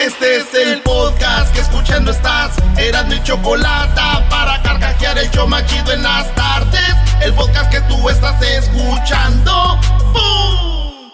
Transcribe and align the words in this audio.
Este 0.00 0.38
es 0.38 0.54
el 0.54 0.80
podcast 0.80 1.52
que 1.52 1.60
escuchando 1.60 2.10
estás. 2.10 2.56
Eran 2.78 3.06
mi 3.08 3.22
chocolate 3.22 4.00
para 4.30 4.62
carcajear 4.62 5.18
el 5.18 5.30
yo 5.30 5.46
machido 5.46 5.92
en 5.92 6.02
las 6.02 6.34
tardes. 6.34 6.96
El 7.20 7.34
podcast 7.34 7.70
que 7.70 7.82
tú 7.82 8.08
estás 8.08 8.40
escuchando. 8.40 9.78
¡Bum! 10.14 11.10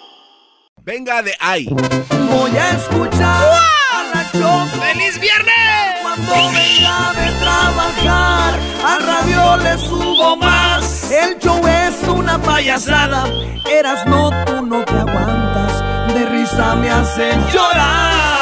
Venga 0.85 1.21
de 1.21 1.35
ahí. 1.41 1.67
Voy 1.67 2.57
a 2.57 2.71
escuchar 2.71 3.61
a 3.93 4.05
la 4.15 4.31
Choco. 4.31 4.81
¡Feliz 4.81 5.19
viernes! 5.19 5.97
Cuando 6.03 6.53
venga 6.53 7.13
de 7.13 7.33
trabajar, 7.41 8.61
a 8.87 8.99
radio 9.01 9.57
le 9.65 9.79
subo 9.79 10.37
más. 10.37 11.11
El 11.11 11.37
show 11.41 11.61
es 11.67 12.09
una 12.09 12.41
payasada. 12.41 13.25
Eras 13.69 14.07
no, 14.07 14.31
tú 14.45 14.65
no 14.65 14.85
te 14.85 14.95
aguantas. 14.95 16.15
De 16.15 16.25
risa 16.27 16.77
me 16.77 16.89
hacen 16.89 17.45
llorar. 17.53 18.36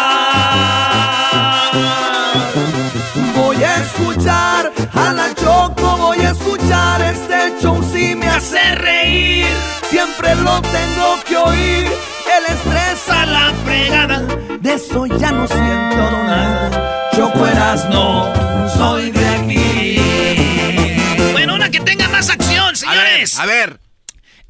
Voy 3.34 3.62
a 3.62 3.76
escuchar 3.78 4.72
a 4.92 5.12
la 5.12 5.34
Choco, 5.34 5.96
voy 5.96 6.18
a 6.18 6.30
escuchar 6.30 7.02
este 7.02 7.60
show 7.60 7.82
si 7.82 8.14
me 8.14 8.26
hace 8.26 8.74
reír. 8.76 9.46
Siempre 9.88 10.34
lo 10.36 10.60
tengo 10.62 11.22
que 11.26 11.36
oír. 11.36 11.90
El 12.36 12.54
estrés 12.54 13.08
a 13.08 13.26
la 13.26 13.52
fregada, 13.64 14.20
de 14.60 14.74
eso 14.74 15.06
ya 15.06 15.32
no 15.32 15.46
siento 15.46 16.10
nada. 16.24 17.10
Choco 17.14 17.46
eras 17.46 17.88
no, 17.90 18.32
soy 18.76 19.10
de 19.10 19.28
aquí. 19.28 19.96
Bueno, 21.32 21.54
una 21.54 21.70
que 21.70 21.80
tenga 21.80 22.08
más 22.08 22.30
acción, 22.30 22.76
señores. 22.76 23.38
A 23.38 23.46
ver. 23.46 23.80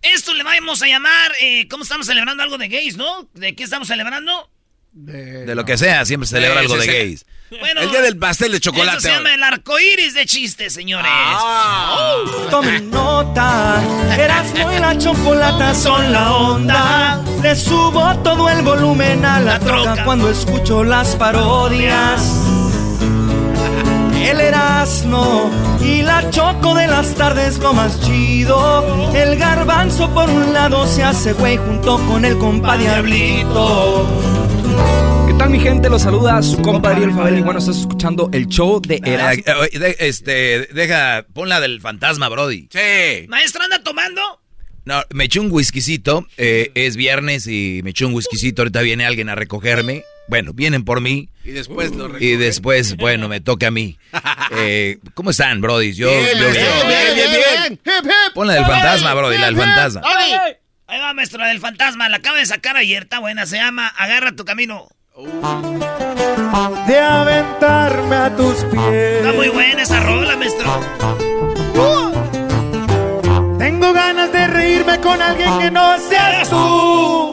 Esto 0.03 0.35
le 0.35 0.43
vamos 0.43 0.83
a 0.83 0.87
llamar, 0.87 1.33
eh, 1.41 1.67
¿cómo 1.69 1.83
estamos 1.83 2.07
celebrando 2.07 2.43
algo 2.43 2.59
de 2.59 2.69
gays, 2.69 2.99
no? 2.99 3.31
¿De 3.33 3.57
qué 3.57 3.65
estamos 3.65 3.89
celebrando? 3.89 4.51
De 4.95 5.55
lo 5.57 5.65
que 5.65 5.77
sea, 5.77 6.05
siempre 6.05 6.27
se 6.29 6.37
celebra 6.37 6.61
algo 6.61 6.77
de 6.77 6.87
gays. 6.87 7.27
Bueno, 7.59 7.81
El 7.83 7.91
día 7.91 8.01
del 8.01 8.17
pastel 8.17 8.53
de 8.53 8.61
chocolate. 8.61 8.99
Esto 8.99 9.09
se 9.09 9.15
llama 9.17 9.35
el 9.35 9.43
arco 9.43 9.79
iris 9.79 10.15
de 10.15 10.25
chistes, 10.25 10.73
señores. 10.73 11.11
Ah. 11.13 12.25
Tomen 12.51 12.91
nota, 12.91 13.83
Erasmo 14.17 14.73
y 14.73 14.79
la 14.79 14.97
chocolata 14.97 15.75
son 15.75 16.13
la 16.13 16.33
onda. 16.33 17.21
Le 17.43 17.57
subo 17.57 18.17
todo 18.23 18.49
el 18.49 18.63
volumen 18.63 19.25
a 19.25 19.41
la, 19.41 19.55
La 19.55 19.59
troca, 19.61 19.83
troca. 19.83 20.05
cuando 20.05 20.31
escucho 20.31 20.85
las 20.85 21.17
parodias. 21.17 22.23
El 24.25 24.41
Erasmo 24.41 25.51
y 25.81 26.03
la 26.03 26.31
choco 26.31 26.75
de 26.75 26.87
las 26.87 27.15
tardes 27.15 27.59
lo 27.59 27.73
más 27.75 28.01
chido. 28.01 29.13
El 29.13 29.37
garbanzo 29.37 30.09
por 30.15 30.31
un 30.31 30.53
lado 30.55 30.87
se 30.87 31.03
hace 31.03 31.33
güey 31.35 31.57
junto 31.57 31.99
con 32.07 32.25
el 32.25 32.39
compa 32.39 32.77
Diablito. 32.77 34.07
¿Qué 35.27 35.35
tal 35.39 35.51
mi 35.51 35.59
gente? 35.61 35.89
Los 35.89 36.03
saluda 36.03 36.43
su 36.43 36.61
compadre 36.63 37.05
el 37.05 37.13
Fabel 37.13 37.39
y 37.39 37.43
bueno, 37.43 37.59
estás 37.59 37.79
escuchando 37.79 38.29
el 38.33 38.47
show 38.49 38.81
de 38.81 39.01
Erasmo. 39.05 39.43
de- 39.73 39.97
este, 40.01 40.69
deja, 40.73 41.25
pon 41.33 41.49
la 41.49 41.61
del 41.61 41.81
fantasma, 41.81 42.29
Brody. 42.29 42.69
Sí. 42.71 43.27
Maestro, 43.29 43.63
¿anda 43.65 43.83
tomando? 43.83 44.21
No, 44.85 45.03
me 45.11 45.25
eché 45.25 45.41
un 45.41 45.51
whiskycito, 45.51 46.27
eh, 46.37 46.71
es 46.75 46.97
viernes 46.97 47.47
y 47.47 47.81
me 47.85 47.91
eché 47.91 48.05
un 48.05 48.13
whiskycito, 48.15 48.63
ahorita 48.63 48.83
viene 48.83 49.07
alguien 49.07 49.29
a 49.29 49.35
recogerme. 49.35 50.05
Bueno, 50.27 50.55
vienen 50.55 50.85
por 50.87 51.03
mí 51.03 51.29
Y 51.45 51.51
después 51.51 51.95
lo 51.95 52.19
y 52.19 52.37
después, 52.37 52.97
bueno, 52.97 53.29
me 53.29 53.41
toca 53.43 53.67
a 53.69 53.71
mí. 53.71 53.97
Eh, 54.57 54.99
¿Cómo 55.15 55.31
están, 55.31 55.61
Brody? 55.63 55.95
Yo, 55.95 56.09
Bien, 56.09 56.25
yo- 56.39 56.51
bien, 56.51 56.65
bien, 56.87 57.15
bien, 57.15 57.31
bien. 57.31 57.73
Hip, 57.85 58.05
hip. 58.05 58.35
Pon 58.35 58.47
la 58.47 58.55
del 58.55 58.65
fantasma, 58.67 59.15
Brody, 59.15 59.39
la 59.39 59.47
del 59.47 59.57
fantasma. 59.57 60.03
Ahí 60.95 61.01
va, 61.01 61.13
maestro, 61.13 61.41
la 61.41 61.49
del 61.49 61.59
fantasma. 61.59 62.09
La 62.09 62.19
acaba 62.19 62.39
de 62.39 62.47
sacar 62.47 62.77
ayer, 62.77 63.03
está 63.03 63.19
buena. 63.19 63.47
Se 63.47 63.57
llama 63.57 63.89
Agarra 63.89 64.31
tu 64.31 64.45
camino. 64.45 64.87
De 66.87 66.99
aventarme 67.01 68.15
a 68.15 68.37
tus 68.37 68.63
pies. 68.67 69.17
Está 69.17 69.33
muy 69.33 69.49
buena 69.49 69.83
esa 69.83 69.99
rola, 70.05 70.37
maestro. 70.37 70.71
Tengo 73.59 73.93
ganas 73.93 74.31
de 74.31 74.47
reírme 74.47 75.01
con 75.01 75.21
alguien 75.21 75.59
que 75.59 75.73
no 75.73 75.99
seas 75.99 76.49
tú. 76.49 77.33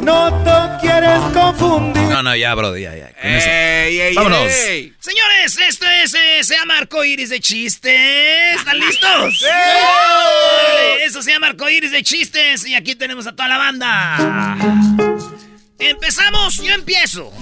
No 0.00 0.42
te 0.42 0.80
quieres 0.80 1.20
confundir. 1.32 1.55
No, 1.80 2.22
no, 2.22 2.34
ya, 2.36 2.54
Brody, 2.54 2.82
ya, 2.82 2.96
ya. 2.96 3.12
con 3.12 3.30
eso. 3.30 3.48
Ey, 3.48 4.00
ey, 4.00 4.14
Vámonos. 4.14 4.50
ey. 4.52 4.92
Señores, 5.00 5.58
esto 5.68 5.86
es, 6.02 6.14
eh, 6.14 6.42
se 6.42 6.56
llama 6.56 6.78
Arco 6.78 7.04
Iris 7.04 7.28
de 7.30 7.40
Chistes. 7.40 8.56
¿Están 8.58 8.78
listos? 8.80 9.44
Eso 11.04 11.22
se 11.22 11.30
llama 11.32 11.48
Arco 11.48 11.68
Iris 11.68 11.90
de 11.92 12.02
Chistes. 12.02 12.66
Y 12.66 12.74
aquí 12.74 12.94
tenemos 12.94 13.26
a 13.26 13.32
toda 13.32 13.48
la 13.48 13.58
banda. 13.58 14.56
Empezamos, 15.78 16.56
yo 16.62 16.72
empiezo. 16.74 17.32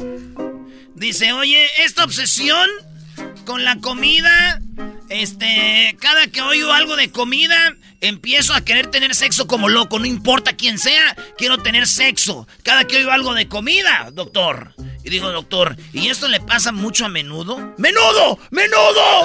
Dice, 0.95 1.33
oye, 1.33 1.69
esta 1.85 2.05
obsesión 2.05 2.69
con 3.45 3.65
la 3.65 3.77
comida, 3.77 4.61
este, 5.09 5.97
cada 6.01 6.27
que 6.29 6.41
oigo 6.43 6.73
algo 6.73 6.97
de 6.97 7.11
comida, 7.11 7.75
empiezo 8.09 8.55
a 8.55 8.61
querer 8.61 8.89
tener 8.89 9.15
sexo 9.15 9.47
como 9.47 9.69
loco, 9.69 9.99
no 9.99 10.05
importa 10.07 10.55
quién 10.55 10.79
sea, 10.79 11.17
quiero 11.39 11.59
tener 11.59 11.87
sexo. 11.87 12.47
Cada 12.63 12.85
que 12.85 12.99
oigo 12.99 13.11
algo 13.11 13.35
de 13.35 13.49
comida, 13.49 14.11
doctor. 14.13 14.75
Y 15.03 15.11
digo, 15.11 15.31
doctor, 15.33 15.77
¿y 15.93 16.09
esto 16.09 16.29
le 16.29 16.41
pasa 16.41 16.73
mucho 16.73 17.07
a 17.07 17.09
menudo? 17.09 17.75
¡Menudo! 17.79 18.39
¡Menudo! 18.51 19.25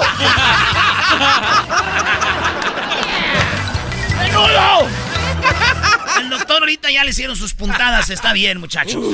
¡Menudo! 4.18 4.88
El 6.18 6.30
doctor 6.30 6.58
ahorita 6.62 6.90
ya 6.90 7.04
le 7.04 7.10
hicieron 7.10 7.36
sus 7.36 7.54
puntadas, 7.54 8.10
está 8.10 8.32
bien, 8.32 8.58
muchachos. 8.60 9.04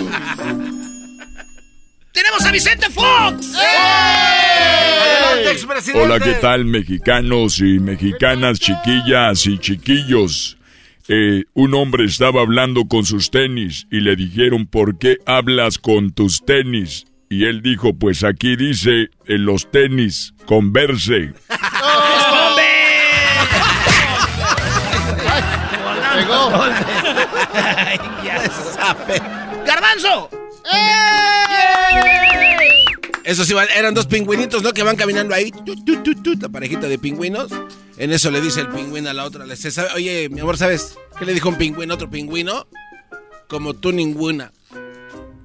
¡Tenemos 2.16 2.44
a 2.46 2.50
Vicente 2.50 2.88
Fox! 2.88 3.54
Adelante, 3.54 5.52
expresidente. 5.52 6.02
Hola, 6.02 6.18
¿qué 6.18 6.32
tal 6.40 6.64
mexicanos 6.64 7.60
y 7.60 7.78
mexicanas, 7.78 8.58
chiquillas 8.58 9.46
y 9.46 9.58
chiquillos? 9.58 10.56
Eh, 11.08 11.44
un 11.52 11.74
hombre 11.74 12.06
estaba 12.06 12.40
hablando 12.40 12.88
con 12.88 13.04
sus 13.04 13.30
tenis 13.30 13.86
y 13.90 14.00
le 14.00 14.16
dijeron, 14.16 14.66
¿por 14.66 14.96
qué 14.96 15.18
hablas 15.26 15.76
con 15.76 16.10
tus 16.10 16.42
tenis? 16.42 17.04
Y 17.28 17.44
él 17.44 17.60
dijo, 17.60 17.92
pues 17.92 18.24
aquí 18.24 18.56
dice, 18.56 19.10
en 19.26 19.44
los 19.44 19.70
tenis, 19.70 20.32
converse. 20.46 21.34
¡Garbanzo! 29.66 30.30
Eso 30.64 31.45
sí, 33.44 33.52
van- 33.54 33.68
eran 33.76 33.94
dos 33.94 34.06
pingüinitos, 34.06 34.62
¿no? 34.62 34.72
Que 34.72 34.82
van 34.82 34.96
caminando 34.96 35.34
ahí. 35.34 35.52
La 36.40 36.48
parejita 36.48 36.88
de 36.88 36.98
pingüinos. 36.98 37.48
En 37.98 38.12
eso 38.12 38.30
le 38.30 38.40
dice 38.40 38.60
el 38.60 38.68
pingüino 38.68 39.08
a 39.10 39.14
la 39.14 39.24
otra. 39.24 39.46
Le 39.46 39.54
dice, 39.54 39.70
"¿Sabe- 39.70 39.90
Oye, 39.94 40.28
mi 40.30 40.40
amor, 40.40 40.56
¿sabes 40.58 40.96
qué 41.18 41.24
le 41.24 41.32
dijo 41.34 41.48
un 41.48 41.56
pingüino 41.56 41.92
a 41.92 41.96
otro 41.96 42.10
pingüino? 42.10 42.66
Como 43.48 43.74
tú 43.74 43.92
ninguna. 43.92 44.52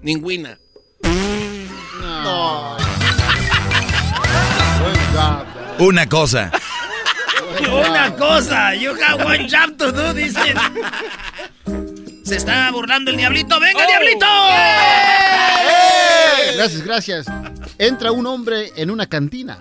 Ninguna. 0.01 0.57
Una 5.79 6.07
cosa. 6.07 6.51
Una 7.71 8.15
cosa, 8.15 8.73
you 8.75 8.93
have 9.03 9.23
one 9.23 9.47
job 9.47 9.77
to 9.77 9.91
do, 9.91 10.13
dicen. 10.13 10.55
Se 12.23 12.35
está 12.37 12.71
burlando 12.71 13.11
el 13.11 13.17
diablito. 13.17 13.59
¡Venga, 13.59 13.85
diablito! 13.85 14.25
Gracias, 16.61 16.83
gracias. 16.83 17.25
Entra 17.79 18.11
un 18.11 18.27
hombre 18.27 18.71
en 18.75 18.91
una 18.91 19.07
cantina 19.07 19.57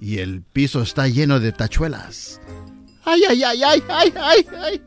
y 0.00 0.18
el 0.18 0.42
piso 0.42 0.80
está 0.82 1.08
lleno 1.08 1.40
de 1.40 1.50
tachuelas. 1.50 2.40
Ay, 3.04 3.22
ay, 3.28 3.42
ay, 3.42 3.62
ay, 3.64 3.82
ay, 3.88 4.14
ay, 4.16 4.46
ay. 4.62 4.82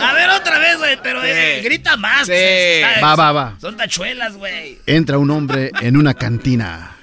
A 0.00 0.12
ver, 0.12 0.28
otra 0.30 0.58
vez, 0.58 0.76
güey, 0.78 0.98
pero 1.02 1.22
eh, 1.24 1.60
grita 1.62 1.96
más. 1.96 2.20
Sí. 2.26 2.32
pues, 2.32 2.84
está- 2.94 3.00
Va, 3.00 3.14
va, 3.16 3.32
va. 3.32 3.54
Son 3.60 3.76
tachuelas, 3.76 4.36
güey. 4.36 4.78
Entra 4.86 5.18
un 5.18 5.30
hombre 5.30 5.70
en 5.80 5.96
una 5.96 6.14
cantina 6.14 6.96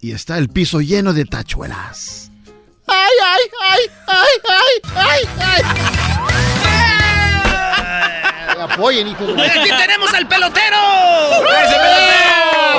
y 0.00 0.12
está 0.12 0.38
el 0.38 0.48
piso 0.48 0.80
lleno 0.80 1.12
de 1.12 1.24
tachuelas. 1.24 2.30
Ay, 2.86 3.16
ay, 3.24 3.40
ay, 3.70 3.80
ay, 4.06 4.82
ay, 4.96 5.24
ay, 5.38 5.62
ay. 5.66 6.51
Apoyen, 8.60 9.08
hijo 9.08 9.26
de... 9.26 9.42
Aquí 9.42 9.68
tenemos 9.68 10.12
al 10.14 10.26
pelotero. 10.28 10.76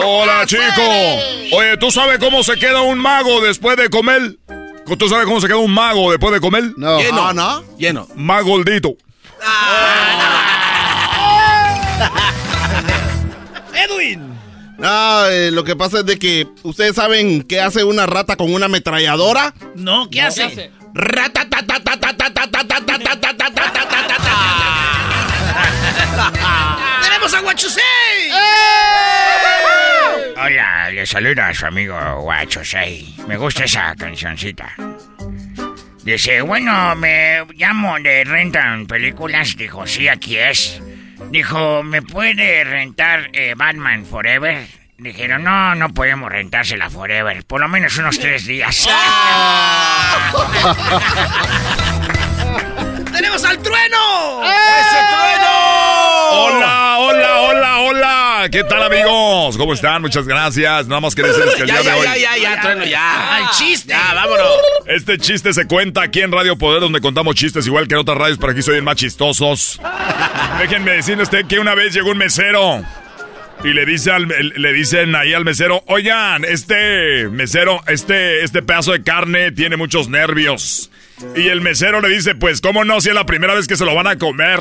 Hola, 0.05 0.45
chico. 0.45 0.81
Oye, 1.55 1.77
¿tú 1.77 1.91
sabes 1.91 2.19
cómo 2.19 2.43
se 2.43 2.57
queda 2.57 2.81
un 2.81 2.99
mago 2.99 3.41
después 3.41 3.77
de 3.77 3.89
comer? 3.89 4.37
¿Tú 4.97 5.07
sabes 5.09 5.25
cómo 5.25 5.39
se 5.39 5.47
queda 5.47 5.57
un 5.57 5.73
mago 5.73 6.11
después 6.11 6.33
de 6.33 6.41
comer? 6.41 6.71
No, 6.77 6.99
Lleno. 6.99 7.33
no, 7.33 7.33
no. 7.33 7.63
Lleno. 7.77 8.07
Más 8.15 8.43
gordito. 8.43 8.95
Edwin. 13.73 14.33
No, 14.77 15.25
eh, 15.27 15.51
lo 15.51 15.63
que 15.63 15.75
pasa 15.75 15.99
es 15.99 16.05
de 16.05 16.17
que 16.19 16.47
ustedes 16.63 16.95
saben 16.95 17.43
qué 17.43 17.61
hace 17.61 17.83
una 17.83 18.05
rata 18.05 18.35
con 18.35 18.53
una 18.53 18.65
ametralladora. 18.65 19.53
No, 19.75 20.09
¿qué 20.09 20.21
hace? 20.21 20.71
Rata, 20.93 21.47
Hola, 30.37 30.89
le 30.91 31.05
saluda 31.05 31.47
a 31.47 31.53
su 31.53 31.65
amigo 31.65 31.97
Guachusei. 32.21 33.15
Me 33.27 33.37
gusta 33.37 33.63
esa 33.63 33.95
cancioncita. 33.95 34.73
Dice, 36.03 36.41
bueno, 36.41 36.95
me 36.95 37.43
llamo 37.55 37.97
de 37.99 38.23
rentan 38.23 38.85
películas. 38.85 39.55
Dijo, 39.57 39.87
sí, 39.87 40.07
aquí 40.07 40.37
es. 40.37 40.81
Dijo, 41.31 41.81
¿me 41.81 42.01
puede 42.01 42.63
rentar 42.65 43.29
eh, 43.33 43.55
Batman 43.57 44.05
Forever? 44.05 44.67
Dijeron, 44.97 45.43
no, 45.43 45.75
no 45.75 45.89
podemos 45.89 46.31
rentársela 46.31 46.89
Forever. 46.89 47.43
Por 47.45 47.61
lo 47.61 47.67
menos 47.67 47.97
unos 47.97 48.19
tres 48.19 48.45
días. 48.45 48.87
¡Tenemos 53.11 53.43
al 53.45 53.57
trueno! 53.59 54.43
¡Ese 54.43 54.97
trueno! 55.09 55.52
Hola. 58.43 58.49
¿Qué 58.49 58.63
tal, 58.65 58.83
amigos? 58.83 59.57
¿Cómo 59.57 59.73
están? 59.73 60.01
Muchas 60.01 60.27
gracias. 60.27 60.87
Nada 60.87 60.99
más 60.99 61.15
que 61.15 61.23
decirles 61.23 61.55
que 61.55 61.61
el 61.61 61.67
Ya, 61.69 61.81
día 61.81 61.93
de 61.93 61.99
hoy. 61.99 62.05
ya, 62.05 62.17
ya, 62.17 62.37
ya, 62.37 62.61
trueno, 62.61 62.83
ya. 62.83 63.37
¡Al 63.37 63.49
chiste! 63.51 63.93
Ya, 63.93 64.13
vámonos. 64.13 64.47
Este 64.85 65.17
chiste 65.17 65.53
se 65.53 65.65
cuenta 65.65 66.01
aquí 66.01 66.19
en 66.19 66.29
Radio 66.31 66.57
Poder, 66.57 66.81
donde 66.81 66.99
contamos 66.99 67.35
chistes 67.35 67.65
igual 67.67 67.87
que 67.87 67.93
en 67.93 68.01
otras 68.01 68.17
radios, 68.17 68.37
pero 68.39 68.51
aquí 68.51 68.61
soy 68.61 68.75
el 68.75 68.83
más 68.83 68.97
chistosos. 68.97 69.79
Déjenme 70.59 70.91
decirle 70.91 71.23
usted 71.23 71.45
que 71.45 71.57
una 71.59 71.73
vez 71.73 71.93
llegó 71.93 72.11
un 72.11 72.17
mesero 72.17 72.83
y 73.63 73.69
le 73.69 73.85
dice 73.85 74.11
al, 74.11 74.27
le 74.27 74.73
dicen 74.73 75.15
ahí 75.15 75.33
al 75.33 75.45
mesero, 75.45 75.81
oigan, 75.87 76.43
este 76.43 77.29
mesero, 77.29 77.81
este, 77.87 78.43
este 78.43 78.61
pedazo 78.61 78.91
de 78.91 79.03
carne 79.03 79.53
tiene 79.53 79.77
muchos 79.77 80.09
nervios. 80.09 80.89
Y 81.37 81.47
el 81.47 81.61
mesero 81.61 82.01
le 82.01 82.09
dice, 82.09 82.35
pues, 82.35 82.59
¿cómo 82.59 82.83
no? 82.83 82.99
Si 82.99 83.07
es 83.07 83.15
la 83.15 83.25
primera 83.25 83.53
vez 83.53 83.67
que 83.69 83.77
se 83.77 83.85
lo 83.85 83.95
van 83.95 84.07
a 84.07 84.17
comer. 84.17 84.59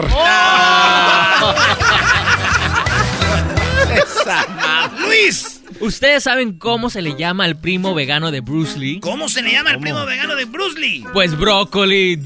¡Luis! 5.00 5.60
¿Ustedes 5.80 6.22
saben 6.24 6.58
cómo 6.58 6.90
se 6.90 7.02
le 7.02 7.16
llama 7.16 7.44
al 7.44 7.56
primo 7.58 7.94
vegano 7.94 8.30
de 8.30 8.40
Bruce 8.40 8.78
Lee? 8.78 9.00
¿Cómo 9.00 9.28
se 9.28 9.42
le 9.42 9.52
llama 9.52 9.70
el 9.72 9.80
primo 9.80 10.04
vegano 10.06 10.36
de 10.36 10.44
Bruce 10.44 10.78
Lee? 10.78 11.04
Pues 11.12 11.36
brócoli. 11.36 12.20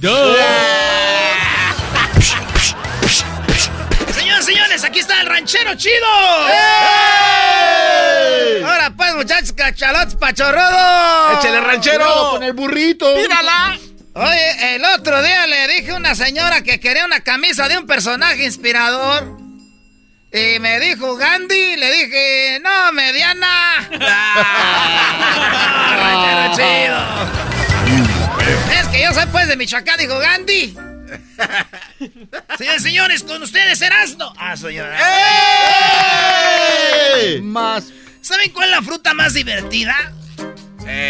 Señoras 4.14 4.42
y 4.48 4.52
señores, 4.52 4.84
aquí 4.84 4.98
está 4.98 5.20
el 5.20 5.26
ranchero 5.28 5.74
chido. 5.76 6.06
Ahora 8.66 8.92
pues, 8.96 9.14
muchachos, 9.14 9.52
cachalotes 9.52 10.16
pachorrodos. 10.16 11.38
Échale, 11.38 11.58
Cuidado 11.58 11.66
ranchero. 11.66 12.30
con 12.32 12.42
el 12.42 12.52
burrito. 12.52 13.14
Mírala. 13.16 13.78
Oye, 14.14 14.74
el 14.76 14.84
otro 14.84 15.22
día 15.22 15.46
le 15.46 15.68
dije 15.68 15.90
a 15.92 15.96
una 15.96 16.14
señora 16.14 16.62
que 16.62 16.80
quería 16.80 17.04
una 17.04 17.20
camisa 17.20 17.68
de 17.68 17.78
un 17.78 17.86
personaje 17.86 18.44
inspirador. 18.44 19.45
Y 20.32 20.58
me 20.58 20.80
dijo 20.80 21.16
Gandhi, 21.16 21.76
le 21.76 21.92
dije, 21.92 22.60
no, 22.62 22.92
mediana. 22.92 23.88
Ah, 25.98 26.52
chido. 26.54 26.98
Es 28.72 28.86
que 28.88 29.02
yo 29.02 29.12
soy 29.12 29.26
pues 29.26 29.48
de 29.48 29.56
Michoacán, 29.56 29.98
dijo 29.98 30.18
Gandhi. 30.18 30.76
Señores, 32.56 32.82
señores, 32.82 33.22
con 33.22 33.42
ustedes 33.42 33.80
Erasmo. 33.82 34.32
Ah, 34.38 34.56
soy 34.56 34.74
yo. 34.74 34.84
¡Ey! 37.16 37.40
Más. 37.42 37.92
¿Saben 38.20 38.50
cuál 38.52 38.70
es 38.70 38.76
la 38.76 38.82
fruta 38.82 39.14
más 39.14 39.34
divertida? 39.34 40.12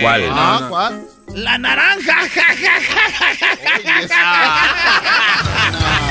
¿Cuál? 0.00 0.30
Ah, 0.32 0.66
¿cuál? 0.69 1.06
La 1.34 1.58
naranja. 1.58 2.14
Ja, 2.14 2.44
ja, 2.44 2.54
ja, 2.54 2.80
ja, 3.10 3.36
ja, 3.36 3.56
ja, 3.84 4.08
ja. 4.08 6.06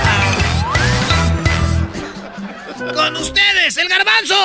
Con 2.77 3.15
ustedes, 3.17 3.77
el 3.77 3.87
garbanzo. 3.87 4.35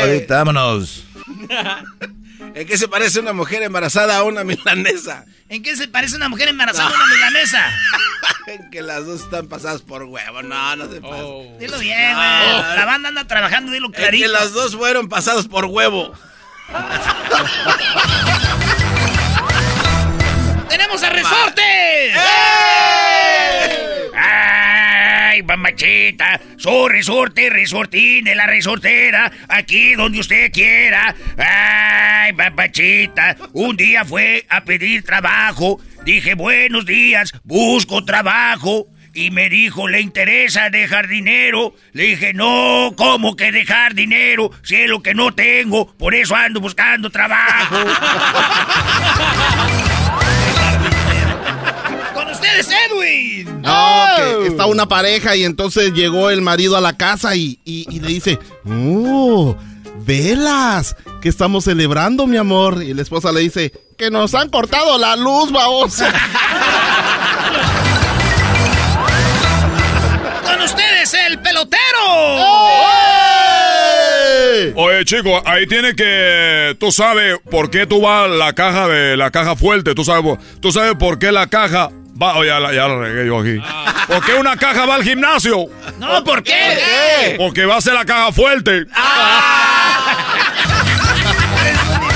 ahorita, 0.00 0.36
vámonos. 0.38 1.04
¿En 2.54 2.66
qué 2.66 2.76
se 2.78 2.88
parece 2.88 3.20
una 3.20 3.32
mujer 3.32 3.62
embarazada 3.62 4.16
a 4.18 4.22
una 4.24 4.42
milanesa? 4.44 5.24
¿En 5.48 5.62
qué 5.62 5.76
se 5.76 5.86
parece 5.88 6.16
una 6.16 6.28
mujer 6.28 6.48
embarazada 6.48 6.90
a 6.90 6.94
una 6.94 7.06
milanesa? 7.06 7.70
En 8.46 8.70
que 8.70 8.82
las 8.82 9.06
dos 9.06 9.22
están 9.22 9.46
pasadas 9.48 9.80
por 9.80 10.02
huevo. 10.02 10.42
No, 10.42 10.76
no 10.76 10.84
se 10.92 11.00
pasa. 11.00 11.22
Dilo 11.58 11.78
bien, 11.78 12.14
güey. 12.14 12.76
La 12.76 12.84
banda 12.84 13.08
anda 13.08 13.26
trabajando, 13.26 13.72
dilo 13.72 13.86
En 13.86 13.92
que 13.92 14.02
clarito. 14.02 14.30
las 14.30 14.52
dos 14.52 14.76
fueron 14.76 15.08
pasadas 15.08 15.48
por 15.48 15.64
huevo. 15.64 16.12
¡Tenemos 20.68 21.02
a 21.02 21.08
Resortes! 21.08 22.12
¡Ay, 25.34 25.42
mamachita! 25.42 26.40
Soy 26.58 26.92
resorte, 26.92 27.50
resortín 27.50 28.24
de 28.24 28.36
la 28.36 28.46
resortera, 28.46 29.32
aquí 29.48 29.94
donde 29.94 30.20
usted 30.20 30.52
quiera. 30.52 31.12
¡Ay, 31.36 32.32
mamachita! 32.34 33.36
Un 33.52 33.76
día 33.76 34.04
fue 34.04 34.46
a 34.48 34.62
pedir 34.62 35.02
trabajo. 35.02 35.80
Dije, 36.04 36.34
buenos 36.34 36.86
días, 36.86 37.32
busco 37.42 38.04
trabajo. 38.04 38.86
Y 39.12 39.32
me 39.32 39.48
dijo, 39.48 39.88
¿le 39.88 40.00
interesa 40.00 40.70
dejar 40.70 41.08
dinero? 41.08 41.74
Le 41.90 42.04
dije, 42.04 42.32
no, 42.32 42.94
¿cómo 42.96 43.34
que 43.34 43.50
dejar 43.50 43.94
dinero? 43.94 44.52
Si 44.62 44.76
es 44.76 44.88
lo 44.88 45.02
que 45.02 45.14
no 45.14 45.34
tengo, 45.34 45.92
por 45.96 46.14
eso 46.14 46.36
ando 46.36 46.60
buscando 46.60 47.10
trabajo. 47.10 47.74
Con 52.14 52.30
ustedes, 52.30 52.70
Edwin. 52.70 53.53
No, 53.64 54.40
que 54.42 54.48
está 54.48 54.66
una 54.66 54.86
pareja 54.86 55.34
y 55.36 55.44
entonces 55.44 55.92
llegó 55.92 56.30
el 56.30 56.42
marido 56.42 56.76
a 56.76 56.80
la 56.80 56.96
casa 56.96 57.34
y, 57.34 57.58
y- 57.64 57.86
y 57.90 58.00
le 58.00 58.08
dice, 58.08 58.38
¡Oh! 58.66 59.56
¡Velas! 60.06 60.96
¿Qué 61.22 61.30
estamos 61.30 61.64
celebrando, 61.64 62.26
mi 62.26 62.36
amor? 62.36 62.82
Y 62.82 62.92
la 62.92 63.00
esposa 63.02 63.32
le 63.32 63.40
dice, 63.40 63.72
que 63.96 64.10
nos 64.10 64.34
han 64.34 64.50
cortado 64.50 64.98
la 64.98 65.16
luz, 65.16 65.50
babosa. 65.50 66.12
Con 70.44 70.60
ustedes, 70.62 71.14
el 71.28 71.38
pelotero. 71.40 71.80
Oye, 74.76 75.04
chico, 75.04 75.42
ahí 75.46 75.66
tiene 75.66 75.94
que. 75.94 76.76
Tú 76.78 76.90
sabes 76.92 77.38
por 77.50 77.70
qué 77.70 77.86
tú 77.86 78.00
vas 78.00 78.24
a 78.24 78.28
la 78.28 78.52
caja 78.52 78.88
de 78.88 79.16
la 79.16 79.30
caja 79.30 79.56
fuerte. 79.56 79.94
Tú 79.94 80.04
sabes, 80.04 80.36
tú 80.60 80.72
sabes 80.72 80.94
por 80.98 81.18
qué 81.18 81.32
la 81.32 81.46
caja 81.46 81.90
va. 82.20 82.36
Oye, 82.36 82.48
ya 82.48 82.60
la, 82.60 82.72
ya 82.72 82.88
la 82.88 82.96
regué 82.98 83.26
yo 83.26 83.38
aquí. 83.40 83.60
¿Por 84.06 84.24
qué 84.24 84.34
una 84.34 84.56
caja 84.56 84.86
va 84.86 84.94
al 84.96 85.02
gimnasio? 85.02 85.66
No, 85.98 86.22
¿por 86.24 86.42
qué? 86.42 87.34
Porque 87.38 87.64
va 87.64 87.76
a 87.76 87.80
ser 87.80 87.94
la 87.94 88.04
caja 88.04 88.32
fuerte. 88.32 88.86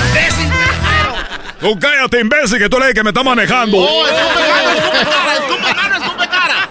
Imbécil, 0.09 0.49
pelotero. 0.49 1.15
Tú 1.59 1.79
cállate, 1.79 2.19
imbécil, 2.21 2.57
que 2.59 2.69
tú 2.69 2.77
eres 2.77 2.89
el 2.89 2.93
que 2.95 3.03
me 3.03 3.09
está 3.09 3.23
manejando. 3.23 3.77
¡Oh, 3.77 4.07
escupe 4.07 4.43
cara, 4.47 4.73
escupe 4.73 5.05
cara, 5.05 5.33
escupe 5.33 5.73
cara, 5.75 5.97
escupe 5.97 6.27
cara! 6.27 6.69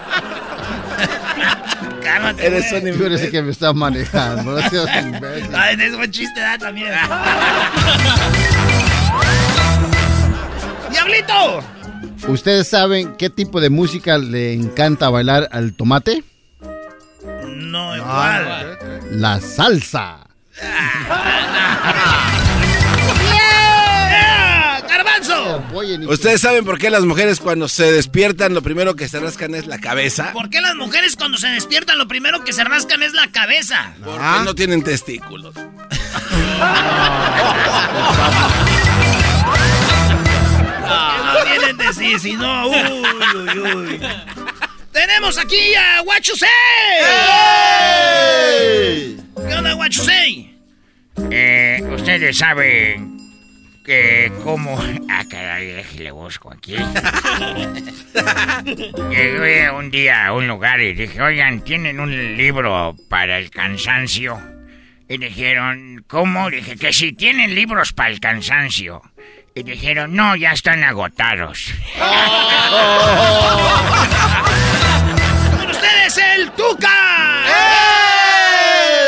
Cálmate, 2.03 2.45
Eres 2.47 2.71
un 2.71 2.97
Tú 2.97 3.05
eres 3.05 3.21
el 3.21 3.31
que 3.31 3.41
me 3.41 3.51
está 3.51 3.73
manejando. 3.73 4.59
no 4.59 4.69
seas 4.69 5.05
imbécil. 5.05 5.55
Ay, 5.55 5.77
es 5.79 5.95
buen 5.95 6.11
chiste, 6.11 6.39
¿verdad? 6.39 6.59
También. 6.59 6.93
¡Diablito! 10.91 11.63
¿Ustedes 12.29 12.67
saben 12.67 13.15
qué 13.17 13.29
tipo 13.29 13.59
de 13.59 13.69
música 13.69 14.17
le 14.17 14.53
encanta 14.53 15.09
bailar 15.09 15.49
al 15.51 15.73
tomate? 15.73 16.23
No, 17.47 17.97
igual. 17.97 18.77
La 19.11 19.39
salsa. 19.41 20.19
¿Ustedes 26.07 26.41
saben 26.41 26.65
por 26.65 26.77
qué 26.77 26.89
las 26.89 27.03
mujeres 27.03 27.39
cuando 27.39 27.67
se 27.67 27.91
despiertan 27.91 28.53
lo 28.53 28.61
primero 28.61 28.95
que 28.95 29.07
se 29.07 29.19
rascan 29.19 29.55
es 29.55 29.67
la 29.67 29.79
cabeza? 29.79 30.31
¿Por 30.33 30.49
qué 30.49 30.61
las 30.61 30.75
mujeres 30.75 31.15
cuando 31.15 31.37
se 31.37 31.47
despiertan 31.47 31.97
lo 31.97 32.07
primero 32.07 32.43
que 32.43 32.53
se 32.53 32.63
rascan 32.63 33.03
es 33.03 33.13
la 33.13 33.31
cabeza? 33.31 33.93
Porque 34.03 34.19
Ah. 34.21 34.41
no 34.45 34.55
tienen 34.55 34.83
testículos. 34.83 35.53
No 40.89 41.43
tienen 41.45 41.77
de 41.77 41.93
sí, 41.93 42.19
si 42.19 42.33
no, 42.33 42.67
uy, 42.67 42.77
uy, 43.35 43.59
uy. 43.59 44.01
Tenemos 44.91 45.37
aquí 45.37 45.75
a 45.75 46.01
Guachusei. 46.01 46.49
¿Qué 49.47 49.53
onda, 49.55 49.73
Guachusei? 49.73 50.57
Eh, 51.31 51.81
ustedes 51.93 52.37
saben 52.37 53.17
que 53.85 54.31
como... 54.43 54.77
Ah, 55.11 55.25
caray, 55.29 55.67
déjale 55.67 56.11
busco 56.11 56.51
aquí. 56.51 56.75
Llegué 59.09 59.69
un 59.71 59.91
día 59.91 60.27
a 60.27 60.33
un 60.33 60.47
lugar 60.47 60.79
y 60.79 60.93
dije, 60.93 61.21
oigan, 61.21 61.61
¿tienen 61.61 61.99
un 61.99 62.37
libro 62.37 62.95
para 63.09 63.37
el 63.37 63.49
cansancio? 63.49 64.39
Y 65.09 65.17
dijeron, 65.17 66.05
¿cómo? 66.07 66.49
Dije 66.49 66.77
que 66.77 66.93
si 66.93 67.11
tienen 67.11 67.55
libros 67.55 67.91
para 67.91 68.11
el 68.11 68.19
cansancio. 68.19 69.01
Y 69.55 69.63
dijeron, 69.63 70.15
no, 70.15 70.35
ya 70.35 70.51
están 70.51 70.83
agotados. 70.83 71.73
Con 75.57 75.69
ustedes 75.69 76.17
el 76.17 76.51
Tuca. 76.51 77.45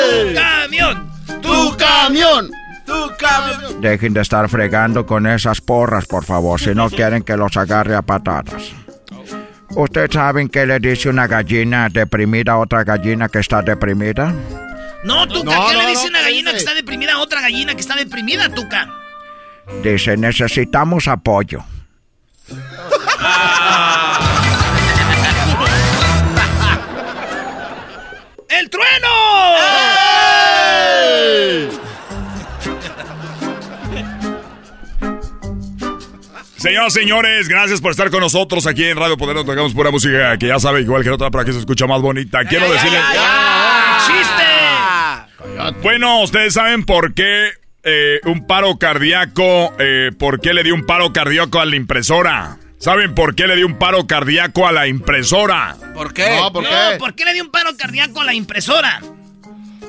¡Tu 0.01 0.33
camión! 0.33 1.11
¡Tu 1.41 1.77
camión! 1.77 2.51
¡Tu 2.85 3.11
camión! 3.17 3.81
Dejen 3.81 4.13
de 4.13 4.21
estar 4.21 4.49
fregando 4.49 5.05
con 5.05 5.27
esas 5.27 5.61
porras, 5.61 6.05
por 6.05 6.25
favor, 6.25 6.59
si 6.59 6.73
no 6.75 6.89
quieren 6.89 7.23
que 7.23 7.37
los 7.37 7.55
agarre 7.55 7.95
a 7.95 8.01
patadas. 8.01 8.71
¿Ustedes 9.69 10.09
saben 10.11 10.49
qué 10.49 10.65
le 10.65 10.79
dice 10.79 11.07
una 11.09 11.27
gallina 11.27 11.87
deprimida 11.89 12.53
a 12.53 12.57
otra 12.57 12.83
gallina 12.83 13.29
que 13.29 13.39
está 13.39 13.61
deprimida? 13.61 14.33
No, 15.03 15.27
Tuca, 15.27 15.55
¿qué 15.69 15.77
le 15.77 15.87
dice 15.87 16.03
no, 16.05 16.09
una 16.09 16.21
gallina 16.21 16.51
que 16.51 16.57
está 16.57 16.73
deprimida 16.73 17.13
a 17.13 17.19
otra 17.19 17.41
gallina 17.41 17.73
que 17.73 17.81
está 17.81 17.95
deprimida, 17.95 18.49
Tuca? 18.49 19.00
Dice, 19.83 20.17
necesitamos 20.17 21.07
apoyo. 21.07 21.63
¡El 28.49 28.69
trueno! 28.69 29.07
Señoras, 36.61 36.93
señores, 36.93 37.47
gracias 37.47 37.81
por 37.81 37.89
estar 37.89 38.11
con 38.11 38.19
nosotros 38.19 38.67
aquí 38.67 38.83
en 38.85 38.95
Radio 38.95 39.17
Poder. 39.17 39.35
Nos 39.35 39.47
tocamos 39.47 39.73
pura 39.73 39.89
música 39.89 40.37
que 40.37 40.45
ya 40.45 40.59
sabe, 40.59 40.81
igual 40.81 41.01
que 41.01 41.09
la 41.09 41.15
otra, 41.15 41.31
para 41.31 41.43
que 41.43 41.53
se 41.53 41.59
escucha 41.59 41.87
más 41.87 42.01
bonita. 42.01 42.45
Quiero 42.45 42.71
decirles. 42.71 43.01
¡Chiste! 44.05 44.43
Bueno, 45.81 46.21
ustedes 46.21 46.53
saben 46.53 46.85
por 46.85 47.15
qué 47.15 47.49
eh, 47.83 48.19
un 48.25 48.45
paro 48.45 48.77
cardíaco, 48.77 49.73
eh, 49.79 50.11
por 50.17 50.39
qué 50.39 50.53
le 50.53 50.63
dio 50.63 50.75
un 50.75 50.85
paro 50.85 51.11
cardíaco 51.13 51.59
a 51.59 51.65
la 51.65 51.75
impresora. 51.75 52.57
¿Saben 52.77 53.13
por 53.13 53.35
qué 53.35 53.47
le 53.47 53.55
dio 53.55 53.67
un 53.67 53.77
paro 53.77 54.07
cardíaco 54.07 54.67
a 54.67 54.71
la 54.71 54.87
impresora? 54.87 55.75
¿Por 55.93 56.13
qué? 56.13 56.35
No, 56.35 56.51
¿por 56.51 56.63
No, 56.63 56.69
qué? 56.69 56.97
¿por 56.97 57.13
qué 57.13 57.25
le 57.25 57.33
dio 57.33 57.43
un 57.43 57.51
paro 57.51 57.75
cardíaco 57.77 58.21
a 58.21 58.23
la 58.23 58.33
impresora? 58.33 58.99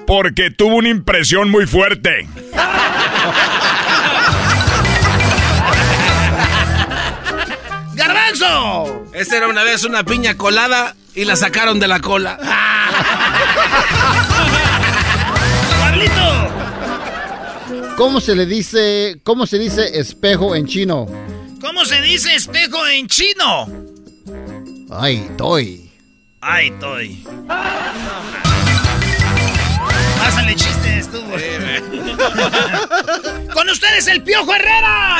Porque 0.06 0.50
tuvo 0.50 0.76
una 0.76 0.88
impresión 0.90 1.50
muy 1.50 1.66
fuerte. 1.66 2.26
¡Garbanzo! 7.94 9.04
Esta 9.14 9.36
era 9.36 9.48
una 9.48 9.62
vez 9.62 9.84
una 9.84 10.04
piña 10.04 10.36
colada 10.36 10.94
y 11.14 11.24
la 11.24 11.36
sacaron 11.36 11.78
de 11.78 11.88
la 11.88 12.00
cola. 12.00 12.38
¿Cómo 18.02 18.20
se 18.20 18.34
le 18.34 18.46
dice, 18.46 19.20
cómo 19.22 19.46
se 19.46 19.60
dice 19.60 20.00
espejo 20.00 20.56
en 20.56 20.66
chino? 20.66 21.06
¿Cómo 21.60 21.84
se 21.84 22.02
dice 22.02 22.34
espejo 22.34 22.84
en 22.88 23.06
chino? 23.06 23.68
Ay, 24.90 25.30
toy. 25.38 25.88
Ay, 26.40 26.70
estoy. 26.70 27.24
Pásale 30.18 30.56
chistes, 30.56 31.12
tú. 31.12 31.20
Con 33.54 33.70
ustedes 33.70 34.08
el 34.08 34.24
Piojo 34.24 34.52
Herrera. 34.52 35.16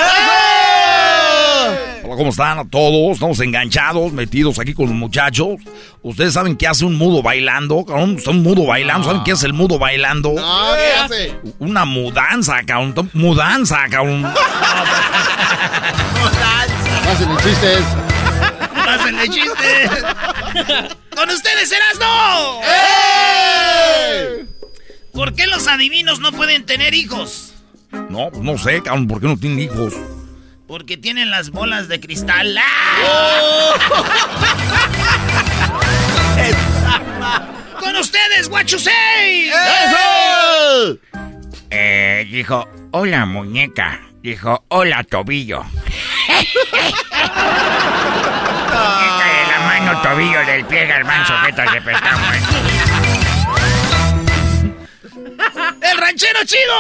Hola, 2.04 2.16
¿cómo 2.16 2.30
están 2.30 2.58
a 2.58 2.64
todos? 2.64 3.12
Estamos 3.12 3.38
enganchados, 3.38 4.12
metidos 4.12 4.58
aquí 4.58 4.74
con 4.74 4.86
los 4.86 4.94
muchachos. 4.94 5.60
¿Ustedes 6.02 6.34
saben 6.34 6.56
qué 6.56 6.66
hace 6.66 6.84
un 6.84 6.96
mudo 6.96 7.22
bailando? 7.22 7.84
cabrón? 7.84 8.16
Está 8.18 8.30
un 8.30 8.42
mudo 8.42 8.66
bailando. 8.66 9.06
¿Saben 9.06 9.22
qué 9.22 9.30
es 9.30 9.42
el 9.44 9.52
mudo 9.52 9.78
bailando? 9.78 10.32
No, 10.32 10.74
¿qué 10.74 10.92
hace? 10.98 11.32
Una 11.60 11.84
mudanza, 11.84 12.60
cabrón. 12.64 13.08
Mudanza, 13.12 13.86
cabrón. 13.88 14.22
Pásenle 17.04 17.36
chistes. 17.42 17.84
Pásenle 18.84 19.28
chistes. 19.28 19.90
Con 21.14 21.30
ustedes 21.30 21.70
Erasno. 21.70 22.60
¿Por 25.12 25.34
qué 25.34 25.46
los 25.46 25.68
adivinos 25.68 26.18
no 26.18 26.32
pueden 26.32 26.66
tener 26.66 26.94
hijos? 26.94 27.54
No, 28.08 28.30
pues 28.30 28.42
no 28.42 28.58
sé, 28.58 28.82
cabrón, 28.82 29.06
¿por 29.06 29.20
qué 29.20 29.28
no 29.28 29.36
tienen 29.36 29.60
hijos? 29.60 29.94
Porque 30.72 30.96
tienen 30.96 31.30
las 31.30 31.50
bolas 31.50 31.86
de 31.88 32.00
cristal. 32.00 32.56
¡Ah! 32.56 33.74
Con 37.78 37.94
ustedes, 37.96 38.48
Guachusei. 38.48 39.50
Eh, 41.68 42.26
dijo, 42.30 42.66
hola 42.92 43.26
muñeca. 43.26 44.00
Dijo, 44.22 44.64
hola 44.68 45.04
tobillo. 45.04 45.62
muñeca 45.62 46.54
de 49.28 49.44
la 49.50 49.60
mano, 49.66 50.00
tobillo 50.00 50.40
del 50.46 50.64
pie, 50.64 50.86
garbanzo, 50.86 51.36
sujetas 51.36 51.70
de 51.70 51.82
pescado. 51.82 52.18
¡El 55.82 55.98
ranchero 55.98 56.38
chido! 56.46 56.72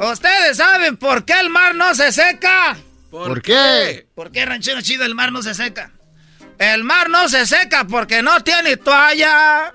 ¿Ustedes 0.00 0.56
saben 0.56 0.96
por 0.96 1.24
qué 1.24 1.40
el 1.40 1.50
mar 1.50 1.74
no 1.74 1.94
se 1.94 2.12
seca? 2.12 2.76
¿Por 3.10 3.42
qué? 3.42 4.06
¿Por 4.14 4.30
qué, 4.30 4.46
ranchero 4.46 4.80
chido, 4.80 5.04
el 5.04 5.14
mar 5.14 5.32
no 5.32 5.42
se 5.42 5.54
seca? 5.54 5.90
El 6.58 6.84
mar 6.84 7.10
no 7.10 7.28
se 7.28 7.46
seca 7.46 7.84
porque 7.84 8.22
no 8.22 8.40
tiene 8.42 8.76
toalla. 8.76 9.74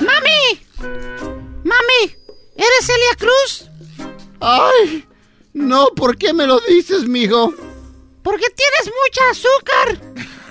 ¡Mami! 0.00 0.60
¡Mami! 1.64 2.16
¿Eres 2.56 2.86
Celia 2.86 3.14
Cruz? 3.18 3.64
Ay, 4.40 5.06
no, 5.54 5.88
¿por 5.96 6.16
qué 6.16 6.32
me 6.32 6.46
lo 6.46 6.60
dices, 6.60 7.04
mijo? 7.04 7.52
Porque 8.22 8.46
tienes 8.50 8.92
mucha 9.04 9.30
azúcar. 9.30 9.98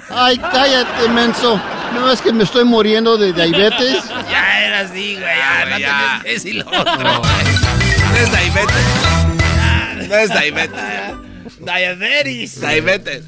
Ay, 0.09 0.37
cállate, 0.37 1.09
menso. 1.09 1.61
No 1.93 2.11
es 2.11 2.21
que 2.21 2.31
me 2.33 2.43
estoy 2.43 2.65
muriendo 2.65 3.17
de 3.17 3.33
diabetes. 3.33 4.03
Ya 4.29 4.65
era 4.65 4.79
así, 4.81 5.13
güey. 5.15 5.25
Ya, 5.25 5.65
no 5.65 5.77
ya. 5.79 5.87
tenías 5.87 6.23
que 6.23 6.29
decir 6.29 6.55
lo 6.55 6.67
otro. 6.67 6.97
No 6.97 8.15
es 8.17 8.31
diabetes. 8.31 8.85
No 10.09 10.15
es 10.15 10.29
diabetes. 10.29 10.81
Diabetes. 11.59 12.61
Diabetes. 12.61 13.23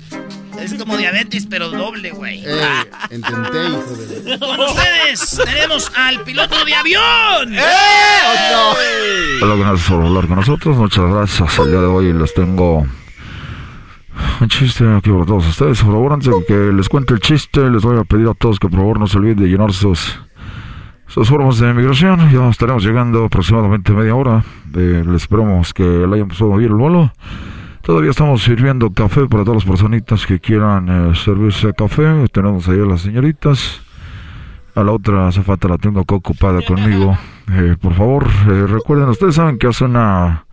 Es 0.60 0.74
como 0.74 0.98
diabetes, 0.98 1.48
pero 1.50 1.70
doble, 1.70 2.12
güey. 2.12 2.44
Eh, 2.46 2.86
intenté, 3.12 3.66
hijo 3.70 3.96
de... 3.96 4.40
Con 4.40 4.60
ustedes 4.60 5.42
tenemos 5.46 5.90
al 5.96 6.22
piloto 6.24 6.66
de 6.66 6.76
avión. 6.76 7.56
Hola, 9.42 9.56
gracias 9.56 9.88
por 9.90 10.06
hablar 10.06 10.28
con 10.28 10.36
nosotros. 10.36 10.76
Muchas 10.76 11.06
gracias. 11.10 11.60
El 11.60 11.72
día 11.72 11.80
de 11.80 11.86
hoy 11.86 12.12
les 12.12 12.34
tengo 12.34 12.86
chiste 14.48 14.86
aquí 14.96 15.10
para 15.12 15.26
todos 15.26 15.48
ustedes. 15.48 15.82
Por 15.82 15.94
favor, 15.94 16.14
antes 16.14 16.30
de 16.30 16.46
que 16.46 16.74
les 16.74 16.90
cuente 16.90 17.14
el 17.14 17.20
chiste, 17.20 17.70
les 17.70 17.84
voy 17.84 17.98
a 17.98 18.04
pedir 18.04 18.28
a 18.28 18.34
todos 18.34 18.60
que 18.60 18.68
por 18.68 18.80
favor 18.80 19.00
no 19.00 19.08
se 19.08 19.18
olviden 19.18 19.38
de 19.38 19.48
llenar 19.48 19.74
sus, 19.74 20.20
formas 21.08 21.60
de 21.60 21.74
migración. 21.74 22.30
Ya 22.32 22.48
estaremos 22.50 22.84
llegando 22.84 23.26
aproximadamente 23.26 23.92
media 23.94 24.16
hora. 24.16 24.44
Eh, 24.76 25.04
les 25.06 25.24
esperamos 25.24 25.74
que 25.74 25.84
le 25.84 26.16
hayan 26.16 26.28
pasado 26.28 26.56
bien 26.56 26.72
el 26.72 26.78
vuelo. 26.78 27.12
Todavía 27.82 28.12
estamos 28.12 28.44
sirviendo 28.44 28.92
café 28.92 29.26
para 29.28 29.44
todas 29.44 29.64
las 29.64 29.72
personitas 29.72 30.26
que 30.26 30.40
quieran 30.40 30.90
eh, 30.90 31.16
servirse 31.16 31.74
café. 31.74 32.26
Tenemos 32.32 32.68
ahí 32.68 32.80
a 32.80 32.86
las 32.86 33.02
señoritas. 33.02 33.82
A 34.76 34.84
la 34.84 34.92
otra 34.92 35.32
zafata 35.32 35.68
la 35.68 35.78
tengo 35.78 36.02
ocupada 36.08 36.62
conmigo. 36.62 37.18
Eh, 37.52 37.76
por 37.82 37.94
favor, 37.96 38.28
eh, 38.48 38.68
recuerden, 38.68 39.10
ustedes 39.10 39.36
saben 39.36 39.58
que 39.58 39.68
hace 39.68 39.86
una, 39.86 40.46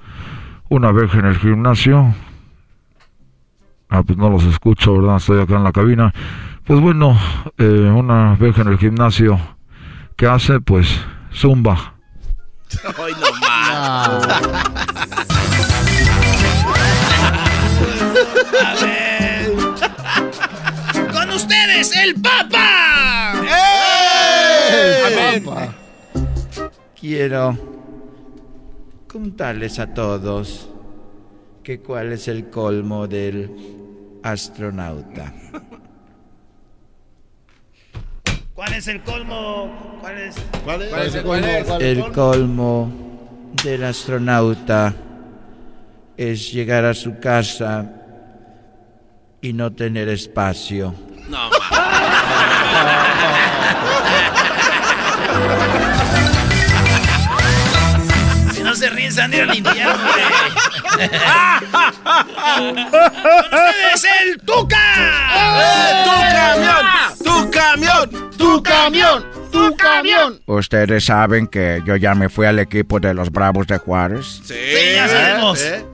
una 0.68 0.90
en 0.90 1.26
el 1.26 1.36
gimnasio. 1.36 2.14
Ah, 3.88 4.02
pues 4.02 4.18
no 4.18 4.28
los 4.30 4.44
escucho, 4.44 4.98
¿verdad? 4.98 5.16
Estoy 5.16 5.40
acá 5.40 5.56
en 5.56 5.64
la 5.64 5.72
cabina. 5.72 6.12
Pues 6.64 6.80
bueno, 6.80 7.18
eh, 7.58 7.64
una 7.64 8.32
abeja 8.32 8.62
en 8.62 8.68
el 8.68 8.78
gimnasio. 8.78 9.38
¿Qué 10.16 10.26
hace? 10.26 10.60
Pues 10.60 10.88
zumba. 11.32 11.94
Hoy 12.98 13.12
no 13.20 13.30
más. 13.40 14.26
Con 21.12 21.30
ustedes 21.30 21.96
el 21.96 22.14
Papa. 22.20 23.32
Amén. 25.06 25.44
Quiero 26.98 27.56
contarles 29.06 29.78
a 29.78 29.94
todos 29.94 30.68
que 31.66 31.80
cuál 31.80 32.12
es 32.12 32.28
el 32.28 32.48
colmo 32.48 33.08
del 33.08 33.50
astronauta. 34.22 35.34
¿Cuál 38.54 38.74
es 38.74 38.86
el 38.86 39.02
colmo? 39.02 39.98
¿Cuál 40.00 40.16
es? 40.16 40.36
¿Cuál 40.62 40.82
es? 40.82 40.90
¿Cuál 40.90 41.02
es? 41.44 41.64
¿Cuál 41.64 41.82
es? 41.82 41.98
El 41.98 42.12
colmo 42.12 42.88
del 43.64 43.82
astronauta 43.82 44.94
es 46.16 46.52
llegar 46.52 46.84
a 46.84 46.94
su 46.94 47.18
casa 47.18 47.90
y 49.40 49.52
no 49.52 49.72
tener 49.72 50.08
espacio. 50.08 50.94
No 51.28 51.50
más. 51.50 51.60
Si 58.54 58.62
no 58.62 58.72
se 58.76 58.88
ríen, 58.88 59.12
se 59.12 59.20
al 59.20 59.32
infierno, 59.32 59.66
güey. 59.66 60.24
Con 60.24 60.35
ustedes 63.52 64.06
el 64.22 64.38
Tuca. 64.40 64.78
¡Tu 66.04 66.10
camión! 66.32 66.84
¡Tu 67.24 67.50
camión! 67.50 68.30
¡Tu 68.36 68.62
camión! 68.62 69.46
tu 69.56 69.76
camión. 69.76 70.40
Ustedes 70.46 71.04
saben 71.04 71.46
que 71.46 71.82
yo 71.84 71.96
ya 71.96 72.14
me 72.14 72.28
fui 72.28 72.46
al 72.46 72.58
equipo 72.58 73.00
de 73.00 73.14
los 73.14 73.30
Bravos 73.30 73.66
de 73.66 73.78
Juárez. 73.78 74.42
Sí, 74.44 74.54
ya 74.94 75.08
sabemos. 75.08 75.62
¿Eh? 75.62 75.84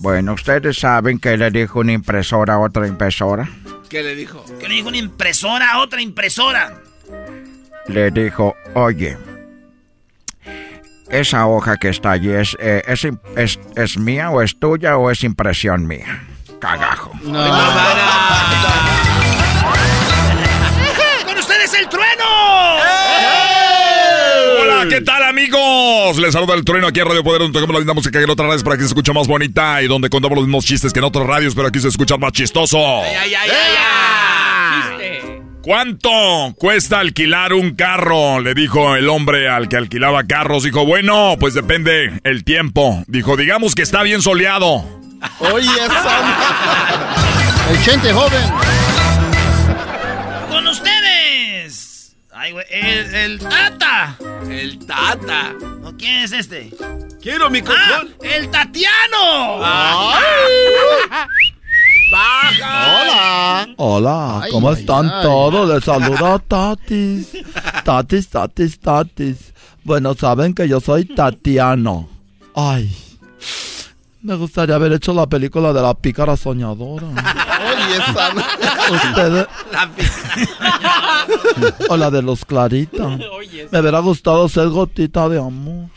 Bueno, 0.00 0.34
ustedes 0.34 0.78
saben 0.78 1.18
que 1.18 1.36
le 1.36 1.50
dijo 1.50 1.80
una 1.80 1.92
impresora 1.92 2.54
a 2.54 2.58
otra 2.58 2.86
impresora. 2.86 3.48
¿Qué 3.88 4.02
le 4.02 4.14
dijo? 4.14 4.44
Que 4.60 4.68
le 4.68 4.74
dijo 4.74 4.88
una 4.88 4.98
impresora 4.98 5.72
a 5.72 5.80
otra 5.80 6.00
impresora. 6.02 6.82
Le 7.86 8.10
dijo, 8.10 8.54
oye, 8.74 9.16
esa 11.10 11.46
hoja 11.46 11.76
que 11.78 11.88
está 11.88 12.10
allí, 12.12 12.30
¿es, 12.30 12.56
eh, 12.60 12.82
es, 12.86 13.06
es- 13.36 13.58
es 13.76 13.96
mía 13.98 14.30
o 14.30 14.42
es 14.42 14.58
tuya 14.58 14.96
o 14.96 15.10
es 15.10 15.24
impresión 15.24 15.86
mía? 15.86 16.24
Cagajo. 16.60 17.12
¡Con 21.26 21.38
ustedes 21.38 21.74
el 21.74 21.88
trueno! 21.88 22.24
Hola, 24.60 24.86
¿qué 24.88 25.00
tal 25.00 25.22
amigos? 25.22 26.18
Les 26.18 26.32
saluda 26.32 26.54
el 26.54 26.64
trueno 26.64 26.88
aquí 26.88 27.00
en 27.00 27.06
Radio 27.06 27.22
Poder, 27.24 27.40
donde 27.42 27.54
tocamos 27.58 27.74
la 27.74 27.80
misma 27.80 27.94
música 27.94 28.18
que 28.18 28.24
en 28.24 28.30
otras 28.30 28.46
radios, 28.48 28.62
pero 28.62 28.74
aquí 28.74 28.82
se 28.82 28.88
escucha 28.88 29.12
más 29.12 29.26
bonita 29.28 29.82
y 29.82 29.86
donde 29.88 30.08
contamos 30.10 30.36
los 30.36 30.46
mismos 30.46 30.64
chistes 30.64 30.92
que 30.92 30.98
en 30.98 31.04
otras 31.04 31.26
radios, 31.26 31.54
pero 31.54 31.68
aquí 31.68 31.80
se 31.80 31.88
escucha 31.88 32.16
más 32.16 32.32
chistoso. 32.32 32.78
¡Ay, 33.02 33.14
ay, 33.20 33.34
ay, 33.34 33.50
ay! 33.50 34.17
¿Cuánto 35.68 36.08
cuesta 36.56 36.98
alquilar 36.98 37.52
un 37.52 37.74
carro? 37.74 38.40
Le 38.40 38.54
dijo 38.54 38.96
el 38.96 39.06
hombre 39.10 39.50
al 39.50 39.68
que 39.68 39.76
alquilaba 39.76 40.24
carros. 40.24 40.62
Dijo, 40.62 40.86
bueno, 40.86 41.36
pues 41.38 41.52
depende 41.52 42.22
el 42.24 42.42
tiempo. 42.42 43.04
Dijo, 43.06 43.36
digamos 43.36 43.74
que 43.74 43.82
está 43.82 44.02
bien 44.02 44.22
soleado. 44.22 44.82
Oye. 45.40 45.68
El 47.70 47.84
chente 47.84 48.14
joven. 48.14 48.50
¡Con 50.48 50.66
ustedes! 50.68 52.16
Ay, 52.32 52.52
güey, 52.52 52.64
el, 52.70 53.14
el 53.14 53.38
Tata. 53.38 54.16
El 54.48 54.78
Tata. 54.86 55.52
¿No, 55.82 55.94
¿Quién 55.98 56.24
es 56.24 56.32
este? 56.32 56.70
Quiero 57.20 57.50
mi 57.50 57.58
¡Ah! 57.58 57.64
control. 57.64 58.16
¡El 58.22 58.50
Tatiano! 58.50 59.60
¡Baja! 62.10 63.00
Hola. 63.02 63.68
Hola, 63.76 64.40
Ay, 64.42 64.50
¿cómo 64.50 64.70
ay, 64.70 64.74
están 64.80 65.10
ay. 65.10 65.22
todos? 65.22 65.68
Les 65.68 65.84
saluda 65.84 66.38
Tatis. 66.38 67.28
Tatis, 67.84 68.28
Tatis, 68.28 68.78
Tatis. 68.80 69.52
Bueno, 69.84 70.14
saben 70.14 70.54
que 70.54 70.68
yo 70.68 70.80
soy 70.80 71.04
Tatiano. 71.04 72.08
Ay, 72.54 72.90
me 74.22 74.34
gustaría 74.34 74.74
haber 74.74 74.92
hecho 74.92 75.12
la 75.14 75.26
película 75.26 75.72
de 75.72 75.80
la 75.80 75.94
pícara 75.94 76.36
soñadora. 76.36 77.06
Oye, 77.06 77.96
esa... 77.96 78.30
Ustedes, 79.08 79.46
La 79.72 79.88
o 81.88 81.96
la 81.96 82.10
de 82.10 82.22
los 82.22 82.44
Clarita. 82.44 83.06
Me 83.70 83.80
hubiera 83.80 84.00
gustado 84.00 84.48
ser 84.48 84.68
gotita 84.68 85.28
de 85.28 85.38
amor. 85.38 85.88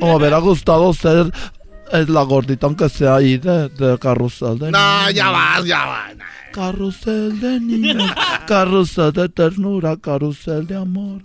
O 0.00 0.06
me 0.08 0.16
hubiera 0.16 0.38
gustado 0.38 0.92
ser 0.94 1.32
eh, 1.92 2.04
la 2.08 2.22
gordita, 2.22 2.66
aunque 2.66 2.88
sea 2.88 3.16
ahí 3.16 3.38
de, 3.38 3.68
de 3.68 3.98
carrusel 3.98 4.58
de 4.58 4.70
No, 4.70 4.98
niños. 5.00 5.14
ya 5.14 5.30
vas, 5.30 5.64
ya 5.64 5.84
vas. 5.86 6.12
Carrusel 6.52 7.40
de 7.40 7.60
niños, 7.60 8.10
carrusel 8.46 9.12
de 9.12 9.28
ternura, 9.28 9.96
carrusel 9.96 10.66
de 10.66 10.76
amor. 10.76 11.22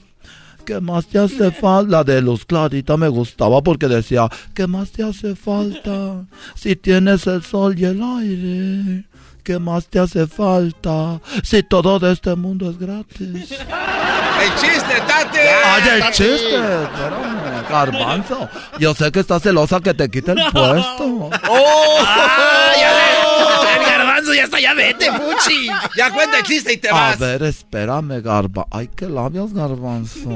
¿Qué 0.66 0.80
más 0.82 1.08
te 1.08 1.18
hace 1.20 1.52
falta? 1.52 1.90
La 1.92 2.04
de 2.04 2.22
Luz 2.22 2.46
Clarita 2.46 2.98
me 2.98 3.08
gustaba 3.08 3.62
porque 3.62 3.88
decía, 3.88 4.28
¿qué 4.54 4.68
más 4.68 4.92
te 4.92 5.04
hace 5.04 5.36
falta? 5.36 6.26
Si 6.56 6.76
tienes 6.76 7.26
el 7.28 7.42
sol 7.44 7.78
y 7.80 7.86
el 7.86 8.02
aire. 8.04 9.06
¿Qué 9.48 9.60
más 9.60 9.88
te 9.88 9.98
hace 9.98 10.28
falta? 10.28 11.22
Si 11.42 11.64
todo 11.64 12.00
de 12.00 12.12
este 12.12 12.36
mundo 12.36 12.70
es 12.70 12.78
gratis. 12.78 13.50
¡El 14.42 14.56
chiste, 14.60 14.94
Tate! 15.08 15.40
¡Ay, 15.66 15.84
el 15.94 16.00
Tati. 16.02 16.12
chiste! 16.18 16.56
Espérame, 16.56 17.70
garbanzo. 17.70 18.50
Yo 18.78 18.94
sé 18.94 19.10
que 19.10 19.22
estás 19.22 19.42
celosa 19.44 19.80
que 19.80 19.94
te 19.94 20.10
quite 20.10 20.34
el 20.34 20.40
puesto. 20.52 21.30
¡Ah, 21.44 22.72
ya 22.78 22.92
ve! 22.92 23.80
El 23.80 23.86
garbanzo 23.90 24.34
ya 24.34 24.44
está, 24.44 24.60
ya 24.60 24.74
vete, 24.74 25.10
Fuchi. 25.14 25.68
Ya 25.96 26.12
cuenta 26.14 26.40
el 26.40 26.44
chiste 26.44 26.74
y 26.74 26.78
te 26.78 26.90
A 26.90 26.94
vas. 26.94 27.18
ver, 27.20 27.44
espérame, 27.44 28.22
Garba. 28.22 28.68
Ay, 28.70 28.90
qué 28.94 29.08
labios, 29.08 29.54
Garbanzo. 29.54 30.30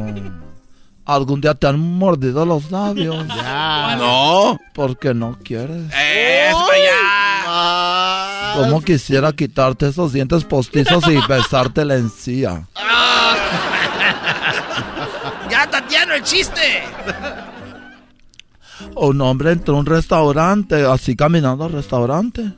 ¿Algún 1.04 1.42
día 1.42 1.54
te 1.56 1.68
han 1.68 1.80
mordido 1.80 2.46
los 2.46 2.72
labios? 2.72 3.28
Ya. 3.28 3.98
No. 3.98 4.58
Porque 4.74 5.14
no 5.14 5.38
quieres. 5.44 5.92
¡Es 5.92 6.54
para 6.56 6.74
allá! 6.74 8.21
Como 8.56 8.82
quisiera 8.82 9.32
quitarte 9.32 9.88
esos 9.88 10.14
dientes 10.14 10.44
postizos 10.44 11.06
y 11.08 11.18
besarte 11.28 11.86
la 11.86 11.96
encía. 11.96 12.68
Ya, 15.50 15.70
Tatiano, 15.70 16.14
el 16.14 16.24
chiste. 16.24 16.84
Un 18.96 19.20
hombre 19.20 19.52
entró 19.52 19.76
a 19.76 19.80
un 19.80 19.86
restaurante, 19.86 20.86
así 20.86 21.18
caminando 21.18 21.66
al 21.66 21.74
restaurante, 21.74 22.54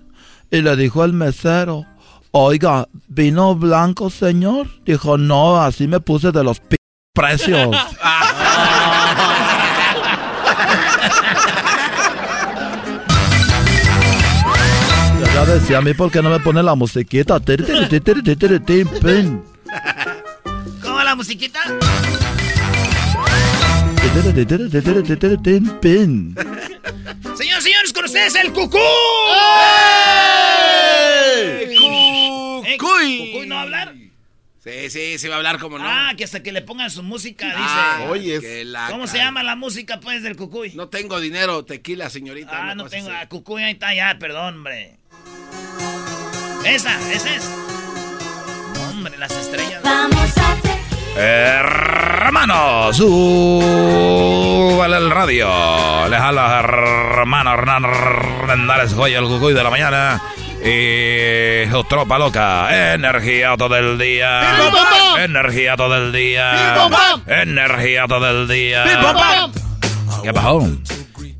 y 0.51 0.61
le 0.61 0.75
dijo 0.75 1.01
al 1.01 1.11
mesero, 1.11 1.87
oiga, 2.31 2.87
¿vino 3.07 3.55
blanco, 3.55 4.11
señor? 4.11 4.67
Dijo, 4.85 5.17
no, 5.17 5.59
así 5.59 5.87
me 5.87 5.99
puse 6.01 6.31
de 6.31 6.43
los 6.43 6.59
p 6.59 6.75
precios. 7.13 7.75
Ya 15.43 15.49
ya 15.49 15.55
decía 15.55 15.77
a 15.79 15.81
mí, 15.81 15.93
¿por 15.93 16.09
qué 16.09 16.21
no 16.21 16.29
me 16.29 16.39
pone 16.39 16.63
la 16.63 16.73
musiquita? 16.73 17.37
¿Cómo 20.81 21.03
la 21.03 21.15
musiquita? 21.15 21.59
Señoras 27.35 27.59
y 27.59 27.61
señores, 27.61 27.91
con 27.91 28.05
ustedes 28.05 28.35
el 28.35 28.53
cucú. 28.53 28.77
¿Eh? 32.65 32.77
¿Cucuy 32.79 33.45
no 33.45 33.55
va 33.55 33.61
a 33.61 33.63
hablar? 33.63 33.95
Sí, 34.63 34.89
sí, 34.89 35.17
sí 35.19 35.27
va 35.27 35.33
a 35.35 35.37
hablar 35.39 35.59
como 35.59 35.77
no. 35.77 35.83
Ah, 35.85 36.13
que 36.15 36.23
hasta 36.23 36.41
que 36.41 36.53
le 36.53 36.61
pongan 36.61 36.89
su 36.89 37.03
música, 37.03 37.47
dice. 37.47 37.59
Ah, 37.59 38.05
Oye, 38.09 38.39
que 38.39 38.63
la 38.63 38.87
¿Cómo 38.89 39.07
se 39.07 39.17
llama 39.17 39.43
la 39.43 39.57
música, 39.57 39.99
pues, 39.99 40.23
del 40.23 40.37
cucuy? 40.37 40.71
No 40.73 40.87
tengo 40.87 41.19
dinero, 41.19 41.65
tequila, 41.65 42.09
señorita. 42.09 42.69
ah, 42.69 42.73
no 42.75 42.83
cosa 42.83 42.95
tengo. 42.95 43.09
Ah, 43.11 43.27
cucuy, 43.27 43.61
ahí 43.61 43.73
está, 43.73 43.93
ya, 43.93 44.15
perdón, 44.17 44.55
hombre. 44.55 44.99
Esa, 46.65 46.97
esa 47.11 47.35
es. 47.35 47.49
Hombre, 48.89 49.17
las 49.17 49.31
estrellas. 49.31 49.81
Hermanos, 51.15 52.97
súbale 52.97 54.97
el 54.97 55.11
radio. 55.11 55.47
Les 56.09 56.19
habla 56.19 56.59
hermano 56.59 57.53
Hernán 57.53 57.85
Hernández 57.85 58.93
Joya, 58.95 59.19
el 59.19 59.25
cucuy 59.25 59.53
de 59.53 59.63
la 59.63 59.69
mañana. 59.69 60.21
Y 60.63 61.69
su 61.69 61.83
tropa 61.83 62.17
loca. 62.17 62.93
Energía 62.93 63.55
todo 63.57 63.75
el 63.75 63.97
día. 63.97 64.41
Energía 65.19 65.75
todo 65.75 65.95
el 65.97 66.13
día. 66.13 66.87
Energía 67.27 68.05
todo 68.07 68.29
el 68.29 68.47
día. 68.47 68.85
¿Qué 70.23 70.33
pasó? 70.33 70.65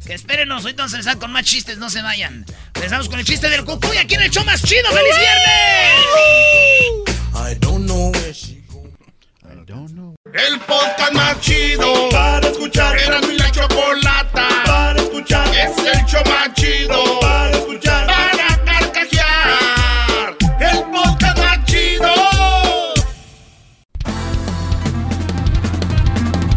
Que 0.05 0.13
espérenos, 0.13 0.63
ahorita 0.63 0.83
vamos 0.83 0.93
a 0.93 0.97
empezar 0.97 1.17
con 1.17 1.31
más 1.31 1.45
chistes, 1.45 1.77
no 1.77 1.89
se 1.89 2.01
vayan. 2.01 2.45
Empezamos 2.75 3.07
con 3.07 3.19
el 3.19 3.25
chiste 3.25 3.49
del 3.49 3.63
cucuy 3.63 3.97
aquí 3.97 4.15
en 4.15 4.23
el 4.23 4.29
show 4.29 4.43
más 4.43 4.61
chido. 4.61 4.89
¡Feliz 4.91 5.15
viernes! 5.17 5.83
El 10.33 10.59
podcast 10.61 11.13
más 11.13 11.39
chido 11.39 12.09
para 12.09 12.47
escuchar. 12.47 12.97
Era 12.99 13.21
mi 13.21 13.37
la 13.37 13.49
chocolata 13.51 14.47
para 14.65 14.99
escuchar. 15.01 15.47
Es 15.55 15.77
el 15.77 16.05
show 16.05 16.23
más 16.25 16.53
chido 16.53 17.19
para 17.21 17.51
escuchar. 17.51 18.07
Para 18.07 18.65
carcajear. 18.65 20.35
El 20.59 20.83
podcast 20.91 21.37
más 21.37 21.65
chido. 21.65 22.13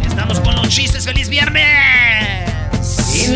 Estamos 0.05 0.39
con 0.41 0.55
los 0.55 0.69
chistes. 0.69 1.05
¡Feliz 1.05 1.29
viernes! 1.29 1.76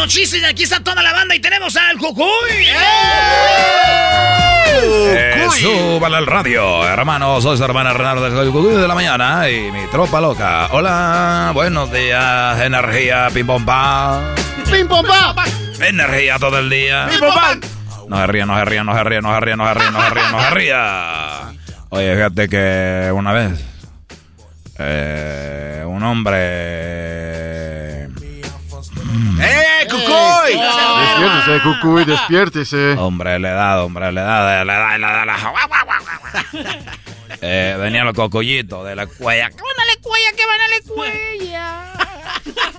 Los 0.00 0.08
chistes 0.08 0.40
y 0.40 0.44
aquí 0.46 0.62
está 0.62 0.80
toda 0.80 1.02
la 1.02 1.12
banda 1.12 1.34
y 1.34 1.40
tenemos 1.40 1.76
al 1.76 1.98
cucuy. 1.98 2.24
Eh, 4.82 5.46
súbale 5.60 6.16
al 6.16 6.26
radio, 6.26 6.88
hermano. 6.88 7.38
Soy 7.42 7.58
su 7.58 7.64
hermana 7.64 7.92
Renata 7.92 8.30
del 8.30 8.50
Cucuy 8.50 8.80
de 8.80 8.88
la 8.88 8.94
mañana 8.94 9.50
y 9.50 9.70
mi 9.70 9.86
tropa 9.88 10.22
loca. 10.22 10.68
Hola, 10.72 11.50
buenos 11.52 11.92
días, 11.92 12.58
energía, 12.60 13.28
pim 13.34 13.46
pom 13.46 13.62
pam. 13.66 14.34
¡Pim 14.72 14.88
pom 14.88 15.04
pam! 15.04 15.36
Energía 15.78 16.38
todo 16.38 16.58
el 16.60 16.70
día. 16.70 17.06
¡Pim 17.10 17.20
pom 17.20 17.34
pam! 17.34 17.60
No 18.08 18.16
se 18.16 18.26
ría, 18.26 18.46
no 18.46 18.58
se 18.58 18.64
ría, 18.64 18.82
no 18.82 18.94
se 18.94 19.04
ría, 19.04 19.20
no 19.20 19.34
se 19.34 19.40
ría, 19.40 19.56
no 19.56 19.68
se 19.68 19.74
ría, 19.74 19.90
no 19.90 20.00
se 20.00 20.10
ría, 20.14 20.30
no 20.30 20.40
se 20.40 20.50
ría. 20.50 21.40
Oye, 21.90 22.14
fíjate 22.14 22.48
que 22.48 23.12
una 23.12 23.34
vez 23.34 23.62
eh, 24.78 25.84
un 25.86 26.02
hombre... 26.02 27.09
¡Eh, 30.00 30.04
Cucuy! 30.04 30.60
Despiértese, 30.60 31.62
Cucuy, 31.62 32.04
despiértese. 32.04 32.92
Hombre, 32.98 33.38
le 33.38 33.50
da, 33.50 33.82
hombre, 33.84 34.12
le 34.12 34.20
da, 34.20 34.64
le 34.64 34.72
da, 34.72 34.98
le 34.98 35.06
da, 35.06 35.24
le 35.26 35.32
da. 35.32 35.36
Eh, 37.42 37.76
venía 37.78 38.04
los 38.04 38.12
cocollitos 38.12 38.84
de 38.84 38.94
la 38.96 39.06
cuella. 39.06 39.48
¡Que 39.48 39.62
van 39.62 39.80
a 39.80 39.86
la 39.86 40.02
cuella, 40.02 40.32
que 40.36 40.46
van 40.46 40.60
a 40.60 40.68
la 40.68 40.80
cuella! 40.86 41.92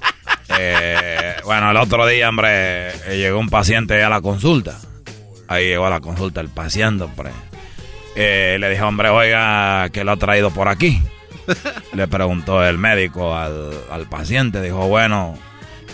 Eh, 0.64 1.38
bueno, 1.46 1.72
el 1.72 1.78
otro 1.78 2.06
día, 2.06 2.28
hombre, 2.28 2.90
eh, 2.90 3.18
llegó 3.18 3.40
un 3.40 3.50
paciente 3.50 4.04
a 4.04 4.10
la 4.10 4.22
consulta. 4.22 4.78
Ahí 5.48 5.66
llegó 5.68 5.86
a 5.86 5.90
la 5.90 6.02
consulta 6.02 6.42
el 6.42 6.50
paciente, 6.50 7.06
hombre. 7.06 7.32
Eh, 8.16 8.58
le 8.60 8.70
dije, 8.70 8.82
hombre, 8.82 9.10
oiga, 9.10 9.90
que 9.92 10.04
lo 10.04 10.12
ha 10.12 10.18
traído 10.18 10.52
por 10.52 10.68
aquí. 10.68 11.02
Le 11.94 12.08
preguntó 12.08 12.64
el 12.66 12.78
médico 12.78 13.36
al, 13.36 13.72
al 13.90 14.08
paciente. 14.10 14.62
Dijo, 14.62 14.88
bueno, 14.88 15.38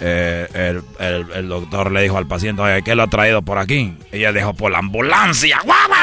eh, 0.01 0.47
el, 0.53 0.83
el- 1.05 1.31
el 1.33 1.49
doctor 1.49 1.91
le 1.91 2.01
dijo 2.03 2.17
al 2.17 2.27
paciente, 2.27 2.61
oiga, 2.61 2.81
¿qué 2.81 2.95
lo 2.95 3.03
ha 3.03 3.07
traído 3.07 3.41
por 3.41 3.57
aquí? 3.57 3.97
Y 4.11 4.17
ella 4.17 4.31
dijo, 4.33 4.53
por 4.53 4.71
la 4.71 4.79
ambulancia. 4.79 5.59
¡Guau, 5.63 5.87
guau, 5.87 5.99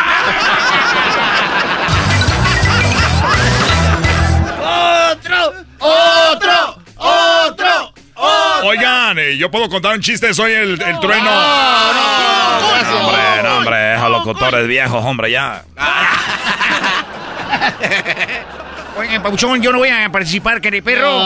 ¡Otro! 4.62 5.52
¡Otro! 5.78 6.78
¡Otro! 6.96 7.92
¡Otro! 8.16 8.68
Oigan, 8.68 9.18
eh, 9.18 9.36
yo 9.36 9.50
puedo 9.50 9.68
contar 9.68 9.94
un 9.94 10.00
chiste, 10.00 10.32
soy 10.32 10.52
el, 10.52 10.80
el 10.80 11.00
trueno. 11.00 11.30
No, 11.30 12.58
hombre, 13.00 13.42
no, 13.42 13.56
hombre, 13.58 13.94
esos 13.94 14.10
locutores 14.10 14.66
viejos, 14.66 15.04
hombre, 15.04 15.30
ya. 15.30 15.62
Oigan, 18.98 19.22
Pauchón, 19.22 19.60
yo 19.60 19.72
no 19.72 19.78
voy 19.78 19.88
a 19.88 20.08
participar, 20.10 20.60
querido 20.60 20.84
perro. 20.84 21.22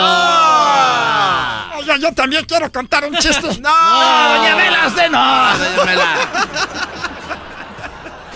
Oiga, 1.89 1.97
yo 2.09 2.13
también 2.15 2.45
quiero 2.45 2.71
contar 2.71 3.05
un 3.07 3.17
chiste. 3.17 3.41
¡No! 3.61 4.35
doña 4.35 4.57
Mela, 4.57 4.87
usted 4.89 5.11
no. 5.11 5.59
Doña. 5.59 6.29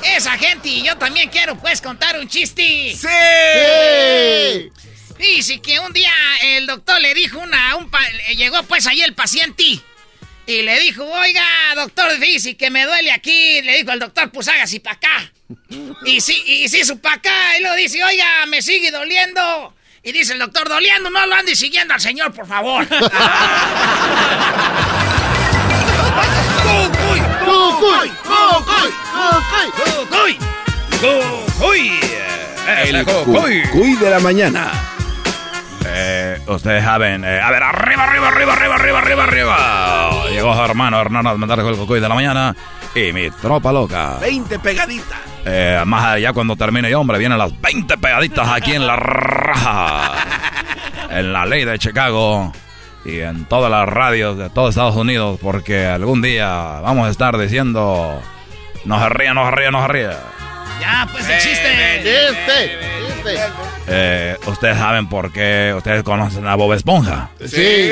Esa 0.16 0.32
gente 0.38 0.68
y 0.68 0.82
yo 0.82 0.96
también 0.96 1.28
quiero 1.28 1.56
pues 1.56 1.80
contar 1.82 2.18
un 2.18 2.26
chiste. 2.28 2.96
Sí. 2.96 3.08
Dice 5.18 5.60
que 5.60 5.78
un 5.80 5.92
día 5.92 6.10
el 6.42 6.66
doctor 6.66 7.00
le 7.00 7.14
dijo 7.14 7.38
una, 7.38 7.76
un 7.76 7.88
pa- 7.90 8.00
llegó 8.36 8.62
pues 8.64 8.86
ahí 8.86 9.00
el 9.02 9.14
paciente 9.14 9.62
y 10.46 10.62
le 10.62 10.80
dijo, 10.80 11.04
oiga, 11.04 11.44
doctor, 11.76 12.18
dice 12.18 12.56
que 12.56 12.70
me 12.70 12.84
duele 12.84 13.12
aquí. 13.12 13.62
Le 13.62 13.76
dijo 13.78 13.92
el 13.92 14.00
doctor, 14.00 14.30
pues 14.32 14.48
hágase 14.48 14.80
para 14.80 14.96
acá. 14.96 15.32
Y 16.04 16.20
sí, 16.20 16.42
y 16.46 16.68
sí, 16.68 16.84
su 16.84 16.98
para 17.00 17.16
acá. 17.16 17.58
Y 17.58 17.62
luego 17.62 17.76
dice, 17.76 18.02
oiga, 18.02 18.46
me 18.46 18.60
sigue 18.62 18.90
doliendo. 18.90 19.74
Y 20.04 20.10
dice 20.10 20.32
el 20.32 20.40
doctor, 20.40 20.68
doliendo, 20.68 21.10
no 21.10 21.24
lo 21.26 21.34
ande 21.34 21.54
siguiendo 21.54 21.94
al 21.94 22.00
señor, 22.00 22.32
por 22.32 22.44
favor. 22.46 22.84
¡Cucuy! 26.62 27.20
¡Cucuy! 27.44 28.10
¡Cucuy! 28.24 28.90
¡Cucuy! 29.76 30.38
¡Cucuy! 31.00 32.00
El 32.66 33.04
Cucuy 33.04 33.94
de 33.96 34.10
la 34.10 34.18
mañana. 34.18 34.72
Eh, 35.86 36.40
ustedes 36.48 36.82
saben, 36.82 37.24
eh, 37.24 37.40
a 37.40 37.50
ver, 37.50 37.62
arriba, 37.62 38.04
arriba, 38.04 38.28
arriba, 38.28 38.52
arriba, 38.54 38.74
arriba, 38.74 38.98
arriba, 38.98 39.24
arriba. 39.24 40.28
Llegó 40.30 40.54
su 40.54 40.62
hermano 40.62 41.00
Hernán 41.00 41.26
a 41.26 41.34
mandar 41.34 41.60
el 41.60 41.76
cocuy 41.76 42.00
de 42.00 42.08
la 42.08 42.14
mañana 42.14 42.56
y 42.94 43.12
mi 43.12 43.30
tropa 43.30 43.72
loca. 43.72 44.18
20 44.20 44.58
pegaditas. 44.58 45.18
Eh, 45.44 45.82
más 45.86 46.04
allá 46.04 46.32
cuando 46.32 46.56
termine 46.56 46.90
yo, 46.90 47.00
hombre, 47.00 47.18
vienen 47.18 47.38
las 47.38 47.58
20 47.60 47.98
pegaditas 47.98 48.48
aquí 48.48 48.72
en 48.72 48.86
la 48.86 48.96
raja. 48.96 50.12
En 51.10 51.32
la 51.32 51.44
ley 51.44 51.64
de 51.64 51.78
Chicago 51.78 52.52
y 53.04 53.20
en 53.20 53.44
todas 53.46 53.70
las 53.70 53.88
radios 53.88 54.38
de 54.38 54.48
todo 54.50 54.68
Estados 54.68 54.96
Unidos, 54.96 55.38
porque 55.42 55.86
algún 55.86 56.22
día 56.22 56.80
vamos 56.80 57.08
a 57.08 57.10
estar 57.10 57.36
diciendo, 57.36 58.20
no 58.84 58.98
se 59.02 59.08
ría, 59.08 59.34
no 59.34 59.44
se 59.44 59.50
ría, 59.50 59.70
no 59.70 59.82
se 59.82 59.88
ría. 59.88 60.18
Ya, 60.80 61.08
pues 61.12 61.28
el 61.28 61.38
chiste. 61.38 62.02
Chiste, 62.02 62.78
chiste. 63.06 63.40
Eh, 63.88 64.36
ustedes 64.46 64.76
saben 64.76 65.08
por 65.08 65.32
qué, 65.32 65.74
ustedes 65.76 66.02
conocen 66.02 66.46
a 66.46 66.54
Bob 66.54 66.72
Esponja. 66.72 67.30
Sí. 67.44 67.90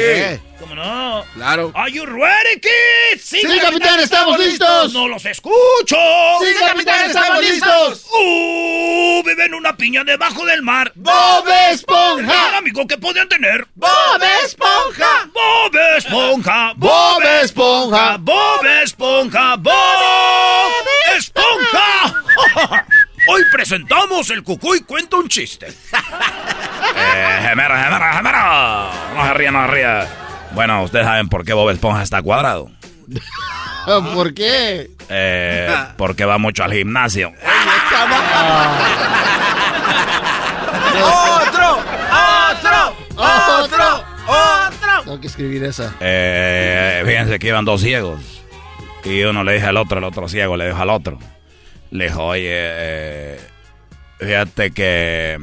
¿Cómo 0.71 0.85
no? 0.85 1.25
Claro. 1.35 1.73
Are 1.75 1.91
you 1.91 2.07
ready, 2.07 2.61
kids? 2.61 3.25
Sí, 3.25 3.43
capitán, 3.61 3.99
estamos 3.99 4.39
listos. 4.39 4.93
No 4.93 5.09
los 5.09 5.25
escucho. 5.27 5.97
Sí, 6.41 6.55
capitán, 6.61 7.07
estamos 7.07 7.41
listos. 7.41 8.07
Uh, 8.15 9.21
viven 9.25 9.55
una 9.55 9.77
piña 9.77 10.05
debajo 10.05 10.47
del 10.47 10.63
mar. 10.63 10.93
¡Bob 10.95 11.45
El 11.49 11.75
Esponja! 11.75 12.59
amigo 12.59 12.87
que 12.87 12.97
podían 12.99 13.29
tener. 13.29 13.67
¡Bob 13.75 14.23
Esponja! 14.45 15.29
Bob 15.33 15.77
Esponja. 15.97 16.73
¡Bob 16.77 17.23
Esponja! 17.43 18.17
Bob 18.19 18.65
Esponja. 18.85 19.57
Bob 19.57 19.75
Esponja. 21.17 22.15
Hoy 23.29 23.43
presentamos 23.51 24.31
el 24.31 24.45
Cucuy 24.45 24.83
cuenta 24.83 25.17
un 25.17 25.29
chiste. 25.29 25.67
Eh, 26.93 27.39
gemero, 27.49 27.75
gemero, 27.77 28.05
gemero. 28.13 28.91
No 29.15 29.27
se 29.27 29.35
ría, 29.35 29.51
no 29.53 29.63
se 29.63 29.73
ría. 29.73 30.30
Bueno, 30.53 30.83
ustedes 30.83 31.07
saben 31.07 31.29
por 31.29 31.45
qué 31.45 31.53
Bob 31.53 31.71
Esponja 31.71 32.03
está 32.03 32.23
cuadrado. 32.23 32.71
¿Por 34.15 34.35
qué? 34.35 34.91
Eh, 35.09 35.75
porque 35.97 36.25
va 36.25 36.39
mucho 36.39 36.63
al 36.63 36.73
gimnasio. 36.73 37.33
¡Otro! 41.03 41.79
¡Otro! 42.51 42.97
¡Otro! 43.17 44.05
¡Otro! 44.27 45.03
Tengo 45.05 45.21
que 45.21 45.27
escribir 45.27 45.65
esa. 45.65 45.95
Eh, 46.01 47.03
fíjense 47.07 47.39
que 47.39 47.49
iban 47.49 47.65
dos 47.65 47.81
ciegos. 47.81 48.21
Y 49.05 49.23
uno 49.23 49.45
le 49.45 49.55
dijo 49.55 49.67
al 49.67 49.77
otro, 49.77 49.99
el 49.99 50.05
otro 50.05 50.29
ciego 50.29 50.57
le 50.57 50.67
dijo 50.67 50.79
al 50.79 50.91
otro. 50.91 51.19
Le 51.91 52.05
dijo, 52.05 52.25
oye, 52.25 52.49
eh, 52.53 53.41
fíjate 54.19 54.71
que 54.73 55.39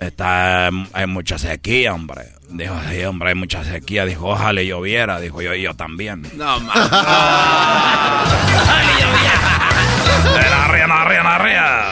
está, 0.00 0.70
hay 0.92 1.06
mucha 1.06 1.38
sequía, 1.38 1.94
hombre. 1.94 2.35
Dijo, 2.48 2.74
sí, 2.90 3.04
hombre, 3.04 3.30
hay 3.30 3.34
mucha 3.34 3.64
sequía. 3.64 4.04
Dijo, 4.06 4.28
ojalá 4.28 4.62
lloviera. 4.62 5.20
Dijo, 5.20 5.42
yo, 5.42 5.54
y 5.54 5.62
yo 5.62 5.74
también. 5.74 6.22
No, 6.34 6.60
man. 6.60 6.76
Eh, 10.38 10.50
No 10.50 10.72
ría, 10.72 10.86
no 10.86 11.08
ría, 11.08 11.22
no 11.22 11.38
ría. 11.38 11.84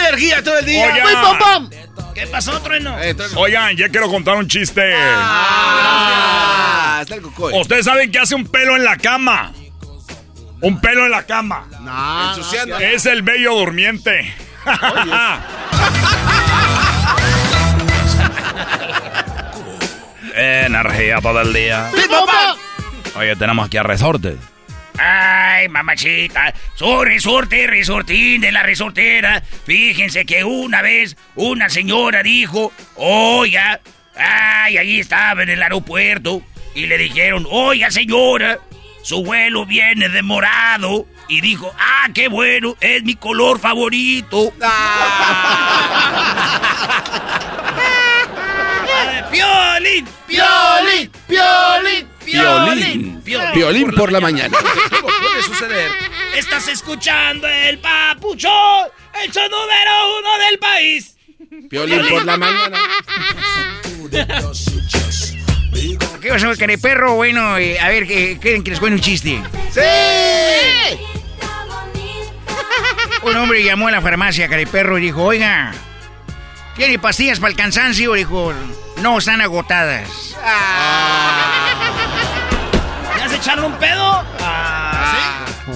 Energía 0.00 0.42
todo 0.42 0.58
el 0.58 0.66
día. 0.66 0.92
¡Pim, 0.92 1.02
pam, 1.22 1.38
pam! 1.38 1.70
¿Qué 2.14 2.26
pasó, 2.26 2.60
Trueno? 2.60 2.98
Eh, 3.00 3.10
el- 3.10 3.16
Oigan, 3.36 3.76
ya 3.76 3.88
quiero 3.88 4.08
contar 4.08 4.36
un 4.36 4.48
chiste. 4.48 4.92
Ah, 4.96 6.98
está 7.02 7.14
el 7.14 7.22
Cucuy. 7.22 7.52
Ustedes 7.58 7.84
saben 7.84 8.10
que 8.10 8.18
hace 8.18 8.34
un 8.34 8.46
pelo 8.46 8.76
en 8.76 8.84
la 8.84 8.96
cama. 8.96 9.52
Un 10.60 10.80
pelo 10.80 11.04
en 11.04 11.12
la 11.12 11.24
cama. 11.24 11.66
No, 11.80 12.30
Ensuciando. 12.30 12.78
Es 12.78 13.06
el 13.06 13.22
bello 13.22 13.54
durmiente. 13.54 14.34
Energía 20.38 21.20
todo 21.20 21.40
el 21.40 21.52
día. 21.52 21.90
Oye, 23.16 23.34
tenemos 23.34 23.66
aquí 23.66 23.76
a 23.76 23.82
Resortes. 23.82 24.36
Ay, 24.96 25.68
mamachita, 25.68 26.54
soy 26.74 27.06
resorte, 27.06 27.68
resortín 27.68 28.40
de 28.40 28.50
la 28.50 28.64
resortera. 28.64 29.42
Fíjense 29.64 30.26
que 30.26 30.42
una 30.42 30.82
vez 30.82 31.16
una 31.36 31.68
señora 31.68 32.24
dijo, 32.24 32.72
oiga, 32.96 33.80
ay, 34.16 34.76
ahí 34.76 34.98
estaba 34.98 35.44
en 35.44 35.50
el 35.50 35.62
aeropuerto 35.62 36.42
y 36.74 36.86
le 36.86 36.98
dijeron, 36.98 37.46
oiga 37.48 37.92
señora, 37.92 38.58
su 39.02 39.24
vuelo 39.24 39.66
viene 39.66 40.08
de 40.08 40.22
morado. 40.22 41.06
Y 41.28 41.42
dijo, 41.42 41.72
ah, 41.78 42.08
qué 42.14 42.28
bueno, 42.28 42.74
es 42.80 43.04
mi 43.04 43.14
color 43.14 43.60
favorito. 43.60 44.52
¡Piolín! 49.30 50.06
¡Piolín! 50.26 51.10
¡Piolín! 51.26 52.08
Violín. 52.24 53.22
Violín 53.54 53.90
por 53.92 54.12
la 54.12 54.20
mañana. 54.20 54.56
Puede 54.58 55.42
suceder. 55.42 55.90
Estás 56.34 56.68
escuchando 56.68 57.46
el 57.48 57.78
papuchón, 57.78 58.86
el 59.24 59.30
show 59.32 59.44
número 59.48 60.18
uno 60.18 60.38
del 60.46 60.58
país. 60.58 61.16
Violín 61.70 62.06
por 62.08 62.24
la 62.24 62.36
mañana. 62.36 62.78
¿Qué 66.20 66.28
pasó, 66.30 66.52
querido 66.54 66.80
perro? 66.80 67.14
Bueno, 67.14 67.56
eh, 67.58 67.78
a 67.78 67.88
ver, 67.88 68.06
¿qué- 68.06 68.38
¿quieren 68.40 68.62
que 68.64 68.70
les 68.70 68.80
cuente 68.80 68.96
un 68.96 69.00
chiste? 69.02 69.40
¡Sí! 69.70 70.98
Un 73.22 73.36
hombre 73.36 73.62
llamó 73.64 73.88
a 73.88 73.90
la 73.90 74.00
farmacia 74.00 74.48
Cariperro 74.48 74.98
y 74.98 75.02
dijo, 75.02 75.22
oiga, 75.24 75.72
¿tiene 76.76 76.98
pastillas 76.98 77.38
para 77.40 77.50
el 77.50 77.56
cansancio? 77.56 78.12
Dijo, 78.14 78.52
no, 79.02 79.18
están 79.18 79.40
agotadas. 79.40 80.08
¿Ya 83.18 83.28
se 83.28 83.36
echaron 83.36 83.64
un 83.72 83.78
pedo? 83.78 84.24
Ah, 84.40 85.44
¿sí? 85.66 85.72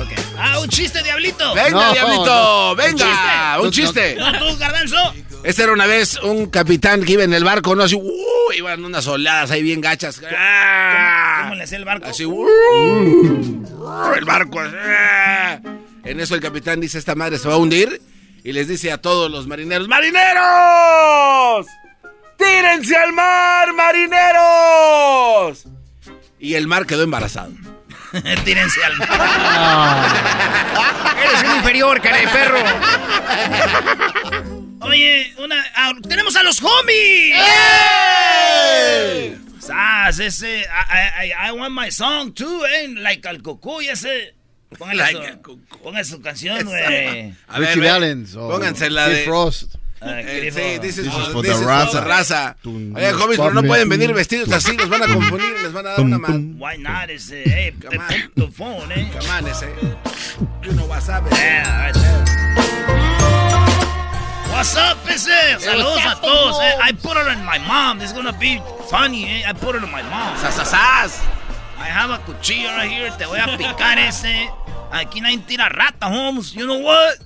Ok. 0.00 0.08
Ah, 0.38 0.58
un 0.60 0.68
chiste, 0.68 1.02
diablito. 1.02 1.54
Venga, 1.54 1.70
No, 1.70 1.92
diablito, 1.92 2.24
no. 2.26 2.74
venga, 2.76 3.58
¿Un 3.60 3.66
un 3.66 3.70
chiste. 3.72 4.16
¿No 4.16 4.32
tú, 4.38 4.56
garbanzo? 4.58 4.96
Este 5.44 5.62
era 5.64 5.72
una 5.72 5.86
vez 5.86 6.18
un 6.22 6.46
capitán 6.46 7.02
que 7.04 7.12
iba 7.12 7.24
en 7.24 7.34
el 7.34 7.42
barco, 7.44 7.74
¿no? 7.74 7.82
Así, 7.84 7.96
uh, 7.96 8.52
iban 8.56 8.84
unas 8.84 9.06
oleadas 9.08 9.50
ahí 9.50 9.62
bien 9.62 9.80
gachas. 9.80 10.20
Ah, 10.36 11.40
¿Cómo 11.42 11.54
le 11.56 11.64
hacía 11.64 11.78
el 11.78 11.84
barco? 11.84 12.06
Así, 12.08 12.24
uh, 12.24 12.48
el 14.16 14.24
barco. 14.24 14.60
ah. 14.62 15.58
En 16.04 16.20
eso 16.20 16.34
el 16.36 16.40
capitán 16.40 16.80
dice, 16.80 16.98
esta 16.98 17.14
madre 17.14 17.38
se 17.38 17.48
va 17.48 17.54
a 17.54 17.58
hundir. 17.58 18.00
Y 18.44 18.52
les 18.52 18.66
dice 18.66 18.90
a 18.90 18.98
todos 18.98 19.30
los 19.30 19.46
marineros, 19.46 19.86
¡Marineros! 19.86 21.66
¡Tírense 22.42 22.96
al 22.96 23.12
mar, 23.12 23.72
marineros! 23.74 25.64
Y 26.40 26.54
el 26.54 26.66
mar 26.66 26.86
quedó 26.86 27.02
embarazado. 27.04 27.52
Tírense 28.44 28.82
al 28.84 28.96
mar. 28.96 30.06
Eres 31.24 31.42
un 31.44 31.56
inferior, 31.56 32.00
cara 32.00 32.16
de 32.18 32.28
perro. 32.28 32.58
Oye, 34.80 35.32
una, 35.38 35.64
ah, 35.76 35.92
tenemos 36.08 36.34
a 36.34 36.42
los 36.42 36.60
homies. 36.62 37.36
Sas, 39.60 40.18
ese, 40.18 40.62
I, 40.62 41.26
I, 41.28 41.32
I 41.48 41.52
want 41.52 41.72
my 41.72 41.90
song 41.92 42.32
too, 42.34 42.66
eh, 42.66 42.88
like 42.88 43.26
al 43.28 43.40
cucuy 43.42 43.86
ese. 43.88 44.34
Póngale 44.76 44.96
Like 45.02 45.38
su, 45.44 45.60
ponga 45.82 46.02
su 46.02 46.20
canción, 46.20 46.64
güey. 46.64 47.32
A 47.46 47.58
ver, 47.60 47.68
Richie 47.76 47.88
Valens. 47.88 48.34
o 48.34 48.48
pónganse 48.48 48.90
la 48.90 49.06
de- 49.08 49.24
Frost. 49.24 49.74
Ah, 50.04 50.20
Eh, 50.20 50.24
¿qué 50.24 50.50
sí, 50.50 50.60
dijo? 50.60 50.80
this 50.80 50.98
is 50.98 51.04
This 51.04 51.12
for, 51.14 51.22
is 51.22 51.28
for 51.28 51.42
this 51.42 51.52
the 51.52 51.58
for 51.62 51.66
raza. 51.68 52.00
raza. 52.00 52.56
Oye, 52.64 53.12
homies, 53.12 53.38
pero 53.38 53.54
no 53.54 53.62
pueden 53.62 53.88
venir 53.88 54.12
vestidos 54.12 54.50
así, 54.50 54.76
los 54.76 54.88
van 54.88 55.02
a 55.04 55.06
confundir, 55.06 55.52
les 55.62 55.72
van 55.72 55.86
a 55.86 55.90
dar 55.90 56.00
una 56.00 56.18
man. 56.18 56.56
Why 56.58 56.76
not? 56.78 57.08
Ese, 57.10 57.44
hey, 57.44 57.72
Come 57.80 57.98
on. 57.98 58.32
the 58.34 58.48
phone, 58.50 58.90
eh. 58.92 59.08
Come 59.12 59.30
on, 59.30 59.46
ese. 59.48 59.66
You 60.64 60.72
know 60.72 60.86
what's 60.86 61.08
up, 61.08 61.22
Yeah, 61.30 61.86
right 61.86 61.94
there. 61.94 63.32
What's 64.50 64.76
up, 64.76 64.98
ese? 65.08 65.58
Saludos 65.60 66.04
a 66.04 66.20
todos, 66.20 66.58
eh. 66.60 66.74
I 66.82 66.92
put 66.92 67.16
it 67.16 67.26
on 67.26 67.44
my 67.44 67.58
mom. 67.58 67.98
This 67.98 68.10
is 68.10 68.12
gonna 68.16 68.32
be 68.38 68.60
funny, 68.90 69.24
eh. 69.26 69.42
I 69.48 69.52
put 69.54 69.74
it 69.76 69.82
on 69.82 69.90
my 69.90 70.02
mom. 70.02 70.36
Sasasas. 70.36 71.20
I 71.78 71.86
have 71.86 72.10
a 72.10 72.18
cuchillo 72.18 72.68
right 72.76 72.90
here. 72.90 73.10
Te 73.18 73.24
voy 73.24 73.38
a 73.38 73.56
picar 73.56 73.98
ese. 73.98 74.50
Aquí 74.92 75.20
nadie 75.20 75.38
tira 75.46 75.68
rata, 75.68 76.06
Holmes. 76.08 76.54
You 76.54 76.66
know 76.66 76.78
what? 76.78 77.18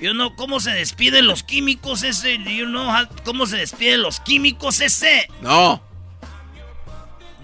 You 0.00 0.14
know 0.14 0.34
cómo 0.34 0.60
se 0.60 0.70
despiden 0.70 1.26
los 1.26 1.42
químicos 1.42 2.02
ese. 2.04 2.38
You 2.38 2.64
know 2.66 2.88
how- 2.90 3.08
cómo 3.24 3.46
se 3.46 3.58
despiden 3.58 4.00
los 4.02 4.18
químicos 4.20 4.80
ese? 4.80 5.28
No. 5.42 5.82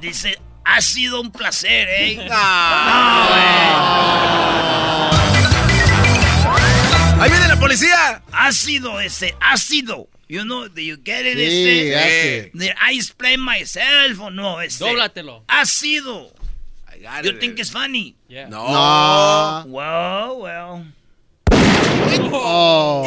Dice, 0.00 0.38
ha 0.64 0.80
sido 0.80 1.20
un 1.20 1.30
placer, 1.30 1.86
eh. 1.90 2.28
Ahí 7.18 7.30
viene 7.30 7.48
la 7.48 7.56
policía. 7.58 8.22
Ácido 8.32 9.00
ese, 9.00 9.34
ácido. 9.40 10.08
You 10.28 10.42
know, 10.42 10.68
do 10.68 10.80
you 10.80 10.96
get 11.04 11.24
it? 11.24 11.38
Sí. 11.38 12.50
Did 12.58 12.72
I 12.80 12.96
explain 12.96 13.40
myself 13.40 14.20
or 14.20 14.32
no? 14.32 14.60
Ese. 14.60 14.78
Dóblatelo. 14.84 15.44
Ácido. 15.46 16.32
I 16.92 16.98
got 17.02 17.24
You 17.24 17.30
it. 17.32 17.40
think 17.40 17.58
it's 17.58 17.70
funny? 17.70 18.16
Yeah. 18.28 18.48
No. 18.48 18.66
No. 18.68 19.64
Well, 19.68 20.40
well. 20.40 20.84
Oh. 22.32 23.04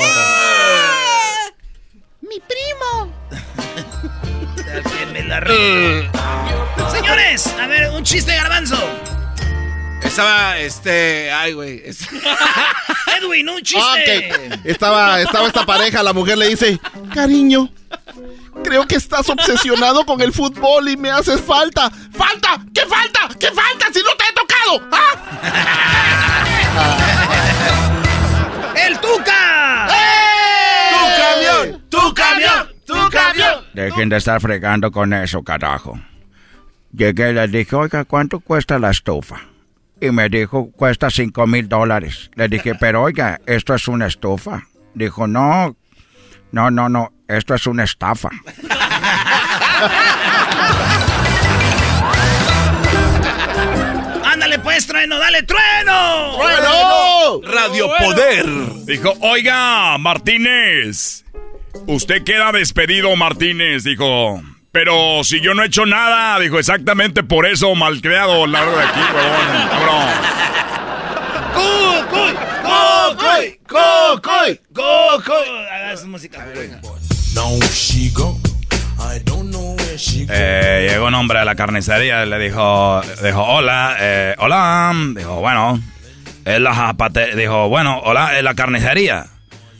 Ya 4.57 4.81
que 4.83 5.05
me 5.11 5.23
la 5.23 5.39
re- 5.39 6.09
Señores, 6.91 7.47
a 7.59 7.65
ver, 7.67 7.89
un 7.91 8.03
chiste 8.03 8.35
garbanzo. 8.35 8.77
Estaba, 10.03 10.57
este, 10.57 11.31
ay, 11.31 11.53
güey. 11.53 11.81
es- 11.85 12.01
Edwin, 13.21 13.49
un 13.49 13.57
Ah, 13.57 13.61
chiste. 13.63 14.31
ok. 14.53 14.59
Estaba, 14.65 15.21
estaba 15.21 15.47
esta 15.47 15.65
pareja, 15.65 16.03
la 16.03 16.13
mujer 16.13 16.37
le 16.37 16.47
dice, 16.49 16.79
cariño, 17.13 17.69
creo 18.63 18.85
que 18.87 18.95
estás 18.95 19.29
obsesionado 19.29 20.05
con 20.05 20.21
el 20.21 20.31
fútbol 20.33 20.89
y 20.89 20.97
me 20.97 21.09
haces 21.11 21.41
falta. 21.41 21.91
¡Falta! 22.15 22.59
¿Qué 22.73 22.81
falta? 22.85 23.27
¿Qué 23.39 23.47
falta 23.47 23.87
si 23.93 23.99
no 24.01 24.11
te 24.15 24.23
he 24.29 24.33
tocado? 24.33 24.81
¡Ah! 24.91 25.15
¡El 29.09 29.17
Tuca! 29.17 29.87
¡Tu 30.91 31.21
camión! 31.21 31.83
¡Tu 31.89 32.13
camión! 32.13 32.67
¡Tu 32.85 33.09
camión! 33.09 33.65
Dejen 33.73 34.09
de 34.09 34.17
estar 34.17 34.39
fregando 34.41 34.91
con 34.91 35.13
eso, 35.13 35.43
carajo. 35.43 35.99
Llegué 36.91 37.31
y 37.31 37.33
le 37.33 37.47
dije, 37.47 37.75
oiga, 37.75 38.05
¿cuánto 38.05 38.39
cuesta 38.39 38.79
la 38.79 38.91
estufa? 38.91 39.41
Y 40.01 40.11
me 40.11 40.29
dijo, 40.29 40.71
cuesta 40.71 41.09
cinco 41.09 41.45
mil 41.45 41.67
dólares. 41.67 42.31
Le 42.35 42.47
dije, 42.47 42.75
pero 42.75 43.03
oiga, 43.03 43.39
¿esto 43.45 43.75
es 43.75 43.87
una 43.87 44.07
estufa? 44.07 44.63
Dijo, 44.93 45.27
no, 45.27 45.75
no, 46.51 46.71
no, 46.71 46.89
no, 46.89 47.11
esto 47.27 47.53
es 47.53 47.67
una 47.67 47.83
estafa. 47.83 48.29
Trueno, 54.87 55.19
dale, 55.19 55.43
trueno. 55.43 56.37
¡Bueno! 56.37 57.41
Radio 57.43 57.89
Poder. 57.99 58.45
Dijo, 58.85 59.13
oiga, 59.21 59.97
Martínez. 59.97 61.25
Usted 61.85 62.23
queda 62.23 62.51
despedido, 62.51 63.15
Martínez. 63.15 63.83
Dijo, 63.83 64.41
pero 64.71 65.23
si 65.23 65.41
yo 65.41 65.53
no 65.53 65.63
he 65.63 65.67
hecho 65.67 65.85
nada. 65.85 66.39
Dijo, 66.39 66.57
exactamente 66.59 67.23
por 67.23 67.45
eso, 67.45 67.75
malcriado. 67.75 68.47
La 68.47 68.61
verdad 68.61 68.77
de 68.77 68.83
aquí, 68.83 68.99
huevón, 69.13 69.69
cabrón. 69.69 70.07
¡Cucuy! 71.53 72.33
¡Cocoy! 72.63 73.59
¡Cocoy! 73.67 74.61
¡Cocoy! 74.73 75.67
Haga 75.71 75.97
su 75.97 76.07
música. 76.07 76.45
Eh, 80.29 80.87
llegó 80.89 81.07
un 81.07 81.15
hombre 81.15 81.39
a 81.39 81.45
la 81.45 81.55
carnicería 81.55 82.23
y 82.23 82.29
le 82.29 82.39
dijo, 82.39 83.01
dijo, 83.23 83.43
hola, 83.43 83.97
eh, 83.99 84.35
hola. 84.37 84.93
Dijo, 85.15 85.35
bueno, 85.35 85.81
es 86.45 86.59
la 86.59 86.73
zapatería. 86.73 87.35
Dijo, 87.35 87.67
bueno, 87.69 87.99
hola, 88.03 88.37
es 88.37 88.43
la 88.43 88.53
carnicería. 88.53 89.25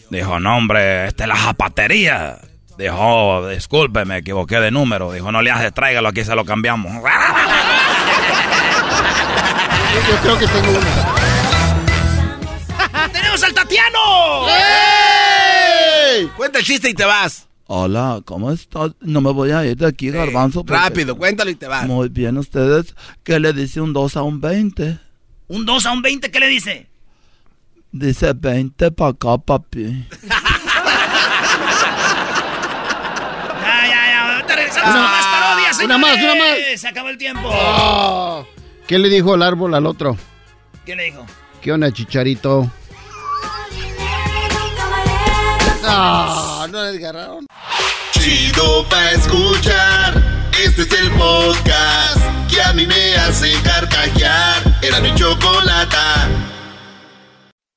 Dijo, 0.09 0.39
no, 0.39 0.57
hombre, 0.57 1.07
esta 1.07 1.23
es 1.23 1.29
la 1.29 1.37
zapatería. 1.37 2.37
Dijo, 2.77 2.95
oh, 2.97 3.47
disculpe, 3.47 4.03
me 4.05 4.17
equivoqué 4.17 4.59
de 4.59 4.71
número. 4.71 5.11
Dijo, 5.11 5.31
no 5.31 5.41
le 5.41 5.51
haces, 5.51 5.73
tráigalo, 5.73 6.09
aquí 6.09 6.23
se 6.23 6.35
lo 6.35 6.43
cambiamos. 6.45 6.91
Yo 10.11 10.15
creo 10.21 10.37
que 10.37 10.47
tengo 10.47 10.69
una. 10.69 10.79
¡Tenemos 13.13 13.43
al 13.43 13.53
Tatiano! 13.53 14.47
Cuenta 16.35 16.59
el 16.59 16.65
chiste 16.65 16.89
y 16.89 16.93
te 16.93 17.05
vas. 17.05 17.48
Hola, 17.79 18.21
¿cómo 18.25 18.51
estás? 18.51 18.93
No 18.99 19.21
me 19.21 19.31
voy 19.31 19.51
a 19.51 19.63
ir 19.63 19.77
de 19.77 19.85
aquí, 19.85 20.09
garbanzo. 20.09 20.63
porque- 20.65 20.73
Rápido, 20.81 21.15
cuéntalo 21.15 21.51
y 21.51 21.55
te 21.55 21.67
vas. 21.67 21.85
Muy 21.85 22.09
bien, 22.09 22.35
ustedes. 22.39 22.95
¿Qué 23.23 23.39
le 23.39 23.53
dice 23.53 23.79
un 23.79 23.93
2 23.93 24.17
a 24.17 24.23
un 24.23 24.41
20? 24.41 24.97
¿Un 25.49 25.67
2 25.67 25.85
a 25.85 25.91
un 25.91 26.01
20 26.01 26.31
qué 26.31 26.39
le 26.39 26.47
dice? 26.47 26.89
Dice 27.91 28.33
20 28.33 28.89
para 28.91 29.11
acá, 29.11 29.37
papi. 29.37 29.83
Ya, 33.61 33.87
ya, 33.87 34.07
ya. 34.07 34.33
Ahorita 34.35 34.55
regresamos 34.55 34.89
Una- 34.89 35.01
con 35.03 35.11
más 35.11 35.25
parodias, 35.27 35.79
una 35.83 35.97
más, 35.99 36.15
una 36.17 36.35
más. 36.35 36.79
Se 36.81 36.87
acabó 36.87 37.09
el 37.09 37.17
tiempo. 37.19 37.41
Oh. 37.51 38.45
¿Qué 38.87 38.97
le 38.97 39.09
dijo 39.09 39.35
el 39.35 39.43
árbol 39.43 39.75
al 39.75 39.85
otro? 39.85 40.17
¿Qué 40.85 40.95
le 40.95 41.03
dijo? 41.05 41.23
¿Qué 41.61 41.71
onda, 41.71 41.91
chicharito? 41.91 42.71
No, 45.89 46.67
no 46.67 46.83
le 46.83 46.97
agarraron. 46.97 47.47
Chido 48.11 48.87
pa' 48.89 49.11
escuchar. 49.11 50.21
Este 50.63 50.83
es 50.83 50.91
el 50.93 51.09
podcast 51.11 52.19
que 52.47 52.61
a 52.61 52.73
mí 52.73 52.85
me 52.85 53.15
hace 53.15 53.51
carcajear. 53.63 54.79
Era 54.83 54.99
mi 54.99 55.15
chocolata. 55.15 56.27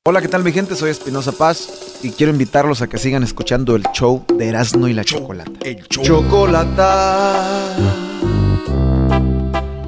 Hola, 0.05 0.21
¿qué 0.21 0.29
tal 0.29 0.45
mi 0.45 0.53
gente? 0.53 0.75
Soy 0.77 0.91
Espinosa 0.91 1.33
Paz 1.33 2.01
y 2.03 2.11
quiero 2.11 2.33
invitarlos 2.33 2.83
a 2.83 2.87
que 2.89 2.99
sigan 2.99 3.23
escuchando 3.23 3.77
el 3.77 3.85
show 3.93 4.27
de 4.37 4.49
Erasmo 4.49 4.89
y 4.89 4.93
la 4.93 5.05
Chocolata. 5.05 5.51
El 5.65 5.87
Chocolata 5.89 7.75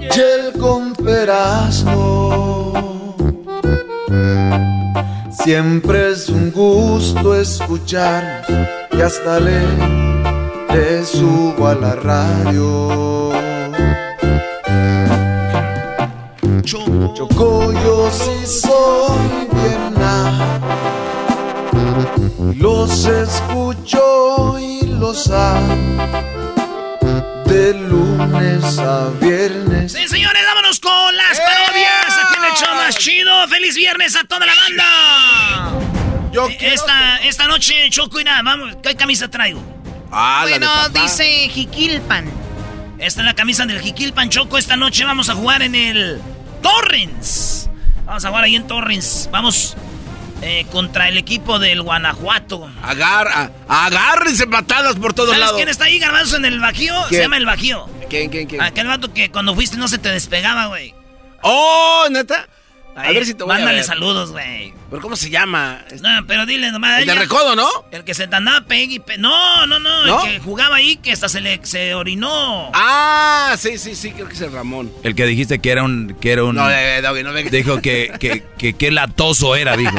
y 0.00 0.04
el 0.06 0.52
con 0.58 0.94
Erasmo. 1.06 2.72
Siempre 5.42 6.12
es 6.12 6.28
un 6.28 6.50
gusto 6.50 7.34
escuchar 7.34 8.44
y 8.92 9.00
hasta 9.00 9.40
le, 9.40 9.60
le 10.72 11.04
subo 11.04 11.66
a 11.68 11.74
la 11.74 11.96
radio. 11.96 13.32
Choco, 16.62 17.72
yo 17.72 18.10
sí 18.10 18.46
soy 18.46 19.48
bien. 19.52 19.84
Los 22.56 23.06
escucho 23.06 24.58
y 24.58 24.86
los 24.86 25.30
amo 25.30 26.34
de 27.46 27.74
lunes 27.74 28.78
a 28.78 29.10
viernes. 29.20 29.92
Sí, 29.92 30.08
señores, 30.08 30.42
vámonos 30.46 30.80
con 30.80 31.16
las 31.16 31.38
parodias. 31.38 32.18
Aquí 32.24 32.34
en 32.38 32.44
el 32.44 32.52
show 32.52 32.74
más 32.74 32.93
chido. 33.04 33.48
¡Feliz 33.48 33.74
viernes 33.76 34.16
a 34.16 34.24
toda 34.24 34.46
la 34.46 34.52
banda! 34.54 36.30
Yo 36.32 36.48
esta, 36.48 37.18
esta 37.18 37.46
noche, 37.46 37.88
Choco 37.90 38.18
y 38.18 38.24
nada, 38.24 38.42
vamos, 38.42 38.76
¿qué 38.82 38.96
camisa 38.96 39.28
traigo? 39.28 39.62
Ah, 40.10 40.40
la 40.48 40.58
de 40.58 40.66
bueno, 40.66 40.88
dice 41.02 41.48
Jiquilpan. 41.50 42.30
Esta 42.98 43.20
es 43.20 43.26
la 43.26 43.34
camisa 43.34 43.66
del 43.66 43.80
Jiquilpan, 43.80 44.30
Choco. 44.30 44.56
Esta 44.58 44.76
noche 44.76 45.04
vamos 45.04 45.28
a 45.28 45.34
jugar 45.34 45.62
en 45.62 45.74
el 45.74 46.20
Torrens. 46.62 47.68
Vamos 48.06 48.24
a 48.24 48.28
jugar 48.28 48.44
ahí 48.44 48.56
en 48.56 48.66
Torrens. 48.66 49.28
Vamos 49.30 49.76
eh, 50.42 50.64
contra 50.72 51.08
el 51.08 51.18
equipo 51.18 51.58
del 51.58 51.82
Guanajuato. 51.82 52.70
Agar, 52.82 53.28
a- 53.28 53.50
agárrense 53.86 54.46
patadas 54.46 54.96
por 54.96 55.12
todos 55.12 55.28
¿Sabes 55.30 55.40
lados. 55.40 55.56
quién 55.56 55.68
está 55.68 55.84
ahí, 55.84 55.98
Garbanzo, 55.98 56.36
en 56.36 56.46
el 56.46 56.58
Bajío? 56.58 56.94
¿Quién? 57.08 57.18
Se 57.18 57.22
llama 57.24 57.36
el 57.36 57.46
Bajío. 57.46 57.86
¿Quién, 58.08 58.30
quién, 58.30 58.48
quién? 58.48 58.62
Aquel 58.62 58.86
vato 58.86 59.12
que 59.12 59.30
cuando 59.30 59.54
fuiste 59.54 59.76
no 59.76 59.88
se 59.88 59.98
te 59.98 60.08
despegaba, 60.08 60.66
güey. 60.66 60.94
¡Oh, 61.42 62.06
neta! 62.10 62.48
A 62.96 63.10
ver 63.10 63.26
si 63.26 63.34
te 63.34 63.42
voy 63.42 63.52
a 63.54 63.58
Mándale 63.58 63.78
ver. 63.78 63.84
saludos, 63.84 64.30
güey. 64.30 64.72
¿Pero 64.88 65.02
cómo 65.02 65.16
se 65.16 65.28
llama? 65.28 65.84
No, 66.00 66.26
pero 66.28 66.46
dile 66.46 66.70
nomás. 66.70 67.00
El 67.00 67.06
de 67.06 67.12
ella- 67.12 67.22
Recodo, 67.22 67.56
¿no? 67.56 67.68
El 67.90 68.04
que 68.04 68.14
se 68.14 68.24
andaba 68.24 68.60
pegue 68.66 68.94
y 68.94 68.98
pe- 69.00 69.18
No, 69.18 69.66
no, 69.66 69.80
no, 69.80 70.04
¿No? 70.06 70.24
El 70.24 70.30
que 70.32 70.38
jugaba 70.40 70.76
ahí 70.76 70.96
que 70.96 71.10
hasta 71.12 71.28
se 71.28 71.40
le 71.40 71.58
se 71.64 71.94
orinó. 71.94 72.70
Ah, 72.72 73.56
sí, 73.58 73.78
sí, 73.78 73.96
sí, 73.96 74.12
creo 74.12 74.28
que 74.28 74.34
es 74.34 74.40
el 74.42 74.52
Ramón. 74.52 74.92
El 75.02 75.14
que 75.16 75.26
dijiste 75.26 75.58
que 75.58 75.70
era 75.70 75.82
un... 75.82 76.16
Que 76.20 76.32
era 76.32 76.44
un 76.44 76.54
No, 76.54 76.70
eh, 76.70 77.00
Doggy, 77.02 77.22
no 77.24 77.32
me... 77.32 77.42
dijo 77.42 77.80
que, 77.82 78.12
que, 78.20 78.44
que, 78.58 78.74
que 78.74 78.90
latoso 78.92 79.56
era, 79.56 79.76
dijo. 79.76 79.96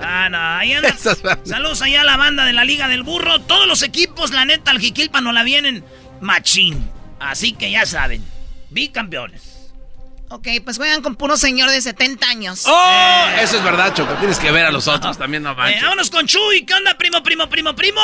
Ah, 0.00 0.28
no, 0.28 0.38
ahí 0.40 0.72
anda. 0.72 0.94
Saludos 1.44 1.82
allá 1.82 2.00
a 2.00 2.04
la 2.04 2.16
banda 2.16 2.44
de 2.44 2.52
la 2.52 2.64
Liga 2.64 2.88
del 2.88 3.04
Burro. 3.04 3.40
Todos 3.42 3.68
los 3.68 3.82
equipos, 3.82 4.32
la 4.32 4.44
neta, 4.44 4.72
al 4.72 4.80
Jiquilpa 4.80 5.20
no 5.20 5.30
la 5.32 5.44
vienen 5.44 5.84
machín. 6.20 6.90
Así 7.20 7.52
que 7.52 7.70
ya 7.70 7.86
saben, 7.86 8.24
bicampeones. 8.70 9.51
Ok, 10.32 10.48
pues 10.64 10.78
juegan 10.78 11.02
con 11.02 11.14
puro 11.14 11.36
señor 11.36 11.68
de 11.68 11.78
70 11.82 12.26
años. 12.26 12.64
¡Oh! 12.66 13.26
Eso 13.42 13.58
es 13.58 13.62
verdad, 13.64 13.92
Choco. 13.92 14.14
Tienes 14.14 14.38
que 14.38 14.50
ver 14.50 14.64
a 14.64 14.70
los 14.70 14.88
otros 14.88 15.18
también, 15.18 15.42
no 15.42 15.50
Eh, 15.52 15.76
vámonos 15.82 16.10
con 16.10 16.26
Chuy. 16.26 16.64
¿Qué 16.64 16.72
onda, 16.72 16.94
primo, 16.96 17.22
primo, 17.22 17.46
primo, 17.50 17.74
primo? 17.74 18.00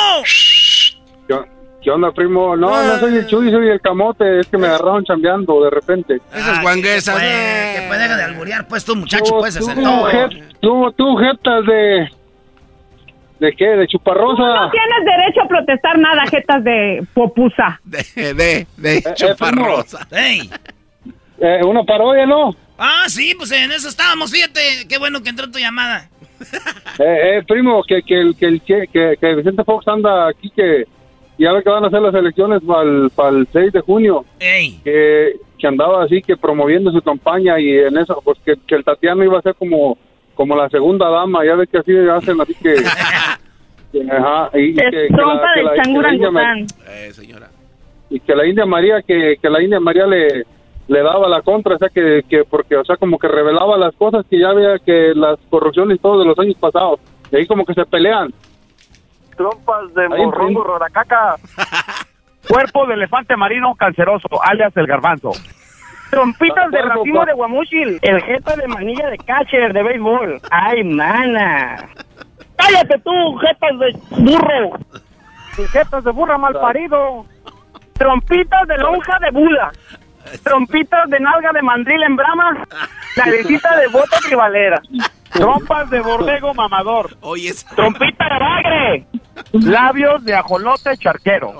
¿Qué, 1.27 1.35
qué 1.81 1.89
onda, 1.89 2.11
primo? 2.11 2.55
No, 2.55 2.69
no 2.83 2.99
soy 2.99 3.15
el 3.17 3.25
Chuy, 3.25 3.49
soy 3.49 3.69
el 3.69 3.81
camote. 3.81 4.41
Es 4.41 4.47
que 4.47 4.59
me 4.59 4.67
agarraron 4.67 5.03
chambeando 5.05 5.63
de 5.63 5.71
repente. 5.71 6.21
Esas 6.31 6.61
guanguesas. 6.61 7.17
Que, 7.19 7.25
eh. 7.25 7.79
que 7.81 7.87
puede 7.87 8.01
dejar 8.03 8.17
de 8.17 8.23
alburear, 8.25 8.67
pues 8.67 8.85
tú, 8.85 8.95
muchacho, 8.95 9.23
Tú, 9.25 9.39
pues 9.39 9.57
tú, 9.57 9.67
hacer 9.67 9.83
todo. 9.83 10.11
jet- 10.11 10.55
tú, 10.61 10.91
tú, 10.95 11.15
jetas 11.17 11.65
de... 11.65 12.09
¿De 13.39 13.53
qué? 13.57 13.65
¿De 13.69 13.87
chuparrosa? 13.87 14.43
No 14.43 14.69
tienes 14.69 15.05
derecho 15.05 15.41
a 15.41 15.47
protestar 15.47 15.97
nada, 15.97 16.27
jetas 16.27 16.63
de 16.63 17.03
popusa. 17.13 17.79
De, 17.85 18.05
de, 18.35 18.67
de 18.77 18.97
eh, 18.97 19.03
chuparrosa. 19.15 20.05
¡Ey! 20.11 20.47
Eh, 21.41 21.61
una 21.65 21.83
parodia, 21.83 22.25
¿no? 22.25 22.55
Ah, 22.77 23.03
sí, 23.07 23.33
pues 23.37 23.51
en 23.51 23.71
eso 23.71 23.87
estábamos, 23.89 24.31
fíjate. 24.31 24.59
Qué 24.87 24.97
bueno 24.97 25.21
que 25.21 25.29
entró 25.29 25.49
tu 25.49 25.59
llamada. 25.59 26.09
Eh, 27.01 27.37
eh, 27.37 27.43
primo, 27.47 27.81
que, 27.87 28.01
que, 28.03 28.19
el- 28.19 28.35
que, 28.35 28.45
el- 28.45 28.61
que, 28.61 28.85
que, 28.91 29.15
que 29.19 29.35
Vicente 29.35 29.63
Fox 29.63 29.87
anda 29.87 30.27
aquí, 30.27 30.49
que 30.53 30.85
ya 31.37 31.53
ve 31.53 31.63
que 31.63 31.69
van 31.69 31.83
a 31.85 31.87
hacer 31.87 32.01
las 32.01 32.13
elecciones 32.13 32.61
para 33.15 33.29
el 33.29 33.47
6 33.53 33.71
de 33.71 33.79
junio. 33.79 34.25
¡Ey! 34.37 34.79
Que, 34.83 35.33
que 35.57 35.67
andaba 35.67 36.03
así, 36.03 36.21
que 36.21 36.35
promoviendo 36.35 36.91
su 36.91 37.01
campaña 37.01 37.57
y 37.59 37.69
en 37.77 37.97
eso, 37.97 38.21
pues 38.23 38.37
que, 38.45 38.55
que 38.67 38.75
el 38.75 38.83
Tatiano 38.83 39.23
iba 39.23 39.39
a 39.39 39.41
ser 39.41 39.55
como, 39.55 39.97
como 40.35 40.57
la 40.57 40.67
segunda 40.69 41.09
dama. 41.09 41.45
Ya 41.45 41.55
ve 41.55 41.67
que 41.67 41.77
así 41.77 41.93
hacen, 41.97 42.41
así 42.41 42.53
que... 42.55 42.75
ajá, 44.11 44.49
y, 44.55 44.59
y 44.71 44.73
que, 44.75 44.89
que 44.91 45.09
la- 45.09 45.41
que 45.53 45.59
del 45.59 45.65
la- 45.65 45.71
que 45.73 45.91
la 46.01 46.13
India 46.13 46.31
Ma- 46.31 46.41
changurangután. 46.43 46.67
Eh, 46.89 47.13
señora. 47.13 47.49
y 48.09 48.19
que 48.19 48.35
la 48.35 48.45
India 48.45 48.65
María 48.65 49.01
que, 49.01 49.37
que 49.41 49.49
la 49.49 49.61
India 49.63 49.79
María 49.79 50.05
le 50.05 50.45
le 50.89 51.03
daba 51.03 51.29
la 51.29 51.43
contra, 51.43 51.75
o 51.75 51.77
sea 51.77 51.89
que, 51.89 52.23
que 52.27 52.43
porque 52.43 52.75
o 52.75 52.83
sea 52.83 52.97
como 52.97 53.19
que 53.19 53.27
revelaba 53.27 53.77
las 53.77 53.95
cosas 53.95 54.25
que 54.27 54.39
ya 54.39 54.51
veía 54.53 54.79
que 54.79 55.13
las 55.15 55.37
corrupciones 55.49 55.97
y 55.97 56.01
todo 56.01 56.19
de 56.19 56.25
los 56.25 56.37
años 56.39 56.55
pasados, 56.59 56.99
y 57.31 57.37
ahí 57.37 57.47
como 57.47 57.63
que 57.63 57.75
se 57.75 57.85
pelean. 57.85 58.33
Trompas 59.37 59.93
de 59.93 60.09
morrongo 60.09 60.63
roracaca. 60.63 61.35
Cuerpo 62.49 62.87
de 62.87 62.95
elefante 62.95 63.37
marino 63.37 63.75
canceroso, 63.75 64.27
alias 64.43 64.75
el 64.75 64.87
garbanzo. 64.87 65.31
Trompitas 66.09 66.71
de 66.71 66.81
racimo 66.81 67.23
de 67.23 67.33
guamuchil. 67.33 67.99
El 68.01 68.21
jeta 68.23 68.55
de 68.55 68.67
manilla 68.67 69.09
de 69.09 69.17
catcher 69.19 69.71
de 69.71 69.83
béisbol. 69.83 70.41
Ay, 70.49 70.83
mana. 70.83 71.87
Cállate 72.57 72.99
tú, 72.99 73.37
jetas 73.37 73.79
de 73.79 74.23
burro. 74.23 74.79
Jetas 75.71 76.03
de 76.03 76.11
burra 76.11 76.37
mal 76.39 76.53
parido. 76.53 77.25
Trompitas 77.93 78.67
de 78.67 78.77
lonja 78.79 79.19
de 79.19 79.31
bula. 79.31 79.71
Trompitas 80.43 81.09
de 81.09 81.19
nalga 81.19 81.51
de 81.53 81.61
mandril 81.61 82.01
en 82.03 82.15
brama. 82.15 82.65
Narecita 83.17 83.75
de 83.77 83.87
bota 83.87 84.17
tribalera. 84.25 84.81
Trompas 85.31 85.89
de 85.89 85.99
borrego 85.99 86.53
mamador. 86.53 87.15
Oye, 87.21 87.51
Trompita 87.75 88.25
de 88.25 88.39
bagre. 88.39 89.05
Labios 89.53 90.23
de 90.25 90.33
ajolote 90.35 90.97
charquero. 90.97 91.53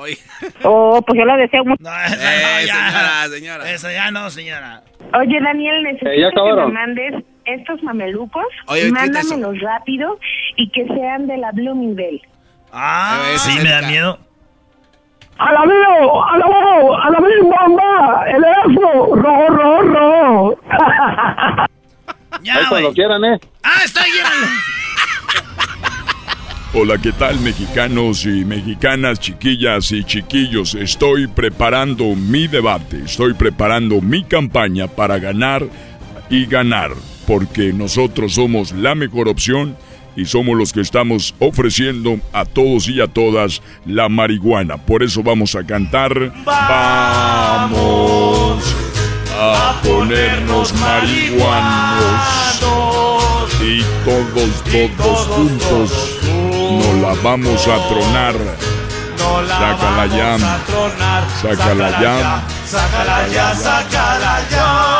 Oh, 0.64 1.02
pues 1.06 1.18
yo 1.20 1.26
le 1.26 1.38
deseo 1.44 1.64
mucho. 1.66 1.82
No, 1.84 1.90
esa 1.90 2.16
no, 2.16 2.22
Eh, 2.22 2.66
ya. 2.66 2.74
señora, 2.76 3.28
señora. 3.30 3.72
Esa 3.72 3.92
ya 3.92 4.12
no, 4.12 4.30
señora. 4.30 4.82
Oye, 5.14 5.40
Daniel, 5.42 5.84
necesito 5.84 6.10
Eh, 6.10 6.22
ya 6.22 6.30
que 6.32 6.42
me 6.42 6.68
mandes 6.68 7.24
estos 7.46 7.82
mamelucos. 7.84 8.44
Oye, 8.68 8.92
Mándamelos 8.92 9.60
rápido 9.62 10.20
y 10.56 10.70
que 10.72 10.86
sean 10.88 11.28
de 11.28 11.38
la 11.38 11.52
Bloomingdale. 11.52 12.22
Ah, 12.74 13.20
Eh, 13.34 13.40
sí, 13.40 13.58
me 13.64 13.70
da 13.70 13.82
la- 13.82 13.88
miedo. 13.88 14.20
¡Alabío! 15.40 16.26
¡Alabío! 16.26 16.98
¡Alabío, 17.02 17.44
bomba! 17.44 18.26
¡El 18.28 18.44
Erasmo! 18.44 19.16
¡Ro, 19.16 19.48
ro, 19.48 19.82
ro! 19.84 20.60
Ya, 22.44 22.56
Ahí 22.56 22.66
cuando 22.68 22.94
quieran, 22.94 23.24
¿eh? 23.24 23.40
Ah, 23.64 23.82
está 23.86 24.04
bien. 24.04 24.26
Hola, 26.74 26.98
¿qué 27.02 27.12
tal 27.14 27.40
mexicanos 27.40 28.26
y 28.26 28.46
mexicanas, 28.46 29.20
chiquillas 29.20 29.92
y 29.92 30.04
chiquillos? 30.04 30.76
Estoy 30.76 31.28
preparando 31.28 32.16
mi 32.16 32.48
debate, 32.48 33.02
estoy 33.06 33.34
preparando 33.34 34.02
mi 34.02 34.24
campaña 34.24 34.88
para 34.88 35.20
ganar 35.20 35.66
y 36.30 36.46
ganar, 36.46 36.92
porque 37.26 37.74
nosotros 37.74 38.36
somos 38.36 38.72
la 38.74 38.94
mejor 38.94 39.30
opción 39.30 39.76
y 40.20 40.26
somos 40.26 40.58
los 40.58 40.74
que 40.74 40.82
estamos 40.82 41.34
ofreciendo 41.40 42.20
a 42.34 42.44
todos 42.44 42.90
y 42.90 43.00
a 43.00 43.08
todas 43.08 43.62
la 43.86 44.10
marihuana. 44.10 44.76
Por 44.78 45.02
eso 45.02 45.24
vamos 45.24 45.56
a 45.56 45.64
cantar. 45.66 46.34
Vamos 46.44 47.96
a 49.34 49.80
ponernos 49.82 50.74
marihuanos 50.74 52.60
y 53.62 53.82
todos, 54.04 54.64
todos 54.98 55.28
juntos 55.28 56.20
nos 56.22 56.96
la 57.02 57.14
vamos 57.24 57.66
a 57.68 57.88
tronar. 57.88 58.36
Sácala 59.48 60.06
ya, 60.08 60.38
sácala 61.42 62.02
ya, 62.02 62.44
sácala 62.66 63.28
ya, 63.28 63.56
sácala 63.56 64.40
ya. 64.52 64.99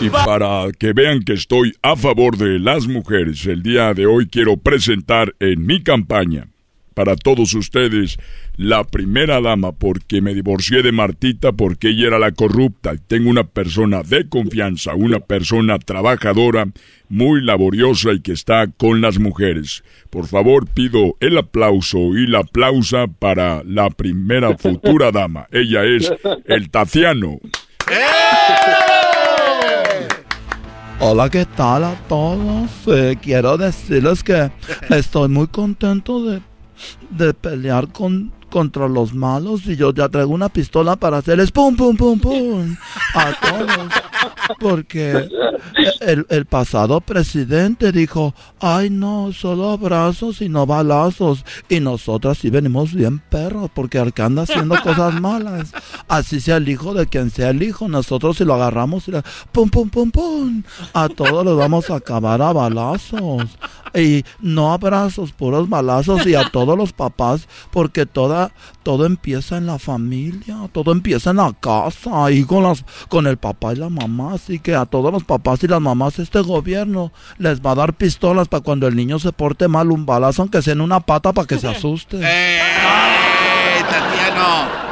Y 0.00 0.10
para 0.10 0.66
que 0.78 0.92
vean 0.92 1.22
que 1.22 1.32
estoy 1.32 1.74
a 1.82 1.96
favor 1.96 2.36
de 2.36 2.58
las 2.58 2.86
mujeres, 2.86 3.46
el 3.46 3.62
día 3.62 3.94
de 3.94 4.06
hoy 4.06 4.28
quiero 4.28 4.58
presentar 4.58 5.34
en 5.40 5.64
mi 5.64 5.82
campaña 5.82 6.48
para 6.96 7.14
todos 7.14 7.52
ustedes 7.52 8.18
la 8.56 8.82
primera 8.82 9.42
dama 9.42 9.72
porque 9.72 10.22
me 10.22 10.34
divorcié 10.34 10.82
de 10.82 10.92
Martita 10.92 11.52
porque 11.52 11.88
ella 11.88 12.06
era 12.06 12.18
la 12.18 12.32
corrupta 12.32 12.94
tengo 13.06 13.28
una 13.28 13.44
persona 13.44 14.02
de 14.02 14.28
confianza, 14.30 14.94
una 14.94 15.20
persona 15.20 15.78
trabajadora, 15.78 16.66
muy 17.10 17.42
laboriosa 17.42 18.12
y 18.12 18.20
que 18.20 18.32
está 18.32 18.66
con 18.66 19.02
las 19.02 19.18
mujeres. 19.18 19.84
Por 20.08 20.26
favor 20.26 20.66
pido 20.66 21.16
el 21.20 21.36
aplauso 21.36 22.16
y 22.16 22.26
la 22.26 22.38
aplausa 22.38 23.06
para 23.06 23.62
la 23.64 23.90
primera 23.90 24.56
futura 24.56 25.12
dama. 25.12 25.48
Ella 25.52 25.84
es 25.84 26.10
el 26.46 26.70
Taciano. 26.70 27.40
Hola, 30.98 31.28
¿qué 31.28 31.44
tal 31.44 31.84
a 31.84 31.94
todos? 32.08 32.70
Eh, 32.86 33.18
quiero 33.20 33.58
decirles 33.58 34.24
que 34.24 34.50
estoy 34.88 35.28
muy 35.28 35.46
contento 35.46 36.24
de, 36.24 36.40
de 37.10 37.34
pelear 37.34 37.92
con, 37.92 38.32
contra 38.56 38.88
los 38.88 39.12
malos 39.12 39.66
y 39.66 39.76
yo 39.76 39.92
ya 39.92 40.08
traigo 40.08 40.32
una 40.32 40.48
pistola 40.48 40.96
para 40.96 41.18
hacerles 41.18 41.52
pum, 41.52 41.76
pum, 41.76 41.94
pum, 41.94 42.18
pum 42.18 42.74
a 43.14 43.34
todos. 43.34 43.92
Porque 44.58 45.28
El, 46.00 46.46
pasado 46.46 47.02
presidente 47.02 47.92
dijo, 47.92 48.34
ay 48.60 48.88
no, 48.88 49.32
solo 49.34 49.70
abrazos 49.72 50.40
y 50.40 50.48
no 50.48 50.64
balazos. 50.64 51.44
Y 51.68 51.80
nosotras 51.80 52.38
sí 52.38 52.48
venimos 52.48 52.94
bien 52.94 53.18
perros 53.18 53.70
porque 53.74 53.98
al 53.98 54.14
que 54.14 54.22
anda 54.22 54.42
haciendo 54.42 54.80
cosas 54.82 55.20
malas. 55.20 55.72
Así 56.08 56.40
sea 56.40 56.56
el 56.56 56.68
hijo 56.68 56.94
de 56.94 57.06
quien 57.06 57.30
sea 57.30 57.50
el 57.50 57.62
hijo, 57.62 57.88
nosotros 57.88 58.38
si 58.38 58.46
lo 58.46 58.54
agarramos 58.54 59.06
y 59.08 59.12
le 59.12 59.22
pum 59.52 59.68
pum 59.68 59.90
pum 59.90 60.10
pum, 60.10 60.62
a 60.94 61.10
todos 61.10 61.44
los 61.44 61.58
vamos 61.58 61.90
a 61.90 61.96
acabar 61.96 62.40
a 62.40 62.54
balazos. 62.54 63.58
Y 63.94 64.24
no 64.40 64.72
abrazos, 64.72 65.32
puros 65.32 65.68
balazos 65.68 66.26
y 66.26 66.34
a 66.34 66.50
todos 66.50 66.76
los 66.76 66.92
papás 66.92 67.48
porque 67.70 68.04
toda 68.04 68.45
todo 68.82 69.06
empieza 69.06 69.56
en 69.56 69.66
la 69.66 69.78
familia, 69.78 70.68
todo 70.72 70.92
empieza 70.92 71.30
en 71.30 71.36
la 71.36 71.52
casa 71.58 72.30
y 72.30 72.44
con 72.44 72.62
las 72.62 72.84
con 73.08 73.26
el 73.26 73.36
papá 73.36 73.72
y 73.72 73.76
la 73.76 73.88
mamá, 73.88 74.34
así 74.34 74.58
que 74.58 74.74
a 74.74 74.86
todos 74.86 75.12
los 75.12 75.24
papás 75.24 75.62
y 75.64 75.68
las 75.68 75.80
mamás 75.80 76.18
este 76.18 76.40
gobierno 76.40 77.12
les 77.38 77.60
va 77.60 77.72
a 77.72 77.76
dar 77.76 77.94
pistolas 77.94 78.48
para 78.48 78.62
cuando 78.62 78.86
el 78.86 78.96
niño 78.96 79.18
se 79.18 79.32
porte 79.32 79.68
mal 79.68 79.90
un 79.90 80.06
balazo 80.06 80.42
aunque 80.42 80.62
sea 80.62 80.72
en 80.72 80.80
una 80.80 81.00
pata 81.00 81.32
para 81.32 81.46
que 81.46 81.58
se 81.58 81.68
asuste. 81.68 82.18
¡Eh, 82.22 82.58
Tatiano! 83.90 84.86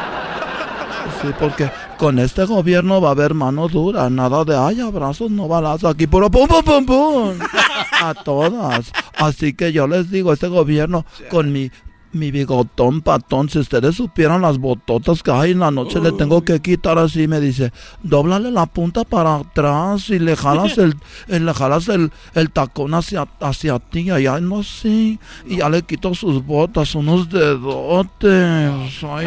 Sí, 1.22 1.28
porque 1.38 1.70
con 1.96 2.18
este 2.18 2.44
gobierno 2.44 3.00
va 3.00 3.08
a 3.08 3.12
haber 3.12 3.34
mano 3.34 3.68
dura, 3.68 4.10
nada 4.10 4.44
de 4.44 4.56
ay 4.56 4.80
abrazos, 4.80 5.30
no 5.30 5.48
balazos, 5.48 5.90
aquí 5.90 6.06
puro 6.06 6.30
pum 6.30 6.46
pum 6.46 6.62
pum 6.62 6.84
pum 6.84 7.38
a 8.02 8.14
todas. 8.14 8.92
Así 9.16 9.54
que 9.54 9.72
yo 9.72 9.86
les 9.86 10.10
digo, 10.10 10.32
este 10.32 10.48
gobierno 10.48 11.06
con 11.30 11.52
mi 11.52 11.70
mi 12.14 12.30
bigotón 12.30 13.00
patón, 13.00 13.48
si 13.48 13.58
ustedes 13.58 13.96
supieran 13.96 14.42
las 14.42 14.58
bototas 14.58 15.22
que 15.22 15.30
hay 15.30 15.50
en 15.50 15.60
la 15.60 15.70
noche, 15.70 16.00
le 16.00 16.12
tengo 16.12 16.42
que 16.42 16.60
quitar 16.60 16.98
así, 16.98 17.28
me 17.28 17.40
dice, 17.40 17.72
dóblale 18.02 18.50
la 18.50 18.66
punta 18.66 19.04
para 19.04 19.36
atrás 19.36 20.08
y 20.10 20.18
le 20.18 20.36
jalas 20.36 20.78
el, 20.78 20.94
eh, 21.28 21.40
le 21.40 21.52
jalas 21.52 21.88
el, 21.88 22.12
el 22.34 22.50
tacón 22.50 22.94
hacia, 22.94 23.26
hacia 23.40 23.78
ti, 23.78 24.10
allá 24.10 24.40
no 24.40 24.62
sé, 24.62 25.18
y 25.46 25.56
ya 25.58 25.68
le 25.68 25.82
quito 25.82 26.14
sus 26.14 26.44
botas, 26.44 26.94
unos 26.94 27.28
dedotes, 27.28 28.72
ay, 29.02 29.26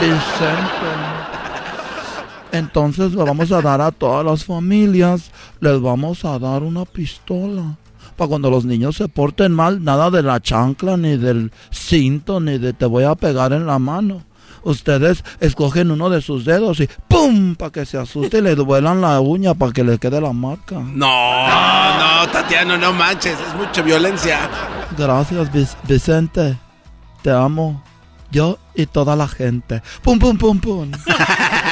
decente. 0.00 1.24
Entonces 2.52 3.12
le 3.12 3.24
vamos 3.24 3.50
a 3.50 3.60
dar 3.60 3.80
a 3.80 3.90
todas 3.90 4.24
las 4.24 4.44
familias, 4.44 5.30
les 5.60 5.80
vamos 5.80 6.24
a 6.24 6.38
dar 6.38 6.62
una 6.62 6.84
pistola 6.84 7.76
para 8.14 8.28
cuando 8.28 8.50
los 8.50 8.64
niños 8.64 8.96
se 8.96 9.08
porten 9.08 9.52
mal, 9.52 9.82
nada 9.84 10.10
de 10.10 10.22
la 10.22 10.40
chancla, 10.40 10.96
ni 10.96 11.16
del 11.16 11.52
cinto, 11.70 12.40
ni 12.40 12.58
de 12.58 12.72
te 12.72 12.86
voy 12.86 13.04
a 13.04 13.14
pegar 13.14 13.52
en 13.52 13.66
la 13.66 13.78
mano. 13.78 14.22
Ustedes 14.62 15.22
escogen 15.40 15.90
uno 15.90 16.08
de 16.08 16.22
sus 16.22 16.46
dedos 16.46 16.80
y 16.80 16.88
¡pum! 17.06 17.54
para 17.54 17.70
que 17.70 17.84
se 17.84 17.98
asuste 17.98 18.38
y 18.38 18.40
le 18.40 18.54
duelan 18.54 19.02
la 19.02 19.20
uña 19.20 19.52
para 19.52 19.72
que 19.72 19.84
le 19.84 19.98
quede 19.98 20.20
la 20.22 20.32
marca. 20.32 20.76
No, 20.76 20.86
no, 20.86 22.28
Tatiano, 22.32 22.78
no 22.78 22.92
manches, 22.94 23.36
es 23.38 23.54
mucha 23.56 23.82
violencia. 23.82 24.38
Gracias, 24.96 25.52
Vic- 25.52 25.76
Vicente. 25.86 26.56
Te 27.22 27.30
amo. 27.30 27.82
Yo 28.30 28.58
y 28.74 28.86
toda 28.86 29.14
la 29.16 29.28
gente. 29.28 29.82
¡Pum, 30.02 30.18
pum, 30.18 30.36
pum, 30.38 30.58
pum! 30.58 30.90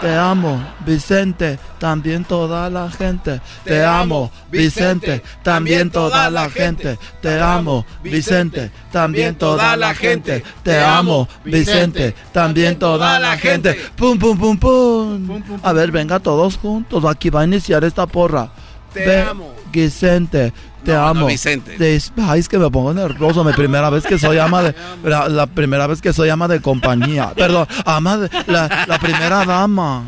Te 0.00 0.14
amo, 0.14 0.62
Vicente, 0.84 1.58
también 1.78 2.24
toda 2.24 2.68
la 2.68 2.90
gente. 2.90 3.40
Te 3.64 3.84
amo, 3.84 4.30
Vicente, 4.50 5.22
también 5.42 5.90
toda 5.90 6.30
la 6.30 6.50
gente. 6.50 6.98
Te 7.20 7.40
amo, 7.40 7.84
Vicente, 8.02 8.70
también 8.92 9.36
toda 9.36 9.76
la 9.76 9.94
gente. 9.94 10.44
Te 10.62 10.78
amo, 10.78 11.28
Vicente, 11.44 12.14
también 12.32 12.78
toda 12.78 13.18
la 13.18 13.38
gente. 13.38 13.74
Pum, 13.96 14.18
pum, 14.18 14.38
pum, 14.38 14.58
pum. 14.58 15.60
A 15.62 15.72
ver, 15.72 15.90
venga 15.90 16.20
todos 16.20 16.56
juntos. 16.58 17.04
Aquí 17.04 17.30
va 17.30 17.40
a 17.40 17.44
iniciar 17.44 17.82
esta 17.84 18.06
porra. 18.06 18.50
Te 18.92 19.22
amo. 19.22 19.54
Vicente, 19.72 20.52
te 20.86 20.92
No, 20.92 21.00
no, 21.00 21.06
amo. 21.08 21.26
Vicente. 21.26 21.76
Ay, 22.16 22.40
es 22.40 22.48
que 22.48 22.58
me 22.58 22.70
pongo 22.70 22.94
nervioso. 22.94 23.42
Mi 23.44 23.52
primera 23.52 23.90
vez 23.90 24.04
que 24.04 24.18
soy 24.18 24.38
ama 24.38 24.62
de. 24.62 24.74
La, 25.04 25.28
la 25.28 25.46
primera 25.46 25.86
vez 25.86 26.00
que 26.00 26.12
soy 26.12 26.28
ama 26.28 26.48
de 26.48 26.60
compañía. 26.60 27.32
Perdón, 27.34 27.66
ama 27.84 28.16
de. 28.16 28.30
La, 28.46 28.84
la 28.86 28.98
primera 28.98 29.44
dama. 29.44 30.04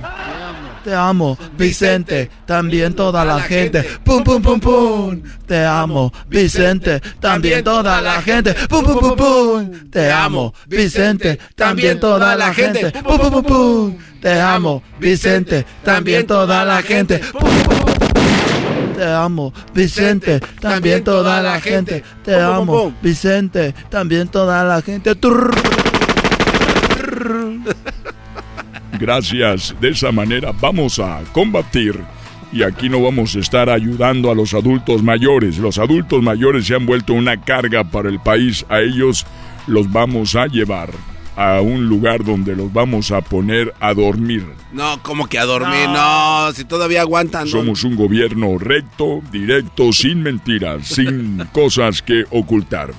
Te 0.85 0.95
amo, 0.95 1.37
Vicente, 1.59 2.31
también 2.47 2.95
toda 2.95 3.24
la 3.24 3.41
gente. 3.41 3.83
Pum, 4.05 4.22
pum, 4.22 4.41
pum, 4.41 4.61
pum. 4.61 5.22
Te 5.47 5.64
amo, 5.64 6.12
Vicente, 6.29 7.01
también 7.20 7.62
toda 7.64 8.01
la 8.01 8.22
gente. 8.22 8.55
Pum, 8.55 8.85
pum, 8.85 8.99
pum, 9.01 9.16
pum. 9.16 9.91
Te 9.91 10.11
amo, 10.11 10.55
Vicente, 10.66 11.39
también 11.57 11.99
toda 12.01 12.37
la 12.37 12.55
gente. 12.55 12.91
Pum, 12.93 13.18
pum, 13.18 13.31
pum, 13.31 13.43
pum. 13.43 13.99
Te 14.22 14.41
amo, 14.41 14.83
Vicente, 14.99 15.66
también 15.85 16.26
toda 16.26 16.64
la 16.64 16.81
gente. 16.81 17.18
Pum, 17.18 17.43
pum, 17.43 17.62
pum. 17.64 17.97
Te 18.99 19.05
amo, 19.05 19.53
Vicente, 19.72 20.40
también 20.61 21.05
toda 21.05 21.40
la 21.40 21.61
gente. 21.61 22.03
Te 22.24 22.34
amo, 22.34 22.92
Vicente, 23.01 23.72
también 23.88 24.26
toda 24.26 24.64
la 24.64 24.82
gente. 24.82 25.14
Gracias. 28.99 29.76
De 29.80 29.90
esa 29.90 30.11
manera 30.11 30.51
vamos 30.61 30.99
a 30.99 31.20
combatir. 31.30 31.96
Y 32.53 32.64
aquí 32.64 32.88
no 32.88 33.01
vamos 33.01 33.36
a 33.36 33.38
estar 33.38 33.70
ayudando 33.70 34.32
a 34.32 34.34
los 34.34 34.53
adultos 34.53 35.01
mayores. 35.01 35.59
Los 35.59 35.78
adultos 35.78 36.20
mayores 36.20 36.66
se 36.66 36.74
han 36.74 36.84
vuelto 36.84 37.12
una 37.12 37.40
carga 37.40 37.84
para 37.84 38.09
el 38.09 38.18
país. 38.18 38.66
A 38.68 38.80
ellos 38.80 39.24
los 39.68 39.92
vamos 39.92 40.34
a 40.34 40.49
llevar 40.49 40.90
a 41.39 41.61
un 41.61 41.89
lugar 41.89 42.24
donde 42.24 42.57
los 42.57 42.72
vamos 42.72 43.12
a 43.12 43.20
poner 43.20 43.72
a 43.78 43.95
dormir. 43.95 44.45
No, 44.72 45.01
como 45.05 45.28
que 45.28 45.39
a 45.39 45.45
dormir, 45.45 45.89
no, 45.89 46.53
si 46.53 46.64
todavía 46.64 47.03
aguantan. 47.03 47.45
¿no? 47.45 47.51
Somos 47.51 47.84
un 47.84 47.95
gobierno 47.95 48.59
recto, 48.59 49.22
directo, 49.30 49.93
sin 49.93 50.20
mentiras, 50.20 50.86
sin 50.89 51.47
cosas 51.53 52.03
que 52.03 52.24
ocultar. 52.30 52.91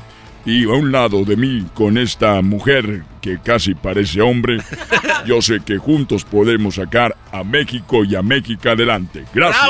Y 0.46 0.64
a 0.64 0.70
un 0.70 0.94
lado 0.94 1.26
de 1.26 1.36
mí, 1.36 1.66
con 1.74 1.98
esta 1.98 2.42
mujer 2.42 3.04
que 3.20 3.40
casi 3.40 3.76
parece 3.76 4.22
hombre, 4.22 4.60
yo 5.28 5.42
sé 5.42 5.60
que 5.60 5.78
juntos 5.78 6.24
podemos 6.24 6.76
sacar 6.76 7.18
a 7.34 7.44
México 7.44 8.06
y 8.06 8.16
a 8.16 8.22
México 8.22 8.70
adelante. 8.70 9.26
Gracias. 9.34 9.68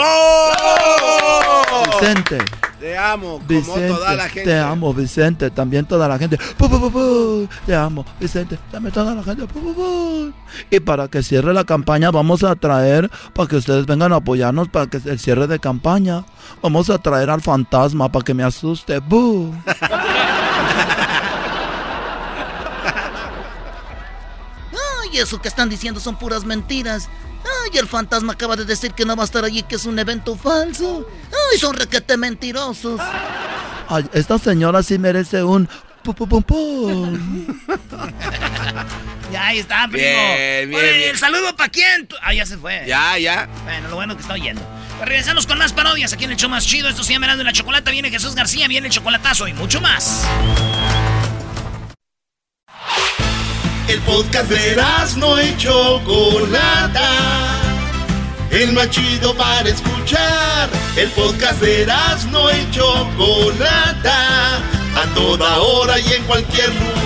Vicente. 1.99 2.37
Te 2.79 2.97
amo, 2.97 3.39
como 3.39 3.47
Vicente, 3.47 3.87
toda 3.89 4.15
la 4.15 4.29
gente. 4.29 4.49
te 4.49 4.57
amo, 4.57 4.93
Vicente, 4.93 5.51
también 5.51 5.85
toda 5.85 6.07
la 6.07 6.17
gente. 6.17 6.37
Pu, 6.37 6.69
pu, 6.69 6.79
pu, 6.79 6.91
pu. 6.91 7.49
Te 7.65 7.75
amo, 7.75 8.05
Vicente, 8.19 8.57
también 8.71 8.93
toda 8.93 9.13
la 9.13 9.21
gente. 9.21 9.45
Y 10.69 10.79
para 10.79 11.09
que 11.09 11.21
cierre 11.21 11.53
la 11.53 11.65
campaña, 11.65 12.09
vamos 12.09 12.43
a 12.43 12.55
traer, 12.55 13.11
para 13.33 13.49
que 13.49 13.57
ustedes 13.57 13.85
vengan 13.85 14.13
a 14.13 14.17
apoyarnos, 14.17 14.69
para 14.69 14.87
que 14.87 14.97
el 14.97 15.19
cierre 15.19 15.47
de 15.47 15.59
campaña, 15.59 16.23
vamos 16.61 16.89
a 16.89 16.97
traer 16.99 17.29
al 17.29 17.41
fantasma 17.41 18.09
para 18.09 18.23
que 18.23 18.33
me 18.33 18.43
asuste. 18.43 18.99
¡Bu! 19.09 19.53
Ay, 25.11 25.19
eso 25.19 25.41
que 25.41 25.47
están 25.47 25.69
diciendo 25.69 25.99
son 25.99 26.17
puras 26.17 26.43
mentiras. 26.43 27.09
Ay, 27.65 27.77
el 27.79 27.87
fantasma 27.87 28.33
acaba 28.33 28.55
de 28.55 28.65
decir 28.65 28.93
que 28.93 29.05
no 29.05 29.15
va 29.15 29.23
a 29.23 29.25
estar 29.25 29.43
allí, 29.43 29.63
que 29.63 29.75
es 29.75 29.85
un 29.85 29.97
evento 29.97 30.35
falso. 30.35 31.07
Ay, 31.51 31.57
son 31.59 31.75
requete 31.75 32.17
mentirosos. 32.17 32.99
Ay, 33.87 34.05
esta 34.13 34.37
señora 34.37 34.83
sí 34.83 34.99
merece 34.99 35.43
un. 35.43 35.67
pu, 36.03 36.13
pu, 36.13 36.27
pum, 36.27 36.43
pum. 36.43 37.57
Ya 39.31 39.45
ahí 39.45 39.59
está, 39.59 39.87
primo. 39.87 40.07
Bien, 40.07 40.69
bien, 40.69 40.81
Oye, 40.81 40.97
bien. 40.97 41.09
¿el 41.11 41.17
saludo 41.19 41.55
para 41.55 41.69
quién? 41.69 42.07
Ah, 42.23 42.33
ya 42.33 42.47
se 42.47 42.57
fue. 42.57 42.83
Ya, 42.87 43.15
ya. 43.19 43.47
Bueno, 43.63 43.89
lo 43.89 43.95
bueno 43.95 44.15
que 44.15 44.21
está 44.23 44.33
oyendo. 44.33 44.59
Pues 44.97 45.07
regresamos 45.07 45.45
con 45.45 45.59
más 45.59 45.71
parodias 45.71 46.13
aquí 46.13 46.23
en 46.23 46.31
el 46.31 46.37
show 46.37 46.49
más 46.49 46.65
chido. 46.65 46.89
Esto 46.89 47.03
se 47.03 47.13
llama 47.13 47.31
y 47.31 47.43
la 47.43 47.53
Chocolata. 47.53 47.91
Viene 47.91 48.09
Jesús 48.09 48.33
García, 48.33 48.67
viene 48.67 48.87
el 48.87 48.93
chocolatazo 48.93 49.47
y 49.47 49.53
mucho 49.53 49.81
más. 49.81 50.25
El 53.89 53.99
podcast 54.01 54.51
de 54.51 54.75
no 55.17 55.41
y 55.41 55.57
Chocolata. 55.57 57.09
El 58.51 58.71
más 58.73 58.91
chido 58.91 59.33
para 59.33 59.67
escuchar. 59.67 60.69
El 60.95 61.09
podcast 61.09 61.59
de 61.59 61.87
no 62.31 62.51
y 62.51 62.69
Chocolata. 62.69 64.57
A 64.95 65.05
toda 65.15 65.57
hora 65.57 65.99
y 65.99 66.13
en 66.13 66.23
cualquier 66.25 66.69
lugar. 66.69 66.99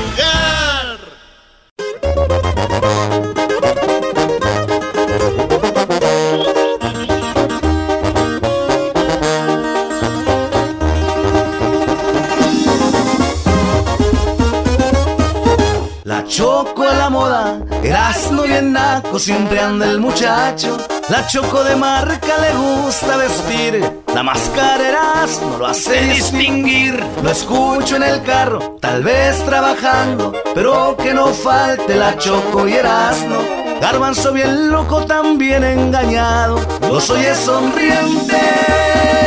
La 16.14 16.24
choco 16.26 16.84
a 16.84 16.94
la 16.94 17.10
moda, 17.10 17.60
Erasmo 17.82 18.44
bien 18.44 18.72
naco, 18.72 19.18
siempre 19.18 19.60
anda 19.60 19.90
el 19.90 20.00
muchacho. 20.00 20.78
La 21.10 21.26
choco 21.26 21.64
de 21.64 21.76
marca 21.76 22.38
le 22.40 22.54
gusta 22.54 23.18
vestir, 23.18 24.04
la 24.14 24.22
máscara 24.22 24.90
Erasmo 24.90 25.58
lo 25.58 25.66
hace 25.66 26.02
distinguir. 26.02 27.04
Lo 27.24 27.32
escucho 27.32 27.96
en 27.96 28.04
el 28.04 28.22
carro, 28.22 28.78
tal 28.80 29.02
vez 29.02 29.44
trabajando, 29.44 30.34
pero 30.54 30.96
que 30.98 31.16
no 31.16 31.34
falte 31.34 31.96
la 31.96 32.16
choco 32.16 32.68
y 32.68 32.74
Erasmo. 32.74 33.40
Garbanzo 33.82 34.34
bien 34.34 34.70
loco, 34.70 35.08
también 35.08 35.64
engañado. 35.64 36.60
Los 36.88 37.10
oyes 37.10 37.40
sonrientes. 37.40 39.23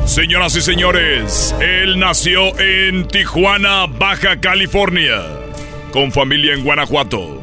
Señoras 0.04 0.56
y 0.56 0.62
señores, 0.62 1.54
él 1.60 2.00
nació 2.00 2.58
en 2.58 3.06
Tijuana, 3.06 3.86
Baja 3.86 4.40
California, 4.40 5.22
con 5.92 6.10
familia 6.10 6.54
en 6.54 6.64
Guanajuato. 6.64 7.40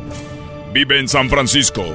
Vive 0.74 1.00
en 1.00 1.08
San 1.08 1.30
Francisco. 1.30 1.86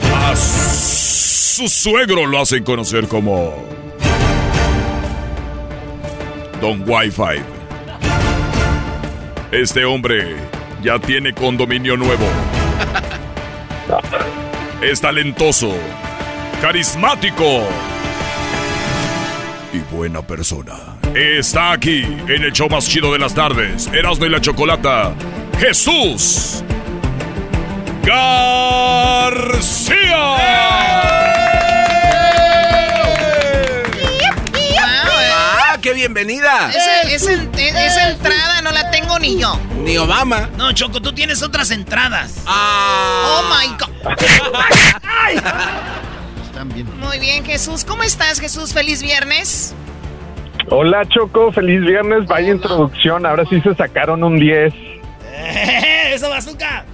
A 0.00 0.34
su 0.34 1.68
suegro 1.68 2.24
lo 2.24 2.40
hacen 2.40 2.64
conocer 2.64 3.08
como 3.08 3.62
Don 6.62 6.82
Wi-Fi. 6.88 7.55
Este 9.56 9.86
hombre 9.86 10.36
ya 10.82 10.98
tiene 10.98 11.32
condominio 11.32 11.96
nuevo. 11.96 12.26
Es 14.82 15.00
talentoso, 15.00 15.74
carismático 16.60 17.62
y 19.72 19.78
buena 19.94 20.20
persona. 20.20 20.74
Está 21.14 21.72
aquí 21.72 22.02
en 22.02 22.44
el 22.44 22.52
show 22.52 22.68
más 22.68 22.86
chido 22.86 23.10
de 23.14 23.18
las 23.18 23.34
tardes, 23.34 23.86
Erasmo 23.94 24.26
y 24.26 24.28
la 24.28 24.42
Chocolata, 24.42 25.14
Jesús 25.58 26.62
García. 28.04 29.56
Bienvenida! 36.16 36.70
Esa, 36.70 37.02
esa- 37.02 37.32
esa 37.86 38.08
entrada 38.10 38.62
no 38.62 38.70
la 38.72 38.90
tengo 38.90 39.18
ni 39.18 39.38
yo. 39.38 39.58
Ni 39.82 39.98
Obama. 39.98 40.48
No, 40.56 40.72
Choco, 40.72 41.00
tú 41.02 41.12
tienes 41.12 41.42
otras 41.42 41.70
entradas. 41.70 42.42
Oh 42.48 43.42
my 43.50 43.66
God. 43.76 43.90
Están 46.46 46.68
bien. 46.70 46.88
Muy 47.00 47.18
bien, 47.18 47.44
Jesús. 47.44 47.84
¿Cómo 47.84 48.02
estás, 48.02 48.40
Jesús? 48.40 48.72
Feliz 48.72 49.02
viernes. 49.02 49.74
Hola 50.68 51.04
Choco, 51.06 51.52
feliz 51.52 51.80
viernes, 51.82 52.26
vaya 52.26 52.50
introducción, 52.50 53.24
ahora 53.24 53.44
sí 53.48 53.60
se 53.60 53.72
sacaron 53.76 54.24
un 54.24 54.36
10. 54.36 54.74
¡Eso, 56.12 56.28
bazooka! 56.28 56.84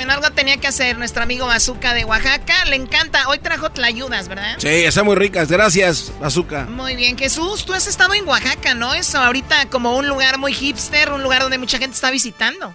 Bueno, 0.00 0.14
algo 0.14 0.30
tenía 0.30 0.56
que 0.56 0.66
hacer 0.66 0.96
nuestro 0.96 1.22
amigo 1.22 1.46
Bazooka 1.46 1.92
de 1.92 2.06
Oaxaca. 2.06 2.54
Le 2.70 2.76
encanta. 2.76 3.28
Hoy 3.28 3.38
trajo 3.38 3.68
tlayudas, 3.68 4.30
¿verdad? 4.30 4.54
Sí, 4.56 4.66
están 4.66 5.04
muy 5.04 5.14
ricas. 5.14 5.52
Gracias, 5.52 6.16
Azúcar. 6.22 6.70
Muy 6.70 6.96
bien, 6.96 7.18
Jesús. 7.18 7.66
Tú 7.66 7.74
has 7.74 7.86
estado 7.86 8.14
en 8.14 8.26
Oaxaca, 8.26 8.72
¿no? 8.72 8.94
Es 8.94 9.14
ahorita 9.14 9.66
como 9.68 9.98
un 9.98 10.08
lugar 10.08 10.38
muy 10.38 10.54
hipster, 10.54 11.12
un 11.12 11.22
lugar 11.22 11.42
donde 11.42 11.58
mucha 11.58 11.76
gente 11.76 11.96
está 11.96 12.10
visitando. 12.10 12.72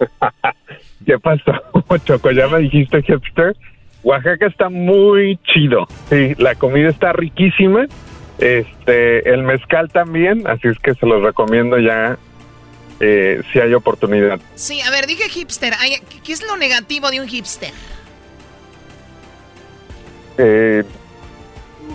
¿Qué 1.06 1.18
pasó 1.18 1.52
Choco? 2.06 2.30
¿Ya 2.30 2.48
me 2.48 2.60
dijiste 2.60 3.02
hipster? 3.02 3.54
Oaxaca 4.02 4.46
está 4.46 4.70
muy 4.70 5.38
chido, 5.44 5.86
sí, 6.08 6.34
la 6.38 6.54
comida 6.54 6.88
está 6.88 7.12
riquísima, 7.12 7.86
este, 8.38 9.32
el 9.32 9.42
mezcal 9.42 9.90
también, 9.92 10.44
así 10.48 10.66
es 10.66 10.78
que 10.78 10.94
se 10.94 11.06
los 11.06 11.22
recomiendo 11.22 11.78
ya 11.78 12.16
eh, 13.04 13.42
si 13.52 13.58
hay 13.58 13.74
oportunidad. 13.74 14.38
Sí, 14.54 14.80
a 14.80 14.88
ver, 14.90 15.06
dije 15.08 15.28
hipster. 15.28 15.74
¿qué- 16.08 16.20
¿Qué 16.22 16.32
es 16.32 16.40
lo 16.46 16.56
negativo 16.56 17.10
de 17.10 17.20
un 17.20 17.26
hipster? 17.26 17.72
Eh, 20.38 20.84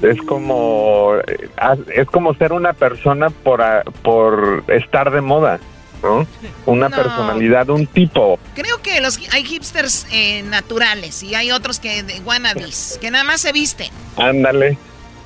es 0.02 0.22
como 0.24 1.16
eh, 1.26 1.50
es 1.96 2.08
como 2.08 2.34
ser 2.36 2.52
una 2.54 2.74
persona 2.74 3.30
por 3.30 3.64
por 4.04 4.64
estar 4.68 5.10
de 5.12 5.22
moda, 5.22 5.60
¿no? 6.04 6.28
Una 6.66 6.90
No. 6.90 6.96
personalidad, 6.96 7.70
un 7.70 7.88
tipo. 7.88 8.38
Creo 8.54 8.82
que 8.82 9.00
los 9.02 9.18
hay 9.34 9.44
hipsters 9.46 10.06
eh, 10.12 10.44
naturales 10.44 11.24
y 11.24 11.34
hay 11.36 11.52
otros 11.52 11.80
que 11.80 12.04
de 12.04 12.20
wannabes, 12.20 12.98
que 13.02 13.10
nada 13.10 13.24
más 13.24 13.42
se 13.42 13.52
visten. 13.54 13.90
Ándale. 14.18 14.78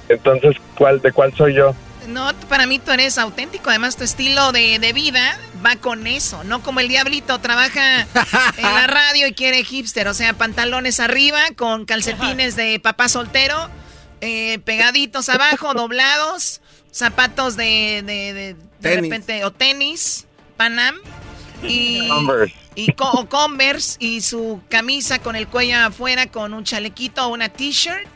Entonces, 0.09 0.55
¿cuál 0.77 1.01
de 1.01 1.11
cuál 1.11 1.33
soy 1.35 1.55
yo? 1.55 1.73
No, 2.11 2.33
para 2.49 2.65
mí 2.67 2.79
tú 2.79 2.91
eres 2.91 3.17
auténtico. 3.17 3.69
Además, 3.69 3.95
tu 3.97 4.03
estilo 4.03 4.51
de, 4.51 4.77
de 4.79 4.93
vida 4.93 5.39
va 5.65 5.75
con 5.77 6.05
eso. 6.07 6.43
No 6.43 6.61
como 6.61 6.79
el 6.79 6.87
diablito 6.87 7.39
trabaja 7.39 8.01
en 8.01 8.63
la 8.63 8.87
radio 8.87 9.27
y 9.27 9.33
quiere 9.33 9.63
hipster. 9.63 10.07
O 10.07 10.13
sea, 10.13 10.33
pantalones 10.33 10.99
arriba 10.99 11.41
con 11.55 11.85
calcetines 11.85 12.55
de 12.55 12.79
papá 12.79 13.09
soltero, 13.09 13.69
eh, 14.21 14.59
pegaditos 14.65 15.29
abajo, 15.29 15.73
doblados, 15.75 16.61
zapatos 16.91 17.55
de, 17.55 18.03
de, 18.05 18.33
de, 18.33 18.55
repente, 19.01 19.45
o 19.45 19.51
tenis, 19.51 20.25
Panam. 20.57 20.95
Y, 21.63 22.07
y 22.75 22.91
co- 22.93 23.11
o 23.11 23.29
Converse 23.29 23.97
y 23.99 24.21
su 24.21 24.61
camisa 24.69 25.19
con 25.19 25.35
el 25.35 25.47
cuello 25.47 25.77
afuera 25.79 26.25
con 26.27 26.53
un 26.53 26.63
chalequito 26.63 27.25
o 27.25 27.29
una 27.29 27.49
t-shirt. 27.49 28.07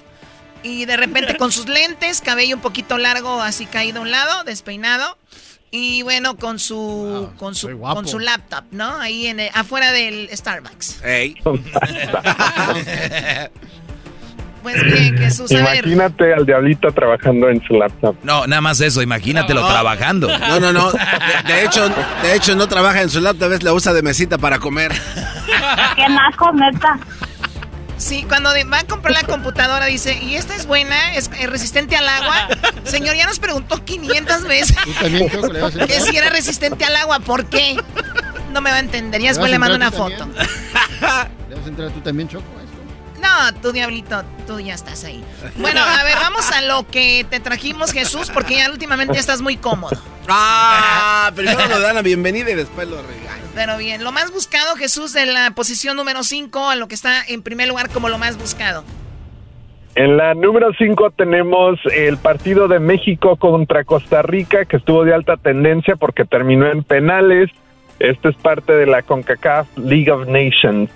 Y 0.65 0.85
de 0.85 0.97
repente 0.97 1.37
con 1.37 1.51
sus 1.51 1.67
lentes, 1.69 2.21
cabello 2.21 2.55
un 2.55 2.61
poquito 2.61 2.97
largo, 2.97 3.41
así 3.41 3.65
caído 3.67 3.99
a 3.99 4.01
un 4.01 4.11
lado, 4.11 4.43
despeinado. 4.43 5.17
Y 5.71 6.03
bueno, 6.03 6.37
con 6.37 6.57
su 6.57 7.29
con 7.37 7.53
su 7.53 7.77
con 7.79 8.07
su 8.07 8.17
laptop, 8.19 8.63
¿no? 8.71 8.97
Ahí 8.97 9.27
en 9.27 9.41
el- 9.41 9.49
afuera 9.53 9.91
del 9.91 10.29
Starbucks. 10.33 11.01
Pues 14.63 14.83
bien, 14.83 15.15
Jesús, 15.19 15.51
a 15.51 15.57
ver. 15.57 15.85
Imagínate 15.85 16.33
al 16.33 16.43
diablito 16.43 16.91
trabajando 16.91 17.49
en 17.49 17.61
su 17.67 17.75
laptop. 17.75 18.15
No, 18.23 18.47
nada 18.47 18.61
más 18.61 18.81
eso, 18.81 18.99
imagínatelo 19.03 19.61
No. 19.61 19.67
trabajando. 19.67 20.27
No, 20.39 20.59
no, 20.59 20.73
no. 20.73 20.91
De, 20.91 21.53
de 21.53 21.65
hecho, 21.65 21.87
de 22.23 22.35
hecho, 22.35 22.55
no 22.55 22.67
trabaja 22.67 23.03
en 23.03 23.11
su 23.11 23.21
laptop, 23.21 23.49
vez 23.49 23.61
la 23.61 23.73
usa 23.73 23.93
de 23.93 24.01
mesita 24.01 24.39
para 24.39 24.57
comer. 24.57 24.91
¿Qué 25.95 26.09
más, 26.09 26.33
neta? 26.55 26.97
Sí, 27.97 28.25
cuando 28.27 28.49
va 28.71 28.79
a 28.79 28.83
comprar 28.83 29.13
la 29.13 29.23
computadora 29.23 29.85
dice, 29.85 30.17
¿y 30.21 30.35
esta 30.35 30.55
es 30.55 30.65
buena? 30.65 31.15
¿Es 31.15 31.29
eh, 31.39 31.47
resistente 31.47 31.95
al 31.95 32.07
agua? 32.07 32.47
Señor, 32.83 33.15
ya 33.15 33.25
nos 33.25 33.39
preguntó 33.39 33.83
500 33.83 34.43
veces 34.43 34.77
también, 34.99 35.29
Choco, 35.29 35.47
le 35.51 35.61
vas 35.61 35.75
a 35.75 35.87
que 35.87 36.01
si 36.01 36.17
era 36.17 36.29
resistente 36.29 36.83
al 36.85 36.95
agua. 36.95 37.19
¿Por 37.19 37.45
qué? 37.45 37.77
No 38.51 38.61
me 38.61 38.69
va 38.69 38.77
a 38.77 38.79
entender. 38.79 39.21
Ya 39.21 39.29
después 39.29 39.51
le 39.51 39.59
mando 39.59 39.75
una 39.75 39.91
foto. 39.91 40.27
¿Le 41.49 41.55
vas 41.55 41.65
a 41.65 41.69
entrar 41.69 41.91
tú 41.91 42.01
también, 42.01 42.27
Choco? 42.27 42.45
No, 43.21 43.53
tú 43.61 43.71
diablito, 43.71 44.23
tú 44.45 44.59
ya 44.59 44.73
estás 44.73 45.03
ahí. 45.03 45.23
Bueno, 45.57 45.81
a 45.81 46.03
ver, 46.03 46.15
vamos 46.15 46.51
a 46.51 46.61
lo 46.61 46.85
que 46.87 47.25
te 47.29 47.39
trajimos, 47.39 47.91
Jesús, 47.91 48.29
porque 48.33 48.55
ya 48.55 48.69
últimamente 48.69 49.13
ya 49.13 49.19
estás 49.19 49.41
muy 49.41 49.57
cómodo. 49.57 49.97
Ah, 50.27 51.31
primero 51.35 51.67
lo 51.67 51.79
dan 51.79 51.95
la 51.95 52.01
bienvenida 52.01 52.51
y 52.51 52.55
después 52.55 52.87
lo 52.87 53.01
regañan. 53.01 53.45
Pero 53.53 53.77
bien, 53.77 54.03
lo 54.03 54.11
más 54.11 54.31
buscado, 54.31 54.75
Jesús, 54.75 55.13
de 55.13 55.25
la 55.25 55.51
posición 55.51 55.95
número 55.95 56.23
5 56.23 56.69
a 56.69 56.75
lo 56.75 56.87
que 56.87 56.95
está 56.95 57.23
en 57.27 57.41
primer 57.41 57.67
lugar 57.67 57.89
como 57.89 58.09
lo 58.09 58.17
más 58.17 58.37
buscado. 58.37 58.83
En 59.95 60.17
la 60.17 60.33
número 60.33 60.73
5 60.77 61.11
tenemos 61.11 61.79
el 61.93 62.17
partido 62.17 62.67
de 62.67 62.79
México 62.79 63.37
contra 63.37 63.85
Costa 63.85 64.21
Rica, 64.21 64.65
que 64.65 64.75
estuvo 64.75 65.05
de 65.05 65.13
alta 65.13 65.37
tendencia 65.37 65.95
porque 65.95 66.25
terminó 66.25 66.69
en 66.69 66.83
penales. 66.83 67.49
Este 67.99 68.27
es 68.27 68.35
parte 68.35 68.73
de 68.73 68.87
la 68.87 69.03
CONCACAF 69.03 69.67
League 69.77 70.11
of 70.11 70.27
Nations. 70.27 70.89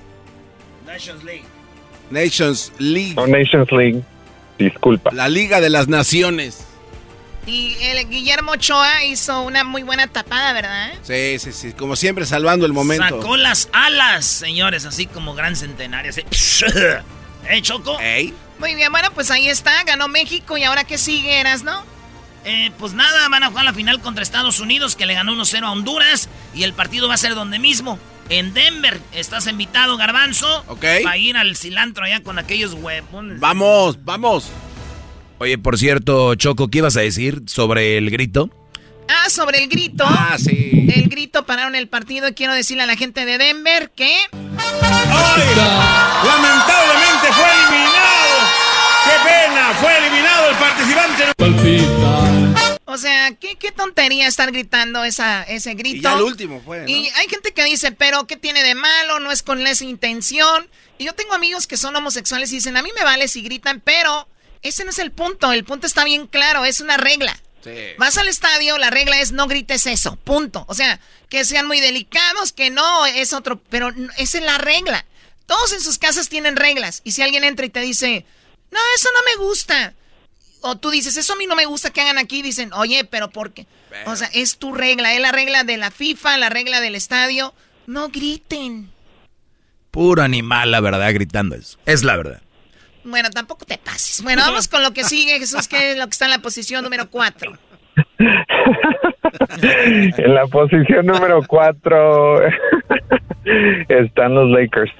Nations 0.85 1.23
League. 1.23 1.45
Nations 2.09 2.71
League. 2.77 3.13
O 3.17 3.27
Nations 3.27 3.71
League. 3.71 4.03
Disculpa. 4.57 5.11
La 5.13 5.29
Liga 5.29 5.61
de 5.61 5.69
las 5.69 5.87
Naciones. 5.87 6.65
Y 7.45 7.75
el 7.81 8.07
Guillermo 8.09 8.51
Ochoa 8.51 9.03
hizo 9.05 9.41
una 9.41 9.63
muy 9.63 9.81
buena 9.81 10.07
tapada, 10.07 10.53
¿verdad? 10.53 10.91
Sí, 11.01 11.39
sí, 11.39 11.51
sí. 11.51 11.73
Como 11.73 11.95
siempre, 11.95 12.25
salvando 12.25 12.65
el 12.65 12.73
momento. 12.73 13.21
Sacó 13.21 13.37
las 13.37 13.69
alas, 13.73 14.25
señores, 14.25 14.85
así 14.85 15.07
como 15.07 15.33
gran 15.33 15.55
centenario. 15.55 16.11
así. 16.11 16.21
¿Eh, 17.49 17.61
Choco? 17.61 17.97
Muy 18.59 18.75
bien, 18.75 18.91
bueno, 18.91 19.09
pues 19.15 19.31
ahí 19.31 19.47
está, 19.47 19.83
ganó 19.83 20.07
México 20.09 20.57
y 20.57 20.63
ahora 20.63 20.83
qué 20.83 20.97
sigue, 20.97 21.39
Eras, 21.39 21.63
no? 21.63 21.83
Eh, 22.45 22.71
pues 22.77 22.93
nada, 22.93 23.27
van 23.29 23.43
a 23.43 23.47
jugar 23.47 23.65
la 23.65 23.73
final 23.73 24.01
contra 24.01 24.21
Estados 24.21 24.59
Unidos, 24.59 24.95
que 24.95 25.05
le 25.05 25.13
ganó 25.13 25.33
1-0 25.33 25.63
a 25.63 25.71
Honduras. 25.71 26.29
Y 26.53 26.63
el 26.63 26.73
partido 26.73 27.07
va 27.07 27.13
a 27.13 27.17
ser 27.17 27.35
donde 27.35 27.57
mismo, 27.57 27.97
en 28.29 28.53
Denver. 28.53 28.99
Estás 29.13 29.47
invitado, 29.47 29.97
Garbanzo. 29.97 30.63
Ok. 30.67 30.85
Para 31.03 31.17
ir 31.17 31.37
al 31.37 31.55
cilantro 31.55 32.05
allá 32.05 32.23
con 32.23 32.39
aquellos 32.39 32.73
huevones. 32.73 33.39
Vamos, 33.39 34.03
vamos. 34.03 34.49
Oye, 35.39 35.57
por 35.57 35.77
cierto, 35.77 36.35
Choco, 36.35 36.67
¿qué 36.67 36.79
ibas 36.79 36.97
a 36.97 37.01
decir 37.01 37.43
sobre 37.47 37.97
el 37.97 38.09
grito? 38.09 38.49
Ah, 39.07 39.29
sobre 39.29 39.63
el 39.63 39.69
grito. 39.69 40.03
Ah, 40.07 40.37
sí. 40.37 40.87
El 40.93 41.09
grito 41.09 41.45
pararon 41.45 41.75
el 41.75 41.87
partido 41.87 42.27
y 42.27 42.33
quiero 42.33 42.53
decirle 42.53 42.83
a 42.83 42.85
la 42.85 42.95
gente 42.95 43.25
de 43.25 43.37
Denver 43.37 43.91
que... 43.95 44.15
Lamentablemente 46.23 47.27
fue 47.31 47.51
eliminado. 47.51 48.09
¡Qué 49.05 49.13
pena! 49.23 49.73
Fue 49.79 49.97
eliminado 49.97 50.49
el 50.49 50.55
participante. 50.57 52.28
O 52.91 52.97
sea, 52.97 53.35
¿qué, 53.35 53.55
qué 53.55 53.71
tontería 53.71 54.27
estar 54.27 54.51
gritando 54.51 55.03
esa, 55.03 55.43
ese 55.43 55.75
grito. 55.75 55.97
Y 55.97 56.01
ya 56.01 56.13
el 56.13 56.23
último 56.23 56.59
fue, 56.59 56.79
¿no? 56.79 56.89
Y 56.89 57.07
hay 57.09 57.29
gente 57.29 57.53
que 57.53 57.63
dice, 57.63 57.91
pero 57.91 58.25
¿qué 58.25 58.35
tiene 58.35 58.63
de 58.63 58.73
malo? 58.73 59.19
No 59.19 59.31
es 59.31 59.43
con 59.43 59.65
esa 59.67 59.83
intención. 59.83 60.67
Y 60.97 61.05
yo 61.05 61.13
tengo 61.13 61.35
amigos 61.35 61.67
que 61.67 61.77
son 61.77 61.95
homosexuales 61.95 62.51
y 62.51 62.55
dicen, 62.55 62.77
a 62.77 62.81
mí 62.81 62.89
me 62.97 63.03
vale 63.03 63.27
si 63.27 63.43
gritan, 63.43 63.79
pero 63.79 64.27
Ese 64.63 64.83
no 64.85 64.89
es 64.89 64.97
el 64.97 65.11
punto, 65.11 65.53
el 65.53 65.65
punto 65.65 65.85
está 65.85 66.03
bien 66.03 66.25
claro, 66.25 66.65
es 66.65 66.81
una 66.81 66.97
regla. 66.97 67.39
Vas 67.99 68.17
al 68.17 68.27
estadio, 68.27 68.77
la 68.79 68.89
regla 68.89 69.21
es 69.21 69.31
no 69.31 69.47
grites 69.47 69.85
eso, 69.85 70.15
punto. 70.15 70.65
O 70.67 70.73
sea, 70.73 70.99
que 71.29 71.45
sean 71.45 71.67
muy 71.67 71.79
delicados, 71.79 72.53
que 72.53 72.71
no, 72.71 73.05
es 73.05 73.33
otro, 73.33 73.61
pero 73.69 73.93
esa 74.17 74.37
es 74.39 74.43
la 74.43 74.57
regla. 74.57 75.05
Todos 75.45 75.73
en 75.73 75.81
sus 75.81 75.99
casas 75.99 76.27
tienen 76.27 76.55
reglas. 76.55 77.01
Y 77.03 77.11
si 77.11 77.21
alguien 77.21 77.43
entra 77.43 77.67
y 77.67 77.69
te 77.69 77.81
dice, 77.81 78.25
no, 78.71 78.79
eso 78.95 79.09
no 79.13 79.19
me 79.25 79.47
gusta. 79.47 79.93
O 80.61 80.77
tú 80.77 80.89
dices, 80.89 81.15
eso 81.17 81.33
a 81.33 81.35
mí 81.35 81.47
no 81.47 81.55
me 81.55 81.65
gusta 81.65 81.91
que 81.91 82.01
hagan 82.01 82.17
aquí, 82.17 82.41
dicen, 82.41 82.73
oye, 82.73 83.05
pero 83.05 83.29
¿por 83.29 83.51
qué? 83.53 83.65
O 84.05 84.15
sea, 84.15 84.29
es 84.33 84.57
tu 84.57 84.73
regla, 84.73 85.13
es 85.13 85.21
la 85.21 85.31
regla 85.31 85.63
de 85.63 85.77
la 85.77 85.91
FIFA, 85.91 86.37
la 86.37 86.49
regla 86.49 86.81
del 86.81 86.95
estadio. 86.95 87.53
No 87.87 88.09
griten. 88.09 88.91
Puro 89.91 90.21
animal, 90.21 90.71
la 90.71 90.79
verdad, 90.81 91.11
gritando 91.13 91.55
eso. 91.55 91.79
Es 91.85 92.03
la 92.03 92.15
verdad. 92.17 92.41
Bueno, 93.03 93.29
tampoco 93.31 93.65
te 93.65 93.77
pases. 93.77 94.21
Bueno, 94.21 94.43
vamos 94.45 94.67
con 94.67 94.83
lo 94.83 94.93
que 94.93 95.03
sigue, 95.03 95.39
Jesús, 95.39 95.67
que 95.67 95.91
es 95.91 95.97
lo 95.97 96.05
que 96.05 96.11
está 96.11 96.25
en 96.25 96.31
la 96.31 96.39
posición 96.39 96.83
número 96.83 97.09
4. 97.09 97.53
en 100.17 100.35
la 100.35 100.45
posición 100.47 101.05
número 101.05 101.41
4 101.47 102.41
están 103.89 104.35
los 104.35 104.49
Lakers. 104.51 104.91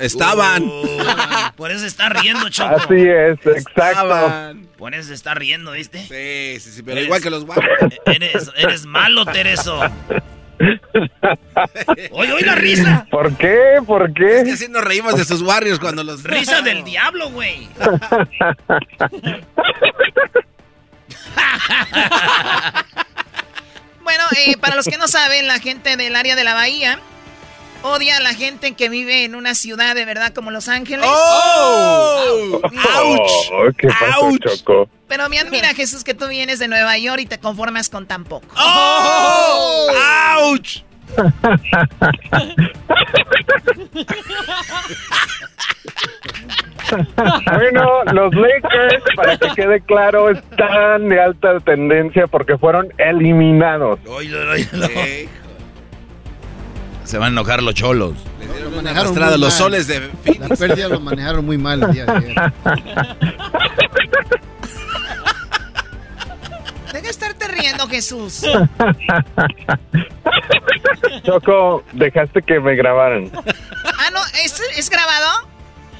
Estaban. 0.00 0.64
por 1.56 1.70
eso 1.70 1.86
está 1.86 2.08
riendo, 2.08 2.48
Choco. 2.48 2.76
Así 2.76 2.94
es, 3.06 3.38
exacto. 3.46 4.58
Por 4.78 4.94
eso 4.94 5.08
se 5.08 5.14
está 5.14 5.34
riendo, 5.34 5.72
¿viste? 5.72 5.98
Sí, 6.00 6.58
sí, 6.60 6.76
sí, 6.76 6.82
pero 6.82 7.00
igual 7.00 7.22
que 7.22 7.28
los 7.30 7.44
guapos. 7.44 7.64
Eres, 8.06 8.50
eres 8.56 8.86
malo, 8.86 9.26
Tereso. 9.26 9.78
Oye, 12.12 12.32
oye 12.32 12.46
la 12.46 12.54
risa. 12.54 13.06
¿Por 13.10 13.36
qué? 13.36 13.80
¿Por 13.86 14.14
qué? 14.14 14.38
Es 14.38 14.44
que 14.44 14.52
así 14.52 14.68
nos 14.68 14.82
reímos 14.84 15.16
de 15.16 15.24
sus 15.24 15.42
barrios 15.42 15.78
cuando 15.78 16.04
los... 16.04 16.22
Risa 16.22 16.62
del 16.62 16.84
diablo, 16.84 17.30
güey. 17.30 17.68
bueno, 24.02 24.24
eh, 24.36 24.56
para 24.58 24.76
los 24.76 24.84
que 24.86 24.98
no 24.98 25.08
saben, 25.08 25.46
la 25.46 25.58
gente 25.58 25.96
del 25.96 26.14
área 26.16 26.36
de 26.36 26.44
la 26.44 26.54
bahía 26.54 27.00
odia 27.82 28.16
a 28.18 28.20
la 28.20 28.34
gente 28.34 28.72
que 28.72 28.88
vive 28.88 29.24
en 29.24 29.34
una 29.34 29.54
ciudad 29.54 29.94
de 29.94 30.04
verdad 30.04 30.32
como 30.32 30.50
Los 30.50 30.68
Ángeles. 30.68 31.06
¡Oh! 31.08 32.60
¡Auch! 32.62 33.74
¿Qué 33.76 33.88
pasó, 33.88 34.30
Choco? 34.38 34.88
Pero 35.08 35.28
me 35.28 35.38
admira, 35.38 35.74
Jesús, 35.74 36.04
que 36.04 36.14
tú 36.14 36.28
vienes 36.28 36.58
de 36.58 36.68
Nueva 36.68 36.96
York 36.98 37.20
y 37.22 37.26
te 37.26 37.38
conformas 37.38 37.88
con 37.88 38.06
tan 38.06 38.24
poco. 38.24 38.46
¡Oh! 38.56 39.88
¡Auch! 40.36 40.84
bueno, 47.46 48.04
los 48.12 48.34
Lakers, 48.34 49.04
para 49.16 49.36
que 49.36 49.48
quede 49.54 49.80
claro, 49.80 50.30
están 50.30 51.08
de 51.08 51.20
alta 51.20 51.60
tendencia 51.60 52.26
porque 52.26 52.58
fueron 52.58 52.92
eliminados. 52.98 53.98
Se 57.10 57.18
van 57.18 57.26
a 57.36 57.40
enojar 57.40 57.60
los 57.60 57.74
cholos. 57.74 58.14
Lo 58.62 58.70
manejaron 58.70 59.12
muy 59.18 59.38
los 59.40 59.52
soles 59.52 59.88
de 59.88 60.00
Phoenix. 60.22 60.48
La 60.48 60.54
pérdida 60.56 60.86
lo 60.88 61.00
manejaron 61.00 61.44
muy 61.44 61.58
mal 61.58 61.82
el 61.82 61.90
día 61.90 62.04
de 62.06 62.12
ayer. 62.12 62.36
Deja 66.92 67.08
estarte 67.10 67.48
riendo, 67.48 67.88
Jesús. 67.88 68.42
Choco, 71.24 71.82
dejaste 71.94 72.42
que 72.42 72.60
me 72.60 72.76
grabaran. 72.76 73.28
Ah, 73.34 74.10
no, 74.12 74.20
¿es, 74.44 74.60
es 74.76 74.88
grabado? 74.88 75.48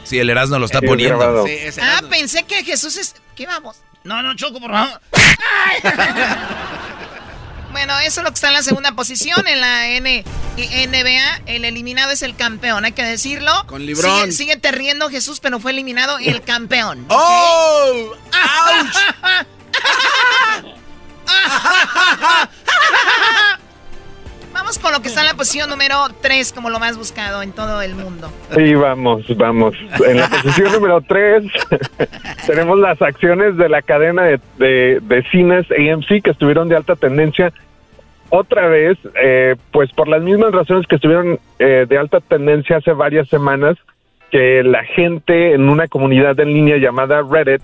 Sí, 0.04 0.20
el 0.20 0.30
Erasmo 0.30 0.61
lo 0.61 0.66
está 0.66 0.78
Sí, 0.78 0.86
poniendo. 0.86 1.44
Sí, 1.44 1.58
Ah, 1.82 2.02
pensé 2.08 2.44
que 2.44 2.62
Jesús 2.62 2.96
es... 2.96 3.16
¿Qué 3.34 3.46
vamos? 3.46 3.78
No, 4.04 4.22
no, 4.22 4.36
Choco, 4.36 4.61
por 4.61 4.70
favor. 4.70 5.00
Bueno, 7.73 7.99
eso 8.01 8.21
es 8.21 8.25
lo 8.25 8.31
que 8.31 8.35
está 8.35 8.49
en 8.49 8.55
la 8.55 8.62
segunda 8.62 8.93
posición 8.93 9.47
en 9.47 9.61
la 9.61 9.89
N 9.89 10.25
NBA. 10.57 11.43
El 11.47 11.64
eliminado 11.64 12.11
es 12.11 12.23
el 12.23 12.37
campeón, 12.37 12.85
hay 12.85 12.93
que 12.93 13.05
decirlo. 13.05 13.53
Con 13.66 13.87
Librón. 13.87 14.23
Sigue, 14.23 14.33
síguete 14.33 14.73
riendo, 14.73 15.09
Jesús, 15.09 15.41
pero 15.41 15.61
fue 15.61 15.71
eliminado 15.71 16.18
el 16.18 16.43
campeón. 16.43 17.07
¡Oh! 17.09 18.14
¡Auch! 18.33 19.47
Vamos 24.61 24.78
con 24.78 24.92
lo 24.92 25.00
que 25.00 25.08
está 25.08 25.22
en 25.22 25.26
la 25.28 25.34
posición 25.34 25.70
número 25.70 25.94
3 26.20 26.52
como 26.52 26.68
lo 26.68 26.78
más 26.78 26.98
buscado 26.98 27.42
en 27.42 27.52
todo 27.52 27.80
el 27.80 27.94
mundo. 27.94 28.30
Sí, 28.54 28.74
vamos, 28.74 29.24
vamos. 29.38 29.74
En 30.06 30.18
la 30.18 30.28
posición 30.28 30.70
número 30.72 31.00
3 31.00 31.44
tenemos 32.46 32.78
las 32.78 33.00
acciones 33.00 33.56
de 33.56 33.70
la 33.70 33.80
cadena 33.80 34.24
de, 34.24 34.38
de- 34.58 35.22
cines 35.30 35.66
AMC 35.70 36.22
que 36.22 36.30
estuvieron 36.30 36.68
de 36.68 36.76
alta 36.76 36.94
tendencia. 36.94 37.52
Otra 38.28 38.66
vez, 38.68 38.98
eh, 39.22 39.56
pues 39.72 39.90
por 39.92 40.08
las 40.08 40.20
mismas 40.22 40.52
razones 40.52 40.86
que 40.86 40.96
estuvieron 40.96 41.38
eh, 41.58 41.86
de 41.88 41.98
alta 41.98 42.20
tendencia 42.20 42.76
hace 42.76 42.92
varias 42.92 43.28
semanas, 43.28 43.76
que 44.30 44.62
la 44.62 44.84
gente 44.84 45.54
en 45.54 45.70
una 45.70 45.88
comunidad 45.88 46.38
en 46.38 46.48
línea 46.52 46.76
llamada 46.76 47.22
Reddit, 47.28 47.62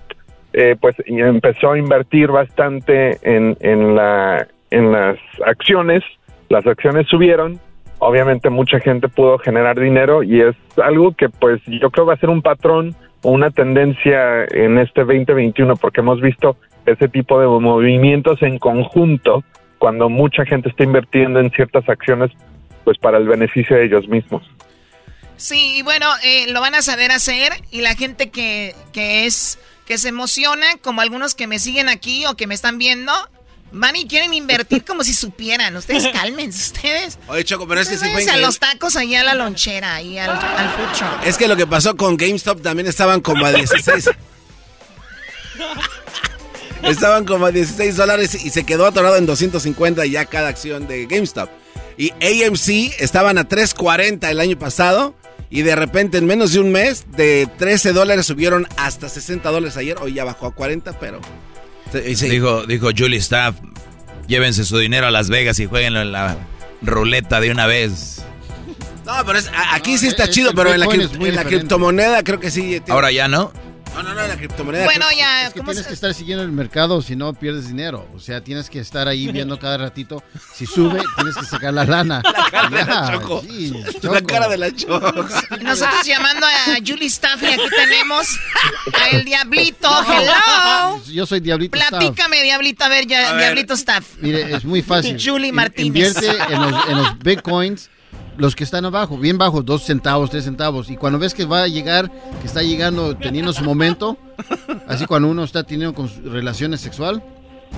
eh, 0.51 0.75
pues 0.81 0.95
empezó 1.05 1.73
a 1.73 1.77
invertir 1.77 2.29
bastante 2.29 3.19
en, 3.21 3.55
en, 3.61 3.95
la, 3.95 4.47
en 4.71 4.91
las 4.91 5.17
acciones. 5.45 6.03
Las 6.49 6.65
acciones 6.65 7.07
subieron, 7.07 7.59
obviamente 7.99 8.49
mucha 8.49 8.79
gente 8.79 9.07
pudo 9.07 9.37
generar 9.37 9.79
dinero 9.79 10.23
y 10.23 10.41
es 10.41 10.55
algo 10.81 11.13
que 11.15 11.29
pues 11.29 11.61
yo 11.65 11.89
creo 11.89 12.05
va 12.05 12.13
a 12.13 12.17
ser 12.17 12.29
un 12.29 12.41
patrón 12.41 12.95
o 13.21 13.31
una 13.31 13.51
tendencia 13.51 14.45
en 14.45 14.77
este 14.77 15.01
2021 15.01 15.75
porque 15.75 16.01
hemos 16.01 16.21
visto 16.21 16.57
ese 16.85 17.07
tipo 17.09 17.39
de 17.39 17.47
movimientos 17.47 18.41
en 18.41 18.59
conjunto 18.59 19.43
cuando 19.77 20.09
mucha 20.09 20.45
gente 20.45 20.69
está 20.69 20.83
invirtiendo 20.83 21.39
en 21.39 21.51
ciertas 21.51 21.87
acciones 21.89 22.31
pues 22.83 22.97
para 22.97 23.17
el 23.17 23.27
beneficio 23.27 23.75
de 23.75 23.85
ellos 23.85 24.07
mismos. 24.07 24.43
Sí, 25.35 25.77
y 25.77 25.81
bueno, 25.83 26.07
eh, 26.23 26.51
lo 26.51 26.61
van 26.61 26.73
a 26.73 26.81
saber 26.81 27.11
hacer 27.11 27.51
y 27.69 27.81
la 27.81 27.95
gente 27.95 28.31
que, 28.31 28.73
que 28.91 29.25
es 29.25 29.59
que 29.85 29.97
se 29.97 30.09
emociona, 30.09 30.65
como 30.81 31.01
algunos 31.01 31.33
que 31.33 31.47
me 31.47 31.59
siguen 31.59 31.89
aquí 31.89 32.25
o 32.25 32.35
que 32.35 32.45
me 32.45 32.53
están 32.53 32.77
viendo, 32.77 33.11
van 33.71 33.95
y 33.95 34.07
quieren 34.07 34.33
invertir 34.33 34.83
como 34.83 35.03
si 35.03 35.13
supieran. 35.13 35.75
Ustedes 35.75 36.07
cálmense, 36.13 36.73
ustedes. 36.73 37.19
Oye, 37.27 37.43
Choco, 37.43 37.67
pero 37.67 37.81
es 37.81 37.89
que 37.89 37.97
sí 37.97 38.05
fue 38.11 38.29
a 38.29 38.37
los 38.37 38.59
tacos 38.59 38.95
allá 38.95 39.21
a 39.21 39.23
la 39.23 39.35
lonchera, 39.35 39.95
ahí 39.95 40.17
al, 40.17 40.31
al 40.31 40.69
food 40.71 40.97
truck. 40.97 41.25
Es 41.25 41.37
que 41.37 41.47
lo 41.47 41.55
que 41.55 41.67
pasó 41.67 41.95
con 41.95 42.17
GameStop 42.17 42.61
también 42.61 42.87
estaban 42.87 43.21
como 43.21 43.45
a 43.45 43.51
16. 43.51 44.09
estaban 46.83 47.25
como 47.25 47.45
a 47.45 47.51
16 47.51 47.95
dólares 47.95 48.45
y 48.45 48.49
se 48.49 48.63
quedó 48.63 48.85
atorado 48.85 49.17
en 49.17 49.25
250 49.25 50.05
ya 50.05 50.25
cada 50.25 50.49
acción 50.49 50.87
de 50.87 51.05
GameStop. 51.05 51.49
Y 51.97 52.11
AMC 52.11 52.93
estaban 52.99 53.39
a 53.39 53.49
3.40 53.49 54.29
el 54.29 54.39
año 54.39 54.59
pasado 54.59 55.15
y 55.49 55.63
de 55.63 55.75
repente 55.75 56.17
en 56.17 56.25
menos 56.25 56.53
de 56.53 56.59
un 56.59 56.71
mes 56.71 57.05
de 57.11 57.47
13 57.57 57.93
dólares 57.93 58.27
subieron 58.27 58.67
hasta 58.77 59.09
60 59.09 59.49
dólares 59.49 59.77
ayer. 59.77 59.97
Hoy 59.99 60.13
ya 60.13 60.23
bajó 60.23 60.47
a 60.47 60.53
40, 60.53 60.99
pero... 60.99 61.19
Sí, 62.03 62.15
sí. 62.15 62.29
Dijo, 62.29 62.65
dijo 62.65 62.89
Julie 62.97 63.19
Staff, 63.19 63.55
llévense 64.27 64.63
su 64.65 64.77
dinero 64.77 65.07
a 65.07 65.11
Las 65.11 65.29
Vegas 65.29 65.59
y 65.59 65.65
jueguenlo 65.65 66.01
en 66.01 66.11
la 66.11 66.37
ruleta 66.81 67.39
de 67.39 67.51
una 67.51 67.65
vez. 67.65 68.23
No, 69.05 69.13
pero 69.25 69.39
es- 69.39 69.49
aquí 69.71 69.97
sí 69.97 70.07
está 70.07 70.25
es- 70.25 70.31
chido, 70.31 70.51
pero 70.53 70.73
en 70.73 70.79
la, 70.81 70.85
en 70.87 71.35
la 71.35 71.45
criptomoneda 71.45 72.23
creo 72.23 72.39
que 72.39 72.51
sí. 72.51 72.61
tiene- 72.61 72.83
Ahora 72.89 73.11
ya 73.11 73.27
no. 73.27 73.51
No, 73.97 74.03
no, 74.03 74.13
no, 74.13 74.27
la 74.27 74.37
criptomoneda. 74.37 74.85
Bueno, 74.85 75.05
ya, 75.17 75.47
Es 75.47 75.53
que 75.53 75.59
¿cómo 75.59 75.71
tienes 75.71 75.83
se- 75.85 75.89
que 75.89 75.93
estar 75.95 76.13
siguiendo 76.13 76.43
el 76.43 76.51
mercado, 76.51 77.01
si 77.01 77.15
no 77.15 77.33
pierdes 77.33 77.67
dinero. 77.67 78.07
O 78.15 78.19
sea, 78.19 78.43
tienes 78.43 78.69
que 78.69 78.79
estar 78.79 79.07
ahí 79.07 79.31
viendo 79.31 79.57
cada 79.57 79.77
ratito. 79.77 80.23
Si 80.53 80.65
sube, 80.67 81.01
tienes 81.15 81.35
que 81.35 81.45
sacar 81.45 81.73
la 81.73 81.83
lana. 81.85 82.21
La 82.47 82.49
cara 82.51 82.69
de 82.69 82.85
la 82.85 83.11
Choco. 83.11 83.41
sí, 83.41 83.73
La 84.03 84.21
cara 84.21 84.47
de 84.47 84.57
la 84.57 84.73
Choco. 84.75 85.11
Nosotros 85.61 86.05
llamando 86.05 86.45
a 86.45 86.75
Julie 86.85 87.07
Staff 87.07 87.41
y 87.43 87.47
aquí 87.47 87.69
tenemos 87.75 88.27
a 88.93 89.09
el 89.09 89.25
Diablito. 89.25 89.89
Hello. 90.07 91.03
Yo 91.05 91.25
soy 91.25 91.39
Diablito 91.39 91.77
Staff. 91.77 91.89
Platícame, 91.99 92.43
Diablito, 92.43 92.83
a 92.83 92.89
ver, 92.89 93.05
ya, 93.07 93.29
A 93.29 93.33
ver. 93.33 93.41
Diablito 93.45 93.73
Staff. 93.73 94.05
Mire, 94.21 94.55
es 94.55 94.63
muy 94.63 94.81
fácil. 94.81 95.17
Julie 95.23 95.51
Martínez. 95.51 95.87
Invierte 95.87 96.53
en 96.53 96.61
los, 96.61 96.87
en 96.87 96.97
los 96.97 97.19
bitcoins, 97.19 97.89
los 98.37 98.55
que 98.55 98.63
están 98.63 98.85
abajo, 98.85 99.17
bien 99.17 99.37
bajos, 99.37 99.65
dos 99.65 99.83
centavos, 99.83 100.29
tres 100.29 100.43
centavos. 100.45 100.89
Y 100.89 100.95
cuando 100.97 101.19
ves 101.19 101.33
que 101.33 101.45
va 101.45 101.63
a 101.63 101.67
llegar, 101.67 102.11
que 102.41 102.47
está 102.47 102.61
llegando, 102.63 103.15
teniendo 103.15 103.51
su 103.53 103.63
momento, 103.63 104.17
así 104.87 105.05
cuando 105.05 105.27
uno 105.27 105.43
está 105.43 105.63
teniendo 105.63 105.93
con 105.95 106.07
su- 106.09 106.21
relaciones 106.29 106.81
sexual, 106.81 107.23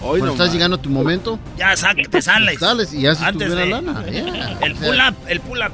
Hoy 0.04 0.20
cuando 0.20 0.26
no 0.28 0.32
estás 0.34 0.54
llegando 0.54 0.78
a 0.78 0.82
tu 0.82 0.90
momento, 0.90 1.40
Ya 1.58 1.76
sa- 1.76 1.94
te 1.96 2.22
sales. 2.22 2.60
sales 2.60 2.94
y 2.94 3.08
haces 3.08 3.20
tu 3.24 3.30
Antes 3.30 3.48
buena 3.48 3.64
de- 3.64 3.70
lana. 3.72 4.06
yeah. 4.12 4.58
El 4.62 4.74
O 4.74 4.76
pull 4.76 4.98
up, 4.98 5.16
el 5.28 5.40
pull 5.42 5.60
up. 5.60 5.72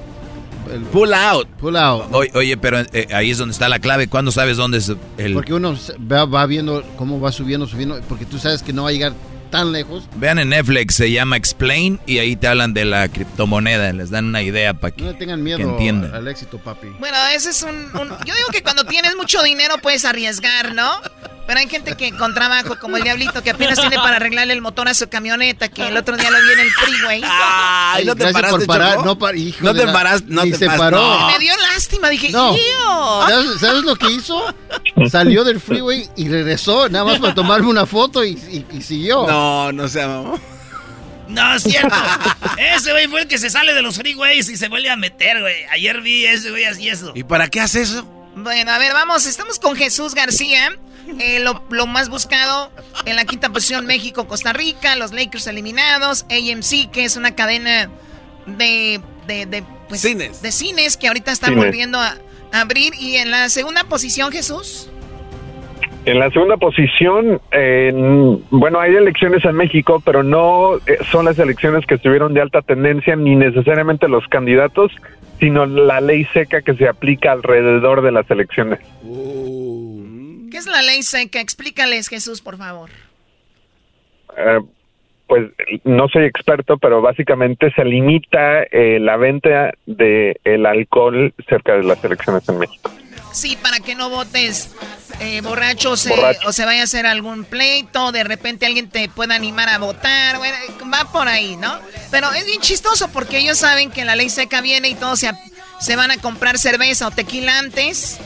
el 0.73 0.81
Pull 0.83 1.13
out. 1.13 1.47
pull 1.59 1.75
out. 1.77 2.05
Oye, 2.13 2.31
oye, 2.33 2.57
pero 2.57 2.79
eh, 2.79 3.07
ahí 3.13 3.31
es 3.31 3.37
donde 3.37 3.51
está 3.53 3.67
la 3.69 3.79
clave. 3.79 4.07
¿Cuándo 4.07 4.31
sabes 4.31 4.55
dónde 4.57 4.77
es 4.79 4.91
el...? 5.17 5.33
Porque 5.33 5.53
uno 5.53 5.75
va, 6.11 6.25
va 6.25 6.45
viendo 6.45 6.81
cómo 6.97 7.19
va 7.19 7.31
subiendo, 7.31 7.67
subiendo, 7.67 7.99
porque 8.07 8.25
tú 8.25 8.39
sabes 8.39 8.63
que 8.63 8.71
no 8.73 8.83
va 8.83 8.89
a 8.89 8.91
llegar 8.93 9.13
tan 9.55 9.71
lejos. 9.71 10.03
Vean 10.15 10.39
en 10.39 10.49
Netflix, 10.49 10.95
se 10.95 11.11
llama 11.11 11.37
Explain 11.37 11.99
y 12.05 12.19
ahí 12.19 12.35
te 12.35 12.47
hablan 12.47 12.73
de 12.73 12.85
la 12.85 13.07
criptomoneda. 13.07 13.91
Les 13.93 14.09
dan 14.09 14.25
una 14.25 14.41
idea 14.41 14.73
para 14.73 14.93
que, 14.93 15.01
No 15.03 15.11
le 15.11 15.17
tengan 15.17 15.37
que 15.39 15.43
miedo 15.43 15.59
entiendan. 15.59 16.13
al 16.13 16.27
éxito, 16.27 16.57
papi. 16.57 16.87
Bueno, 16.99 17.17
ese 17.33 17.49
es 17.51 17.61
un, 17.63 17.75
un- 17.99 18.09
Yo 18.25 18.35
digo 18.35 18.49
que 18.51 18.61
cuando 18.63 18.83
tienes 18.85 19.15
mucho 19.15 19.41
dinero 19.43 19.75
puedes 19.81 20.03
arriesgar, 20.05 20.73
¿no? 20.73 20.91
Pero 21.47 21.59
hay 21.59 21.69
gente 21.69 21.95
que 21.95 22.11
con 22.11 22.33
trabajo, 22.33 22.79
como 22.79 22.97
el 22.97 23.03
diablito, 23.03 23.43
que 23.43 23.51
apenas 23.51 23.79
tiene 23.79 23.97
para 23.97 24.15
arreglarle 24.15 24.51
el 24.53 24.61
motor 24.63 24.87
a 24.87 24.95
su 24.95 25.07
camioneta, 25.09 25.69
que 25.69 25.87
el 25.89 25.95
otro 25.95 26.17
día 26.17 26.31
lo 26.31 26.37
vi 26.41 26.53
en 26.53 26.59
el 26.59 26.71
freeway. 26.71 27.21
Ay, 27.23 28.03
no 28.03 28.15
te 28.15 28.23
Gracias 28.23 28.33
paraste, 28.41 28.57
por 28.57 28.67
parar, 28.67 29.05
no, 29.05 29.19
par- 29.19 29.35
hijo 29.35 29.59
No 29.63 29.73
de 29.73 29.81
te 29.81 29.85
la- 29.85 29.93
paras, 29.93 30.23
no 30.25 30.41
te 30.41 30.55
se 30.57 30.65
paró. 30.65 30.97
no. 30.97 31.27
Me 31.27 31.37
dio 31.37 31.53
lástima, 31.75 32.09
dije, 32.09 32.29
No. 32.31 32.55
¿Sabes, 33.27 33.59
sabes 33.59 33.83
lo 33.83 33.95
que 33.95 34.11
hizo? 34.11 34.41
Salió 35.09 35.43
del 35.43 35.59
freeway 35.59 36.09
y 36.15 36.29
regresó 36.29 36.89
nada 36.89 37.05
más 37.05 37.19
para 37.19 37.33
tomarme 37.35 37.67
una 37.67 37.85
foto 37.85 38.23
y, 38.23 38.31
y- 38.49 38.65
y 38.77 38.81
siguió. 38.81 39.27
No, 39.27 39.71
no 39.71 39.87
sea 39.87 40.07
mamá. 40.07 40.39
No, 41.27 41.55
es 41.55 41.63
cierto. 41.63 41.95
ese 42.75 42.91
güey 42.91 43.07
fue 43.07 43.21
el 43.21 43.27
que 43.27 43.37
se 43.37 43.49
sale 43.49 43.73
de 43.73 43.81
los 43.81 43.95
freeways 43.97 44.47
y 44.49 44.57
se 44.57 44.67
vuelve 44.69 44.89
a 44.89 44.95
meter, 44.95 45.41
güey. 45.41 45.65
Ayer 45.71 46.01
vi 46.01 46.25
ese 46.25 46.51
güey 46.51 46.65
así 46.65 46.87
eso. 46.89 47.11
¿Y 47.15 47.23
para 47.23 47.47
qué 47.49 47.61
hace 47.61 47.81
eso? 47.81 48.03
Bueno, 48.35 48.71
a 48.71 48.77
ver, 48.77 48.93
vamos, 48.93 49.25
estamos 49.25 49.59
con 49.59 49.75
Jesús 49.75 50.13
García. 50.13 50.77
eh, 51.19 51.39
lo, 51.39 51.63
lo 51.69 51.87
más 51.87 52.09
buscado 52.09 52.71
en 53.05 53.15
la 53.15 53.25
quinta 53.25 53.49
posición, 53.49 53.85
México, 53.85 54.27
Costa 54.27 54.53
Rica, 54.53 54.95
los 54.95 55.11
Lakers 55.13 55.47
eliminados, 55.47 56.25
AMC, 56.29 56.89
que 56.91 57.05
es 57.05 57.15
una 57.15 57.33
cadena 57.35 57.89
de, 58.45 59.01
de, 59.27 59.45
de, 59.45 59.63
pues, 59.87 60.01
Cines. 60.01 60.41
de 60.41 60.51
cines 60.51 60.97
que 60.97 61.07
ahorita 61.07 61.31
están 61.31 61.51
Cines. 61.51 61.65
volviendo 61.65 61.99
a, 61.99 62.17
abrir. 62.51 62.93
Y 62.99 63.17
en 63.17 63.31
la 63.31 63.49
segunda 63.49 63.83
posición, 63.83 64.31
Jesús. 64.31 64.89
En 66.05 66.19
la 66.19 66.29
segunda 66.29 66.55
posición, 66.57 67.41
eh, 67.51 67.91
bueno, 68.51 68.79
hay 68.79 68.95
elecciones 68.95 69.43
en 69.43 69.55
México, 69.55 70.01
pero 70.05 70.21
no 70.21 70.77
eh, 70.77 70.99
son 71.11 71.25
las 71.25 71.39
elecciones 71.39 71.85
que 71.87 71.95
estuvieron 71.95 72.33
de 72.33 72.41
alta 72.41 72.61
tendencia, 72.61 73.15
ni 73.15 73.35
necesariamente 73.35 74.07
los 74.07 74.25
candidatos, 74.27 74.91
sino 75.39 75.65
la 75.65 76.01
ley 76.01 76.25
seca 76.31 76.61
que 76.61 76.75
se 76.75 76.87
aplica 76.87 77.31
alrededor 77.31 78.03
de 78.03 78.11
las 78.11 78.29
elecciones. 78.29 78.79
¿Qué 80.51 80.57
es 80.57 80.67
la 80.67 80.83
ley 80.83 81.01
seca? 81.01 81.41
Explícales, 81.41 82.07
Jesús, 82.07 82.39
por 82.39 82.57
favor. 82.57 82.91
Eh, 84.37 84.59
pues 85.27 85.51
no 85.83 86.07
soy 86.09 86.25
experto, 86.25 86.77
pero 86.77 87.01
básicamente 87.01 87.71
se 87.75 87.83
limita 87.83 88.63
eh, 88.63 88.99
la 88.99 89.17
venta 89.17 89.73
de 89.85 90.39
el 90.43 90.65
alcohol 90.65 91.33
cerca 91.49 91.75
de 91.75 91.83
las 91.83 92.03
elecciones 92.03 92.47
en 92.49 92.59
México. 92.59 92.91
Sí, 93.31 93.57
para 93.61 93.81
que 93.81 93.95
no 93.95 94.09
votes 94.09 94.73
eh, 95.19 95.41
borrachos 95.41 96.05
eh, 96.05 96.09
Borracho. 96.09 96.47
o 96.47 96.53
se 96.53 96.63
vaya 96.63 96.81
a 96.81 96.83
hacer 96.85 97.05
algún 97.05 97.43
pleito, 97.43 98.13
de 98.13 98.23
repente 98.23 98.65
alguien 98.65 98.89
te 98.89 99.09
pueda 99.09 99.35
animar 99.35 99.67
a 99.67 99.77
votar, 99.77 100.37
bueno, 100.37 100.55
va 100.93 101.11
por 101.11 101.27
ahí, 101.27 101.57
¿no? 101.57 101.77
Pero 102.11 102.31
es 102.31 102.45
bien 102.45 102.61
chistoso 102.61 103.09
porque 103.11 103.39
ellos 103.39 103.57
saben 103.57 103.91
que 103.91 104.05
la 104.05 104.15
ley 104.15 104.29
seca 104.29 104.61
viene 104.61 104.87
y 104.87 104.95
todos 104.95 105.19
se, 105.19 105.31
se 105.81 105.95
van 105.97 106.11
a 106.11 106.17
comprar 106.17 106.57
cerveza 106.57 107.07
o 107.07 107.11
tequila 107.11 107.59
antes 107.59 108.19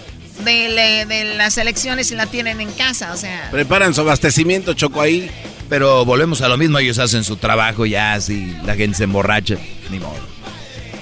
de, 0.43 1.05
de 1.07 1.35
las 1.35 1.57
elecciones 1.57 2.11
y 2.11 2.15
la 2.15 2.27
tienen 2.27 2.61
en 2.61 2.71
casa, 2.71 3.11
o 3.11 3.17
sea... 3.17 3.49
Preparan 3.51 3.95
su 3.95 4.01
abastecimiento, 4.01 4.73
Choco, 4.73 5.01
ahí. 5.01 5.29
Pero 5.69 6.03
volvemos 6.03 6.41
a 6.41 6.47
lo 6.47 6.57
mismo, 6.57 6.79
ellos 6.79 6.97
hacen 6.99 7.23
su 7.23 7.37
trabajo 7.37 7.85
ya, 7.85 8.19
si 8.19 8.55
la 8.65 8.75
gente 8.75 8.97
se 8.97 9.03
emborracha, 9.05 9.55
ni 9.91 9.99
modo. 9.99 10.17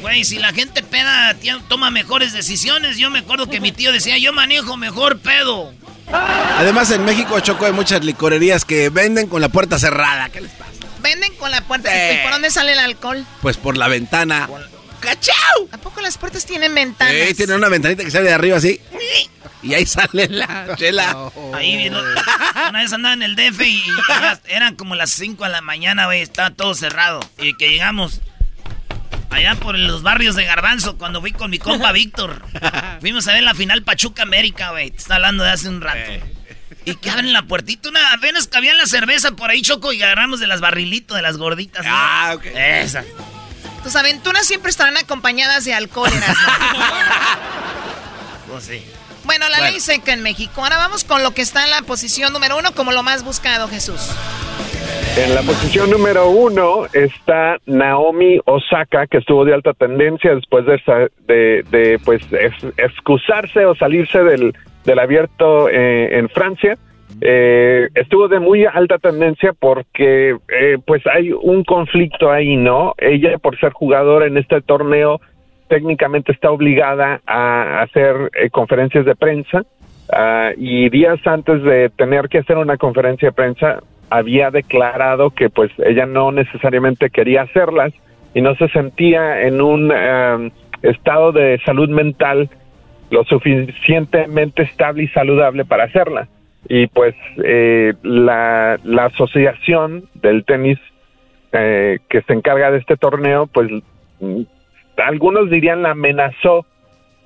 Güey, 0.01 0.24
si 0.26 0.38
la 0.39 0.53
gente 0.53 0.84
peda 0.84 1.34
tía- 1.36 1.61
toma 1.68 1.89
mejores 1.89 2.34
decisiones, 2.34 2.97
yo 2.97 3.09
me 3.09 3.20
acuerdo 3.20 3.49
que 3.49 3.59
mi 3.59 3.72
tío 3.72 3.91
decía, 3.91 4.18
yo 4.18 4.34
manejo 4.34 4.78
mejor 4.78 5.20
pedo. 5.20 5.74
Además, 6.11 6.91
en 6.91 7.03
México, 7.05 7.39
Choco, 7.39 7.65
hay 7.65 7.74
muchas 7.74 8.03
licorerías 8.03 8.63
que 8.65 8.89
venden 8.89 9.28
con 9.28 9.41
la 9.41 9.49
puerta 9.49 9.80
cerrada. 9.80 10.30
¿Qué 10.30 10.41
les 10.41 10.51
pasa? 10.51 10.72
Venden 11.01 11.34
con 11.36 11.51
la 11.51 11.61
puerta. 11.61 11.89
Sí. 11.91 12.15
¿Y 12.20 12.24
por 12.24 12.32
dónde 12.32 12.49
sale 12.51 12.74
el 12.74 12.80
alcohol? 12.80 13.26
Pues 13.41 13.57
por 13.57 13.76
la 13.78 13.88
ventana. 13.88 14.49
¡Cachau! 14.99 15.68
¿A 15.72 15.78
poco 15.78 16.01
las 16.01 16.18
puertas 16.18 16.45
tienen 16.45 16.74
ventanas? 16.74 17.13
Sí, 17.28 17.34
tiene 17.36 17.55
una 17.55 17.70
ventanita 17.70 18.03
que 18.03 18.11
sale 18.11 18.26
de 18.30 18.34
arriba 18.34 18.57
así. 18.57 18.80
Y 19.62 19.74
ahí 19.74 19.86
sale 19.86 20.28
la 20.30 20.76
chela. 20.78 21.32
Ahí 21.53 21.78
vino. 21.78 21.99
Una 22.70 22.80
vez 22.80 22.93
andaba 22.93 23.14
en 23.14 23.24
el 23.24 23.36
DF 23.36 23.62
y, 23.62 23.84
eran 24.47 24.76
como 24.76 24.95
las 24.95 25.12
5 25.12 25.43
de 25.43 25.49
la 25.49 25.62
mañana, 25.62 26.05
güey. 26.05 26.22
Estaba 26.22 26.51
todo 26.51 26.76
cerrado. 26.76 27.20
Y 27.39 27.55
que 27.55 27.70
llegamos 27.70 28.22
allá 29.30 29.55
por 29.55 29.78
los 29.78 30.03
barrios 30.03 30.36
de 30.36 30.45
Garbanzo 30.45 30.97
cuando 30.97 31.22
fui 31.22 31.32
con 31.32 31.49
mi 31.49 31.60
compa 31.60 31.91
Víctor. 31.91 32.43
Fuimos 32.99 33.28
a 33.28 33.34
ver 33.34 33.43
la 33.43 33.53
final 33.53 33.84
Pachuca 33.84 34.24
América, 34.24 34.72
güey. 34.72 34.91
Te 34.91 34.97
está 34.97 35.16
hablando 35.16 35.43
de 35.43 35.51
hace 35.51 35.70
un 35.70 35.82
rato. 35.82 36.12
Y 36.86 36.95
que 36.95 37.10
abren 37.10 37.34
la 37.34 37.43
puertita, 37.43 37.89
una, 37.89 38.14
apenas 38.14 38.47
cabía 38.47 38.74
la 38.74 38.86
cerveza 38.86 39.32
por 39.32 39.49
ahí, 39.49 39.62
Choco, 39.62 39.91
y 39.91 40.01
agarramos 40.01 40.39
de 40.39 40.47
las 40.47 40.62
barrilitos, 40.62 41.18
de 41.18 41.22
las 41.22 41.36
gorditas. 41.36 41.86
¿no? 41.86 41.91
Ah, 41.93 42.32
ok. 42.34 42.45
Esa. 42.45 43.03
Tus 43.84 43.95
aventuras 43.97 44.47
siempre 44.47 44.70
estarán 44.72 44.95
acompañadas 44.95 45.66
de 45.66 45.74
alcohol, 45.74 46.12
Erasmo. 46.14 46.47
Pues 48.49 48.64
sí. 48.64 48.82
Bueno, 49.28 49.46
la 49.50 49.58
Bueno. 49.58 49.72
ley 49.74 49.80
seca 49.80 50.14
en 50.14 50.24
México. 50.24 50.64
Ahora 50.64 50.78
vamos 50.78 51.04
con 51.04 51.22
lo 51.22 51.32
que 51.32 51.44
está 51.44 51.64
en 51.66 51.70
la 51.70 51.84
posición 51.84 52.34
número 52.34 52.58
uno 52.58 52.70
como 52.74 52.92
lo 52.92 53.04
más 53.04 53.24
buscado, 53.24 53.68
Jesús. 53.68 54.10
En 55.18 55.36
la 55.36 55.42
posición 55.42 55.90
número 55.92 56.30
uno 56.30 56.86
está 56.94 57.58
Naomi 57.66 58.40
Osaka, 58.46 59.06
que 59.08 59.18
estuvo 59.18 59.46
de 59.46 59.54
alta 59.54 59.74
tendencia 59.74 60.34
después 60.34 60.66
de, 60.66 60.80
de, 61.28 61.64
de, 61.72 62.00
pues 62.04 62.22
ex- 62.32 62.74
excusarse 62.78 63.66
o 63.66 63.76
salirse 63.76 64.24
del, 64.24 64.54
del 64.86 65.00
abierto 65.00 65.70
eh, 65.70 66.18
en 66.20 66.30
Francia. 66.30 66.78
Eh, 67.20 67.88
estuvo 67.96 68.28
de 68.28 68.40
muy 68.40 68.66
alta 68.66 68.98
tendencia 69.00 69.54
porque 69.60 70.36
eh, 70.50 70.78
pues 70.86 71.02
hay 71.08 71.32
un 71.32 71.64
conflicto 71.64 72.32
ahí, 72.32 72.56
¿no? 72.56 72.94
Ella 73.00 73.38
por 73.40 73.60
ser 73.60 73.72
jugadora 73.74 74.28
en 74.28 74.38
este 74.38 74.62
torneo 74.62 75.20
técnicamente 75.68 76.32
está 76.32 76.51
obligada 76.51 77.22
a 77.26 77.82
hacer 77.82 78.32
eh, 78.34 78.49
conferencias 78.49 79.05
de 79.05 79.15
prensa 79.15 79.63
ah, 80.11 80.51
y 80.57 80.89
días 80.89 81.20
antes 81.26 81.63
de 81.63 81.89
tener 81.89 82.30
que 82.30 82.39
hacer 82.39 82.57
una 82.57 82.78
conferencia 82.78 83.30
de 83.30 83.34
prensa 83.34 83.80
había 84.09 84.51
declarado 84.51 85.32
que 85.32 85.49
pues 85.49 85.72
ella 85.80 86.05
no 86.05 86.32
necesariamente 86.32 87.09
quería 87.09 87.43
hacerlas 87.43 87.93
y 88.34 88.41
no 88.41 88.55
se 88.55 88.70
sentía 88.70 89.41
en 89.41 89.61
un 89.61 89.91
eh, 89.93 90.51
estado 90.82 91.32
de 91.32 91.59
salud 91.65 91.89
mental 91.89 92.49
lo 93.09 93.24
suficientemente 93.24 94.63
estable 94.63 95.03
y 95.03 95.07
saludable 95.09 95.65
para 95.65 95.86
hacerla. 95.86 96.28
Y 96.68 96.88
pues 96.88 97.15
eh, 97.43 97.93
la, 98.03 98.78
la 98.84 99.05
asociación 99.05 100.09
del 100.15 100.43
tenis 100.43 100.78
eh, 101.53 101.99
que 102.09 102.22
se 102.24 102.34
encarga 102.34 102.72
de 102.72 102.80
este 102.80 102.97
torneo, 102.97 103.47
pues 103.47 103.72
algunos 104.98 105.50
dirían 105.50 105.82
la 105.84 105.91
amenazó 105.91 106.66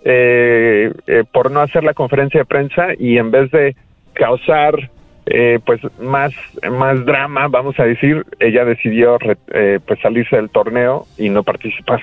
eh, 0.04 0.92
eh, 1.08 1.24
por 1.32 1.52
no 1.52 1.62
hacer 1.62 1.84
la 1.84 1.94
conferencia 1.94 2.40
de 2.42 2.46
prensa 2.46 2.88
y 2.98 3.18
en 3.18 3.32
vez 3.32 3.52
de 3.52 3.76
causar 4.14 4.90
eh, 5.28 5.60
pues 5.66 5.80
más 6.00 6.34
más 6.72 7.06
drama 7.06 7.48
vamos 7.48 7.80
a 7.80 7.84
decir 7.84 8.26
ella 8.40 8.66
decidió 8.66 9.18
eh, 9.54 9.80
pues 9.86 10.00
salirse 10.02 10.36
del 10.36 10.50
torneo 10.50 11.06
y 11.18 11.30
no 11.30 11.44
participar 11.44 12.02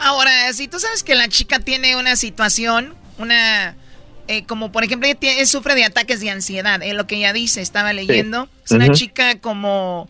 Ahora, 0.00 0.30
si 0.52 0.68
tú 0.68 0.78
sabes 0.78 1.02
que 1.02 1.16
la 1.16 1.26
chica 1.26 1.58
tiene 1.58 1.96
una 1.96 2.14
situación, 2.14 2.94
una... 3.18 3.74
eh, 4.28 4.44
como 4.46 4.70
por 4.70 4.84
ejemplo, 4.84 5.08
ella 5.08 5.18
tiene- 5.18 5.44
sufre 5.44 5.74
de 5.74 5.84
ataques 5.84 6.20
de 6.20 6.30
ansiedad, 6.30 6.80
es 6.84 6.94
lo 6.94 7.08
que 7.08 7.16
ella 7.16 7.32
dice, 7.32 7.60
estaba 7.60 7.92
leyendo. 7.92 8.48
Es 8.64 8.70
una 8.70 8.90
chica 8.90 9.40
como 9.40 10.08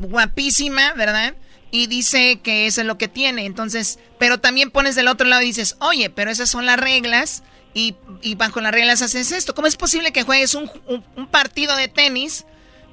guapísima, 0.00 0.94
¿verdad? 0.94 1.34
Y 1.70 1.88
dice 1.88 2.40
que 2.42 2.66
eso 2.66 2.80
es 2.80 2.86
lo 2.86 2.96
que 2.96 3.08
tiene. 3.08 3.44
Entonces, 3.44 3.98
pero 4.18 4.38
también 4.38 4.70
pones 4.70 4.94
del 4.94 5.08
otro 5.08 5.26
lado 5.26 5.42
y 5.42 5.46
dices, 5.46 5.76
oye, 5.80 6.10
pero 6.10 6.30
esas 6.30 6.48
son 6.48 6.64
las 6.64 6.78
reglas 6.78 7.42
y, 7.74 7.96
y 8.22 8.34
bajo 8.36 8.60
las 8.60 8.72
reglas 8.72 9.02
haces 9.02 9.32
esto. 9.32 9.54
¿Cómo 9.54 9.66
es 9.66 9.76
posible 9.76 10.12
que 10.12 10.22
juegues 10.22 10.54
un, 10.54 10.70
un- 10.86 11.26
partido 11.26 11.76
de 11.76 11.88
tenis 11.88 12.44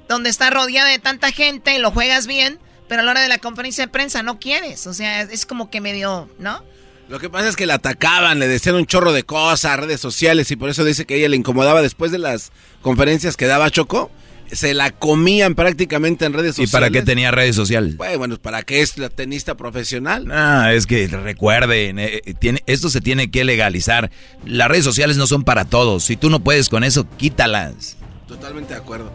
donde 0.08 0.28
está 0.28 0.50
rodeada 0.50 0.90
de 0.90 0.98
tanta 0.98 1.30
gente, 1.30 1.78
lo 1.78 1.90
juegas 1.92 2.26
bien, 2.26 2.58
pero 2.88 3.00
a 3.00 3.04
la 3.04 3.12
hora 3.12 3.22
de 3.22 3.28
la 3.28 3.38
conferencia 3.38 3.86
de 3.86 3.92
prensa 3.92 4.22
no 4.22 4.38
quieres? 4.40 4.86
O 4.86 4.92
sea, 4.92 5.22
es 5.22 5.46
como 5.46 5.70
que 5.70 5.80
medio, 5.80 6.28
¿no? 6.38 6.62
Lo 7.08 7.18
que 7.20 7.30
pasa 7.30 7.48
es 7.48 7.56
que 7.56 7.66
la 7.66 7.74
atacaban, 7.74 8.38
le 8.38 8.48
decían 8.48 8.74
un 8.74 8.86
chorro 8.86 9.12
de 9.12 9.24
cosas, 9.24 9.78
redes 9.78 10.00
sociales, 10.00 10.50
y 10.50 10.56
por 10.56 10.68
eso 10.70 10.84
dice 10.84 11.04
que 11.06 11.16
ella 11.16 11.28
le 11.28 11.36
incomodaba 11.36 11.80
después 11.82 12.10
de 12.10 12.18
las 12.18 12.50
conferencias 12.82 13.36
que 13.36 13.46
daba 13.46 13.70
Choco. 13.70 14.10
Se 14.52 14.74
la 14.74 14.90
comían 14.90 15.54
prácticamente 15.54 16.24
en 16.26 16.32
redes 16.32 16.52
¿Y 16.58 16.66
sociales. 16.66 16.70
para 16.72 16.90
qué 16.90 17.02
tenía 17.02 17.30
redes 17.30 17.56
sociales? 17.56 17.96
Bueno, 17.96 18.18
bueno, 18.18 18.38
¿para 18.40 18.62
qué 18.62 18.82
es 18.82 18.96
la 18.98 19.08
tenista 19.08 19.56
profesional? 19.56 20.26
Ah, 20.30 20.72
es 20.72 20.86
que 20.86 21.06
recuerden, 21.08 21.98
eh, 21.98 22.20
eh, 22.24 22.34
tiene, 22.34 22.62
esto 22.66 22.88
se 22.90 23.00
tiene 23.00 23.30
que 23.30 23.44
legalizar. 23.44 24.10
Las 24.44 24.68
redes 24.68 24.84
sociales 24.84 25.16
no 25.16 25.26
son 25.26 25.42
para 25.44 25.64
todos. 25.64 26.04
Si 26.04 26.16
tú 26.16 26.30
no 26.30 26.40
puedes 26.40 26.68
con 26.68 26.84
eso, 26.84 27.06
quítalas. 27.16 27.96
Totalmente 28.28 28.74
de 28.74 28.80
acuerdo. 28.80 29.12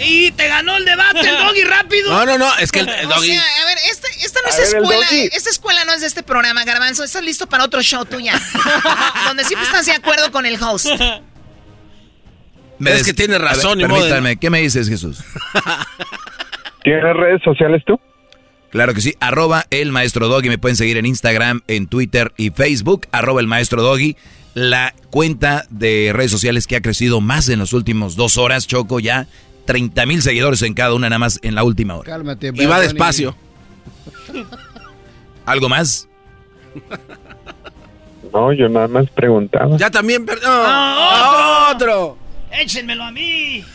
Y 0.00 0.30
te 0.30 0.46
ganó 0.46 0.76
el 0.76 0.84
debate, 0.84 1.20
el 1.28 1.36
doggy 1.38 1.64
rápido. 1.64 2.12
No, 2.12 2.24
no, 2.24 2.38
no, 2.38 2.56
es 2.58 2.70
que 2.70 2.80
el, 2.80 2.88
el 2.88 3.06
O 3.06 3.14
doggy... 3.14 3.30
sea, 3.32 3.42
a 3.62 3.64
ver, 3.66 3.78
este- 3.90 4.24
esta 4.24 4.40
no 4.44 4.48
es 4.50 4.56
ver, 4.56 4.82
escuela, 4.82 5.06
doggy. 5.06 5.28
esta 5.32 5.50
escuela 5.50 5.84
no 5.84 5.92
es 5.94 6.00
de 6.02 6.06
este 6.06 6.22
programa, 6.22 6.62
Garbanzo. 6.64 7.02
Estás 7.02 7.24
listo 7.24 7.48
para 7.48 7.64
otro 7.64 7.82
show 7.82 8.04
tuya. 8.04 8.40
donde 9.26 9.42
siempre 9.44 9.66
estás 9.66 9.86
de 9.86 9.92
acuerdo 9.92 10.30
con 10.30 10.46
el 10.46 10.62
host. 10.62 10.86
Me 12.78 12.90
Es 12.92 12.98
des- 12.98 13.06
que 13.06 13.12
tiene 13.14 13.34
ver, 13.34 13.42
razón, 13.42 13.78
de- 13.78 13.86
Permítanme, 13.88 14.36
¿qué 14.36 14.50
me 14.50 14.60
dices, 14.60 14.88
Jesús? 14.88 15.20
¿tienes 16.84 17.02
redes 17.16 17.42
sociales 17.42 17.82
tú? 17.86 17.98
Claro 18.70 18.92
que 18.94 19.00
sí, 19.00 19.14
arroba 19.20 19.64
el 19.70 19.92
maestro 19.92 20.28
Doggy, 20.28 20.48
me 20.48 20.58
pueden 20.58 20.76
seguir 20.76 20.96
en 20.98 21.06
Instagram, 21.06 21.62
en 21.68 21.86
Twitter 21.86 22.32
y 22.36 22.50
Facebook, 22.50 23.06
arroba 23.12 23.40
el 23.40 23.46
maestro 23.46 23.82
Doggy. 23.82 24.16
la 24.54 24.94
cuenta 25.10 25.64
de 25.70 26.10
redes 26.14 26.30
sociales 26.30 26.66
que 26.66 26.76
ha 26.76 26.80
crecido 26.82 27.20
más 27.20 27.48
en 27.48 27.60
las 27.60 27.72
últimas 27.72 28.14
dos 28.16 28.36
horas, 28.38 28.66
Choco, 28.66 29.00
ya 29.00 29.26
30 29.66 30.04
mil 30.06 30.20
seguidores 30.22 30.62
en 30.62 30.74
cada 30.74 30.94
una, 30.94 31.08
nada 31.08 31.18
más 31.18 31.38
en 31.42 31.54
la 31.54 31.62
última 31.64 31.96
hora. 31.96 32.10
Cálmate. 32.12 32.52
Y 32.54 32.66
va 32.66 32.80
despacio. 32.80 33.34
¿Algo 35.46 35.68
más? 35.68 36.08
No, 38.32 38.52
yo 38.52 38.68
nada 38.68 38.88
más 38.88 39.08
preguntaba. 39.10 39.76
Ya 39.78 39.90
también, 39.90 40.26
perdón. 40.26 40.44
Ah, 40.50 41.72
otro. 41.74 42.18
Échenmelo 42.52 43.04
a 43.04 43.10
mí. 43.12 43.62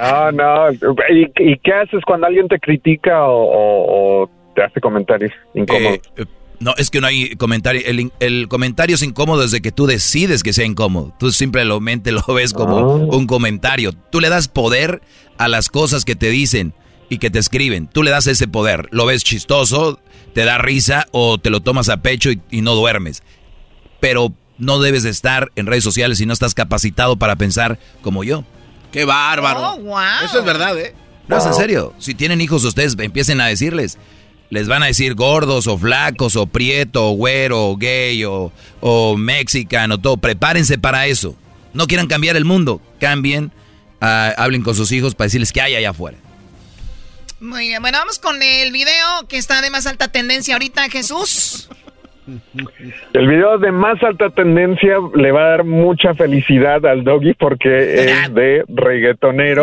No, 0.00 0.32
no. 0.32 0.72
¿Y, 0.72 1.26
y 1.38 1.58
qué 1.62 1.72
haces 1.72 2.00
cuando 2.06 2.26
alguien 2.26 2.48
te 2.48 2.58
critica 2.58 3.24
o, 3.24 3.42
o- 3.44 4.22
o 4.24 4.30
te 4.54 4.62
hace 4.62 4.80
comentarios 4.80 5.32
incómodos? 5.54 5.98
Eh, 5.98 6.00
eh, 6.16 6.24
no, 6.58 6.74
es 6.76 6.90
que 6.90 7.00
no 7.00 7.06
hay 7.06 7.36
comentario. 7.36 7.82
El, 8.18 8.48
comentario 8.48 8.96
es 8.96 9.02
incómodo 9.02 9.42
desde 9.42 9.60
que 9.60 9.70
tú 9.72 9.86
decides 9.86 10.42
que 10.42 10.52
sea 10.52 10.64
incómodo. 10.66 11.14
Tú 11.18 11.30
simplemente 11.30 12.12
lo 12.12 12.22
ves 12.34 12.52
como 12.52 12.78
Ah. 12.78 13.16
un 13.16 13.26
comentario. 13.26 13.92
Tú 14.10 14.20
le 14.20 14.28
das 14.28 14.48
poder 14.48 15.00
a 15.38 15.48
las 15.48 15.68
cosas 15.68 16.04
que 16.04 16.16
te 16.16 16.30
dicen 16.30 16.74
y 17.08 17.18
que 17.18 17.30
te 17.30 17.38
escriben. 17.38 17.86
Tú 17.86 18.02
le 18.02 18.10
das 18.10 18.26
ese 18.26 18.48
poder. 18.48 18.88
Lo 18.90 19.06
ves 19.06 19.22
chistoso, 19.22 20.00
te 20.34 20.44
da 20.44 20.58
risa 20.58 21.06
o 21.12 21.38
te 21.38 21.50
lo 21.50 21.60
tomas 21.60 21.88
a 21.88 21.98
pecho 21.98 22.30
y, 22.32 22.40
y 22.50 22.62
no 22.62 22.74
duermes. 22.74 23.22
Pero 24.00 24.32
no 24.58 24.78
debes 24.80 25.02
de 25.02 25.10
estar 25.10 25.50
en 25.56 25.66
redes 25.66 25.84
sociales 25.84 26.18
si 26.18 26.26
no 26.26 26.32
estás 26.32 26.54
capacitado 26.54 27.16
para 27.16 27.36
pensar 27.36 27.78
como 28.02 28.24
yo. 28.24 28.44
Qué 28.92 29.04
bárbaro. 29.04 29.72
Oh, 29.72 29.78
wow. 29.78 30.24
Eso 30.24 30.38
es 30.38 30.44
verdad, 30.44 30.78
¿eh? 30.78 30.94
No, 31.28 31.38
es 31.38 31.46
en 31.46 31.54
serio. 31.54 31.92
Si 31.98 32.14
tienen 32.14 32.40
hijos 32.40 32.64
ustedes, 32.64 32.96
empiecen 32.98 33.40
a 33.40 33.46
decirles. 33.46 33.98
Les 34.48 34.68
van 34.68 34.82
a 34.82 34.86
decir 34.86 35.14
gordos 35.14 35.66
o 35.66 35.76
flacos 35.76 36.36
o 36.36 36.46
prieto 36.46 37.10
o 37.10 37.12
güero 37.12 37.66
o 37.66 37.76
gay 37.76 38.24
o, 38.24 38.52
o 38.80 39.16
mexicano, 39.16 39.98
todo. 39.98 40.16
Prepárense 40.16 40.78
para 40.78 41.06
eso. 41.06 41.34
No 41.74 41.86
quieran 41.86 42.06
cambiar 42.06 42.36
el 42.36 42.44
mundo. 42.44 42.80
Cambien, 43.00 43.50
ah, 44.00 44.32
hablen 44.36 44.62
con 44.62 44.74
sus 44.74 44.92
hijos 44.92 45.14
para 45.14 45.26
decirles 45.26 45.52
que 45.52 45.60
hay 45.60 45.74
allá 45.74 45.90
afuera. 45.90 46.18
Muy 47.40 47.68
bien, 47.68 47.82
bueno, 47.82 47.98
vamos 47.98 48.18
con 48.18 48.42
el 48.42 48.72
video 48.72 49.28
que 49.28 49.36
está 49.36 49.60
de 49.60 49.68
más 49.68 49.86
alta 49.86 50.08
tendencia 50.08 50.54
ahorita, 50.54 50.88
Jesús. 50.88 51.68
El 53.12 53.28
video 53.28 53.58
de 53.58 53.70
más 53.70 54.02
alta 54.02 54.30
tendencia 54.30 54.96
le 55.14 55.32
va 55.32 55.46
a 55.46 55.50
dar 55.50 55.64
mucha 55.64 56.14
felicidad 56.14 56.84
al 56.86 57.04
doggy 57.04 57.34
porque 57.34 58.04
es 58.04 58.34
de 58.34 58.64
reggaetonero. 58.68 59.62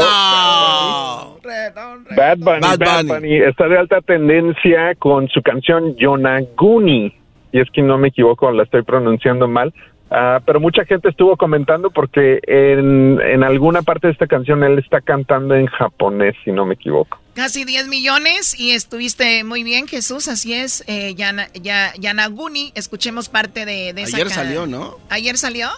Bad 2.16 2.38
Bunny, 2.38 2.62
Bad 2.62 2.80
Bad 2.80 3.06
Bunny. 3.06 3.14
Bunny 3.14 3.36
está 3.38 3.68
de 3.68 3.78
alta 3.78 4.02
tendencia 4.02 4.96
con 4.96 5.28
su 5.28 5.42
canción 5.42 5.96
Yonaguni. 5.98 7.14
Y 7.52 7.60
es 7.60 7.70
que 7.70 7.82
no 7.82 7.98
me 7.98 8.08
equivoco, 8.08 8.52
la 8.52 8.64
estoy 8.64 8.82
pronunciando 8.84 9.48
mal. 9.48 9.74
Ah, 10.10 10.40
pero 10.46 10.60
mucha 10.60 10.86
gente 10.86 11.10
estuvo 11.10 11.36
comentando 11.38 11.90
porque 11.90 12.40
en, 12.44 13.20
en 13.22 13.44
alguna 13.44 13.82
parte 13.82 14.08
de 14.08 14.14
esta 14.14 14.28
canción 14.28 14.64
él 14.64 14.80
está 14.80 15.02
cantando 15.02 15.56
en 15.56 15.66
japonés, 15.68 16.36
si 16.44 16.52
no 16.52 16.66
me 16.66 16.76
equivoco. 16.76 17.23
Casi 17.36 17.66
10 17.66 17.88
millones 17.88 18.58
y 18.60 18.72
estuviste 18.72 19.44
muy 19.44 19.64
bien, 19.64 19.88
Jesús, 19.88 20.28
así 20.28 20.54
es. 20.54 20.84
Eh, 20.86 21.16
Yana- 21.16 21.50
Ya- 21.54 21.92
Yanaguni, 21.98 22.72
escuchemos 22.76 23.28
parte 23.28 23.66
de, 23.66 23.94
de 23.94 24.04
esa 24.04 24.18
Ayer 24.18 24.30
salió, 24.30 24.68
¿no? 24.68 24.98
¿Ayer 25.10 25.38
salió? 25.38 25.70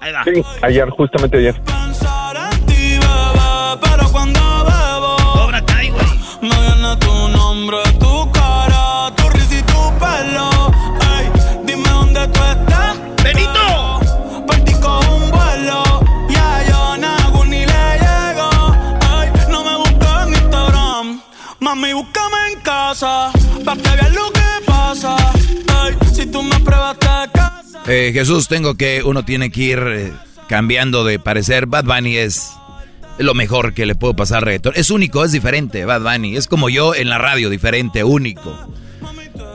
Ahí 0.00 0.12
va. 0.12 0.24
Sí, 0.24 0.42
ayer, 0.62 0.88
justamente 0.90 1.36
ayer. 1.38 1.60
Pero 3.82 4.10
cuando 4.10 4.40
bebo, 4.64 5.16
Cobra 5.34 5.64
Kai, 5.66 5.90
güey. 5.90 6.06
me 6.40 6.48
viene 6.48 6.96
tu 7.00 7.28
nombre, 7.28 7.78
tu 8.00 8.32
cara, 8.32 9.12
tu 9.14 9.28
risa 9.30 9.56
y 9.58 9.62
tu 9.62 9.98
pelo. 9.98 10.72
Ey, 11.18 11.28
dime 11.66 11.88
dónde 11.90 12.26
tú 12.28 12.40
estás. 12.44 12.96
¡Benito! 13.22 13.55
Casa. 22.96 23.30
Pa' 23.64 23.76
que 23.76 23.82
veas 23.90 24.12
lo 24.14 24.30
que 24.32 24.40
pasa. 24.66 25.16
Ey, 25.86 26.14
si 26.14 26.26
tú 26.26 26.42
me 26.42 26.58
pruebas 26.60 26.98
te 26.98 27.06
casa. 27.06 27.82
Eh, 27.86 28.10
Jesús, 28.12 28.48
tengo 28.48 28.76
que, 28.76 29.02
uno 29.04 29.24
tiene 29.24 29.50
que 29.50 29.60
ir 29.62 29.78
eh, 29.86 30.12
cambiando 30.48 31.04
de 31.04 31.18
parecer. 31.18 31.66
Bad 31.66 31.84
Bunny 31.84 32.16
es 32.16 32.52
lo 33.18 33.34
mejor 33.34 33.74
que 33.74 33.86
le 33.86 33.94
puedo 33.94 34.14
pasar 34.14 34.38
al 34.38 34.42
reggaetón. 34.44 34.72
Es 34.76 34.90
único, 34.90 35.24
es 35.24 35.32
diferente, 35.32 35.84
Bad 35.84 36.02
Bunny. 36.02 36.36
Es 36.36 36.46
como 36.46 36.68
yo 36.68 36.94
en 36.94 37.08
la 37.08 37.18
radio, 37.18 37.50
diferente, 37.50 38.02
único. 38.02 38.58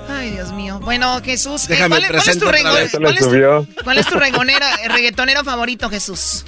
Ay, 0.10 0.32
Dios 0.32 0.52
mío. 0.54 0.80
Bueno, 0.84 1.20
Jesús, 1.24 1.64
eh, 1.66 1.68
Déjame 1.70 1.98
¿cuál, 1.98 2.12
cuál 2.12 2.30
es 2.30 2.40
tu, 2.40 2.46
vez. 2.46 2.92
Cuál 2.92 3.18
es 3.18 3.28
tu- 3.28 3.84
cuál 3.84 3.98
es 3.98 4.06
tu 4.08 4.20
reggaetonero 4.20 5.44
favorito, 5.44 5.90
Jesús? 5.90 6.46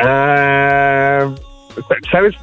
Ah, 0.00 1.34
¿Sabes? 2.10 2.34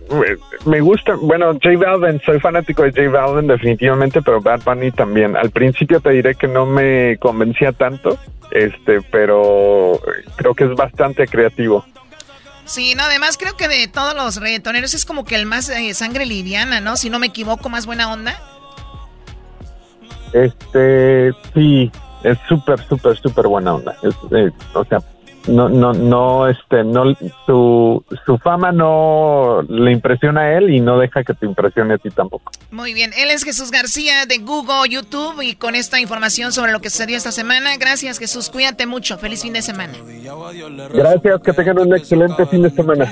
Me 0.66 0.82
gusta, 0.82 1.16
bueno, 1.16 1.54
J 1.54 1.78
Balvin, 1.78 2.22
soy 2.26 2.40
fanático 2.40 2.84
de 2.84 2.92
J 2.92 3.10
Balvin 3.10 3.48
definitivamente, 3.48 4.22
pero 4.22 4.42
Bad 4.42 4.62
Bunny 4.64 4.92
también. 4.92 5.36
Al 5.36 5.50
principio 5.52 6.00
te 6.00 6.12
diré 6.12 6.36
que 6.36 6.48
no 6.48 6.66
me 6.66 7.18
convencía 7.18 7.72
tanto, 7.72 8.18
este, 8.52 9.02
pero 9.12 10.00
creo 10.36 10.54
que 10.54 10.66
es 10.66 10.76
bastante 10.76 11.28
creativo. 11.28 11.86
Sí, 12.66 12.96
no, 12.96 13.04
además 13.04 13.38
creo 13.38 13.56
que 13.56 13.68
de 13.68 13.88
todos 13.88 14.16
los 14.16 14.38
reggaetoneros 14.38 14.94
es 14.94 15.06
como 15.06 15.24
que 15.24 15.36
el 15.36 15.46
más 15.46 15.70
eh, 15.70 15.94
sangre 15.94 16.26
liviana, 16.26 16.82
¿no? 16.82 16.98
Si 16.98 17.10
no 17.10 17.20
me 17.20 17.28
equivoco, 17.28 17.70
más 17.70 17.86
buena 17.86 18.12
onda. 18.12 18.42
Este, 20.34 21.32
sí, 21.54 21.92
es 22.24 22.38
súper, 22.48 22.80
súper, 22.88 23.18
súper 23.18 23.48
buena 23.48 23.76
onda. 23.76 23.96
Es, 24.02 24.16
eh, 24.32 24.52
o 24.74 24.84
sea, 24.86 25.00
no, 25.48 25.70
no, 25.70 25.94
no, 25.94 26.48
este, 26.48 26.84
no, 26.84 27.16
su, 27.46 28.04
su 28.26 28.38
fama 28.38 28.72
no 28.72 29.62
le 29.68 29.92
impresiona 29.92 30.42
a 30.42 30.58
él 30.58 30.70
y 30.70 30.80
no 30.80 30.98
deja 30.98 31.24
que 31.24 31.34
te 31.34 31.46
impresione 31.46 31.96
a 31.96 31.98
ti 31.98 32.10
tampoco. 32.10 32.52
Muy 32.72 32.94
bien, 32.94 33.12
él 33.18 33.30
es 33.30 33.44
Jesús 33.44 33.72
García 33.72 34.26
de 34.26 34.38
Google, 34.40 34.90
YouTube 34.90 35.42
y 35.42 35.56
con 35.56 35.76
esta 35.76 36.00
información 36.00 36.52
sobre 36.52 36.72
lo 36.72 36.80
que 36.80 36.90
sucedió 36.90 37.18
esta 37.18 37.32
semana. 37.32 37.78
Gracias 37.78 38.20
Jesús, 38.20 38.50
cuídate 38.50 38.86
mucho, 38.86 39.18
feliz 39.18 39.42
fin 39.42 39.54
de 39.54 39.62
semana. 39.62 39.94
Gracias, 40.94 41.42
que 41.42 41.54
tengan 41.54 41.80
un 41.80 41.96
excelente 41.96 42.46
fin 42.46 42.62
de 42.64 42.70
semana. 42.70 43.12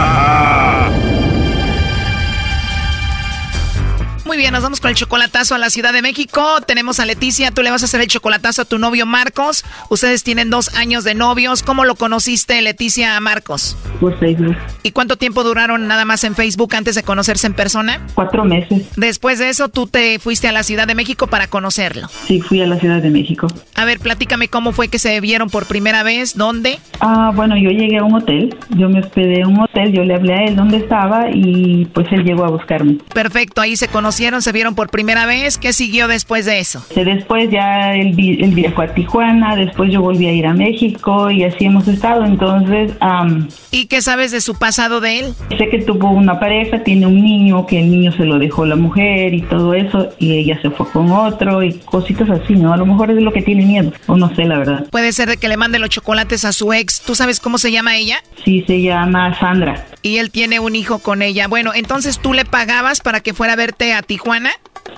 Muy 4.31 4.37
bien, 4.37 4.53
nos 4.53 4.63
vamos 4.63 4.79
con 4.79 4.89
el 4.89 4.95
chocolatazo 4.95 5.55
a 5.55 5.57
la 5.57 5.69
Ciudad 5.69 5.91
de 5.91 6.01
México. 6.01 6.41
Tenemos 6.65 7.01
a 7.01 7.05
Leticia, 7.05 7.51
tú 7.51 7.63
le 7.63 7.69
vas 7.69 7.81
a 7.81 7.85
hacer 7.85 7.99
el 7.99 8.07
chocolatazo 8.07 8.61
a 8.61 8.65
tu 8.65 8.79
novio 8.79 9.05
Marcos. 9.05 9.65
Ustedes 9.89 10.23
tienen 10.23 10.49
dos 10.49 10.73
años 10.73 11.03
de 11.03 11.15
novios. 11.15 11.63
¿Cómo 11.63 11.83
lo 11.83 11.95
conociste, 11.95 12.61
Leticia, 12.61 13.17
a 13.17 13.19
Marcos? 13.19 13.75
Por 13.99 14.17
Facebook. 14.19 14.55
¿Y 14.83 14.91
cuánto 14.91 15.17
tiempo 15.17 15.43
duraron 15.43 15.85
nada 15.85 16.05
más 16.05 16.23
en 16.23 16.33
Facebook 16.35 16.73
antes 16.77 16.95
de 16.95 17.03
conocerse 17.03 17.45
en 17.45 17.55
persona? 17.55 17.99
Cuatro 18.13 18.45
meses. 18.45 18.83
Después 18.95 19.37
de 19.37 19.49
eso, 19.49 19.67
tú 19.67 19.87
te 19.87 20.17
fuiste 20.17 20.47
a 20.47 20.53
la 20.53 20.63
Ciudad 20.63 20.87
de 20.87 20.95
México 20.95 21.27
para 21.27 21.47
conocerlo. 21.47 22.07
Sí, 22.25 22.39
fui 22.39 22.61
a 22.61 22.67
la 22.67 22.79
Ciudad 22.79 23.01
de 23.01 23.09
México. 23.09 23.47
A 23.75 23.83
ver, 23.83 23.99
platícame 23.99 24.47
cómo 24.47 24.71
fue 24.71 24.87
que 24.87 24.97
se 24.97 25.19
vieron 25.19 25.49
por 25.49 25.65
primera 25.65 26.03
vez, 26.03 26.37
dónde. 26.37 26.79
Ah, 27.01 27.33
bueno, 27.35 27.57
yo 27.57 27.69
llegué 27.69 27.97
a 27.97 28.05
un 28.05 28.15
hotel. 28.15 28.55
Yo 28.69 28.87
me 28.87 29.01
hospedé 29.01 29.41
en 29.41 29.47
un 29.47 29.59
hotel. 29.59 29.91
Yo 29.91 30.05
le 30.05 30.15
hablé 30.15 30.35
a 30.35 30.45
él 30.45 30.55
dónde 30.55 30.77
estaba 30.77 31.29
y 31.33 31.83
pues 31.93 32.07
él 32.13 32.23
llegó 32.23 32.45
a 32.45 32.49
buscarme. 32.49 32.97
Perfecto, 33.13 33.59
ahí 33.59 33.75
se 33.75 33.89
conocieron 33.89 34.20
conocieron, 34.21 34.41
se 34.43 34.51
vieron 34.51 34.75
por 34.75 34.89
primera 34.89 35.25
vez. 35.25 35.57
¿Qué 35.57 35.73
siguió 35.73 36.07
después 36.07 36.45
de 36.45 36.59
eso? 36.59 36.85
Después 36.95 37.49
ya 37.49 37.95
él, 37.95 38.15
él 38.19 38.53
viajó 38.53 38.83
a 38.83 38.93
Tijuana, 38.93 39.55
después 39.55 39.91
yo 39.91 40.01
volví 40.01 40.27
a 40.27 40.31
ir 40.31 40.45
a 40.45 40.53
México 40.53 41.31
y 41.31 41.43
así 41.43 41.65
hemos 41.65 41.87
estado. 41.87 42.23
Entonces, 42.23 42.91
am, 42.99 43.47
¿Y 43.71 43.85
qué 43.85 44.01
sabes 44.01 44.31
de 44.31 44.41
su 44.41 44.53
pasado 44.59 44.99
de 45.01 45.19
él? 45.19 45.33
sé 45.57 45.69
que 45.69 45.79
tuvo 45.79 46.11
una 46.11 46.39
pareja, 46.39 46.83
tiene 46.83 47.07
un 47.07 47.23
niño, 47.23 47.65
que 47.65 47.79
el 47.79 47.89
niño 47.89 48.11
se 48.11 48.25
lo 48.25 48.37
dejó 48.37 48.65
la 48.65 48.75
mujer 48.75 49.33
y 49.33 49.41
todo 49.41 49.73
eso, 49.73 50.09
y 50.19 50.33
ella 50.37 50.59
se 50.61 50.69
fue 50.69 50.87
con 50.91 51.11
otro 51.11 51.63
y 51.63 51.73
cositas 51.79 52.29
así, 52.29 52.53
¿no? 52.53 52.73
A 52.73 52.77
lo 52.77 52.85
mejor 52.85 53.09
es 53.09 53.21
lo 53.23 53.31
que 53.31 53.41
tiene 53.41 53.65
miedo, 53.65 53.91
o 54.07 54.17
no 54.17 54.35
sé 54.35 54.43
la 54.45 54.59
verdad. 54.59 54.85
Puede 54.91 55.13
ser 55.13 55.29
de 55.29 55.37
que 55.37 55.47
le 55.47 55.57
mande 55.57 55.79
los 55.79 55.89
chocolates 55.89 56.45
a 56.45 56.51
su 56.51 56.73
ex. 56.73 57.01
¿Tú 57.01 57.15
sabes 57.15 57.39
cómo 57.39 57.57
se 57.57 57.71
llama 57.71 57.97
ella? 57.97 58.17
Sí, 58.43 58.63
se 58.67 58.81
llama 58.81 59.39
Sandra. 59.39 59.85
Y 60.03 60.17
él 60.17 60.31
tiene 60.31 60.59
un 60.59 60.75
hijo 60.75 60.99
con 60.99 61.21
ella. 61.21 61.47
Bueno, 61.47 61.71
entonces 61.73 62.19
tú 62.19 62.33
le 62.33 62.43
pagabas 62.43 63.01
para 63.01 63.21
que 63.21 63.33
fuera 63.33 63.53
a 63.53 63.55
verte 63.55 63.93
a 63.93 64.01
Tijuana. 64.11 64.49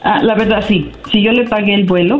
Ah, 0.01 0.23
la 0.23 0.33
verdad 0.33 0.65
sí, 0.67 0.91
si 1.11 1.21
yo 1.21 1.31
le 1.33 1.47
pagué 1.47 1.75
el 1.75 1.83
vuelo, 1.83 2.17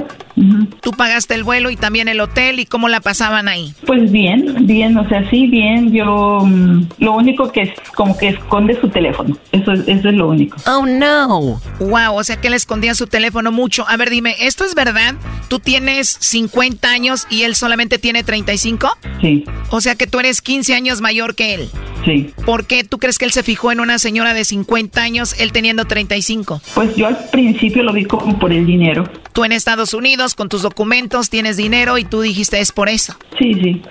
Tú 0.82 0.92
pagaste 0.92 1.36
el 1.36 1.44
vuelo 1.44 1.70
y 1.70 1.76
también 1.76 2.08
el 2.08 2.20
hotel 2.20 2.60
y 2.60 2.66
cómo 2.66 2.90
la 2.90 3.02
pasaban 3.02 3.48
ahí. 3.48 3.74
pues 3.86 4.12
bien, 4.12 4.66
bien, 4.66 4.98
o 4.98 5.08
sea, 5.08 5.30
sí, 5.30 5.48
bien, 5.48 5.92
yo 5.94 6.42
mm, 6.44 6.86
lo 7.00 7.14
único 7.14 7.52
que 7.52 7.62
es 7.62 7.70
como 7.96 8.18
que 8.18 8.30
esconde 8.30 8.80
su 8.82 8.90
teléfono, 8.90 9.38
eso, 9.52 9.72
es- 9.74 9.88
eso 9.88 10.10
es 10.10 10.16
lo 10.16 10.30
único. 10.30 10.58
Oh 10.66 10.86
no. 10.86 11.62
Wow, 11.80 12.16
o 12.16 12.24
sea 12.24 12.38
que 12.42 12.50
le 12.50 12.56
escondía 12.56 12.96
su 12.96 13.08
teléfono 13.08 13.52
mucho. 13.52 13.86
A 13.88 13.96
ver, 13.98 14.10
dime, 14.10 14.36
¿esto 14.40 14.66
es 14.66 14.74
verdad? 14.76 15.16
¿Tú 15.50 15.60
tienes 15.60 16.18
50 16.20 16.90
años 16.90 17.28
y 17.30 17.44
él 17.44 17.56
solamente 17.56 18.00
tiene 18.00 18.24
35? 18.24 18.90
Sí, 19.22 19.46
O 19.70 19.82
sea 19.82 19.96
que 19.96 20.08
tú 20.08 20.20
eres 20.20 20.42
15 20.42 20.74
años 20.74 21.00
mayor 21.02 21.36
que 21.36 21.54
él. 21.54 21.70
sí. 22.06 22.32
¿Por 22.46 22.66
qué 22.66 22.84
tú 22.84 22.98
crees 22.98 23.18
que 23.18 23.26
él 23.26 23.32
se 23.32 23.44
fijó 23.44 23.72
en 23.72 23.80
una 23.80 23.98
señora 24.00 24.34
de 24.34 24.44
50 24.46 25.02
años, 25.02 25.36
él 25.40 25.52
teniendo 25.52 25.86
35? 25.86 26.62
Pues 26.74 26.96
yo 26.96 27.08
al 27.08 27.18
principio 27.30 27.84
lo 27.84 27.94
vi 27.94 28.06
como 28.06 28.38
por 28.40 28.52
el 28.52 28.66
dinero. 28.66 29.08
Tú 29.32 29.44
en 29.46 29.52
Estados 29.52 29.94
Unidos, 29.94 30.23
con 30.34 30.48
tus 30.48 30.62
documentos, 30.62 31.30
tienes 31.30 31.58
dinero 31.58 31.98
y 31.98 32.06
tú 32.06 32.22
dijiste 32.22 32.60
es 32.60 32.72
por 32.72 32.88
eso. 32.88 33.16
Sí, 33.38 33.54
sí. 33.54 33.82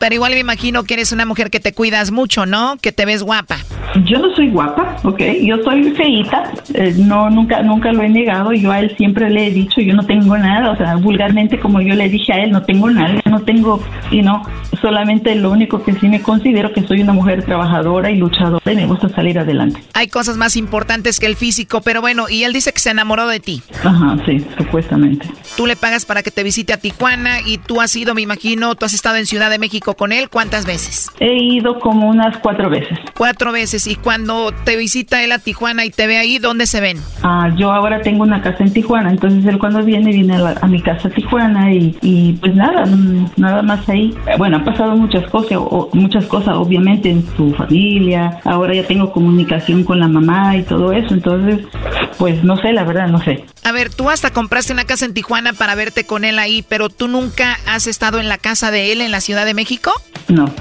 Pero 0.00 0.14
igual 0.14 0.32
me 0.32 0.38
imagino 0.38 0.84
que 0.84 0.94
eres 0.94 1.12
una 1.12 1.26
mujer 1.26 1.50
que 1.50 1.60
te 1.60 1.74
cuidas 1.74 2.10
mucho, 2.10 2.46
¿no? 2.46 2.78
Que 2.80 2.90
te 2.90 3.04
ves 3.04 3.22
guapa. 3.22 3.58
Yo 4.06 4.18
no 4.18 4.34
soy 4.34 4.48
guapa, 4.48 4.96
¿ok? 5.04 5.20
Yo 5.42 5.62
soy 5.62 5.90
feíta, 5.90 6.52
eh, 6.72 6.94
no, 6.96 7.28
nunca, 7.28 7.62
nunca 7.62 7.92
lo 7.92 8.02
he 8.02 8.08
negado, 8.08 8.52
yo 8.54 8.70
a 8.70 8.80
él 8.80 8.94
siempre 8.96 9.28
le 9.28 9.48
he 9.48 9.50
dicho, 9.50 9.80
yo 9.82 9.94
no 9.94 10.06
tengo 10.06 10.38
nada, 10.38 10.70
o 10.70 10.76
sea, 10.76 10.96
vulgarmente 10.96 11.58
como 11.58 11.82
yo 11.82 11.94
le 11.94 12.08
dije 12.08 12.32
a 12.32 12.36
él, 12.44 12.50
no 12.50 12.62
tengo 12.62 12.88
nada, 12.88 13.20
no 13.26 13.42
tengo, 13.42 13.82
y 14.10 14.22
no, 14.22 14.42
solamente 14.80 15.34
lo 15.34 15.50
único 15.50 15.82
que 15.82 15.92
sí 15.94 16.08
me 16.08 16.22
considero 16.22 16.72
que 16.72 16.86
soy 16.86 17.02
una 17.02 17.12
mujer 17.12 17.44
trabajadora 17.44 18.10
y 18.10 18.16
luchadora 18.16 18.72
y 18.72 18.76
me 18.76 18.86
gusta 18.86 19.08
salir 19.08 19.38
adelante. 19.38 19.82
Hay 19.92 20.08
cosas 20.08 20.36
más 20.36 20.56
importantes 20.56 21.18
que 21.18 21.26
el 21.26 21.36
físico, 21.36 21.80
pero 21.80 22.00
bueno, 22.00 22.28
y 22.28 22.44
él 22.44 22.52
dice 22.52 22.72
que 22.72 22.78
se 22.78 22.90
enamoró 22.90 23.26
de 23.26 23.40
ti. 23.40 23.62
Ajá, 23.84 24.16
sí, 24.24 24.44
supuestamente. 24.56 25.28
Tú 25.56 25.66
le 25.66 25.76
pagas 25.76 26.06
para 26.06 26.22
que 26.22 26.30
te 26.30 26.42
visite 26.42 26.72
a 26.72 26.78
Tijuana 26.78 27.40
y 27.44 27.58
tú 27.58 27.80
has 27.80 27.94
ido, 27.96 28.14
me 28.14 28.22
imagino, 28.22 28.76
tú 28.76 28.86
has 28.86 28.94
estado 28.94 29.16
en 29.16 29.26
Ciudad 29.26 29.50
de 29.50 29.58
México 29.58 29.89
con 29.94 30.12
él, 30.12 30.28
¿cuántas 30.30 30.66
veces? 30.66 31.08
He 31.20 31.34
ido 31.34 31.78
como 31.80 32.08
unas 32.08 32.36
cuatro 32.38 32.70
veces. 32.70 32.98
Cuatro 33.16 33.52
veces. 33.52 33.86
Y 33.86 33.96
cuando 33.96 34.52
te 34.64 34.76
visita 34.76 35.22
él 35.22 35.32
a 35.32 35.38
Tijuana 35.38 35.84
y 35.84 35.90
te 35.90 36.06
ve 36.06 36.18
ahí, 36.18 36.38
¿dónde 36.38 36.66
se 36.66 36.80
ven? 36.80 36.98
Ah, 37.22 37.48
yo 37.56 37.72
ahora 37.72 38.00
tengo 38.02 38.22
una 38.22 38.42
casa 38.42 38.64
en 38.64 38.72
Tijuana, 38.72 39.10
entonces 39.10 39.44
él 39.46 39.58
cuando 39.58 39.82
viene, 39.82 40.10
viene 40.12 40.36
a, 40.36 40.38
la- 40.38 40.58
a 40.60 40.66
mi 40.66 40.80
casa 40.82 41.08
a 41.08 41.10
Tijuana 41.10 41.72
y, 41.72 41.96
y 42.02 42.32
pues 42.34 42.54
nada, 42.54 42.86
mm, 42.86 43.32
nada 43.36 43.62
más 43.62 43.88
ahí. 43.88 44.14
Eh, 44.26 44.34
Bueno, 44.38 44.56
han 44.58 44.64
pasado 44.64 44.96
muchas 44.96 45.28
cosas, 45.30 45.58
o- 45.60 45.90
muchas 45.92 46.24
cosas 46.26 46.54
obviamente 46.56 47.10
en 47.10 47.24
su 47.36 47.52
familia, 47.54 48.40
ahora 48.44 48.74
ya 48.74 48.86
tengo 48.86 49.12
comunicación 49.12 49.84
con 49.84 50.00
la 50.00 50.08
mamá 50.08 50.56
y 50.56 50.62
todo 50.62 50.92
eso, 50.92 51.14
entonces 51.14 51.60
pues 52.18 52.42
no 52.44 52.56
sé, 52.58 52.72
la 52.72 52.84
verdad 52.84 53.08
no 53.08 53.22
sé. 53.22 53.44
A 53.64 53.72
ver, 53.72 53.92
tú 53.94 54.10
hasta 54.10 54.30
compraste 54.30 54.72
una 54.72 54.84
casa 54.84 55.04
en 55.04 55.14
Tijuana 55.14 55.52
para 55.52 55.74
verte 55.74 56.04
con 56.04 56.24
él 56.24 56.38
ahí, 56.38 56.64
pero 56.68 56.88
tú 56.88 57.08
nunca 57.08 57.58
has 57.66 57.86
estado 57.86 58.18
en 58.20 58.28
la 58.28 58.38
casa 58.38 58.70
de 58.70 58.92
él 58.92 59.00
en 59.00 59.10
la 59.10 59.20
Ciudad 59.20 59.44
de 59.44 59.54
México? 59.54 59.79
No. 60.28 60.52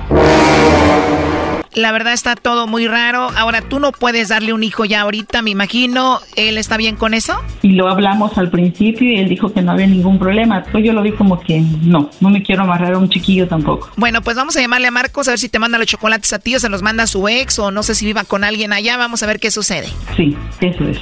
La 1.75 1.91
verdad 1.91 2.13
está 2.13 2.35
todo 2.35 2.65
muy 2.65 2.87
raro. 2.87 3.29
Ahora, 3.37 3.61
tú 3.61 3.79
no 3.79 3.91
puedes 3.91 4.29
darle 4.29 4.53
un 4.53 4.63
hijo 4.63 4.85
ya 4.85 5.01
ahorita, 5.01 5.41
me 5.41 5.51
imagino. 5.51 6.19
¿Él 6.35 6.57
está 6.57 6.77
bien 6.77 6.95
con 6.95 7.13
eso? 7.13 7.39
Y 7.61 7.73
lo 7.73 7.87
hablamos 7.89 8.37
al 8.37 8.49
principio 8.49 9.07
y 9.09 9.17
él 9.17 9.29
dijo 9.29 9.53
que 9.53 9.61
no 9.61 9.71
había 9.71 9.85
ningún 9.85 10.17
problema, 10.17 10.63
pues 10.71 10.83
yo 10.83 10.93
lo 10.93 11.01
vi 11.03 11.11
como 11.11 11.39
que 11.39 11.61
no, 11.61 12.09
no 12.19 12.29
me 12.29 12.41
quiero 12.41 12.63
amarrar 12.63 12.93
a 12.93 12.97
un 12.97 13.07
chiquillo 13.07 13.47
tampoco. 13.47 13.89
Bueno, 13.97 14.21
pues 14.21 14.35
vamos 14.35 14.57
a 14.57 14.61
llamarle 14.61 14.87
a 14.87 14.91
Marcos 14.91 15.27
a 15.27 15.31
ver 15.31 15.39
si 15.39 15.47
te 15.47 15.59
manda 15.59 15.77
los 15.77 15.87
chocolates 15.87 16.33
a 16.33 16.39
ti 16.39 16.55
o 16.55 16.59
se 16.59 16.69
los 16.69 16.81
manda 16.81 17.03
a 17.03 17.07
su 17.07 17.27
ex 17.27 17.59
o 17.59 17.69
no 17.71 17.83
sé 17.83 17.93
si 17.93 18.05
viva 18.05 18.23
con 18.23 18.43
alguien 18.43 18.73
allá. 18.73 18.97
Vamos 18.97 19.21
a 19.21 19.27
ver 19.27 19.39
qué 19.39 19.51
sucede. 19.51 19.87
Sí, 20.17 20.35
eso 20.61 20.83
es. 20.85 20.99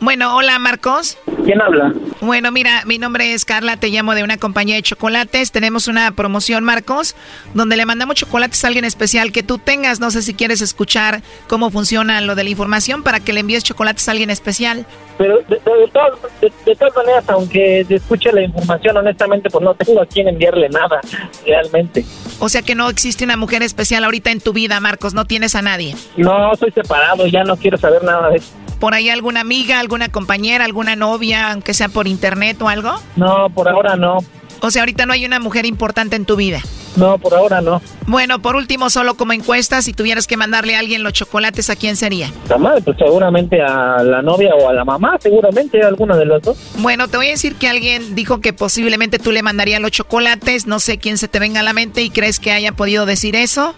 Bueno, 0.00 0.36
hola 0.36 0.58
Marcos. 0.58 1.16
¿Quién 1.44 1.60
habla? 1.62 1.92
Bueno, 2.20 2.50
mira, 2.52 2.82
mi 2.86 2.98
nombre 2.98 3.32
es 3.32 3.44
Carla, 3.44 3.76
te 3.78 3.88
llamo 3.88 4.14
de 4.14 4.22
una 4.24 4.36
compañía 4.36 4.74
de 4.76 4.82
chocolates. 4.82 5.52
Tenemos 5.52 5.88
una 5.88 6.10
promoción, 6.12 6.64
Marcos, 6.64 7.14
donde 7.54 7.76
le 7.76 7.86
mandamos 7.86 8.16
chocolates 8.16 8.62
a 8.64 8.68
alguien 8.68 8.84
especial 8.84 9.32
que 9.32 9.42
tú 9.42 9.58
tengas. 9.58 9.98
No 10.00 10.10
sé 10.10 10.22
si 10.22 10.34
quieres 10.34 10.60
escuchar 10.60 11.22
cómo 11.48 11.70
funciona 11.70 12.20
lo 12.20 12.34
de 12.34 12.44
la 12.44 12.50
información 12.50 13.02
para 13.02 13.20
que 13.20 13.32
le 13.32 13.40
envíes 13.40 13.64
chocolates 13.64 14.06
a 14.08 14.12
alguien 14.12 14.28
especial. 14.30 14.84
Pero 15.18 15.38
de, 15.48 15.56
de- 15.56 15.76
de 15.80 15.88
todas, 15.92 16.12
de- 16.42 16.52
de 16.66 16.76
todas 16.76 16.94
maneras, 16.96 17.24
aunque 17.28 17.86
escuche 17.88 18.30
la 18.32 18.42
información, 18.42 18.96
honestamente, 18.98 19.48
pues 19.50 19.64
no 19.64 19.74
tengo 19.74 20.02
a 20.02 20.06
quién 20.06 20.28
enviarle 20.28 20.68
nada, 20.68 21.00
realmente. 21.46 22.04
O 22.38 22.48
sea 22.50 22.60
que 22.62 22.74
no 22.74 22.90
existe 22.90 23.24
una 23.24 23.36
mujer 23.38 23.62
especial 23.62 24.04
ahorita 24.04 24.30
en 24.30 24.40
tu 24.40 24.52
vida, 24.52 24.78
Marcos, 24.80 25.14
no 25.14 25.24
tienes 25.24 25.54
a 25.54 25.62
nadie. 25.62 25.94
No, 26.18 26.54
soy 26.56 26.70
separado, 26.72 27.26
ya 27.26 27.44
no 27.44 27.56
quiero 27.56 27.78
saber 27.78 28.04
nada 28.04 28.28
de 28.30 28.36
eso. 28.38 28.52
¿Por 28.78 28.94
ahí 28.94 29.08
alguna 29.08 29.40
amiga, 29.40 29.80
alguna 29.80 30.08
compañera, 30.08 30.64
alguna 30.64 30.96
novia, 30.96 31.52
aunque 31.52 31.74
sea 31.74 31.88
por 31.88 32.06
internet 32.06 32.60
o 32.60 32.68
algo? 32.68 32.94
No, 33.16 33.48
por 33.54 33.68
ahora 33.68 33.96
no. 33.96 34.18
O 34.60 34.70
sea, 34.70 34.82
ahorita 34.82 35.06
no 35.06 35.12
hay 35.12 35.24
una 35.24 35.40
mujer 35.40 35.66
importante 35.66 36.16
en 36.16 36.24
tu 36.24 36.36
vida. 36.36 36.60
No, 36.96 37.18
por 37.18 37.34
ahora 37.34 37.60
no. 37.60 37.82
Bueno, 38.06 38.40
por 38.40 38.56
último, 38.56 38.88
solo 38.88 39.16
como 39.16 39.34
encuesta, 39.34 39.82
si 39.82 39.92
tuvieras 39.92 40.26
que 40.26 40.38
mandarle 40.38 40.76
a 40.76 40.78
alguien 40.78 41.02
los 41.02 41.12
chocolates, 41.12 41.68
¿a 41.68 41.76
quién 41.76 41.94
sería? 41.94 42.32
La 42.48 42.56
madre, 42.56 42.80
pues 42.80 42.96
seguramente 42.96 43.60
a 43.60 44.02
la 44.02 44.22
novia 44.22 44.54
o 44.54 44.68
a 44.68 44.72
la 44.72 44.84
mamá, 44.84 45.16
seguramente 45.20 45.82
alguna 45.82 46.16
de 46.16 46.24
las 46.24 46.42
dos. 46.42 46.56
Bueno, 46.78 47.08
te 47.08 47.18
voy 47.18 47.26
a 47.26 47.30
decir 47.30 47.56
que 47.56 47.68
alguien 47.68 48.14
dijo 48.14 48.40
que 48.40 48.54
posiblemente 48.54 49.18
tú 49.18 49.30
le 49.30 49.42
mandarías 49.42 49.80
los 49.80 49.90
chocolates. 49.90 50.66
No 50.66 50.80
sé 50.80 50.96
quién 50.96 51.18
se 51.18 51.28
te 51.28 51.38
venga 51.38 51.60
a 51.60 51.62
la 51.62 51.74
mente 51.74 52.02
y 52.02 52.08
crees 52.10 52.40
que 52.40 52.52
haya 52.52 52.72
podido 52.72 53.04
decir 53.04 53.36
eso. 53.36 53.74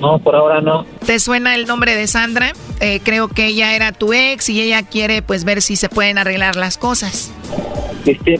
No, 0.00 0.18
por 0.18 0.36
ahora 0.36 0.60
no. 0.60 0.84
¿Te 1.04 1.18
suena 1.18 1.54
el 1.54 1.66
nombre 1.66 1.94
de 1.94 2.06
Sandra? 2.06 2.52
Eh, 2.80 3.00
creo 3.02 3.28
que 3.28 3.46
ella 3.46 3.74
era 3.74 3.92
tu 3.92 4.12
ex 4.12 4.48
y 4.48 4.60
ella 4.60 4.82
quiere 4.82 5.22
pues 5.22 5.44
ver 5.44 5.62
si 5.62 5.76
se 5.76 5.88
pueden 5.88 6.18
arreglar 6.18 6.56
las 6.56 6.78
cosas. 6.78 7.32
Este, 8.04 8.38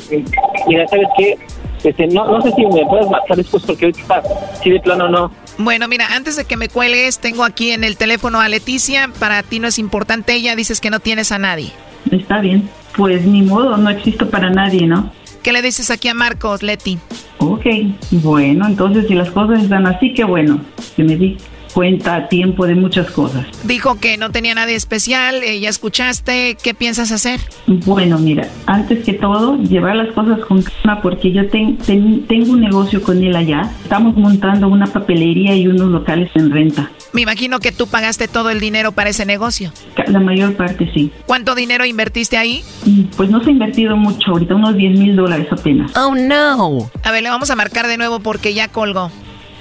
mira, 0.67 0.87
¿sabes 0.89 1.09
qué? 1.19 1.39
Este, 1.85 2.07
no, 2.09 2.27
no 2.27 2.41
sé 2.43 2.53
si 2.57 2.67
me 2.67 2.85
puedes 2.87 3.09
marcar 3.09 3.37
después 3.37 3.63
porque 3.65 3.87
ahorita, 3.87 4.23
si 4.63 4.71
de 4.71 4.81
plano 4.81 5.09
no. 5.09 5.31
Bueno, 5.59 5.89
mira, 5.89 6.09
antes 6.15 6.37
de 6.37 6.45
que 6.45 6.57
me 6.57 6.69
cuelgues, 6.69 7.19
tengo 7.19 7.45
aquí 7.45 7.71
en 7.71 7.85
el 7.85 7.97
teléfono 7.97 8.41
a 8.41 8.49
Leticia. 8.49 9.11
Para 9.19 9.43
ti 9.43 9.59
no 9.59 9.69
es 9.69 9.79
importante 9.79 10.35
ella, 10.35 10.55
dices 10.57 10.81
que 10.81 10.91
no 10.91 11.01
tienes 11.01 11.33
a 11.33 11.39
nadie. 11.39 11.73
Está 12.11 12.41
bien, 12.41 12.69
pues 12.97 13.25
ni 13.25 13.43
modo, 13.43 13.77
no 13.77 13.91
existo 13.91 14.29
para 14.29 14.51
nadie, 14.51 14.87
¿no? 14.87 15.13
¿Qué 15.43 15.53
le 15.53 15.63
dices 15.63 15.91
aquí 15.91 16.09
a 16.09 16.15
Marcos, 16.15 16.63
Leti? 16.63 16.99
Ok, 17.39 17.67
bueno, 18.11 18.67
entonces 18.67 19.07
si 19.09 19.15
las 19.15 19.31
cosas 19.31 19.63
están 19.63 19.87
así, 19.87 20.15
que 20.15 20.25
bueno, 20.25 20.61
que 20.95 21.05
me 21.05 21.17
di 21.17 21.37
cuenta 21.77 22.17
a 22.17 22.29
tiempo 22.29 22.67
de 22.67 22.75
muchas 22.75 23.11
cosas. 23.11 23.45
Dijo 23.65 24.01
que 24.01 24.17
no 24.17 24.31
tenía 24.31 24.55
nadie 24.55 24.77
especial, 24.77 25.43
eh, 25.43 25.61
ya 25.61 25.69
escuchaste, 25.69 26.57
¿qué 26.63 26.73
piensas 26.73 27.13
hacer? 27.13 27.39
Bueno, 27.67 28.19
mira, 28.19 28.49
antes 28.65 29.05
que 29.05 29.13
todo, 29.13 29.59
llevar 29.59 29.95
las 29.97 30.11
cosas 30.15 30.41
con 30.47 30.63
calma 30.63 31.03
porque 31.03 31.33
yo 31.33 31.47
ten- 31.51 31.77
ten- 31.77 32.27
tengo 32.27 32.53
un 32.53 32.63
negocio 32.63 33.03
con 33.03 33.23
él 33.23 33.37
allá. 33.37 33.71
Estamos 33.83 34.17
montando 34.17 34.69
una 34.69 34.87
papelería 34.87 35.55
y 35.55 35.69
unos 35.69 35.89
locales 35.91 36.31
en 36.35 36.51
renta. 36.51 36.91
Me 37.13 37.21
imagino 37.21 37.61
que 37.61 37.73
tú 37.73 37.87
pagaste 37.87 38.27
todo 38.27 38.49
el 38.49 38.59
dinero 38.59 38.93
para 38.93 39.11
ese 39.11 39.27
negocio. 39.27 39.71
La 40.07 40.21
mayor 40.21 40.55
parte 40.57 40.91
sí. 40.95 41.11
¿Cuánto 41.27 41.55
dinero 41.55 41.85
invertiste 41.85 42.39
ahí? 42.39 42.63
Mm, 42.87 43.03
Pues 43.19 43.29
no 43.29 43.43
se 43.45 43.51
ha 43.51 43.53
invertido 43.53 43.97
mucho 43.99 44.31
ahorita, 44.31 44.55
unos 44.55 44.75
10 44.77 44.99
mil 44.99 45.15
dólares 45.15 45.49
apenas. 45.51 45.93
Oh, 45.95 46.15
no. 46.15 46.91
A 47.03 47.11
ver, 47.13 47.23
le 47.23 47.29
vamos 47.29 47.51
a 47.51 47.55
marcar 47.57 47.87
de 47.87 47.99
nuevo 47.99 48.21
porque 48.21 48.55
ya 48.55 48.69
colgó. 48.69 49.11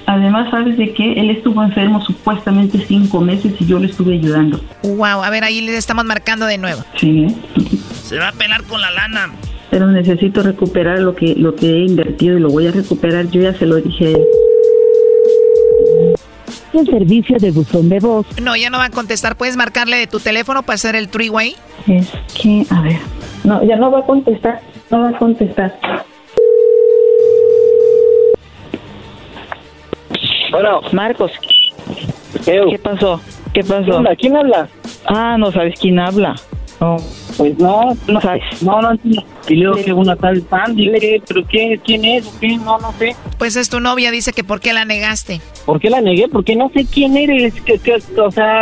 Además, 0.08 0.49
¿sabes 0.51 0.78
de 0.78 0.93
qué? 0.93 1.14
Él 1.14 1.32
estuvo 1.32 1.64
enfermo 1.64 2.03
supuestamente 2.06 2.84
cinco 2.88 3.22
meses 3.22 3.53
y 3.60 3.66
yo 3.66 3.80
le 3.80 3.88
estuve 3.88 4.14
ayudando. 4.14 4.60
Wow, 4.84 5.24
a 5.24 5.30
ver, 5.30 5.43
ahí 5.43 5.62
le 5.62 5.76
estamos 5.76 6.06
marcando 6.06 6.45
de 6.45 6.58
nuevo. 6.58 6.84
Sí, 6.97 7.24
¿eh? 7.24 7.36
Se 8.03 8.18
va 8.20 8.30
a 8.30 8.32
pelar 8.32 8.64
con 8.64 8.82
la 8.82 8.91
lana. 8.91 9.32
Pero 9.72 9.88
necesito 9.88 10.43
recuperar 10.43 10.99
lo 10.99 11.16
que, 11.16 11.34
lo 11.36 11.56
que 11.56 11.68
he 11.68 11.86
invertido 11.86 12.38
y 12.38 12.39
lo 12.39 12.49
voy 12.49 12.68
a 12.68 12.72
recuperar. 12.72 13.30
Yo 13.32 13.41
ya 13.41 13.53
se 13.53 13.66
lo 13.66 13.78
dije 13.78 14.06
a 14.06 14.10
él. 14.10 14.26
El 16.74 16.86
servicio 16.86 17.38
de 17.39 17.51
buzón 17.51 17.88
de 17.88 17.99
voz 17.99 18.26
No, 18.41 18.56
ya 18.56 18.70
no 18.70 18.78
va 18.78 18.86
a 18.86 18.89
contestar. 18.89 19.38
¿Puedes 19.38 19.56
marcarle 19.56 19.97
de 19.97 20.08
tu 20.08 20.20
teléfono 20.20 20.62
para 20.64 20.76
hacer 20.76 20.95
el 20.95 21.10
three-way? 21.10 21.56
Es 21.88 22.12
que, 22.39 22.66
a 22.70 22.82
ver. 22.82 22.99
No, 23.43 23.64
ya 23.64 23.76
no 23.78 23.89
va 23.91 23.99
a 23.99 24.06
contestar. 24.06 24.62
No 24.91 24.99
va 24.99 25.10
a 25.10 25.18
contestar. 25.18 25.74
Bueno. 30.56 30.80
Marcos. 30.93 31.32
¿Qué 32.45 32.80
pasó? 32.82 33.20
¿Qué 33.53 33.62
pasó? 33.64 33.97
Hola, 33.97 34.16
¿quién 34.16 34.38
habla? 34.38 34.70
Ah, 35.06 35.36
no 35.38 35.51
sabes 35.51 35.78
quién 35.80 35.99
habla. 35.99 36.36
No. 36.80 36.95
Pues 37.38 37.58
no, 37.60 37.93
No 38.08 38.22
sabes. 38.22 38.43
no, 38.62 38.82
no 38.82 38.91
entiendo. 38.91 39.24
Y 39.48 39.56
luego 39.56 39.84
que 39.84 39.93
una 39.93 40.16
tal 40.16 40.43
Sandy, 40.50 40.91
¿qué? 41.00 41.22
¿pero 41.28 41.41
qué? 41.48 41.80
¿Quién 41.84 42.06
es? 42.06 42.26
¿O 42.28 42.39
qué? 42.39 42.58
No, 42.58 42.78
no 42.80 42.91
sé. 42.98 43.16
Pues 43.38 43.56
es 43.56 43.70
tu 43.70 43.80
novia, 43.80 44.12
dice 44.12 44.34
que 44.34 44.43
por 44.43 44.60
qué 44.60 44.74
la 44.74 44.86
negaste. 44.86 45.41
¿Por 45.66 45.80
qué 45.80 45.89
la 45.89 46.02
negué? 46.02 46.28
Porque 46.28 46.56
no 46.56 46.70
sé 46.74 46.86
quién 46.86 47.16
eres. 47.18 47.54
Que, 47.62 47.78
que, 47.80 47.96
o 48.22 48.32
sea, 48.32 48.62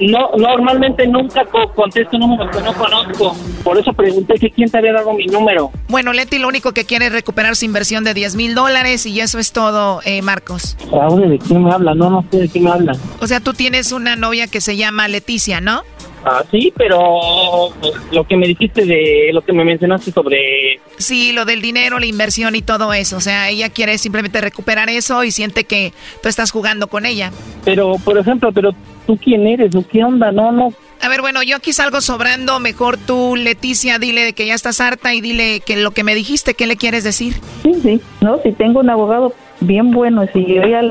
no, 0.00 0.30
normalmente 0.36 1.06
nunca 1.06 1.44
co- 1.46 1.72
contesto 1.74 2.18
números 2.18 2.48
que 2.54 2.62
no 2.62 2.72
conozco. 2.74 3.36
Por 3.64 3.78
eso 3.78 3.92
pregunté 3.92 4.34
que 4.34 4.50
quién 4.50 4.70
te 4.70 4.78
había 4.78 4.92
dado 4.92 5.12
mi 5.14 5.26
número. 5.26 5.70
Bueno, 5.88 6.12
Leti 6.12 6.38
lo 6.38 6.48
único 6.48 6.72
que 6.72 6.84
quiere 6.84 7.06
es 7.06 7.12
recuperar 7.12 7.56
su 7.56 7.64
inversión 7.64 8.04
de 8.04 8.14
10 8.14 8.36
mil 8.36 8.54
dólares 8.54 9.06
y 9.06 9.20
eso 9.20 9.38
es 9.38 9.52
todo, 9.52 10.00
eh, 10.04 10.22
Marcos. 10.22 10.76
Ahora, 10.92 11.28
¿de 11.28 11.38
quién 11.38 11.64
me 11.64 11.72
habla? 11.72 11.94
No, 11.94 12.10
no 12.10 12.24
sé 12.30 12.38
de 12.38 12.48
quién 12.48 12.64
me 12.64 12.70
habla. 12.70 12.92
O 13.20 13.26
sea, 13.26 13.40
tú 13.40 13.52
tienes 13.52 13.92
una 13.92 14.16
novia 14.16 14.46
que 14.46 14.60
se 14.60 14.76
llama 14.76 15.08
Leticia, 15.08 15.60
¿no? 15.60 15.82
Ah, 16.24 16.44
sí, 16.50 16.72
pero 16.76 17.70
pues, 17.80 17.92
lo 18.12 18.24
que 18.24 18.36
me 18.36 18.46
dijiste 18.46 18.84
de 18.84 19.30
lo 19.32 19.42
que 19.42 19.52
me 19.52 19.64
mencionaste 19.64 20.12
sobre 20.12 20.80
Sí, 20.98 21.32
lo 21.32 21.46
del 21.46 21.62
dinero, 21.62 21.98
la 21.98 22.06
inversión 22.06 22.54
y 22.54 22.62
todo 22.62 22.92
eso. 22.92 23.16
O 23.16 23.20
sea, 23.20 23.48
ella 23.48 23.70
quiere 23.70 23.96
simplemente 23.96 24.40
recuperar 24.40 24.90
eso 24.90 25.24
y 25.24 25.30
siente 25.30 25.64
que 25.64 25.92
tú 26.22 26.28
estás 26.28 26.50
jugando 26.50 26.88
con 26.88 27.06
ella. 27.06 27.32
Pero, 27.64 27.94
por 28.04 28.18
ejemplo, 28.18 28.52
pero 28.52 28.72
tú 29.06 29.16
quién 29.16 29.46
eres 29.46 29.74
o 29.74 29.86
qué 29.86 30.04
onda, 30.04 30.30
no, 30.30 30.52
no. 30.52 30.74
A 31.02 31.08
ver, 31.08 31.22
bueno, 31.22 31.42
yo 31.42 31.56
aquí 31.56 31.72
salgo 31.72 32.02
sobrando. 32.02 32.60
Mejor 32.60 32.98
tú, 32.98 33.34
Leticia, 33.34 33.98
dile 33.98 34.34
que 34.34 34.46
ya 34.46 34.54
estás 34.54 34.82
harta 34.82 35.14
y 35.14 35.22
dile 35.22 35.60
que 35.60 35.76
lo 35.76 35.92
que 35.92 36.04
me 36.04 36.14
dijiste, 36.14 36.52
¿qué 36.52 36.66
le 36.66 36.76
quieres 36.76 37.04
decir? 37.04 37.36
Sí, 37.62 37.74
sí. 37.82 38.00
No, 38.20 38.38
si 38.42 38.52
tengo 38.52 38.80
un 38.80 38.90
abogado 38.90 39.32
bien 39.60 39.90
bueno, 39.90 40.26
si 40.34 40.44
yo 40.44 40.62
ya, 40.62 40.82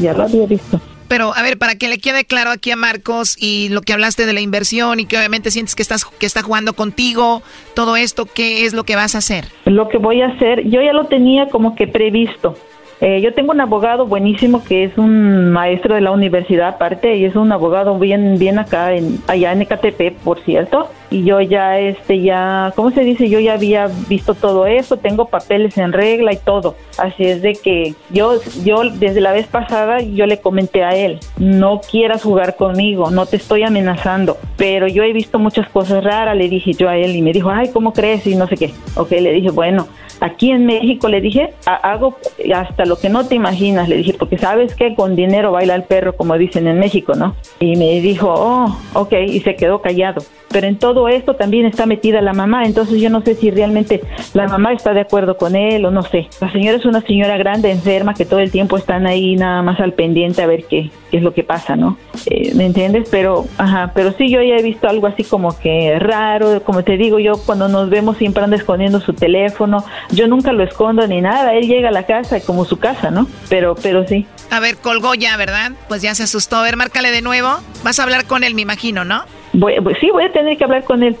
ya 0.00 0.12
lo 0.14 0.22
había 0.24 0.46
visto. 0.46 0.80
Pero, 1.12 1.34
a 1.36 1.42
ver, 1.42 1.58
para 1.58 1.74
que 1.74 1.88
le 1.88 1.98
quede 1.98 2.24
claro 2.24 2.48
aquí 2.48 2.70
a 2.70 2.76
Marcos 2.76 3.36
y 3.38 3.68
lo 3.68 3.82
que 3.82 3.92
hablaste 3.92 4.24
de 4.24 4.32
la 4.32 4.40
inversión 4.40 4.98
y 4.98 5.04
que 5.04 5.18
obviamente 5.18 5.50
sientes 5.50 5.74
que 5.74 5.82
estás 5.82 6.06
que 6.06 6.24
está 6.24 6.40
jugando 6.40 6.72
contigo, 6.72 7.42
todo 7.74 7.96
esto, 7.96 8.24
¿qué 8.24 8.64
es 8.64 8.72
lo 8.72 8.84
que 8.84 8.96
vas 8.96 9.14
a 9.14 9.18
hacer? 9.18 9.44
Lo 9.66 9.90
que 9.90 9.98
voy 9.98 10.22
a 10.22 10.28
hacer, 10.28 10.66
yo 10.70 10.80
ya 10.80 10.94
lo 10.94 11.04
tenía 11.08 11.50
como 11.50 11.74
que 11.74 11.86
previsto. 11.86 12.56
Eh, 13.02 13.20
yo 13.20 13.34
tengo 13.34 13.52
un 13.52 13.60
abogado 13.60 14.06
buenísimo 14.06 14.64
que 14.64 14.84
es 14.84 14.96
un 14.96 15.52
maestro 15.52 15.96
de 15.96 16.00
la 16.00 16.12
universidad 16.12 16.68
aparte 16.68 17.14
y 17.14 17.26
es 17.26 17.36
un 17.36 17.52
abogado 17.52 17.98
bien 17.98 18.38
bien 18.38 18.58
acá 18.58 18.94
en 18.94 19.18
allá 19.28 19.52
en 19.52 19.60
Ecatepec, 19.60 20.16
por 20.20 20.40
cierto. 20.40 20.88
Y 21.12 21.24
yo 21.24 21.42
ya 21.42 21.78
este 21.78 22.22
ya, 22.22 22.72
¿cómo 22.74 22.90
se 22.90 23.02
dice? 23.04 23.28
Yo 23.28 23.38
ya 23.38 23.52
había 23.52 23.88
visto 24.08 24.32
todo 24.34 24.66
eso, 24.66 24.96
tengo 24.96 25.26
papeles 25.26 25.76
en 25.76 25.92
regla 25.92 26.32
y 26.32 26.38
todo. 26.38 26.74
Así 26.96 27.24
es 27.24 27.42
de 27.42 27.52
que 27.52 27.94
yo 28.10 28.40
yo 28.64 28.82
desde 28.94 29.20
la 29.20 29.32
vez 29.32 29.46
pasada 29.46 30.00
yo 30.00 30.24
le 30.24 30.40
comenté 30.40 30.84
a 30.84 30.96
él, 30.96 31.20
no 31.36 31.80
quieras 31.82 32.22
jugar 32.22 32.56
conmigo, 32.56 33.10
no 33.10 33.26
te 33.26 33.36
estoy 33.36 33.62
amenazando, 33.62 34.38
pero 34.56 34.88
yo 34.88 35.02
he 35.02 35.12
visto 35.12 35.38
muchas 35.38 35.68
cosas 35.68 36.02
raras, 36.02 36.34
le 36.34 36.48
dije 36.48 36.72
yo 36.72 36.88
a 36.88 36.96
él 36.96 37.14
y 37.14 37.20
me 37.20 37.32
dijo, 37.32 37.50
"Ay, 37.50 37.68
¿cómo 37.74 37.92
crees?" 37.92 38.26
y 38.26 38.34
no 38.34 38.46
sé 38.46 38.56
qué. 38.56 38.70
Ok, 38.96 39.10
le 39.10 39.32
dije, 39.32 39.50
"Bueno, 39.50 39.86
Aquí 40.20 40.52
en 40.52 40.66
México 40.66 41.08
le 41.08 41.20
dije, 41.20 41.52
"Ha- 41.66 41.74
hago 41.94 42.16
hasta 42.54 42.84
lo 42.84 42.96
que 42.96 43.08
no 43.08 43.26
te 43.26 43.34
imaginas, 43.34 43.88
le 43.88 43.96
dije, 43.96 44.14
porque 44.16 44.38
sabes 44.38 44.72
que 44.76 44.94
con 44.94 45.16
dinero 45.16 45.50
baila 45.50 45.74
el 45.74 45.82
perro, 45.82 46.14
como 46.14 46.38
dicen 46.38 46.68
en 46.68 46.78
México, 46.78 47.14
¿no? 47.16 47.34
Y 47.58 47.74
me 47.74 48.00
dijo, 48.00 48.32
oh, 48.32 48.78
ok, 48.94 49.14
y 49.26 49.40
se 49.40 49.56
quedó 49.56 49.82
callado. 49.82 50.22
Pero 50.48 50.68
en 50.68 50.78
todo 50.78 51.01
esto 51.08 51.34
también 51.34 51.66
está 51.66 51.86
metida 51.86 52.20
la 52.20 52.32
mamá, 52.32 52.64
entonces 52.64 53.00
yo 53.00 53.10
no 53.10 53.22
sé 53.22 53.34
si 53.34 53.50
realmente 53.50 54.02
la 54.34 54.48
mamá 54.48 54.72
está 54.72 54.92
de 54.92 55.00
acuerdo 55.00 55.36
con 55.36 55.56
él 55.56 55.84
o 55.84 55.90
no 55.90 56.02
sé. 56.02 56.28
La 56.40 56.50
señora 56.52 56.78
es 56.78 56.84
una 56.84 57.00
señora 57.02 57.36
grande, 57.36 57.70
enferma, 57.70 58.14
que 58.14 58.24
todo 58.24 58.40
el 58.40 58.50
tiempo 58.50 58.76
están 58.76 59.06
ahí 59.06 59.36
nada 59.36 59.62
más 59.62 59.80
al 59.80 59.92
pendiente 59.92 60.42
a 60.42 60.46
ver 60.46 60.64
qué, 60.64 60.90
qué 61.10 61.16
es 61.18 61.22
lo 61.22 61.34
que 61.34 61.44
pasa, 61.44 61.76
¿no? 61.76 61.98
Eh, 62.26 62.52
¿Me 62.54 62.66
entiendes? 62.66 63.08
Pero, 63.10 63.46
ajá, 63.58 63.92
pero 63.94 64.12
sí, 64.12 64.30
yo 64.30 64.42
ya 64.42 64.56
he 64.56 64.62
visto 64.62 64.88
algo 64.88 65.06
así 65.06 65.24
como 65.24 65.58
que 65.58 65.98
raro, 65.98 66.62
como 66.64 66.82
te 66.84 66.96
digo, 66.96 67.18
yo 67.18 67.34
cuando 67.44 67.68
nos 67.68 67.90
vemos 67.90 68.16
siempre 68.16 68.42
anda 68.42 68.56
escondiendo 68.56 69.00
su 69.00 69.12
teléfono, 69.12 69.84
yo 70.10 70.28
nunca 70.28 70.52
lo 70.52 70.62
escondo 70.62 71.06
ni 71.06 71.20
nada, 71.20 71.54
él 71.54 71.66
llega 71.66 71.88
a 71.88 71.92
la 71.92 72.04
casa 72.04 72.40
como 72.40 72.64
su 72.64 72.78
casa, 72.78 73.10
¿no? 73.10 73.26
Pero, 73.48 73.74
pero 73.74 74.06
sí. 74.06 74.26
A 74.50 74.60
ver, 74.60 74.76
colgó 74.76 75.14
ya, 75.14 75.36
¿verdad? 75.36 75.72
Pues 75.88 76.02
ya 76.02 76.14
se 76.14 76.24
asustó. 76.24 76.56
A 76.56 76.62
ver, 76.62 76.76
márcale 76.76 77.10
de 77.10 77.22
nuevo. 77.22 77.48
Vas 77.84 77.98
a 77.98 78.02
hablar 78.02 78.26
con 78.26 78.44
él, 78.44 78.54
me 78.54 78.62
imagino, 78.62 79.04
¿no? 79.04 79.24
Voy, 79.52 79.78
voy- 79.80 79.94
sí, 80.00 80.08
voy 80.10 80.24
a 80.24 80.32
tener 80.32 80.56
que 80.56 80.64
hablar 80.64 80.84
con 80.84 81.02
él. 81.02 81.16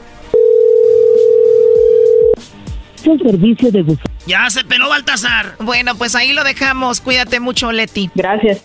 Un 3.04 3.18
servicio 3.18 3.70
de. 3.72 3.84
Ya 4.26 4.48
se 4.48 4.64
peló 4.64 4.88
Baltasar. 4.88 5.56
Bueno, 5.58 5.96
pues 5.96 6.14
ahí 6.14 6.32
lo 6.32 6.44
dejamos. 6.44 7.00
Cuídate 7.00 7.40
mucho, 7.40 7.72
Leti. 7.72 8.10
Gracias. 8.14 8.64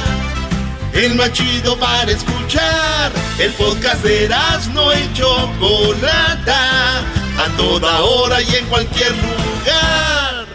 El 0.93 1.15
más 1.15 1.31
chido 1.31 1.77
para 1.77 2.11
escuchar. 2.11 3.11
El 3.39 3.51
podcast 3.53 4.03
de 4.03 4.29
no 4.73 4.93
y 4.93 5.13
Chocolata. 5.13 6.99
A 6.99 7.47
toda 7.57 8.01
hora 8.01 8.41
y 8.41 8.55
en 8.55 8.65
cualquier 8.67 9.11
lugar. 9.11 10.45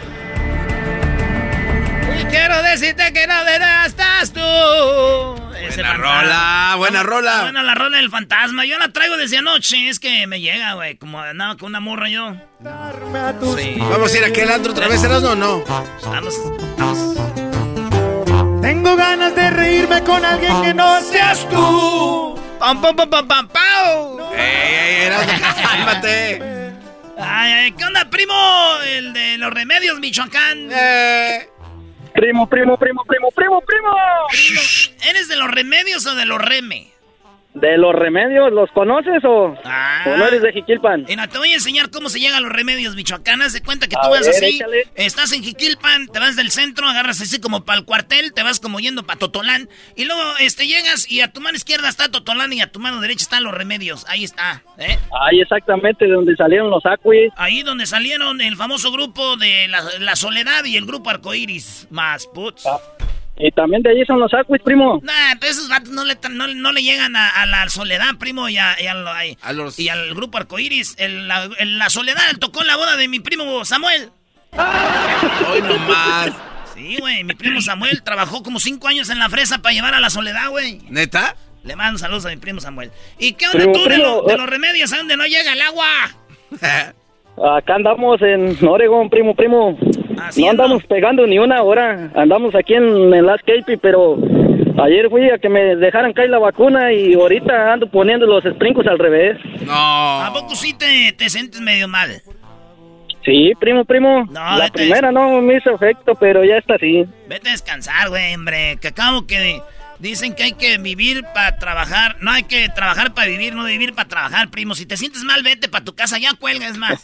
Y 2.19 2.25
quiero 2.25 2.61
decirte 2.63 3.11
que 3.13 3.27
no 3.27 3.33
estás 3.85 4.31
tú. 4.31 4.39
Buena 5.75 5.93
rola, 5.93 6.75
buena 6.77 7.03
rola. 7.03 7.41
Bueno, 7.43 7.63
la 7.63 7.75
rola 7.75 7.97
del 7.97 8.09
fantasma. 8.09 8.65
Yo 8.65 8.77
la 8.77 8.89
traigo 8.89 9.17
desde 9.17 9.37
anoche. 9.37 9.89
Es 9.89 9.99
que 9.99 10.25
me 10.27 10.39
llega, 10.39 10.73
güey. 10.73 10.95
Como 10.97 11.19
andaba 11.19 11.57
con 11.57 11.67
una 11.67 11.79
morra 11.79 12.09
yo. 12.09 12.35
Sí. 13.57 13.75
Vamos 13.79 14.13
a 14.13 14.17
ir 14.17 14.23
a 14.23 14.27
aquel 14.27 14.51
antro 14.51 14.71
otra 14.71 14.87
vez, 14.87 15.03
¿eras 15.03 15.23
o 15.23 15.35
no? 15.35 15.63
Vamos, 16.03 16.35
vamos. 16.77 17.26
Tengo 18.67 18.97
ganas 18.97 19.33
de 19.33 19.49
reírme 19.49 20.03
con 20.03 20.25
alguien 20.25 20.61
que 20.61 20.73
no 20.73 20.99
seas 20.99 21.47
tú. 21.47 22.37
¡Pam, 22.59 22.81
pam, 22.81 22.97
pam, 22.97 23.09
pam, 23.09 23.25
pam, 23.25 23.47
pam! 23.47 24.33
¡Ey, 24.35 24.39
ey, 24.39 25.05
Erasmo, 25.05 25.33
cálmate! 25.63 26.41
Ay, 27.17 27.51
ay, 27.53 27.71
¿qué 27.71 27.85
onda, 27.85 28.09
primo? 28.09 28.33
El 28.85 29.13
de 29.13 29.37
los 29.37 29.53
remedios, 29.53 29.97
Michoacán. 30.01 30.67
Eh. 30.69 31.49
Primo, 32.13 32.49
primo, 32.49 32.77
primo, 32.77 33.05
primo, 33.05 33.31
primo, 33.31 33.61
primo. 33.65 33.95
¿Eres 35.07 35.29
de 35.29 35.37
los 35.37 35.49
remedios 35.49 36.05
o 36.05 36.15
de 36.15 36.25
los 36.25 36.41
reme? 36.41 36.91
¿De 37.59 37.77
los 37.77 37.93
remedios 37.95 38.51
los 38.51 38.69
conoces 38.71 39.23
o, 39.23 39.55
Ah. 39.65 40.03
o 40.05 40.17
no 40.17 40.27
eres 40.27 40.41
de 40.43 40.53
Jiquilpan? 40.53 41.05
Mira, 41.07 41.27
te 41.27 41.37
voy 41.37 41.51
a 41.51 41.55
enseñar 41.55 41.89
cómo 41.89 42.07
se 42.09 42.19
llegan 42.19 42.43
los 42.43 42.51
remedios, 42.51 42.95
Michoacán. 42.95 43.41
Haz 43.41 43.53
de 43.53 43.61
cuenta 43.61 43.87
que 43.87 43.95
A 43.97 44.01
tú 44.01 44.09
vas 44.09 44.27
así, 44.27 44.57
échale. 44.57 44.83
estás 44.95 45.31
en 45.33 45.43
Jiquilpan, 45.43 46.07
te 46.07 46.19
vas 46.19 46.35
del 46.35 46.51
centro, 46.51 46.87
agarras 46.87 47.19
así 47.21 47.41
como 47.41 47.65
para 47.65 47.79
el 47.79 47.85
cuartel, 47.85 48.33
te 48.33 48.43
vas 48.43 48.59
como 48.59 48.79
yendo 48.79 49.03
para 49.07 49.17
Totolán, 49.19 49.69
y 49.95 50.05
luego 50.05 50.21
este, 50.39 50.67
llegas 50.67 51.09
y 51.11 51.21
a 51.21 51.31
tu 51.31 51.41
mano 51.41 51.55
izquierda 51.57 51.89
está 51.89 52.09
Totolán 52.09 52.53
y 52.53 52.61
a 52.61 52.71
tu 52.71 52.79
mano 52.79 53.01
derecha 53.01 53.23
están 53.23 53.43
los 53.43 53.53
remedios. 53.53 54.05
Ahí 54.07 54.23
está, 54.23 54.61
¿eh? 54.77 54.99
Ahí 55.21 55.41
exactamente 55.41 56.05
de 56.05 56.11
donde 56.13 56.35
salieron 56.35 56.69
los 56.69 56.85
acuis. 56.85 57.31
Ahí 57.37 57.63
donde 57.63 57.85
salieron 57.87 58.39
el 58.41 58.55
famoso 58.55 58.91
grupo 58.91 59.35
de 59.37 59.67
la, 59.67 59.81
La 59.99 60.15
Soledad 60.15 60.63
y 60.65 60.77
el 60.77 60.85
grupo 60.85 61.09
Arcoiris, 61.09 61.87
más 61.89 62.27
puts. 62.27 62.65
Ah. 62.67 62.77
Y 63.39 63.51
también 63.51 63.83
de 63.83 63.91
allí 63.91 64.03
son 64.05 64.19
los 64.19 64.33
acuis, 64.33 64.61
primo. 64.63 64.99
Nah, 65.03 65.35
pero 65.39 65.51
esos 65.51 65.69
vatos 65.69 65.89
no 65.91 66.03
le, 66.03 66.17
no, 66.31 66.47
no 66.47 66.71
le 66.71 66.81
llegan 66.81 67.15
a, 67.15 67.29
a 67.29 67.45
la 67.45 67.69
soledad, 67.69 68.15
primo, 68.19 68.49
y, 68.49 68.57
a, 68.57 68.75
y, 68.81 68.87
a 68.87 68.93
lo- 68.95 69.11
ay, 69.11 69.37
y 69.77 69.89
al 69.89 70.15
grupo 70.15 70.37
Arcoiris. 70.39 70.95
El, 70.97 71.27
la, 71.27 71.47
el- 71.59 71.77
la 71.77 71.89
soledad 71.89 72.21
tocó 72.39 72.63
la 72.63 72.75
boda 72.77 72.95
de 72.97 73.07
mi 73.07 73.19
primo 73.19 73.63
Samuel. 73.63 74.09
Hoy 74.53 75.61
nomás. 75.61 76.31
Sí, 76.73 76.97
güey, 76.99 77.23
mi 77.23 77.33
primo 77.35 77.61
Samuel 77.61 78.01
trabajó 78.03 78.41
como 78.43 78.59
cinco 78.59 78.87
años 78.87 79.09
en 79.09 79.19
la 79.19 79.29
fresa 79.29 79.59
para 79.61 79.73
llevar 79.73 79.93
a 79.93 79.99
la 79.99 80.09
soledad, 80.09 80.49
güey. 80.49 80.79
¿Neta? 80.89 81.35
Le 81.63 81.75
mando 81.75 81.97
saludos 81.99 82.25
a 82.25 82.29
mi 82.29 82.37
primo 82.37 82.59
Samuel. 82.61 82.91
¿Y 83.19 83.33
qué 83.33 83.45
onda 83.47 83.57
Primo, 83.59 83.73
tú 83.73 83.89
de, 83.89 83.97
lo- 83.97 84.21
de 84.23 84.33
eh. 84.33 84.37
los 84.37 84.47
remedios 84.49 84.93
a 84.93 84.97
donde 84.97 85.17
no 85.17 85.25
llega 85.25 85.53
el 85.53 85.61
agua? 85.61 85.87
Acá 87.57 87.75
andamos 87.75 88.19
en 88.21 88.57
Oregon, 88.67 89.09
primo, 89.09 89.35
primo. 89.35 89.77
No 90.37 90.49
andamos 90.49 90.83
pegando 90.85 91.25
ni 91.27 91.39
una 91.39 91.61
hora. 91.61 92.11
Andamos 92.15 92.55
aquí 92.55 92.73
en 92.73 93.13
el 93.13 93.25
Last 93.25 93.45
Cape, 93.45 93.77
pero 93.77 94.17
ayer 94.83 95.09
fui 95.09 95.29
a 95.29 95.37
que 95.37 95.49
me 95.49 95.75
dejaran 95.75 96.13
caer 96.13 96.29
la 96.29 96.39
vacuna 96.39 96.91
y 96.93 97.13
ahorita 97.13 97.73
ando 97.73 97.89
poniendo 97.89 98.25
los 98.25 98.43
sprinkles 98.43 98.87
al 98.87 98.99
revés. 98.99 99.37
No. 99.65 99.73
¿A 99.73 100.31
poco 100.33 100.55
sí 100.55 100.73
te, 100.73 101.13
te 101.13 101.29
sientes 101.29 101.61
medio 101.61 101.87
mal? 101.87 102.21
Sí, 103.23 103.51
primo, 103.59 103.83
primo. 103.83 104.25
No, 104.31 104.57
la 104.57 104.69
primera 104.69 105.11
no 105.11 105.41
me 105.41 105.57
hizo 105.57 105.71
efecto, 105.71 106.15
pero 106.15 106.45
ya 106.45 106.57
está 106.57 106.75
así. 106.75 107.05
Vete 107.27 107.49
a 107.49 107.51
descansar, 107.51 108.07
güey, 108.07 108.33
hombre. 108.33 108.77
Que 108.81 108.87
acabo 108.87 109.27
que 109.27 109.59
Dicen 109.99 110.35
que 110.35 110.43
hay 110.43 110.51
que 110.53 110.77
vivir 110.77 111.23
para 111.33 111.57
trabajar. 111.57 112.17
No 112.21 112.31
hay 112.31 112.43
que 112.43 112.69
trabajar 112.69 113.13
para 113.13 113.27
vivir, 113.27 113.55
no 113.55 113.65
vivir 113.65 113.93
para 113.93 114.07
trabajar, 114.07 114.49
primo. 114.49 114.75
Si 114.75 114.85
te 114.85 114.95
sientes 114.97 115.23
mal, 115.23 115.41
vete 115.43 115.67
para 115.69 115.83
tu 115.83 115.95
casa, 115.95 116.19
ya 116.19 116.33
cuelgues 116.35 116.77
más. 116.77 117.01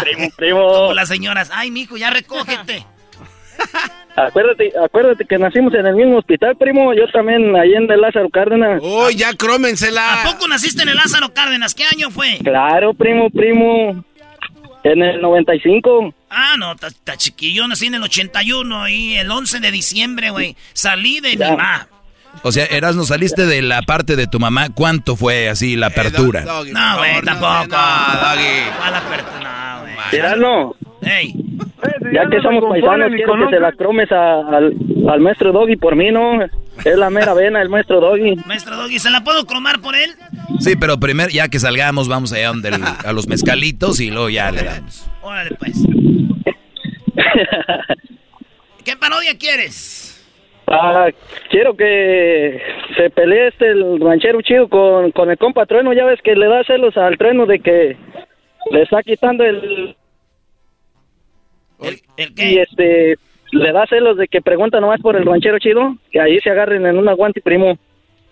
primo, 0.00 0.28
primo. 0.36 0.68
Como 0.68 0.92
las 0.94 1.08
señoras, 1.08 1.50
ay, 1.52 1.70
mijo, 1.70 1.96
ya 1.96 2.10
recógete. 2.10 2.84
Acuérdate, 4.16 4.72
acuérdate 4.82 5.26
que 5.26 5.38
nacimos 5.38 5.74
en 5.74 5.86
el 5.86 5.94
mismo 5.94 6.16
hospital, 6.16 6.56
primo. 6.56 6.94
Yo 6.94 7.06
también, 7.12 7.54
ahí 7.54 7.74
en 7.74 7.90
el 7.90 8.00
Lázaro 8.00 8.30
Cárdenas. 8.30 8.80
¡Uy, 8.82 9.14
ya 9.14 9.34
crómensela! 9.34 10.22
¿A 10.22 10.32
poco 10.32 10.48
naciste 10.48 10.82
en 10.82 10.88
el 10.88 10.96
Lázaro 10.96 11.34
Cárdenas? 11.34 11.74
¿Qué 11.74 11.84
año 11.84 12.10
fue? 12.10 12.38
Claro, 12.42 12.94
primo, 12.94 13.28
primo. 13.28 14.02
En 14.84 15.02
el 15.02 15.20
95. 15.20 16.14
Ah, 16.38 16.56
no, 16.58 16.72
está 16.72 17.16
chiquillo. 17.16 17.66
Nací 17.66 17.86
en 17.86 17.94
el 17.94 18.02
81 18.02 18.88
y 18.90 19.14
el 19.16 19.30
11 19.30 19.58
de 19.58 19.70
diciembre, 19.70 20.28
güey. 20.28 20.54
Salí 20.74 21.20
de 21.20 21.30
mi 21.30 21.36
mamá. 21.38 21.88
O 22.42 22.52
sea, 22.52 22.66
eras 22.66 22.94
no 22.94 23.04
saliste 23.04 23.46
de 23.46 23.62
la 23.62 23.80
parte 23.80 24.16
de 24.16 24.26
tu 24.26 24.38
mamá. 24.38 24.68
¿Cuánto 24.68 25.16
fue 25.16 25.48
así 25.48 25.76
la 25.76 25.86
apertura? 25.86 26.44
no, 26.44 26.62
güey, 26.98 27.22
tampoco. 27.24 27.68
¿Cuál 27.70 28.94
apertura? 28.94 30.36
No, 30.36 30.66
güey. 30.66 30.84
Hey. 31.02 31.34
Ya 32.12 32.28
que 32.28 32.40
somos 32.42 32.64
paisanos, 32.68 33.12
quiero 33.14 33.34
que 33.34 33.54
se 33.54 33.60
la 33.60 33.72
cromes 33.72 34.12
al, 34.12 34.74
al 35.08 35.20
maestro 35.20 35.52
Doggy 35.52 35.76
por 35.76 35.96
mí, 35.96 36.10
¿no? 36.10 36.42
Es 36.84 36.96
la 36.96 37.08
mera 37.08 37.32
vena 37.32 37.62
el 37.62 37.70
maestro 37.70 38.00
Doggy. 38.00 38.36
Maestro 38.44 38.76
Doggy, 38.76 38.98
¿se 38.98 39.10
la 39.10 39.24
puedo 39.24 39.46
cromar 39.46 39.80
por 39.80 39.96
él? 39.96 40.10
Sí, 40.60 40.76
pero 40.76 41.00
primero, 41.00 41.30
ya 41.30 41.48
que 41.48 41.58
salgamos, 41.58 42.08
vamos 42.08 42.32
allá 42.32 42.48
donde 42.48 42.78
a 43.04 43.12
los 43.12 43.26
mezcalitos 43.26 44.00
y 44.00 44.10
luego 44.10 44.28
ya 44.28 44.50
le 44.50 44.64
damos. 44.64 45.06
Órale, 45.22 45.56
pues. 45.58 45.76
¿Qué 48.84 48.96
parodia 48.96 49.36
quieres? 49.38 50.12
Ah, 50.68 51.08
quiero 51.50 51.76
que 51.76 52.60
se 52.96 53.10
pelee 53.10 53.48
este 53.48 53.68
el 53.68 54.00
ranchero 54.00 54.42
chido 54.42 54.68
con, 54.68 55.12
con 55.12 55.30
el 55.30 55.38
compa 55.38 55.66
Trueno. 55.66 55.92
Ya 55.92 56.04
ves 56.04 56.20
que 56.22 56.34
le 56.34 56.46
da 56.48 56.64
celos 56.64 56.96
al 56.96 57.16
Trueno 57.18 57.46
de 57.46 57.60
que 57.60 57.96
le 58.70 58.82
está 58.82 59.02
quitando 59.02 59.44
el 59.44 59.96
y 62.36 62.58
este, 62.58 63.16
le 63.52 63.72
da 63.72 63.86
celos 63.86 64.16
de 64.16 64.28
que 64.28 64.40
pregunta 64.40 64.80
nomás 64.80 65.00
por 65.00 65.16
el 65.16 65.26
ranchero 65.26 65.58
chido, 65.58 65.96
que 66.10 66.20
ahí 66.20 66.40
se 66.40 66.50
agarren 66.50 66.86
en 66.86 66.98
un 66.98 67.08
aguante 67.08 67.40
primo. 67.40 67.78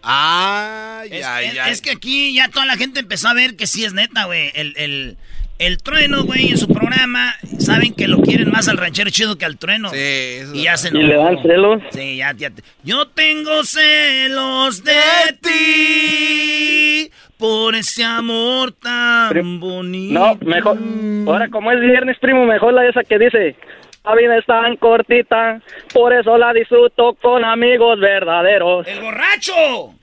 Ah, 0.02 1.02
es, 1.10 1.80
que 1.80 1.90
aquí 1.90 2.34
ya 2.34 2.48
toda 2.48 2.66
la 2.66 2.76
gente 2.76 3.00
empezó 3.00 3.28
a 3.28 3.34
ver 3.34 3.56
que 3.56 3.66
sí 3.66 3.84
es 3.84 3.94
neta, 3.94 4.26
güey. 4.26 4.50
El, 4.54 4.74
el, 4.76 5.16
el 5.58 5.78
trueno, 5.78 6.24
güey, 6.24 6.50
en 6.50 6.58
su 6.58 6.68
programa, 6.68 7.34
saben 7.58 7.94
que 7.94 8.08
lo 8.08 8.20
quieren 8.20 8.50
más 8.50 8.68
al 8.68 8.76
ranchero 8.76 9.10
chido 9.10 9.36
que 9.36 9.44
al 9.44 9.56
trueno. 9.56 9.90
Sí, 9.90 9.96
eso 9.98 10.54
y 10.54 10.64
ya 10.64 10.76
se 10.76 10.88
¿Y 10.88 11.02
le 11.02 11.14
dan 11.14 11.40
celos? 11.42 11.82
Sí, 11.90 12.16
ya, 12.16 12.32
ya. 12.36 12.50
Yo 12.82 13.06
tengo 13.08 13.62
celos 13.64 14.82
de 14.82 14.92
ti 15.40 17.10
por 17.38 17.74
ese 17.74 18.04
amor 18.04 18.72
tan 18.72 19.60
bonito. 19.60 20.18
No, 20.18 20.38
mejor. 20.44 20.78
Ahora, 21.26 21.48
como 21.48 21.70
es 21.72 21.80
viernes, 21.80 22.18
primo, 22.18 22.44
mejor 22.46 22.74
la 22.74 22.88
esa 22.88 23.02
que 23.04 23.18
dice. 23.18 23.56
La 24.04 24.14
vida 24.14 24.36
es 24.36 24.44
tan 24.44 24.76
cortita, 24.76 25.62
por 25.94 26.12
eso 26.12 26.36
la 26.36 26.52
disfruto 26.52 27.14
con 27.22 27.42
amigos 27.42 27.98
verdaderos. 28.00 28.86
¡El 28.86 29.00
borracho! 29.00 29.94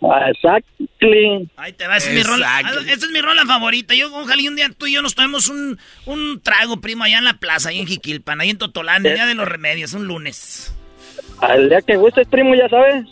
Exactly. 0.00 1.50
Ahí 1.56 1.72
te 1.72 1.86
va, 1.86 1.96
esa 1.96 2.08
es 2.08 2.14
mi 2.14 2.22
rola. 2.22 2.58
Ah, 2.58 2.72
esta 2.86 3.06
es 3.06 3.12
mi 3.12 3.20
rola 3.20 3.44
favorita. 3.44 3.94
Yo, 3.94 4.14
ojalá 4.14 4.40
y 4.40 4.48
un 4.48 4.56
día 4.56 4.70
tú 4.76 4.86
y 4.86 4.94
yo 4.94 5.02
nos 5.02 5.14
tomemos 5.14 5.48
un, 5.48 5.78
un 6.06 6.40
trago, 6.40 6.80
primo, 6.80 7.04
allá 7.04 7.18
en 7.18 7.24
la 7.24 7.34
plaza, 7.34 7.70
ahí 7.70 7.80
en 7.80 7.86
Jiquilpan, 7.86 8.40
ahí 8.40 8.50
en 8.50 8.58
Totolán, 8.58 9.04
el 9.04 9.14
día 9.14 9.26
de 9.26 9.34
los 9.34 9.48
remedios, 9.48 9.92
un 9.94 10.06
lunes. 10.06 10.74
Al 11.40 11.68
día 11.68 11.82
que 11.82 11.96
gustes, 11.96 12.26
primo, 12.28 12.54
ya 12.54 12.68
sabes. 12.68 13.06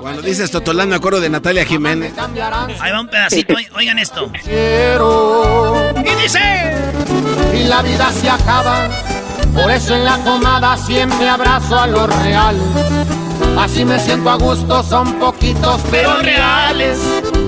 Cuando 0.00 0.22
dices 0.22 0.50
Totolán 0.50 0.88
me 0.88 0.94
acuerdo 0.94 1.20
de 1.20 1.28
Natalia 1.28 1.64
Jiménez. 1.64 2.12
Ahí 2.80 2.92
va 2.92 3.00
un 3.00 3.08
pedacito, 3.08 3.54
oigan 3.74 3.98
esto. 3.98 4.30
Quiero. 4.44 5.92
Y 5.98 6.22
dice. 6.22 6.40
Y 7.54 7.64
la 7.64 7.82
vida 7.82 8.10
se 8.12 8.28
acaba. 8.28 8.88
Por 9.52 9.70
eso 9.70 9.94
en 9.96 10.04
la 10.04 10.18
comada 10.18 10.76
siempre 10.76 11.28
abrazo 11.28 11.78
a 11.78 11.86
lo 11.86 12.06
real. 12.06 12.56
Así 13.58 13.84
me 13.84 13.98
siento 13.98 14.30
a 14.30 14.36
gusto, 14.36 14.82
son 14.82 15.18
poquitos 15.18 15.80
pero 15.90 16.18
reales. 16.20 16.98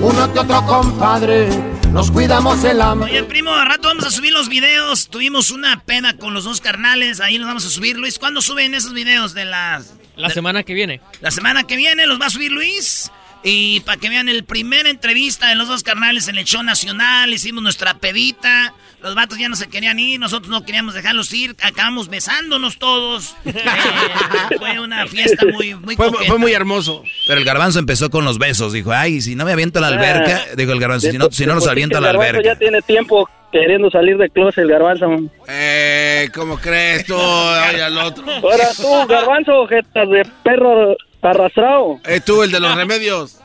Uno 0.01 0.31
que 0.33 0.39
otro 0.39 0.65
compadre, 0.65 1.49
nos 1.91 2.11
cuidamos 2.11 2.63
el 2.63 2.81
amor. 2.81 3.09
Oye, 3.09 3.23
primo, 3.23 3.51
a 3.51 3.65
rato 3.65 3.89
vamos 3.89 4.05
a 4.05 4.11
subir 4.11 4.31
los 4.31 4.49
videos. 4.49 5.09
Tuvimos 5.09 5.51
una 5.51 5.83
pena 5.83 6.17
con 6.17 6.33
los 6.33 6.45
dos 6.45 6.61
carnales, 6.61 7.19
ahí 7.19 7.37
los 7.37 7.47
vamos 7.47 7.65
a 7.65 7.69
subir. 7.69 7.97
Luis, 7.97 8.19
¿cuándo 8.19 8.41
suben 8.41 8.73
esos 8.73 8.93
videos 8.93 9.33
de 9.33 9.45
las 9.45 9.97
la 10.17 10.31
semana 10.31 10.63
que 10.63 10.73
viene. 10.73 10.99
La 11.21 11.29
semana 11.29 11.63
que 11.63 11.77
viene 11.77 12.07
los 12.07 12.19
va 12.19 12.25
a 12.25 12.29
subir 12.31 12.51
Luis. 12.51 13.11
Y 13.49 13.79
para 13.79 13.97
que 13.97 14.09
vean 14.09 14.27
el 14.27 14.43
primer 14.43 14.87
entrevista 14.87 15.47
de 15.47 15.55
los 15.55 15.69
dos 15.69 15.81
carnales 15.81 16.27
en 16.27 16.37
el 16.37 16.43
show 16.43 16.63
nacional, 16.63 17.31
hicimos 17.31 17.63
nuestra 17.63 17.93
pedita. 17.93 18.73
Los 19.01 19.15
vatos 19.15 19.37
ya 19.37 19.47
no 19.47 19.55
se 19.55 19.69
querían 19.69 19.97
ir, 19.99 20.19
nosotros 20.19 20.49
no 20.49 20.65
queríamos 20.65 20.93
dejarlos 20.95 21.31
ir, 21.33 21.55
acabamos 21.61 22.09
besándonos 22.09 22.77
todos. 22.77 23.35
Eh, 23.47 24.55
fue 24.59 24.79
una 24.79 25.07
fiesta 25.07 25.45
muy, 25.45 25.75
muy 25.75 25.95
fue, 25.95 26.11
fue, 26.11 26.37
muy 26.37 26.53
hermoso. 26.53 27.03
Pero 27.25 27.39
el 27.39 27.45
garbanzo 27.45 27.79
empezó 27.79 28.09
con 28.09 28.23
los 28.23 28.37
besos, 28.37 28.73
dijo, 28.73 28.91
ay, 28.91 29.21
si 29.21 29.35
no 29.35 29.45
me 29.45 29.51
aviento 29.51 29.79
a 29.79 29.81
la 29.81 29.87
alberca, 29.87 30.43
ah, 30.43 30.55
dijo 30.55 30.71
el 30.71 30.79
garbanzo, 30.79 31.11
si 31.11 31.17
no, 31.17 31.29
si 31.31 31.45
no 31.45 31.55
nos 31.55 31.67
aviento 31.67 31.97
a 31.97 32.01
la 32.01 32.11
alberca. 32.11 32.41
ya 32.41 32.55
tiene 32.55 32.81
tiempo 32.81 33.29
queriendo 33.51 33.89
salir 33.89 34.17
de 34.17 34.29
closet 34.29 34.63
el 34.63 34.69
garbanzo. 34.69 35.07
Eh, 35.47 36.29
¿cómo 36.33 36.57
crees 36.57 37.05
tú? 37.05 37.15
Ay, 37.17 37.79
al 37.79 37.97
otro. 37.97 38.25
Ahora 38.29 38.67
tú, 38.75 39.07
garbanzo, 39.07 39.67
jetas 39.67 40.09
de 40.09 40.27
perro 40.43 40.95
arrastrado. 41.21 41.99
Eh, 42.05 42.21
tú, 42.25 42.43
el 42.43 42.51
de 42.51 42.59
los 42.59 42.75
remedios. 42.75 43.39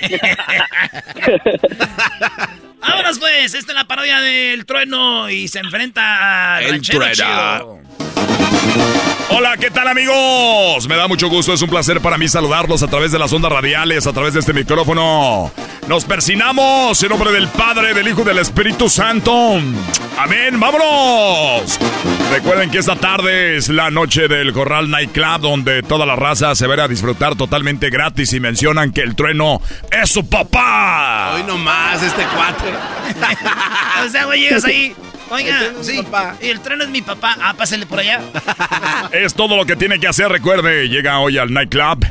Vámonos 2.80 3.18
pues, 3.18 3.54
esta 3.54 3.72
es 3.72 3.76
la 3.76 3.84
parodia 3.84 4.20
del 4.20 4.66
trueno 4.66 5.30
y 5.30 5.46
se 5.48 5.60
enfrenta 5.60 6.56
a 6.56 6.62
El 6.62 6.82
trueno. 6.82 7.80
Hola, 9.30 9.56
¿qué 9.56 9.70
tal 9.70 9.88
amigos? 9.88 10.86
Me 10.88 10.96
da 10.96 11.08
mucho 11.08 11.28
gusto, 11.28 11.52
es 11.54 11.62
un 11.62 11.70
placer 11.70 12.00
para 12.00 12.18
mí 12.18 12.28
saludarlos 12.28 12.82
a 12.82 12.88
través 12.88 13.12
de 13.12 13.18
las 13.18 13.32
ondas 13.32 13.50
radiales, 13.50 14.06
a 14.06 14.12
través 14.12 14.34
de 14.34 14.40
este 14.40 14.52
micrófono. 14.52 15.50
Nos 15.88 16.04
persinamos 16.04 17.02
en 17.02 17.08
nombre 17.08 17.32
del 17.32 17.48
Padre, 17.48 17.94
del 17.94 18.08
Hijo 18.08 18.22
y 18.22 18.24
del 18.24 18.38
Espíritu 18.38 18.88
Santo. 18.88 19.58
Amén, 20.18 20.60
vámonos. 20.60 21.78
Recuerden 22.30 22.70
que 22.70 22.78
esta 22.78 22.96
tarde 22.96 23.56
es 23.56 23.68
la 23.68 23.90
noche 23.90 24.28
del 24.28 24.52
Corral 24.52 24.90
Night 24.90 25.12
Club, 25.12 25.40
donde 25.40 25.82
toda 25.82 26.06
la 26.06 26.14
raza 26.14 26.54
se 26.54 26.66
verá 26.66 26.84
a 26.84 26.88
disfrutar 26.88 27.34
totalmente 27.34 27.90
gratis 27.90 28.32
y 28.32 28.40
mencionan 28.40 28.92
que 28.92 29.00
el 29.00 29.16
trueno 29.16 29.60
es 29.90 30.10
su 30.10 30.26
papá. 30.28 31.32
Hoy 31.34 31.42
nomás 31.44 32.02
este 32.02 32.24
cuatro. 32.34 32.68
o 34.06 34.08
sea, 34.08 34.24
güey, 34.26 34.40
llegas 34.40 34.64
ahí. 34.64 34.94
Oiga, 35.32 35.72
sí, 35.80 36.04
y 36.42 36.46
el 36.48 36.60
tren 36.60 36.82
es 36.82 36.88
mi 36.88 37.00
papá. 37.00 37.36
Ah, 37.40 37.54
pásale 37.56 37.86
por 37.86 37.98
allá. 37.98 38.20
es 39.12 39.32
todo 39.32 39.56
lo 39.56 39.64
que 39.64 39.76
tiene 39.76 39.98
que 39.98 40.06
hacer, 40.06 40.28
recuerde. 40.28 40.90
Llega 40.90 41.20
hoy 41.20 41.38
al 41.38 41.52
nightclub. 41.54 42.04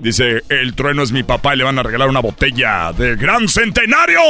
Dice, 0.00 0.42
el 0.48 0.74
trueno 0.74 1.02
es 1.02 1.12
mi 1.12 1.22
papá 1.22 1.54
y 1.54 1.58
le 1.58 1.64
van 1.64 1.78
a 1.78 1.82
regalar 1.82 2.08
una 2.08 2.20
botella 2.20 2.92
de 2.92 3.16
Gran 3.16 3.46
Centenario. 3.46 4.22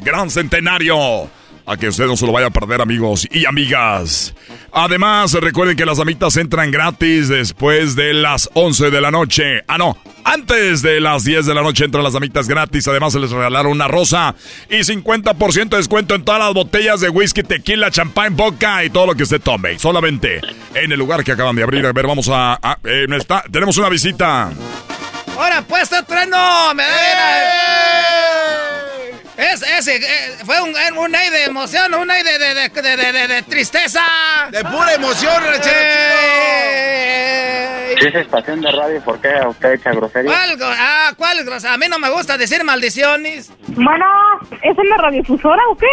Gran 0.00 0.30
Centenario. 0.30 1.28
A 1.66 1.76
que 1.78 1.88
usted 1.88 2.06
no 2.06 2.16
se 2.16 2.26
lo 2.26 2.32
vaya 2.32 2.48
a 2.48 2.50
perder, 2.50 2.82
amigos 2.82 3.26
y 3.30 3.46
amigas. 3.46 4.34
Además, 4.70 5.32
recuerden 5.32 5.76
que 5.76 5.86
las 5.86 5.98
amitas 5.98 6.36
entran 6.36 6.70
gratis 6.70 7.28
después 7.28 7.96
de 7.96 8.12
las 8.12 8.50
11 8.52 8.90
de 8.90 9.00
la 9.00 9.10
noche. 9.10 9.62
Ah, 9.66 9.78
no, 9.78 9.96
antes 10.24 10.82
de 10.82 11.00
las 11.00 11.24
10 11.24 11.46
de 11.46 11.54
la 11.54 11.62
noche 11.62 11.84
entran 11.86 12.04
las 12.04 12.14
amitas 12.14 12.48
gratis. 12.48 12.86
Además, 12.88 13.14
se 13.14 13.20
les 13.20 13.30
regalaron 13.30 13.72
una 13.72 13.88
rosa 13.88 14.34
y 14.68 14.76
50% 14.76 15.68
de 15.70 15.76
descuento 15.78 16.14
en 16.14 16.24
todas 16.24 16.40
las 16.40 16.52
botellas 16.52 17.00
de 17.00 17.08
whisky, 17.08 17.42
tequila, 17.42 17.90
champán, 17.90 18.36
boca 18.36 18.84
y 18.84 18.90
todo 18.90 19.06
lo 19.06 19.14
que 19.14 19.22
usted 19.22 19.40
tome. 19.40 19.78
Solamente 19.78 20.40
en 20.74 20.92
el 20.92 20.98
lugar 20.98 21.24
que 21.24 21.32
acaban 21.32 21.56
de 21.56 21.62
abrir. 21.62 21.86
A 21.86 21.92
ver, 21.92 22.06
vamos 22.06 22.28
a. 22.30 22.58
Eh, 22.84 23.06
tenemos 23.50 23.78
una 23.78 23.88
visita. 23.88 24.50
¡Ahora, 25.36 25.62
pues, 25.62 25.90
trueno! 26.06 26.74
¡Me 26.74 26.84
¡Eh! 26.84 28.13
Es, 29.36 29.62
ese, 29.62 29.96
eh, 29.96 30.36
fue 30.44 30.60
un, 30.62 30.72
un 30.96 31.14
aire 31.14 31.38
de 31.38 31.44
emoción, 31.44 31.92
un 31.94 32.10
aire 32.10 32.38
de, 32.38 32.54
de, 32.54 32.68
de, 32.68 33.28
de 33.28 33.42
tristeza. 33.42 34.00
De 34.50 34.62
pura 34.64 34.94
emoción, 34.94 35.42
eh, 35.66 37.94
Si 38.00 38.06
es 38.06 38.14
estación 38.14 38.60
de 38.60 38.70
radio, 38.70 39.00
¿por 39.02 39.20
qué 39.20 39.32
usted 39.48 39.72
echa 39.72 39.90
grosería? 39.90 40.30
¿Cuál, 40.30 40.56
ah, 40.62 41.12
¿cuál 41.16 41.44
grosería? 41.44 41.74
A 41.74 41.78
mí 41.78 41.86
no 41.88 41.98
me 41.98 42.10
gusta 42.10 42.38
decir 42.38 42.62
maldiciones. 42.62 43.50
Bueno, 43.66 44.06
¿es 44.62 44.78
en 44.78 44.88
la 44.88 44.96
radiofusora 44.98 45.62
o 45.70 45.76
qué? 45.76 45.86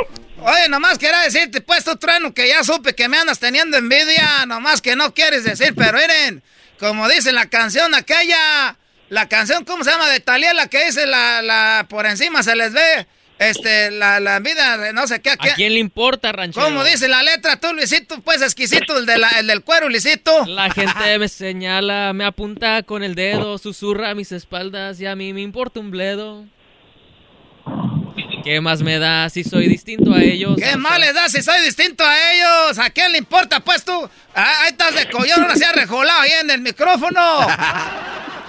Oye, 0.43 0.69
nomás 0.69 0.97
quería 0.99 1.19
decirte, 1.21 1.61
pues, 1.61 1.83
tu 1.83 1.95
trueno, 1.97 2.33
que 2.33 2.47
ya 2.47 2.63
supe 2.63 2.93
que 2.95 3.07
me 3.07 3.17
andas 3.17 3.39
teniendo 3.39 3.77
envidia, 3.77 4.45
nomás 4.47 4.81
que 4.81 4.95
no 4.95 5.13
quieres 5.15 5.43
decir, 5.43 5.73
pero 5.75 5.97
miren, 5.97 6.43
como 6.79 7.07
dice 7.09 7.31
la 7.31 7.47
canción 7.47 7.93
aquella, 7.95 8.75
la 9.09 9.27
canción, 9.29 9.65
¿cómo 9.65 9.83
se 9.83 9.89
llama? 9.91 10.09
De 10.09 10.19
Talia, 10.19 10.53
la 10.53 10.67
que 10.67 10.85
dice 10.85 11.05
la, 11.07 11.41
la, 11.43 11.85
por 11.89 12.05
encima 12.07 12.41
se 12.43 12.55
les 12.55 12.73
ve 12.73 13.05
Este, 13.41 13.89
la, 13.89 14.19
la 14.19 14.39
vida, 14.39 14.91
no 14.93 15.07
sé 15.07 15.19
qué. 15.19 15.31
¿A 15.31 15.55
quién 15.55 15.73
le 15.73 15.79
importa, 15.79 16.31
ranchero? 16.31 16.63
¿Cómo 16.63 16.83
dice 16.83 17.07
la 17.07 17.23
letra 17.23 17.59
tú, 17.59 17.73
Luisito? 17.73 18.21
Pues 18.21 18.41
exquisito, 18.43 18.97
el, 18.99 19.07
de 19.07 19.17
la, 19.17 19.29
el 19.39 19.47
del 19.47 19.63
cuero, 19.63 19.89
Luisito. 19.89 20.45
La 20.45 20.69
gente 20.69 21.17
me 21.19 21.27
señala, 21.27 22.13
me 22.13 22.23
apunta 22.23 22.83
con 22.83 23.03
el 23.03 23.15
dedo, 23.15 23.57
susurra 23.57 24.11
a 24.11 24.15
mis 24.15 24.31
espaldas 24.31 25.01
y 25.01 25.07
a 25.07 25.15
mí 25.15 25.33
me 25.33 25.41
importa 25.41 25.79
un 25.79 25.89
bledo. 25.89 26.45
¿Qué 28.43 28.61
más 28.61 28.81
me 28.81 28.99
da 28.99 29.29
si 29.29 29.43
soy 29.43 29.67
distinto 29.67 30.13
a 30.13 30.21
ellos? 30.21 30.55
¿Qué 30.57 30.75
más 30.77 30.99
les 30.99 31.13
da 31.13 31.29
si 31.29 31.41
soy 31.41 31.61
distinto 31.63 32.03
a 32.05 32.33
ellos? 32.33 32.79
¿A 32.79 32.89
quién 32.89 33.11
le 33.11 33.17
importa, 33.17 33.59
pues 33.59 33.83
tú? 33.83 34.09
Ah, 34.35 34.61
ahí 34.63 34.69
estás 34.71 34.95
de 34.95 35.09
collón, 35.09 35.41
ahora 35.41 35.55
se 35.55 35.65
ha 35.65 35.71
rejolado 35.71 36.21
ahí 36.21 36.31
en 36.41 36.49
el 36.49 36.61
micrófono. 36.61 37.19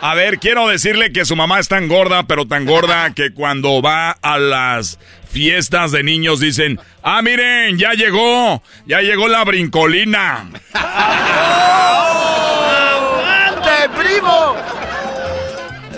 A 0.05 0.14
ver, 0.14 0.39
quiero 0.39 0.66
decirle 0.69 1.12
que 1.12 1.24
su 1.24 1.36
mamá 1.36 1.60
es 1.60 1.69
tan 1.69 1.86
gorda, 1.89 2.24
pero 2.24 2.47
tan 2.47 2.66
gorda 2.66 3.12
que 3.14 3.32
cuando 3.32 3.81
va 3.82 4.10
a 4.10 4.39
las 4.39 4.98
fiestas 5.31 5.93
de 5.93 6.02
niños 6.02 6.40
dicen, 6.40 6.81
ah, 7.02 7.23
miren, 7.23 7.78
ya 7.78 7.93
llegó, 7.93 8.62
ya 8.86 9.01
llegó 9.01 9.28
la 9.28 9.44
brincolina. 9.44 10.51
¡Aguante, 13.12 13.89
primo! 13.97 14.56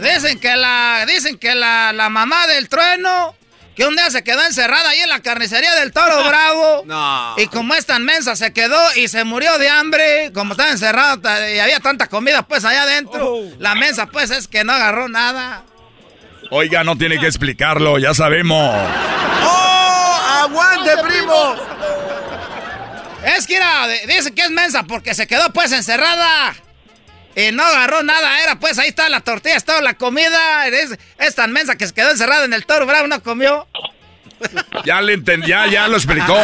Dicen 0.02 0.38
que 0.38 0.54
la, 0.54 1.06
dicen 1.06 1.38
que 1.38 1.54
la, 1.54 1.92
la 1.94 2.10
mamá 2.10 2.46
del 2.46 2.68
trueno 2.68 3.34
que 3.74 3.84
un 3.86 3.96
día 3.96 4.10
se 4.10 4.22
quedó 4.22 4.44
encerrada 4.44 4.90
ahí 4.90 5.00
en 5.00 5.08
la 5.08 5.20
carnicería 5.20 5.74
del 5.74 5.92
Toro 5.92 6.24
Bravo. 6.28 6.82
No. 6.86 7.34
Y 7.38 7.46
como 7.48 7.74
es 7.74 7.86
tan 7.86 8.04
mensa, 8.04 8.36
se 8.36 8.52
quedó 8.52 8.78
y 8.96 9.08
se 9.08 9.24
murió 9.24 9.58
de 9.58 9.68
hambre. 9.68 10.30
Como 10.32 10.52
estaba 10.52 10.70
encerrada 10.70 11.50
y 11.50 11.58
había 11.58 11.80
tanta 11.80 12.06
comida 12.08 12.42
pues 12.42 12.64
allá 12.64 12.82
adentro. 12.82 13.38
La 13.58 13.74
mensa 13.74 14.06
pues 14.06 14.30
es 14.30 14.48
que 14.48 14.64
no 14.64 14.72
agarró 14.72 15.08
nada. 15.08 15.64
Oiga, 16.50 16.84
no 16.84 16.96
tiene 16.96 17.18
que 17.18 17.26
explicarlo, 17.26 17.98
ya 17.98 18.14
sabemos. 18.14 18.74
¡Oh! 19.42 20.18
¡Aguante, 20.42 20.90
primo! 21.02 21.56
Es 23.24 23.46
que 23.46 23.56
era, 23.56 23.86
dicen 24.06 24.34
que 24.34 24.42
es 24.42 24.50
mensa 24.50 24.82
porque 24.84 25.14
se 25.14 25.26
quedó 25.26 25.50
pues 25.52 25.72
encerrada. 25.72 26.54
Y 27.36 27.50
no 27.52 27.64
agarró 27.64 28.02
nada, 28.02 28.42
era 28.42 28.58
pues 28.60 28.78
ahí 28.78 28.88
está 28.88 29.08
la 29.08 29.20
tortilla, 29.20 29.58
toda 29.60 29.82
la 29.82 29.94
comida. 29.94 30.68
Es, 30.68 30.96
es, 31.18 31.34
tan 31.34 31.52
mensa 31.52 31.76
que 31.76 31.86
se 31.86 31.94
quedó 31.94 32.10
encerrada 32.10 32.44
en 32.44 32.52
el 32.52 32.64
toro 32.64 32.86
bravo, 32.86 33.06
no 33.06 33.22
comió. 33.22 33.66
Ya 34.84 35.00
le 35.00 35.14
entendí, 35.14 35.48
ya, 35.48 35.66
ya 35.66 35.88
lo 35.88 35.96
explicó. 35.96 36.36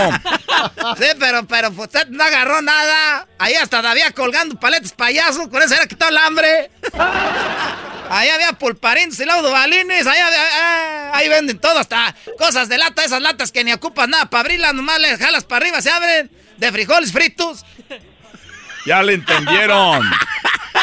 Sí, 0.96 1.06
pero, 1.18 1.46
pero 1.46 1.70
pues, 1.72 1.88
usted 1.88 2.08
no 2.08 2.24
agarró 2.24 2.62
nada. 2.62 3.26
Ahí 3.38 3.54
hasta 3.54 3.82
todavía 3.82 4.10
colgando 4.12 4.58
paletes 4.58 4.92
payasos, 4.92 5.48
con 5.48 5.62
eso 5.62 5.74
era 5.74 5.86
quitado 5.86 6.10
el 6.10 6.16
hambre. 6.16 6.70
Ahí 8.08 8.28
había 8.28 8.52
pulparines 8.54 9.20
y 9.20 9.24
laudobalines, 9.24 10.06
ahí, 10.06 10.18
ahí, 10.18 11.10
ahí 11.12 11.28
venden 11.28 11.58
todo, 11.58 11.78
hasta 11.78 12.14
cosas 12.38 12.68
de 12.68 12.78
lata, 12.78 13.04
esas 13.04 13.20
latas 13.20 13.52
que 13.52 13.62
ni 13.62 13.72
ocupas 13.72 14.08
nada 14.08 14.26
para 14.30 14.40
abrirlas, 14.40 14.74
nomás 14.74 14.98
le 14.98 15.16
jalas 15.16 15.44
para 15.44 15.64
arriba, 15.64 15.80
se 15.80 15.90
abren, 15.90 16.30
de 16.56 16.72
frijoles 16.72 17.12
fritos. 17.12 17.64
Ya 18.86 19.02
le 19.02 19.14
entendieron. 19.14 20.10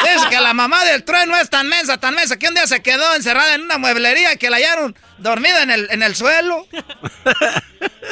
Es 0.06 0.24
que 0.26 0.40
la 0.40 0.54
mamá 0.54 0.84
del 0.84 1.04
trueno 1.04 1.36
es 1.36 1.50
tan 1.50 1.68
mensa, 1.68 1.98
tan 1.98 2.14
mensa, 2.14 2.38
que 2.38 2.48
un 2.48 2.54
día 2.54 2.66
se 2.66 2.80
quedó 2.82 3.14
encerrada 3.14 3.54
en 3.54 3.62
una 3.62 3.78
mueblería 3.78 4.32
y 4.32 4.36
que 4.36 4.50
la 4.50 4.56
hallaron 4.56 4.96
dormida 5.18 5.62
en 5.62 5.70
el, 5.70 5.88
en 5.90 6.02
el 6.02 6.14
suelo. 6.14 6.66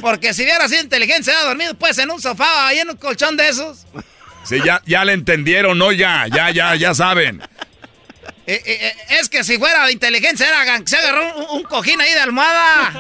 Porque 0.00 0.34
si 0.34 0.42
hubiera 0.42 0.68
sido 0.68 0.82
inteligente, 0.82 1.24
se 1.24 1.30
hubiera 1.30 1.48
dormido 1.48 1.74
pues 1.74 1.98
en 1.98 2.10
un 2.10 2.20
sofá, 2.20 2.68
ahí 2.68 2.78
en 2.78 2.90
un 2.90 2.96
colchón 2.96 3.36
de 3.36 3.48
esos. 3.48 3.86
Sí, 4.44 4.60
ya, 4.64 4.82
ya 4.86 5.04
le 5.04 5.12
entendieron, 5.12 5.78
¿no? 5.78 5.92
Ya, 5.92 6.26
ya, 6.28 6.50
ya, 6.50 6.74
ya 6.74 6.94
saben. 6.94 7.42
Eh, 8.46 8.62
eh, 8.64 8.96
es 9.20 9.28
que 9.28 9.42
si 9.42 9.58
fuera 9.58 9.90
inteligente, 9.90 10.44
se, 10.44 10.48
era, 10.48 10.80
se 10.84 10.96
agarró 10.96 11.36
un, 11.36 11.58
un 11.58 11.62
cojín 11.64 12.00
ahí 12.00 12.12
de 12.12 12.20
almohada. 12.20 12.92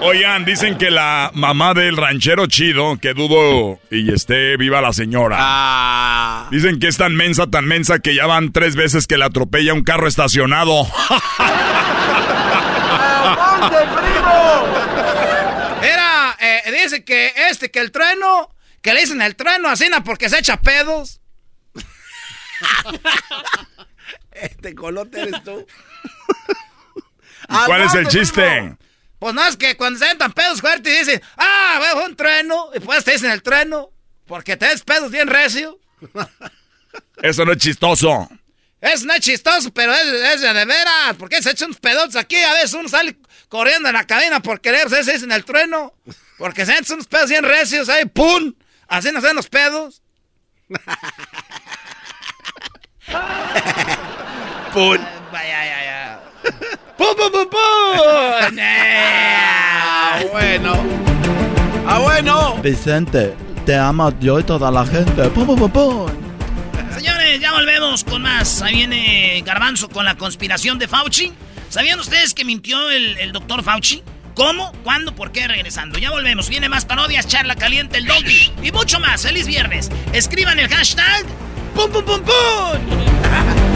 Oigan, 0.00 0.44
dicen 0.44 0.76
que 0.76 0.90
la 0.90 1.30
mamá 1.32 1.72
del 1.72 1.96
ranchero 1.96 2.46
chido, 2.46 2.98
que 2.98 3.14
dudo 3.14 3.80
y 3.90 4.12
esté 4.12 4.58
viva 4.58 4.82
la 4.82 4.92
señora. 4.92 5.36
Ah. 5.40 6.48
Dicen 6.50 6.78
que 6.78 6.88
es 6.88 6.98
tan 6.98 7.14
mensa, 7.14 7.46
tan 7.46 7.64
mensa 7.64 8.00
que 8.00 8.14
ya 8.14 8.26
van 8.26 8.52
tres 8.52 8.76
veces 8.76 9.06
que 9.06 9.16
la 9.16 9.26
atropella 9.26 9.72
un 9.72 9.82
carro 9.82 10.06
estacionado. 10.06 10.82
Era, 15.82 16.36
eh, 16.40 16.82
dice 16.82 17.04
que 17.04 17.32
este, 17.50 17.70
que 17.70 17.80
el 17.80 17.90
trueno, 17.90 18.50
que 18.82 18.92
le 18.92 19.00
dicen 19.00 19.22
el 19.22 19.34
trueno 19.34 19.68
así, 19.68 19.86
porque 20.04 20.28
se 20.28 20.38
echa 20.38 20.60
pedos. 20.60 21.22
este 24.32 24.74
colote 24.74 25.22
eres 25.22 25.42
tú. 25.42 25.66
¿Cuál 27.66 27.82
es 27.82 27.94
el 27.94 28.08
chiste? 28.08 28.76
Pues 29.18 29.34
no, 29.34 29.46
es 29.46 29.56
que 29.56 29.76
cuando 29.76 29.98
se 29.98 30.10
entran 30.10 30.32
pedos 30.32 30.60
fuertes 30.60 30.94
y 30.94 30.98
dicen, 30.98 31.22
ah, 31.36 31.78
veo 31.80 32.04
un 32.06 32.16
trueno, 32.16 32.70
y 32.74 32.80
pues 32.80 33.04
te 33.04 33.12
dicen 33.12 33.30
el 33.30 33.42
trueno, 33.42 33.90
porque 34.26 34.56
te 34.56 34.66
des 34.66 34.82
pedos 34.82 35.10
bien 35.10 35.28
recio. 35.28 35.78
Eso 37.22 37.44
no 37.44 37.52
es 37.52 37.58
chistoso. 37.58 38.28
Eso 38.80 39.06
no 39.06 39.14
es 39.14 39.20
chistoso, 39.20 39.72
pero 39.72 39.94
es, 39.94 40.06
es 40.06 40.42
de, 40.42 40.64
veras, 40.64 41.16
porque 41.18 41.42
se 41.42 41.50
echan 41.50 41.68
unos 41.68 41.80
pedos 41.80 42.14
aquí, 42.14 42.36
a 42.36 42.52
veces 42.52 42.74
uno 42.74 42.88
sale 42.88 43.16
corriendo 43.48 43.88
en 43.88 43.94
la 43.94 44.06
cabina 44.06 44.40
por 44.40 44.60
querer, 44.60 44.90
se 44.90 45.12
dicen 45.12 45.32
el 45.32 45.44
trueno, 45.44 45.94
porque 46.36 46.66
se 46.66 46.72
echan 46.72 46.94
unos 46.94 47.06
pedos 47.06 47.30
bien 47.30 47.44
recios, 47.44 47.88
ahí, 47.88 48.04
¡pum! 48.04 48.52
Así 48.86 49.10
no 49.12 49.20
se 49.20 49.32
los 49.34 49.48
pedos. 49.48 50.02
¡Pum! 54.72 54.98
Vaya, 55.32 55.64
ya, 55.64 55.84
ya. 55.84 56.22
¡Pum, 56.96 57.14
pum, 57.16 57.30
pum, 57.30 57.48
pum! 57.50 58.58
ah, 58.60 60.20
bueno. 60.32 60.74
Ah, 61.86 61.98
bueno. 61.98 62.56
Vicente, 62.62 63.34
te 63.64 63.74
ama 63.76 64.12
yo 64.20 64.38
y 64.40 64.42
toda 64.42 64.70
la 64.70 64.84
gente. 64.86 65.28
¡Pum, 65.30 65.46
pum, 65.46 65.58
pum, 65.58 65.70
pum! 65.70 66.06
Señores, 66.94 67.40
ya 67.40 67.52
volvemos 67.52 68.02
con 68.04 68.22
más. 68.22 68.62
Ahí 68.62 68.76
viene 68.76 69.42
Garbanzo 69.44 69.88
con 69.88 70.04
la 70.04 70.16
conspiración 70.16 70.78
de 70.78 70.88
Fauci. 70.88 71.32
¿Sabían 71.68 72.00
ustedes 72.00 72.32
que 72.32 72.44
mintió 72.44 72.90
el, 72.90 73.18
el 73.18 73.32
doctor 73.32 73.62
Fauci? 73.62 74.02
¿Cómo? 74.34 74.72
¿Cuándo? 74.84 75.14
¿Por 75.14 75.32
qué? 75.32 75.48
Regresando. 75.48 75.98
Ya 75.98 76.10
volvemos. 76.10 76.48
Viene 76.48 76.68
más 76.68 76.84
parodias, 76.84 77.26
charla 77.26 77.56
caliente, 77.56 77.98
el 77.98 78.06
doggy 78.06 78.52
y 78.62 78.72
mucho 78.72 79.00
más. 79.00 79.22
¡Feliz 79.22 79.46
viernes! 79.46 79.90
Escriban 80.12 80.58
el 80.58 80.68
hashtag 80.68 81.24
¡Pum, 81.74 81.90
pum, 81.90 82.04
pum, 82.04 82.22
pum! 82.22 83.75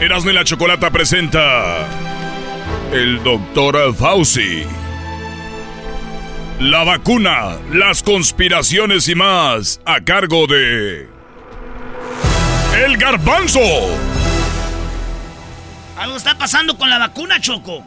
Erasmo 0.00 0.30
y 0.30 0.34
la 0.34 0.44
Chocolata 0.44 0.90
presenta 0.90 1.86
el 2.92 3.22
doctor 3.24 3.94
Fauci. 3.94 4.64
La 6.60 6.84
vacuna, 6.84 7.56
las 7.72 8.02
conspiraciones 8.02 9.08
y 9.08 9.14
más 9.14 9.80
a 9.86 10.02
cargo 10.02 10.46
de... 10.46 11.08
El 12.84 12.98
garbanzo. 12.98 13.60
Algo 15.98 16.16
está 16.18 16.36
pasando 16.36 16.76
con 16.76 16.90
la 16.90 16.98
vacuna, 16.98 17.40
Choco. 17.40 17.82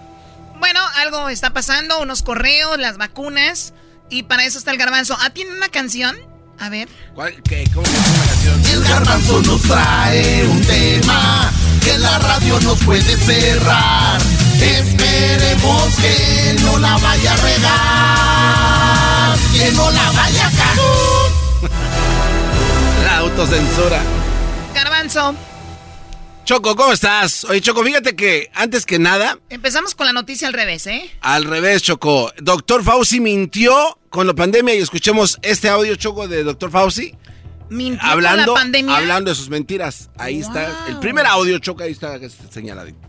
Bueno, 0.58 0.80
algo 0.98 1.30
está 1.30 1.52
pasando, 1.52 2.02
unos 2.02 2.24
correos, 2.24 2.80
las 2.80 2.98
vacunas. 2.98 3.76
Y 4.10 4.24
para 4.24 4.46
eso 4.46 4.58
está 4.58 4.72
el 4.72 4.78
garbanzo. 4.78 5.16
Ah, 5.22 5.30
¿tiene 5.30 5.54
una 5.54 5.70
canción? 5.70 6.18
A 6.58 6.70
ver. 6.70 6.90
¿Cuál? 7.14 7.42
¿Qué? 7.44 7.66
¿Cómo 7.72 7.84
que 7.84 7.92
es 7.92 8.08
una 8.08 8.26
canción? 8.26 8.66
El 8.66 8.84
garbanzo 8.84 9.42
nos 9.44 9.62
trae 9.62 10.44
un 10.48 10.62
tema 10.64 11.52
que 11.80 11.98
la 11.98 12.20
radio 12.20 12.60
nos 12.62 12.84
puede 12.84 13.18
cerrar. 13.18 14.22
Esperemos 14.62 15.96
que 15.96 16.56
no 16.62 16.78
la 16.80 16.98
vaya 16.98 17.34
a 17.34 17.38
regar, 17.38 19.38
que 19.54 19.72
no 19.72 19.90
la 19.92 20.12
vaya 20.12 20.48
a 20.48 20.52
cagar. 20.52 20.76
La 23.04 23.18
autocensura. 23.18 24.02
Garbanzo. 24.74 25.36
Choco, 26.46 26.76
¿cómo 26.76 26.94
estás? 26.94 27.44
Oye, 27.44 27.62
Choco, 27.62 27.84
fíjate 27.84 28.16
que 28.16 28.50
antes 28.56 28.88
que 28.88 28.98
nada... 28.98 29.38
Empezamos 29.50 29.94
con 29.94 30.08
la 30.08 30.14
noticia 30.14 30.48
al 30.48 30.54
revés, 30.54 30.88
¿eh? 30.88 31.12
Al 31.22 31.44
revés, 31.44 31.84
Choco. 31.84 32.34
Doctor 32.40 32.84
Fauci 32.84 33.20
mintió 33.20 34.00
con 34.10 34.26
la 34.26 34.34
pandemia 34.34 34.74
y 34.74 34.80
escuchemos 34.80 35.38
este 35.44 35.70
audio, 35.70 35.96
Choco, 35.96 36.28
de 36.28 36.44
Doctor 36.44 36.72
Fauci. 36.72 37.14
Mintió 37.70 38.08
hablando, 38.08 38.46
con 38.46 38.54
la 38.54 38.60
pandemia. 38.62 38.98
Hablando 38.98 39.30
de 39.30 39.36
sus 39.36 39.50
mentiras. 39.50 40.10
Ahí 40.18 40.40
está. 40.40 40.88
El 40.88 41.00
primer 41.00 41.26
audio, 41.26 41.58
Choco, 41.60 41.84
ahí 41.84 41.92
está 41.92 42.20
señaladito. 42.50 43.00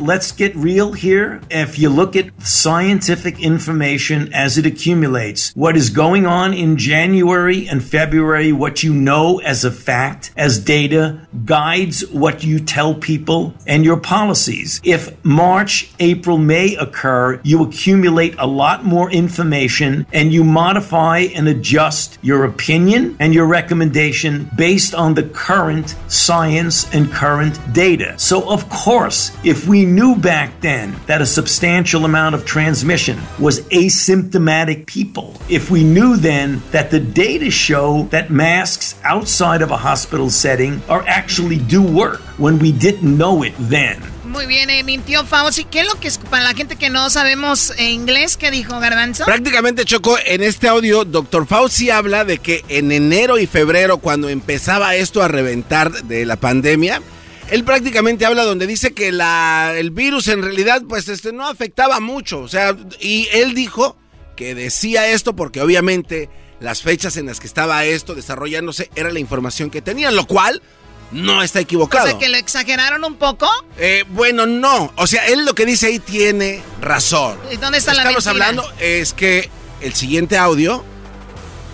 Let's 0.00 0.32
get 0.32 0.54
real 0.56 0.92
here. 0.92 1.40
If 1.50 1.78
you 1.78 1.88
look 1.88 2.16
at 2.16 2.30
scientific 2.42 3.40
information 3.40 4.32
as 4.32 4.58
it 4.58 4.66
accumulates, 4.66 5.52
what 5.54 5.76
is 5.76 5.90
going 5.90 6.26
on 6.26 6.54
in 6.54 6.76
January 6.76 7.68
and 7.68 7.82
February, 7.82 8.52
what 8.52 8.82
you 8.82 8.94
know 8.94 9.38
as 9.40 9.64
a 9.64 9.70
fact, 9.70 10.32
as 10.36 10.58
data, 10.58 11.26
guides 11.44 12.06
what 12.08 12.44
you 12.44 12.58
tell 12.58 12.94
people 12.94 13.54
and 13.66 13.84
your 13.84 13.98
policies. 13.98 14.80
If 14.84 15.22
March, 15.24 15.92
April, 15.98 16.38
May 16.38 16.76
occur, 16.76 17.40
you 17.42 17.62
accumulate 17.62 18.34
a 18.38 18.46
lot 18.46 18.84
more 18.84 19.10
information 19.10 20.06
and 20.12 20.32
you 20.32 20.44
modify 20.44 21.18
and 21.34 21.48
adjust 21.48 22.18
your 22.22 22.44
opinion 22.44 23.16
and 23.20 23.34
your 23.34 23.46
recommendation 23.46 24.50
based 24.56 24.94
on 24.94 25.14
the 25.14 25.24
current 25.24 25.94
science 26.08 26.92
and 26.94 27.10
current 27.12 27.58
data. 27.72 28.18
So, 28.18 28.50
of 28.50 28.68
course, 28.68 29.32
if 29.44 29.66
we 29.66 29.84
knew 29.90 30.16
back 30.16 30.60
then 30.60 30.94
that 31.06 31.20
a 31.20 31.26
substantial 31.26 32.04
amount 32.04 32.34
of 32.34 32.44
transmission 32.44 33.18
was 33.38 33.60
asymptomatic 33.68 34.86
people, 34.86 35.34
if 35.48 35.70
we 35.70 35.84
knew 35.84 36.16
then 36.16 36.62
that 36.70 36.90
the 36.90 37.00
data 37.00 37.50
show 37.50 38.04
that 38.10 38.30
masks 38.30 38.98
outside 39.04 39.62
of 39.62 39.70
a 39.70 39.76
hospital 39.76 40.30
setting 40.30 40.80
are 40.88 41.04
actually 41.06 41.58
do 41.58 41.82
work 41.82 42.20
when 42.38 42.58
we 42.58 42.72
didn't 42.72 43.18
know 43.18 43.42
it 43.42 43.54
then. 43.58 44.00
Muy 44.24 44.46
bien, 44.46 44.70
eh, 44.70 44.84
mintió 44.84 45.24
Fauci. 45.24 45.64
¿Qué 45.64 45.80
es 45.80 45.86
lo 45.86 45.98
que 45.98 46.06
es 46.06 46.18
para 46.18 46.44
la 46.44 46.54
gente 46.54 46.76
que 46.76 46.88
no 46.88 47.10
sabemos 47.10 47.72
eh, 47.78 47.90
inglés? 47.90 48.36
¿Qué 48.36 48.52
dijo 48.52 48.78
Garbanzo? 48.78 49.24
Prácticamente, 49.24 49.84
Choco, 49.84 50.16
en 50.24 50.44
este 50.44 50.68
audio, 50.68 51.04
Doctor 51.04 51.48
Fauci 51.48 51.90
habla 51.90 52.24
de 52.24 52.38
que 52.38 52.64
en 52.68 52.92
enero 52.92 53.38
y 53.38 53.48
febrero, 53.48 53.98
cuando 53.98 54.28
empezaba 54.28 54.94
esto 54.94 55.20
a 55.20 55.28
reventar 55.28 55.90
de 56.04 56.24
la 56.26 56.36
pandemia, 56.36 57.02
él 57.50 57.64
prácticamente 57.64 58.24
habla 58.26 58.44
donde 58.44 58.66
dice 58.66 58.92
que 58.92 59.12
la, 59.12 59.74
el 59.76 59.90
virus 59.90 60.28
en 60.28 60.42
realidad 60.42 60.82
pues 60.88 61.08
este, 61.08 61.32
no 61.32 61.46
afectaba 61.48 62.00
mucho. 62.00 62.40
O 62.40 62.48
sea, 62.48 62.76
y 63.00 63.28
él 63.32 63.54
dijo 63.54 63.96
que 64.36 64.54
decía 64.54 65.08
esto 65.08 65.34
porque 65.36 65.60
obviamente 65.60 66.28
las 66.60 66.82
fechas 66.82 67.16
en 67.16 67.26
las 67.26 67.40
que 67.40 67.46
estaba 67.46 67.84
esto 67.84 68.14
desarrollándose 68.14 68.90
era 68.94 69.10
la 69.10 69.18
información 69.18 69.70
que 69.70 69.82
tenían, 69.82 70.14
lo 70.14 70.26
cual 70.26 70.62
no 71.10 71.42
está 71.42 71.60
equivocado. 71.60 72.04
O 72.06 72.08
sea, 72.10 72.18
que 72.18 72.28
lo 72.28 72.36
exageraron 72.36 73.04
un 73.04 73.16
poco. 73.16 73.48
Eh, 73.78 74.04
bueno, 74.10 74.46
no. 74.46 74.92
O 74.96 75.06
sea, 75.06 75.26
él 75.26 75.44
lo 75.44 75.54
que 75.54 75.66
dice 75.66 75.88
ahí 75.88 75.98
tiene 75.98 76.62
razón. 76.80 77.38
¿Y 77.50 77.56
dónde 77.56 77.78
está 77.78 77.94
la 77.94 78.02
Estamos 78.02 78.24
mentira? 78.26 78.46
hablando 78.48 78.72
es 78.78 79.12
que 79.12 79.50
el 79.80 79.94
siguiente 79.94 80.36
audio 80.38 80.84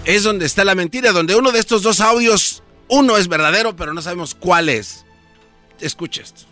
es 0.04 0.22
donde 0.22 0.46
está 0.46 0.64
la 0.64 0.74
mentira, 0.74 1.12
donde 1.12 1.34
uno 1.34 1.52
de 1.52 1.58
estos 1.58 1.82
dos 1.82 2.00
audios, 2.00 2.62
uno 2.88 3.18
es 3.18 3.28
verdadero, 3.28 3.76
pero 3.76 3.92
no 3.92 4.00
sabemos 4.00 4.34
cuál 4.34 4.68
es. 4.68 5.04
Escucha 5.80 6.22
esto. 6.22 6.46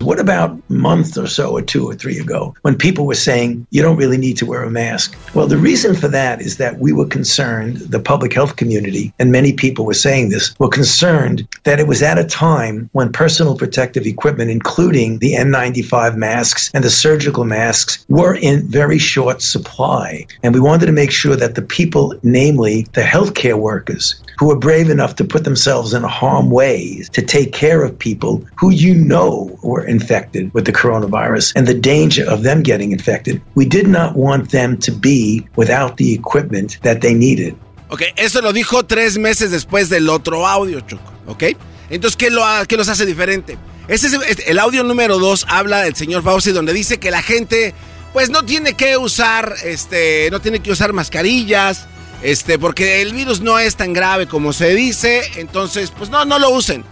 What 0.00 0.18
about 0.18 0.52
a 0.52 0.72
month 0.72 1.18
or 1.18 1.26
so, 1.26 1.50
or 1.50 1.60
two 1.60 1.86
or 1.86 1.94
three 1.94 2.18
ago, 2.18 2.54
when 2.62 2.74
people 2.74 3.06
were 3.06 3.14
saying 3.14 3.66
you 3.68 3.82
don't 3.82 3.98
really 3.98 4.16
need 4.16 4.38
to 4.38 4.46
wear 4.46 4.62
a 4.62 4.70
mask? 4.70 5.14
Well, 5.34 5.46
the 5.46 5.58
reason 5.58 5.94
for 5.94 6.08
that 6.08 6.40
is 6.40 6.56
that 6.56 6.78
we 6.78 6.94
were 6.94 7.04
concerned, 7.04 7.76
the 7.76 8.00
public 8.00 8.32
health 8.32 8.56
community, 8.56 9.12
and 9.18 9.30
many 9.30 9.52
people 9.52 9.84
were 9.84 9.92
saying 9.92 10.30
this, 10.30 10.58
were 10.58 10.70
concerned 10.70 11.46
that 11.64 11.80
it 11.80 11.86
was 11.86 12.02
at 12.02 12.18
a 12.18 12.24
time 12.24 12.88
when 12.92 13.12
personal 13.12 13.58
protective 13.58 14.06
equipment, 14.06 14.50
including 14.50 15.18
the 15.18 15.34
N95 15.34 16.16
masks 16.16 16.70
and 16.72 16.82
the 16.82 16.88
surgical 16.88 17.44
masks, 17.44 18.02
were 18.08 18.34
in 18.34 18.66
very 18.68 18.98
short 18.98 19.42
supply. 19.42 20.26
And 20.42 20.54
we 20.54 20.60
wanted 20.60 20.86
to 20.86 20.92
make 20.92 21.12
sure 21.12 21.36
that 21.36 21.56
the 21.56 21.62
people, 21.62 22.18
namely 22.22 22.86
the 22.94 23.02
healthcare 23.02 23.58
workers, 23.58 24.14
who 24.38 24.46
were 24.46 24.58
brave 24.58 24.90
enough 24.90 25.14
to 25.16 25.24
put 25.24 25.44
themselves 25.44 25.92
in 25.94 26.02
harm 26.02 26.50
way 26.50 27.02
to 27.12 27.22
take 27.22 27.52
care 27.52 27.82
of 27.84 27.98
people 27.98 28.42
who 28.60 28.70
you 28.70 28.94
know 28.94 29.58
were 29.62 29.84
infected 29.86 30.50
with 30.54 30.64
the 30.64 30.72
coronavirus 30.72 31.52
and 31.56 31.66
the 31.66 31.74
danger 31.74 32.24
of 32.28 32.42
them 32.42 32.62
getting 32.62 32.92
infected. 32.92 33.40
We 33.54 33.66
did 33.66 33.86
not 33.88 34.14
want 34.16 34.50
them 34.50 34.76
to 34.78 34.92
be 34.92 35.46
without 35.56 35.96
the 35.96 36.12
equipment 36.14 36.78
that 36.82 37.00
they 37.00 37.14
needed. 37.14 37.54
Ok, 37.90 38.02
eso 38.16 38.40
lo 38.40 38.52
dijo 38.52 38.84
tres 38.86 39.18
meses 39.18 39.50
después 39.50 39.88
del 39.88 40.08
otro 40.08 40.46
audio, 40.46 40.80
Choco. 40.80 41.02
¿Ok? 41.26 41.44
Entonces, 41.90 42.16
¿qué, 42.16 42.30
lo 42.30 42.44
ha- 42.44 42.64
qué 42.66 42.76
los 42.76 42.88
hace 42.88 43.04
diferente? 43.04 43.58
Ese 43.88 44.06
es 44.06 44.46
el 44.46 44.58
audio 44.60 44.84
número 44.84 45.18
dos 45.18 45.44
habla 45.48 45.82
del 45.82 45.96
señor 45.96 46.22
Fauci 46.22 46.52
donde 46.52 46.72
dice 46.72 46.98
que 46.98 47.10
la 47.10 47.22
gente 47.22 47.74
pues 48.12 48.30
no 48.30 48.44
tiene 48.44 48.74
que 48.74 48.96
usar, 48.96 49.54
este, 49.64 50.28
no 50.30 50.40
tiene 50.40 50.60
que 50.60 50.70
usar 50.70 50.92
mascarillas, 50.92 51.86
este, 52.22 52.58
porque 52.58 53.02
el 53.02 53.14
virus 53.14 53.40
no 53.40 53.58
es 53.58 53.76
tan 53.76 53.92
grave 53.92 54.26
como 54.26 54.52
se 54.52 54.74
dice, 54.74 55.22
entonces 55.36 55.92
pues 55.96 56.10
no, 56.10 56.24
no 56.24 56.38
lo 56.38 56.50
usen. 56.50 56.84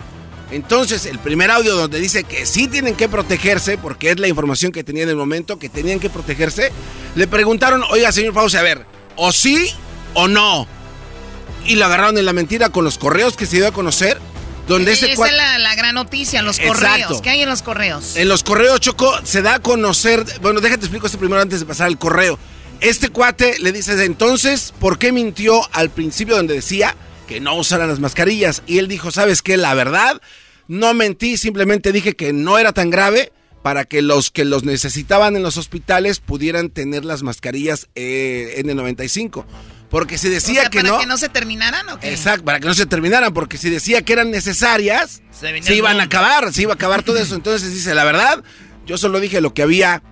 Entonces, 0.51 1.05
el 1.05 1.19
primer 1.19 1.51
audio 1.51 1.77
donde 1.77 2.01
dice 2.01 2.25
que 2.25 2.47
sí 2.47 2.69
tienen 2.69 2.95
que 2.95 3.09
protegerse, 3.09 3.77
porque 3.77 4.11
es 4.11 4.19
la 4.19 4.29
información 4.29 4.73
que 4.73 4.83
tenía 4.83 5.03
en 5.03 5.11
el 5.11 5.17
momento, 5.17 5.59
que 5.59 5.69
tenían 5.69 6.01
que 6.01 6.09
protegerse, 6.09 6.73
le 7.15 7.27
preguntaron, 7.27 7.83
oiga, 7.91 8.11
señor 8.13 8.33
Fauci, 8.33 8.57
a 8.57 8.63
ver, 8.63 8.87
o 9.17 9.31
sí 9.31 9.71
o 10.15 10.27
no. 10.27 10.67
Y 11.67 11.75
lo 11.77 11.85
agarraron 11.85 12.17
en 12.17 12.25
la 12.25 12.33
mentira 12.33 12.71
con 12.71 12.85
los 12.85 12.97
correos 12.97 13.37
que 13.37 13.45
se 13.45 13.57
dio 13.57 13.69
a 13.69 13.73
conocer, 13.73 14.19
donde 14.67 14.93
ese 14.93 15.13
Esa 15.13 15.27
es 15.27 15.33
la, 15.35 15.59
la 15.59 15.75
gran 15.75 15.95
noticia, 15.95 16.41
los 16.41 16.59
Exacto. 16.59 16.79
correos. 16.79 17.23
¿Qué 17.23 17.31
hay 17.31 17.43
en 17.43 17.49
los 17.51 17.61
correos? 17.61 18.17
En 18.17 18.29
los 18.29 18.43
correos, 18.43 18.81
Choco, 18.81 19.15
se 19.25 19.43
da 19.43 19.57
a 19.57 19.61
conocer. 19.61 20.25
Bueno, 20.41 20.61
déjate 20.61 20.81
explico 20.83 21.07
esto 21.07 21.19
primero 21.19 21.43
antes 21.43 21.61
de 21.61 21.67
pasar 21.67 21.89
al 21.89 21.99
correo. 21.99 22.39
Este 22.81 23.09
cuate 23.09 23.59
le 23.59 23.73
dice, 23.73 24.05
entonces, 24.05 24.73
¿por 24.79 24.99
qué 24.99 25.11
mintió 25.11 25.61
al 25.73 25.91
principio 25.91 26.37
donde 26.37 26.55
decía 26.55 26.95
que 27.27 27.41
no 27.41 27.57
usaran 27.57 27.89
las 27.89 27.99
mascarillas? 27.99 28.63
Y 28.67 28.79
él 28.79 28.87
dijo, 28.87 29.11
¿sabes 29.11 29.43
qué? 29.43 29.57
La 29.57 29.75
verdad, 29.75 30.21
no 30.69 30.95
mentí, 30.95 31.37
simplemente 31.37 31.91
dije 31.91 32.15
que 32.15 32.33
no 32.33 32.57
era 32.59 32.73
tan 32.73 32.91
grave 32.91 33.33
para 33.63 33.85
que 33.85 34.01
los 34.01 34.31
que 34.31 34.45
los 34.45 34.63
necesitaban 34.63 35.35
en 35.35 35.43
los 35.43 35.57
hospitales 35.57 36.21
pudieran 36.21 36.71
tener 36.71 37.05
las 37.05 37.25
mascarillas 37.25 37.89
eh, 37.97 38.63
N95. 38.65 39.45
Porque 39.91 40.19
si 40.19 40.29
decía 40.29 40.61
O 40.61 40.63
sea, 40.63 40.71
que 40.71 40.79
¿para 40.81 40.91
no... 40.91 40.99
que 41.01 41.07
no 41.07 41.19
se 41.19 41.29
terminaran 41.29 41.89
o 41.89 41.99
qué? 41.99 42.11
Exacto, 42.11 42.45
para 42.45 42.61
que 42.61 42.67
no 42.67 42.75
se 42.75 42.87
terminaran, 42.87 43.35
porque 43.35 43.59
si 43.59 43.71
decía 43.71 44.03
que 44.03 44.13
eran 44.13 44.31
necesarias, 44.31 45.23
Se 45.33 45.63
se, 45.63 45.75
iban 45.75 45.99
a 45.99 46.05
acabar, 46.05 46.53
se 46.53 46.63
iba 46.63 46.73
a 46.73 46.75
acabar 46.77 47.03
todo 47.03 47.17
eso. 47.19 47.35
Entonces 47.35 47.75
dice, 47.75 47.95
la 47.95 48.05
verdad, 48.05 48.45
yo 48.87 48.99
solo 48.99 49.19
dije 49.19 49.41
lo 49.41 49.53
que 49.53 49.63
había 49.63 50.03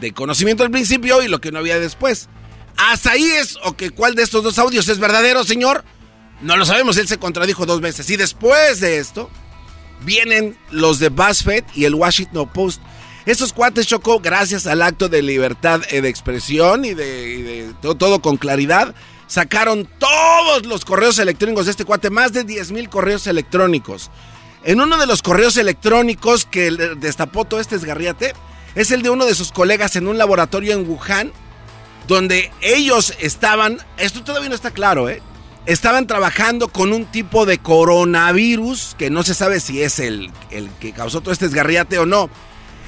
de 0.00 0.12
conocimiento 0.12 0.62
al 0.62 0.70
principio 0.70 1.22
y 1.22 1.28
lo 1.28 1.40
que 1.40 1.52
no 1.52 1.58
había 1.58 1.78
después. 1.78 2.28
Hasta 2.76 3.12
ahí 3.12 3.24
es, 3.24 3.56
o 3.64 3.76
que 3.76 3.90
cuál 3.90 4.14
de 4.14 4.22
estos 4.22 4.42
dos 4.42 4.58
audios 4.58 4.88
es 4.88 4.98
verdadero, 4.98 5.44
señor. 5.44 5.84
No 6.42 6.56
lo 6.56 6.66
sabemos, 6.66 6.98
él 6.98 7.08
se 7.08 7.18
contradijo 7.18 7.64
dos 7.64 7.80
veces. 7.80 8.10
Y 8.10 8.16
después 8.16 8.80
de 8.80 8.98
esto, 8.98 9.30
vienen 10.04 10.56
los 10.70 10.98
de 10.98 11.08
BuzzFeed 11.08 11.64
y 11.74 11.84
el 11.86 11.94
Washington 11.94 12.48
Post. 12.52 12.82
Estos 13.24 13.52
cuates 13.52 13.86
chocó 13.86 14.20
gracias 14.20 14.66
al 14.66 14.82
acto 14.82 15.08
de 15.08 15.22
libertad 15.22 15.80
eh, 15.90 16.00
de 16.00 16.08
expresión 16.08 16.84
y 16.84 16.94
de, 16.94 17.72
todo, 17.80 17.96
todo 17.96 18.22
con 18.22 18.36
claridad. 18.36 18.94
Sacaron 19.26 19.88
todos 19.98 20.66
los 20.66 20.84
correos 20.84 21.18
electrónicos 21.18 21.64
de 21.64 21.72
este 21.72 21.84
cuate, 21.84 22.10
más 22.10 22.32
de 22.32 22.44
10 22.44 22.70
mil 22.70 22.88
correos 22.88 23.26
electrónicos. 23.26 24.10
En 24.62 24.80
uno 24.80 24.98
de 24.98 25.06
los 25.06 25.22
correos 25.22 25.56
electrónicos 25.56 26.44
que 26.44 26.70
destapó 26.98 27.44
todo 27.44 27.58
este 27.58 27.74
esgarriate, 27.74 28.34
es 28.76 28.90
el 28.90 29.02
de 29.02 29.10
uno 29.10 29.24
de 29.24 29.34
sus 29.34 29.50
colegas 29.50 29.96
en 29.96 30.06
un 30.06 30.18
laboratorio 30.18 30.74
en 30.74 30.88
Wuhan, 30.88 31.32
donde 32.06 32.52
ellos 32.60 33.14
estaban, 33.18 33.78
esto 33.96 34.22
todavía 34.22 34.50
no 34.50 34.54
está 34.54 34.70
claro, 34.70 35.08
¿eh? 35.08 35.22
Estaban 35.64 36.06
trabajando 36.06 36.68
con 36.68 36.92
un 36.92 37.06
tipo 37.06 37.44
de 37.44 37.58
coronavirus 37.58 38.94
que 38.96 39.10
no 39.10 39.24
se 39.24 39.34
sabe 39.34 39.58
si 39.58 39.82
es 39.82 39.98
el, 39.98 40.30
el 40.50 40.70
que 40.78 40.92
causó 40.92 41.22
todo 41.22 41.32
este 41.32 41.46
esgarriate 41.46 41.98
o 41.98 42.06
no. 42.06 42.30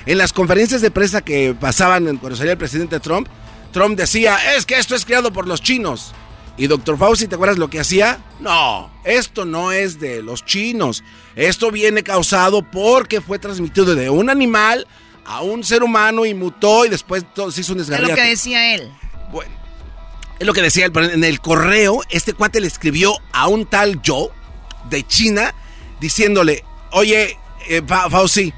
En 0.07 0.17
las 0.17 0.33
conferencias 0.33 0.81
de 0.81 0.93
prensa 0.93 1.23
que 1.23 1.57
pasaban 1.59 2.19
cuando 2.19 2.37
salía 2.37 2.53
el 2.53 2.59
presidente 2.59 3.01
Trump, 3.01 3.27
Trump 3.73 3.97
decía, 3.97 4.55
es 4.57 4.65
que 4.65 4.79
esto 4.79 4.95
es 4.95 5.05
creado 5.05 5.33
por 5.33 5.49
los 5.49 5.61
chinos. 5.61 6.13
Y 6.57 6.67
Dr. 6.67 6.99
Fauci, 6.99 7.27
¿te 7.27 7.35
acuerdas 7.35 7.59
lo 7.59 7.71
que 7.71 7.81
hacía? 7.81 8.19
No, 8.41 8.91
esto 9.05 9.45
no 9.45 9.73
es 9.73 9.99
de 9.99 10.23
los 10.23 10.45
chinos. 10.45 11.03
Esto 11.35 11.71
viene 11.71 12.03
causado 12.03 12.63
porque 12.63 13.21
fue 13.21 13.39
transmitido 13.39 13.95
de 13.95 14.11
un 14.11 14.31
animal 14.31 14.87
a 15.29 15.43
un 15.43 15.63
ser 15.63 15.83
humano 15.83 16.25
y 16.27 16.35
mutó 16.35 16.85
y 16.87 16.89
después 16.89 17.25
todo 17.35 17.51
se 17.53 17.61
hizo 17.61 17.75
un 17.75 17.81
Es 17.81 17.89
lo 17.89 17.97
desgarriate. 17.97 18.23
que 18.23 18.29
decía 18.31 18.75
él. 18.75 18.91
Es 20.39 20.47
lo 20.47 20.53
que 20.53 20.63
decía 20.63 20.87
él, 20.87 20.93
pero 20.93 21.07
en 21.11 21.25
el 21.25 21.41
correo, 21.41 22.01
este 22.11 22.33
cuate 22.33 22.61
le 22.61 22.69
escribió 22.69 23.13
a 23.33 23.49
un 23.49 23.67
tal 23.67 24.01
Joe 24.07 24.29
de 24.89 25.05
China 25.07 25.53
diciéndole, 26.01 26.65
oye, 26.93 27.37
eh, 27.69 27.83
Fa- 27.87 28.09
Fauci, 28.09 28.53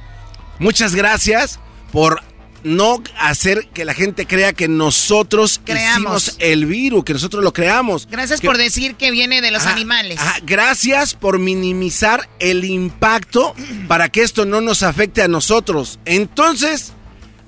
muchas 0.59 0.95
gracias 0.95 1.59
por 1.91 2.23
no 2.63 3.03
hacer 3.19 3.69
que 3.69 3.85
la 3.85 3.95
gente 3.95 4.27
crea 4.27 4.53
que 4.53 4.69
nosotros 4.69 5.61
Creamos. 5.65 5.99
hicimos 6.29 6.37
el 6.41 6.67
virus, 6.67 7.05
que 7.05 7.13
nosotros 7.15 7.43
lo 7.43 7.53
creamos. 7.53 8.07
Gracias 8.11 8.41
Que- 8.41 8.47
por 8.47 8.59
decir 8.59 8.95
que 8.97 9.11
viene 9.11 9.41
de 9.41 9.51
los 9.51 9.63
Ajá, 9.63 9.73
animales. 9.73 10.19
ajá, 10.19 10.39
gracias 10.43 11.15
por 11.15 11.39
minimizar 11.39 12.29
el 12.39 12.65
impacto 12.65 13.55
para 13.89 14.09
que 14.11 14.23
esto 14.23 14.45
no 14.45 14.61
nos 14.61 14.83
afecte 14.83 15.23
a 15.23 15.29
nosotros. 15.29 15.99
Entonces, 16.05 16.93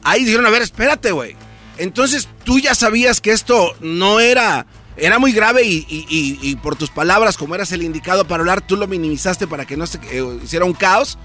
ahí 0.03 0.25
dijeron, 0.25 0.47
a 0.47 0.51
ver, 0.51 0.63
espérate, 0.63 1.13
güey. 1.13 1.37
Entonces, 1.79 2.29
tú 2.45 2.59
ya 2.59 2.75
sabías 2.75 3.21
que 3.21 3.33
esto 3.33 3.75
no 3.81 4.21
era... 4.21 4.67
Era 4.95 5.19
muy 5.19 5.33
grave 5.33 5.65
y, 5.65 5.87
y- 5.89 6.07
y- 6.11 6.39
y 6.43 6.57
por 6.57 6.77
tus 6.77 6.91
palabras, 6.91 7.39
como 7.39 7.55
eras 7.55 7.73
el 7.73 7.83
indicado 7.83 8.27
para 8.27 8.43
hablar, 8.43 8.61
tú 8.61 8.77
lo 8.77 8.87
minimizaste 8.87 9.47
para 9.47 9.65
que 9.65 9.75
no 9.79 9.87
se 9.87 9.99
eh, 10.11 10.39
hiciera 10.45 10.67
un 10.67 10.75
caos. 10.75 11.17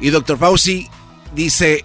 Y 0.00 0.10
Dr. 0.10 0.38
Fauci 0.38 0.88
dice 1.34 1.84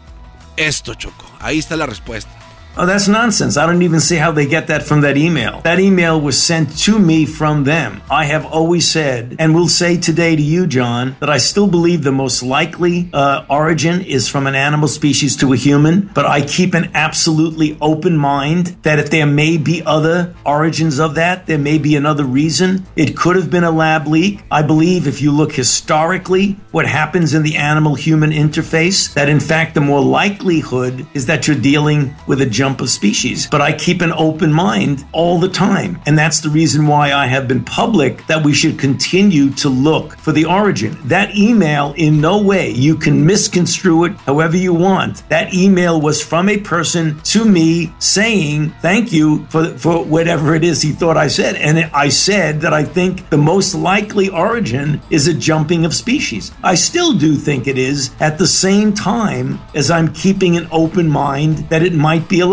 esto, 0.56 0.94
Choco. 0.94 1.26
Ahí 1.46 1.60
está 1.60 1.76
la 1.76 1.86
respuesta. 1.86 2.35
Oh, 2.78 2.86
that's 2.86 3.08
nonsense. 3.08 3.56
I 3.56 3.66
don't 3.66 3.84
even 3.84 4.02
see 4.02 4.18
how 4.18 4.34
they 4.34 4.46
get 4.46 4.68
that 4.68 4.84
from 4.84 5.00
that 5.02 5.16
email. 5.16 5.62
That 5.62 5.80
email 5.80 6.20
was 6.20 6.42
sent 6.42 6.78
to 6.80 7.00
me 7.00 7.26
from 7.26 7.64
them. 7.64 8.02
I 8.12 8.26
have 8.26 8.46
always 8.46 8.86
said, 8.86 9.38
and 9.40 9.56
will 9.56 9.70
say 9.70 9.96
today 9.96 10.36
to 10.36 10.42
you, 10.42 10.68
John, 10.68 11.16
that 11.22 11.30
I 11.30 11.38
still 11.38 11.68
believe 11.68 12.04
the 12.04 12.12
most 12.12 12.44
likely 12.44 13.10
uh, 13.14 13.46
origin 13.50 14.02
is 14.02 14.28
from 14.28 14.46
an 14.46 14.56
animal 14.56 14.90
species 14.90 15.38
to 15.38 15.54
a 15.54 15.56
human, 15.56 16.12
but 16.14 16.26
I 16.26 16.46
keep 16.46 16.74
an 16.74 16.92
absolutely 16.94 17.78
open 17.80 18.18
mind 18.18 18.76
that 18.84 19.00
if 19.00 19.10
there 19.10 19.26
may 19.26 19.56
be 19.58 19.82
other 19.86 20.36
origins 20.46 21.00
of 21.00 21.16
that, 21.16 21.46
there 21.46 21.58
may 21.58 21.78
be 21.78 21.96
another 21.96 22.26
reason. 22.26 22.86
It 22.98 23.16
could 23.16 23.38
have 23.38 23.50
been 23.50 23.64
a 23.64 23.72
lab 23.72 24.06
leak. 24.06 24.44
I 24.52 24.64
believe 24.64 25.08
if 25.08 25.22
you 25.22 25.32
look 25.32 25.54
historically, 25.54 26.58
what 26.72 26.86
happens 26.86 27.34
in 27.34 27.44
the 27.44 27.56
animal 27.56 27.96
human 27.96 28.32
interface, 28.32 29.14
that 29.14 29.30
in 29.30 29.40
fact, 29.40 29.76
the 29.76 29.82
more 29.82 30.02
likelihood 30.02 31.08
is 31.14 31.26
that 31.28 31.48
you're 31.48 31.56
dealing 31.56 32.14
with 32.28 32.42
a 32.42 32.46
jump 32.66 32.82
of 32.82 32.90
species. 32.90 33.48
But 33.48 33.62
I 33.62 33.72
keep 33.74 34.02
an 34.02 34.12
open 34.12 34.52
mind 34.52 35.06
all 35.12 35.38
the 35.40 35.50
time. 35.50 36.02
And 36.08 36.18
that's 36.18 36.40
the 36.40 36.50
reason 36.50 36.88
why 36.88 37.14
I 37.14 37.28
have 37.28 37.48
been 37.48 37.64
public 37.64 38.26
that 38.26 38.44
we 38.44 38.54
should 38.54 38.80
continue 38.80 39.52
to 39.64 39.70
look 39.70 40.18
for 40.18 40.32
the 40.32 40.46
origin. 40.46 40.98
That 41.04 41.36
email, 41.36 41.94
in 41.96 42.20
no 42.20 42.42
way, 42.42 42.72
you 42.72 42.96
can 42.96 43.24
misconstrue 43.24 44.06
it 44.06 44.14
however 44.30 44.58
you 44.58 44.74
want. 44.74 45.30
That 45.30 45.54
email 45.54 46.02
was 46.02 46.24
from 46.24 46.50
a 46.50 46.58
person 46.58 47.20
to 47.34 47.46
me 47.46 47.94
saying, 48.00 48.72
thank 48.82 49.14
you 49.14 49.46
for, 49.52 49.66
for 49.78 50.04
whatever 50.04 50.56
it 50.56 50.64
is 50.64 50.82
he 50.82 50.92
thought 50.92 51.18
I 51.18 51.28
said. 51.28 51.56
And 51.58 51.78
I 51.94 52.10
said 52.10 52.62
that 52.62 52.74
I 52.74 52.84
think 52.84 53.30
the 53.30 53.38
most 53.38 53.76
likely 53.76 54.30
origin 54.30 55.02
is 55.12 55.28
a 55.28 55.34
jumping 55.36 55.86
of 55.86 55.94
species. 55.94 56.52
I 56.64 56.74
still 56.74 57.14
do 57.14 57.36
think 57.36 57.68
it 57.68 57.78
is 57.78 58.10
at 58.20 58.40
the 58.40 58.48
same 58.48 58.92
time 58.92 59.60
as 59.76 59.92
I'm 59.92 60.12
keeping 60.14 60.58
an 60.58 60.68
open 60.72 61.08
mind 61.08 61.70
that 61.70 61.84
it 61.84 61.94
might 61.94 62.28
be 62.28 62.40
a 62.40 62.48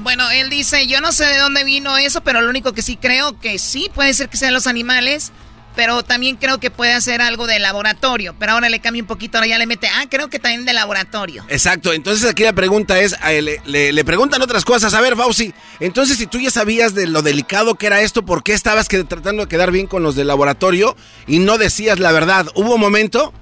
Bueno, 0.00 0.30
él 0.30 0.50
dice, 0.50 0.86
yo 0.86 1.00
no 1.00 1.12
sé 1.12 1.24
de 1.26 1.38
dónde 1.38 1.64
vino 1.64 1.96
eso, 1.96 2.20
pero 2.22 2.40
lo 2.40 2.50
único 2.50 2.72
que 2.72 2.82
sí 2.82 2.96
creo 2.96 3.38
que 3.40 3.58
sí 3.58 3.90
puede 3.94 4.12
ser 4.14 4.28
que 4.28 4.36
sean 4.36 4.54
los 4.54 4.66
animales, 4.66 5.32
pero 5.76 6.04
también 6.04 6.36
creo 6.36 6.58
que 6.60 6.70
puede 6.70 7.00
ser 7.00 7.20
algo 7.20 7.48
de 7.48 7.58
laboratorio. 7.58 8.34
Pero 8.38 8.52
ahora 8.52 8.68
le 8.68 8.78
cambia 8.80 9.02
un 9.02 9.08
poquito, 9.08 9.38
ahora 9.38 9.48
ya 9.48 9.58
le 9.58 9.66
mete, 9.66 9.88
ah, 9.88 10.04
creo 10.08 10.28
que 10.30 10.38
también 10.38 10.64
de 10.64 10.72
laboratorio. 10.72 11.44
Exacto, 11.48 11.92
entonces 11.92 12.30
aquí 12.30 12.44
la 12.44 12.52
pregunta 12.52 13.00
es, 13.00 13.16
le, 13.24 13.60
le- 13.64 13.92
le 13.92 14.04
preguntan 14.04 14.40
otras 14.40 14.64
cosas. 14.64 14.94
A 14.94 15.00
ver, 15.00 15.16
Fauci, 15.16 15.52
entonces 15.80 16.16
si 16.16 16.26
tú 16.28 16.38
ya 16.38 16.50
sabías 16.52 16.94
de 16.94 17.08
lo 17.08 17.22
delicado 17.22 17.74
que 17.74 17.86
era 17.86 18.00
esto, 18.02 18.24
¿por 18.24 18.44
qué 18.44 18.52
estabas 18.52 18.88
que- 18.88 19.02
tratando 19.02 19.42
de 19.42 19.48
quedar 19.48 19.72
bien 19.72 19.88
con 19.88 20.04
los 20.04 20.14
del 20.14 20.28
laboratorio 20.28 20.96
y 21.26 21.40
no 21.40 21.58
decías 21.58 21.98
la 21.98 22.12
verdad? 22.12 22.46
Hubo 22.54 22.74
un 22.76 22.80
momento 22.80 23.32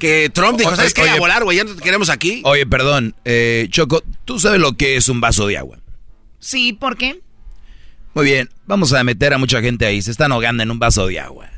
que 0.00 0.30
Trump 0.34 0.58
dijo, 0.58 0.74
¿sabes 0.74 0.92
qué? 0.94 1.02
oye, 1.02 1.10
a 1.12 1.16
volar, 1.18 1.44
güey, 1.44 1.58
ya 1.58 1.64
no 1.64 1.74
te 1.76 1.82
queremos 1.82 2.08
aquí. 2.10 2.40
Oye, 2.44 2.66
perdón, 2.66 3.14
eh, 3.24 3.68
Choco, 3.70 4.02
¿tú 4.24 4.40
sabes 4.40 4.60
lo 4.60 4.72
que 4.76 4.96
es 4.96 5.08
un 5.08 5.20
vaso 5.20 5.46
de 5.46 5.58
agua? 5.58 5.78
Sí, 6.40 6.72
¿por 6.72 6.96
qué? 6.96 7.20
Muy 8.14 8.24
bien, 8.24 8.50
vamos 8.66 8.92
a 8.92 9.04
meter 9.04 9.32
a 9.34 9.38
mucha 9.38 9.60
gente 9.60 9.86
ahí, 9.86 10.02
se 10.02 10.10
están 10.10 10.32
ahogando 10.32 10.64
en 10.64 10.70
un 10.72 10.80
vaso 10.80 11.06
de 11.06 11.20
agua. 11.20 11.48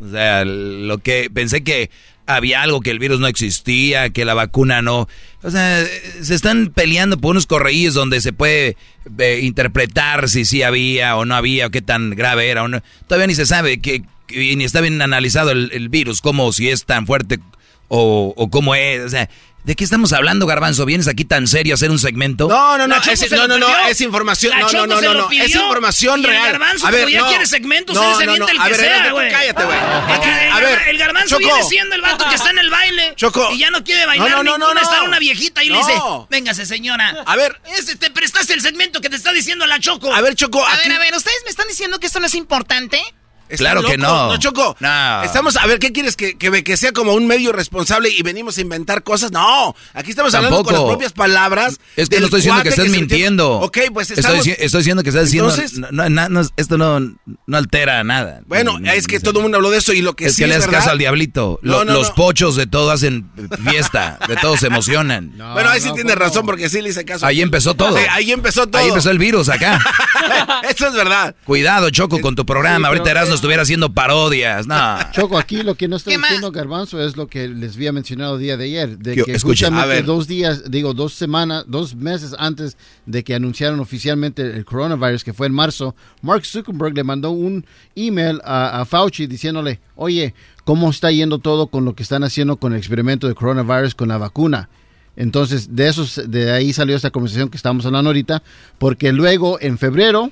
O 0.00 0.10
sea, 0.10 0.44
lo 0.44 0.98
que 0.98 1.30
pensé 1.32 1.62
que 1.62 1.90
había 2.26 2.62
algo, 2.62 2.80
que 2.80 2.90
el 2.90 2.98
virus 2.98 3.20
no 3.20 3.26
existía, 3.26 4.10
que 4.10 4.24
la 4.24 4.34
vacuna 4.34 4.82
no. 4.82 5.08
O 5.42 5.50
sea, 5.50 5.84
se 6.22 6.34
están 6.34 6.72
peleando 6.74 7.18
por 7.18 7.32
unos 7.32 7.46
correíes 7.46 7.92
donde 7.94 8.20
se 8.20 8.32
puede 8.32 8.76
eh, 9.18 9.40
interpretar 9.42 10.28
si 10.28 10.44
sí 10.44 10.62
había 10.62 11.16
o 11.16 11.24
no 11.24 11.34
había, 11.34 11.66
o 11.66 11.70
qué 11.70 11.82
tan 11.82 12.10
grave 12.10 12.48
era 12.48 12.62
o 12.64 12.68
no. 12.68 12.82
Todavía 13.08 13.26
ni 13.26 13.34
se 13.34 13.46
sabe 13.46 13.80
que, 13.80 14.02
que- 14.26 14.56
ni 14.56 14.64
está 14.64 14.80
bien 14.80 15.00
analizado 15.02 15.50
el, 15.50 15.70
el 15.72 15.88
virus, 15.90 16.20
como 16.22 16.52
si 16.52 16.70
es 16.70 16.84
tan 16.86 17.06
fuerte 17.06 17.38
o, 17.90 18.32
o 18.36 18.50
cómo 18.50 18.74
es. 18.74 19.00
O 19.04 19.08
sea, 19.10 19.28
¿de 19.64 19.76
qué 19.76 19.84
estamos 19.84 20.12
hablando, 20.14 20.46
Garbanzo? 20.46 20.86
¿Vienes 20.86 21.06
aquí 21.08 21.24
tan 21.26 21.46
serio 21.46 21.74
a 21.74 21.76
hacer 21.76 21.90
un 21.90 21.98
segmento? 21.98 22.48
No, 22.48 22.78
no, 22.78 22.86
no, 22.86 22.96
es, 22.96 23.30
no, 23.32 23.46
no, 23.46 23.58
no, 23.58 23.68
es 23.88 24.00
información, 24.00 24.58
no, 24.58 24.70
no, 24.72 24.86
no, 24.86 25.00
no, 25.02 25.14
no, 25.14 25.30
es 25.30 25.54
información 25.54 26.20
Y 26.20 26.24
el 26.24 26.30
real. 26.30 26.52
garbanzo, 26.52 26.86
a 26.86 26.90
ver, 26.90 27.08
ya 27.10 27.20
no. 27.20 27.28
quiere 27.28 27.46
segmentos, 27.46 27.94
no, 27.94 28.10
él 28.12 28.16
se 28.16 28.24
no, 28.26 28.32
avienta 28.32 28.52
no, 28.54 28.58
el 28.58 28.60
a 28.60 28.64
que 28.64 28.80
ver, 28.80 28.80
sea, 29.02 29.12
güey. 29.12 29.30
Cállate, 29.30 29.64
güey. 29.64 29.78
A 29.78 30.60
ver, 30.60 30.88
el 30.88 30.98
garbanzo 30.98 31.36
Choco. 31.38 31.44
viene 31.54 31.62
siendo 31.68 31.94
el 31.96 32.00
vato 32.00 32.26
que 32.28 32.34
está 32.36 32.50
en 32.50 32.58
el 32.58 32.70
baile. 32.70 33.12
Choco. 33.16 33.50
Y 33.52 33.58
ya 33.58 33.70
no 33.70 33.84
quiere 33.84 34.06
bailar 34.06 34.30
No, 34.30 34.42
no, 34.42 34.56
no, 34.56 34.68
no, 34.68 34.74
no. 34.74 34.80
está 34.80 35.02
una 35.02 35.18
viejita 35.18 35.62
y 35.62 35.68
le 35.68 35.74
No. 35.78 35.86
dice, 35.86 36.00
véngase 36.30 36.64
señora. 36.64 37.22
A 37.26 37.36
ver. 37.36 37.60
Ese, 37.76 37.96
te 37.96 38.10
prestaste 38.10 38.54
el 38.54 38.60
segmento 38.62 39.00
que 39.00 39.10
te 39.10 39.16
está 39.16 39.32
diciendo 39.32 39.66
la 39.66 39.78
Choco. 39.80 40.14
A 40.14 40.20
ver, 40.20 40.34
Choco, 40.36 40.64
A 40.66 40.76
ver, 40.76 40.92
a 40.92 40.98
ver, 40.98 41.14
¿ustedes 41.14 41.38
me 41.44 41.50
están 41.50 41.68
diciendo 41.68 41.98
que 41.98 42.06
esto 42.06 42.20
no 42.20 42.26
es 42.26 42.34
importante? 42.34 43.00
Claro 43.56 43.82
que 43.82 43.96
no. 43.98 44.28
No, 44.32 44.38
Choco. 44.38 44.76
No. 44.80 45.22
Estamos, 45.22 45.56
a 45.56 45.66
ver, 45.66 45.78
¿qué 45.78 45.92
quieres? 45.92 46.16
¿Que, 46.16 46.36
que, 46.36 46.62
que 46.64 46.76
sea 46.76 46.92
como 46.92 47.12
un 47.14 47.26
medio 47.26 47.52
responsable 47.52 48.08
y 48.10 48.22
venimos 48.22 48.58
a 48.58 48.60
inventar 48.60 49.02
cosas? 49.02 49.32
No. 49.32 49.74
Aquí 49.94 50.10
estamos 50.10 50.34
hablando 50.34 50.62
con 50.64 50.72
las 50.72 50.82
propias 50.82 51.12
palabras. 51.12 51.78
Es 51.96 52.08
que 52.08 52.18
no 52.20 52.26
estoy 52.26 52.38
diciendo 52.40 52.62
que 52.62 52.68
estés 52.70 52.90
mintiendo. 52.90 53.52
Ok, 53.60 53.78
pues 53.92 54.10
estoy, 54.10 54.38
estamos... 54.38 54.46
estoy 54.46 54.78
diciendo 54.80 55.02
que 55.02 55.08
estás 55.10 55.24
diciendo. 55.26 55.50
Entonces- 55.50 55.78
no, 55.90 56.08
no, 56.08 56.40
esto 56.56 56.78
no, 56.78 57.00
no 57.00 57.56
altera 57.56 58.02
nada. 58.04 58.42
Bueno, 58.46 58.78
es 58.92 59.06
que 59.06 59.20
todo 59.20 59.38
el 59.40 59.42
mundo 59.42 59.56
habló 59.56 59.70
de 59.70 59.78
eso 59.78 59.92
y 59.92 60.02
lo 60.02 60.14
que 60.14 60.26
es 60.26 60.34
sí 60.36 60.42
que 60.42 60.48
le 60.48 60.54
es 60.54 60.60
das 60.60 60.66
verdad... 60.66 60.80
caso 60.80 60.90
al 60.92 60.98
diablito. 60.98 61.58
No, 61.62 61.78
Lo- 61.78 61.84
no, 61.84 61.92
los 61.94 62.08
no. 62.10 62.14
pochos 62.14 62.56
de 62.56 62.66
todo 62.66 62.90
hacen 62.90 63.30
fiesta, 63.68 64.18
de 64.28 64.36
todos 64.36 64.60
se 64.60 64.66
emocionan. 64.68 65.32
bueno, 65.52 65.70
ahí 65.70 65.80
sí 65.80 65.90
tienes 65.94 66.14
razón 66.16 66.46
porque 66.46 66.68
sí 66.68 66.80
le 66.82 66.90
hice 66.90 67.04
caso. 67.04 67.26
Ahí 67.26 67.40
empezó 67.42 67.74
todo. 67.74 67.96
Sí, 67.96 68.04
ahí 68.10 68.30
empezó 68.32 68.66
todo. 68.66 68.80
Ahí 68.82 68.88
empezó 68.88 69.10
el 69.10 69.18
virus 69.18 69.48
acá. 69.48 69.80
Eso 70.68 70.86
es 70.88 70.94
verdad. 70.94 71.34
Cuidado, 71.44 71.90
Choco, 71.90 72.20
con 72.20 72.34
tu 72.36 72.44
programa. 72.46 72.88
Sí, 72.88 72.92
Ahorita 72.92 73.10
Erasmo 73.10 73.34
estuviera 73.40 73.62
haciendo 73.62 73.92
parodias. 73.92 74.66
No. 74.66 74.98
Choco, 75.12 75.38
aquí 75.38 75.62
lo 75.62 75.74
que 75.74 75.88
no 75.88 75.96
está 75.96 76.10
diciendo 76.10 76.52
Garbanzo 76.52 77.02
es 77.02 77.16
lo 77.16 77.26
que 77.26 77.48
les 77.48 77.74
había 77.76 77.90
mencionado 77.90 78.34
el 78.36 78.42
día 78.42 78.56
de 78.58 78.64
ayer, 78.66 78.98
de 78.98 79.16
Yo- 79.16 79.24
que 79.24 79.32
escucha, 79.32 79.68
a 79.68 79.86
ver. 79.86 80.04
dos 80.04 80.28
días, 80.28 80.70
digo, 80.70 80.92
dos 80.92 81.14
semanas, 81.14 81.64
dos 81.66 81.94
meses 81.94 82.34
antes 82.38 82.76
de 83.06 83.24
que 83.24 83.34
anunciaron 83.34 83.80
oficialmente 83.80 84.42
el 84.42 84.64
coronavirus, 84.66 85.24
que 85.24 85.32
fue 85.32 85.46
en 85.46 85.54
marzo, 85.54 85.96
Mark 86.20 86.44
Zuckerberg 86.44 86.94
le 86.94 87.02
mandó 87.02 87.30
un 87.30 87.64
email 87.96 88.40
a, 88.44 88.80
a 88.82 88.84
Fauci 88.84 89.26
diciéndole, 89.26 89.80
oye, 89.96 90.34
¿cómo 90.64 90.90
está 90.90 91.10
yendo 91.10 91.38
todo 91.38 91.68
con 91.68 91.86
lo 91.86 91.94
que 91.94 92.02
están 92.02 92.22
haciendo 92.24 92.56
con 92.58 92.72
el 92.74 92.78
experimento 92.78 93.26
de 93.26 93.34
coronavirus 93.34 93.94
con 93.94 94.08
la 94.08 94.18
vacuna? 94.18 94.68
Entonces, 95.16 95.74
de 95.74 95.88
eso, 95.88 96.06
de 96.28 96.52
ahí 96.52 96.72
salió 96.74 96.94
esta 96.94 97.10
conversación 97.10 97.48
que 97.48 97.56
estamos 97.56 97.84
hablando 97.86 98.10
ahorita, 98.10 98.42
porque 98.78 99.12
luego 99.12 99.58
en 99.60 99.76
febrero 99.78 100.30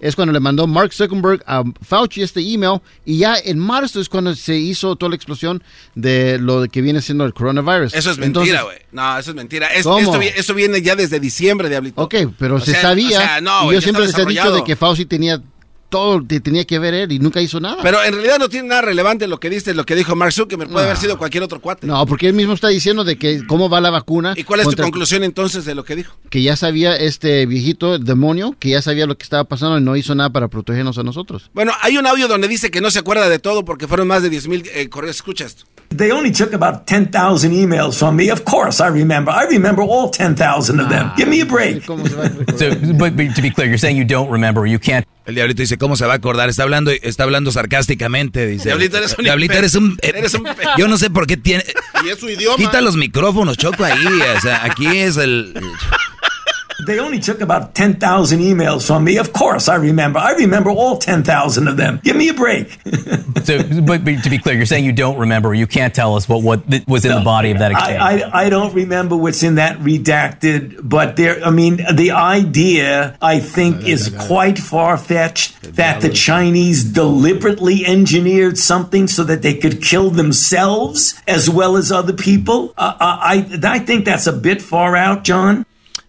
es 0.00 0.14
cuando 0.16 0.32
le 0.32 0.40
mandó 0.40 0.66
Mark 0.66 0.92
Zuckerberg 0.92 1.42
a 1.46 1.64
Fauci 1.82 2.22
este 2.22 2.40
email 2.40 2.80
y 3.04 3.18
ya 3.18 3.36
en 3.42 3.58
marzo 3.58 4.00
es 4.00 4.08
cuando 4.08 4.34
se 4.34 4.56
hizo 4.56 4.96
toda 4.96 5.10
la 5.10 5.16
explosión 5.16 5.62
de 5.94 6.38
lo 6.38 6.66
que 6.68 6.80
viene 6.82 7.00
siendo 7.02 7.24
el 7.24 7.34
coronavirus. 7.34 7.94
Eso 7.94 8.10
es 8.10 8.18
mentira, 8.18 8.62
güey. 8.62 8.78
No, 8.92 9.18
eso 9.18 9.30
es 9.30 9.36
mentira. 9.36 9.66
Es- 9.68 9.78
esto, 9.86 10.18
vi- 10.18 10.30
esto 10.34 10.54
viene 10.54 10.80
ya 10.82 10.94
desde 10.96 11.18
diciembre, 11.20 11.68
Diablito. 11.68 12.00
Ok, 12.02 12.14
pero 12.38 12.56
O 12.56 12.60
se 12.60 12.72
sea, 12.72 12.82
sabía. 12.82 13.18
o 13.18 13.22
sea, 13.22 13.40
no, 13.40 13.70
y 13.70 13.74
yo 13.74 13.80
siempre 13.80 14.06
les 14.06 14.16
he 14.18 14.24
dicho 14.26 14.52
de 14.52 14.64
que 14.64 14.76
Fauci 14.76 15.04
tenía 15.06 15.42
todo, 15.88 16.22
tenía 16.42 16.64
que 16.64 16.78
ver 16.78 16.94
él 16.94 17.12
y 17.12 17.18
nunca 17.18 17.40
hizo 17.40 17.60
nada. 17.60 17.78
Pero 17.82 18.02
en 18.02 18.12
realidad 18.12 18.38
no 18.38 18.48
tiene 18.48 18.68
nada 18.68 18.82
relevante 18.82 19.26
lo 19.26 19.40
que 19.40 19.50
diste, 19.50 19.74
lo 19.74 19.84
que 19.84 19.94
dijo 19.94 20.14
Mark 20.16 20.32
Zuckerberg. 20.32 20.70
Puede 20.70 20.84
No. 20.84 20.90
haber 20.90 21.00
sido 21.00 21.18
cualquier 21.18 21.42
otro 21.42 21.60
cuate. 21.60 21.86
no, 21.86 22.04
porque 22.06 22.26
él 22.28 22.34
mismo 22.34 22.52
está 22.52 22.68
diciendo 22.68 23.04
de 23.04 23.16
que 23.16 23.46
cómo 23.46 23.68
va 23.68 23.80
la 23.80 23.90
vacuna. 23.90 24.34
¿Y 24.36 24.44
cuál 24.44 24.60
es 24.60 24.68
tu 24.68 24.76
conclusión 24.82 25.24
entonces 25.24 25.64
de 25.64 25.74
lo 25.74 25.84
que 25.84 25.96
dijo? 25.96 26.14
Que 26.30 26.42
ya 26.42 26.56
sabía 26.56 26.96
este 26.96 27.46
viejito 27.46 27.98
demonio, 27.98 28.54
que 28.58 28.70
ya 28.70 28.82
sabía 28.82 29.06
lo 29.06 29.16
que 29.16 29.24
estaba 29.24 29.44
pasando 29.44 29.78
y 29.78 29.82
no 29.82 29.96
hizo 29.96 30.14
nada 30.14 30.30
para 30.30 30.48
protegernos 30.48 30.98
a 30.98 31.02
nosotros. 31.02 31.50
Bueno, 31.54 31.72
hay 31.82 31.96
un 31.98 32.06
audio 32.06 32.28
donde 32.28 32.48
dice 32.48 32.70
que 32.70 32.80
no 32.80 32.90
se 32.90 32.98
acuerda 32.98 33.28
de 33.28 33.38
todo 33.38 33.64
porque 33.64 33.86
fueron 33.88 34.08
más 34.08 34.22
de 34.22 34.30
10 34.30 34.48
mil 34.48 34.62
eh, 34.74 34.88
correos. 34.88 35.16
Escucha 35.16 35.44
esto. 35.46 35.64
They 35.90 36.10
only 36.12 36.30
took 36.30 36.52
about 36.52 36.86
10,000 36.86 37.50
emails 37.52 37.98
from 37.98 38.16
me. 38.16 38.28
Of 38.30 38.44
course, 38.44 38.80
I 38.80 38.88
remember. 38.88 39.30
I 39.32 39.44
remember 39.46 39.82
all 39.82 40.10
10,000 40.10 40.80
of 40.80 40.88
them. 40.90 41.10
Give 41.16 41.26
me 41.28 41.40
a 41.40 41.46
break. 41.46 41.82
So, 41.84 41.96
but, 41.96 43.16
but 43.16 43.34
to 43.34 43.42
be 43.42 43.50
clear, 43.50 43.68
you're 43.68 43.78
saying 43.78 43.96
you 43.96 44.04
don't 44.04 44.30
remember, 44.30 44.66
you 44.66 44.78
can't. 44.78 45.06
El 45.24 45.34
diablito 45.34 45.62
dice, 45.62 45.76
¿cómo 45.78 45.96
se 45.96 46.04
va 46.06 46.12
a 46.14 46.16
acordar? 46.16 46.48
Está 46.48 46.62
hablando, 46.62 46.90
está 46.90 47.22
hablando 47.24 47.50
sarcásticamente, 47.52 48.46
dice. 48.46 48.68
Diablito, 48.68 48.98
eres 48.98 49.16
un 49.18 49.24
Diablito, 49.24 49.54
eres 49.54 49.74
un... 49.74 49.98
eres 50.02 50.34
un- 50.34 50.44
Yo 50.78 50.88
no 50.88 50.96
sé 50.98 51.10
por 51.10 51.26
qué 51.26 51.36
tiene... 51.36 51.64
Y 52.04 52.08
es 52.10 52.18
su 52.18 52.28
idioma. 52.28 52.56
Quita 52.56 52.80
los 52.80 52.96
micrófonos, 52.96 53.56
Choco, 53.56 53.84
ahí. 53.84 54.06
O 54.36 54.40
sea, 54.40 54.64
aquí 54.64 54.86
es 54.86 55.16
el... 55.16 55.54
They 56.86 57.00
only 57.00 57.18
took 57.18 57.40
about 57.40 57.74
10,000 57.74 58.38
emails 58.38 58.86
from 58.86 59.04
me. 59.04 59.18
Of 59.18 59.32
course, 59.32 59.68
I 59.68 59.74
remember. 59.76 60.20
I 60.20 60.32
remember 60.32 60.70
all 60.70 60.98
10,000 60.98 61.66
of 61.66 61.76
them. 61.76 62.00
Give 62.04 62.16
me 62.16 62.28
a 62.28 62.34
break. 62.34 62.78
So, 63.44 63.62
but, 63.62 64.04
but 64.04 64.22
to 64.24 64.30
be 64.30 64.38
clear, 64.38 64.56
you're 64.56 64.66
saying 64.66 64.84
you 64.84 64.92
don't 64.92 65.16
remember. 65.16 65.54
You 65.54 65.66
can't 65.66 65.94
tell 65.94 66.16
us 66.16 66.28
what, 66.28 66.42
what 66.42 66.66
was 66.86 67.06
in 67.06 67.14
the 67.14 67.22
body 67.22 67.50
of 67.50 67.60
that 67.60 67.70
exchange. 67.70 67.98
I, 67.98 68.18
I, 68.20 68.44
I 68.44 68.50
don't 68.50 68.74
remember 68.74 69.16
what's 69.16 69.42
in 69.42 69.54
that 69.54 69.78
redacted, 69.78 70.80
but 70.82 71.16
there, 71.16 71.42
I 71.42 71.50
mean, 71.50 71.76
the 71.94 72.10
idea, 72.10 73.16
I 73.22 73.38
think, 73.38 73.86
is 73.86 74.14
quite 74.26 74.58
far 74.58 74.98
fetched 74.98 75.76
that 75.76 76.02
the 76.02 76.10
Chinese 76.10 76.84
deliberately 76.84 77.86
engineered 77.86 78.58
something 78.58 79.06
so 79.06 79.24
that 79.24 79.40
they 79.40 79.54
could 79.54 79.82
kill 79.82 80.10
themselves 80.10 81.18
as 81.26 81.48
well 81.48 81.76
as 81.76 81.90
other 81.90 82.12
people. 82.12 82.74
Uh, 82.76 82.96
I, 82.98 83.60
I 83.62 83.78
think 83.78 84.04
that's 84.04 84.26
a 84.26 84.32
bit 84.32 84.60
far 84.60 84.94
out, 84.94 85.24
John. 85.24 85.64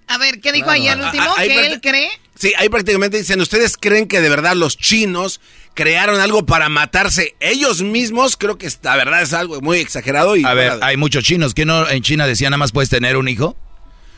A 0.10 0.18
ver, 0.18 0.41
¿qué 0.41 0.52
dijo 0.52 0.69
ahí 0.69 0.88
el 0.88 0.99
último? 1.02 1.23
Ah, 1.23 1.34
ah, 1.38 1.41
ahí 1.41 1.48
¿Que 1.49 1.68
él 1.68 1.81
cree? 1.81 2.10
Sí, 2.36 2.52
ahí 2.57 2.68
prácticamente 2.69 3.18
dicen, 3.18 3.40
¿ustedes 3.41 3.77
creen 3.77 4.07
que 4.07 4.22
de 4.22 4.30
verdad 4.30 4.56
los 4.56 4.77
chinos 4.77 5.40
crearon 5.76 6.19
algo 6.19 6.45
para 6.45 6.68
matarse 6.69 7.36
ellos 7.40 7.81
mismos? 7.81 8.36
Creo 8.38 8.57
que 8.57 8.68
la 8.81 8.95
verdad 8.95 9.22
es 9.22 9.34
algo 9.34 9.61
muy 9.61 9.77
exagerado 9.80 10.36
y... 10.36 10.44
A 10.45 10.53
ver, 10.53 10.80
hay 10.81 10.98
muchos 10.98 11.23
chinos 11.23 11.53
que 11.53 11.65
no 11.65 11.88
en 11.90 12.02
China 12.02 12.26
decían 12.27 12.52
nada 12.52 12.57
más 12.60 12.72
puedes 12.72 12.90
tener 12.90 13.18
un 13.18 13.27
hijo. 13.27 13.56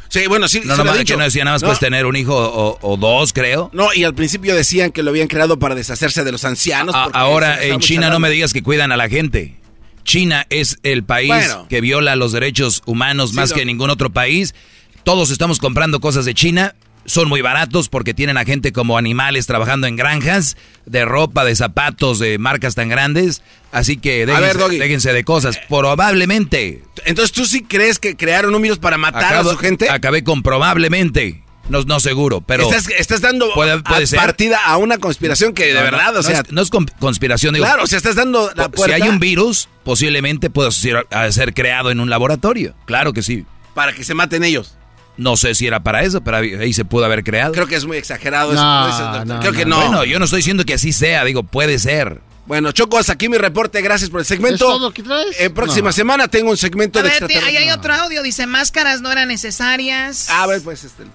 Sí, 0.07 0.27
bueno, 0.27 0.47
sí, 0.49 0.61
No, 0.65 0.75
lo 0.75 0.93
dicho. 0.93 1.13
que 1.13 1.17
no 1.17 1.23
decían 1.23 1.45
nada 1.45 1.55
más 1.55 1.61
No. 1.61 1.67
puedes 1.69 1.79
tener 1.79 2.05
un 2.05 2.15
hijo 2.15 2.35
o, 2.37 2.77
o 2.81 2.97
dos, 2.97 3.31
creo. 3.33 3.69
No, 3.73 3.93
y 3.93 4.03
al 4.03 4.13
principio 4.13 4.55
decían 4.55 4.91
que 4.91 5.03
lo 5.03 5.09
habían 5.09 5.27
creado 5.27 5.57
para 5.57 5.73
deshacerse 5.73 6.23
de 6.23 6.31
los 6.31 6.43
ancianos. 6.45 6.93
A- 6.95 7.09
ahora 7.13 7.63
en 7.63 7.79
China 7.79 8.09
no 8.09 8.19
me 8.19 8.29
digas 8.29 8.53
que 8.53 8.61
cuidan 8.61 8.91
a 8.91 8.97
la 8.97 9.09
gente. 9.09 9.55
China 10.03 10.45
es 10.49 10.79
el 10.83 11.03
país 11.03 11.27
Bueno. 11.29 11.67
que 11.69 11.79
viola 11.79 12.15
los 12.15 12.31
derechos 12.33 12.81
humanos 12.85 13.29
Sí, 13.31 13.35
más 13.35 13.49
lo- 13.51 13.55
que 13.55 13.65
ningún 13.65 13.89
otro 13.89 14.09
país. 14.11 14.53
Todos 15.03 15.31
estamos 15.31 15.59
comprando 15.59 15.99
cosas 15.99 16.25
de 16.25 16.33
China. 16.33 16.75
Son 17.03 17.27
muy 17.27 17.41
baratos 17.41 17.89
porque 17.89 18.13
tienen 18.13 18.37
a 18.37 18.45
gente 18.45 18.71
como 18.71 18.95
animales 18.95 19.47
trabajando 19.47 19.87
en 19.87 19.95
granjas, 19.95 20.55
de 20.85 21.03
ropa, 21.03 21.43
de 21.43 21.55
zapatos, 21.55 22.19
de 22.19 22.37
marcas 22.37 22.75
tan 22.75 22.89
grandes. 22.89 23.41
Así 23.71 23.97
que 23.97 24.27
déjense, 24.27 24.57
ver, 24.57 24.69
déjense 24.79 25.11
de 25.13 25.23
cosas. 25.23 25.59
Probablemente. 25.67 26.83
Entonces, 27.05 27.31
¿tú 27.31 27.45
sí 27.45 27.63
crees 27.63 27.97
que 27.99 28.15
crearon 28.15 28.53
un 28.53 28.61
virus 28.61 28.77
para 28.77 28.97
matar 28.97 29.33
Acabo- 29.33 29.49
a 29.49 29.53
su 29.53 29.57
gente? 29.57 29.89
Acabé 29.89 30.23
con 30.23 30.43
probablemente. 30.43 31.43
No, 31.69 31.81
no 31.83 31.99
seguro, 31.99 32.41
pero... 32.41 32.63
estás, 32.69 32.87
estás 32.97 33.21
dando 33.21 33.51
puede- 33.53 33.81
puede 33.81 34.03
a- 34.03 34.07
ser. 34.07 34.19
partida 34.19 34.59
a 34.65 34.77
una 34.77 34.97
conspiración 34.97 35.53
que 35.53 35.67
de 35.67 35.73
No, 35.73 35.79
no, 35.79 35.85
verdad, 35.85 36.09
o 36.09 36.17
no 36.17 36.23
sea... 36.23 36.39
es, 36.41 36.51
no 36.51 36.61
es 36.61 36.69
con- 36.69 36.85
conspiración, 36.99 37.53
digo. 37.53 37.65
claro, 37.65 37.83
o 37.83 37.87
sea, 37.87 37.97
estás 37.97 38.15
dando 38.15 38.51
la 38.55 38.69
si 38.75 38.91
hay 38.91 39.03
un 39.03 39.19
virus, 39.19 39.69
posiblemente 39.83 40.49
pueda 40.49 40.69
ser 40.71 41.05
creado 41.53 41.89
en 41.91 41.99
un 41.99 42.09
laboratorio. 42.09 42.75
Claro 42.85 43.13
que 43.13 43.21
sí. 43.23 43.45
para 43.73 43.93
que 43.93 44.03
se 44.03 44.13
maten 44.13 44.43
ellos. 44.43 44.75
No 45.17 45.35
sé 45.37 45.53
si 45.55 45.67
era 45.67 45.81
para 45.81 46.01
eso, 46.03 46.21
pero 46.21 46.37
ahí 46.37 46.73
se 46.73 46.85
pudo 46.85 47.05
haber 47.05 47.23
creado. 47.23 47.53
Creo 47.53 47.67
que 47.67 47.75
es 47.75 47.85
muy 47.85 47.97
exagerado. 47.97 48.53
eso, 48.53 48.63
No, 48.63 48.69
como 48.81 48.87
dice 48.87 48.99
el 48.99 49.05
doctor. 49.11 49.27
no, 49.27 49.39
Creo 49.41 49.53
que 49.53 49.65
no. 49.65 49.75
no. 49.75 49.87
Bueno, 49.87 50.05
yo 50.05 50.19
no 50.19 50.25
estoy 50.25 50.37
diciendo 50.37 50.63
que 50.63 50.73
así 50.75 50.93
sea, 50.93 51.23
digo, 51.25 51.43
puede 51.43 51.77
ser. 51.79 52.21
Bueno, 52.51 52.73
Choco, 52.73 52.97
hasta 52.97 53.13
aquí 53.13 53.29
mi 53.29 53.37
reporte. 53.37 53.81
Gracias 53.81 54.09
por 54.09 54.19
el 54.19 54.25
segmento. 54.25 54.55
¿Es 54.55 54.59
todo 54.59 54.79
lo 54.79 54.93
que 54.93 55.03
traes? 55.03 55.39
Eh, 55.39 55.49
próxima 55.49 55.87
No. 55.87 55.93
semana 55.93 56.27
tengo 56.27 56.51
un 56.51 56.57
segmento 56.57 56.99
A 56.99 57.03
de 57.03 57.07
ver, 57.07 57.43
ahí 57.45 57.55
hay 57.55 57.71
otro 57.71 57.93
audio. 57.93 58.21
Dice, 58.21 58.45
máscaras 58.45 58.99
no 58.99 59.09
eran 59.09 59.29
necesarias. 59.29 60.29
A 60.29 60.47
ver, 60.47 60.61
pues 60.61 60.83
este. 60.83 61.05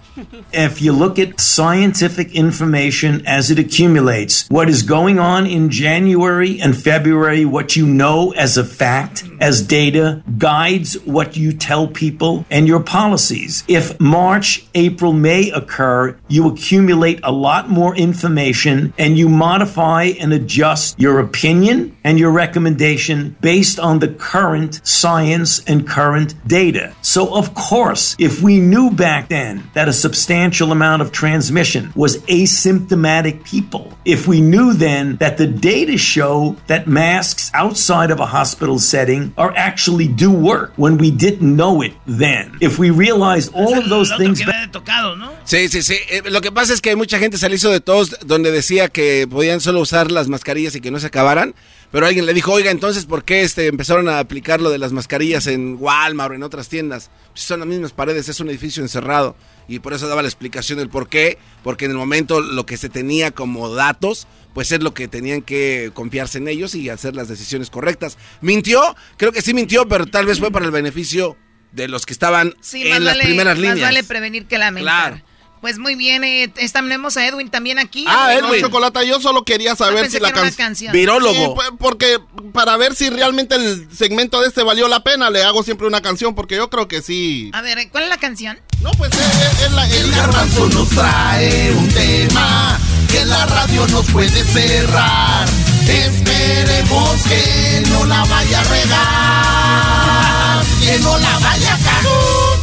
If 0.54 0.80
you 0.80 0.94
look 0.94 1.18
at 1.18 1.38
scientific 1.38 2.34
information 2.34 3.22
as 3.26 3.50
it 3.50 3.58
accumulates, 3.58 4.46
what 4.48 4.70
is 4.70 4.82
going 4.82 5.18
on 5.18 5.46
in 5.46 5.68
January 5.68 6.58
and 6.58 6.74
February, 6.74 7.44
what 7.44 7.76
you 7.76 7.84
know 7.86 8.32
as 8.34 8.56
a 8.56 8.64
fact, 8.64 9.24
as 9.38 9.60
data, 9.60 10.22
guides 10.38 10.96
what 11.04 11.36
you 11.36 11.52
tell 11.52 11.86
people 11.86 12.46
and 12.50 12.66
your 12.66 12.80
policies. 12.82 13.62
If 13.68 14.00
March, 14.00 14.64
April, 14.74 15.12
May 15.12 15.50
occur, 15.50 16.16
you 16.28 16.48
accumulate 16.48 17.20
a 17.22 17.30
lot 17.30 17.68
more 17.68 17.94
information 17.94 18.94
and 18.96 19.18
you 19.18 19.28
modify 19.28 20.14
and 20.18 20.32
adjust 20.32 20.98
your 20.98 21.25
opinion 21.26 21.96
and 22.04 22.18
your 22.18 22.30
recommendation 22.30 23.36
based 23.40 23.78
on 23.78 23.98
the 23.98 24.08
current 24.08 24.80
science 24.84 25.64
and 25.66 25.86
current 25.86 26.34
data. 26.46 26.94
So, 27.16 27.34
of 27.34 27.54
course, 27.54 28.14
if 28.18 28.42
we 28.42 28.60
knew 28.60 28.90
back 28.90 29.30
then 29.30 29.70
that 29.72 29.88
a 29.88 29.92
substantial 29.94 30.70
amount 30.70 31.00
of 31.00 31.12
transmission 31.12 31.90
was 31.96 32.18
asymptomatic 32.28 33.42
people, 33.42 33.96
if 34.04 34.28
we 34.28 34.42
knew 34.42 34.74
then 34.74 35.16
that 35.16 35.38
the 35.38 35.46
data 35.46 35.96
show 35.96 36.56
that 36.66 36.86
masks 36.86 37.50
outside 37.54 38.10
of 38.10 38.20
a 38.20 38.26
hospital 38.26 38.78
setting 38.78 39.32
are 39.38 39.50
actually 39.56 40.08
do 40.08 40.30
work 40.30 40.74
when 40.76 40.98
we 40.98 41.10
didn't 41.10 41.56
know 41.56 41.80
it 41.80 41.94
then, 42.04 42.58
if 42.60 42.78
we 42.78 42.90
realized 42.90 43.50
all 43.54 43.78
of 43.78 43.88
those 43.88 44.14
things. 44.18 44.42
tocado, 44.70 45.16
¿no? 45.16 45.32
Sí, 45.44 45.70
sí, 45.70 45.80
sí. 45.80 45.96
Eh, 46.10 46.20
lo 46.28 46.42
que 46.42 46.52
pasa 46.52 46.74
es 46.74 46.82
que 46.82 46.96
mucha 46.96 47.18
gente 47.18 47.38
se 47.38 47.48
le 47.48 47.54
hizo 47.56 47.70
de 47.70 47.80
todos 47.80 48.14
donde 48.26 48.50
decía 48.50 48.88
que 48.88 49.26
podían 49.26 49.62
solo 49.62 49.80
usar 49.80 50.10
las 50.10 50.28
mascarillas 50.28 50.74
y 50.74 50.82
que 50.82 50.90
no 50.90 51.00
se 51.00 51.06
acabaran. 51.06 51.54
Pero 51.92 52.06
alguien 52.06 52.26
le 52.26 52.34
dijo, 52.34 52.52
oiga, 52.52 52.70
entonces, 52.70 53.06
¿por 53.06 53.24
qué 53.24 53.42
este, 53.42 53.68
empezaron 53.68 54.08
a 54.08 54.18
aplicar 54.18 54.60
lo 54.60 54.70
de 54.70 54.78
las 54.78 54.92
mascarillas 54.92 55.46
en 55.46 55.76
Walmart 55.78 56.32
o 56.32 56.34
en 56.34 56.42
otras 56.42 56.68
tiendas? 56.68 57.10
Si 57.34 57.44
son 57.46 57.60
las 57.60 57.68
mismas 57.68 57.92
paredes, 57.92 58.28
es 58.28 58.40
un 58.40 58.48
edificio 58.50 58.82
encerrado. 58.82 59.36
Y 59.68 59.78
por 59.78 59.94
eso 59.94 60.08
daba 60.08 60.22
la 60.22 60.28
explicación 60.28 60.78
del 60.78 60.88
por 60.88 61.08
qué. 61.08 61.38
Porque 61.62 61.84
en 61.86 61.92
el 61.92 61.96
momento 61.96 62.40
lo 62.40 62.66
que 62.66 62.76
se 62.76 62.88
tenía 62.88 63.30
como 63.30 63.72
datos, 63.74 64.26
pues 64.52 64.72
es 64.72 64.82
lo 64.82 64.94
que 64.94 65.08
tenían 65.08 65.42
que 65.42 65.90
confiarse 65.94 66.38
en 66.38 66.48
ellos 66.48 66.74
y 66.74 66.88
hacer 66.90 67.14
las 67.14 67.28
decisiones 67.28 67.70
correctas. 67.70 68.18
¿Mintió? 68.40 68.80
Creo 69.16 69.32
que 69.32 69.40
sí 69.42 69.54
mintió, 69.54 69.88
pero 69.88 70.06
tal 70.06 70.26
vez 70.26 70.38
fue 70.38 70.50
para 70.50 70.64
el 70.66 70.70
beneficio 70.72 71.36
de 71.72 71.88
los 71.88 72.04
que 72.06 72.12
estaban 72.12 72.54
Sí, 72.60 72.84
más 72.88 72.98
en 72.98 73.04
las 73.04 73.14
vale- 73.14 73.24
primeras 73.24 73.56
más 73.56 73.60
líneas. 73.62 73.80
vale 73.80 74.02
prevenir 74.04 74.46
que 74.46 74.58
lamentar. 74.58 75.12
Claro. 75.12 75.24
Pues 75.60 75.78
muy 75.78 75.94
bien, 75.96 76.22
eh, 76.22 76.52
tenemos 76.72 77.16
a 77.16 77.26
Edwin 77.26 77.50
también 77.50 77.78
aquí. 77.78 78.04
Ah, 78.08 78.34
Edwin. 78.34 78.50
Edwin. 78.50 78.60
Chocolata, 78.62 79.02
yo 79.04 79.20
solo 79.20 79.44
quería 79.44 79.74
saber 79.74 79.98
Ah, 79.98 80.02
pensé 80.02 80.18
si 80.18 80.22
la 80.22 80.28
una 80.28 80.40
canción. 80.42 80.66
canción. 80.66 80.92
Virólogo. 80.92 81.34
Sí, 81.34 81.40
pu- 81.46 81.76
porque 81.78 82.20
para 82.52 82.76
ver 82.76 82.94
si 82.94 83.10
realmente 83.10 83.54
el 83.56 83.88
segmento 83.92 84.40
de 84.40 84.48
este 84.48 84.62
valió 84.62 84.86
la 84.86 85.02
pena, 85.02 85.30
le 85.30 85.42
hago 85.42 85.62
siempre 85.64 85.86
una 85.86 86.02
canción, 86.02 86.34
porque 86.34 86.56
yo 86.56 86.70
creo 86.70 86.86
que 86.88 87.02
sí. 87.02 87.50
A 87.54 87.62
ver, 87.62 87.88
¿cuál 87.90 88.04
es 88.04 88.10
la 88.10 88.18
canción? 88.18 88.60
No, 88.82 88.90
pues 88.92 89.10
es, 89.12 89.62
es 89.62 89.72
la. 89.72 89.88
El 89.90 90.10
garbanzo 90.12 90.68
nos 90.68 90.88
trae 90.90 91.72
un 91.72 91.88
tema 91.88 92.78
que 93.10 93.24
la 93.24 93.46
radio 93.46 93.86
nos 93.88 94.06
puede 94.10 94.44
cerrar. 94.44 95.48
Esperemos 95.88 97.22
que 97.22 97.82
no 97.88 98.04
la 98.04 98.24
vaya 98.26 98.60
a 98.60 98.64
regar, 98.64 100.64
que 100.84 100.98
no 101.00 101.18
la 101.18 101.38
vaya 101.38 101.74
a 101.74 101.78
cagar. 101.78 102.55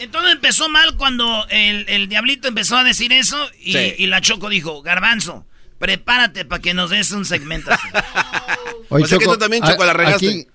Entonces 0.00 0.32
empezó 0.32 0.68
mal 0.68 0.96
cuando 0.96 1.46
el, 1.50 1.84
el 1.88 2.08
diablito 2.08 2.48
empezó 2.48 2.76
a 2.76 2.84
decir 2.84 3.12
eso 3.12 3.36
y, 3.62 3.72
Sí. 3.72 3.94
y 3.98 4.06
la 4.06 4.20
Choco 4.20 4.48
dijo, 4.48 4.82
Garbanzo, 4.82 5.44
prepárate 5.78 6.44
para 6.44 6.60
que 6.62 6.74
nos 6.74 6.90
des 6.90 7.10
un 7.12 7.24
segmento 7.24 7.70
así". 7.72 7.86
Oye, 8.88 9.04
O 9.04 9.06
sea 9.06 9.18
que 9.18 9.24
Choco, 9.24 9.34
tú 9.36 9.40
también, 9.40 9.64
a- 9.64 9.70
Choco, 9.72 9.84
la 9.84 9.92
regaste. 9.92 10.26
aquí- 10.28 10.46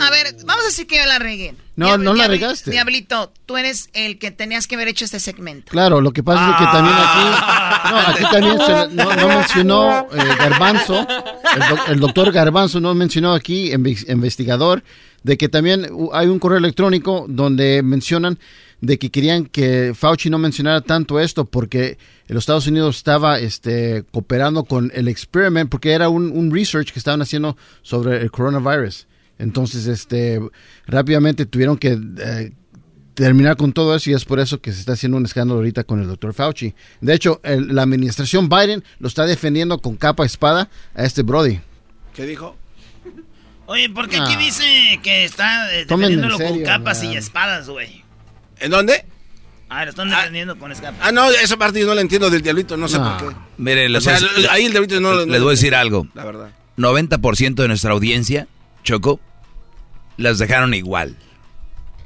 A 0.00 0.10
ver, 0.10 0.34
vamos 0.44 0.64
a 0.64 0.66
decir 0.66 0.86
que 0.86 0.96
yo 0.96 1.06
la 1.06 1.18
regué. 1.18 1.54
No, 1.76 1.96
no 1.96 2.12
la 2.14 2.26
regaste. 2.26 2.70
Diablito, 2.70 3.32
tú 3.46 3.56
eres 3.56 3.88
el 3.92 4.18
que 4.18 4.30
tenías 4.30 4.66
que 4.66 4.74
haber 4.74 4.88
hecho 4.88 5.04
este 5.04 5.20
segmento. 5.20 5.70
Claro, 5.70 6.00
lo 6.00 6.10
que 6.12 6.22
pasa 6.24 6.50
es 6.50 6.56
que 6.56 6.64
también 6.64 6.94
Ah. 6.98 7.82
aquí, 7.84 7.92
no, 7.92 7.98
aquí 7.98 8.32
también 8.32 8.58
se- 8.58 8.94
no, 8.96 9.14
no 9.14 9.28
mencionó 9.28 10.00
eh, 10.12 10.36
Garbanzo, 10.38 11.06
el, 11.86 11.92
el 11.94 12.00
doctor 12.00 12.32
Garbanzo 12.32 12.80
no 12.80 12.94
mencionó 12.94 13.32
aquí, 13.34 13.70
inve- 13.72 14.10
investigador, 14.10 14.82
de 15.22 15.36
que 15.36 15.48
también 15.48 15.86
hay 16.12 16.26
un 16.28 16.38
correo 16.38 16.58
electrónico 16.58 17.26
donde 17.28 17.82
mencionan 17.82 18.38
de 18.80 18.98
que 18.98 19.10
querían 19.10 19.46
que 19.46 19.92
Fauci 19.94 20.30
no 20.30 20.38
mencionara 20.38 20.80
tanto 20.80 21.18
esto 21.20 21.44
porque 21.44 21.98
los 22.28 22.42
Estados 22.42 22.66
Unidos 22.66 22.96
estaba 22.96 23.38
este, 23.40 24.04
cooperando 24.12 24.64
con 24.64 24.92
el 24.94 25.08
experiment 25.08 25.68
porque 25.70 25.92
era 25.92 26.08
un, 26.08 26.30
un 26.30 26.52
research 26.52 26.92
que 26.92 26.98
estaban 26.98 27.20
haciendo 27.22 27.56
sobre 27.82 28.18
el 28.22 28.30
coronavirus. 28.30 29.06
Entonces, 29.38 29.86
este, 29.86 30.40
rápidamente 30.86 31.46
tuvieron 31.46 31.76
que 31.76 31.98
eh, 32.18 32.52
terminar 33.14 33.56
con 33.56 33.72
todo 33.72 33.94
eso 33.96 34.10
y 34.10 34.14
es 34.14 34.24
por 34.24 34.38
eso 34.40 34.60
que 34.60 34.72
se 34.72 34.80
está 34.80 34.92
haciendo 34.92 35.16
un 35.18 35.24
escándalo 35.24 35.58
ahorita 35.58 35.82
con 35.84 36.00
el 36.00 36.06
doctor 36.06 36.32
Fauci. 36.34 36.74
De 37.00 37.14
hecho, 37.14 37.40
el- 37.42 37.74
la 37.74 37.82
administración 37.82 38.48
Biden 38.48 38.84
lo 39.00 39.08
está 39.08 39.26
defendiendo 39.26 39.78
con 39.80 39.96
capa 39.96 40.22
y 40.22 40.26
espada 40.26 40.70
a 40.94 41.04
este 41.04 41.22
Brody. 41.22 41.60
¿Qué 42.14 42.26
dijo? 42.26 42.56
Oye, 43.66 43.90
¿por 43.90 44.08
qué 44.08 44.16
aquí 44.18 44.34
Ah. 44.34 44.38
dice 44.38 44.64
que 45.02 45.24
está 45.24 45.72
eh, 45.74 45.84
defendiéndolo 45.84 46.38
con 46.38 46.62
capas 46.62 47.02
man. 47.02 47.12
y 47.12 47.16
espadas, 47.16 47.68
güey? 47.68 48.02
¿En 48.60 48.70
dónde? 48.70 49.04
Ah, 49.70 49.84
lo 49.84 49.90
están 49.90 50.08
defendiendo 50.08 50.58
con 50.58 50.72
escapas. 50.72 50.98
Ah, 51.02 51.12
no, 51.12 51.28
esa 51.30 51.56
parte 51.58 51.80
yo 51.80 51.86
no 51.86 51.94
la 51.94 52.00
entiendo 52.00 52.30
del 52.30 52.40
diablito, 52.42 52.76
no 52.76 52.88
sé 52.88 52.98
No. 52.98 53.18
por 53.18 53.28
qué. 53.30 53.36
Miren, 53.58 53.92
les 53.92 54.06
O 54.06 54.10
sea, 54.10 54.18
voy 54.18 54.46
ahí 54.50 54.64
el 54.64 54.70
diablito 54.72 54.98
no- 55.00 55.12
no- 55.14 55.26
Les 55.26 55.40
voy 55.40 55.48
a 55.48 55.50
decir 55.52 55.74
algo. 55.74 56.06
La 56.14 56.24
verdad. 56.24 56.50
90% 56.76 57.62
de 57.62 57.68
nuestra 57.68 57.92
audiencia, 57.92 58.48
Choco, 58.84 59.20
las 60.16 60.38
dejaron 60.38 60.72
igual. 60.74 61.16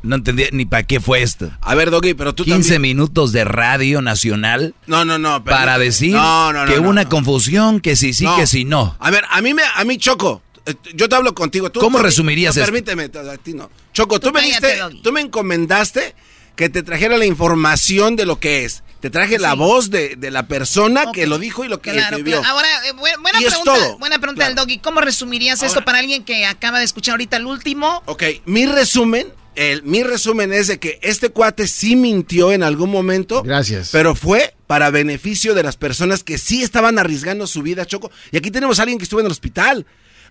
No 0.03 0.17
entendía 0.17 0.49
ni 0.51 0.65
para 0.65 0.83
qué 0.83 0.99
fue 0.99 1.23
esto. 1.23 1.53
A 1.61 1.77
ver, 1.77 1.93
Doggy, 1.93 2.15
pero 2.15 2.35
tú 2.35 2.43
15 2.45 2.75
también. 2.75 2.97
minutos 2.97 3.31
de 3.31 3.45
radio 3.45 4.03
nacional 4.03 4.75
No, 4.89 5.05
no, 5.05 5.17
no. 5.19 5.45
para 5.45 5.59
permíteme. 5.59 5.85
decir 5.85 6.13
No, 6.15 6.53
no, 6.53 6.67
no, 6.67 6.73
que 6.75 6.81
no, 6.81 6.89
una 6.89 7.05
no. 7.05 7.09
confusión, 7.09 7.79
que 7.81 7.95
sí, 7.95 8.13
sí, 8.13 8.25
No. 8.25 8.35
que 8.37 8.49
sí, 8.49 8.65
no. 8.65 8.97
A 8.99 9.11
ver, 9.13 9.25
a 9.31 9.41
mí 9.41 9.55
me, 9.55 9.63
a 9.77 9.85
mí 9.85 9.99
Choco, 9.99 10.43
eh, 10.67 10.75
yo 10.95 11.09
te 11.09 11.15
hablo 11.15 11.33
contigo. 11.35 11.71
Tú, 11.71 11.79
¿Cómo 11.79 11.99
tú- 11.99 12.05
resumirías 12.05 12.57
no, 12.57 12.63
esto? 12.63 12.73
Permíteme, 12.73 13.05
a 13.05 13.37
ti 13.37 13.55
no. 13.55 13.71
Choco, 13.93 14.19
tú, 14.19 14.29
Tú 14.29 14.33
me 14.35 14.43
diste, 14.43 14.81
tú 15.05 15.13
me 15.13 15.21
encomendaste 15.21 16.17
que 16.57 16.69
te 16.69 16.83
trajera 16.83 17.17
la 17.17 17.25
información 17.27 18.17
de 18.17 18.27
lo 18.27 18.39
que 18.41 18.65
es. 18.65 18.83
Te 19.01 19.11
traje 19.11 19.39
la 19.41 19.55
voz 19.55 19.91
de, 19.91 20.15
de 20.17 20.31
la 20.31 20.47
persona 20.47 21.11
que 21.13 21.27
lo 21.27 21.39
dijo 21.39 21.65
y 21.65 21.69
lo 21.69 21.81
que 21.83 21.91
Claro, 21.91 22.17
escribió. 22.19 22.39
claro. 22.41 22.55
Ahora, 22.55 22.69
eh, 22.87 22.93
bu- 22.93 23.21
buena 23.21 23.41
Y 23.41 23.45
es 23.47 23.51
pregunta, 23.55 23.75
todo. 23.75 23.99
buena 23.99 24.19
pregunta 24.21 24.45
del 24.47 24.55
Doggy. 24.55 24.79
¿Cómo 24.79 25.01
resumirías 25.01 25.63
esto 25.65 25.85
para 25.85 25.99
alguien 25.99 26.23
que 26.25 26.47
acaba 26.47 26.79
de 26.79 26.85
escuchar 26.85 27.15
ahorita 27.15 27.37
el 27.39 27.47
último? 27.47 28.03
Ok, 28.07 28.23
mi 28.45 28.65
resumen, 28.67 29.27
el, 29.57 29.83
mi 29.83 30.05
resumen 30.05 30.53
es 30.53 30.69
de 30.69 30.79
que 30.79 31.01
este 31.03 31.31
cuate 31.31 31.67
sí 31.67 31.97
mintió 31.97 32.53
en 32.53 32.63
algún 32.63 32.91
momento. 32.91 33.43
Gracias. 33.43 33.89
Pero 33.91 34.15
fue 34.15 34.55
para 34.69 34.91
beneficio 34.91 35.55
de 35.55 35.65
las 35.65 35.77
personas 35.77 36.23
que 36.23 36.39
sí 36.39 36.63
estaban 36.63 36.97
arriesgando 37.01 37.49
su 37.49 37.63
vida, 37.63 37.85
Choco. 37.87 38.13
Y 38.31 38.37
aquí 38.37 38.53
tenemos 38.53 38.79
a 38.79 38.83
alguien 38.83 38.99
que 38.99 39.05
estuvo 39.05 39.19
en 39.19 39.27
el 39.27 39.33
hospital. 39.33 39.85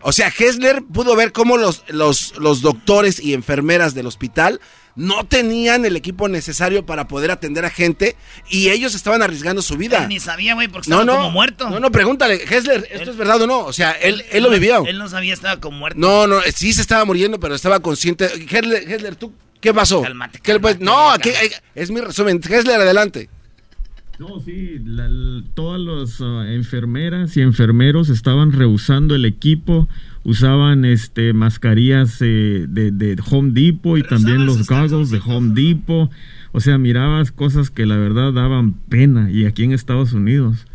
O 0.04 0.12
sea, 0.12 0.32
Hessler 0.36 0.84
pudo 0.84 1.16
ver 1.16 1.32
cómo 1.32 1.58
los, 1.58 1.84
los, 1.88 2.34
los 2.38 2.62
doctores 2.62 3.20
y 3.20 3.34
enfermeras 3.34 3.94
del 3.94 4.08
hospital 4.08 4.60
no 4.96 5.24
tenían 5.26 5.86
el 5.86 5.96
equipo 5.96 6.28
necesario 6.28 6.86
para 6.86 7.08
poder 7.08 7.32
atender 7.32 7.64
a 7.64 7.70
gente 7.70 8.18
y 8.50 8.70
ellos 8.70 8.94
estaban 8.94 9.22
arriesgando 9.22 9.62
su 9.62 9.78
vida. 9.78 10.06
Ni 10.08 10.20
sabía, 10.20 10.54
güey, 10.54 10.68
porque 10.68 10.90
No, 10.90 11.02
estaba 11.02 11.18
no, 11.18 11.24
como 11.24 11.32
muerto. 11.32 11.70
no, 11.70 11.80
no, 11.80 11.92
pregúntale, 11.92 12.36
Hessler, 12.44 12.88
¿esto 12.92 13.12
es 13.12 13.18
verdad 13.18 13.42
o 13.42 13.48
no? 13.48 13.60
O 13.60 13.72
sea, 13.74 13.92
él, 13.92 14.26
él 14.32 14.44
lo 14.44 14.50
vivió. 14.50 14.84
Él 14.86 14.98
no 14.98 15.08
sabía, 15.08 15.34
estaba 15.34 15.60
como 15.62 15.78
muerto. 15.78 15.98
No, 16.00 16.28
no, 16.28 16.42
sí 16.54 16.74
se 16.74 16.82
estaba 16.82 17.06
muriendo, 17.06 17.40
pero 17.40 17.56
estaba 17.56 17.80
consciente. 17.80 18.26
Hessler, 18.26 18.92
Hessler, 18.92 19.16
¿tú 19.16 19.34
qué 19.62 19.74
pasó? 19.74 20.04
¿Qué 20.44 20.54
le 20.54 20.60
puedes- 20.60 20.80
No, 20.82 21.10
aquí 21.12 21.30
hay- 21.30 21.52
es 21.74 21.90
mi 21.90 22.02
resumen. 22.02 22.42
Hessler, 22.44 22.82
adelante. 22.82 23.30
No, 24.20 24.40
sí, 24.40 24.80
la- 24.86 25.10
todas 25.56 25.82
las 25.82 26.22
ah, 26.22 26.46
enfermeras 26.52 27.36
y 27.38 27.42
enfermeros 27.42 28.10
estaban 28.10 28.52
rehusando 28.52 29.16
el 29.16 29.26
equipo, 29.26 29.88
usaban 30.24 30.86
este 30.86 31.34
mascarillas 31.34 32.18
eh, 32.22 32.66
de, 32.70 32.92
de 32.92 33.18
Home 33.32 33.52
Depot 33.52 33.98
y 33.98 34.04
también 34.04 34.46
los 34.46 34.68
goggles 34.68 35.10
de 35.10 35.20
Home 35.26 35.54
Depot. 35.60 36.12
O 36.52 36.60
sea, 36.60 36.78
mirabas 36.78 37.32
cosas 37.32 37.70
que 37.72 37.86
la 37.88 37.96
verdad 37.98 38.32
daban 38.34 38.74
pena 38.74 39.32
y 39.32 39.46
aquí 39.46 39.64
en 39.64 39.72
Estados 39.72 40.14
Unidos. 40.14 40.68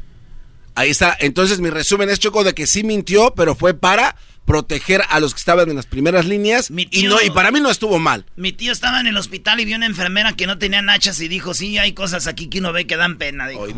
Ahí 0.75 0.91
está. 0.91 1.17
Entonces, 1.21 1.61
mi 1.61 1.71
resumen 1.71 2.11
es 2.11 2.19
Choco 2.19 2.43
de 2.45 2.53
que 2.53 2.67
sí 2.67 2.83
mintió, 2.83 3.33
pero 3.37 3.55
fue 3.55 3.75
para 3.75 4.17
proteger 4.47 5.03
a 5.11 5.21
los 5.21 5.35
que 5.35 5.39
estaban 5.39 5.69
en 5.69 5.77
las 5.77 5.85
primeras 5.87 6.25
líneas. 6.25 6.71
Y 6.71 6.87
tío- 6.87 7.11
no, 7.11 7.21
y 7.23 7.31
para 7.31 7.51
mí 7.51 7.61
no 7.61 7.69
estuvo 7.71 7.99
mal. 7.99 8.25
Mi 8.37 8.53
tío 8.53 8.73
estaba 8.73 9.01
en 9.01 9.07
el 9.09 9.17
hospital 9.19 9.61
y 9.61 9.65
vio 9.67 9.77
una 9.77 9.87
enfermera 9.87 10.33
que 10.33 10.47
no 10.47 10.57
tenía 10.57 10.81
nachas 10.83 11.21
y 11.21 11.29
dijo, 11.29 11.53
sí, 11.53 11.77
hay 11.79 11.93
cosas 11.93 12.27
aquí 12.27 12.49
que 12.49 12.61
uno 12.61 12.73
ve 12.73 12.87
que 12.87 12.97
dan 12.97 13.17
pena. 13.19 13.47
Dijo. 13.49 13.67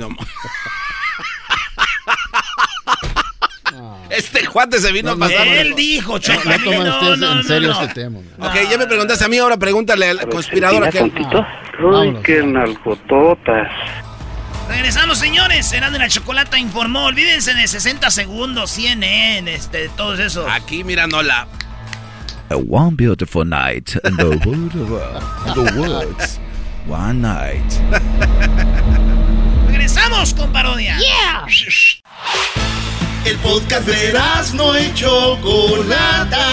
Este 4.10 4.46
cuate 4.46 4.78
se 4.80 4.90
vino 4.90 5.14
No, 5.14 5.24
a 5.24 5.28
pasar. 5.28 5.46
Él 5.46 5.74
dijo, 5.74 6.18
Choco. 6.18 6.40
No, 6.48 6.58
no, 6.58 7.16
no, 7.16 7.30
en 7.32 7.36
no, 7.38 7.42
serio 7.42 7.68
no. 7.68 7.82
este 7.82 7.94
tema. 7.94 8.18
Ok, 8.38 8.54
ya 8.70 8.78
me 8.78 8.86
preguntaste 8.86 9.24
a 9.24 9.28
mí, 9.28 9.36
ahora 9.38 9.58
pregúntale 9.58 10.08
al 10.08 10.28
conspirador 10.28 10.84
aquel. 10.84 11.12
Ay, 11.94 12.16
qué 12.24 12.42
nalgototas. 12.42 13.68
Regresamos, 14.68 15.18
señores. 15.18 15.66
Serán 15.66 15.92
de 15.92 15.98
la 15.98 16.08
Chocolata 16.08 16.58
informó. 16.58 17.06
Olvídense 17.06 17.54
de 17.54 17.66
60 17.66 18.10
segundos, 18.10 18.70
CNN, 18.70 19.52
este, 19.52 19.88
todos 19.90 20.20
esos. 20.20 20.46
Aquí, 20.50 20.84
mirándola. 20.84 21.46
A 22.50 22.56
one 22.56 22.96
beautiful 22.96 23.44
night 23.44 23.94
in 24.04 24.16
the, 24.16 24.24
wood, 24.24 24.74
in 24.74 25.54
the 25.54 25.72
woods. 25.76 26.38
One 26.86 27.20
night. 27.20 27.62
Regresamos 29.68 30.32
con 30.32 30.50
parodia. 30.52 30.96
Yeah. 30.98 31.46
El 33.26 33.36
podcast 33.38 33.86
de 33.86 34.12
no 34.54 34.78
y 34.78 34.92
Chocolata. 34.94 36.46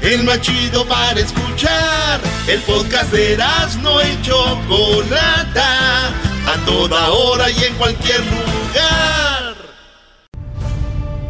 El 0.00 0.22
más 0.22 0.40
chido 0.40 0.86
para 0.86 1.18
escuchar. 1.18 2.20
El 2.46 2.60
podcast 2.60 3.12
de 3.12 3.36
no 3.82 4.00
y 4.00 4.22
Chocolata. 4.22 6.12
A 6.46 6.56
toda 6.66 7.10
hora 7.10 7.50
y 7.50 7.64
en 7.64 7.74
cualquier 7.74 8.20
lugar. 8.20 9.54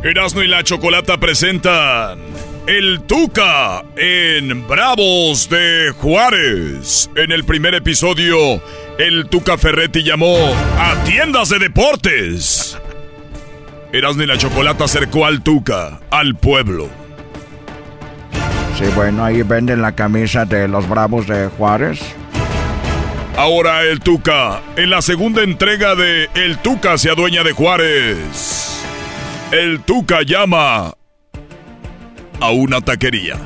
Erasmo 0.03 0.43
y 0.43 0.49
la 0.49 0.65
Chocolata 0.65 1.19
presentan 1.19 2.19
El 2.67 3.03
Tuca 3.03 3.85
en 3.97 4.67
Bravos 4.67 5.49
de 5.49 5.93
Juárez. 5.97 7.09
En 7.15 7.31
el 7.31 7.45
primer 7.45 7.75
episodio, 7.75 8.61
el 8.99 9.27
Tuca 9.29 9.57
Ferretti 9.59 10.03
llamó 10.03 10.37
a 10.79 10.95
tiendas 11.05 11.51
de 11.51 11.61
deportes. 11.61 12.79
Erasmo 13.93 14.23
y 14.23 14.27
la 14.27 14.39
Chocolata 14.39 14.85
acercó 14.85 15.27
al 15.27 15.43
Tuca, 15.43 16.01
al 16.11 16.35
pueblo. 16.35 16.89
Sí, 18.79 18.85
bueno, 18.97 19.25
ahí 19.25 19.43
venden 19.43 19.83
la 19.83 19.93
camisa 19.93 20.47
de 20.47 20.67
los 20.67 20.89
Bravos 20.89 21.27
de 21.29 21.49
Juárez. 21.49 22.01
Ahora 23.37 23.83
el 23.83 24.01
Tuca, 24.01 24.61
en 24.77 24.91
la 24.91 25.01
segunda 25.01 25.43
entrega 25.43 25.95
de 25.95 26.29
El 26.35 26.59
Tuca 26.59 26.99
se 26.99 27.11
adueña 27.11 27.43
de 27.43 27.53
Juárez. 27.53 28.85
El 29.51 29.81
Tuca 29.81 30.21
llama 30.23 30.95
a 32.41 32.51
una 32.51 32.83
taquería. 32.83 33.39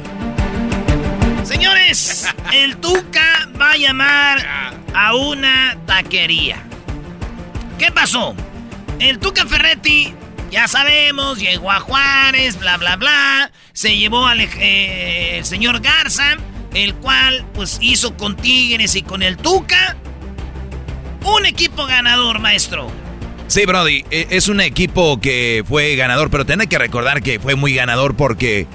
Señores, 1.44 2.26
el 2.52 2.78
Tuca 2.78 3.48
va 3.60 3.72
a 3.72 3.76
llamar 3.76 4.38
a 4.92 5.14
una 5.14 5.78
taquería. 5.86 6.62
¿Qué 7.78 7.92
pasó? 7.92 8.34
El 8.98 9.20
Tuca 9.20 9.46
Ferretti, 9.46 10.12
ya 10.50 10.66
sabemos, 10.66 11.38
llegó 11.38 11.70
a 11.70 11.78
Juárez, 11.78 12.58
bla, 12.58 12.76
bla, 12.76 12.96
bla. 12.96 13.52
Se 13.72 13.96
llevó 13.96 14.26
al 14.26 14.40
eh, 14.40 15.38
el 15.38 15.44
señor 15.44 15.80
Garza, 15.80 16.38
el 16.74 16.94
cual 16.94 17.44
pues 17.54 17.78
hizo 17.80 18.16
con 18.16 18.36
Tigres 18.36 18.94
y 18.96 19.02
con 19.02 19.22
el 19.22 19.36
Tuca 19.36 19.96
un 21.24 21.44
equipo 21.46 21.86
ganador, 21.86 22.38
maestro. 22.38 22.88
Sí, 23.48 23.64
Brody, 23.66 24.04
e- 24.10 24.26
es 24.30 24.48
un 24.48 24.60
equipo 24.60 25.20
que 25.20 25.64
fue 25.66 25.96
ganador, 25.96 26.30
pero 26.30 26.44
tenés 26.46 26.66
que 26.68 26.78
recordar 26.78 27.22
que 27.22 27.40
fue 27.40 27.54
muy 27.54 27.74
ganador 27.74 28.14
porque 28.16 28.66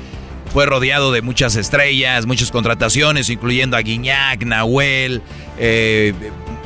fue 0.53 0.65
rodeado 0.65 1.11
de 1.13 1.21
muchas 1.21 1.55
estrellas, 1.55 2.25
muchas 2.25 2.51
contrataciones, 2.51 3.29
incluyendo 3.29 3.77
a 3.77 3.81
Guiñac, 3.81 4.43
Nahuel, 4.43 5.21
eh, 5.57 6.13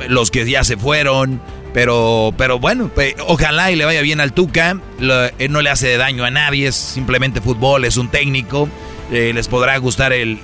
los 0.08 0.30
que 0.32 0.48
ya 0.48 0.64
se 0.64 0.76
fueron. 0.76 1.40
Pero, 1.72 2.32
pero 2.38 2.58
bueno, 2.58 2.90
ojalá 3.26 3.70
y 3.70 3.76
le 3.76 3.84
vaya 3.84 4.00
bien 4.00 4.20
al 4.20 4.32
Tuca. 4.32 4.80
Él 5.38 5.52
no 5.52 5.60
le 5.60 5.68
hace 5.70 5.96
daño 5.98 6.24
a 6.24 6.30
nadie, 6.30 6.68
es 6.68 6.74
simplemente 6.74 7.40
fútbol, 7.42 7.84
es 7.84 7.96
un 7.98 8.08
técnico. 8.08 8.68
Eh, 9.12 9.32
les 9.34 9.46
podrá 9.46 9.76
gustar 9.76 10.12
el- 10.14 10.38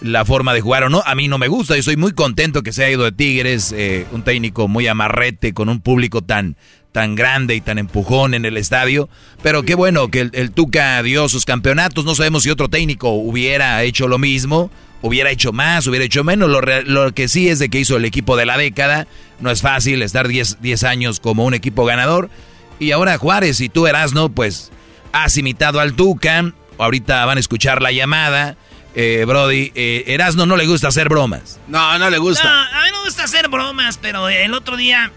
la 0.00 0.24
forma 0.24 0.54
de 0.54 0.60
jugar 0.60 0.84
o 0.84 0.88
no. 0.88 1.02
A 1.06 1.14
mí 1.14 1.28
no 1.28 1.38
me 1.38 1.48
gusta, 1.48 1.74
yo 1.74 1.80
estoy 1.80 1.96
muy 1.96 2.12
contento 2.12 2.62
que 2.62 2.72
se 2.72 2.84
haya 2.84 2.94
ido 2.94 3.04
de 3.04 3.12
Tigres, 3.12 3.72
eh, 3.76 4.06
un 4.12 4.22
técnico 4.22 4.68
muy 4.68 4.86
amarrete, 4.86 5.54
con 5.54 5.68
un 5.68 5.80
público 5.80 6.22
tan, 6.22 6.56
tan 6.92 7.14
grande 7.14 7.54
y 7.54 7.60
tan 7.60 7.78
empujón 7.78 8.34
en 8.34 8.44
el 8.44 8.56
estadio. 8.56 9.08
Pero 9.42 9.62
qué 9.62 9.74
bueno 9.74 10.08
que 10.10 10.30
el, 10.32 10.50
Tuca 10.52 11.02
dio 11.02 11.28
sus 11.28 11.44
campeonatos. 11.44 12.04
No 12.04 12.14
sabemos 12.14 12.42
si 12.42 12.50
otro 12.50 12.68
técnico 12.68 13.10
hubiera 13.10 13.82
hecho 13.82 14.08
lo 14.08 14.18
mismo, 14.18 14.70
hubiera 15.02 15.30
hecho 15.30 15.52
más, 15.52 15.86
hubiera 15.86 16.04
hecho 16.04 16.24
menos. 16.24 16.48
Lo, 16.48 16.60
lo 16.60 17.12
que 17.12 17.28
sí 17.28 17.48
es 17.48 17.58
de 17.58 17.68
que 17.68 17.80
hizo 17.80 17.96
el 17.96 18.04
equipo 18.04 18.36
de 18.36 18.46
la 18.46 18.58
década. 18.58 19.06
No 19.40 19.50
es 19.50 19.62
fácil 19.62 20.02
estar 20.02 20.28
10, 20.28 20.60
10 20.60 20.84
años 20.84 21.20
como 21.20 21.44
un 21.44 21.54
equipo 21.54 21.84
ganador. 21.84 22.30
Y 22.78 22.92
ahora 22.92 23.18
Juárez, 23.18 23.56
si 23.56 23.68
tú 23.68 23.86
eras, 23.86 24.12
¿no? 24.12 24.28
Pues 24.28 24.70
has 25.12 25.36
imitado 25.36 25.80
al 25.80 25.94
Tuca. 25.94 26.52
Ahorita 26.78 27.24
van 27.24 27.38
a 27.38 27.40
escuchar 27.40 27.80
la 27.80 27.92
llamada. 27.92 28.56
Eh, 28.98 29.26
Brody, 29.26 29.72
eh, 29.74 30.04
Erasno 30.06 30.46
no 30.46 30.56
le 30.56 30.66
gusta 30.66 30.88
hacer 30.88 31.10
bromas. 31.10 31.60
No, 31.68 31.98
no 31.98 32.08
le 32.08 32.16
gusta. 32.16 32.44
No, 32.44 32.78
a 32.78 32.84
mí 32.84 32.90
no 32.92 32.98
me 33.00 33.04
gusta 33.04 33.24
hacer 33.24 33.48
bromas, 33.48 33.98
pero 33.98 34.30
el 34.30 34.54
otro 34.54 34.78
día 34.78 35.12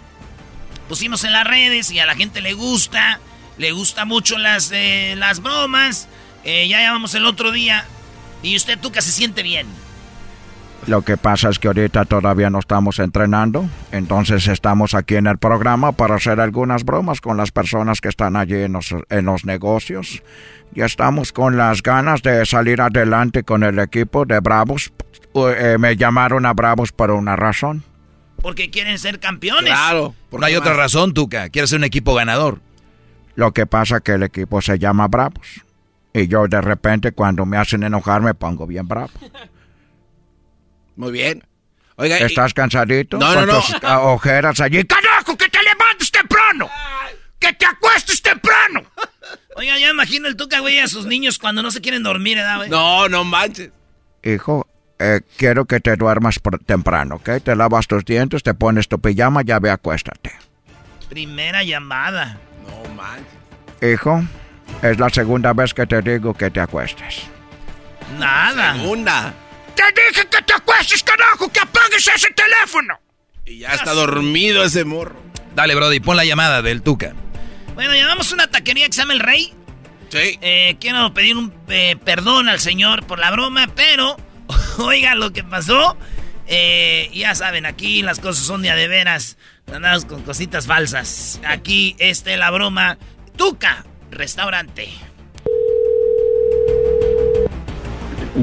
pusimos 0.90 1.24
en 1.24 1.32
las 1.32 1.46
redes 1.48 1.90
y 1.90 2.00
a 2.00 2.06
la 2.06 2.16
gente 2.16 2.42
le 2.42 2.54
gusta. 2.54 3.22
Le 3.58 3.72
gusta 3.72 4.04
mucho 4.04 4.38
las, 4.38 4.72
eh, 4.74 5.16
las 5.18 5.42
bromas. 5.42 6.10
Eh, 6.44 6.68
ya 6.68 6.82
llamamos 6.82 7.14
el 7.16 7.26
otro 7.26 7.52
día. 7.52 7.86
Y 8.44 8.58
usted, 8.58 8.78
Tuca, 8.78 9.02
se 9.02 9.14
siente 9.14 9.44
bien. 9.44 9.66
Lo 10.88 11.02
que 11.04 11.18
pasa 11.18 11.50
es 11.50 11.60
que 11.60 11.68
ahorita 11.68 12.06
todavía 12.06 12.50
no 12.50 12.60
estamos 12.60 13.00
entrenando, 13.00 13.70
entonces 13.92 14.48
estamos 14.48 14.94
aquí 14.96 15.16
en 15.16 15.28
el 15.28 15.38
programa 15.38 15.92
para 15.92 16.16
hacer 16.16 16.40
algunas 16.40 16.84
bromas 16.84 17.22
con 17.22 17.38
las 17.38 17.52
personas 17.52 18.02
que 18.02 18.10
están 18.10 18.36
allí 18.36 18.56
en 18.56 18.74
los, 18.74 18.96
en 19.10 19.26
los 19.26 19.46
negocios. 19.46 20.24
Ya 20.74 20.86
estamos 20.86 21.32
con 21.32 21.58
las 21.58 21.84
ganas 21.84 22.22
de 22.22 22.46
salir 22.46 22.82
adelante 22.82 23.44
con 23.44 23.64
el 23.64 23.78
equipo 23.80 24.26
de 24.26 24.40
Bravos. 24.40 24.92
Eh, 25.36 25.78
me 25.80 25.96
llamaron 25.96 26.46
a 26.46 26.54
Bravos 26.54 26.92
por 26.92 27.12
una 27.12 27.36
razón. 27.36 27.84
Porque 28.42 28.70
quieren 28.70 28.98
ser 28.98 29.20
campeones. 29.20 29.74
No 30.32 30.46
hay 30.46 30.56
otra 30.56 30.74
razón, 30.74 31.14
Tuca. 31.14 31.50
Quieres 31.50 31.70
ser 31.70 31.80
un 31.80 31.84
equipo 31.84 32.16
ganador. 32.16 32.62
Lo 33.36 33.52
que 33.52 33.66
pasa 33.66 34.00
que 34.00 34.14
el 34.14 34.24
equipo 34.24 34.62
se 34.62 34.80
llama 34.80 35.08
Bravos. 35.08 35.64
Y 36.14 36.28
yo 36.28 36.48
de 36.48 36.62
repente 36.62 37.12
cuando 37.12 37.46
me 37.46 37.58
hacen 37.58 37.84
enojar 37.84 38.22
me 38.22 38.34
pongo 38.34 38.66
bien 38.66 38.88
bravo. 38.88 39.12
Muy 41.00 41.14
bien. 41.14 41.42
Oiga, 41.96 42.20
y- 42.20 42.24
¿Estás 42.24 42.54
cansadito? 42.54 43.18
No, 43.18 43.34
no, 43.34 43.46
no. 43.46 44.02
ojeras 44.14 44.60
allí. 44.60 44.84
¡Carajo, 44.84 45.38
que 45.38 45.48
te 45.48 45.60
levantes 45.64 46.12
temprano! 46.12 46.70
¡Que 47.40 47.54
te 47.54 47.66
acuestes 47.66 48.22
temprano! 48.22 48.84
Oiga, 49.56 49.78
ya 49.80 49.88
me 49.88 49.92
imagino 49.94 50.28
el 50.28 50.36
Tuca, 50.36 50.60
güey, 50.60 50.80
a 50.80 50.88
sus 50.90 51.06
niños 51.06 51.40
cuando 51.40 51.62
no 51.64 51.72
se 51.72 51.80
quieren 51.80 52.04
dormir, 52.04 52.36
¿verdad, 52.36 52.58
güey? 52.58 52.70
No, 52.70 53.08
no 53.08 53.24
manches. 53.24 53.72
Hijo, 54.24 54.68
eh, 55.00 55.22
quiero 55.38 55.64
que 55.64 55.80
te 55.80 55.96
duermas 55.96 56.42
temprano, 56.66 57.16
¿ok? 57.16 57.30
Te 57.46 57.56
lavas 57.56 57.88
tus 57.88 58.04
dientes, 58.04 58.44
te 58.44 58.54
pones 58.54 58.90
tu 58.90 59.00
pijama, 59.00 59.42
ya 59.42 59.60
ve, 59.60 59.70
acuéstate. 59.72 60.34
Primera 61.08 61.64
llamada. 61.64 62.38
No 62.68 62.94
man. 62.94 63.26
Hijo, 63.82 64.22
es 64.82 65.00
la 65.00 65.10
segunda 65.10 65.54
vez 65.54 65.74
que 65.74 65.88
te 65.88 66.02
digo 66.02 66.34
que 66.34 66.52
te 66.52 66.60
acuestes. 66.60 67.22
Nada. 68.18 68.74
Segunda. 68.76 69.34
Te 69.80 70.02
dije 70.02 70.28
que 70.28 70.42
te 70.42 70.54
acuestes, 70.54 71.02
carajo, 71.04 71.50
que 71.50 71.62
apagues 71.62 72.06
ese 72.14 72.30
teléfono. 72.32 73.00
Y 73.46 73.60
ya 73.60 73.70
está 73.70 73.94
dormido 73.94 74.66
ese 74.66 74.84
morro. 74.84 75.16
Dale, 75.56 75.74
Brody, 75.74 76.02
pon 76.02 76.18
la 76.18 76.26
llamada 76.26 76.62
del 76.62 76.82
Tuca. 76.82 77.14
Bueno, 77.76 77.96
llamamos 77.96 78.34
una 78.34 78.48
taquería 78.48 78.88
que 78.88 78.92
se 78.92 79.02
llama 79.02 79.14
El 79.14 79.22
Rey. 79.22 79.54
Sí. 80.10 80.38
Eh, 80.42 80.76
quiero 80.82 81.14
pedir 81.14 81.38
un 81.38 81.54
eh, 81.70 81.96
perdón 82.04 82.50
al 82.50 82.60
señor 82.60 83.08
por 83.08 83.20
la 83.20 83.32
broma, 83.32 83.68
pero 83.74 84.18
oigan 84.80 85.18
lo 85.18 85.32
que 85.32 85.46
pasó. 85.46 85.98
Eh, 86.48 87.10
ya 87.14 87.34
saben, 87.34 87.66
aquí 87.66 88.02
las 88.02 88.20
cosas 88.20 88.46
son 88.46 88.62
de 88.62 88.72
a 88.72 88.76
de 88.76 88.90
veras. 88.90 89.38
Andamos 89.72 90.04
con 90.04 90.24
cositas 90.24 90.68
falsas. 90.68 91.40
Aquí 91.46 91.96
este 92.00 92.36
la 92.36 92.52
broma. 92.52 92.98
Tuca, 93.38 93.86
restaurante. 94.12 94.90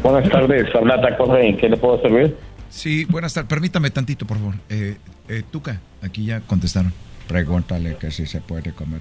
Buenas 0.02 0.28
tardes, 0.30 0.74
habla 0.74 1.00
Taco 1.00 1.32
Rey. 1.32 1.56
¿Qué 1.56 1.68
le 1.68 1.76
puedo 1.76 2.00
servir? 2.02 2.36
Sí, 2.68 3.04
buenas 3.06 3.34
tardes. 3.34 3.48
Permítame 3.48 3.90
tantito, 3.90 4.26
por 4.26 4.38
favor. 4.38 4.54
Eh, 4.68 4.96
eh, 5.28 5.42
Tuca, 5.50 5.80
aquí 6.02 6.24
ya 6.26 6.40
contestaron. 6.40 6.92
Pregúntale 7.28 7.96
que 7.96 8.10
si 8.10 8.26
se 8.26 8.40
puede 8.40 8.72
comer. 8.72 9.00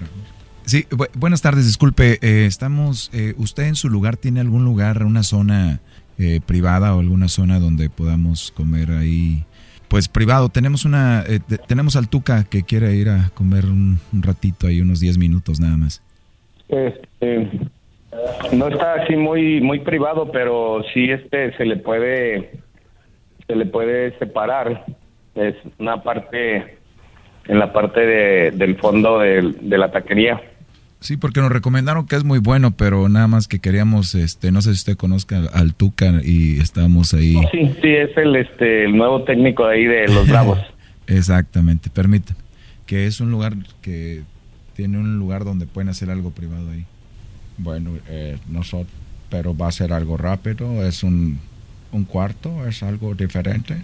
Sí, 0.64 0.86
bu 0.90 1.06
buenas 1.14 1.42
tardes, 1.42 1.66
disculpe. 1.66 2.18
Eh, 2.22 2.46
estamos, 2.46 3.10
eh, 3.12 3.34
¿usted 3.36 3.64
en 3.64 3.74
su 3.76 3.88
lugar 3.88 4.16
tiene 4.16 4.40
algún 4.40 4.64
lugar, 4.64 5.04
una 5.04 5.22
zona 5.22 5.80
eh, 6.18 6.40
privada 6.44 6.94
o 6.94 7.00
alguna 7.00 7.28
zona 7.28 7.58
donde 7.60 7.88
podamos 7.90 8.50
comer 8.52 8.90
ahí? 8.90 9.44
Pues 9.88 10.08
privado. 10.08 10.48
Tenemos 10.48 10.84
una, 10.84 11.22
eh, 11.26 11.38
te- 11.46 11.58
tenemos 11.58 11.94
al 11.96 12.08
Tuca 12.08 12.44
que 12.44 12.62
quiere 12.62 12.94
ir 12.96 13.08
a 13.08 13.30
comer 13.34 13.66
un, 13.66 14.00
un 14.12 14.22
ratito 14.22 14.66
ahí, 14.66 14.80
unos 14.80 14.98
10 15.00 15.18
minutos 15.18 15.60
nada 15.60 15.76
más. 15.76 16.02
Este, 16.68 17.48
no 18.52 18.68
está 18.68 18.94
así 18.94 19.16
muy 19.16 19.60
muy 19.60 19.80
privado, 19.80 20.30
pero 20.32 20.82
sí 20.94 21.10
este 21.10 21.56
se 21.56 21.64
le 21.64 21.76
puede 21.76 22.50
se 23.46 23.54
le 23.56 23.66
puede 23.66 24.18
separar. 24.18 24.84
Es 25.34 25.54
una 25.78 26.02
parte 26.02 26.78
en 27.46 27.58
la 27.58 27.72
parte 27.72 28.00
de, 28.00 28.50
del 28.52 28.76
fondo 28.76 29.18
del- 29.20 29.68
de 29.68 29.78
la 29.78 29.90
taquería. 29.92 30.40
Sí, 30.98 31.16
porque 31.18 31.40
nos 31.40 31.52
recomendaron 31.52 32.06
que 32.06 32.16
es 32.16 32.24
muy 32.24 32.38
bueno, 32.38 32.70
pero 32.72 33.08
nada 33.08 33.28
más 33.28 33.46
que 33.46 33.60
queríamos, 33.60 34.14
este, 34.14 34.50
no 34.50 34.62
sé 34.62 34.70
si 34.70 34.76
usted 34.80 34.96
conozca 34.96 35.42
al, 35.52 35.74
Tuca 35.74 36.06
y 36.24 36.58
estábamos 36.58 37.12
ahí. 37.14 37.34
Sí, 37.52 37.70
sí, 37.82 37.88
es 37.94 38.16
el 38.16 38.34
este 38.34 38.86
el 38.86 38.96
nuevo 38.96 39.22
técnico 39.24 39.66
de 39.66 39.74
ahí 39.74 39.84
de 39.84 40.08
los 40.08 40.26
Bravos. 40.30 40.58
Exactamente, 41.06 41.90
permítame. 41.90 42.40
Que 42.86 43.06
es 43.06 43.20
un 43.20 43.30
lugar 43.30 43.52
que 43.82 44.22
tiene 44.74 44.98
un 44.98 45.18
lugar 45.18 45.44
donde 45.44 45.66
pueden 45.66 45.88
hacer 45.90 46.10
algo 46.10 46.30
privado 46.30 46.70
ahí. 46.70 46.84
Bueno, 47.58 47.90
eh, 48.08 48.36
nosotros, 48.48 48.92
pero 49.30 49.56
va 49.56 49.68
a 49.68 49.72
ser 49.72 49.92
algo 49.92 50.16
rápido, 50.16 50.84
es 50.86 51.02
un, 51.02 51.38
un 51.92 52.04
cuarto, 52.04 52.66
es 52.66 52.82
algo 52.82 53.14
diferente. 53.14 53.74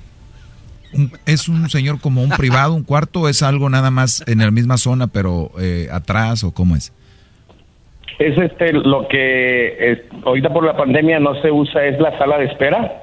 Un- 0.95 1.11
¿Es 1.27 1.49
un 1.49 1.69
señor 1.71 2.01
como 2.01 2.23
un 2.23 2.29
privado, 2.31 2.75
un 2.75 2.83
cuarto, 2.85 3.23
o 3.23 3.29
es 3.29 3.43
algo 3.43 3.71
nada 3.71 3.91
más 3.91 4.23
en 4.27 4.39
la 4.41 4.51
misma 4.51 4.77
zona, 4.77 5.07
pero 5.07 5.51
eh, 5.61 5.89
atrás, 5.91 6.45
o 6.45 6.53
cómo 6.53 6.77
es? 6.77 6.93
Es 8.19 8.37
este 8.37 8.73
lo 8.75 9.09
que 9.09 9.93
es- 9.93 10.01
ahorita 10.25 10.53
por 10.53 10.65
la 10.65 10.77
pandemia 10.77 11.19
no 11.19 11.41
se 11.41 11.51
usa 11.51 11.87
es 11.87 11.99
la 11.99 12.17
sala 12.19 12.39
de 12.39 12.45
espera 12.45 13.03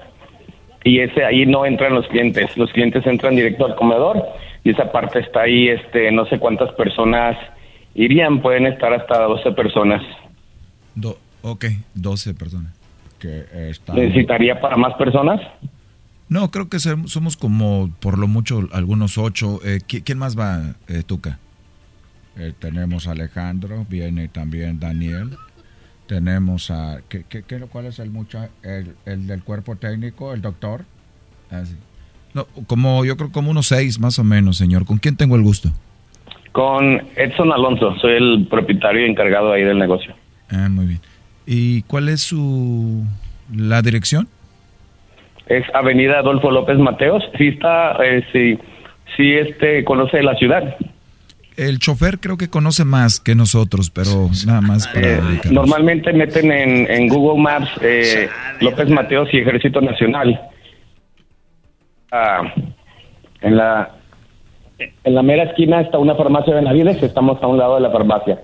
y 0.84 1.00
ese 1.00 1.26
ahí 1.26 1.46
no 1.48 1.66
entran 1.66 1.94
los 1.96 2.08
clientes, 2.08 2.56
los 2.56 2.72
clientes 2.72 3.06
entran 3.08 3.36
directo 3.36 3.66
al 3.66 3.76
comedor 3.76 4.24
y 4.64 4.70
esa 4.70 4.92
parte 4.92 5.20
está 5.20 5.42
ahí 5.42 5.68
este 5.70 6.12
no 6.12 6.26
sé 6.28 6.38
cuántas 6.38 6.72
personas 6.74 7.36
irían, 7.96 8.40
pueden 8.42 8.68
estar 8.68 8.94
hasta 8.94 9.24
12 9.24 9.52
personas. 9.54 10.04
Do- 11.00 11.20
ok, 11.42 11.66
12 11.96 12.34
personas. 12.34 12.74
Que 13.20 13.46
está... 13.70 13.94
¿Necesitaría 13.94 14.60
para 14.62 14.78
más 14.78 14.94
personas? 14.96 15.42
No, 16.30 16.52
creo 16.52 16.70
que 16.70 16.80
somos 16.80 17.36
como 17.38 17.90
por 18.00 18.18
lo 18.18 18.28
mucho 18.28 18.68
algunos 18.72 19.18
ocho. 19.18 19.60
Eh, 19.66 19.80
¿qui- 19.88 20.04
¿Quién 20.04 20.18
más 20.20 20.38
va, 20.38 20.76
eh, 20.88 21.04
Tuca? 21.06 21.40
Eh, 22.38 22.54
tenemos 22.60 23.08
a 23.08 23.12
Alejandro, 23.12 23.86
viene 23.90 24.28
también 24.28 24.80
Daniel. 24.80 25.32
Tenemos 26.08 26.72
a... 26.72 27.02
¿qué, 27.10 27.24
qué, 27.28 27.44
qué- 27.44 27.60
cuál 27.62 27.86
es 27.88 28.00
el, 28.00 28.10
mucha, 28.12 28.50
el, 28.64 28.96
el 29.06 29.28
del 29.28 29.44
cuerpo 29.44 29.76
técnico, 29.76 30.34
el 30.34 30.42
doctor? 30.42 30.86
Ah. 31.52 31.64
No, 32.34 32.46
como 32.68 33.04
yo 33.06 33.18
creo 33.18 33.32
como 33.32 33.50
unos 33.52 33.68
seis 33.68 34.00
más 34.00 34.20
o 34.20 34.24
menos, 34.24 34.58
señor. 34.58 34.86
¿Con 34.86 34.98
quién 35.00 35.18
tengo 35.18 35.36
el 35.36 35.42
gusto? 35.42 35.72
Con 36.52 37.02
Edson 37.16 37.52
Alonso, 37.52 37.96
soy 38.00 38.14
el 38.14 38.48
propietario 38.50 39.06
y 39.06 39.10
encargado 39.10 39.52
ahí 39.52 39.64
del 39.64 39.78
negocio. 39.80 40.14
Ah, 40.52 40.70
muy 40.70 40.86
bien. 40.86 41.00
¿Y 41.46 41.82
cuál 41.84 42.10
es 42.10 42.22
su 42.22 43.04
la 43.54 43.82
dirección? 43.82 44.28
Es 45.48 45.66
Avenida 45.74 46.20
Adolfo 46.20 46.52
López 46.52 46.78
Mateos. 46.78 47.24
Sí 47.38 47.48
está, 47.48 47.94
eh, 48.04 48.24
sí, 48.32 48.60
sí 49.18 49.34
este 49.34 49.84
conoce 49.84 50.22
la 50.22 50.36
ciudad. 50.36 50.78
El 51.58 51.80
chofer 51.80 52.20
creo 52.20 52.38
que 52.38 52.50
conoce 52.50 52.86
más 52.86 53.20
que 53.20 53.36
nosotros, 53.36 53.90
pero 53.90 54.30
nada 54.46 54.62
más 54.62 54.88
para 54.88 55.08
Eh, 55.08 55.22
normalmente 55.52 56.14
meten 56.14 56.52
en, 56.52 56.90
en 56.90 57.10
Google 57.10 57.42
Maps 57.42 57.70
eh, 57.82 58.30
López 58.62 58.90
Mateos 58.90 59.28
y 59.34 59.40
Ejército 59.40 59.82
Nacional. 59.82 60.40
Ah, 62.12 62.54
en 63.42 63.58
la 63.58 63.96
en 65.04 65.16
la 65.16 65.22
mera 65.22 65.44
esquina 65.44 65.82
está 65.82 65.98
una 65.98 66.16
farmacia 66.16 66.54
de 66.54 66.62
Benavides, 66.62 67.04
estamos 67.04 67.42
a 67.44 67.48
un 67.48 67.58
lado 67.58 67.76
de 67.76 67.82
la 67.82 67.92
farmacia. 67.92 68.40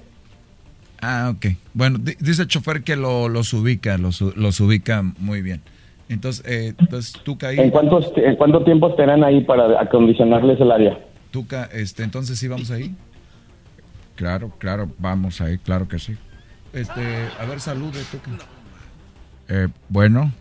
Ah, 1.01 1.31
ok. 1.35 1.45
Bueno, 1.73 1.97
di- 1.99 2.15
dice 2.19 2.43
el 2.43 2.47
chofer 2.47 2.83
que 2.83 2.95
lo, 2.95 3.29
los 3.29 3.53
ubica, 3.53 3.97
los, 3.97 4.21
ubica 4.21 5.03
muy 5.19 5.41
bien. 5.41 5.61
Entonces, 6.09 6.45
eh, 6.47 6.73
entonces 6.77 7.13
Tuca 7.23 7.47
ahí. 7.49 7.59
¿En 7.59 7.71
cuántos 7.71 8.11
en 8.15 8.35
cuánto 8.35 8.63
tiempo 8.63 8.89
estarán 8.89 9.23
ahí 9.23 9.43
para 9.43 9.81
acondicionarles 9.81 10.59
el 10.61 10.71
área? 10.71 10.99
Tuca, 11.31 11.67
este, 11.73 12.03
entonces 12.03 12.37
sí 12.39 12.47
vamos 12.47 12.69
ahí. 12.71 12.95
Claro, 14.15 14.51
claro, 14.59 14.89
vamos 14.99 15.41
ahí, 15.41 15.57
claro 15.57 15.87
que 15.87 15.99
sí. 15.99 16.15
Este, 16.73 17.01
a 17.39 17.45
ver, 17.45 17.59
salude, 17.59 17.99
Tuca. 18.11 18.31
Eh, 19.49 19.67
bueno, 19.89 20.31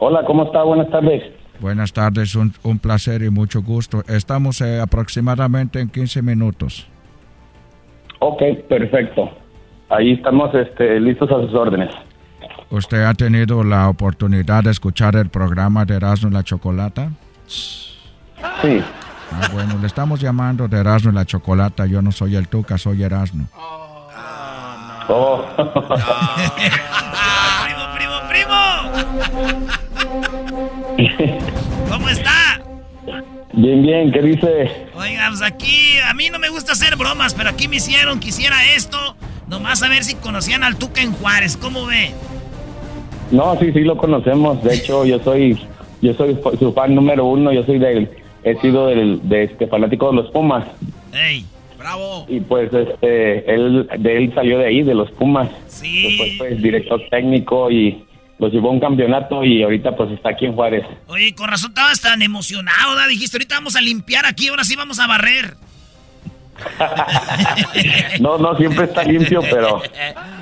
Hola, 0.00 0.24
¿cómo 0.26 0.44
está? 0.44 0.62
Buenas 0.62 0.90
tardes. 0.90 1.22
buenas 1.60 1.92
tardes, 1.92 2.34
un, 2.34 2.52
un 2.64 2.78
placer 2.78 3.22
y 3.22 3.30
mucho 3.30 3.62
gusto. 3.62 4.02
Estamos 4.08 4.60
eh, 4.60 4.80
aproximadamente 4.80 5.80
en 5.80 5.88
15 5.88 6.20
minutos. 6.22 6.86
Ok, 8.18 8.42
perfecto. 8.68 9.30
Ahí 9.88 10.12
estamos 10.12 10.54
este, 10.54 10.98
listos 11.00 11.30
a 11.30 11.40
sus 11.42 11.54
órdenes. 11.54 11.90
¿Usted 12.70 13.04
ha 13.04 13.14
tenido 13.14 13.62
la 13.62 13.88
oportunidad 13.88 14.64
de 14.64 14.70
escuchar 14.70 15.16
el 15.16 15.28
programa 15.28 15.84
de 15.84 15.96
Erasmo 15.96 16.30
y 16.30 16.32
la 16.32 16.42
Chocolata? 16.42 17.10
Sí. 17.46 18.82
Ah, 19.32 19.48
bueno, 19.52 19.78
le 19.80 19.86
estamos 19.86 20.20
llamando 20.20 20.66
de 20.68 20.80
Erasmo 20.80 21.10
y 21.10 21.14
la 21.14 21.24
Chocolata. 21.24 21.86
Yo 21.86 22.02
no 22.02 22.12
soy 22.12 22.36
el 22.36 22.48
Tuca, 22.48 22.78
soy 22.78 23.02
Erasmo. 23.02 23.46
Oh. 25.08 25.44
¿Cómo 31.90 32.08
está? 32.08 32.43
Bien, 33.56 33.82
bien, 33.82 34.10
¿qué 34.10 34.20
dice? 34.20 34.70
Oiga, 34.96 35.28
pues 35.28 35.42
aquí, 35.42 35.98
a 36.04 36.12
mí 36.14 36.28
no 36.30 36.38
me 36.40 36.48
gusta 36.48 36.72
hacer 36.72 36.96
bromas, 36.96 37.34
pero 37.34 37.50
aquí 37.50 37.68
me 37.68 37.76
hicieron 37.76 38.18
que 38.18 38.28
hiciera 38.28 38.56
esto. 38.74 38.98
Nomás 39.48 39.82
a 39.82 39.88
ver 39.88 40.02
si 40.02 40.16
conocían 40.16 40.64
al 40.64 40.76
Tuca 40.76 41.02
en 41.02 41.12
Juárez. 41.12 41.56
¿Cómo 41.56 41.86
ve? 41.86 42.10
No, 43.30 43.56
sí, 43.60 43.72
sí 43.72 43.80
lo 43.80 43.96
conocemos. 43.96 44.62
De 44.64 44.74
hecho, 44.74 45.04
yo 45.04 45.20
soy 45.20 45.58
yo 46.02 46.14
soy 46.14 46.36
su 46.58 46.72
fan 46.72 46.94
número 46.94 47.26
uno. 47.26 47.52
Yo 47.52 47.62
soy 47.64 47.78
del 47.78 48.08
he 48.42 48.56
sido 48.56 48.88
del 48.88 49.20
de 49.28 49.44
este 49.44 49.66
fanático 49.66 50.10
de 50.10 50.16
los 50.16 50.30
Pumas. 50.32 50.66
¡Ey! 51.12 51.44
¡Bravo! 51.78 52.26
Y 52.28 52.40
pues 52.40 52.72
este 52.72 53.54
él 53.54 53.88
de 53.98 54.16
él 54.16 54.32
salió 54.34 54.58
de 54.58 54.66
ahí 54.66 54.82
de 54.82 54.94
los 54.94 55.10
Pumas. 55.12 55.48
Sí. 55.68 56.08
Después 56.08 56.38
fue 56.38 56.50
director 56.56 57.00
técnico 57.10 57.70
y 57.70 58.04
los 58.38 58.52
llevó 58.52 58.68
a 58.68 58.72
un 58.72 58.80
campeonato 58.80 59.44
y 59.44 59.62
ahorita 59.62 59.96
pues 59.96 60.10
está 60.12 60.30
aquí 60.30 60.46
en 60.46 60.54
Juárez. 60.54 60.84
Oye, 61.06 61.34
con 61.34 61.48
razón 61.48 61.70
estabas 61.70 62.00
tan 62.00 62.22
emocionado, 62.22 62.94
¿verdad? 62.94 63.08
Dijiste, 63.08 63.36
ahorita 63.36 63.56
vamos 63.56 63.76
a 63.76 63.80
limpiar 63.80 64.26
aquí, 64.26 64.48
ahora 64.48 64.64
sí 64.64 64.76
vamos 64.76 64.98
a 64.98 65.06
barrer. 65.06 65.54
No, 68.20 68.38
no 68.38 68.56
siempre 68.56 68.84
está 68.84 69.02
limpio, 69.02 69.40
pero 69.50 69.82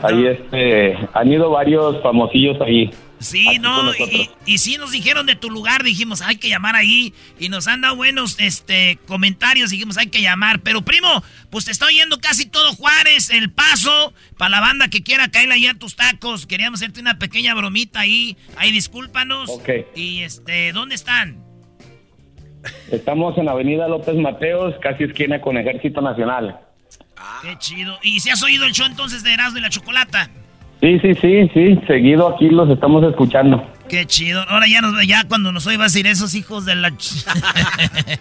ahí 0.02 0.26
este 0.26 0.98
han 1.14 1.32
ido 1.32 1.50
varios 1.50 2.02
famosillos 2.02 2.60
ahí. 2.60 2.90
Sí, 3.22 3.58
no, 3.60 3.94
y, 3.94 4.30
y 4.46 4.58
sí 4.58 4.76
nos 4.76 4.90
dijeron 4.90 5.26
de 5.26 5.36
tu 5.36 5.48
lugar, 5.48 5.82
dijimos, 5.84 6.22
hay 6.22 6.36
que 6.36 6.48
llamar 6.48 6.74
ahí. 6.74 7.14
Y 7.38 7.48
nos 7.48 7.68
han 7.68 7.80
dado 7.80 7.96
buenos 7.96 8.36
este, 8.40 8.98
comentarios, 9.06 9.70
dijimos, 9.70 9.96
hay 9.96 10.08
que 10.08 10.20
llamar. 10.20 10.60
Pero 10.60 10.82
primo, 10.82 11.22
pues 11.50 11.64
te 11.64 11.70
está 11.70 11.86
oyendo 11.86 12.18
casi 12.18 12.46
todo 12.46 12.74
Juárez, 12.74 13.30
El 13.30 13.50
Paso, 13.50 14.12
para 14.36 14.50
la 14.50 14.60
banda 14.60 14.88
que 14.88 15.02
quiera 15.02 15.30
caerle 15.30 15.54
ahí 15.54 15.66
a 15.66 15.74
tus 15.74 15.96
tacos. 15.96 16.46
Queríamos 16.46 16.80
hacerte 16.80 17.00
una 17.00 17.18
pequeña 17.18 17.54
bromita 17.54 18.00
ahí. 18.00 18.36
Ahí 18.56 18.72
discúlpanos. 18.72 19.48
Ok. 19.50 19.68
Y 19.94 20.22
este, 20.22 20.72
¿dónde 20.72 20.94
están? 20.94 21.42
Estamos 22.90 23.36
en 23.38 23.48
Avenida 23.48 23.88
López 23.88 24.14
Mateos, 24.16 24.74
casi 24.80 25.04
esquina 25.04 25.40
con 25.40 25.56
Ejército 25.56 26.00
Nacional. 26.00 26.60
Qué 27.42 27.56
chido. 27.58 27.98
¿Y 28.02 28.20
si 28.20 28.30
has 28.30 28.42
oído 28.42 28.64
el 28.66 28.72
show 28.72 28.86
entonces 28.86 29.22
de 29.22 29.32
Erasmo 29.32 29.58
y 29.58 29.62
la 29.62 29.70
Chocolata? 29.70 30.30
Sí, 30.82 30.98
sí, 30.98 31.14
sí, 31.14 31.48
sí, 31.54 31.78
seguido 31.86 32.34
aquí 32.34 32.48
los 32.50 32.68
estamos 32.68 33.04
escuchando. 33.04 33.64
Qué 33.88 34.04
chido. 34.04 34.42
Ahora 34.48 34.66
ya, 34.66 34.80
nos, 34.80 34.94
ya 35.06 35.22
cuando 35.28 35.52
nos 35.52 35.64
oiga 35.66 35.84
decir 35.84 36.06
esos 36.08 36.34
hijos 36.34 36.64
de 36.64 36.74
la... 36.74 36.90
ch- 36.90 37.24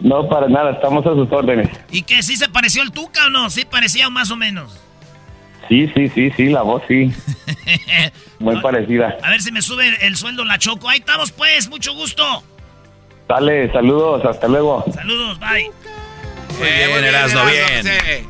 No, 0.00 0.28
para 0.28 0.48
nada, 0.48 0.72
estamos 0.72 1.06
a 1.06 1.10
sus 1.10 1.30
órdenes. 1.30 1.68
¿Y 1.92 2.02
que 2.02 2.20
sí 2.22 2.36
se 2.36 2.48
pareció 2.48 2.82
el 2.82 2.90
Tuca 2.90 3.26
o 3.26 3.30
no? 3.30 3.48
Sí 3.50 3.64
parecía 3.64 4.10
más 4.10 4.30
o 4.32 4.36
menos. 4.36 4.76
Sí, 5.68 5.88
sí, 5.94 6.08
sí, 6.08 6.30
sí, 6.36 6.46
la 6.46 6.62
voz 6.62 6.82
sí. 6.88 7.12
Muy 8.40 8.60
parecida. 8.60 9.16
A 9.22 9.30
ver 9.30 9.40
si 9.40 9.52
me 9.52 9.62
sube 9.62 9.86
el, 9.88 9.94
el 10.02 10.16
sueldo 10.16 10.44
la 10.44 10.58
Choco. 10.58 10.88
Ahí 10.88 10.98
estamos 10.98 11.30
pues, 11.32 11.68
mucho 11.68 11.94
gusto. 11.94 12.42
Dale, 13.28 13.70
saludos, 13.72 14.24
hasta 14.24 14.48
luego. 14.48 14.84
Saludos, 14.92 15.38
bye. 15.38 15.70
Muy 16.58 16.68
bien, 16.68 17.04
Erasno, 17.04 17.40
bien. 17.46 18.26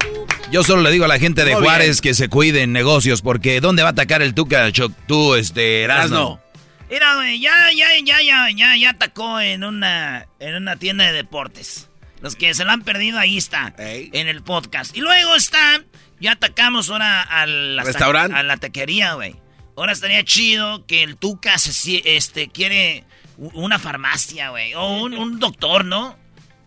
Yo 0.55 0.63
solo 0.63 0.83
le 0.83 0.93
digo 0.93 1.05
a 1.05 1.09
la 1.09 1.19
gente 1.19 1.45
de 1.45 1.53
Muy 1.55 1.65
Juárez 1.65 2.01
que 2.01 2.15
se 2.15 2.29
cuiden 2.29 2.73
negocios, 2.73 3.23
porque 3.23 3.61
¿dónde 3.61 3.83
va 3.83 3.89
a 3.89 3.91
atacar 3.91 4.23
el 4.23 4.35
Tuca? 4.35 4.71
Tú, 5.09 5.35
este, 5.35 5.83
Erasno. 5.83 6.41
Mira, 6.89 7.17
güey, 7.17 7.41
ya, 7.41 7.73
ya, 7.77 7.89
ya, 8.05 8.23
ya, 8.23 8.49
ya, 8.55 8.77
ya 8.77 8.91
atacó 8.91 9.41
en 9.41 9.65
una, 9.65 10.29
en 10.39 10.55
una 10.55 10.77
tienda 10.77 11.07
de 11.07 11.13
deportes. 11.13 11.91
Los 12.21 12.37
que 12.37 12.55
se 12.55 12.65
la 12.65 12.75
han 12.75 12.83
perdido, 12.83 13.19
ahí 13.19 13.37
está, 13.37 13.75
en 13.79 14.29
el 14.29 14.45
podcast. 14.45 14.97
Y 14.97 15.01
luego 15.01 15.35
está, 15.35 15.83
ya 16.21 16.31
atacamos 16.31 16.89
ahora 16.89 17.23
al 17.23 17.81
¿Restaurante? 17.85 18.37
a 18.39 18.45
la 18.45 18.57
taquería, 18.57 19.15
güey. 19.15 19.35
Ahora 19.77 19.91
estaría 19.91 20.23
chido 20.23 20.87
que 20.87 21.03
el 21.03 21.17
Tuca 21.17 21.59
se, 21.59 22.01
este, 22.17 22.47
quiere 22.47 23.03
una 23.39 23.81
farmacia, 23.81 24.51
güey, 24.51 24.73
o 24.75 25.03
un, 25.03 25.15
un 25.15 25.41
doctor, 25.41 25.85
¿no? 25.85 26.17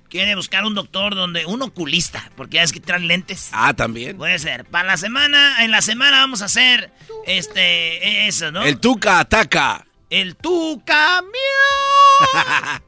Quiere 0.09 0.35
buscar 0.35 0.65
un 0.65 0.73
doctor 0.73 1.15
donde, 1.15 1.45
un 1.45 1.61
oculista, 1.61 2.31
porque 2.37 2.55
ya 2.55 2.63
es 2.63 2.71
que 2.71 2.79
traen 2.79 3.07
lentes. 3.07 3.49
Ah, 3.51 3.73
también. 3.73 4.17
Puede 4.17 4.39
ser. 4.39 4.63
Para 4.65 4.87
la 4.87 4.97
semana, 4.97 5.63
en 5.65 5.71
la 5.71 5.81
semana 5.81 6.19
vamos 6.19 6.41
a 6.41 6.45
hacer, 6.45 6.91
este, 7.25 8.27
eso, 8.27 8.51
¿no? 8.51 8.63
El 8.63 8.79
Tuca 8.79 9.19
ataca. 9.19 9.85
El 10.09 10.37
Tuca, 10.37 11.21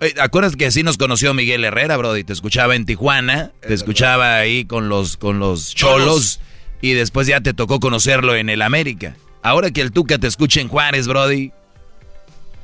Oye, 0.00 0.14
¿Acuerdas 0.20 0.56
que 0.56 0.66
así 0.66 0.82
nos 0.82 0.96
conoció 0.96 1.34
Miguel 1.34 1.64
Herrera, 1.64 1.96
Brody? 1.96 2.24
Te 2.24 2.32
escuchaba 2.32 2.74
en 2.74 2.86
Tijuana, 2.86 3.52
te 3.60 3.74
escuchaba 3.74 4.36
ahí 4.36 4.64
con 4.64 4.88
los, 4.88 5.16
con 5.16 5.38
los 5.38 5.74
cholos, 5.74 6.40
y 6.80 6.92
después 6.92 7.26
ya 7.26 7.40
te 7.40 7.54
tocó 7.54 7.80
conocerlo 7.80 8.34
en 8.34 8.48
el 8.48 8.62
América. 8.62 9.16
Ahora 9.42 9.70
que 9.70 9.80
el 9.80 9.92
Tuca 9.92 10.18
te 10.18 10.26
escucha 10.26 10.60
en 10.60 10.68
Juárez, 10.68 11.06
Brody. 11.06 11.52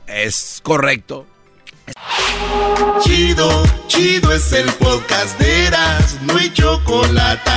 Es 0.07 0.61
correcto. 0.63 1.27
Chido, 3.01 3.63
chido 3.89 4.33
es 4.33 4.53
el 4.53 4.71
podcast 4.75 5.39
de 5.39 5.67
Eras, 5.67 6.19
no 6.23 6.37
hay 6.37 6.53
chocolate. 6.53 7.51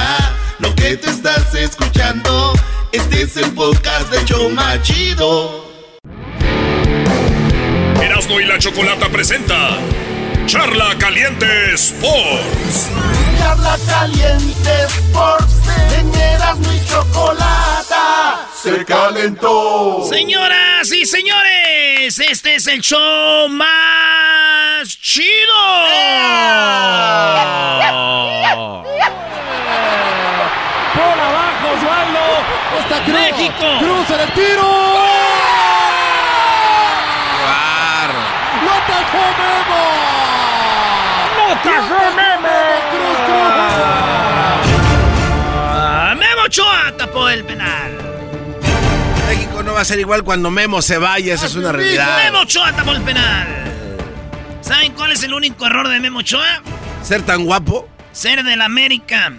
Lo 0.60 0.74
que 0.76 0.98
te 0.98 1.10
estás 1.10 1.54
escuchando, 1.54 2.54
este 2.92 3.24
es 3.24 3.38
el 3.38 3.52
podcast 3.52 4.10
de 4.12 4.26
Choma 4.26 4.82
Chido. 4.82 5.66
Erasmo 8.02 8.40
y 8.40 8.46
la 8.46 8.58
Chocolata 8.58 9.10
presenta 9.10 9.78
Charla 10.46 10.96
Caliente 10.98 11.74
Sports. 11.74 12.90
Charla 13.38 13.78
caliente 13.88 14.72
Sports, 14.88 15.54
en 16.00 16.16
Erasmo 16.16 16.72
y 16.72 16.86
Chocolata, 16.88 18.48
se 18.62 18.86
calentó. 18.86 20.08
Señoras 20.10 20.92
y 20.92 21.06
señores, 21.06 22.20
este 22.20 22.56
es 22.56 22.68
el 22.68 22.82
show 22.82 23.50
más 23.50 24.55
chido. 24.88 25.54
Por 30.94 31.20
abajo, 31.20 31.66
Osvaldo. 31.76 32.24
Está 32.80 32.98
Cruz. 33.04 33.16
México. 33.20 33.66
Cruz 33.80 34.10
en 34.12 34.20
el 34.22 34.32
tiro. 34.34 34.68
¡Lo 38.64 38.72
atajó 38.72 39.24
Memo! 39.42 39.84
¡Lo 41.36 41.44
atajó 41.54 42.02
Memo! 42.16 42.58
¡Cruz, 42.92 43.20
Memo 46.20 46.42
Ochoa 46.46 46.94
tapó 46.98 47.30
el 47.30 47.44
penal. 47.44 47.92
México 49.28 49.64
no 49.64 49.74
va 49.74 49.82
a 49.82 49.86
ser 49.86 50.00
igual 50.00 50.24
cuando 50.24 50.50
Memo 50.52 50.82
se 50.82 50.98
vaya, 50.98 51.34
esa 51.34 51.48
es 51.48 51.56
una 51.56 51.72
realidad. 51.72 52.18
Memo 52.24 52.40
Ochoa 52.40 52.72
tapó 52.72 52.92
el 52.92 53.02
penal. 53.02 53.75
¿Saben 54.66 54.94
cuál 54.94 55.12
es 55.12 55.22
el 55.24 55.34
único 55.34 55.66
error 55.68 55.88
de 55.90 56.00
Memo 56.00 56.20
Ochoa? 56.20 56.62
Ser 57.04 57.22
tan 57.22 57.46
guapo. 57.46 57.88
Ser 58.12 58.44
del 58.44 58.62
América. 58.62 59.32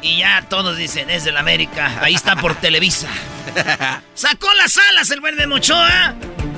Y 0.00 0.18
ya 0.18 0.42
todos 0.48 0.76
dicen, 0.76 1.10
es 1.10 1.24
del 1.24 1.36
América. 1.36 1.98
Ahí 2.02 2.14
está 2.14 2.36
por 2.36 2.54
Televisa. 2.60 3.08
Sacó 4.14 4.46
las 4.54 4.78
alas 4.90 5.10
el 5.10 5.20
buen 5.20 5.34
Memo 5.36 5.56
Ochoa 5.56 6.14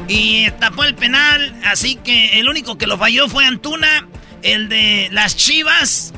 y 0.08 0.50
tapó 0.60 0.84
el 0.84 0.94
penal. 0.94 1.54
Así 1.64 1.96
que 1.96 2.38
el 2.38 2.48
único 2.50 2.76
que 2.76 2.86
lo 2.86 2.98
falló 2.98 3.28
fue 3.28 3.46
Antuna, 3.46 4.06
el 4.42 4.68
de 4.68 5.08
las 5.10 5.36
Chivas. 5.36 6.12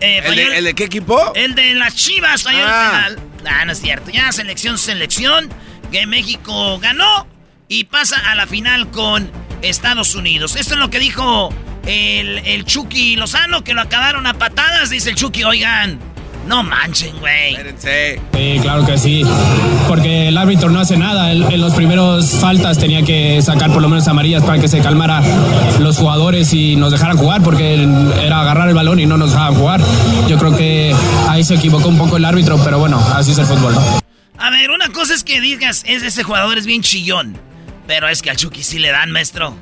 Eh, 0.00 0.20
¿El 0.22 0.36
de, 0.36 0.58
el 0.58 0.64
de 0.64 0.74
qué 0.74 0.84
equipo? 0.84 1.32
el 1.34 1.54
de 1.54 1.74
las 1.74 1.94
Chivas 1.94 2.42
falló 2.42 2.58
Ah. 2.66 3.06
el 3.08 3.14
penal. 3.16 3.28
Ah, 3.48 3.64
no 3.64 3.72
es 3.72 3.80
cierto. 3.80 4.10
Ya 4.10 4.30
selección, 4.32 4.76
selección. 4.76 5.48
Que 5.90 6.06
México 6.06 6.78
ganó 6.80 7.26
y 7.68 7.84
pasa 7.84 8.18
a 8.30 8.34
la 8.34 8.46
final 8.46 8.90
con 8.90 9.30
Estados 9.62 10.14
Unidos. 10.14 10.56
Esto 10.56 10.74
es 10.74 10.80
lo 10.80 10.90
que 10.90 10.98
dijo 10.98 11.50
el, 11.86 12.38
el 12.38 12.64
Chucky 12.64 13.16
Lozano, 13.16 13.64
que 13.64 13.74
lo 13.74 13.80
acabaron 13.82 14.26
a 14.26 14.34
patadas. 14.34 14.90
Dice 14.90 15.10
el 15.10 15.16
Chucky, 15.16 15.44
oigan, 15.44 15.98
no 16.46 16.62
manchen, 16.62 17.18
güey. 17.18 17.56
Sí, 17.78 18.58
claro 18.62 18.86
que 18.86 18.98
sí, 18.98 19.22
porque 19.88 20.28
el 20.28 20.38
árbitro 20.38 20.70
no 20.70 20.80
hace 20.80 20.96
nada. 20.96 21.32
En, 21.32 21.42
en 21.42 21.60
los 21.60 21.74
primeros 21.74 22.30
faltas 22.30 22.78
tenía 22.78 23.02
que 23.02 23.40
sacar 23.42 23.72
por 23.72 23.82
lo 23.82 23.88
menos 23.88 24.06
amarillas 24.08 24.44
para 24.44 24.60
que 24.60 24.68
se 24.68 24.80
calmara 24.80 25.22
los 25.80 25.98
jugadores 25.98 26.52
y 26.52 26.76
nos 26.76 26.92
dejaran 26.92 27.16
jugar, 27.16 27.42
porque 27.42 27.74
era 28.22 28.40
agarrar 28.40 28.68
el 28.68 28.74
balón 28.74 29.00
y 29.00 29.06
no 29.06 29.16
nos 29.16 29.32
dejaban 29.32 29.54
jugar. 29.54 29.80
Yo 30.28 30.38
creo 30.38 30.56
que 30.56 30.94
ahí 31.28 31.42
se 31.44 31.54
equivocó 31.54 31.88
un 31.88 31.98
poco 31.98 32.16
el 32.16 32.24
árbitro, 32.24 32.58
pero 32.62 32.78
bueno, 32.78 32.98
así 33.14 33.32
es 33.32 33.38
el 33.38 33.46
fútbol. 33.46 33.74
¿no? 33.74 33.80
A 34.38 34.50
ver, 34.50 34.70
una 34.70 34.88
cosa 34.90 35.14
es 35.14 35.24
que 35.24 35.40
digas, 35.40 35.82
es 35.86 36.02
ese 36.02 36.22
jugador 36.22 36.58
es 36.58 36.66
bien 36.66 36.82
chillón. 36.82 37.36
Pero 37.86 38.08
es 38.08 38.22
que 38.22 38.30
al 38.30 38.36
Chucky 38.36 38.62
sí 38.62 38.78
le 38.78 38.90
dan, 38.90 39.10
maestro. 39.10 39.56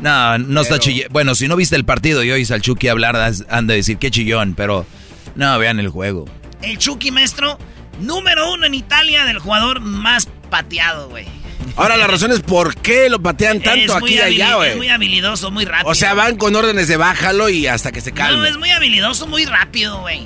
No, 0.00 0.38
no 0.38 0.60
está 0.60 0.78
chillón. 0.78 1.08
Bueno, 1.10 1.34
si 1.34 1.48
no 1.48 1.56
viste 1.56 1.76
el 1.76 1.84
partido 1.84 2.22
y 2.24 2.30
oís 2.30 2.50
al 2.50 2.60
Chucky 2.62 2.88
hablar, 2.88 3.32
han 3.48 3.66
de 3.66 3.74
decir 3.74 3.98
qué 3.98 4.10
chillón, 4.10 4.54
pero 4.56 4.86
no, 5.34 5.58
vean 5.58 5.80
el 5.80 5.88
juego. 5.88 6.24
El 6.62 6.78
Chucky, 6.78 7.10
maestro, 7.10 7.58
número 8.00 8.52
uno 8.52 8.66
en 8.66 8.74
Italia 8.74 9.24
del 9.24 9.38
jugador 9.38 9.80
más 9.80 10.28
pateado, 10.50 11.08
güey. 11.08 11.26
Ahora 11.76 11.96
la 11.96 12.06
razón 12.06 12.32
es 12.32 12.40
por 12.40 12.74
qué 12.76 13.08
lo 13.10 13.20
patean 13.20 13.60
tanto 13.60 13.94
aquí 13.94 14.14
y 14.14 14.18
allá, 14.18 14.56
habili- 14.56 14.64
Es 14.66 14.70
muy 14.70 14.76
güey. 14.86 14.88
habilidoso, 14.90 15.50
muy 15.50 15.64
rápido. 15.64 15.90
O 15.90 15.94
sea, 15.94 16.14
van 16.14 16.36
con 16.36 16.54
órdenes 16.56 16.88
de 16.88 16.96
bájalo 16.96 17.48
y 17.48 17.66
hasta 17.66 17.92
que 17.92 18.00
se 18.00 18.10
No, 18.10 18.16
calme. 18.16 18.48
es 18.48 18.56
muy 18.56 18.70
habilidoso, 18.70 19.26
muy 19.26 19.44
rápido, 19.44 20.00
güey. 20.00 20.22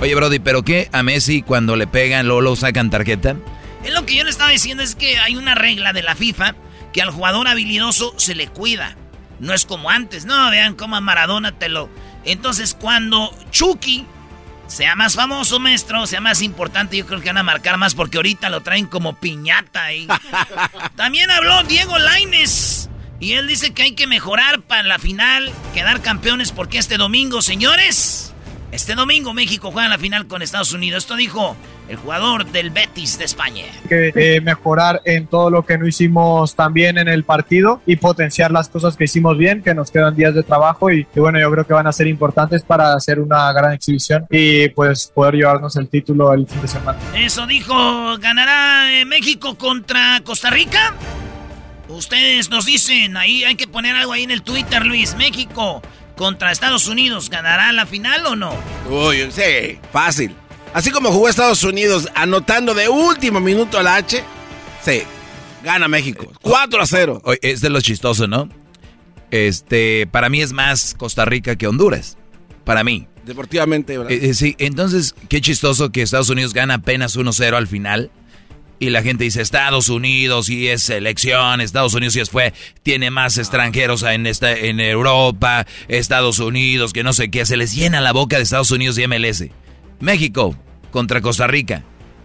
Oye, 0.00 0.14
Brody, 0.14 0.38
¿pero 0.38 0.62
qué? 0.62 0.88
¿A 0.92 1.02
Messi 1.02 1.42
cuando 1.42 1.76
le 1.76 1.86
pegan, 1.86 2.26
luego 2.26 2.40
lo 2.40 2.56
sacan 2.56 2.88
tarjeta? 2.90 3.36
Es 3.84 3.92
lo 3.92 4.06
que 4.06 4.16
yo 4.16 4.24
le 4.24 4.30
estaba 4.30 4.50
diciendo, 4.50 4.82
es 4.82 4.94
que 4.94 5.18
hay 5.18 5.36
una 5.36 5.54
regla 5.54 5.92
de 5.92 6.02
la 6.02 6.14
FIFA 6.16 6.54
que 6.92 7.02
al 7.02 7.10
jugador 7.10 7.48
habilidoso 7.48 8.14
se 8.16 8.34
le 8.34 8.48
cuida. 8.48 8.96
No 9.40 9.54
es 9.54 9.64
como 9.64 9.90
antes, 9.90 10.24
no, 10.24 10.50
vean 10.50 10.74
cómo 10.74 10.96
a 10.96 11.00
Maradona 11.00 11.52
te 11.52 11.68
lo... 11.68 11.88
Entonces, 12.24 12.74
cuando 12.78 13.32
Chucky 13.50 14.04
sea 14.66 14.96
más 14.96 15.14
famoso, 15.14 15.58
maestro, 15.60 16.06
sea 16.06 16.20
más 16.20 16.42
importante, 16.42 16.96
yo 16.96 17.06
creo 17.06 17.20
que 17.20 17.28
van 17.28 17.38
a 17.38 17.42
marcar 17.42 17.78
más 17.78 17.94
porque 17.94 18.18
ahorita 18.18 18.50
lo 18.50 18.60
traen 18.62 18.86
como 18.86 19.16
piñata 19.16 19.84
ahí. 19.84 20.06
También 20.96 21.30
habló 21.30 21.62
Diego 21.62 21.98
Laines 21.98 22.90
y 23.20 23.32
él 23.32 23.46
dice 23.46 23.72
que 23.72 23.82
hay 23.82 23.92
que 23.92 24.06
mejorar 24.06 24.60
para 24.62 24.82
la 24.82 24.98
final, 24.98 25.50
quedar 25.74 26.02
campeones 26.02 26.52
porque 26.52 26.78
este 26.78 26.96
domingo, 26.96 27.42
señores, 27.42 28.34
Este 28.70 28.94
domingo 28.94 29.32
México 29.32 29.70
juega 29.72 29.88
la 29.88 29.98
final 29.98 30.26
con 30.26 30.42
Estados 30.42 30.72
Unidos. 30.72 31.04
Esto 31.04 31.16
dijo 31.16 31.56
el 31.88 31.96
jugador 31.96 32.46
del 32.46 32.70
Betis 32.70 33.18
de 33.18 33.24
España. 33.24 33.64
que 33.88 34.12
eh, 34.14 34.40
mejorar 34.40 35.00
en 35.04 35.26
todo 35.26 35.50
lo 35.50 35.64
que 35.64 35.78
no 35.78 35.86
hicimos 35.86 36.54
tan 36.54 36.72
bien 36.72 36.98
en 36.98 37.08
el 37.08 37.24
partido 37.24 37.80
y 37.86 37.96
potenciar 37.96 38.50
las 38.50 38.68
cosas 38.68 38.96
que 38.96 39.04
hicimos 39.04 39.36
bien, 39.38 39.62
que 39.62 39.74
nos 39.74 39.90
quedan 39.90 40.14
días 40.14 40.34
de 40.34 40.42
trabajo 40.42 40.90
y, 40.90 41.06
y 41.14 41.20
bueno, 41.20 41.40
yo 41.40 41.50
creo 41.50 41.66
que 41.66 41.72
van 41.72 41.86
a 41.86 41.92
ser 41.92 42.06
importantes 42.06 42.62
para 42.62 42.94
hacer 42.94 43.20
una 43.20 43.52
gran 43.52 43.72
exhibición 43.72 44.26
y 44.30 44.68
pues 44.70 45.10
poder 45.14 45.34
llevarnos 45.34 45.76
el 45.76 45.88
título 45.88 46.32
el 46.32 46.46
fin 46.46 46.60
de 46.62 46.68
semana. 46.68 46.98
Eso 47.16 47.46
dijo, 47.46 48.18
¿ganará 48.18 48.92
eh, 48.92 49.04
México 49.04 49.56
contra 49.56 50.20
Costa 50.24 50.50
Rica? 50.50 50.94
Ustedes 51.88 52.50
nos 52.50 52.66
dicen, 52.66 53.16
ahí 53.16 53.44
hay 53.44 53.54
que 53.54 53.66
poner 53.66 53.96
algo 53.96 54.12
ahí 54.12 54.24
en 54.24 54.30
el 54.30 54.42
Twitter, 54.42 54.84
Luis. 54.84 55.16
México 55.16 55.80
contra 56.16 56.52
Estados 56.52 56.86
Unidos, 56.86 57.30
¿ganará 57.30 57.72
la 57.72 57.86
final 57.86 58.26
o 58.26 58.36
no? 58.36 58.52
Uy, 58.90 59.30
sí, 59.30 59.78
fácil. 59.90 60.34
Así 60.74 60.90
como 60.90 61.10
jugó 61.10 61.28
Estados 61.28 61.64
Unidos 61.64 62.08
anotando 62.14 62.74
de 62.74 62.88
último 62.88 63.40
minuto 63.40 63.82
la 63.82 63.96
H, 63.96 64.22
sí, 64.84 65.02
gana 65.64 65.88
México. 65.88 66.30
4 66.42 66.82
a 66.82 66.86
0. 66.86 67.22
Oye, 67.24 67.38
es 67.42 67.60
de 67.60 67.70
lo 67.70 67.80
chistoso, 67.80 68.26
¿no? 68.26 68.48
Este, 69.30 70.06
para 70.06 70.28
mí 70.28 70.40
es 70.40 70.52
más 70.52 70.94
Costa 70.96 71.24
Rica 71.24 71.56
que 71.56 71.66
Honduras. 71.66 72.16
Para 72.64 72.84
mí. 72.84 73.06
Deportivamente, 73.24 73.98
¿verdad? 73.98 74.12
Eh, 74.12 74.30
eh, 74.30 74.34
sí, 74.34 74.56
entonces, 74.58 75.14
qué 75.28 75.40
chistoso 75.40 75.90
que 75.90 76.02
Estados 76.02 76.30
Unidos 76.30 76.54
gana 76.54 76.74
apenas 76.74 77.16
1-0 77.16 77.54
al 77.54 77.66
final. 77.66 78.10
Y 78.80 78.90
la 78.90 79.02
gente 79.02 79.24
dice, 79.24 79.42
Estados 79.42 79.88
Unidos 79.88 80.48
y 80.48 80.68
es 80.68 80.82
selección, 80.82 81.60
Estados 81.60 81.94
Unidos 81.94 82.14
y 82.14 82.20
es 82.20 82.30
fue, 82.30 82.54
tiene 82.84 83.10
más 83.10 83.36
extranjeros 83.36 84.04
en, 84.04 84.24
esta, 84.26 84.52
en 84.52 84.78
Europa, 84.78 85.66
Estados 85.88 86.38
Unidos, 86.38 86.92
que 86.92 87.02
no 87.02 87.12
sé 87.12 87.28
qué, 87.28 87.44
se 87.44 87.56
les 87.56 87.74
llena 87.74 88.00
la 88.00 88.12
boca 88.12 88.36
de 88.36 88.44
Estados 88.44 88.70
Unidos 88.70 88.96
y 88.98 89.06
MLS. 89.08 89.46
México 90.00 90.56
contra 90.90 91.20
Costa 91.20 91.46
Rica. 91.46 91.84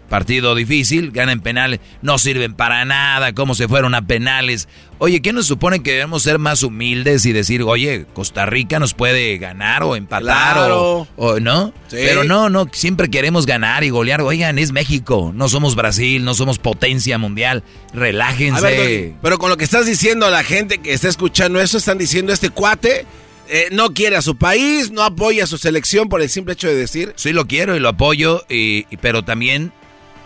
Partido 0.09 0.53
difícil, 0.53 1.09
ganan 1.11 1.39
penales, 1.39 1.79
no 2.03 2.19
sirven 2.19 2.53
para 2.53 2.85
nada, 2.85 3.33
cómo 3.33 3.55
se 3.55 3.67
fueron 3.67 3.95
a 3.95 4.05
penales. 4.05 4.67
Oye, 4.99 5.23
¿qué 5.23 5.33
nos 5.33 5.47
supone 5.47 5.81
que 5.81 5.93
debemos 5.93 6.21
ser 6.21 6.37
más 6.37 6.61
humildes 6.61 7.25
y 7.25 7.31
decir, 7.31 7.63
oye, 7.63 8.05
Costa 8.13 8.45
Rica 8.45 8.77
nos 8.79 8.93
puede 8.93 9.39
ganar 9.39 9.81
o 9.81 9.95
empatar 9.95 10.53
Claro. 10.55 10.81
o, 10.99 11.07
o 11.15 11.39
no? 11.39 11.73
Sí. 11.87 11.95
Pero 11.97 12.25
no, 12.25 12.49
no, 12.51 12.67
siempre 12.73 13.09
queremos 13.09 13.47
ganar 13.47 13.83
y 13.83 13.89
golear. 13.89 14.21
Oigan, 14.21 14.59
es 14.59 14.71
México, 14.71 15.31
no 15.33 15.49
somos 15.49 15.75
Brasil, 15.75 16.23
no 16.23 16.35
somos 16.35 16.59
potencia 16.59 17.17
mundial. 17.17 17.63
Relájense. 17.93 18.59
A 18.59 18.69
ver, 18.69 19.13
pero 19.23 19.39
con 19.39 19.49
lo 19.49 19.57
que 19.57 19.63
estás 19.63 19.87
diciendo, 19.87 20.29
la 20.29 20.43
gente 20.43 20.77
que 20.77 20.93
está 20.93 21.07
escuchando 21.07 21.59
eso, 21.59 21.79
están 21.79 21.97
diciendo 21.97 22.33
este 22.33 22.51
cuate 22.51 23.07
eh, 23.49 23.67
no 23.71 23.93
quiere 23.93 24.15
a 24.15 24.21
su 24.21 24.37
país, 24.37 24.91
no 24.91 25.03
apoya 25.03 25.43
a 25.43 25.47
su 25.47 25.57
selección 25.57 26.09
por 26.09 26.21
el 26.21 26.29
simple 26.29 26.53
hecho 26.53 26.67
de 26.67 26.75
decir. 26.75 27.13
Sí 27.15 27.33
lo 27.33 27.47
quiero 27.47 27.75
y 27.75 27.79
lo 27.79 27.89
apoyo, 27.89 28.45
y, 28.49 28.85
y- 28.89 28.97
pero 28.97 29.23
también 29.23 29.71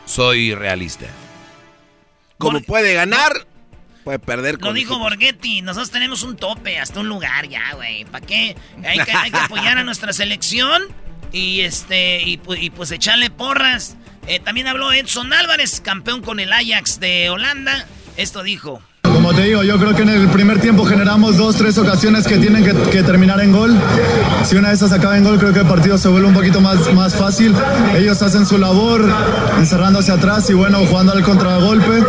soy 0.06 0.53
realista. 0.53 1.06
Como 2.38 2.61
puede 2.61 2.94
ganar, 2.94 3.48
puede 4.03 4.19
perder 4.19 4.61
Lo 4.61 4.72
dijo 4.73 4.99
Borghetti, 4.99 5.61
nosotros 5.64 5.89
tenemos 5.91 6.22
un 6.23 6.35
tope, 6.38 6.77
hasta 6.80 6.99
un 6.99 7.10
lugar 7.10 7.48
ya, 7.49 7.73
güey. 7.73 8.06
¿Para 8.06 8.26
qué? 8.26 8.56
Hay 8.85 8.99
que, 8.99 9.11
hay 9.11 9.31
que 9.31 9.38
apoyar 9.45 9.77
a 9.80 9.84
nuestra 9.84 10.14
selección 10.14 10.84
y 11.34 11.61
este 11.61 12.22
y 12.22 12.38
pues 12.38 12.91
echarle 12.91 13.30
porras. 13.31 13.98
Eh, 14.27 14.39
también 14.39 14.68
habló 14.68 14.91
Edson 14.91 15.34
Álvarez, 15.34 15.81
campeón 15.81 16.22
con 16.22 16.39
el 16.39 16.52
Ajax 16.53 16.99
de 16.99 17.30
Holanda. 17.30 17.88
Esto 18.18 18.44
dijo. 18.44 18.81
Como 19.27 19.39
te 19.39 19.45
digo, 19.45 19.61
yo 19.61 19.77
creo 19.77 19.93
que 19.93 20.03
en 20.03 20.09
el 20.09 20.29
primer 20.29 20.61
tiempo 20.61 20.85
generamos 20.85 21.35
dos, 21.35 21.57
tres 21.57 21.77
ocasiones 21.77 22.25
que 22.25 22.37
tienen 22.37 22.63
que, 22.63 23.03
terminar 23.03 23.41
en 23.41 23.51
gol. 23.51 23.77
Si 24.45 24.55
una 24.55 24.69
de 24.69 24.75
esas 24.75 24.93
acaba 24.93 25.17
en 25.17 25.25
gol, 25.25 25.37
creo 25.37 25.51
que 25.51 25.59
el 25.59 25.67
partido 25.67 25.97
se 25.97 26.07
vuelve 26.07 26.29
un 26.29 26.33
poquito 26.33 26.61
más, 26.61 26.93
más 26.93 27.13
fácil. 27.13 27.53
Ellos 27.97 28.21
hacen 28.21 28.45
su 28.45 28.57
labor, 28.57 29.03
encerrándose 29.57 30.13
atrás 30.13 30.49
y 30.49 30.53
bueno, 30.53 30.79
jugando 30.85 31.11
al 31.11 31.23
contragolpe. 31.23 32.03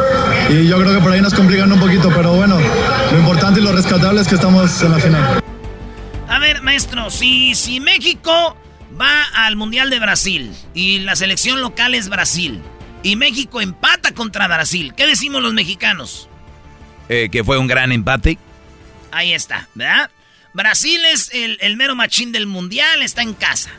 Y 0.51 0.69
yo 0.69 0.79
creo 0.79 0.95
que 0.95 1.01
por 1.01 1.11
ahí 1.11 1.21
nos 1.21 1.35
complican 1.35 1.73
un 1.73 1.81
poquito, 1.81 2.09
pero 2.15 2.35
bueno, 2.35 2.57
lo 3.11 3.19
importante 3.19 3.59
y 3.59 3.65
lo 3.65 3.73
rescatable 3.73 4.21
es 4.21 4.29
que 4.29 4.37
estamos 4.37 4.81
en 4.81 4.93
la 4.93 4.99
final. 5.01 5.43
A 6.29 6.39
ver, 6.39 6.63
maestro, 6.63 7.11
si, 7.11 7.57
si 7.57 7.81
México 7.81 8.57
va 9.01 9.25
al 9.35 9.57
Mundial 9.57 9.91
de 9.91 9.99
Brasil 9.99 10.53
y 10.73 11.01
la 11.01 11.17
selección 11.17 11.63
local 11.63 11.97
es 11.97 12.11
Brasil 12.11 12.63
y 13.03 13.17
México 13.17 13.61
empata 13.61 14.15
contra 14.15 14.47
Brasil, 14.47 14.95
¿qué 14.97 15.05
decimos 15.05 15.43
los 15.43 15.53
mexicanos? 15.53 16.28
Eh, 17.09 17.29
que 17.31 17.43
fue 17.45 17.59
un 17.59 17.67
gran 17.67 17.93
empate. 17.93 18.39
Ahí 19.11 19.33
está, 19.33 19.69
¿verdad? 19.75 20.11
Brasil 20.53 21.05
es 21.07 21.31
el, 21.33 21.59
el 21.61 21.77
mero 21.77 21.95
machín 21.95 22.33
del 22.33 22.47
mundial, 22.47 23.03
está 23.03 23.23
en 23.23 23.35
casa. 23.35 23.71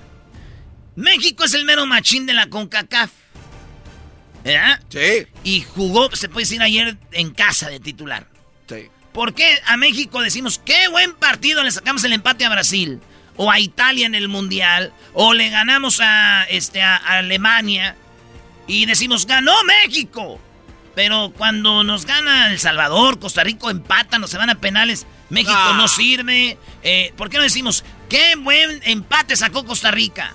México 0.96 1.44
es 1.44 1.54
el 1.54 1.66
mero 1.66 1.86
machín 1.86 2.26
de 2.26 2.34
la 2.34 2.48
CONCACAF. 2.48 3.12
¿Verdad? 4.44 4.82
Sí. 4.90 5.28
Y 5.44 5.62
jugó, 5.62 6.14
se 6.16 6.30
puede 6.30 6.44
decir 6.44 6.62
ayer, 6.62 6.98
en 7.12 7.32
casa 7.32 7.70
de 7.70 7.80
titular. 7.80 8.28
Sí. 8.68 8.88
¿Por 9.12 9.34
qué 9.34 9.60
a 9.66 9.78
México 9.78 10.22
decimos, 10.22 10.62
qué 10.64 10.88
buen 10.88 11.14
partido, 11.14 11.64
le 11.64 11.72
sacamos 11.72 12.04
el 12.04 12.14
empate 12.14 12.46
a 12.46 12.50
Brasil? 12.50 13.00
O 13.36 13.52
a 13.52 13.60
Italia 13.60 14.06
en 14.06 14.16
el 14.16 14.28
mundial. 14.28 14.94
O 15.14 15.34
le 15.34 15.50
ganamos 15.50 16.00
a, 16.02 16.44
este, 16.50 16.82
a, 16.82 16.98
a 16.98 17.20
Alemania. 17.20 17.96
Y 18.68 18.86
decimos, 18.86 19.26
ganó 19.26 19.54
México. 19.64 20.40
Pero 21.00 21.32
cuando 21.32 21.86
nos 21.86 22.06
gana 22.06 22.52
El 22.52 22.60
Salvador, 22.60 23.20
Costa 23.20 23.42
Rica 23.42 23.72
empatan 23.72 24.22
o 24.22 24.28
se 24.28 24.38
van 24.38 24.50
a 24.50 24.56
penales, 24.56 25.08
México 25.30 25.54
Ah. 25.56 25.76
no 25.78 25.88
sirve. 25.88 26.58
Eh, 26.84 27.14
¿Por 27.16 27.30
qué 27.30 27.38
no 27.38 27.44
decimos, 27.44 27.86
qué 28.10 28.36
buen 28.36 28.82
empate 28.84 29.38
sacó 29.38 29.64
Costa 29.66 29.92
Rica? 29.92 30.34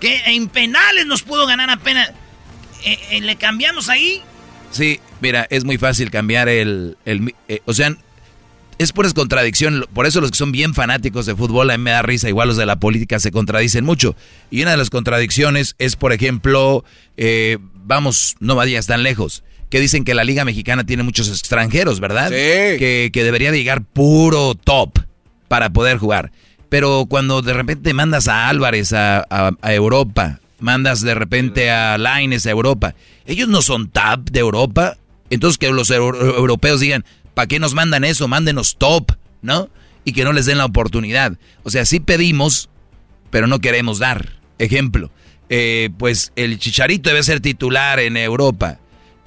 Que 0.00 0.20
en 0.26 0.48
penales 0.48 1.06
nos 1.06 1.22
pudo 1.22 1.46
ganar 1.46 1.70
apenas. 1.70 2.10
Eh, 2.84 2.98
eh, 3.10 3.20
¿Le 3.22 3.36
cambiamos 3.36 3.88
ahí? 3.88 4.20
Sí, 4.70 5.00
mira, 5.22 5.46
es 5.48 5.64
muy 5.64 5.78
fácil 5.78 6.10
cambiar 6.10 6.46
el... 6.50 6.98
el 7.06 7.34
eh, 7.48 7.62
o 7.64 7.72
sea, 7.72 7.96
es 8.76 8.92
pura 8.92 9.10
contradicción. 9.12 9.86
Por 9.94 10.04
eso 10.04 10.20
los 10.20 10.30
que 10.30 10.36
son 10.36 10.52
bien 10.52 10.74
fanáticos 10.74 11.24
de 11.24 11.34
fútbol, 11.34 11.70
a 11.70 11.78
mí 11.78 11.84
me 11.84 11.92
da 11.92 12.02
risa, 12.02 12.28
igual 12.28 12.48
los 12.48 12.58
de 12.58 12.66
la 12.66 12.76
política 12.76 13.18
se 13.18 13.30
contradicen 13.30 13.86
mucho. 13.86 14.14
Y 14.50 14.60
una 14.60 14.72
de 14.72 14.76
las 14.76 14.90
contradicciones 14.90 15.74
es, 15.78 15.96
por 15.96 16.12
ejemplo, 16.12 16.84
eh, 17.16 17.56
vamos, 17.72 18.36
no 18.40 18.56
vayas 18.56 18.86
tan 18.86 19.02
lejos, 19.02 19.42
que 19.72 19.80
dicen 19.80 20.04
que 20.04 20.12
la 20.12 20.22
Liga 20.22 20.44
Mexicana 20.44 20.84
tiene 20.84 21.02
muchos 21.02 21.28
extranjeros, 21.30 21.98
¿verdad? 21.98 22.28
Sí. 22.28 22.34
Que, 22.78 23.08
que 23.10 23.24
debería 23.24 23.50
de 23.50 23.56
llegar 23.56 23.82
puro 23.82 24.54
top 24.54 24.98
para 25.48 25.70
poder 25.70 25.96
jugar. 25.96 26.30
Pero 26.68 27.06
cuando 27.08 27.40
de 27.40 27.54
repente 27.54 27.94
mandas 27.94 28.28
a 28.28 28.50
Álvarez 28.50 28.92
a, 28.92 29.20
a- 29.30 29.52
a 29.62 29.72
Europa, 29.72 30.40
mandas 30.60 31.00
de 31.00 31.14
repente 31.14 31.70
a 31.70 31.96
Laines 31.96 32.44
a 32.44 32.50
Europa, 32.50 32.94
ellos 33.24 33.48
no 33.48 33.62
son 33.62 33.88
top 33.88 34.30
de 34.30 34.40
Europa. 34.40 34.98
Entonces 35.30 35.56
que 35.56 35.70
los 35.70 35.90
euro- 35.90 36.36
europeos 36.36 36.80
digan, 36.80 37.06
¿para 37.32 37.46
qué 37.46 37.58
nos 37.58 37.72
mandan 37.72 38.04
eso? 38.04 38.28
Mándenos 38.28 38.76
top, 38.76 39.12
¿no? 39.40 39.70
Y 40.04 40.12
que 40.12 40.24
no 40.24 40.34
les 40.34 40.44
den 40.44 40.58
la 40.58 40.66
oportunidad. 40.66 41.38
O 41.62 41.70
sea, 41.70 41.86
sí 41.86 41.98
pedimos, 41.98 42.68
pero 43.30 43.46
no 43.46 43.58
queremos 43.60 43.98
dar. 43.98 44.34
Ejemplo, 44.58 45.10
eh, 45.48 45.88
pues 45.96 46.32
el 46.36 46.58
Chicharito 46.58 47.08
debe 47.08 47.22
ser 47.22 47.40
titular 47.40 48.00
en 48.00 48.18
Europa. 48.18 48.80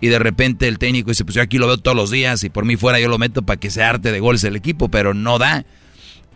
Y 0.06 0.10
de 0.10 0.20
repente 0.20 0.68
el 0.68 0.78
técnico 0.78 1.10
dice, 1.10 1.26
pues 1.26 1.34
yo 1.34 1.42
aquí 1.42 1.58
lo 1.58 1.66
veo 1.66 1.78
todos 1.80 1.98
los 1.98 2.12
días 2.12 2.44
y 2.44 2.50
por 2.50 2.64
mí 2.64 2.76
fuera 2.76 3.00
yo 3.00 3.08
lo 3.10 3.18
meto 3.18 3.42
para 3.42 3.60
que 3.60 3.72
se 3.72 3.82
arte 3.82 4.12
de 4.12 4.20
goles 4.20 4.44
el 4.44 4.56
equipo, 4.56 4.88
pero 4.90 5.16
no 5.16 5.40
da. 5.40 5.66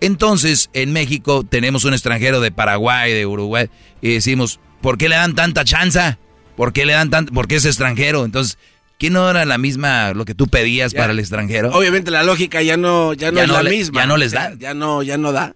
Entonces, 0.01 0.69
en 0.73 0.91
México 0.91 1.43
tenemos 1.47 1.83
un 1.83 1.93
extranjero 1.93 2.39
de 2.41 2.51
Paraguay, 2.51 3.13
de 3.13 3.25
Uruguay, 3.27 3.67
y 4.01 4.13
decimos, 4.13 4.59
¿por 4.81 4.97
qué 4.97 5.07
le 5.09 5.15
dan 5.17 5.35
tanta 5.35 5.63
chanza? 5.65 6.17
¿Por 6.55 6.73
qué 6.73 6.85
le 6.87 6.93
dan 6.93 7.09
tanto? 7.11 7.31
¿Por 7.31 7.47
qué 7.47 7.55
es 7.57 7.65
extranjero? 7.65 8.25
Entonces, 8.25 8.57
¿qué 8.97 9.09
no 9.11 9.29
era 9.29 9.45
la 9.45 9.57
misma 9.57 10.13
lo 10.13 10.25
que 10.25 10.33
tú 10.33 10.47
pedías 10.47 10.93
Ya. 10.93 10.99
para 11.01 11.13
el 11.13 11.19
extranjero? 11.19 11.69
Obviamente 11.71 12.09
la 12.11 12.23
lógica 12.23 12.61
ya 12.63 12.75
no, 12.77 13.13
ya 13.13 13.31
no 13.31 13.37
Ya 13.37 13.43
es 13.43 13.47
no 13.49 13.53
la 13.55 13.63
le- 13.63 13.69
misma. 13.71 14.01
ya 14.01 14.07
no 14.07 14.17
les 14.17 14.31
da. 14.31 14.53
Ya 14.57 14.73
no, 14.73 15.03
ya 15.03 15.17
no 15.17 15.31
da. 15.31 15.53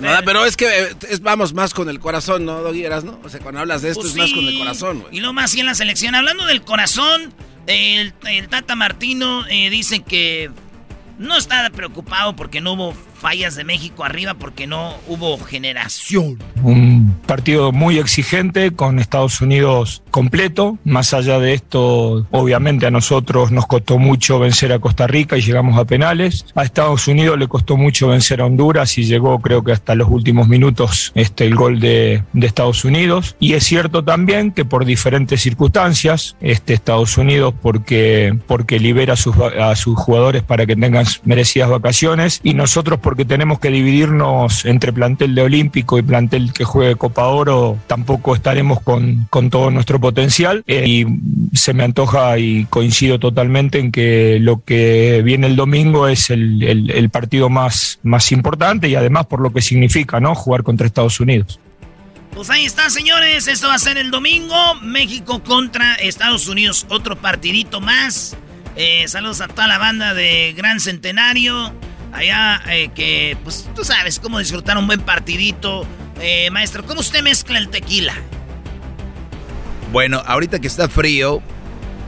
Ya 0.00 0.22
pero 0.24 0.44
es 0.44 0.56
que 0.56 0.66
eh, 0.66 0.96
es, 1.08 1.20
vamos 1.20 1.54
más 1.54 1.74
con 1.74 1.88
el 1.88 2.00
corazón, 2.00 2.44
¿no, 2.44 2.62
Doggy 2.62 2.84
Eras, 2.84 3.04
no? 3.04 3.20
O 3.22 3.28
sea, 3.28 3.40
cuando 3.40 3.60
hablas 3.60 3.82
de 3.82 3.90
esto 3.90 4.02
Pues 4.02 4.12
es 4.12 4.18
más 4.18 4.32
con 4.32 4.46
el 4.46 4.58
corazón, 4.58 5.00
güey. 5.00 5.16
Y 5.16 5.20
lo 5.20 5.32
más 5.32 5.46
así 5.46 5.60
en 5.60 5.66
la 5.66 5.74
selección. 5.74 6.14
Hablando 6.14 6.46
del 6.46 6.62
corazón, 6.62 7.32
el, 7.66 8.12
el 8.28 8.48
Tata 8.48 8.74
Martino 8.74 9.46
eh, 9.48 9.70
dice 9.70 10.00
que 10.00 10.50
no 11.18 11.36
está 11.36 11.70
preocupado 11.70 12.36
porque 12.36 12.60
no 12.60 12.72
hubo 12.72 12.94
fallas 13.16 13.56
de 13.56 13.64
México 13.64 14.04
arriba, 14.04 14.34
porque 14.34 14.66
no 14.66 14.94
hubo 15.08 15.38
generación. 15.38 16.38
Un 16.62 17.16
partido 17.26 17.72
muy 17.72 17.98
exigente 17.98 18.72
con 18.72 18.98
Estados 18.98 19.40
Unidos 19.40 20.02
completo. 20.10 20.78
Más 20.84 21.14
allá 21.14 21.38
de 21.38 21.54
esto, 21.54 22.26
obviamente 22.30 22.86
a 22.86 22.90
nosotros 22.90 23.50
nos 23.50 23.66
costó 23.66 23.98
mucho 23.98 24.38
vencer 24.38 24.72
a 24.72 24.78
Costa 24.78 25.06
Rica 25.06 25.36
y 25.36 25.42
llegamos 25.42 25.78
a 25.78 25.84
penales. 25.84 26.46
A 26.54 26.62
Estados 26.62 27.08
Unidos 27.08 27.38
le 27.38 27.48
costó 27.48 27.76
mucho 27.76 28.08
vencer 28.08 28.40
a 28.40 28.46
Honduras 28.46 28.96
y 28.98 29.04
llegó 29.04 29.38
creo 29.40 29.62
que 29.62 29.72
hasta 29.72 29.94
los 29.94 30.08
últimos 30.08 30.48
minutos 30.48 31.12
este, 31.14 31.46
el 31.46 31.54
gol 31.54 31.80
de, 31.80 32.22
de 32.32 32.46
Estados 32.46 32.84
Unidos. 32.84 33.36
Y 33.40 33.54
es 33.54 33.64
cierto 33.64 34.04
también 34.04 34.52
que 34.52 34.64
por 34.64 34.84
diferentes 34.84 35.40
circunstancias, 35.40 36.36
este, 36.40 36.74
Estados 36.74 37.16
Unidos 37.18 37.54
porque, 37.60 38.38
porque 38.46 38.78
libera 38.78 39.16
sus, 39.16 39.36
a 39.36 39.74
sus 39.76 39.96
jugadores 39.96 40.42
para 40.42 40.66
que 40.66 40.76
tengan 40.76 41.06
merecidas 41.24 41.70
vacaciones 41.70 42.40
y 42.42 42.54
nosotros 42.54 43.00
porque 43.06 43.24
tenemos 43.24 43.60
que 43.60 43.68
dividirnos 43.70 44.64
entre 44.64 44.92
plantel 44.92 45.36
de 45.36 45.42
Olímpico 45.42 45.96
y 45.96 46.02
plantel 46.02 46.52
que 46.52 46.64
juegue 46.64 46.96
Copa 46.96 47.26
Oro 47.26 47.78
tampoco 47.86 48.34
estaremos 48.34 48.80
con, 48.82 49.28
con 49.30 49.48
todo 49.48 49.70
nuestro 49.70 50.00
potencial 50.00 50.64
eh, 50.66 50.82
y 50.88 51.06
se 51.56 51.72
me 51.72 51.84
antoja 51.84 52.36
y 52.40 52.64
coincido 52.64 53.20
totalmente 53.20 53.78
en 53.78 53.92
que 53.92 54.38
lo 54.40 54.64
que 54.64 55.22
viene 55.24 55.46
el 55.46 55.54
domingo 55.54 56.08
es 56.08 56.30
el, 56.30 56.64
el- 56.64 56.90
el 56.90 57.08
partido 57.10 57.48
más, 57.48 58.00
más 58.02 58.32
importante 58.32 58.88
y 58.88 58.96
además 58.96 59.26
por 59.26 59.40
lo 59.40 59.52
que 59.52 59.62
significa, 59.62 60.18
¿no? 60.18 60.34
Jugar 60.34 60.64
contra 60.64 60.84
Estados 60.88 61.20
Unidos. 61.20 61.60
Pues 62.34 62.50
ahí 62.50 62.64
está, 62.64 62.90
señores. 62.90 63.46
Esto 63.46 63.68
va 63.68 63.74
a 63.74 63.78
ser 63.78 63.98
el 63.98 64.10
domingo. 64.10 64.56
México 64.82 65.44
contra 65.44 65.94
Estados 65.94 66.48
Unidos. 66.48 66.86
Otro 66.90 67.14
partidito 67.14 67.80
más. 67.80 68.36
Eh, 68.74 69.04
saludos 69.06 69.40
a 69.42 69.46
toda 69.46 69.68
la 69.68 69.78
banda 69.78 70.12
de 70.12 70.54
Gran 70.56 70.80
Centenario. 70.80 71.72
Allá 72.12 72.62
eh, 72.68 72.90
que, 72.94 73.36
pues 73.44 73.68
tú 73.74 73.84
sabes 73.84 74.18
cómo 74.18 74.38
disfrutar 74.38 74.78
un 74.78 74.86
buen 74.86 75.00
partidito. 75.00 75.86
Eh, 76.20 76.50
maestro, 76.50 76.84
¿cómo 76.84 77.00
usted 77.00 77.22
mezcla 77.22 77.58
el 77.58 77.68
tequila? 77.68 78.14
Bueno, 79.92 80.22
ahorita 80.26 80.58
que 80.58 80.66
está 80.66 80.88
frío, 80.88 81.42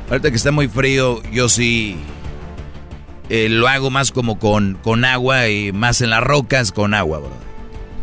ahorita 0.09 0.31
que 0.31 0.37
está 0.37 0.51
muy 0.51 0.69
frío, 0.69 1.23
yo 1.31 1.49
sí 1.49 1.97
eh, 3.29 3.49
lo 3.49 3.69
hago 3.69 3.91
más 3.91 4.11
como 4.11 4.39
con, 4.39 4.79
con 4.83 5.05
agua 5.05 5.49
y 5.49 5.73
más 5.73 6.01
en 6.01 6.11
las 6.11 6.23
rocas 6.23 6.73
con 6.73 6.95
agua, 6.95 7.19
bro. 7.19 7.49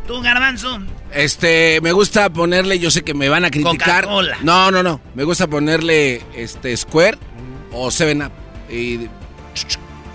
¿Tú, 0.07 0.21
Garbanzo? 0.21 0.79
Este, 1.11 1.79
me 1.81 1.91
gusta 1.91 2.29
ponerle, 2.29 2.77
yo 2.77 2.91
sé 2.91 3.03
que 3.03 3.13
me 3.13 3.29
van 3.29 3.45
a 3.45 3.49
criticar. 3.49 4.07
No, 4.43 4.69
no, 4.69 4.83
no. 4.83 5.01
Me 5.15 5.23
gusta 5.23 5.47
ponerle 5.47 6.21
este 6.35 6.75
Square 6.77 7.17
o 7.71 7.89
Seven 7.89 8.21
Up. 8.21 8.31
Y 8.69 9.07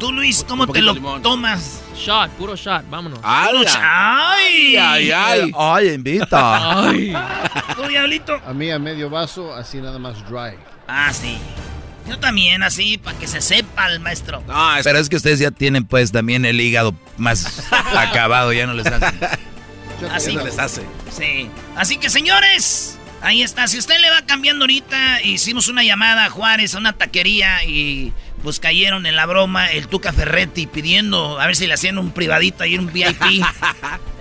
Tú, 0.00 0.10
Luis, 0.12 0.44
¿cómo 0.48 0.66
te 0.66 0.80
lo 0.80 0.94
limón. 0.94 1.20
tomas? 1.20 1.82
Shot, 1.94 2.30
puro 2.30 2.56
shot, 2.56 2.88
vámonos. 2.88 3.18
Puro 3.18 3.64
¡Ay! 3.78 4.74
Ay, 4.74 5.10
ay. 5.10 5.52
Ay, 5.54 5.88
invita. 5.88 6.88
Ay. 6.88 7.12
¿Tú, 7.76 7.82
Diablito? 7.82 8.40
A 8.46 8.54
mí 8.54 8.70
a 8.70 8.78
medio 8.78 9.10
vaso, 9.10 9.54
así 9.54 9.76
nada 9.76 9.98
más 9.98 10.16
dry. 10.26 10.56
Ah, 10.88 11.12
sí. 11.12 11.36
Yo 12.08 12.18
también, 12.18 12.62
así, 12.62 12.96
para 12.96 13.18
que 13.18 13.26
se 13.26 13.42
sepa 13.42 13.88
el 13.88 14.00
maestro. 14.00 14.42
Pero 14.82 14.98
es 14.98 15.10
que 15.10 15.16
ustedes 15.16 15.38
ya 15.38 15.50
tienen 15.50 15.84
pues 15.84 16.10
también 16.10 16.46
el 16.46 16.58
hígado 16.58 16.94
más 17.18 17.70
acabado, 17.94 18.54
ya 18.54 18.66
no 18.66 18.72
les 18.72 18.86
hace. 18.86 19.14
Así 20.10 20.34
no 20.34 20.42
les 20.42 20.58
hace. 20.58 20.82
Sí. 21.10 21.50
Así 21.76 21.98
que, 21.98 22.08
señores, 22.08 22.98
ahí 23.20 23.42
está. 23.42 23.68
Si 23.68 23.78
usted 23.78 24.00
le 24.00 24.10
va 24.10 24.22
cambiando 24.22 24.62
ahorita, 24.64 25.20
hicimos 25.22 25.68
una 25.68 25.84
llamada 25.84 26.24
a 26.24 26.30
Juárez, 26.30 26.74
a 26.74 26.78
una 26.78 26.94
taquería, 26.94 27.62
y 27.64 28.14
pues 28.42 28.60
cayeron 28.60 29.06
en 29.06 29.16
la 29.16 29.26
broma 29.26 29.70
el 29.70 29.88
Tuca 29.88 30.12
Ferretti 30.12 30.66
pidiendo 30.66 31.38
a 31.40 31.46
ver 31.46 31.56
si 31.56 31.66
le 31.66 31.74
hacían 31.74 31.98
un 31.98 32.10
privadito 32.12 32.64
ahí, 32.64 32.78
un 32.78 32.92
VIP. 32.92 33.20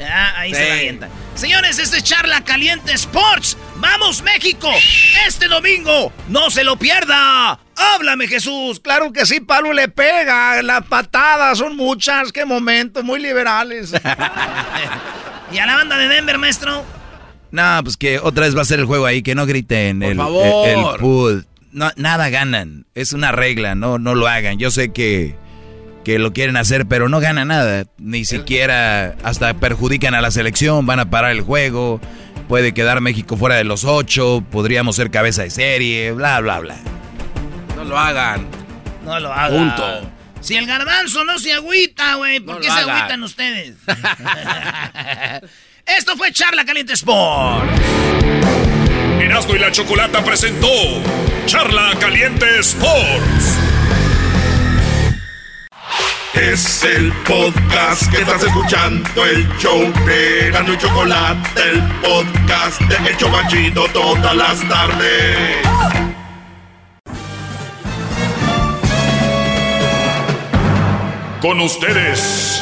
Ah, 0.02 0.34
ahí 0.38 0.54
se 0.54 0.66
la 0.66 0.76
avienta. 0.76 1.10
Señores, 1.36 1.78
este 1.78 1.98
es 1.98 2.04
Charla 2.04 2.41
Caliente 2.46 2.94
Sports. 2.94 3.58
¡Vamos, 3.76 4.24
México! 4.24 4.70
Este 5.28 5.50
domingo, 5.50 6.14
no 6.30 6.50
se 6.50 6.64
lo 6.64 6.78
pierda. 6.78 7.60
¡Háblame, 7.76 8.28
Jesús! 8.30 8.80
Claro 8.80 9.12
que 9.12 9.26
sí, 9.26 9.41
Pablo 9.41 9.74
le 9.74 9.90
pega. 9.90 10.62
Las 10.62 10.86
patadas 10.86 11.58
son 11.58 11.76
muchas. 11.76 12.32
Qué 12.32 12.46
momento, 12.46 13.04
muy 13.04 13.20
liberales. 13.20 13.91
¿Y 15.52 15.58
a 15.58 15.66
la 15.66 15.76
banda 15.76 15.98
de 15.98 16.08
Denver, 16.08 16.38
maestro? 16.38 16.86
No, 17.52 17.82
pues 17.84 17.98
que 17.98 18.20
otra 18.20 18.46
vez 18.46 18.56
va 18.56 18.62
a 18.62 18.66
ser 18.66 18.80
el 18.80 18.86
juego 18.86 19.06
ahí, 19.06 19.22
que 19.22 19.36
no 19.36 19.46
griten 19.46 20.02
el, 20.02 20.16
favor. 20.16 20.68
el, 20.68 20.80
el 20.80 20.96
pool. 20.98 21.48
No, 21.72 21.91
nada 21.96 22.30
ganan, 22.30 22.86
es 22.96 23.14
una 23.14 23.32
regla, 23.32 23.76
no, 23.76 24.00
no 24.00 24.16
lo 24.16 24.28
hagan. 24.28 24.58
Yo 24.58 24.72
sé 24.72 24.91
que, 24.91 25.36
que 26.04 26.18
lo 26.20 26.34
quieren 26.34 26.58
hacer, 26.58 26.88
pero 26.88 27.10
no 27.10 27.20
ganan 27.20 27.50
nada. 27.50 27.86
Ni 27.98 28.26
siquiera 28.26 29.16
hasta 29.24 29.54
perjudican 29.54 30.16
a 30.16 30.22
la 30.22 30.32
selección, 30.32 30.86
van 30.86 31.00
a 31.00 31.10
parar 31.10 31.32
el 31.32 31.41
juego. 31.41 32.02
Puede 32.48 32.74
quedar 32.74 33.02
México 33.02 33.38
fuera 33.38 33.56
de 33.56 33.64
los 33.64 33.86
ocho, 33.86 34.44
podríamos 34.52 34.96
ser 34.96 35.12
cabeza 35.12 35.44
de 35.44 35.52
serie, 35.52 36.12
bla, 36.12 36.40
bla, 36.40 36.60
bla. 36.60 36.78
No 37.76 37.84
lo 37.84 37.98
hagan. 37.98 38.48
No 39.06 39.20
lo 39.20 39.32
haga. 39.32 39.56
Punto. 39.56 40.12
Si 40.41 40.56
el 40.56 40.66
garbanzo 40.66 41.24
no 41.26 41.38
se 41.38 41.54
agüita, 41.54 42.16
güey, 42.16 42.40
¿por 42.40 42.56
No 42.56 42.62
qué 42.62 42.68
se 42.72 42.80
agüitan 42.80 43.22
ustedes? 43.24 43.76
Esto 45.98 46.16
fue 46.16 46.32
Charla 46.32 46.66
Caliente 46.66 46.94
Sport. 46.94 47.68
Erasmo 49.20 49.56
y 49.56 49.60
la 49.60 49.72
Chocolata 49.72 50.24
presentó 50.24 50.68
Charla 51.45 51.94
Caliente 51.99 52.45
Sports. 52.60 53.57
Es 56.34 56.84
el 56.84 57.11
podcast 57.28 58.10
que 58.11 58.22
estás 58.22 58.44
escuchando, 58.44 59.26
el 59.26 59.48
show 59.57 59.91
de 60.06 60.48
Erasmo 60.48 60.74
y 60.74 60.78
Chocolate, 60.78 61.61
el 61.72 61.82
podcast 62.02 62.82
de 62.82 63.10
El 63.10 63.18
Chobachito 63.18 63.86
todas 63.91 64.36
las 64.36 64.70
tardes. 64.70 65.57
Con 71.41 71.60
ustedes. 71.61 72.61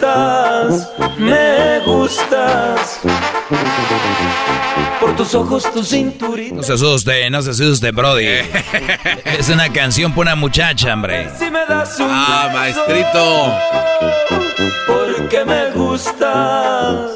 gustas, 0.00 0.88
me 1.18 1.80
gustas. 1.84 3.00
Por 4.98 5.16
tus 5.16 5.34
ojos, 5.34 5.70
tu 5.72 5.82
cinturita. 5.84 6.54
No 6.56 6.62
se 6.62 6.72
asuste, 6.74 7.28
no 7.30 7.42
se 7.42 7.50
asuste, 7.50 7.90
Brody. 7.90 8.26
es 9.24 9.48
una 9.48 9.70
canción 9.72 10.12
para 10.12 10.20
una 10.22 10.36
muchacha, 10.36 10.94
hombre. 10.94 11.28
Si 11.38 11.50
me 11.50 11.64
das 11.66 11.98
un 12.00 12.08
Ah, 12.10 12.48
beso, 12.52 12.80
maestrito. 12.86 13.54
Porque 14.86 15.44
me 15.44 15.70
gustas. 15.72 17.12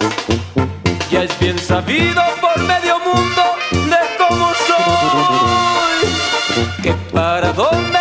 Ya 1.10 1.22
es 1.24 1.38
bien 1.38 1.58
sabido 1.58 2.22
por 2.40 2.58
medio 2.64 2.98
mundo 3.00 3.42
de 3.72 3.96
cómo 4.18 4.50
soy. 4.66 6.08
Que 6.82 6.92
para 7.12 7.52
donde 7.52 7.98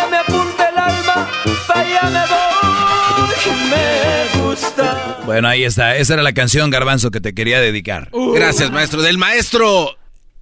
Bueno, 5.34 5.48
ahí 5.48 5.64
está. 5.64 5.96
Esa 5.96 6.14
era 6.14 6.22
la 6.22 6.32
canción, 6.32 6.70
Garbanzo, 6.70 7.10
que 7.10 7.20
te 7.20 7.34
quería 7.34 7.60
dedicar. 7.60 8.08
Gracias, 8.34 8.70
maestro. 8.70 9.02
Del 9.02 9.18
maestro. 9.18 9.96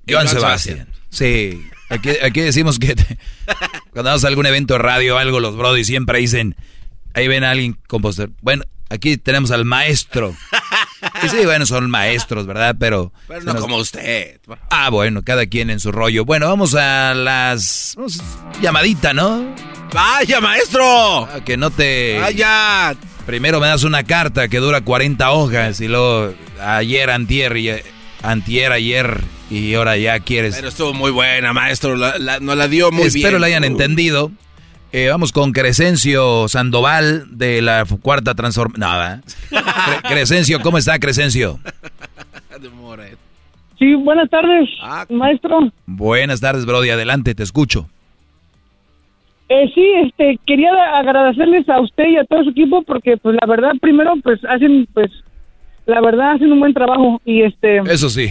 Joan 0.08 0.28
Sebastián. 0.28 0.88
Sí. 1.10 1.62
Aquí, 1.88 2.10
aquí 2.22 2.40
decimos 2.40 2.78
que 2.78 2.94
te- 2.94 3.18
cuando 3.92 4.10
vamos 4.10 4.24
a 4.24 4.28
algún 4.28 4.46
evento 4.46 4.74
de 4.74 4.78
radio 4.78 5.16
o 5.16 5.18
algo, 5.18 5.40
los 5.40 5.56
Brody 5.56 5.84
siempre 5.84 6.18
dicen, 6.18 6.56
ahí 7.14 7.28
ven 7.28 7.44
a 7.44 7.50
alguien 7.52 7.78
compositor. 7.86 8.30
Bueno, 8.40 8.64
aquí 8.90 9.16
tenemos 9.16 9.50
al 9.50 9.64
maestro. 9.64 10.34
Y 11.24 11.28
sí, 11.28 11.44
bueno, 11.44 11.66
son 11.66 11.90
maestros, 11.90 12.46
¿verdad? 12.46 12.76
Pero... 12.78 13.12
Pero 13.28 13.40
no 13.42 13.52
nos- 13.54 13.62
como 13.62 13.76
usted. 13.76 14.40
Ah, 14.70 14.90
bueno, 14.90 15.22
cada 15.22 15.46
quien 15.46 15.70
en 15.70 15.80
su 15.80 15.90
rollo. 15.92 16.24
Bueno, 16.24 16.48
vamos 16.48 16.74
a 16.74 17.14
las... 17.14 17.94
vamos, 17.96 18.22
llamadita, 18.60 19.12
¿no? 19.12 19.54
¡Vaya, 19.92 20.40
maestro! 20.40 21.24
Ah, 21.26 21.40
que 21.44 21.56
no 21.58 21.70
te... 21.70 22.18
¡Vaya! 22.18 22.94
Primero 23.26 23.60
me 23.60 23.66
das 23.68 23.84
una 23.84 24.02
carta 24.02 24.48
que 24.48 24.58
dura 24.58 24.80
40 24.80 25.30
hojas 25.30 25.80
y 25.80 25.88
luego 25.88 26.34
ayer, 26.60 27.10
antier, 27.10 27.56
y, 27.56 27.70
antier, 28.22 28.72
ayer 28.72 29.20
y 29.50 29.74
ahora 29.74 29.96
ya 29.96 30.18
quieres... 30.20 30.56
Pero 30.56 30.68
estuvo 30.68 30.92
muy 30.92 31.10
buena, 31.10 31.52
maestro. 31.52 31.96
La, 31.96 32.18
la- 32.18 32.40
nos 32.40 32.56
la 32.56 32.66
dio 32.68 32.90
muy 32.90 33.04
bien. 33.04 33.16
Espero 33.16 33.38
la 33.38 33.46
hayan 33.46 33.64
entendido. 33.64 34.32
Eh, 34.92 35.08
vamos 35.08 35.32
con 35.32 35.52
Crescencio 35.52 36.48
Sandoval 36.48 37.24
de 37.30 37.62
la 37.62 37.84
cuarta 38.02 38.34
transformación. 38.34 38.80
Nada. 38.80 39.22
Crescencio, 40.08 40.60
¿cómo 40.60 40.76
está 40.78 40.98
Crescencio? 40.98 41.60
Sí, 43.78 43.94
buenas 43.94 44.28
tardes, 44.30 44.68
Ah. 44.82 45.06
maestro. 45.10 45.72
Buenas 45.86 46.40
tardes, 46.40 46.66
Brody. 46.66 46.90
Adelante, 46.90 47.34
te 47.34 47.42
escucho. 47.42 47.88
Eh, 49.48 49.70
sí, 49.74 49.86
este, 50.04 50.38
quería 50.46 50.72
agradecerles 50.98 51.68
a 51.68 51.80
usted 51.80 52.06
y 52.08 52.16
a 52.16 52.24
todo 52.24 52.44
su 52.44 52.50
equipo 52.50 52.82
porque, 52.82 53.16
pues, 53.18 53.36
la 53.40 53.46
verdad, 53.46 53.72
primero, 53.80 54.14
pues, 54.22 54.42
hacen, 54.44 54.86
pues, 54.94 55.10
la 55.86 56.00
verdad, 56.00 56.32
hacen 56.32 56.52
un 56.52 56.60
buen 56.60 56.72
trabajo 56.72 57.20
y, 57.24 57.42
este, 57.42 57.78
Eso 57.78 58.08
sí. 58.08 58.28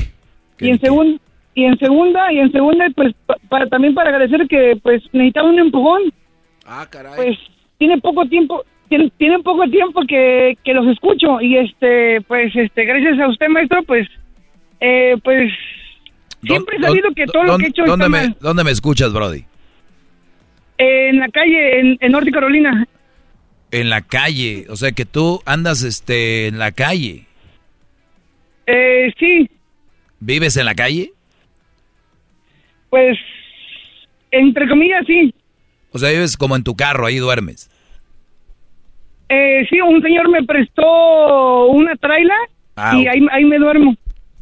y 0.59 0.69
en 0.69 0.79
segunda, 0.79 1.19
y 1.53 1.65
en 1.65 1.77
segunda, 1.77 2.33
y 2.33 2.39
en 2.39 2.51
segunda, 2.51 2.85
pues, 2.95 3.13
pa- 3.25 3.35
para, 3.49 3.67
también 3.67 3.93
para 3.93 4.09
agradecer 4.09 4.47
que, 4.47 4.77
pues, 4.81 5.03
necesitaba 5.11 5.49
un 5.49 5.59
empujón. 5.59 6.01
Ah, 6.65 6.87
caray. 6.89 7.13
Pues, 7.15 7.37
tiene 7.77 7.99
poco 7.99 8.25
tiempo, 8.25 8.63
tiene, 8.89 9.11
tiene 9.17 9.39
poco 9.39 9.67
tiempo 9.69 10.01
que, 10.07 10.57
que 10.63 10.73
los 10.73 10.87
escucho 10.87 11.39
y, 11.41 11.57
este, 11.57 12.21
pues, 12.21 12.55
este, 12.55 12.85
gracias 12.85 13.19
a 13.19 13.27
usted, 13.27 13.47
maestro, 13.49 13.83
pues, 13.83 14.07
eh, 14.79 15.17
pues, 15.23 15.51
siempre 16.41 16.77
he 16.77 16.81
sabido 16.81 17.09
que 17.15 17.25
todo 17.27 17.43
lo 17.43 17.57
que 17.57 17.65
he 17.65 17.69
hecho 17.69 17.83
¿dónde 17.85 18.05
está 18.05 18.17
me, 18.17 18.27
mal. 18.29 18.37
¿Dónde 18.39 18.63
me 18.63 18.71
escuchas, 18.71 19.13
Brody? 19.13 19.43
En 20.83 21.19
la 21.19 21.29
calle, 21.29 21.79
en, 21.79 21.97
en 21.99 22.11
Norte 22.11 22.31
Carolina. 22.31 22.87
En 23.69 23.89
la 23.89 24.01
calle, 24.01 24.65
o 24.69 24.75
sea 24.75 24.91
que 24.93 25.05
tú 25.05 25.41
andas 25.45 25.83
este 25.83 26.47
en 26.47 26.57
la 26.57 26.71
calle. 26.71 27.25
Eh, 28.65 29.13
sí, 29.19 29.49
¿Vives 30.19 30.57
en 30.57 30.65
la 30.65 30.75
calle? 30.75 31.11
pues, 32.89 33.17
entre 34.31 34.67
comillas, 34.67 35.03
sí. 35.07 35.33
O 35.91 35.99
sea, 35.99 36.09
vives 36.09 36.35
como 36.35 36.55
en 36.55 36.63
tu 36.63 36.75
carro, 36.75 37.05
ahí 37.05 37.17
duermes. 37.17 37.69
Eh, 39.29 39.65
sí, 39.69 39.79
un 39.79 40.01
señor 40.01 40.29
me 40.29 40.43
prestó 40.43 41.67
una 41.67 41.95
traila 41.95 42.35
Ah, 42.75 42.95
y 42.97 43.07
ahí, 43.07 43.25
ahí 43.31 43.45
me 43.45 43.57
duermo. 43.59 43.95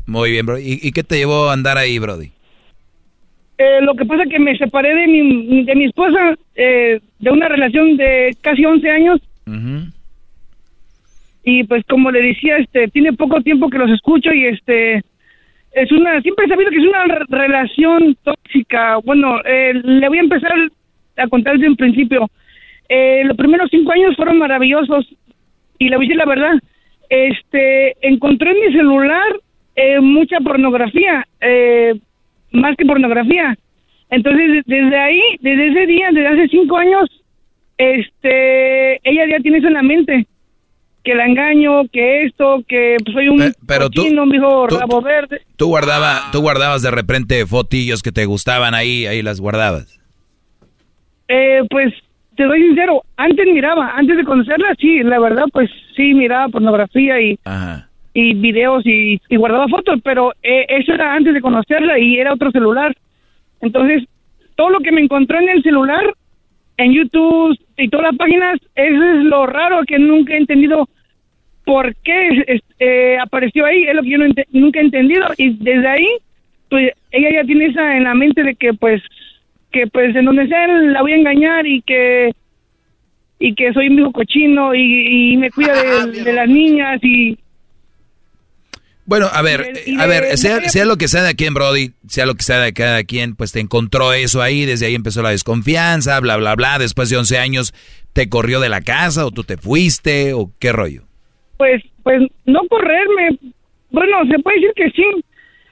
Muy 0.07 0.32
bien, 0.32 0.45
bro. 0.45 0.57
¿Y, 0.57 0.80
y 0.82 0.91
qué 0.91 1.03
te 1.03 1.18
llevó 1.18 1.49
a 1.49 1.53
andar 1.53 1.78
ahí, 1.78 1.99
Brody? 1.99 2.32
Eh, 3.61 3.81
lo 3.81 3.94
que 3.94 4.06
pasa 4.06 4.23
es 4.23 4.30
que 4.30 4.40
me 4.40 4.57
separé 4.57 4.95
de 4.95 5.06
mi, 5.07 5.64
de 5.65 5.76
mi 5.76 5.84
esposa 5.86 6.34
eh, 6.56 7.02
de 7.19 7.30
una 7.30 7.49
relación 7.49 7.98
de 7.98 8.34
casi 8.41 8.64
11 8.65 8.90
años 8.90 9.19
y 11.44 11.64
pues 11.65 11.84
como 11.86 12.10
le 12.11 12.22
decía, 12.22 12.57
este 12.57 12.88
tiene 12.88 13.11
poco 13.14 13.41
tiempo 13.41 13.69
que 13.69 13.77
los 13.77 13.90
escucho 13.91 14.34
y 14.34 14.45
este 14.45 15.02
es 15.73 15.91
una 15.91 16.22
siempre 16.22 16.45
he 16.45 16.49
sabido 16.49 16.69
que 16.72 16.77
es 16.77 16.86
una 16.86 17.03
re- 17.06 17.26
relación 17.30 18.15
tóxica. 18.23 18.98
Bueno, 19.03 19.40
eh, 19.44 19.73
le 19.84 20.07
voy 20.07 20.19
a 20.19 20.22
empezar 20.22 20.53
a 21.18 21.27
contar 21.27 21.56
desde 21.56 21.68
un 21.69 21.76
principio. 21.76 22.30
Eh, 22.88 23.23
los 23.26 23.36
primeros 23.36 23.69
cinco 23.69 23.91
años 23.91 24.15
fueron 24.15 24.38
maravillosos 24.38 25.06
y 25.77 25.90
le 25.90 25.95
voy 25.98 26.06
a 26.06 26.07
decir 26.07 26.18
la 26.18 26.26
verdad. 26.26 26.53
Este 27.10 27.95
encontré 28.07 28.52
en 28.52 28.60
mi 28.68 28.72
celular 28.73 29.27
eh, 29.76 29.99
mucha 29.99 30.40
pornografía, 30.40 31.26
eh, 31.41 31.94
más 32.51 32.76
que 32.77 32.85
pornografía. 32.85 33.57
Entonces 34.09 34.47
de- 34.47 34.63
desde 34.65 34.97
ahí, 34.97 35.21
desde 35.41 35.67
ese 35.69 35.85
día, 35.88 36.07
desde 36.11 36.27
hace 36.27 36.47
cinco 36.49 36.77
años, 36.77 37.09
este, 37.77 38.95
ella 39.09 39.26
ya 39.30 39.39
tiene 39.41 39.59
eso 39.59 39.67
en 39.67 39.73
la 39.73 39.84
mente 39.84 40.27
que 41.03 41.15
la 41.15 41.26
engaño, 41.26 41.88
que 41.91 42.23
esto, 42.26 42.61
que 42.67 42.97
soy 43.13 43.30
un 43.30 43.53
pero 43.65 43.89
tú- 43.89 44.01
cochino, 44.03 44.26
tú- 44.67 44.77
rabo 44.80 45.01
verde. 45.01 45.41
Tú 45.55 45.67
guardaba, 45.67 46.30
tú 46.31 46.41
guardabas 46.41 46.81
de 46.81 46.91
repente 46.91 47.45
fotillos 47.45 48.01
que 48.03 48.11
te 48.11 48.26
gustaban 48.26 48.76
ahí, 48.76 49.05
ahí 49.05 49.21
las 49.21 49.39
guardabas. 49.39 49.97
Eh, 51.30 51.61
pues 51.69 51.93
te 52.35 52.43
doy 52.43 52.61
sincero, 52.61 53.03
antes 53.15 53.45
miraba, 53.53 53.93
antes 53.95 54.17
de 54.17 54.23
conocerla, 54.23 54.76
sí, 54.80 55.01
la 55.03 55.19
verdad, 55.19 55.45
pues 55.53 55.69
sí, 55.95 56.13
miraba 56.13 56.49
pornografía 56.49 57.21
y, 57.21 57.39
y 58.14 58.34
videos 58.34 58.86
y, 58.86 59.22
y 59.30 59.36
guardaba 59.36 59.68
fotos, 59.68 59.99
pero 60.03 60.34
eh, 60.44 60.65
eso 60.69 60.94
era 60.94 61.14
antes 61.14 61.34
de 61.34 61.41
conocerla 61.41 61.99
y 61.99 62.18
era 62.18 62.34
otro 62.34 62.52
celular. 62.52 62.95
Entonces, 63.61 64.03
todo 64.56 64.69
lo 64.72 64.80
que 64.80 64.91
me 64.91 65.02
encontró 65.02 65.40
en 65.40 65.49
el 65.49 65.64
celular, 65.64 66.03
en 66.77 66.94
YouTube 66.94 67.57
y 67.77 67.88
todas 67.90 68.07
las 68.07 68.18
páginas, 68.18 68.60
eso 68.76 69.03
es 69.03 69.23
lo 69.23 69.45
raro 69.45 69.81
que 69.86 69.99
nunca 69.99 70.34
he 70.34 70.38
entendido 70.38 70.88
por 71.65 71.94
qué 72.03 72.44
es- 72.48 72.61
eh, 72.80 73.18
apareció 73.22 73.65
ahí, 73.65 73.84
es 73.84 73.94
lo 73.95 74.02
que 74.02 74.10
yo 74.10 74.18
no 74.18 74.26
nunca 74.53 74.80
he 74.80 74.84
entendido 74.84 75.27
y 75.38 75.49
desde 75.57 75.88
ahí, 75.88 76.07
pues 76.69 76.91
ella 77.11 77.30
ya 77.34 77.44
tiene 77.44 77.65
esa 77.65 77.95
en 77.98 78.06
la 78.06 78.14
mente 78.15 78.44
de 78.44 78.56
que 78.56 78.73
pues 78.73 79.02
que 79.72 79.86
pues 79.88 80.15
en 80.15 80.26
donde 80.26 80.48
sea 80.48 80.68
la 80.68 81.02
voy 81.02 81.11
a 81.11 81.18
engañar 81.18 81.68
y 81.68 81.81
que 81.84 82.31
y 83.40 83.53
que 83.56 83.72
soy 83.73 83.88
un 83.90 83.95
viejo 83.98 84.11
cochino 84.11 84.73
y, 84.73 85.34
y 85.34 85.38
me 85.38 85.52
cuida 85.52 85.73
de, 86.11 86.23
de 86.23 86.34
las 86.34 86.49
niñas 86.49 86.99
y 87.03 87.38
Bueno, 89.10 89.27
a 89.34 89.41
ver, 89.41 89.73
de- 89.73 89.95
a 89.99 90.06
ver, 90.06 90.38
sea, 90.38 90.61
sea 90.69 90.86
lo 90.86 90.95
que 90.98 91.07
sea 91.07 91.23
de 91.23 91.36
quien, 91.36 91.53
Brody, 91.56 91.91
sea 92.07 92.26
lo 92.27 92.36
que 92.36 92.44
sea 92.44 92.60
de 92.61 92.73
cada 92.73 93.03
quien, 93.03 93.36
pues 93.36 93.52
te 93.52 93.60
encontró 93.60 94.14
eso 94.14 94.41
ahí, 94.41 94.65
desde 94.65 94.86
ahí 94.86 94.94
empezó 94.95 95.22
la 95.23 95.31
desconfianza, 95.31 96.19
bla, 96.19 96.38
bla, 96.38 96.56
bla. 96.56 96.77
Después 96.77 97.10
de 97.10 97.18
11 97.18 97.38
años, 97.40 97.73
¿te 98.14 98.30
corrió 98.30 98.60
de 98.60 98.69
la 98.69 98.81
casa 98.81 99.26
o 99.26 99.31
tú 99.31 99.44
te 99.44 99.57
fuiste 99.57 100.34
o 100.34 100.52
qué 100.60 100.72
rollo? 100.72 101.03
pues 101.57 101.84
pues 102.03 102.22
no 102.45 102.61
correrme 102.69 103.38
bueno 103.91 104.15
se 104.31 104.40
puede 104.40 104.61
decir 104.61 104.72
que 104.77 104.91
sí 104.91 105.03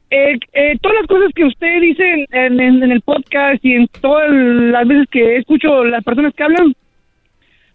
eh, 0.09 0.37
eh, 0.51 0.77
todas 0.81 0.97
las 0.99 1.07
cosas 1.07 1.31
que 1.33 1.45
usted 1.45 1.79
dice 1.81 2.25
en- 2.31 2.59
en- 2.59 2.83
en 2.83 2.91
el 2.91 2.99
podcast 3.01 3.63
y 3.63 3.73
en 3.73 3.87
todas 4.01 4.29
las 4.29 4.85
veces 4.85 5.07
que 5.09 5.37
escucho 5.37 5.85
las 5.85 6.03
personas 6.03 6.33
que 6.35 6.43
hablan 6.43 6.73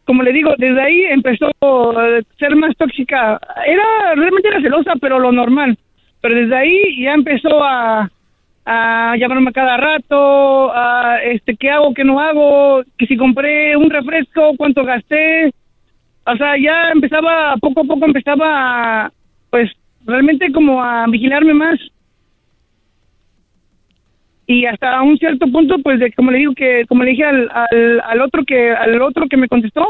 como 0.05 0.23
le 0.23 0.33
digo 0.33 0.55
desde 0.59 0.81
ahí 0.81 1.05
empezó 1.05 1.47
a 1.61 2.21
ser 2.39 2.57
más 2.57 2.77
tóxica. 2.77 3.41
Era 3.67 4.15
realmente 4.15 4.49
era 4.49 4.61
celosa 4.61 4.93
pero 5.01 5.19
lo 5.19 5.33
normal. 5.33 5.77
Pero 6.21 6.35
desde 6.35 6.57
ahí 6.57 7.03
ya 7.03 7.15
empezó 7.15 7.63
a 7.63 8.09
llamarme 9.19 9.53
cada 9.53 9.77
rato, 9.77 10.73
a 10.73 11.17
este 11.23 11.57
qué 11.57 11.71
hago, 11.71 11.95
qué 11.95 12.05
no 12.05 12.21
hago, 12.21 12.83
que 12.97 13.07
si 13.07 13.17
compré 13.17 13.77
un 13.77 13.91
refresco, 13.91 14.53
cuánto 14.57 14.85
gasté, 14.85 15.53
o 16.25 16.37
sea, 16.37 16.57
ya 16.57 16.91
empezaba, 16.91 17.57
poco 17.61 17.81
a 17.81 17.85
poco 17.85 18.07
empezaba, 18.07 19.07
a, 19.07 19.13
pues, 19.51 19.71
realmente 20.07 20.53
como 20.53 20.83
a 20.83 21.07
vigilarme 21.09 21.55
más. 21.55 21.79
Y 24.47 24.67
hasta 24.67 25.01
un 25.03 25.17
cierto 25.19 25.47
punto, 25.51 25.79
pues, 25.83 26.01
de, 26.01 26.13
como 26.13 26.31
le 26.31 26.39
digo 26.39 26.55
que, 26.55 26.85
como 26.89 27.05
le 27.05 27.11
dije 27.11 27.25
al, 27.25 27.49
al, 27.53 28.01
al 28.01 28.21
otro 28.21 28.45
que, 28.45 28.71
al 28.73 29.01
otro 29.01 29.27
que 29.29 29.37
me 29.37 29.49
contestó, 29.49 29.89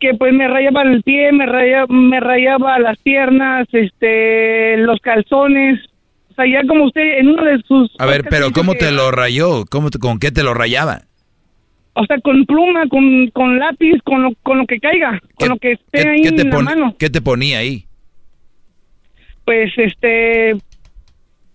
que 0.00 0.14
pues 0.14 0.32
me 0.32 0.48
rayaba 0.48 0.82
el 0.82 1.02
pie, 1.02 1.30
me 1.32 1.46
rayaba, 1.46 1.86
me 1.88 2.18
rayaba 2.18 2.78
las 2.78 2.98
piernas, 2.98 3.68
este, 3.72 4.76
los 4.78 4.98
calzones, 5.00 5.78
o 6.30 6.34
sea, 6.34 6.46
ya 6.46 6.66
como 6.66 6.84
usted 6.86 7.18
en 7.18 7.28
uno 7.28 7.44
de 7.44 7.60
sus... 7.68 7.90
A 7.98 8.06
ver, 8.06 8.24
pero 8.28 8.50
¿cómo 8.52 8.72
que- 8.72 8.78
te 8.78 8.90
lo 8.90 9.10
rayó? 9.10 9.64
¿Cómo 9.70 9.90
te- 9.90 9.98
¿Con 9.98 10.18
qué 10.18 10.32
te 10.32 10.42
lo 10.42 10.54
rayaba? 10.54 11.02
O 11.92 12.06
sea, 12.06 12.18
con 12.20 12.46
pluma, 12.46 12.88
con, 12.88 13.28
con 13.28 13.58
lápiz, 13.58 14.00
con 14.02 14.22
lo, 14.22 14.30
con 14.42 14.56
lo 14.58 14.66
que 14.66 14.80
caiga, 14.80 15.20
con 15.34 15.50
lo 15.50 15.56
que 15.58 15.72
esté 15.72 16.08
ahí 16.08 16.22
¿Qué 16.22 16.32
te, 16.32 16.42
en 16.42 16.50
la 16.50 16.58
mano. 16.60 16.96
¿Qué 16.98 17.10
te 17.10 17.20
ponía 17.20 17.58
ahí? 17.58 17.84
Pues, 19.44 19.72
este, 19.76 20.56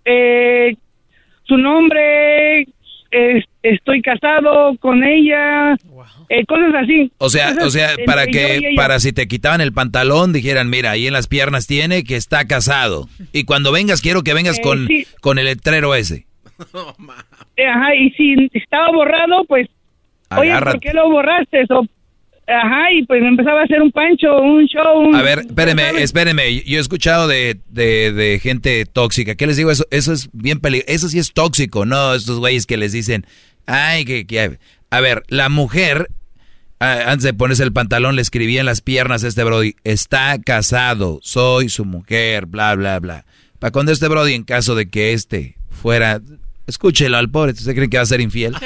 eh, 0.06 0.76
su 1.48 1.58
nombre, 1.58 2.62
es- 3.12 3.46
estoy 3.64 4.02
casado 4.02 4.76
con 4.80 5.04
ella, 5.04 5.74
eh, 6.30 6.46
cosas 6.46 6.74
así. 6.84 7.12
O 7.18 7.30
sea, 7.30 7.50
Cosas 7.54 7.64
o 7.66 7.70
sea, 7.72 7.90
para 8.06 8.28
que, 8.28 8.74
para 8.76 9.00
si 9.00 9.14
te 9.14 9.28
quitaban 9.28 9.62
el 9.62 9.74
pantalón, 9.74 10.34
dijeran, 10.34 10.70
mira, 10.70 10.92
ahí 10.92 11.08
en 11.08 11.14
las 11.14 11.28
piernas 11.28 11.68
tiene 11.68 12.04
que 12.04 12.16
está 12.16 12.46
casado. 12.48 13.08
Y 13.34 13.44
cuando 13.46 13.72
vengas, 13.72 14.02
quiero 14.02 14.24
que 14.24 14.34
vengas 14.34 14.60
Eh, 14.60 14.62
con, 14.62 14.88
sí. 14.88 15.06
con 15.22 15.40
el 15.40 15.46
letrero 15.46 15.96
ese. 15.96 16.26
Eh, 17.56 17.66
Ajá, 17.68 17.96
y 17.96 18.10
si 18.12 18.50
estaba 18.54 18.92
borrado, 18.92 19.46
pues, 19.46 19.68
oye. 20.36 20.52
¿por 20.60 20.80
qué 20.80 20.94
lo 20.94 21.10
borraste? 21.10 21.64
O, 21.70 21.86
ajá, 22.48 22.92
y 22.94 23.04
pues 23.06 23.22
me 23.22 23.28
empezaba 23.30 23.62
a 23.62 23.64
hacer 23.64 23.82
un 23.82 23.92
pancho, 23.92 24.42
un 24.42 24.66
show. 24.68 25.00
un- 25.00 25.16
A 25.16 25.22
ver, 25.22 25.40
espéreme, 25.40 25.90
espéreme. 26.02 26.64
Yo 26.64 26.78
he 26.78 26.82
escuchado 26.82 27.28
de, 27.28 27.60
de, 27.70 28.12
de 28.14 28.40
gente 28.40 28.86
tóxica. 28.86 29.36
¿Qué 29.36 29.46
les 29.48 29.58
digo? 29.58 29.70
Eso, 29.72 29.86
eso 29.92 30.14
es 30.14 30.30
bien 30.34 30.60
peligroso. 30.60 30.92
Eso 30.94 31.10
sí 31.10 31.20
es 31.20 31.34
tóxico, 31.34 31.86
¿no? 31.86 32.14
Estos 32.16 32.40
güeyes 32.40 32.66
que 32.66 32.78
les 32.78 32.92
dicen, 32.94 33.26
ay, 33.66 34.06
que, 34.06 34.26
que... 34.26 34.58
A 34.90 35.02
ver, 35.02 35.24
la 35.28 35.50
mujer, 35.50 36.08
antes 36.80 37.24
de 37.24 37.34
ponerse 37.34 37.64
el 37.64 37.74
pantalón, 37.74 38.16
le 38.16 38.22
escribía 38.22 38.62
en 38.62 38.66
las 38.66 38.82
piernas 38.82 39.24
a 39.24 39.28
este 39.28 39.44
Brody, 39.44 39.76
está 39.84 40.38
casado, 40.44 41.20
soy 41.24 41.68
su 41.70 41.84
mujer, 41.84 42.46
bla, 42.46 42.74
bla, 42.76 43.00
bla. 43.00 43.26
Para 43.60 43.72
cuando 43.72 43.92
este 43.92 44.08
Brody, 44.08 44.34
en 44.34 44.44
caso 44.44 44.76
de 44.76 44.90
que 44.90 45.14
este 45.14 45.56
fuera... 45.70 46.22
Escúchelo 46.68 47.16
al 47.18 47.30
pobre, 47.30 47.54
¿usted 47.54 47.74
cree 47.76 47.90
que 47.90 47.96
va 47.98 48.04
a 48.04 48.06
ser 48.08 48.20
infiel? 48.22 48.54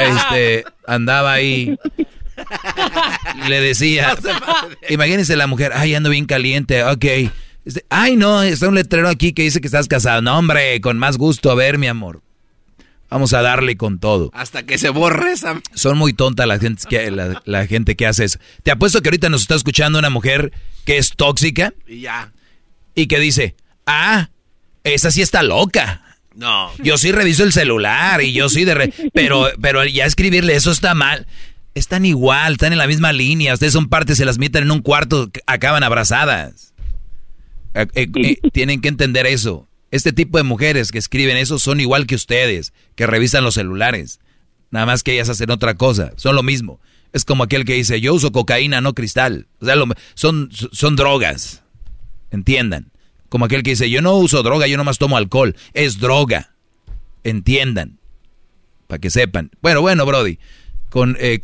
Este, 0.00 0.64
andaba 0.86 1.32
ahí 1.32 1.76
le 3.48 3.60
decía, 3.60 4.16
imagínense 4.88 5.36
la 5.36 5.46
mujer, 5.46 5.72
ay, 5.74 5.94
ando 5.94 6.10
bien 6.10 6.26
caliente, 6.26 6.84
ok. 6.84 7.04
Ay, 7.90 8.16
no, 8.16 8.42
está 8.42 8.68
un 8.68 8.74
letrero 8.74 9.08
aquí 9.08 9.32
que 9.32 9.42
dice 9.42 9.60
que 9.60 9.66
estás 9.68 9.86
casado. 9.86 10.22
No, 10.22 10.38
hombre, 10.38 10.80
con 10.80 10.98
más 10.98 11.16
gusto, 11.18 11.50
a 11.50 11.54
ver, 11.54 11.78
mi 11.78 11.86
amor. 11.86 12.22
Vamos 13.10 13.32
a 13.34 13.42
darle 13.42 13.76
con 13.76 13.98
todo. 13.98 14.30
Hasta 14.34 14.62
que 14.62 14.78
se 14.78 14.88
borre 14.88 15.32
esa... 15.32 15.60
Son 15.74 15.98
muy 15.98 16.12
tontas 16.12 16.46
la 16.46 16.58
gente 16.60 16.84
que, 16.88 17.10
la, 17.10 17.42
la 17.44 17.66
gente 17.66 17.96
que 17.96 18.06
hace 18.06 18.24
eso. 18.24 18.38
Te 18.62 18.70
apuesto 18.70 19.02
que 19.02 19.08
ahorita 19.08 19.28
nos 19.28 19.42
está 19.42 19.56
escuchando 19.56 19.98
una 19.98 20.10
mujer 20.10 20.52
que 20.84 20.96
es 20.96 21.10
tóxica 21.16 21.74
Y 21.88 22.00
ya. 22.02 22.32
y 22.94 23.08
que 23.08 23.18
dice, 23.18 23.56
ah, 23.84 24.30
esa 24.84 25.10
sí 25.10 25.22
está 25.22 25.42
loca. 25.42 26.02
No. 26.36 26.70
Yo 26.78 26.96
sí 26.98 27.10
reviso 27.10 27.42
el 27.42 27.52
celular 27.52 28.22
y 28.22 28.32
yo 28.32 28.48
sí 28.48 28.64
de... 28.64 28.74
re- 28.74 28.92
pero, 29.12 29.48
pero 29.60 29.84
ya 29.84 30.06
escribirle 30.06 30.54
eso 30.54 30.70
está 30.70 30.94
mal. 30.94 31.26
Están 31.74 32.04
igual, 32.04 32.52
están 32.52 32.72
en 32.72 32.78
la 32.78 32.86
misma 32.86 33.12
línea. 33.12 33.54
Ustedes 33.54 33.72
son 33.72 33.88
partes, 33.88 34.16
se 34.18 34.24
las 34.24 34.38
meten 34.38 34.64
en 34.64 34.70
un 34.70 34.80
cuarto, 34.82 35.30
acaban 35.46 35.82
abrazadas. 35.82 36.74
Eh, 37.74 37.86
eh, 37.94 38.08
eh, 38.16 38.36
tienen 38.52 38.80
que 38.80 38.88
entender 38.88 39.26
eso. 39.26 39.68
Este 39.92 40.12
tipo 40.12 40.38
de 40.38 40.44
mujeres 40.44 40.90
que 40.92 40.98
escriben 40.98 41.36
eso 41.36 41.58
son 41.58 41.80
igual 41.80 42.06
que 42.06 42.14
ustedes, 42.16 42.72
que 42.96 43.06
revisan 43.06 43.44
los 43.44 43.54
celulares. 43.54 44.20
Nada 44.70 44.86
más 44.86 45.02
que 45.02 45.12
ellas 45.12 45.28
hacen 45.28 45.50
otra 45.50 45.74
cosa. 45.74 46.12
Son 46.16 46.34
lo 46.36 46.42
mismo. 46.42 46.80
Es 47.12 47.24
como 47.24 47.42
aquel 47.42 47.64
que 47.64 47.74
dice, 47.74 48.00
yo 48.00 48.14
uso 48.14 48.30
cocaína, 48.30 48.80
no 48.80 48.94
cristal. 48.94 49.46
O 49.60 49.66
sea, 49.66 49.74
lo- 49.76 49.86
son, 50.14 50.48
son 50.52 50.96
drogas. 50.96 51.62
Entiendan. 52.30 52.90
Como 53.28 53.44
aquel 53.44 53.62
que 53.62 53.70
dice, 53.70 53.90
yo 53.90 54.00
no 54.02 54.14
uso 54.16 54.42
droga, 54.42 54.66
yo 54.66 54.76
nomás 54.76 54.98
tomo 54.98 55.16
alcohol. 55.16 55.56
Es 55.72 55.98
droga. 55.98 56.52
Entiendan. 57.24 57.98
Para 58.86 59.00
que 59.00 59.10
sepan. 59.10 59.50
Bueno, 59.60 59.80
bueno, 59.82 60.04
Brody. 60.06 60.38
Con 60.90 61.16
eh, 61.18 61.40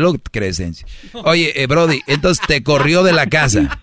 luego 0.00 0.18
Crescencio. 0.30 0.86
Oye, 1.24 1.62
eh, 1.62 1.66
Brody, 1.66 2.00
entonces 2.06 2.44
te 2.46 2.62
corrió 2.62 3.02
de 3.02 3.12
la 3.12 3.26
casa. 3.26 3.80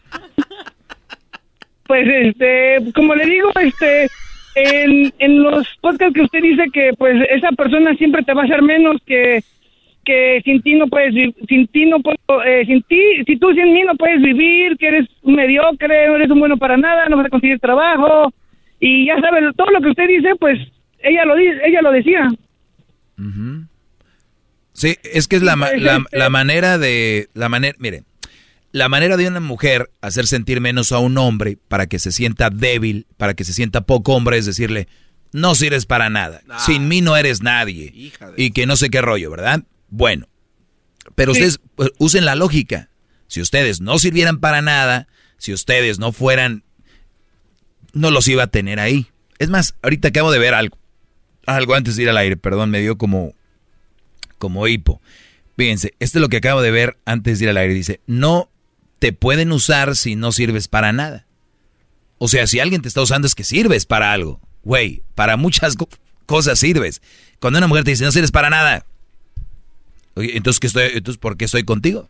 Pues, 1.85 2.07
este, 2.07 2.91
como 2.95 3.13
le 3.13 3.25
digo, 3.25 3.51
este, 3.61 4.09
en, 4.55 5.13
en 5.19 5.43
los 5.43 5.67
podcasts 5.81 6.15
que 6.15 6.21
usted 6.21 6.41
dice 6.41 6.63
que, 6.73 6.91
pues, 6.97 7.15
esa 7.29 7.49
persona 7.51 7.93
siempre 7.95 8.23
te 8.23 8.33
va 8.33 8.41
a 8.41 8.45
hacer 8.45 8.61
menos 8.61 8.97
que 9.05 9.43
que 10.03 10.41
sin 10.43 10.61
ti 10.61 10.75
no 10.75 10.87
puedes 10.87 11.13
sin 11.47 11.67
ti 11.67 11.85
no 11.85 11.99
puedo 11.99 12.43
eh, 12.43 12.65
sin 12.65 12.81
ti 12.83 13.23
si 13.25 13.37
tú 13.37 13.53
sin 13.53 13.73
mí 13.73 13.83
no 13.83 13.95
puedes 13.95 14.21
vivir 14.21 14.75
que 14.77 14.87
eres 14.87 15.07
un 15.21 15.35
mediocre 15.35 16.07
no 16.07 16.15
eres 16.15 16.29
un 16.29 16.39
bueno 16.39 16.57
para 16.57 16.75
nada 16.77 17.07
no 17.07 17.17
vas 17.17 17.27
a 17.27 17.29
conseguir 17.29 17.59
trabajo 17.59 18.33
y 18.79 19.05
ya 19.05 19.19
sabes 19.21 19.55
todo 19.55 19.71
lo 19.71 19.81
que 19.81 19.89
usted 19.89 20.07
dice 20.07 20.35
pues 20.37 20.59
ella 20.99 21.23
lo 21.25 21.35
dice 21.35 21.57
ella 21.63 21.81
lo 21.81 21.91
decía 21.91 22.27
Sí, 24.83 24.97
es 25.03 25.29
que 25.29 25.37
es 25.37 25.41
la, 25.43 25.55
la, 25.55 26.03
la 26.11 26.29
manera 26.29 26.77
de... 26.77 27.29
La 27.33 27.47
manera, 27.47 27.73
mire, 27.79 28.03
la 28.73 28.89
manera 28.89 29.15
de 29.15 29.29
una 29.29 29.39
mujer 29.39 29.89
hacer 30.01 30.27
sentir 30.27 30.59
menos 30.59 30.91
a 30.91 30.99
un 30.99 31.17
hombre 31.17 31.57
para 31.69 31.87
que 31.87 31.99
se 31.99 32.11
sienta 32.11 32.49
débil, 32.49 33.07
para 33.15 33.33
que 33.33 33.45
se 33.45 33.53
sienta 33.53 33.85
poco 33.85 34.13
hombre, 34.13 34.37
es 34.37 34.45
decirle, 34.45 34.89
no 35.31 35.55
sirves 35.55 35.85
para 35.85 36.09
nada, 36.09 36.41
sin 36.65 36.89
mí 36.89 36.99
no 36.99 37.15
eres 37.15 37.41
nadie. 37.41 38.11
Y 38.35 38.51
que 38.51 38.65
no 38.65 38.75
sé 38.75 38.89
qué 38.89 39.01
rollo, 39.01 39.31
¿verdad? 39.31 39.63
Bueno, 39.87 40.27
pero 41.15 41.31
ustedes 41.31 41.61
pues, 41.75 41.91
usen 41.97 42.25
la 42.25 42.35
lógica. 42.35 42.89
Si 43.27 43.39
ustedes 43.39 43.79
no 43.79 43.99
sirvieran 43.99 44.41
para 44.41 44.61
nada, 44.61 45.07
si 45.37 45.53
ustedes 45.53 45.97
no 45.97 46.11
fueran, 46.11 46.65
no 47.93 48.11
los 48.11 48.27
iba 48.27 48.43
a 48.43 48.47
tener 48.47 48.81
ahí. 48.81 49.07
Es 49.39 49.49
más, 49.49 49.75
ahorita 49.81 50.09
acabo 50.09 50.29
de 50.29 50.39
ver 50.39 50.53
algo. 50.53 50.77
Algo 51.45 51.73
antes 51.73 51.95
de 51.95 52.03
ir 52.03 52.09
al 52.09 52.17
aire, 52.17 52.35
perdón, 52.35 52.69
me 52.69 52.81
dio 52.81 52.97
como 52.97 53.33
como 54.43 54.67
hipo. 54.67 55.01
Fíjense, 55.55 55.93
esto 55.99 56.17
es 56.17 56.21
lo 56.21 56.27
que 56.27 56.37
acabo 56.37 56.61
de 56.61 56.71
ver 56.71 56.97
antes 57.05 57.39
de 57.39 57.45
ir 57.45 57.49
al 57.49 57.55
aire. 57.57 57.73
Dice, 57.73 58.01
no 58.07 58.49
te 58.99 59.13
pueden 59.13 59.53
usar 59.53 59.95
si 59.95 60.17
no 60.17 60.33
sirves 60.33 60.67
para 60.67 60.91
nada. 60.91 61.25
O 62.17 62.27
sea, 62.27 62.45
si 62.45 62.59
alguien 62.59 62.81
te 62.81 62.89
está 62.89 63.01
usando 63.01 63.25
es 63.25 63.35
que 63.35 63.45
sirves 63.45 63.85
para 63.85 64.11
algo. 64.11 64.41
Güey, 64.63 65.01
para 65.15 65.37
muchas 65.37 65.77
co- 65.77 65.87
cosas 66.25 66.59
sirves. 66.59 67.01
Cuando 67.39 67.59
una 67.59 67.67
mujer 67.67 67.85
te 67.85 67.91
dice, 67.91 68.03
no 68.03 68.11
sirves 68.11 68.31
para 68.31 68.49
nada. 68.49 68.85
Oye, 70.15 70.35
entonces, 70.35 70.59
¿qué 70.59 70.67
estoy, 70.67 70.83
entonces 70.93 71.19
¿por 71.19 71.37
qué 71.37 71.45
estoy 71.45 71.63
contigo? 71.63 72.09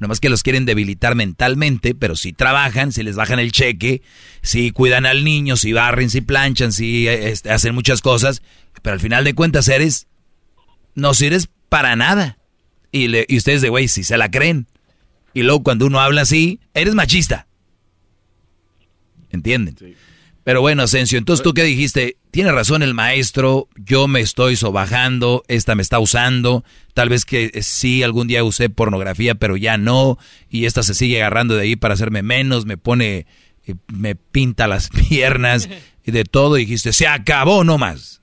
Nomás 0.00 0.20
que 0.20 0.28
los 0.28 0.42
quieren 0.42 0.66
debilitar 0.66 1.14
mentalmente, 1.14 1.94
pero 1.94 2.16
si 2.16 2.32
trabajan, 2.34 2.92
si 2.92 3.02
les 3.02 3.16
bajan 3.16 3.38
el 3.38 3.52
cheque, 3.52 4.02
si 4.42 4.70
cuidan 4.72 5.06
al 5.06 5.24
niño, 5.24 5.56
si 5.56 5.72
barren, 5.72 6.10
si 6.10 6.20
planchan, 6.20 6.72
si 6.72 7.06
este, 7.08 7.50
hacen 7.50 7.74
muchas 7.74 8.00
cosas, 8.02 8.42
pero 8.82 8.94
al 8.94 9.00
final 9.00 9.24
de 9.24 9.34
cuentas 9.34 9.68
eres 9.68 10.06
no 10.94 11.14
sirves 11.14 11.48
para 11.68 11.96
nada. 11.96 12.38
Y, 12.92 13.08
le- 13.08 13.26
y 13.28 13.36
ustedes 13.36 13.62
de 13.62 13.68
güey, 13.68 13.88
si 13.88 14.04
se 14.04 14.16
la 14.16 14.30
creen. 14.30 14.66
Y 15.32 15.42
luego 15.42 15.62
cuando 15.62 15.86
uno 15.86 16.00
habla 16.00 16.22
así, 16.22 16.60
eres 16.74 16.94
machista. 16.94 17.46
¿Entienden? 19.30 19.74
Pero 20.44 20.60
bueno, 20.60 20.82
Asensio, 20.82 21.16
entonces 21.18 21.42
tú 21.42 21.54
qué 21.54 21.62
dijiste, 21.64 22.18
tiene 22.30 22.52
razón 22.52 22.82
el 22.82 22.92
maestro, 22.92 23.68
yo 23.76 24.06
me 24.08 24.20
estoy 24.20 24.56
sobajando, 24.56 25.42
esta 25.48 25.74
me 25.74 25.80
está 25.82 25.98
usando, 25.98 26.64
tal 26.92 27.08
vez 27.08 27.24
que 27.24 27.50
eh, 27.54 27.62
sí 27.62 28.02
algún 28.02 28.28
día 28.28 28.44
usé 28.44 28.68
pornografía, 28.68 29.34
pero 29.34 29.56
ya 29.56 29.78
no, 29.78 30.18
y 30.50 30.66
esta 30.66 30.82
se 30.82 30.92
sigue 30.94 31.16
agarrando 31.22 31.54
de 31.56 31.62
ahí 31.62 31.76
para 31.76 31.94
hacerme 31.94 32.22
menos, 32.22 32.66
me 32.66 32.76
pone, 32.76 33.26
eh, 33.66 33.74
me 33.90 34.16
pinta 34.16 34.68
las 34.68 34.90
piernas 35.08 35.68
y 36.04 36.10
de 36.10 36.24
todo, 36.24 36.58
y 36.58 36.60
dijiste, 36.66 36.92
se 36.92 37.06
acabó 37.06 37.64
nomás. 37.64 38.20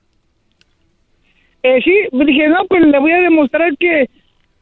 Eh, 1.62 1.80
sí, 1.82 1.94
pues 2.10 2.26
dije, 2.26 2.48
no, 2.48 2.64
pues 2.66 2.82
le 2.86 2.98
voy 2.98 3.12
a 3.12 3.20
demostrar 3.20 3.76
que 3.78 4.08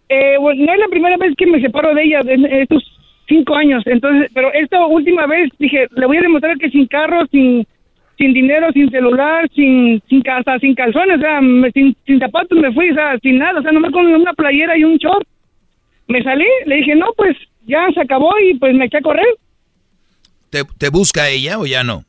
eh, 0.09 0.37
bueno, 0.41 0.65
no 0.67 0.73
es 0.75 0.79
la 0.81 0.89
primera 0.89 1.17
vez 1.17 1.35
que 1.37 1.47
me 1.47 1.61
separo 1.61 1.95
de 1.95 2.03
ella 2.03 2.21
en 2.27 2.45
estos 2.47 2.83
cinco 3.29 3.55
años. 3.55 3.83
Entonces, 3.87 4.31
pero 4.35 4.53
esta 4.53 4.85
última 4.87 5.27
vez 5.27 5.51
dije, 5.59 5.87
le 5.95 6.07
voy 6.07 6.17
a 6.19 6.23
demostrar 6.23 6.57
que 6.59 6.71
sin 6.71 6.87
carro, 6.87 7.27
sin 7.31 7.67
sin 8.19 8.35
dinero, 8.35 8.71
sin 8.73 8.91
celular, 8.91 9.49
sin 9.55 10.03
sin 10.09 10.21
casa, 10.21 10.59
sin 10.59 10.75
calzones, 10.75 11.17
o 11.19 11.21
sea, 11.21 11.41
me- 11.41 11.71
sin, 11.71 11.97
sin 12.07 12.19
zapatos 12.19 12.59
me 12.59 12.71
fui, 12.73 12.91
o 12.91 12.95
sea, 12.95 13.17
sin 13.23 13.39
nada, 13.39 13.61
o 13.61 13.63
sea, 13.63 13.73
nomás 13.73 13.93
con 13.93 14.07
una 14.07 14.35
playera 14.35 14.77
y 14.77 14.85
un 14.85 14.97
short. 14.99 15.27
Me 16.09 16.23
salí, 16.23 16.45
le 16.67 16.77
dije, 16.77 16.95
no, 16.97 17.07
pues 17.17 17.37
ya 17.67 17.87
se 17.95 18.01
acabó 18.01 18.33
y 18.41 18.55
pues 18.59 18.75
me 18.75 18.87
eché 18.87 18.99
a 18.99 19.03
correr. 19.03 19.25
¿Te, 20.51 20.65
te 20.77 20.91
busca 20.91 21.29
ella 21.31 21.59
o 21.61 21.65
ya 21.67 21.83
no? 21.85 22.03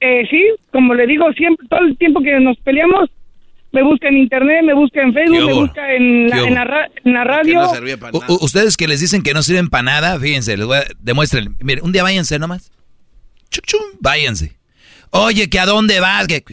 Eh, 0.00 0.26
sí, 0.30 0.42
como 0.72 0.94
le 0.94 1.06
digo, 1.06 1.30
siempre, 1.34 1.66
todo 1.68 1.80
el 1.80 1.96
tiempo 1.98 2.22
que 2.22 2.40
nos 2.40 2.56
peleamos, 2.60 3.10
me 3.72 3.82
busca 3.82 4.08
en 4.08 4.16
internet, 4.18 4.62
me 4.64 4.74
busca 4.74 5.00
en 5.02 5.12
¿Qué 5.12 5.20
Facebook, 5.20 5.46
me 5.46 5.52
busca 5.54 5.94
en 5.94 6.28
la, 6.28 6.36
¿Qué 6.36 6.42
en 6.46 6.54
la, 6.54 6.62
hubo? 6.62 6.70
ra- 6.70 6.88
en 7.04 7.12
la 7.12 7.24
radio. 7.24 7.70
U- 8.28 8.44
ustedes 8.44 8.76
que 8.76 8.88
les 8.88 9.00
dicen 9.00 9.22
que 9.22 9.32
no 9.34 9.42
sirven 9.42 9.68
para 9.68 9.82
nada, 9.82 10.18
fíjense, 10.18 10.56
les 10.56 10.66
voy 10.66 10.78
a 10.78 10.84
demuestren. 10.98 11.56
Mire, 11.60 11.82
un 11.82 11.92
día 11.92 12.02
váyanse 12.02 12.38
nomás. 12.38 12.70
Chuc, 13.50 13.64
chum, 13.66 13.80
váyanse. 14.00 14.56
Oye, 15.10 15.48
¿que 15.50 15.58
a 15.58 15.66
dónde 15.66 16.00
vas? 16.00 16.26
Que 16.26 16.44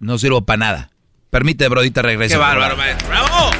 no 0.00 0.18
sirvo 0.18 0.44
para 0.44 0.58
nada. 0.58 0.90
Permite, 1.30 1.68
brodita, 1.68 2.02
regrese. 2.02 2.34
Qué 2.34 2.38
bárbaro. 2.38 2.76
¡Bravo! 3.08 3.50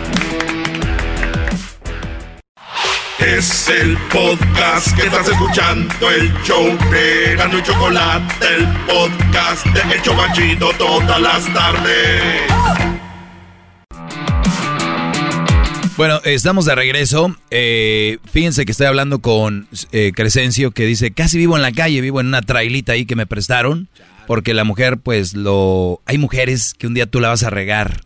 Es 3.18 3.68
el 3.70 3.97
podcast 4.12 4.94
que 4.94 5.06
estás 5.06 5.26
escuchando, 5.26 6.10
el 6.10 6.30
show 6.43 6.66
de 6.90 7.34
Gano 7.36 7.59
y 7.59 7.62
Chocolate, 7.62 8.47
el 8.55 8.66
podcast 8.86 9.66
de 9.68 9.94
El 9.94 10.02
Chocachito 10.02 10.70
todas 10.76 11.20
las 11.20 11.52
tardes. 11.55 12.43
Bueno, 15.97 16.20
estamos 16.24 16.66
de 16.66 16.74
regreso. 16.74 17.34
Eh, 17.51 18.18
fíjense 18.30 18.66
que 18.66 18.72
estoy 18.72 18.86
hablando 18.86 19.20
con 19.20 19.66
eh, 19.93 20.12
Crescencio 20.14 20.72
que 20.72 20.84
dice, 20.84 21.10
casi 21.10 21.38
vivo 21.38 21.56
en 21.56 21.62
la 21.62 21.72
calle, 21.72 22.02
vivo 22.02 22.20
en 22.20 22.26
una 22.26 22.43
trailita 22.43 22.93
ahí 22.93 23.06
que 23.06 23.16
me 23.16 23.26
prestaron, 23.26 23.88
porque 24.26 24.52
la 24.52 24.64
mujer, 24.64 24.98
pues, 24.98 25.32
lo... 25.32 26.02
Hay 26.05 26.18
mujeres 26.18 26.74
que 26.74 26.86
un 26.86 26.93
día 26.93 27.06
tú 27.06 27.20
la 27.20 27.28
vas 27.28 27.44
a 27.44 27.51
regar 27.51 28.02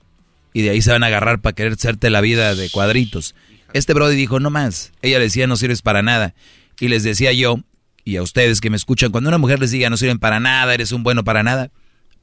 y 0.53 0.63
de 0.63 0.71
ahí 0.71 0.83
se 0.83 0.93
van 0.93 1.03
a 1.03 1.07
agarrar 1.07 1.41
para 1.41 1.55
querer 1.55 1.73
hacerte 1.73 2.11
la 2.11 2.21
vida 2.21 2.55
de 2.55 2.71
cuadritos. 2.71 3.35
Este 3.73 3.95
Brody 3.95 4.17
dijo, 4.17 4.41
no 4.41 4.51
más. 4.51 4.93
Ella 5.03 5.19
le 5.19 5.25
decía, 5.25 5.47
no 5.47 5.57
sirves 5.57 5.83
para 5.83 6.03
nada. 6.03 6.35
Y 6.79 6.89
les 6.89 7.03
decía 7.03 7.33
yo, 7.33 7.61
y 8.05 8.17
a 8.17 8.23
ustedes 8.23 8.61
que 8.61 8.71
me 8.71 8.77
escuchan, 8.77 9.11
cuando 9.11 9.29
una 9.29 9.39
mujer 9.39 9.61
les 9.61 9.71
diga, 9.71 9.91
no 9.91 9.97
sirven 9.97 10.19
para 10.19 10.41
nada, 10.41 10.73
eres 10.75 10.93
un 10.93 11.03
bueno 11.03 11.25
para 11.25 11.43
nada, 11.43 11.71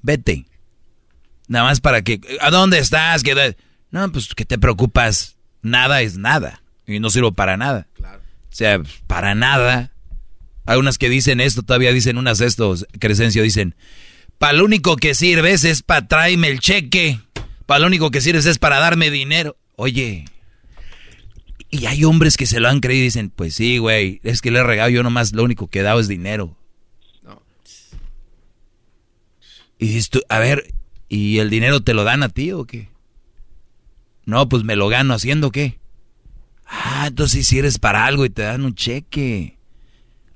vete. 0.02 0.46
Nada 1.48 1.66
más 1.66 1.80
para 1.80 2.02
que, 2.02 2.20
¿a 2.42 2.50
dónde 2.50 2.80
estás? 2.80 3.24
¿Qué 3.24 3.36
da-?" 3.36 3.56
No, 3.92 4.12
pues 4.12 4.34
que 4.36 4.46
te 4.46 4.58
preocupas. 4.58 5.38
Nada 5.62 6.02
es 6.02 6.18
nada. 6.18 6.62
Y 6.86 7.00
no 7.00 7.10
sirvo 7.10 7.32
para 7.34 7.58
nada. 7.58 7.88
O 8.00 8.56
sea, 8.56 8.82
para 9.08 9.36
nada. 9.36 9.92
Hay 10.66 10.78
unas 10.78 10.98
que 10.98 11.10
dicen 11.10 11.40
esto, 11.40 11.64
todavía 11.64 11.94
dicen 11.94 12.18
unas 12.18 12.42
estos, 12.42 12.86
Crescencio, 13.00 13.44
dicen, 13.44 13.76
para 14.38 14.54
lo 14.54 14.66
único 14.66 14.98
que 14.98 15.16
sirves 15.16 15.64
es 15.64 15.82
para 15.84 16.08
traerme 16.08 16.50
el 16.50 16.60
cheque. 16.60 17.20
Para 17.66 17.80
lo 17.80 17.88
único 17.88 18.12
que 18.12 18.22
sirves 18.22 18.46
es 18.46 18.60
para 18.60 18.80
darme 18.80 19.10
dinero. 19.10 19.58
Oye, 19.76 20.26
y 21.70 21.86
hay 21.86 22.06
hombres 22.06 22.38
que 22.38 22.46
se 22.46 22.60
lo 22.60 22.70
han 22.70 22.80
creído 22.80 23.02
y 23.02 23.06
dicen, 23.06 23.30
pues 23.30 23.56
sí, 23.56 23.78
güey, 23.78 24.22
es 24.24 24.42
que 24.42 24.52
le 24.52 24.60
he 24.60 24.64
regado, 24.64 24.90
yo 24.90 25.04
nomás 25.04 25.34
lo 25.34 25.44
único 25.44 25.68
que 25.68 25.80
he 25.80 25.84
dado 25.84 26.00
es 26.00 26.08
dinero. 26.08 26.56
Y 29.80 29.88
dices 29.88 30.10
tú, 30.10 30.22
a 30.30 30.40
ver, 30.40 30.74
¿y 31.08 31.38
el 31.40 31.50
dinero 31.50 31.82
te 31.82 31.94
lo 31.94 32.04
dan 32.04 32.24
a 32.24 32.30
ti 32.30 32.52
o 32.52 32.66
qué? 32.66 32.90
No, 34.26 34.50
pues 34.50 34.64
me 34.64 34.76
lo 34.76 34.88
gano 34.88 35.14
haciendo 35.14 35.52
qué. 35.52 35.80
Ah, 36.66 37.06
entonces 37.08 37.48
si 37.48 37.60
eres 37.60 37.78
para 37.78 38.06
algo 38.06 38.26
y 38.26 38.30
te 38.30 38.42
dan 38.42 38.66
un 38.66 38.76
cheque. 38.76 39.58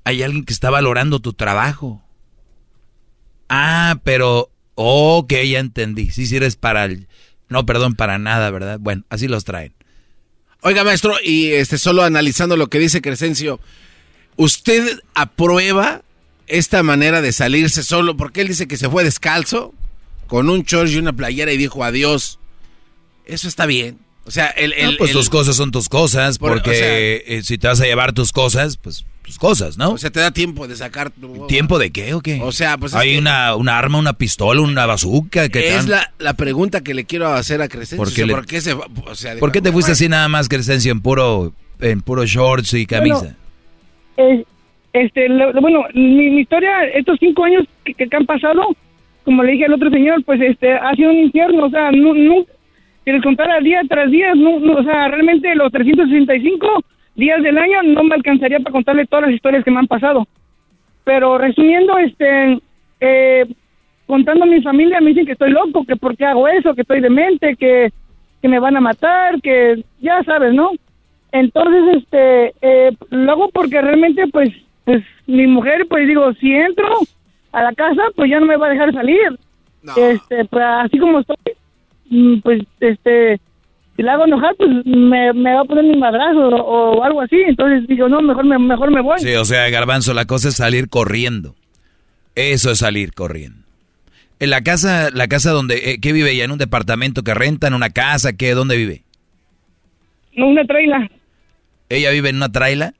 Hay 0.04 0.22
alguien 0.22 0.44
que 0.44 0.52
está 0.52 0.70
valorando 0.70 1.20
tu 1.20 1.32
trabajo. 1.32 2.02
Ah, 3.48 4.00
pero, 4.04 4.50
ok, 4.74 5.32
ya 5.46 5.58
entendí. 5.58 6.10
Sí, 6.10 6.26
si 6.26 6.36
eres 6.36 6.56
para 6.56 6.84
el... 6.84 7.08
No, 7.48 7.66
perdón, 7.66 7.94
para 7.94 8.18
nada, 8.18 8.50
¿verdad? 8.50 8.78
Bueno, 8.80 9.04
así 9.10 9.28
los 9.28 9.44
traen. 9.44 9.74
Oiga, 10.62 10.84
maestro, 10.84 11.14
y 11.22 11.48
este 11.52 11.76
solo 11.78 12.02
analizando 12.02 12.56
lo 12.56 12.68
que 12.68 12.78
dice 12.78 13.02
Crescencio, 13.02 13.58
¿usted 14.36 15.00
aprueba 15.14 16.02
esta 16.46 16.82
manera 16.82 17.20
de 17.20 17.32
salirse 17.32 17.82
solo? 17.82 18.16
Porque 18.16 18.42
él 18.42 18.48
dice 18.48 18.68
que 18.68 18.76
se 18.76 18.88
fue 18.88 19.02
descalzo, 19.04 19.74
con 20.28 20.48
un 20.48 20.62
short 20.62 20.88
y 20.90 20.96
una 20.98 21.12
playera 21.12 21.52
y 21.52 21.56
dijo 21.56 21.82
adiós. 21.84 22.38
Eso 23.26 23.48
está 23.48 23.66
bien. 23.66 23.98
O 24.24 24.30
sea, 24.30 24.46
el... 24.46 24.72
el- 24.74 24.92
No, 24.92 24.98
pues 24.98 25.10
el- 25.10 25.16
tus 25.16 25.30
cosas 25.30 25.56
son 25.56 25.72
tus 25.72 25.88
cosas, 25.88 26.38
Por- 26.38 26.52
o 26.52 26.54
porque 26.54 26.74
sea- 26.76 26.98
eh, 26.98 27.42
si 27.44 27.58
te 27.58 27.66
vas 27.66 27.80
a 27.80 27.84
llevar 27.84 28.12
tus 28.12 28.30
cosas, 28.32 28.76
pues 28.76 29.04
tus 29.32 29.38
cosas, 29.38 29.78
¿no? 29.78 29.92
O 29.92 29.98
sea, 29.98 30.10
te 30.10 30.20
da 30.20 30.30
tiempo 30.30 30.68
de 30.68 30.76
sacar... 30.76 31.10
tu- 31.10 31.46
¿Tiempo 31.46 31.78
de 31.78 31.90
qué 31.90 32.12
o 32.14 32.20
qué? 32.20 32.40
O 32.42 32.52
sea, 32.52 32.76
pues 32.76 32.92
es 32.92 32.98
Hay 32.98 33.12
que- 33.12 33.18
una, 33.18 33.56
una 33.56 33.78
arma, 33.78 33.98
una 33.98 34.12
pistola, 34.12 34.60
una 34.60 34.84
bazooka. 34.84 35.48
Que 35.48 35.74
Es 35.76 35.88
la, 35.88 36.12
la 36.18 36.34
pregunta 36.34 36.82
que 36.82 36.92
le 36.92 37.04
quiero 37.04 37.28
hacer 37.28 37.62
a 37.62 37.68
Crescencio. 37.68 37.96
¿Por 37.96 38.08
¿Por 38.08 38.14
qué 38.14 38.26
le- 38.26 38.32
¿por 38.34 38.46
qué 38.46 38.60
se 38.60 38.72
o 38.74 39.14
sea, 39.14 39.36
¿Por 39.38 39.50
qué 39.52 39.62
te 39.62 39.72
fuiste 39.72 39.92
así 39.92 40.08
nada 40.08 40.28
más, 40.28 40.48
Crescencio, 40.48 40.92
en 40.92 41.00
puro, 41.00 41.52
en 41.80 42.02
puro 42.02 42.24
shorts 42.26 42.74
y 42.74 42.84
camisa? 42.86 43.20
Bueno, 43.20 43.36
Eh, 44.18 44.44
este, 44.92 45.28
lo- 45.30 45.52
lo- 45.54 45.60
bueno, 45.62 45.84
mi, 45.94 46.28
mi 46.30 46.40
historia, 46.42 46.84
estos 46.94 47.16
cinco 47.18 47.44
años 47.44 47.64
que, 47.84 47.94
que 47.94 48.16
han 48.16 48.26
pasado, 48.26 48.62
como 49.24 49.42
le 49.42 49.52
dije 49.52 49.64
al 49.64 49.72
otro 49.72 49.88
señor, 49.90 50.22
pues 50.24 50.40
este, 50.42 50.72
ha 50.74 50.92
sido 50.94 51.10
un 51.10 51.18
infierno, 51.18 51.64
o 51.66 51.70
sea, 51.70 51.90
nu- 51.90 52.14
nu- 52.14 52.46
si 53.04 53.10
les 53.10 53.22
contara 53.22 53.58
día 53.60 53.80
tras 53.88 54.10
día, 54.10 54.34
no, 54.34 54.60
no, 54.60 54.74
o 54.74 54.82
sea, 54.84 55.08
realmente 55.08 55.54
los 55.54 55.72
365 55.72 56.68
días 57.14 57.42
del 57.42 57.58
año 57.58 57.82
no 57.82 58.04
me 58.04 58.14
alcanzaría 58.14 58.60
para 58.60 58.72
contarle 58.72 59.06
todas 59.06 59.26
las 59.26 59.34
historias 59.34 59.64
que 59.64 59.70
me 59.70 59.78
han 59.78 59.86
pasado. 59.86 60.26
Pero 61.04 61.38
resumiendo, 61.38 61.98
este, 61.98 62.58
eh, 63.00 63.46
contando 64.06 64.44
a 64.44 64.48
mi 64.48 64.62
familia, 64.62 65.00
me 65.00 65.10
dicen 65.10 65.26
que 65.26 65.32
estoy 65.32 65.50
loco, 65.50 65.84
que 65.84 65.96
por 65.96 66.16
qué 66.16 66.26
hago 66.26 66.48
eso, 66.48 66.74
que 66.74 66.82
estoy 66.82 67.00
demente, 67.00 67.56
que, 67.56 67.92
que 68.40 68.48
me 68.48 68.58
van 68.58 68.76
a 68.76 68.80
matar, 68.80 69.40
que 69.40 69.84
ya 70.00 70.22
sabes, 70.24 70.54
¿no? 70.54 70.70
Entonces, 71.32 72.02
este, 72.02 72.54
eh, 72.60 72.96
lo 73.10 73.32
hago 73.32 73.48
porque 73.50 73.80
realmente, 73.80 74.26
pues, 74.28 74.50
pues, 74.84 75.02
mi 75.26 75.46
mujer, 75.46 75.86
pues 75.88 76.06
digo, 76.06 76.32
si 76.34 76.52
entro 76.52 76.86
a 77.52 77.62
la 77.62 77.72
casa, 77.72 78.02
pues 78.14 78.30
ya 78.30 78.38
no 78.38 78.46
me 78.46 78.56
va 78.56 78.66
a 78.66 78.70
dejar 78.70 78.92
salir. 78.92 79.38
Este, 79.96 80.44
pues 80.44 80.64
así 80.64 80.98
como 80.98 81.20
estoy, 81.20 81.36
mm, 82.10 82.40
pues, 82.40 82.62
este, 82.80 83.40
si 83.96 84.02
la 84.02 84.14
hago 84.14 84.24
enojar, 84.24 84.54
pues 84.56 84.70
me, 84.84 85.32
me 85.32 85.54
va 85.54 85.60
a 85.60 85.64
poner 85.64 85.84
un 85.84 85.98
madrazo 85.98 86.48
o, 86.48 86.98
o 86.98 87.04
algo 87.04 87.20
así. 87.20 87.36
Entonces 87.46 87.86
digo, 87.88 88.08
no, 88.08 88.20
mejor 88.22 88.44
me, 88.44 88.58
mejor 88.58 88.90
me 88.90 89.00
voy. 89.02 89.18
Sí, 89.20 89.34
o 89.34 89.44
sea, 89.44 89.68
Garbanzo, 89.70 90.14
la 90.14 90.24
cosa 90.24 90.48
es 90.48 90.56
salir 90.56 90.88
corriendo. 90.88 91.54
Eso 92.34 92.70
es 92.70 92.78
salir 92.78 93.12
corriendo. 93.12 93.58
En 94.40 94.50
la 94.50 94.62
casa, 94.62 95.10
la 95.12 95.28
casa 95.28 95.52
donde, 95.52 95.92
eh, 95.92 95.98
¿qué 96.00 96.12
vive 96.12 96.32
ella? 96.32 96.44
¿En 96.44 96.50
un 96.50 96.58
departamento 96.58 97.22
que 97.22 97.34
renta? 97.34 97.68
¿En 97.68 97.74
una 97.74 97.90
casa? 97.90 98.32
¿Qué? 98.32 98.54
¿Dónde 98.54 98.76
vive? 98.76 99.02
No, 100.34 100.48
una 100.48 100.64
traila. 100.64 101.08
¿Ella 101.88 102.10
vive 102.10 102.30
en 102.30 102.36
una 102.36 102.50
traila? 102.50 102.94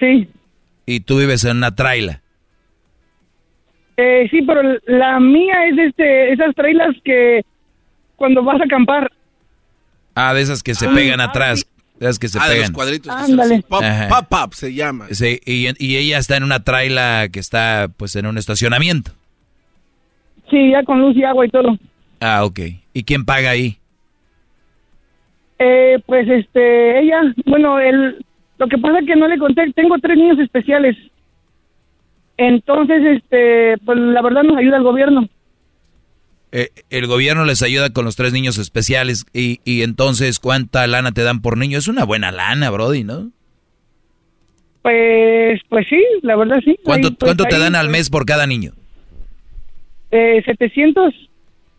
Sí. 0.00 0.28
¿Y 0.86 1.00
tú 1.00 1.18
vives 1.18 1.44
en 1.44 1.58
una 1.58 1.74
traila? 1.74 2.22
Eh, 3.98 4.26
sí, 4.30 4.42
pero 4.42 4.62
la 4.86 5.20
mía 5.20 5.66
es 5.68 5.78
este, 5.78 6.32
esas 6.32 6.54
trailas 6.54 6.96
que 7.04 7.42
cuando 8.16 8.42
vas 8.42 8.60
a 8.60 8.64
acampar. 8.64 9.12
Ah, 10.14 10.34
de 10.34 10.42
esas 10.42 10.62
que 10.62 10.74
se 10.74 10.86
Ah, 10.86 10.92
pegan 10.94 11.20
ah, 11.20 11.24
atrás. 11.24 11.66
De 11.98 12.06
esas 12.06 12.18
que 12.18 12.28
se 12.28 12.38
Ah, 12.38 12.42
de 12.48 12.48
los 12.50 12.58
pegan. 12.58 12.72
cuadritos. 12.72 13.12
Ándale. 13.14 13.62
Pop, 13.62 13.82
pop, 14.08 14.26
pop 14.28 14.52
se 14.54 14.74
llama. 14.74 15.06
Sí, 15.12 15.40
y, 15.46 15.68
y 15.84 15.96
ella 15.96 16.18
está 16.18 16.36
en 16.36 16.44
una 16.44 16.62
traila 16.64 17.28
que 17.32 17.40
está 17.40 17.88
pues 17.96 18.14
en 18.16 18.26
un 18.26 18.38
estacionamiento. 18.38 19.12
Sí, 20.50 20.70
ya 20.70 20.82
con 20.84 21.00
luz 21.00 21.16
y 21.16 21.24
agua 21.24 21.46
y 21.46 21.50
todo. 21.50 21.78
Ah, 22.20 22.44
ok. 22.44 22.60
¿Y 22.92 23.04
quién 23.04 23.24
paga 23.24 23.50
ahí? 23.50 23.78
Eh, 25.58 25.98
pues 26.06 26.28
este, 26.28 27.00
ella, 27.00 27.20
bueno, 27.46 27.78
el, 27.78 28.24
lo 28.58 28.66
que 28.68 28.78
pasa 28.78 28.98
es 28.98 29.06
que 29.06 29.16
no 29.16 29.28
le 29.28 29.38
conté, 29.38 29.72
tengo 29.72 29.96
tres 29.98 30.16
niños 30.18 30.38
especiales. 30.40 30.96
Entonces, 32.36 33.02
este, 33.16 33.78
pues 33.84 33.98
la 33.98 34.22
verdad 34.22 34.42
nos 34.42 34.56
ayuda 34.56 34.78
el 34.78 34.82
gobierno. 34.82 35.28
Eh, 36.52 36.68
el 36.90 37.06
gobierno 37.06 37.44
les 37.46 37.62
ayuda 37.62 37.90
con 37.90 38.04
los 38.04 38.14
tres 38.16 38.32
niños 38.34 38.58
especiales 38.58 39.24
y, 39.32 39.60
y 39.64 39.82
entonces 39.82 40.38
¿cuánta 40.38 40.86
lana 40.86 41.12
te 41.12 41.22
dan 41.22 41.40
por 41.40 41.56
niño? 41.56 41.78
Es 41.78 41.88
una 41.88 42.04
buena 42.04 42.30
lana, 42.30 42.68
Brody, 42.70 43.04
¿no? 43.04 43.30
Pues, 44.82 45.60
pues 45.68 45.86
sí, 45.88 46.02
la 46.22 46.36
verdad 46.36 46.56
sí. 46.64 46.76
¿Cuánto, 46.84 47.08
Ahí, 47.08 47.14
pues, 47.14 47.28
cuánto 47.28 47.44
te 47.44 47.54
ahí, 47.56 47.60
dan 47.62 47.74
al 47.76 47.86
pues, 47.86 47.98
mes 47.98 48.10
por 48.10 48.26
cada 48.26 48.46
niño? 48.46 48.72
Eh, 50.10 50.42
700. 50.44 51.14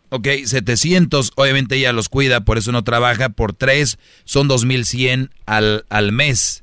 Ok, 0.08 0.28
700, 0.44 1.32
obviamente 1.36 1.76
ella 1.76 1.92
los 1.92 2.08
cuida, 2.08 2.42
por 2.44 2.56
eso 2.58 2.72
no 2.72 2.82
trabaja. 2.84 3.28
Por 3.30 3.52
tres 3.52 3.98
son 4.24 4.48
2100 4.48 5.30
al, 5.46 5.84
al 5.88 6.12
mes. 6.12 6.62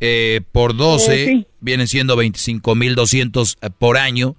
Eh, 0.00 0.40
por 0.52 0.76
12 0.76 1.14
Eh, 1.22 1.26
sí. 1.26 1.46
vienen 1.60 1.88
siendo 1.88 2.16
25,200 2.16 3.56
por 3.78 3.96
año. 3.96 4.36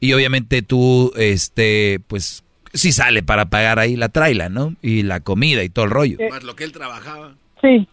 Y 0.00 0.12
obviamente 0.14 0.62
tú, 0.62 1.12
este, 1.16 2.00
pues, 2.06 2.42
sí 2.72 2.92
sale 2.92 3.22
para 3.22 3.46
pagar 3.46 3.78
ahí 3.78 3.96
la 3.96 4.08
traila, 4.08 4.48
¿no? 4.48 4.74
Y 4.82 5.02
la 5.02 5.20
comida 5.20 5.62
y 5.62 5.68
todo 5.68 5.84
el 5.84 5.90
rollo. 5.90 6.18
Más 6.30 6.42
lo 6.42 6.56
que 6.56 6.64
él 6.64 6.72
trabajaba. 6.72 7.34
Sí. 7.60 7.86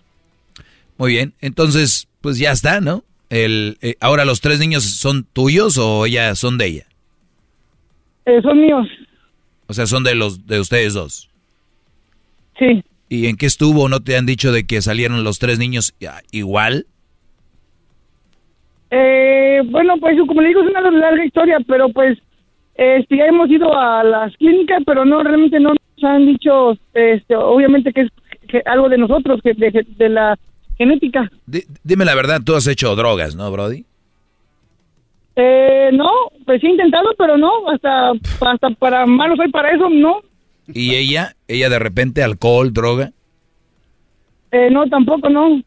Muy 0.97 1.13
bien, 1.13 1.33
entonces, 1.41 2.07
pues 2.21 2.37
ya 2.39 2.51
está, 2.51 2.81
¿no? 2.81 3.03
El, 3.29 3.77
eh, 3.81 3.95
ahora 3.99 4.25
los 4.25 4.41
tres 4.41 4.59
niños 4.59 4.83
son 4.83 5.25
tuyos 5.25 5.77
o 5.77 6.07
ya 6.07 6.33
son 6.35 6.57
de 6.57 6.65
ella. 6.65 6.85
Eh, 8.25 8.41
son 8.41 8.61
míos. 8.61 8.87
O 9.67 9.73
sea, 9.73 9.85
son 9.85 10.03
de 10.03 10.15
los 10.15 10.47
de 10.47 10.59
ustedes 10.59 10.93
dos. 10.93 11.29
Sí. 12.57 12.83
¿Y 13.09 13.27
en 13.27 13.37
qué 13.37 13.45
estuvo? 13.45 13.89
¿No 13.89 14.01
te 14.01 14.17
han 14.17 14.25
dicho 14.25 14.51
de 14.51 14.65
que 14.65 14.81
salieron 14.81 15.23
los 15.23 15.39
tres 15.39 15.59
niños 15.59 15.93
ya, 15.99 16.21
igual? 16.31 16.87
Eh, 18.89 19.61
bueno, 19.65 19.95
pues 19.99 20.17
como 20.27 20.41
le 20.41 20.49
digo, 20.49 20.63
es 20.63 20.69
una 20.69 20.81
larga 20.89 21.25
historia, 21.25 21.57
pero 21.67 21.89
pues 21.89 22.17
este, 22.77 23.17
ya 23.17 23.25
hemos 23.25 23.49
ido 23.49 23.77
a 23.77 24.03
las 24.03 24.35
clínicas, 24.37 24.83
pero 24.85 25.03
no, 25.03 25.21
realmente 25.23 25.59
no 25.59 25.71
nos 25.73 26.03
han 26.03 26.25
dicho, 26.25 26.77
este, 26.93 27.35
obviamente 27.35 27.91
que 27.91 28.01
es 28.01 28.09
que 28.47 28.61
algo 28.65 28.87
de 28.87 28.97
nosotros, 28.97 29.41
que 29.43 29.53
de, 29.53 29.85
de 29.97 30.09
la 30.09 30.37
genética. 30.77 31.29
Di- 31.45 31.65
dime 31.83 32.05
la 32.05 32.15
verdad, 32.15 32.39
tú 32.45 32.55
has 32.55 32.65
hecho 32.67 32.95
drogas, 32.95 33.35
¿no, 33.35 33.51
Brody? 33.51 33.83
Eh, 35.35 35.89
no, 35.93 36.09
pues 36.45 36.63
he 36.63 36.67
intentado, 36.69 37.09
pero 37.17 37.37
no, 37.37 37.69
hasta, 37.69 38.11
hasta 38.41 38.69
para 38.71 39.05
malo 39.05 39.35
soy 39.35 39.51
para 39.51 39.71
eso, 39.71 39.89
no, 39.89 40.21
¿Y 40.73 40.95
ella? 40.95 41.35
¿Ella 41.47 41.69
de 41.69 41.79
repente 41.79 42.23
alcohol, 42.23 42.73
droga? 42.73 43.11
eh, 44.51 44.69
no, 44.71 44.85
tampoco, 44.87 45.29
no. 45.29 45.61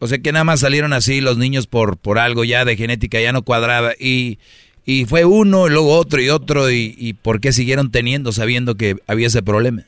O 0.00 0.06
sea 0.06 0.18
que 0.18 0.32
nada 0.32 0.44
más 0.44 0.60
salieron 0.60 0.92
así 0.92 1.20
los 1.22 1.38
niños 1.38 1.66
por, 1.66 1.96
por 1.96 2.18
algo 2.18 2.44
ya 2.44 2.64
de 2.66 2.76
genética 2.76 3.20
ya 3.20 3.32
no 3.32 3.42
cuadraba 3.42 3.92
y, 3.98 4.38
y 4.86 5.04
fue 5.06 5.24
uno, 5.24 5.66
y 5.66 5.70
luego 5.70 5.96
otro 5.98 6.20
y 6.20 6.28
otro 6.28 6.70
y, 6.70 6.94
y 6.98 7.14
¿por 7.14 7.40
qué 7.40 7.52
siguieron 7.52 7.90
teniendo 7.90 8.32
sabiendo 8.32 8.74
que 8.74 8.96
había 9.06 9.26
ese 9.28 9.42
problema? 9.42 9.82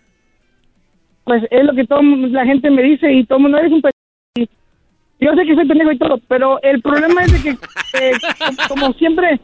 Pues 1.25 1.43
es 1.51 1.65
lo 1.65 1.75
que 1.75 1.85
toda 1.85 2.03
la 2.03 2.45
gente 2.45 2.71
me 2.71 2.83
dice 2.83 3.13
y 3.13 3.25
todo 3.25 3.41
mundo 3.41 3.59
eres 3.59 3.73
un 3.73 3.83
pendejo. 3.83 4.53
Yo 5.21 5.33
sé 5.35 5.45
que 5.47 5.55
soy 5.55 5.67
pendejo 5.67 5.93
y 5.93 5.99
todo, 5.99 6.19
pero 6.29 6.61
el 6.63 6.81
problema 6.83 7.23
es 7.25 7.33
de 7.33 7.43
que, 7.43 7.51
eh, 8.01 8.13
como- 8.69 8.93
siempre, 8.95 9.41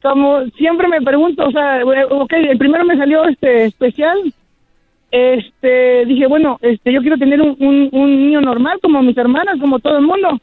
como 0.00 0.44
siempre 0.56 0.88
me 0.88 1.02
pregunto, 1.02 1.44
o 1.46 1.50
sea, 1.52 1.80
ok, 2.10 2.32
el 2.32 2.58
primero 2.58 2.84
me 2.84 2.96
salió 2.96 3.24
este 3.24 3.66
especial, 3.66 4.32
este, 5.10 6.06
dije, 6.06 6.26
bueno, 6.26 6.58
este, 6.62 6.92
yo 6.92 7.02
quiero 7.02 7.18
tener 7.18 7.40
un, 7.40 7.88
un 7.92 8.16
niño 8.26 8.40
normal 8.40 8.78
como 8.80 9.02
mis 9.02 9.16
hermanas, 9.16 9.58
como 9.60 9.78
todo 9.78 9.98
el 9.98 10.06
mundo. 10.06 10.40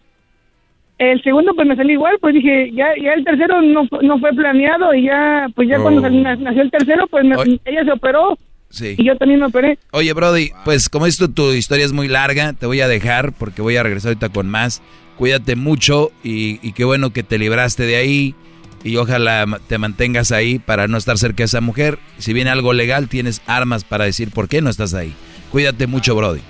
El 0.99 1.23
segundo 1.23 1.53
pues 1.55 1.65
me 1.67 1.75
salió 1.77 1.93
igual, 1.93 2.17
pues 2.19 2.33
dije, 2.35 2.71
ya, 2.73 2.87
ya 3.01 3.13
el 3.13 3.23
tercero 3.23 3.61
no, 3.61 3.87
no 4.01 4.19
fue 4.19 4.31
planeado 4.33 4.93
y 4.93 5.03
ya, 5.05 5.47
pues 5.55 5.67
ya 5.69 5.79
cuando 5.79 6.01
Oh. 6.05 6.09
nació 6.09 6.61
el 6.61 6.69
tercero, 6.71 7.07
pues 7.07 7.23
me- 7.25 7.35
ella 7.65 7.83
se 7.85 7.91
operó 7.93 8.37
Sí. 8.69 8.95
y 8.97 9.05
yo 9.05 9.15
también 9.17 9.39
me 9.39 9.45
operé. 9.47 9.79
Oye, 9.93 10.11
Brody, 10.13 10.51
pues 10.65 10.89
como 10.89 11.05
esto 11.05 11.29
tu 11.31 11.53
historia 11.53 11.85
es 11.85 11.93
muy 11.93 12.07
larga, 12.09 12.51
te 12.53 12.65
voy 12.65 12.81
a 12.81 12.87
dejar 12.89 13.31
porque 13.31 13.61
voy 13.61 13.77
a 13.77 13.83
regresar 13.83 14.09
ahorita 14.09 14.29
con 14.29 14.49
más. 14.49 14.81
Cuídate 15.17 15.55
mucho 15.55 16.11
y, 16.23 16.59
y 16.67 16.73
qué 16.73 16.83
bueno 16.83 17.11
que 17.11 17.23
te 17.23 17.37
libraste 17.39 17.83
de 17.83 17.95
ahí 17.95 18.35
y 18.83 18.97
ojalá 18.97 19.45
te 19.67 19.77
mantengas 19.77 20.31
ahí 20.33 20.59
para 20.59 20.87
no 20.89 20.97
estar 20.97 21.17
cerca 21.17 21.37
de 21.37 21.43
esa 21.45 21.61
mujer. 21.61 21.97
Si 22.17 22.33
viene 22.33 22.49
algo 22.49 22.73
legal, 22.73 23.07
tienes 23.07 23.41
armas 23.47 23.85
para 23.85 24.03
decir 24.05 24.31
por 24.31 24.49
qué 24.49 24.61
no 24.61 24.69
estás 24.69 24.93
ahí. 24.93 25.13
Cuídate 25.49 25.87
mucho, 25.87 26.13
Brody. 26.15 26.41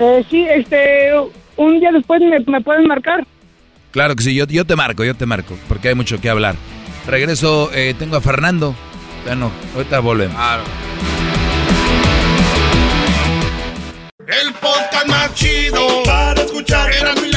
Eh, 0.00 0.24
sí, 0.30 0.46
este, 0.50 1.10
un 1.56 1.80
día 1.80 1.90
después 1.92 2.20
me, 2.20 2.38
me 2.40 2.60
pueden 2.60 2.86
marcar. 2.86 3.26
Claro 3.90 4.16
que 4.16 4.22
sí, 4.24 4.34
yo, 4.34 4.46
yo 4.46 4.64
te 4.64 4.74
marco, 4.76 5.04
yo 5.04 5.14
te 5.14 5.26
marco, 5.26 5.56
porque 5.68 5.88
hay 5.88 5.94
mucho 5.94 6.20
que 6.20 6.28
hablar. 6.28 6.56
Regreso, 7.06 7.70
eh, 7.72 7.94
tengo 7.98 8.16
a 8.16 8.20
Fernando. 8.20 8.74
Bueno, 9.24 9.50
ahorita 9.74 10.00
volvemos. 10.00 10.36
El 14.26 14.52
podcast 14.54 15.06
más 15.06 15.34
chido 15.34 16.02
para 16.04 16.40
escuchar. 16.42 16.90
Era 16.92 17.14
mi 17.14 17.33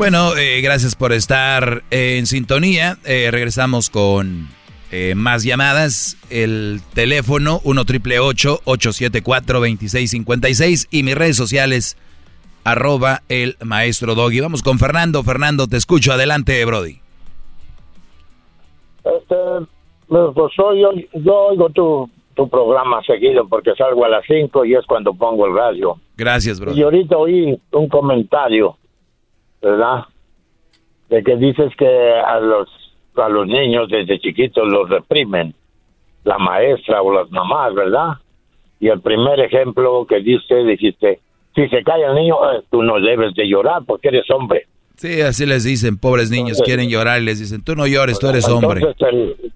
Bueno, 0.00 0.34
eh, 0.34 0.62
gracias 0.62 0.96
por 0.96 1.12
estar 1.12 1.82
en 1.90 2.24
sintonía. 2.24 2.96
Eh, 3.04 3.28
regresamos 3.30 3.90
con 3.90 4.48
eh, 4.90 5.12
más 5.14 5.44
llamadas. 5.44 6.16
El 6.30 6.80
teléfono 6.94 7.60
1 7.64 7.84
triple 7.84 8.18
874 8.18 9.58
2656 9.58 10.88
y 10.90 11.02
mis 11.02 11.14
redes 11.14 11.36
sociales 11.36 11.98
arroba 12.64 13.20
el 13.28 13.56
maestro 13.62 14.14
Doggy. 14.14 14.40
Vamos 14.40 14.62
con 14.62 14.78
Fernando. 14.78 15.22
Fernando, 15.22 15.66
te 15.66 15.76
escucho. 15.76 16.14
Adelante, 16.14 16.64
Brody. 16.64 16.96
Este, 19.04 19.36
pues 20.08 20.52
soy 20.56 20.80
yo, 20.80 20.92
yo 21.12 21.34
oigo 21.34 21.68
tu, 21.68 22.08
tu 22.34 22.48
programa 22.48 23.02
seguido 23.02 23.46
porque 23.46 23.74
salgo 23.76 24.06
a 24.06 24.08
las 24.08 24.24
5 24.26 24.64
y 24.64 24.76
es 24.76 24.86
cuando 24.86 25.12
pongo 25.12 25.44
el 25.44 25.54
radio. 25.54 25.96
Gracias, 26.16 26.58
Brody. 26.58 26.80
Y 26.80 26.84
ahorita 26.84 27.18
oí 27.18 27.60
un 27.72 27.88
comentario, 27.88 28.78
¿verdad? 29.62 30.04
De 31.08 31.22
que 31.22 31.36
dices 31.36 31.72
que 31.76 31.86
a 31.86 32.38
los 32.40 32.68
a 33.16 33.28
los 33.28 33.46
niños 33.46 33.88
desde 33.90 34.18
chiquitos 34.20 34.66
los 34.68 34.88
reprimen 34.88 35.52
la 36.24 36.38
maestra 36.38 37.02
o 37.02 37.12
las 37.12 37.30
mamás, 37.30 37.74
¿verdad? 37.74 38.12
Y 38.78 38.88
el 38.88 39.00
primer 39.00 39.40
ejemplo 39.40 40.06
que 40.08 40.20
diste, 40.20 40.64
dijiste, 40.64 41.20
si 41.54 41.68
se 41.68 41.82
cae 41.82 42.04
el 42.04 42.14
niño, 42.14 42.36
eh, 42.52 42.62
tú 42.70 42.82
no 42.82 42.98
debes 43.00 43.34
de 43.34 43.46
llorar 43.48 43.82
porque 43.86 44.08
eres 44.08 44.30
hombre. 44.30 44.66
Sí, 44.96 45.20
así 45.22 45.44
les 45.44 45.64
dicen, 45.64 45.98
pobres 45.98 46.30
niños, 46.30 46.58
Entonces- 46.58 46.66
quieren 46.66 46.88
llorar 46.88 47.20
y 47.20 47.24
les 47.24 47.40
dicen, 47.40 47.62
tú 47.64 47.74
no 47.74 47.86
llores, 47.86 48.18
tú 48.18 48.28
eres 48.28 48.48
hombre. 48.48 48.80
Entonces, 48.80 49.08
el, 49.10 49.52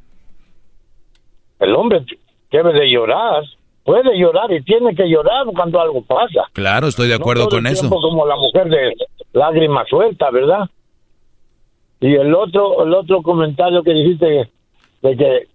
el 1.61 1.75
hombre 1.75 2.05
debe 2.51 2.73
de 2.73 2.91
llorar, 2.91 3.45
puede 3.85 4.19
llorar 4.19 4.51
y 4.53 4.63
tiene 4.63 4.95
que 4.95 5.09
llorar 5.09 5.47
cuando 5.55 5.81
algo 5.81 6.03
pasa. 6.03 6.43
Claro, 6.53 6.87
estoy 6.89 7.09
de 7.09 7.15
No 7.19 7.23
acuerdo 7.23 7.47
todo 7.49 7.59
el 7.59 7.65
con 7.65 7.73
eso. 7.73 7.81
tiempo 7.83 8.01
como 8.01 8.27
la 8.27 8.37
mujer 8.37 8.69
de 8.69 8.95
lágrima 9.33 9.85
suelta, 9.87 10.31
¿verdad? 10.31 10.69
Y 12.01 12.15
el 12.15 12.35
otro, 12.35 12.85
el 12.85 12.93
otro 12.95 13.23
comentario 13.23 13.83
que 13.83 13.93
dijiste 13.93 14.51
de 15.03 15.17
que 15.17 15.49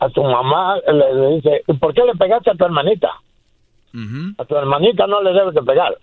a 0.00 0.08
tu 0.10 0.22
mamá 0.22 0.76
le, 0.86 1.14
le 1.14 1.36
dice, 1.36 1.62
"¿Y 1.66 1.72
¿por 1.74 1.94
qué 1.94 2.02
le 2.04 2.14
pegaste 2.14 2.50
a 2.50 2.54
tu 2.54 2.64
hermanita? 2.64 3.10
A 4.38 4.44
tu 4.44 4.54
hermanita 4.56 5.06
no 5.06 5.22
le 5.22 5.32
debes 5.32 5.54
de 5.54 5.62
pegar. 5.62 5.96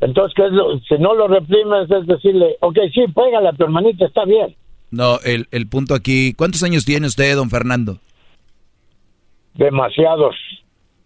Entonces, 0.00 0.32
¿qué 0.34 0.46
es 0.46 0.52
lo- 0.52 0.78
si 0.80 0.94
no 0.98 1.14
lo 1.14 1.28
reprimes 1.28 1.90
es 1.90 2.06
decirle, 2.06 2.56
ok, 2.60 2.76
sí, 2.92 3.06
pégale 3.14 3.48
a 3.48 3.52
tu 3.52 3.64
hermanita, 3.64 4.06
está 4.06 4.24
bien. 4.24 4.56
No, 4.90 5.18
el, 5.24 5.46
el 5.50 5.68
punto 5.68 5.94
aquí, 5.94 6.32
¿cuántos 6.34 6.62
años 6.62 6.84
tiene 6.84 7.06
usted, 7.06 7.36
don 7.36 7.50
Fernando? 7.50 7.98
Demasiados, 9.54 10.34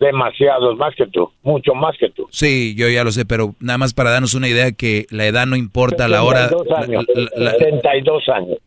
demasiados, 0.02 0.76
más 0.76 0.94
que 0.96 1.06
tú, 1.06 1.30
mucho 1.42 1.74
más 1.74 1.96
que 1.98 2.10
tú. 2.10 2.26
Sí, 2.30 2.74
yo 2.76 2.88
ya 2.90 3.04
lo 3.04 3.12
sé, 3.12 3.24
pero 3.24 3.54
nada 3.60 3.78
más 3.78 3.94
para 3.94 4.10
darnos 4.10 4.34
una 4.34 4.48
idea 4.48 4.72
que 4.72 5.06
la 5.10 5.24
edad 5.26 5.46
no 5.46 5.56
importa 5.56 6.04
a 6.04 6.08
la 6.08 6.22
hora. 6.22 6.48
72 6.50 6.78
años, 6.78 7.04
la- 7.14 7.22
la- 7.36 7.52
la- 7.52 7.58
72 7.58 8.28
años. 8.28 8.58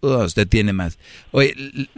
Oh, 0.00 0.18
usted 0.24 0.46
tiene 0.46 0.72
más. 0.72 0.98
Oye, 1.32 1.54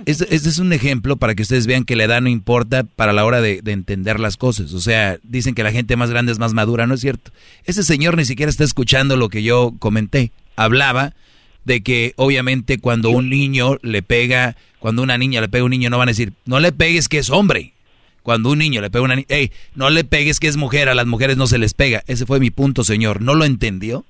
este, 0.06 0.32
este 0.34 0.48
es 0.48 0.58
un 0.60 0.72
ejemplo 0.72 1.16
para 1.16 1.34
que 1.34 1.42
ustedes 1.42 1.66
vean 1.66 1.84
que 1.84 1.96
la 1.96 2.04
edad 2.04 2.22
no 2.22 2.28
importa 2.28 2.84
para 2.84 3.12
la 3.12 3.24
hora 3.24 3.40
de, 3.42 3.60
de 3.60 3.72
entender 3.72 4.20
las 4.20 4.36
cosas. 4.36 4.72
O 4.72 4.80
sea, 4.80 5.18
dicen 5.24 5.54
que 5.54 5.64
la 5.64 5.72
gente 5.72 5.96
más 5.96 6.08
grande 6.08 6.32
es 6.32 6.38
más 6.38 6.54
madura, 6.54 6.86
no 6.86 6.94
es 6.94 7.00
cierto. 7.00 7.32
Ese 7.64 7.82
señor 7.82 8.16
ni 8.16 8.24
siquiera 8.24 8.48
está 8.48 8.64
escuchando 8.64 9.16
lo 9.16 9.28
que 9.28 9.42
yo 9.42 9.74
comenté. 9.80 10.30
Hablaba 10.56 11.12
de 11.64 11.82
que 11.82 12.12
obviamente 12.16 12.78
cuando 12.78 13.10
un 13.10 13.28
niño 13.28 13.76
le 13.82 14.00
pega, 14.02 14.56
cuando 14.78 15.02
una 15.02 15.18
niña 15.18 15.40
le 15.42 15.48
pega 15.48 15.62
a 15.62 15.64
un 15.66 15.70
niño, 15.72 15.90
no 15.90 15.98
van 15.98 16.08
a 16.08 16.12
decir, 16.12 16.32
no 16.46 16.60
le 16.60 16.72
pegues 16.72 17.08
que 17.08 17.18
es 17.18 17.28
hombre. 17.28 17.72
Cuando 18.22 18.50
un 18.50 18.58
niño 18.58 18.80
le 18.80 18.90
pega 18.90 19.02
a 19.02 19.04
una 19.04 19.16
niña, 19.16 19.26
hey, 19.30 19.50
no 19.74 19.90
le 19.90 20.04
pegues 20.04 20.40
que 20.40 20.48
es 20.48 20.56
mujer, 20.56 20.88
a 20.88 20.94
las 20.94 21.06
mujeres 21.06 21.36
no 21.36 21.46
se 21.46 21.58
les 21.58 21.74
pega. 21.74 22.02
Ese 22.06 22.26
fue 22.26 22.40
mi 22.40 22.50
punto, 22.50 22.84
señor. 22.84 23.22
¿No 23.22 23.34
lo 23.34 23.44
entendió? 23.44 24.04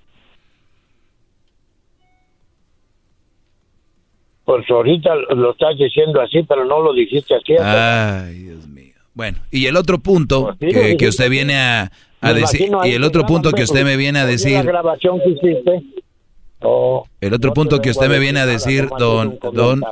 Pues 4.45 4.65
ahorita 4.71 5.15
lo 5.37 5.53
estás 5.53 5.77
diciendo 5.79 6.21
así, 6.23 6.43
pero 6.43 6.65
no 6.65 6.81
lo 6.81 6.95
dijiste 6.95 7.35
así. 7.35 7.53
Ay, 7.63 8.45
Dios 8.45 8.67
mío. 8.67 8.95
Bueno, 9.13 9.39
y 9.51 9.67
el 9.67 9.77
otro 9.77 9.99
punto 9.99 10.57
sí, 10.59 10.67
lo 10.67 10.73
que, 10.73 10.97
que 10.97 11.09
usted 11.09 11.29
viene 11.29 11.57
a, 11.57 11.93
a 12.21 12.33
decir, 12.33 12.71
y 12.85 12.93
el 12.93 13.05
otro 13.05 13.27
punto 13.27 13.53
que 13.53 13.63
usted 13.63 13.85
me 13.85 13.97
viene 13.97 14.21
a 14.21 14.27
decir, 14.27 14.55
La 14.55 14.63
grabación 14.63 15.21
que 15.21 15.31
hiciste. 15.31 15.83
Oh, 16.61 17.07
el 17.21 17.35
otro 17.35 17.51
no 17.51 17.55
punto 17.55 17.81
que 17.81 17.91
usted 17.91 18.09
me 18.09 18.19
viene 18.19 18.41
a 18.41 18.47
decir, 18.47 18.89
don, 18.99 19.39
don, 19.53 19.85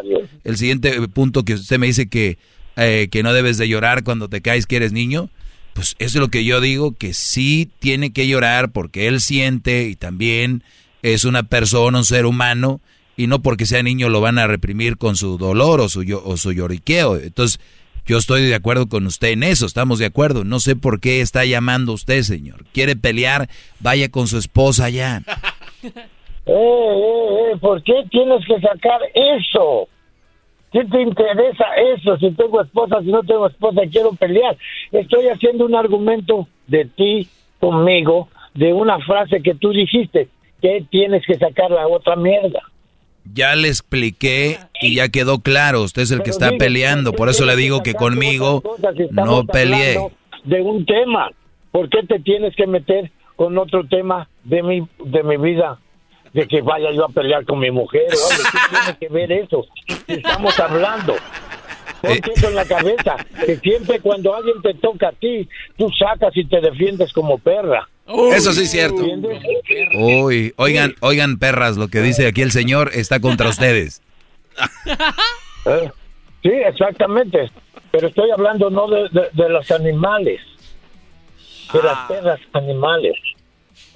el 0.42 0.56
siguiente 0.56 1.06
punto 1.08 1.44
que 1.44 1.54
usted 1.54 1.78
me 1.78 1.86
dice 1.86 2.08
que, 2.08 2.38
eh, 2.76 3.08
que 3.10 3.22
no 3.22 3.32
debes 3.32 3.58
de 3.58 3.68
llorar 3.68 4.04
cuando 4.04 4.28
te 4.28 4.40
caes 4.40 4.66
que 4.66 4.76
eres 4.76 4.92
niño, 4.92 5.30
pues 5.72 5.94
eso 5.98 6.18
es 6.18 6.20
lo 6.20 6.28
que 6.28 6.44
yo 6.44 6.60
digo, 6.60 6.92
que 6.92 7.14
sí 7.14 7.70
tiene 7.78 8.12
que 8.12 8.28
llorar 8.28 8.72
porque 8.72 9.08
él 9.08 9.20
siente 9.20 9.84
y 9.84 9.96
también 9.96 10.62
es 11.02 11.24
una 11.24 11.42
persona, 11.42 11.98
un 11.98 12.04
ser 12.04 12.26
humano, 12.26 12.80
y 13.16 13.26
no 13.26 13.42
porque 13.42 13.66
sea 13.66 13.82
niño 13.82 14.08
lo 14.08 14.20
van 14.20 14.38
a 14.38 14.46
reprimir 14.46 14.98
con 14.98 15.16
su 15.16 15.38
dolor 15.38 15.80
o 15.80 15.88
su, 15.88 16.04
o 16.24 16.36
su 16.36 16.52
lloriqueo. 16.52 17.16
Entonces, 17.16 17.60
yo 18.06 18.18
estoy 18.18 18.42
de 18.42 18.54
acuerdo 18.54 18.88
con 18.88 19.06
usted 19.06 19.28
en 19.28 19.42
eso, 19.42 19.66
estamos 19.66 19.98
de 19.98 20.06
acuerdo. 20.06 20.44
No 20.44 20.60
sé 20.60 20.76
por 20.76 21.00
qué 21.00 21.20
está 21.20 21.44
llamando 21.44 21.92
usted, 21.92 22.22
señor. 22.22 22.64
¿Quiere 22.72 22.94
pelear? 22.94 23.48
Vaya 23.80 24.10
con 24.10 24.28
su 24.28 24.38
esposa 24.38 24.88
ya. 24.90 25.22
Eh, 26.48 26.52
eh, 26.52 27.50
eh, 27.52 27.56
¿por 27.60 27.82
qué 27.82 28.04
tienes 28.08 28.38
que 28.46 28.60
sacar 28.60 29.00
eso? 29.14 29.88
¿Qué 30.76 30.84
te 30.84 31.00
interesa 31.00 31.64
eso? 31.94 32.18
Si 32.18 32.30
tengo 32.32 32.60
esposa, 32.60 33.00
si 33.00 33.06
no 33.06 33.22
tengo 33.22 33.46
esposa, 33.46 33.80
quiero 33.90 34.12
pelear. 34.12 34.58
Estoy 34.92 35.28
haciendo 35.28 35.64
un 35.64 35.74
argumento 35.74 36.46
de 36.66 36.84
ti 36.84 37.26
conmigo, 37.58 38.28
de 38.52 38.74
una 38.74 38.98
frase 38.98 39.40
que 39.40 39.54
tú 39.54 39.70
dijiste, 39.70 40.28
que 40.60 40.84
tienes 40.90 41.24
que 41.24 41.38
sacar 41.38 41.70
la 41.70 41.88
otra 41.88 42.14
mierda. 42.14 42.60
Ya 43.32 43.56
le 43.56 43.68
expliqué 43.68 44.58
y 44.82 44.96
ya 44.96 45.08
quedó 45.08 45.38
claro, 45.38 45.80
usted 45.80 46.02
es 46.02 46.10
el 46.10 46.22
que 46.22 46.28
está 46.28 46.50
peleando, 46.58 47.14
por 47.14 47.30
eso 47.30 47.46
le 47.46 47.56
digo 47.56 47.82
que 47.82 47.94
conmigo 47.94 48.62
si 48.94 49.06
no 49.12 49.46
peleé. 49.46 49.96
De 50.44 50.60
un 50.60 50.84
tema. 50.84 51.30
¿Por 51.72 51.88
qué 51.88 52.02
te 52.02 52.20
tienes 52.20 52.54
que 52.54 52.66
meter 52.66 53.10
con 53.34 53.56
otro 53.56 53.86
tema 53.88 54.28
de 54.44 54.62
mi, 54.62 54.86
de 55.02 55.22
mi 55.22 55.38
vida? 55.38 55.78
De 56.36 56.46
que 56.46 56.60
vaya 56.60 56.90
yo 56.92 57.06
a 57.06 57.08
pelear 57.08 57.44
con 57.46 57.58
mi 57.58 57.70
mujer. 57.70 58.02
Oye, 58.12 58.42
¿qué 58.52 58.58
tiene 58.76 58.98
que 58.98 59.08
ver 59.08 59.32
eso? 59.32 59.64
Estamos 60.06 60.58
hablando. 60.60 61.14
Eh. 61.14 61.18
Ponte 62.02 62.32
eso 62.34 62.48
en 62.48 62.54
la 62.54 62.64
cabeza. 62.66 63.16
Que 63.46 63.56
siempre 63.56 64.00
cuando 64.00 64.34
alguien 64.34 64.60
te 64.62 64.74
toca 64.74 65.08
a 65.08 65.12
ti, 65.12 65.48
tú 65.78 65.88
sacas 65.98 66.36
y 66.36 66.44
te 66.44 66.60
defiendes 66.60 67.12
como 67.14 67.38
perra. 67.38 67.88
Eso 68.32 68.52
sí 68.52 68.64
es 68.64 68.70
cierto. 68.70 69.02
Uy, 69.94 70.52
oigan, 70.56 70.94
oigan 71.00 71.38
perras, 71.38 71.76
lo 71.78 71.88
que 71.88 72.00
dice 72.02 72.26
aquí 72.26 72.42
el 72.42 72.52
señor 72.52 72.90
está 72.94 73.18
contra 73.18 73.48
ustedes. 73.48 74.02
¿Eh? 75.64 75.90
Sí, 76.42 76.50
exactamente. 76.66 77.50
Pero 77.90 78.08
estoy 78.08 78.30
hablando 78.30 78.68
no 78.70 78.88
de, 78.88 79.08
de- 79.10 79.30
de 79.32 79.48
los 79.48 79.70
animales, 79.70 80.40
de 81.72 81.82
las 81.82 81.98
perras 82.08 82.40
animales. 82.52 83.14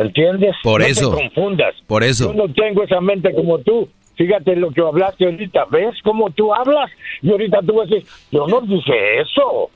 ¿Entiendes? 0.01 0.55
Por 0.63 0.81
No 0.81 0.87
eso. 0.87 1.11
te 1.15 1.17
confundas. 1.23 1.75
Por 1.87 2.03
eso. 2.03 2.33
Yo 2.35 2.47
no 2.47 2.53
tengo 2.53 2.83
esa 2.83 3.01
mente 3.01 3.33
como 3.35 3.59
tú. 3.59 3.89
Fíjate 4.17 4.57
lo 4.57 4.71
que 4.71 4.81
hablaste 4.81 5.25
ahorita. 5.25 5.65
¿Ves 5.71 5.95
cómo 6.03 6.31
tú 6.31 6.55
hablas? 6.55 6.91
Y 7.23 7.31
ahorita 7.31 7.61
tú 7.67 7.75
vas 7.75 7.91
a 7.91 7.95
decir, 7.95 8.09
yo 8.31 8.47
no 8.47 8.61
dije 8.63 9.21
eso. 9.21 9.71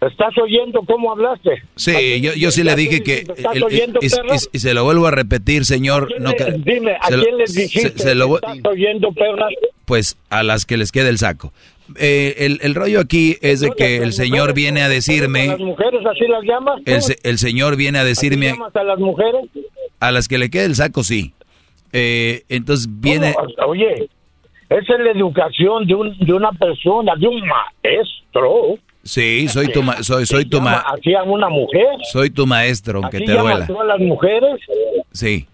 ¿Estás 0.00 0.36
oyendo 0.38 0.82
cómo 0.86 1.10
hablaste? 1.12 1.62
Sí, 1.74 2.20
yo, 2.20 2.34
yo 2.34 2.50
sí 2.50 2.62
le 2.62 2.76
dije 2.76 3.02
que... 3.02 3.14
¿Estás 3.20 3.56
el- 3.56 3.62
oyendo, 3.64 3.98
y, 4.02 4.10
perro? 4.10 4.34
y- 4.34 4.56
y 4.56 4.58
se 4.58 4.74
lo 4.74 4.84
vuelvo 4.84 5.06
a 5.06 5.10
repetir, 5.10 5.64
señor. 5.64 6.12
No, 6.20 6.34
ca- 6.34 6.50
Dime, 6.50 6.96
¿a 7.00 7.10
lo- 7.10 7.22
quién 7.22 7.38
les 7.38 7.54
dijiste? 7.54 7.98
se 7.98 8.14
lo 8.14 8.34
¿Estás 8.36 8.58
oyendo, 8.64 9.10
perra? 9.12 9.48
pues 9.86 10.18
a 10.28 10.42
las 10.42 10.66
que 10.66 10.76
les 10.76 10.92
quede 10.92 11.08
el 11.08 11.16
saco. 11.18 11.52
Eh, 11.98 12.34
el, 12.38 12.58
el 12.62 12.74
rollo 12.74 12.98
aquí 13.00 13.36
es 13.42 13.60
de 13.60 13.70
que 13.70 13.98
el 13.98 14.12
señor 14.12 14.54
viene 14.54 14.82
a 14.82 14.86
¿A 14.86 14.88
decirme, 14.88 15.46
las 15.46 15.60
mujeres 15.60 16.04
así 16.04 16.26
las 16.26 16.42
llamas? 16.42 16.80
el, 16.84 17.00
se- 17.02 17.18
el 17.22 17.38
señor 17.38 17.76
viene 17.76 17.98
a 17.98 18.02
¿Así 18.02 18.08
decirme, 18.28 18.46
llamas 18.48 18.74
a 18.74 18.82
las 18.82 18.98
mujeres? 18.98 19.42
a 20.00 20.10
las 20.10 20.26
que 20.26 20.38
le 20.38 20.50
quede 20.50 20.64
el 20.64 20.74
saco, 20.74 21.04
sí. 21.04 21.32
Eh, 21.92 22.42
entonces 22.48 22.88
viene... 22.90 23.34
Oye, 23.66 24.08
esa 24.68 24.94
es 24.94 25.00
la 25.00 25.10
educación 25.12 25.86
de, 25.86 25.94
un, 25.94 26.18
de 26.18 26.32
una 26.32 26.50
persona, 26.52 27.14
de 27.16 27.28
un 27.28 27.40
maestro. 27.40 28.78
Sí, 29.04 29.46
soy 29.48 29.68
tu, 29.68 29.82
ma- 29.84 30.02
soy, 30.02 30.26
soy 30.26 30.44
tu, 30.46 30.56
Llama 30.56 30.84
ma- 30.84 31.22
una 31.24 31.48
mujer. 31.48 31.86
soy 32.10 32.30
tu 32.30 32.46
maestro, 32.46 32.98
aunque 33.00 33.18
¿Así 33.18 33.26
te 33.26 33.32
duela. 33.32 33.64
tú 33.66 33.80
a 33.80 33.84
las 33.84 34.00
mujeres? 34.00 34.60
Sí. 35.12 35.46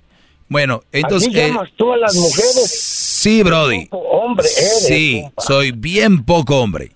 Bueno, 0.48 0.80
entonces... 0.92 1.28
¿Así 1.28 1.38
eh, 1.38 1.52
tú 1.76 1.92
a 1.92 1.98
las 1.98 2.14
mujeres? 2.16 3.01
Sí, 3.22 3.42
Brody. 3.42 3.88
Hombre, 3.90 4.46
eres. 4.46 4.86
Sí, 4.86 5.22
compa. 5.22 5.42
soy 5.42 5.72
bien 5.72 6.24
poco 6.24 6.60
hombre. 6.60 6.90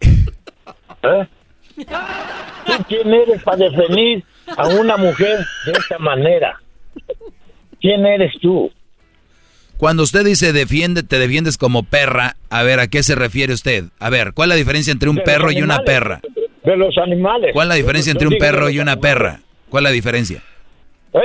¿Eh? 0.00 1.26
¿Tú 1.76 2.84
quién 2.88 3.12
eres 3.12 3.42
para 3.42 3.68
definir 3.68 4.24
a 4.56 4.68
una 4.68 4.96
mujer 4.96 5.38
de 5.66 5.72
esta 5.72 5.98
manera? 5.98 6.60
¿Quién 7.80 8.04
eres 8.06 8.32
tú? 8.40 8.70
Cuando 9.76 10.04
usted 10.04 10.24
dice 10.24 10.52
defiende, 10.52 11.02
te 11.02 11.18
defiendes 11.18 11.58
como 11.58 11.82
perra, 11.82 12.36
a 12.50 12.62
ver, 12.62 12.78
¿a 12.78 12.86
qué 12.86 13.02
se 13.02 13.16
refiere 13.16 13.52
usted? 13.52 13.84
A 13.98 14.10
ver, 14.10 14.32
¿cuál 14.32 14.50
es 14.50 14.50
la 14.50 14.58
diferencia 14.58 14.92
entre 14.92 15.08
un 15.08 15.16
De 15.16 15.22
perro 15.22 15.50
y 15.50 15.60
una 15.60 15.80
perra? 15.80 16.20
De 16.62 16.76
los 16.76 16.96
animales. 16.98 17.50
¿Cuál 17.52 17.66
es 17.66 17.68
la 17.70 17.74
diferencia 17.74 18.12
entre 18.12 18.28
un 18.28 18.38
perro 18.38 18.70
y 18.70 18.78
una 18.78 18.96
perra? 18.96 19.40
¿Cuál 19.68 19.84
es 19.84 19.90
la 19.90 19.94
diferencia? 19.94 20.42
¿Eh? 21.14 21.18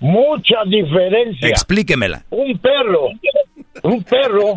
Mucha 0.00 0.56
diferencia. 0.66 1.48
Explíquemela. 1.48 2.24
un 2.28 2.58
perro, 2.58 3.08
un 3.84 4.02
perro, 4.02 4.54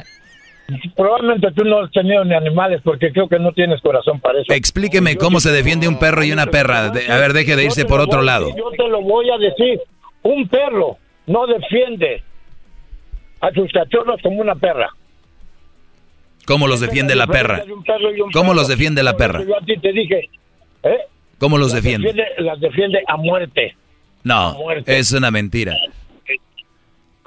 probablemente 0.95 1.47
tú 1.55 1.63
no 1.63 1.79
has 1.83 1.91
tenido 1.91 2.23
ni 2.25 2.33
animales 2.33 2.81
porque 2.83 3.11
creo 3.11 3.27
que 3.29 3.39
no 3.39 3.51
tienes 3.53 3.79
corazón 3.81 4.19
para 4.19 4.41
eso. 4.41 4.51
Explíqueme 4.53 5.15
cómo 5.17 5.39
se 5.39 5.51
defiende 5.51 5.87
un 5.87 5.99
perro 5.99 6.23
y 6.23 6.31
una 6.31 6.47
perra. 6.47 6.89
De- 6.89 7.11
a 7.11 7.17
ver, 7.17 7.33
deje 7.33 7.55
de 7.55 7.63
Yo 7.63 7.67
irse 7.67 7.85
por 7.85 7.99
otro 7.99 8.17
voy- 8.19 8.25
lado. 8.25 8.49
Yo 8.57 8.69
te 8.71 8.87
lo 8.87 9.01
voy 9.01 9.29
a 9.29 9.37
decir, 9.37 9.79
un 10.23 10.47
perro 10.47 10.97
no 11.27 11.45
defiende 11.45 12.23
a 13.41 13.51
sus 13.51 13.71
cachorros 13.71 14.19
como 14.23 14.41
una 14.41 14.55
perra. 14.55 14.89
¿Cómo 16.45 16.67
los 16.67 16.79
defiende 16.79 17.13
la 17.15 17.27
perra? 17.27 17.61
¿Cómo 18.33 18.53
los 18.53 18.67
defiende 18.69 19.03
la 19.03 19.17
perra? 19.17 19.43
Yo 19.43 19.57
a 19.57 19.65
ti 19.65 19.77
te 19.77 19.91
dije, 19.91 20.29
¿eh? 20.83 20.97
¿Cómo 21.39 21.57
los 21.57 21.73
defiende? 21.73 22.13
Las 22.39 22.59
defiende 22.59 22.99
a 23.07 23.17
muerte. 23.17 23.75
No, 24.23 24.57
es 24.85 25.11
una 25.11 25.29
mentira. 25.29 25.75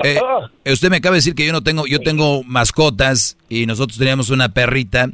Eh, 0.05 0.19
usted 0.73 0.91
me 0.91 0.97
acaba 0.99 1.15
de 1.15 1.19
decir 1.19 1.35
que 1.35 1.47
yo 1.47 1.53
no 1.53 1.63
tengo, 1.63 1.87
yo 1.87 2.01
tengo 2.01 2.43
mascotas 2.45 3.37
y 3.49 3.67
nosotros 3.67 3.99
teníamos 3.99 4.31
una 4.31 4.49
perrita 4.51 5.09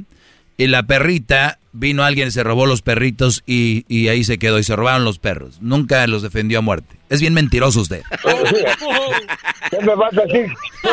Y 0.58 0.68
la 0.68 0.84
perrita, 0.84 1.58
vino 1.72 2.02
alguien, 2.02 2.32
se 2.32 2.42
robó 2.42 2.64
los 2.66 2.80
perritos 2.82 3.42
y, 3.46 3.84
y 3.88 4.08
ahí 4.08 4.24
se 4.24 4.38
quedó 4.38 4.58
y 4.58 4.64
se 4.64 4.74
robaron 4.74 5.04
los 5.04 5.18
perros. 5.18 5.58
Nunca 5.60 6.06
los 6.06 6.22
defendió 6.22 6.58
a 6.60 6.62
muerte. 6.62 6.96
Es 7.10 7.20
bien 7.20 7.34
mentiroso 7.34 7.80
usted. 7.82 8.02
¿Qué 9.70 9.78
me 9.84 9.94
vas 9.94 10.16
a 10.16 10.22
decir? 10.22 10.46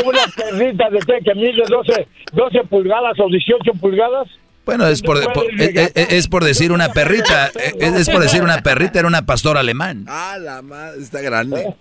Una 0.05 0.25
perrita 0.35 0.89
de 0.89 0.99
que 1.23 1.35
mide 1.35 1.63
12, 1.69 2.07
12 2.33 2.59
pulgadas 2.69 3.13
o 3.19 3.27
18 3.29 3.79
pulgadas. 3.79 4.27
Bueno, 4.65 4.87
es 4.87 5.01
por, 5.01 5.21
por- 5.33 5.45
es, 5.59 5.91
es- 5.95 6.11
es 6.13 6.27
por 6.27 6.43
decir 6.43 6.71
una 6.71 6.89
perrita, 6.93 7.47
es, 7.79 7.93
es 7.93 8.09
por 8.09 8.21
decir 8.21 8.41
una 8.43 8.61
perrita, 8.61 8.99
era 8.99 9.07
una 9.07 9.25
pastora 9.25 9.59
alemán. 9.59 10.05
Ah, 10.07 10.37
la 10.39 10.61
madre, 10.61 11.01
está 11.01 11.21
grande. 11.21 11.73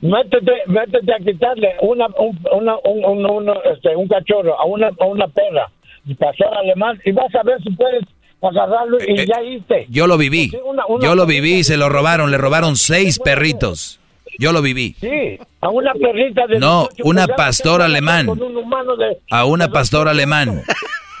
Métete, 0.00 0.52
métete 0.66 1.12
a 1.14 1.18
quitarle 1.18 1.74
una, 1.80 2.06
un, 2.18 2.38
una, 2.52 2.76
un, 2.84 3.04
un- 3.04 3.26
un- 3.48 3.56
este, 3.72 3.96
un 3.96 4.06
cachorro 4.06 4.58
a 4.60 4.64
una, 4.66 4.88
a 5.00 5.04
una 5.06 5.26
perra, 5.28 5.70
pastor 6.18 6.54
alemán, 6.58 7.00
y 7.04 7.12
vas 7.12 7.34
a 7.34 7.42
ver 7.42 7.62
si 7.62 7.70
puedes 7.70 8.04
agarrarlo 8.42 8.98
y 9.00 9.20
Eh, 9.20 9.26
ya 9.26 9.42
hice. 9.42 9.86
Yo 9.88 10.06
lo 10.06 10.18
viví, 10.18 10.50
Sí, 10.50 10.58
una- 10.64 10.84
una 10.86 11.02
yo 11.06 11.14
lo 11.14 11.24
viví 11.24 11.54
y 11.60 11.64
se 11.64 11.78
lo 11.78 11.88
robaron, 11.88 12.30
le 12.30 12.36
robaron 12.36 12.76
seis 12.76 13.18
perritos. 13.18 13.98
Yo 14.38 14.52
lo 14.52 14.60
viví. 14.62 14.94
Sí, 15.00 15.38
a 15.62 15.70
una 15.70 15.92
perrita 15.94 16.46
de 16.48 16.58
No, 16.58 16.88
18 16.88 17.02
una 17.08 17.26
pastor 17.28 17.80
alemán. 17.80 18.26
con 18.26 18.42
un 18.42 18.56
humano 18.56 18.96
de- 18.96 19.18
A 19.30 19.44
una 19.46 19.68
pastora 19.68 20.10
alemán. 20.10 20.60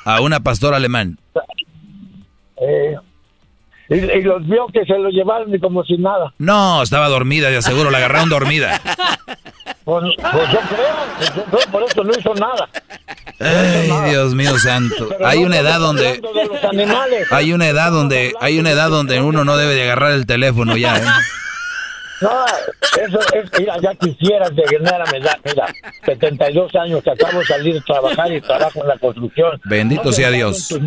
A 0.04 0.20
una 0.20 0.40
pastora 0.40 0.76
alemán. 0.76 1.16
eh, 2.60 2.96
y, 3.88 3.94
y 3.94 4.22
los 4.22 4.46
vio 4.46 4.66
que 4.72 4.84
se 4.84 4.98
lo 4.98 5.10
llevaron 5.10 5.54
y 5.54 5.58
como 5.58 5.84
si 5.84 5.96
nada. 5.96 6.32
No, 6.38 6.82
estaba 6.82 7.08
dormida, 7.08 7.50
de 7.50 7.62
seguro, 7.62 7.90
la 7.90 7.98
agarraron 7.98 8.28
dormida. 8.28 8.80
Pues, 9.84 10.04
pues 10.16 10.50
yo 10.50 10.58
creo, 10.60 11.34
yo 11.36 11.44
creo, 11.44 11.70
por 11.70 11.82
eso 11.82 12.04
no 12.04 12.12
hizo 12.18 12.34
nada. 12.34 12.68
Ay, 13.38 14.10
Dios 14.10 14.34
mío 14.34 14.58
santo. 14.58 15.10
Hay 15.22 15.40
no 15.40 15.46
una 15.46 15.58
edad 15.58 15.78
donde 15.78 16.22
hay 17.30 17.52
una 17.52 17.68
edad 17.68 17.90
donde 17.90 18.32
hay 18.40 18.58
una 18.58 18.70
edad 18.70 18.88
donde 18.88 19.20
uno 19.20 19.44
no 19.44 19.56
debe 19.58 19.74
de 19.74 19.82
agarrar 19.82 20.12
el 20.12 20.24
teléfono 20.24 20.76
ya, 20.76 20.96
¿eh? 20.98 21.02
No, 22.20 22.44
eso 23.02 23.18
es, 23.34 23.50
mira, 23.58 23.76
ya 23.82 23.94
quisieras 23.94 24.54
de 24.54 24.62
ganar 24.62 25.02
a 25.02 25.10
mi 25.10 25.18
edad, 25.18 25.38
mira, 25.44 25.66
72 26.04 26.74
años 26.76 27.02
que 27.02 27.10
acabo 27.10 27.40
de 27.40 27.44
salir 27.44 27.74
de 27.74 27.80
trabajar 27.80 28.32
y 28.32 28.40
trabajo 28.40 28.82
en 28.82 28.88
la 28.88 28.98
construcción. 28.98 29.60
Bendito 29.64 30.04
No 30.04 30.12
sea 30.12 30.30
Dios. 30.30 30.68
Tus 30.68 30.80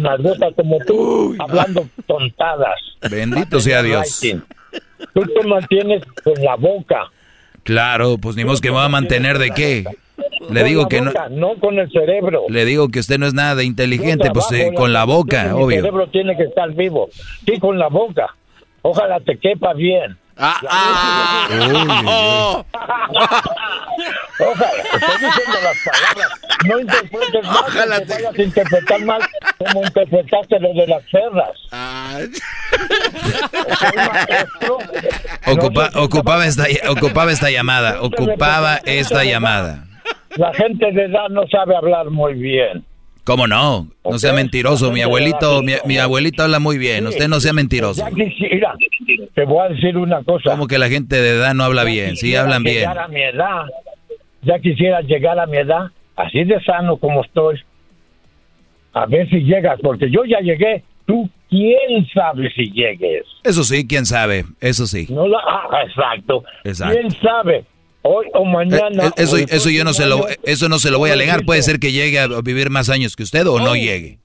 como 0.55 0.79
tú, 0.85 1.35
hablando 1.39 1.87
tontadas. 2.05 2.79
Bendito 3.09 3.59
sea 3.59 3.83
Dios. 3.83 4.21
Tú 5.13 5.21
te 5.21 5.47
mantienes 5.47 6.03
con 6.23 6.33
la 6.43 6.55
boca. 6.55 7.11
Claro, 7.63 8.17
pues 8.17 8.35
ni 8.35 8.45
modo 8.45 8.59
que 8.61 8.69
me 8.69 8.77
va 8.77 8.85
a 8.85 8.89
mantener 8.89 9.37
de 9.37 9.51
qué. 9.51 9.83
Le 10.49 10.63
digo 10.63 10.87
que 10.87 11.01
no 11.01 11.11
no 11.29 11.55
con 11.59 11.77
el 11.77 11.91
cerebro. 11.91 12.45
le 12.49 12.65
digo 12.65 12.87
que 12.89 12.99
usted 12.99 13.19
no 13.19 13.27
es 13.27 13.33
nada 13.33 13.55
de 13.55 13.65
inteligente, 13.65 14.31
pues 14.33 14.51
eh, 14.51 14.71
con 14.75 14.93
la 14.93 15.03
boca, 15.03 15.55
obvio. 15.55 15.81
cerebro 15.81 16.07
tiene 16.07 16.35
que 16.37 16.43
estar 16.43 16.71
vivo. 16.73 17.09
Sí, 17.45 17.59
con 17.59 17.77
la 17.77 17.89
boca. 17.89 18.35
Ojalá 18.81 19.19
te 19.19 19.37
quepa 19.37 19.73
bien. 19.73 20.17
Ah, 20.39 21.47
Ojalá, 24.39 24.71
estoy 24.93 25.17
diciendo 25.27 25.57
las 25.63 25.77
palabras. 25.83 26.29
No 26.67 26.79
interpretes 26.79 27.43
mal, 27.45 27.63
Ojalá 27.67 27.97
que 27.99 28.05
vayas 28.13 28.35
a 28.37 28.41
interpretar 28.43 28.99
mal 29.05 29.21
como 29.57 29.83
interpretaste 29.83 30.59
lo 30.59 30.73
de 30.73 30.87
las 30.87 31.03
perras. 31.11 31.57
Ocupa- 35.47 35.91
ocupaba 35.95 36.45
esta 36.45 36.65
ocupaba 36.89 37.31
esta 37.31 37.49
llamada, 37.49 38.01
ocupaba 38.01 38.79
esta 38.85 39.23
llamada. 39.23 39.85
La 40.35 40.53
gente 40.53 40.91
de 40.91 41.05
edad 41.05 41.29
no 41.29 41.47
sabe 41.47 41.75
hablar 41.75 42.09
muy 42.11 42.33
bien. 42.35 42.85
¿Cómo 43.27 43.45
no? 43.45 43.89
No 44.05 44.19
sea 44.19 44.31
mentiroso, 44.31 44.89
mi 44.89 45.01
abuelito, 45.01 45.61
mi, 45.61 45.73
mi 45.85 45.97
abuelito 45.97 46.43
habla 46.43 46.59
muy 46.59 46.77
bien, 46.77 47.05
usted 47.07 47.27
no 47.27 47.41
sea 47.41 47.51
mentiroso. 47.51 48.01
Ya 48.01 48.09
quisiera, 48.09 48.73
te 49.35 49.43
voy 49.43 49.65
a 49.65 49.69
decir 49.73 49.97
una 49.97 50.23
cosa. 50.23 50.51
Como 50.51 50.65
que 50.67 50.77
la 50.77 50.87
gente 50.87 51.17
de 51.17 51.31
edad 51.31 51.53
no 51.53 51.65
habla 51.65 51.83
bien, 51.83 52.15
sí 52.15 52.37
hablan 52.37 52.63
bien. 52.63 52.87
A 52.87 53.09
mi 53.09 53.21
edad, 53.21 53.65
ya 54.43 54.59
quisiera 54.59 55.01
llegar 55.01 55.37
a 55.39 55.45
mi 55.45 55.57
edad, 55.57 55.91
así 56.15 56.45
de 56.45 56.63
sano 56.63 56.95
como 56.95 57.21
estoy. 57.21 57.59
A 58.93 59.05
ver 59.07 59.29
si 59.29 59.41
llegas, 59.41 59.77
porque 59.83 60.09
yo 60.09 60.23
ya 60.23 60.39
llegué. 60.39 60.85
Tú, 61.05 61.29
quién 61.49 62.07
sabe 62.13 62.49
si 62.51 62.71
llegues. 62.71 63.25
Eso 63.43 63.65
sí, 63.65 63.85
quién 63.85 64.05
sabe, 64.05 64.45
eso 64.61 64.87
sí. 64.87 65.05
No 65.09 65.27
la, 65.27 65.39
ah, 65.39 65.83
exacto. 65.85 66.45
Exacto. 66.63 66.97
¿Quién 66.97 67.11
sabe? 67.11 67.65
Hoy 68.09 68.25
o 68.33 68.45
mañana. 68.45 69.07
Eh, 69.07 69.11
Eso, 69.17 69.35
o 69.35 69.39
eso 69.39 69.69
yo 69.69 69.83
no 69.83 69.91
se 69.93 70.05
lo, 70.05 70.25
eso 70.43 70.69
no 70.69 70.79
se 70.79 70.91
lo 70.91 70.97
voy 70.97 71.09
a 71.09 71.13
alegar. 71.13 71.43
Puede 71.45 71.61
ser 71.61 71.79
que 71.79 71.91
llegue 71.91 72.19
a 72.19 72.27
vivir 72.41 72.69
más 72.69 72.89
años 72.89 73.15
que 73.17 73.23
usted 73.23 73.45
o 73.47 73.59
no 73.59 73.75
llegue. 73.75 74.19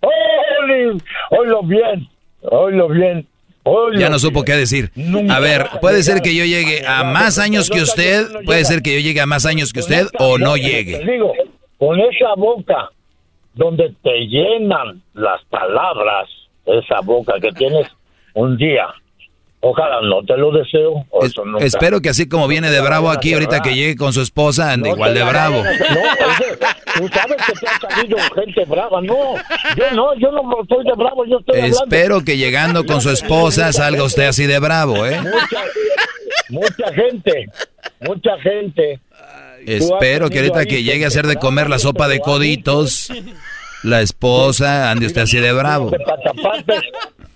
¡Oli! 0.00 1.00
Oílo 1.30 1.62
bien, 1.62 2.08
oílo 2.42 2.88
bien. 2.88 3.26
oílo 3.62 3.98
Ya 3.98 4.10
no 4.10 4.18
supo 4.18 4.42
qué 4.44 4.52
decir. 4.56 4.90
A 5.30 5.40
ver, 5.40 5.66
puede 5.80 6.02
ser 6.02 6.20
que 6.20 6.34
yo 6.34 6.44
llegue 6.44 6.86
a 6.86 7.02
más 7.04 7.38
años 7.38 7.70
que 7.70 7.80
usted, 7.80 8.26
puede 8.44 8.64
ser 8.66 8.82
que 8.82 8.94
yo 8.94 9.00
llegue 9.00 9.20
a 9.20 9.26
más 9.26 9.46
años 9.46 9.72
que 9.72 9.80
usted 9.80 10.06
o 10.18 10.36
no 10.36 10.56
llegue. 10.56 10.98
digo, 10.98 11.32
con 11.78 11.98
esa 11.98 12.34
boca 12.36 12.90
donde 13.54 13.94
te 14.02 14.26
llenan 14.26 15.02
las 15.14 15.42
palabras, 15.46 16.28
esa 16.66 17.00
boca 17.00 17.34
que 17.40 17.52
tienes 17.52 17.86
un 18.34 18.56
día. 18.56 18.86
Ojalá 19.64 20.00
no 20.02 20.24
te 20.24 20.36
lo 20.36 20.50
deseo. 20.50 21.06
Espero 21.60 22.00
que 22.00 22.08
así 22.08 22.28
como 22.28 22.48
viene 22.48 22.68
de 22.68 22.80
bravo 22.80 23.10
aquí, 23.10 23.32
ahorita 23.32 23.62
que 23.62 23.76
llegue 23.76 23.94
con 23.94 24.12
su 24.12 24.20
esposa, 24.20 24.72
ande 24.72 24.88
No 24.88 24.96
igual 24.96 25.14
de 25.14 25.22
bravo. 25.22 25.62
No, 25.62 26.00
oye, 26.00 26.58
tú 26.96 27.08
sabes 27.08 27.36
que 27.46 27.52
te 27.52 27.68
ha 27.68 27.78
salido 27.78 28.18
gente 28.34 28.64
brava. 28.64 29.00
No, 29.00 29.36
yo 29.76 29.90
no, 29.92 30.14
yo 30.18 30.32
no 30.32 30.42
estoy 30.62 30.84
de 30.84 30.92
bravo, 30.96 31.24
yo 31.26 31.38
estoy 31.38 31.60
hablando. 31.60 31.84
Espero 31.84 32.24
que 32.24 32.36
llegando 32.36 32.84
con 32.84 33.00
su 33.00 33.10
esposa 33.10 33.72
salga 33.72 34.02
usted 34.02 34.24
así 34.24 34.46
de 34.46 34.58
bravo, 34.58 35.06
¿eh? 35.06 35.20
Mucha, 35.20 35.62
mucha 36.48 36.92
gente, 36.94 37.46
mucha 38.00 38.38
gente. 38.40 38.98
Espero 39.64 40.28
que 40.28 40.40
ahorita 40.40 40.66
que 40.66 40.82
llegue 40.82 41.04
a 41.04 41.08
hacer 41.08 41.28
de 41.28 41.36
comer 41.36 41.70
la 41.70 41.78
sopa 41.78 42.08
de 42.08 42.18
coditos, 42.18 43.12
la 43.84 44.00
esposa 44.00 44.90
ande 44.90 45.06
usted 45.06 45.20
así 45.20 45.38
de 45.38 45.52
bravo. 45.52 45.92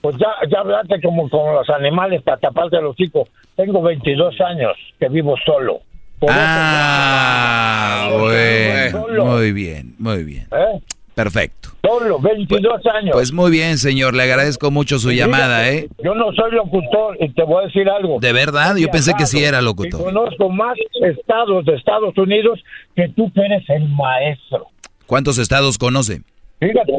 Pues 0.07 0.18
ya, 0.18 0.28
ya 0.49 0.60
hablaste 0.60 1.01
como 1.02 1.28
con 1.28 1.52
los 1.52 1.68
animales 1.68 2.23
para 2.23 2.36
taparte 2.36 2.81
los 2.81 2.93
hocico. 2.93 3.26
Tengo 3.57 3.83
22 3.83 4.41
años 4.41 4.76
que 5.01 5.09
vivo 5.09 5.35
solo. 5.44 5.81
Por 6.20 6.31
Ah, 6.33 8.09
bueno, 8.12 9.25
muy 9.25 9.51
bien, 9.51 9.97
muy 9.99 10.23
bien. 10.23 10.47
eso, 10.47 10.57
¿eh? 10.59 10.81
Perfecto. 11.12 11.70
Solo, 11.85 12.20
22 12.20 12.86
años. 12.86 13.10
Pues 13.15 13.33
muy 13.33 13.51
bien, 13.51 13.78
señor, 13.78 14.15
le 14.15 14.23
agradezco 14.23 14.70
mucho 14.70 15.01
su 15.01 15.10
llamada, 15.10 15.68
¿eh? 15.70 15.89
Yo 16.05 16.15
no 16.15 16.33
soy 16.35 16.52
locutor 16.52 17.17
y 17.18 17.28
te 17.31 17.43
voy 17.43 17.65
a 17.65 17.67
decir 17.67 17.91
algo. 17.91 18.20
¿De 18.20 18.33
verdad? 18.33 18.76
Yo 18.76 18.86
pensé 18.93 19.12
que 19.18 19.26
sí 19.26 19.43
era 19.43 19.60
locutor. 19.60 20.05
conozco 20.05 20.51
más 20.51 20.76
estados 21.02 21.65
de 21.65 21.75
Estados 21.75 22.17
Unidos 22.17 22.62
que 22.94 23.09
tú 23.09 23.28
que 23.33 23.41
eres 23.41 23.68
el 23.70 23.89
maestro. 23.89 24.68
¿Cuántos 25.07 25.39
estados 25.39 25.78
conoce? 25.78 26.20
Fíjate, 26.60 26.93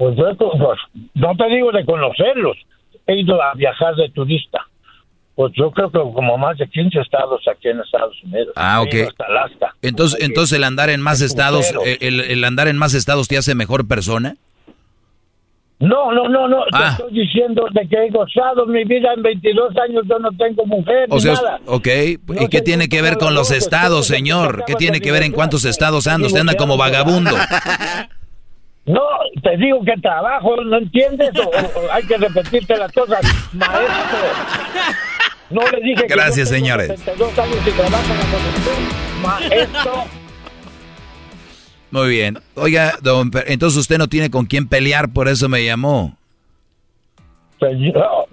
pues, 0.00 0.16
yo, 0.16 0.34
pues, 0.34 0.78
no 1.12 1.36
te 1.36 1.46
digo 1.54 1.70
de 1.72 1.84
conocerlos, 1.84 2.56
he 3.06 3.20
ido 3.20 3.40
a 3.42 3.52
viajar 3.52 3.94
de 3.96 4.08
turista. 4.08 4.66
Pues 5.34 5.52
yo 5.54 5.70
creo 5.72 5.90
que 5.90 5.98
como 5.98 6.38
más 6.38 6.56
de 6.56 6.66
15 6.66 7.00
estados 7.00 7.42
aquí 7.46 7.68
en 7.68 7.80
Estados 7.80 8.16
Unidos. 8.24 8.54
Ah, 8.56 8.80
ok. 8.80 8.94
Hasta 9.08 9.26
Alaska. 9.26 9.74
Entonces, 9.82 10.18
entonces 10.22 10.56
el 10.56 10.64
andar 10.64 10.88
en 10.88 11.02
más 11.02 11.20
estados, 11.20 11.70
eh, 11.84 11.98
el, 12.00 12.20
el 12.20 12.44
andar 12.44 12.68
en 12.68 12.78
más 12.78 12.94
estados 12.94 13.28
te 13.28 13.36
hace 13.36 13.54
mejor 13.54 13.86
persona. 13.86 14.36
No, 15.80 16.12
no, 16.12 16.30
no, 16.30 16.48
no. 16.48 16.64
Ah. 16.72 16.96
Te 16.96 17.02
estoy 17.04 17.20
diciendo 17.20 17.66
de 17.72 17.86
que 17.88 17.96
he 17.96 18.10
gozado 18.10 18.64
mi 18.66 18.84
vida 18.84 19.12
en 19.14 19.22
22 19.22 19.76
años. 19.76 20.04
Yo 20.08 20.18
no 20.18 20.30
tengo 20.32 20.64
mujer 20.64 21.08
O 21.10 21.16
ni 21.16 21.20
sea, 21.20 21.34
nada. 21.34 21.60
ok, 21.66 21.88
¿y 22.40 22.48
qué 22.48 22.62
tiene 22.62 22.88
que 22.88 23.02
ver 23.02 23.18
con 23.18 23.34
los 23.34 23.50
estados, 23.50 24.06
señor? 24.06 24.64
¿Qué 24.66 24.76
tiene 24.76 25.00
que 25.00 25.12
ver 25.12 25.24
en 25.24 25.32
cuántos 25.32 25.66
estados 25.66 26.06
anda? 26.06 26.26
Usted 26.26 26.40
anda 26.40 26.54
como 26.54 26.78
vagabundo. 26.78 27.32
No, 28.86 29.02
te 29.42 29.56
digo 29.56 29.84
que 29.84 29.94
trabajo, 30.00 30.56
¿no 30.64 30.78
entiendes? 30.78 31.30
O, 31.38 31.50
hay 31.92 32.02
que 32.04 32.16
repetirte 32.16 32.76
las 32.76 32.90
cosas, 32.92 33.20
maestro. 33.52 34.18
No 35.50 35.62
le 35.68 35.80
dije 35.82 36.06
que 36.06 36.14
Gracias, 36.14 36.48
yo 36.48 36.54
tengo 36.54 36.66
señores. 36.66 36.88
72 36.88 37.38
años 37.38 37.56
y 37.66 37.70
trabajo 37.70 38.12
en 38.12 38.18
la 38.18 38.24
construcción. 38.24 39.22
Maestro, 39.22 40.04
Muy 41.90 42.08
bien. 42.08 42.38
Oiga, 42.54 42.94
don, 43.02 43.30
entonces 43.46 43.78
usted 43.78 43.98
no 43.98 44.08
tiene 44.08 44.30
con 44.30 44.46
quién 44.46 44.68
pelear, 44.68 45.12
por 45.12 45.28
eso 45.28 45.48
me 45.48 45.64
llamó. 45.64 46.16
señor, 47.58 48.28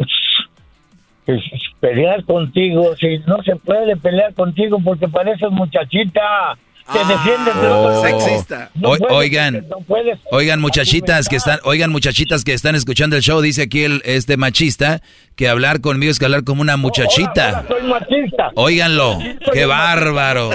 pues, 1.26 1.42
pelear 1.80 2.24
contigo, 2.24 2.95
si 2.95 3.19
no 3.27 3.43
se 3.43 3.56
puede 3.58 3.98
pelear 3.98 4.34
contigo 4.34 4.80
porque 4.84 5.08
pareces 5.08 5.51
muchachita. 5.51 6.58
Te 6.92 7.00
defiendes 7.00 7.56
de 7.62 7.68
Oh. 7.68 7.84
otro. 7.84 8.02
Sexista. 8.22 8.70
No 8.76 8.90
O- 8.92 8.98
puedes, 8.98 9.12
oigan, 9.14 9.66
no 9.70 9.78
oigan 10.32 10.60
muchachitas 10.62 11.28
que 11.30 11.36
están, 11.36 11.60
oigan 11.64 11.92
muchachitas 11.92 12.44
que 12.44 12.54
están 12.54 12.76
escuchando 12.76 13.16
el 13.16 13.22
show, 13.22 13.42
dice 13.42 13.64
aquí 13.64 13.84
el 13.84 14.02
este 14.06 14.38
machista 14.38 15.02
que 15.36 15.48
hablar 15.48 15.82
conmigo 15.82 16.12
es 16.12 16.18
que 16.20 16.26
hablar 16.26 16.44
como 16.44 16.62
una 16.62 16.78
muchachita. 16.78 17.66
Soy 17.68 17.84
machista. 17.84 18.52
Óiganlo, 18.56 19.20
qué 19.54 19.66
bárbaro. 19.66 20.50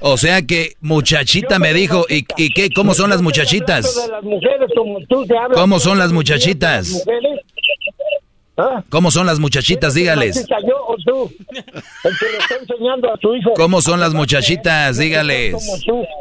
O 0.00 0.16
sea 0.16 0.42
que 0.42 0.74
muchachita 0.80 1.58
me 1.58 1.72
dijo, 1.74 2.06
¿y, 2.08 2.24
y 2.36 2.50
qué? 2.50 2.70
¿Cómo 2.70 2.94
son 2.94 3.10
las 3.10 3.22
muchachitas? 3.22 4.08
¿Cómo 5.54 5.80
son 5.80 5.98
las 5.98 6.12
muchachitas? 6.12 7.04
¿Ah? 8.60 8.84
¿Cómo 8.90 9.10
son 9.10 9.26
las 9.26 9.38
muchachitas? 9.38 9.94
Dígales. 9.94 10.36
¿Machista 10.36 10.56
yo 10.68 10.76
o 10.86 10.96
tú? 11.04 11.32
El 11.54 12.18
que 12.18 12.26
le 12.26 12.38
está 12.38 12.56
enseñando 12.60 13.12
a 13.12 13.16
tu 13.16 13.34
hijo. 13.34 13.54
¿Cómo 13.54 13.80
son 13.80 14.00
las 14.00 14.12
muchachitas? 14.12 14.98
Dígales. 14.98 15.54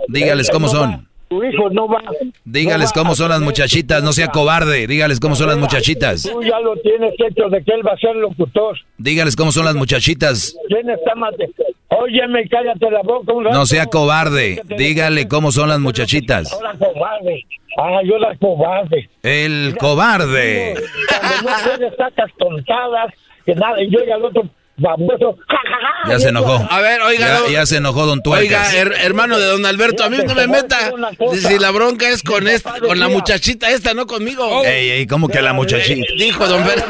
Dígales 0.07 0.49
cómo 0.49 0.69
son. 0.69 1.05
Tu 1.27 1.43
hijo 1.43 1.69
no 1.69 1.87
va. 1.87 2.01
Dígales 2.45 2.91
cómo 2.93 3.13
son 3.13 3.29
las 3.29 3.41
muchachitas, 3.41 4.01
no 4.03 4.13
sea 4.13 4.29
cobarde. 4.29 4.87
Dígales 4.87 5.19
cómo 5.19 5.35
son 5.35 5.47
las 5.47 5.57
muchachitas. 5.57 6.23
Tú 6.23 6.41
ya 6.41 6.59
lo 6.59 6.75
tienes 6.77 7.13
hecho 7.19 7.49
de 7.49 7.63
que 7.63 7.73
él 7.73 7.85
va 7.85 7.91
a 7.91 7.97
ser 7.97 8.15
locutor. 8.15 8.77
Dígales 8.97 9.35
cómo 9.35 9.51
son 9.51 9.65
las 9.65 9.75
muchachitas. 9.75 10.55
¿Quién 10.67 10.89
está 10.89 11.13
más 11.15 11.35
de... 11.37 11.49
Óyeme, 11.91 12.47
cállate 12.47 12.91
la 12.91 13.01
boca 13.01 13.33
un 13.33 13.45
rato. 13.45 13.57
No 13.57 13.65
sea 13.65 13.87
cobarde. 13.87 14.61
Dígale 14.77 15.27
cómo 15.27 15.51
son 15.51 15.69
las 15.69 15.79
muchachitas. 15.79 16.51
Ahora 16.53 16.73
cobarde. 16.77 17.45
Ah, 17.77 17.99
yo 18.05 18.17
la 18.19 18.35
cobarde. 18.37 19.09
El 19.23 19.75
cobarde. 19.77 20.75
Cuando 21.19 21.49
no 21.51 21.57
puedes 21.77 21.95
sacas 21.97 22.31
tontadas, 22.37 23.13
que 23.45 23.55
nada, 23.55 23.81
y 23.81 23.85
el 23.95 24.23
otro 24.25 24.43
baboso. 24.77 25.35
ja, 25.47 25.57
ja, 25.57 25.77
ja, 26.05 26.11
Ya 26.11 26.19
se 26.19 26.29
enojó. 26.29 26.65
A 26.69 26.79
ver, 26.81 27.01
oiga, 27.01 27.39
Ya, 27.51 27.65
se 27.65 27.77
enojó 27.77 28.05
Don 28.05 28.21
Oiga, 28.25 28.63
Tuercas. 28.63 28.73
her- 28.75 28.95
hermano 29.03 29.37
de 29.39 29.45
don 29.45 29.65
Alberto, 29.65 30.03
a 30.03 30.09
mí 30.09 30.17
no 30.25 30.35
me 30.35 30.47
meta. 30.47 30.91
Si 31.33 31.57
la 31.59 31.71
bronca 31.71 32.07
es 32.09 32.21
con 32.23 32.47
esta, 32.47 32.79
con 32.79 32.99
la 32.99 33.07
muchachita 33.07 33.69
esta, 33.71 33.93
no 33.95 34.05
conmigo. 34.05 34.63
Ey, 34.63 34.89
ey, 34.91 35.07
¿cómo 35.07 35.27
que 35.27 35.41
la 35.41 35.53
muchachita? 35.53 36.05
Dijo 36.17 36.47
don 36.47 36.61
Alberto. 36.61 36.85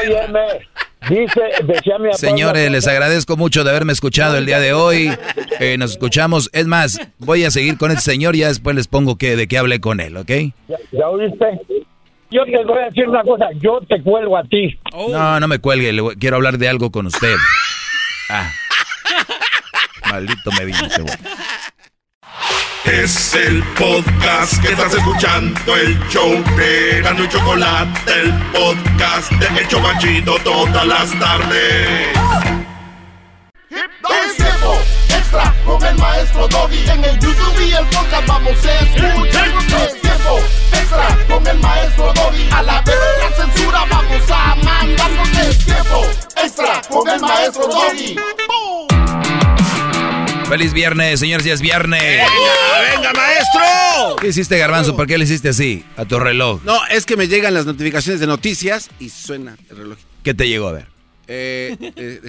Óyeme, 0.00 0.40
dice, 1.08 1.40
decía 1.64 1.98
mi. 1.98 2.12
Señores, 2.14 2.70
les 2.70 2.86
agradezco 2.86 3.36
mucho 3.36 3.64
de 3.64 3.70
haberme 3.70 3.92
escuchado 3.92 4.36
el 4.36 4.46
día 4.46 4.60
de 4.60 4.72
hoy. 4.72 5.10
Eh, 5.60 5.76
nos 5.78 5.92
escuchamos. 5.92 6.50
Es 6.52 6.66
más, 6.66 7.00
voy 7.18 7.44
a 7.44 7.50
seguir 7.50 7.76
con 7.78 7.90
este 7.90 8.02
señor 8.02 8.34
y 8.36 8.40
ya 8.40 8.48
después 8.48 8.74
les 8.76 8.88
pongo 8.88 9.16
que, 9.16 9.36
de 9.36 9.46
qué 9.48 9.58
hablé 9.58 9.80
con 9.80 10.00
él, 10.00 10.16
¿ok? 10.16 10.30
¿Ya, 10.68 10.76
ya 10.92 11.08
oíste? 11.08 11.46
Yo 12.30 12.44
te 12.44 12.64
voy 12.64 12.78
a 12.78 12.86
decir 12.86 13.06
una 13.08 13.22
cosa, 13.22 13.46
yo 13.60 13.80
te 13.88 14.00
cuelgo 14.02 14.36
a 14.38 14.42
ti. 14.44 14.78
No, 15.10 15.38
no 15.38 15.48
me 15.48 15.58
cuelgue, 15.58 15.92
le 15.92 16.00
voy- 16.00 16.16
quiero 16.16 16.36
hablar 16.36 16.56
de 16.56 16.68
algo 16.68 16.90
con 16.90 17.06
usted. 17.06 17.34
Ah. 18.30 18.50
Maldito 20.10 20.50
me 20.58 20.64
vino 20.64 20.78
ese 20.86 21.02
güey. 21.02 21.14
Es 22.84 23.34
el 23.34 23.62
podcast 23.78 24.60
que 24.60 24.72
estás 24.72 24.92
escuchando, 24.92 25.76
el 25.76 25.98
show 26.08 26.32
de 26.56 27.00
Gano 27.00 27.24
y 27.24 27.28
Chocolate, 27.28 28.12
el 28.12 28.32
podcast 28.50 29.30
de 29.30 29.60
El 29.60 29.68
Chobachito 29.68 30.36
todas 30.42 30.84
las 30.84 31.10
tardes. 31.18 32.08
Es 33.70 34.36
tiempo 34.36 34.78
extra 35.08 35.54
con 35.64 35.84
el 35.84 35.96
maestro 35.96 36.48
Doggy. 36.48 36.90
En 36.90 37.04
el 37.04 37.18
YouTube 37.20 37.60
y 37.60 37.72
el 37.72 37.86
podcast 37.86 38.26
vamos 38.26 38.64
a 38.64 38.80
escuchar. 38.80 39.48
Es 39.86 40.00
tiempo 40.02 40.40
extra 40.72 41.18
con 41.28 41.46
el 41.46 41.58
maestro 41.60 42.12
Doggy. 42.14 42.48
A 42.52 42.62
la 42.62 42.80
vez 42.82 42.96
la 43.20 43.44
censura 43.44 43.84
vamos 43.88 44.30
a 44.30 44.54
mandarnos. 44.56 45.28
Es 45.38 45.58
tiempo 45.64 46.02
extra 46.36 46.82
con 46.88 47.08
el 47.08 47.20
maestro 47.20 47.68
Doggy. 47.68 48.16
Feliz 50.52 50.74
viernes, 50.74 51.18
señores, 51.18 51.46
ya 51.46 51.54
es 51.54 51.62
viernes. 51.62 52.02
¡Venga, 52.02 53.10
maestro! 53.14 54.16
¿Qué 54.20 54.28
hiciste, 54.28 54.58
Garbanzo? 54.58 54.94
¿Por 54.94 55.06
qué 55.06 55.16
le 55.16 55.24
hiciste 55.24 55.48
así 55.48 55.82
a 55.96 56.04
tu 56.04 56.18
reloj? 56.18 56.60
No, 56.62 56.78
es 56.90 57.06
que 57.06 57.16
me 57.16 57.26
llegan 57.26 57.54
las 57.54 57.64
notificaciones 57.64 58.20
de 58.20 58.26
noticias 58.26 58.90
y 59.00 59.08
suena 59.08 59.56
el 59.70 59.76
reloj. 59.78 59.96
¿Qué 60.22 60.34
te 60.34 60.46
llegó 60.46 60.68
a 60.68 60.72
ver? 60.72 60.86
Eh, 61.26 61.74
eh, 61.96 62.20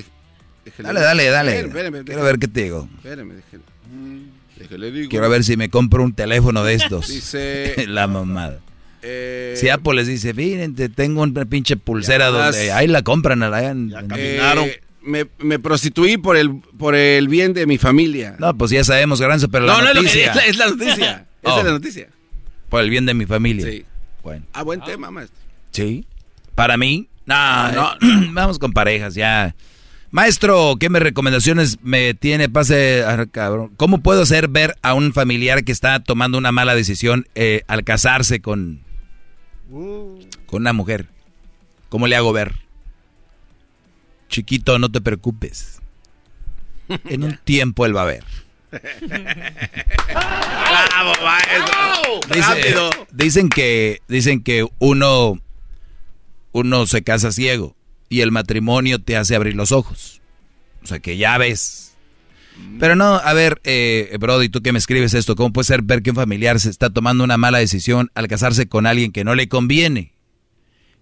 eh, 0.65 0.71
Dale, 0.77 1.01
dale, 1.01 1.25
dale. 1.27 1.51
Espéreme, 1.51 1.73
espéreme, 1.73 2.03
Quiero 2.05 2.23
ver 2.23 2.39
qué 2.39 2.47
te 2.47 2.61
llegó. 2.61 2.87
Espéreme, 2.95 3.33
déjele. 3.33 3.63
Mm, 3.91 4.93
digo. 4.93 5.09
Quiero 5.09 5.29
ver 5.29 5.43
si 5.43 5.57
me 5.57 5.69
compro 5.69 6.01
un 6.01 6.13
teléfono 6.13 6.63
de 6.63 6.75
estos. 6.75 7.09
Dice- 7.09 7.75
La 7.89 8.07
mamada. 8.07 8.59
Eh, 9.01 9.55
Si 9.57 9.67
Apple 9.67 9.95
les 9.95 10.07
dice, 10.07 10.33
miren, 10.33 10.75
te 10.75 10.87
tengo 10.87 11.23
una 11.23 11.43
pinche 11.43 11.75
pulsera 11.75 12.27
Ya 12.27 12.31
donde 12.31 12.71
ahí 12.71 12.87
la 12.87 13.01
compran. 13.01 13.43
allá 13.43 13.71
en- 13.71 13.93
eh, 14.15 14.79
me, 15.03 15.27
me 15.39 15.59
prostituí 15.59 16.17
por 16.17 16.37
el, 16.37 16.55
por 16.77 16.95
el 16.95 17.27
bien 17.27 17.53
de 17.53 17.65
mi 17.65 17.77
familia. 17.77 18.35
No, 18.39 18.57
pues 18.57 18.71
ya 18.71 18.83
sabemos, 18.83 19.19
Garbanzo, 19.21 19.49
pero 19.49 19.65
no, 19.65 19.73
la 19.81 19.81
no 19.81 19.89
es, 19.89 19.95
lo 19.95 20.01
que- 20.01 20.07
noticia. 20.07 20.29
es 20.31 20.35
la, 20.35 20.45
es 20.45 20.57
la 20.57 20.67
noticia. 20.67 21.11
Esa 21.43 21.53
Oh. 21.55 21.59
es 21.59 21.65
la 21.65 21.71
noticia. 21.71 22.07
Por 22.69 22.81
el 22.81 22.89
bien 22.89 23.05
de 23.05 23.13
mi 23.13 23.25
familia. 23.25 23.65
Sí. 23.69 23.85
Bueno. 24.23 24.45
Ah, 24.53 24.63
buen 24.63 24.81
tema, 24.81 25.11
maestro. 25.11 25.37
Sí. 25.71 26.05
¿Para 26.55 26.77
mí? 26.77 27.09
No, 27.25 27.71
No. 27.71 27.95
no. 27.99 28.31
Vamos 28.33 28.59
con 28.59 28.71
parejas, 28.73 29.13
ya. 29.15 29.55
Maestro, 30.11 30.75
¿qué 30.79 30.89
me 30.89 30.99
recomendaciones 30.99 31.79
me 31.81 32.13
tiene? 32.13 32.47
Pase, 32.47 33.03
ah, 33.05 33.25
cabrón. 33.31 33.71
¿Cómo 33.77 34.01
puedo 34.01 34.21
hacer 34.21 34.47
ver 34.47 34.75
a 34.83 34.93
un 34.93 35.11
familiar 35.11 35.63
que 35.63 35.71
está 35.71 35.99
tomando 36.01 36.37
una 36.37 36.51
mala 36.51 36.75
decisión 36.75 37.27
eh, 37.35 37.63
al 37.67 37.83
casarse 37.83 38.39
con, 38.39 38.81
con 39.69 40.61
una 40.61 40.73
mujer? 40.73 41.07
¿Cómo 41.89 42.07
le 42.07 42.15
hago 42.15 42.31
ver? 42.33 42.53
Chiquito, 44.33 44.79
no 44.79 44.89
te 44.91 44.99
preocupes. 44.99 45.79
En 47.05 47.23
un 47.23 47.37
tiempo 47.43 47.85
él 47.85 47.95
va 47.95 48.01
a 48.01 48.05
ver. 48.05 48.23
¡Bravo, 50.09 51.13
maestro! 51.23 52.35
Dice- 52.35 52.41
¡Rápido! 52.41 52.89
dicen 53.11 53.49
que 53.49 53.99
dicen 54.07 54.41
que 54.43 54.67
uno 54.79 55.39
uno 56.51 56.87
se 56.87 57.03
casa 57.03 57.31
ciego 57.31 57.75
y 58.09 58.21
el 58.21 58.31
matrimonio 58.31 58.99
te 58.99 59.17
hace 59.17 59.35
abrir 59.35 59.55
los 59.55 59.71
ojos. 59.71 60.21
O 60.83 60.87
sea 60.87 60.99
que 60.99 61.17
ya 61.17 61.37
ves. 61.37 61.93
Pero 62.79 62.95
no, 62.95 63.15
a 63.15 63.33
ver, 63.33 63.61
eh, 63.63 64.15
Brody, 64.19 64.49
tú 64.49 64.61
que 64.63 64.71
me 64.71 64.79
escribes 64.79 65.13
esto, 65.13 65.35
¿cómo 65.35 65.53
puede 65.53 65.65
ser 65.65 65.83
ver 65.83 66.01
que 66.01 66.09
un 66.11 66.15
familiar 66.15 66.59
se 66.59 66.69
está 66.71 66.89
tomando 66.91 67.23
una 67.23 67.37
mala 67.37 67.59
decisión 67.59 68.09
al 68.15 68.27
casarse 68.27 68.67
con 68.67 68.85
alguien 68.87 69.11
que 69.11 69.23
no 69.23 69.33
le 69.35 69.47
conviene? 69.47 70.13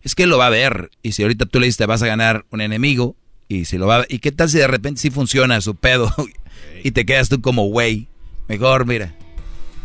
Es 0.02 0.16
que 0.16 0.28
lo 0.28 0.38
va 0.38 0.48
a 0.48 0.50
ver. 0.50 0.90
Y 1.02 1.12
si 1.12 1.24
ahorita 1.24 1.46
tú 1.46 1.60
le 1.60 1.66
dices 1.68 1.78
te 1.78 1.86
vas 1.86 2.02
a 2.04 2.08
ganar 2.08 2.46
un 2.52 2.62
enemigo, 2.62 3.16
y 3.52 3.66
si 3.66 3.78
lo 3.78 3.88
va 3.88 4.06
¿y 4.08 4.20
qué 4.20 4.32
tal 4.32 4.50
si 4.50 4.58
de 4.58 4.68
repente 4.68 5.02
sí 5.02 5.12
funciona 5.12 5.62
su 5.62 5.76
pedo? 5.76 6.14
y 6.84 6.92
te 6.92 7.06
quedas 7.06 7.30
tú 7.30 7.42
como 7.42 7.66
güey. 7.66 8.08
Mejor, 8.48 8.86
mira, 8.86 9.14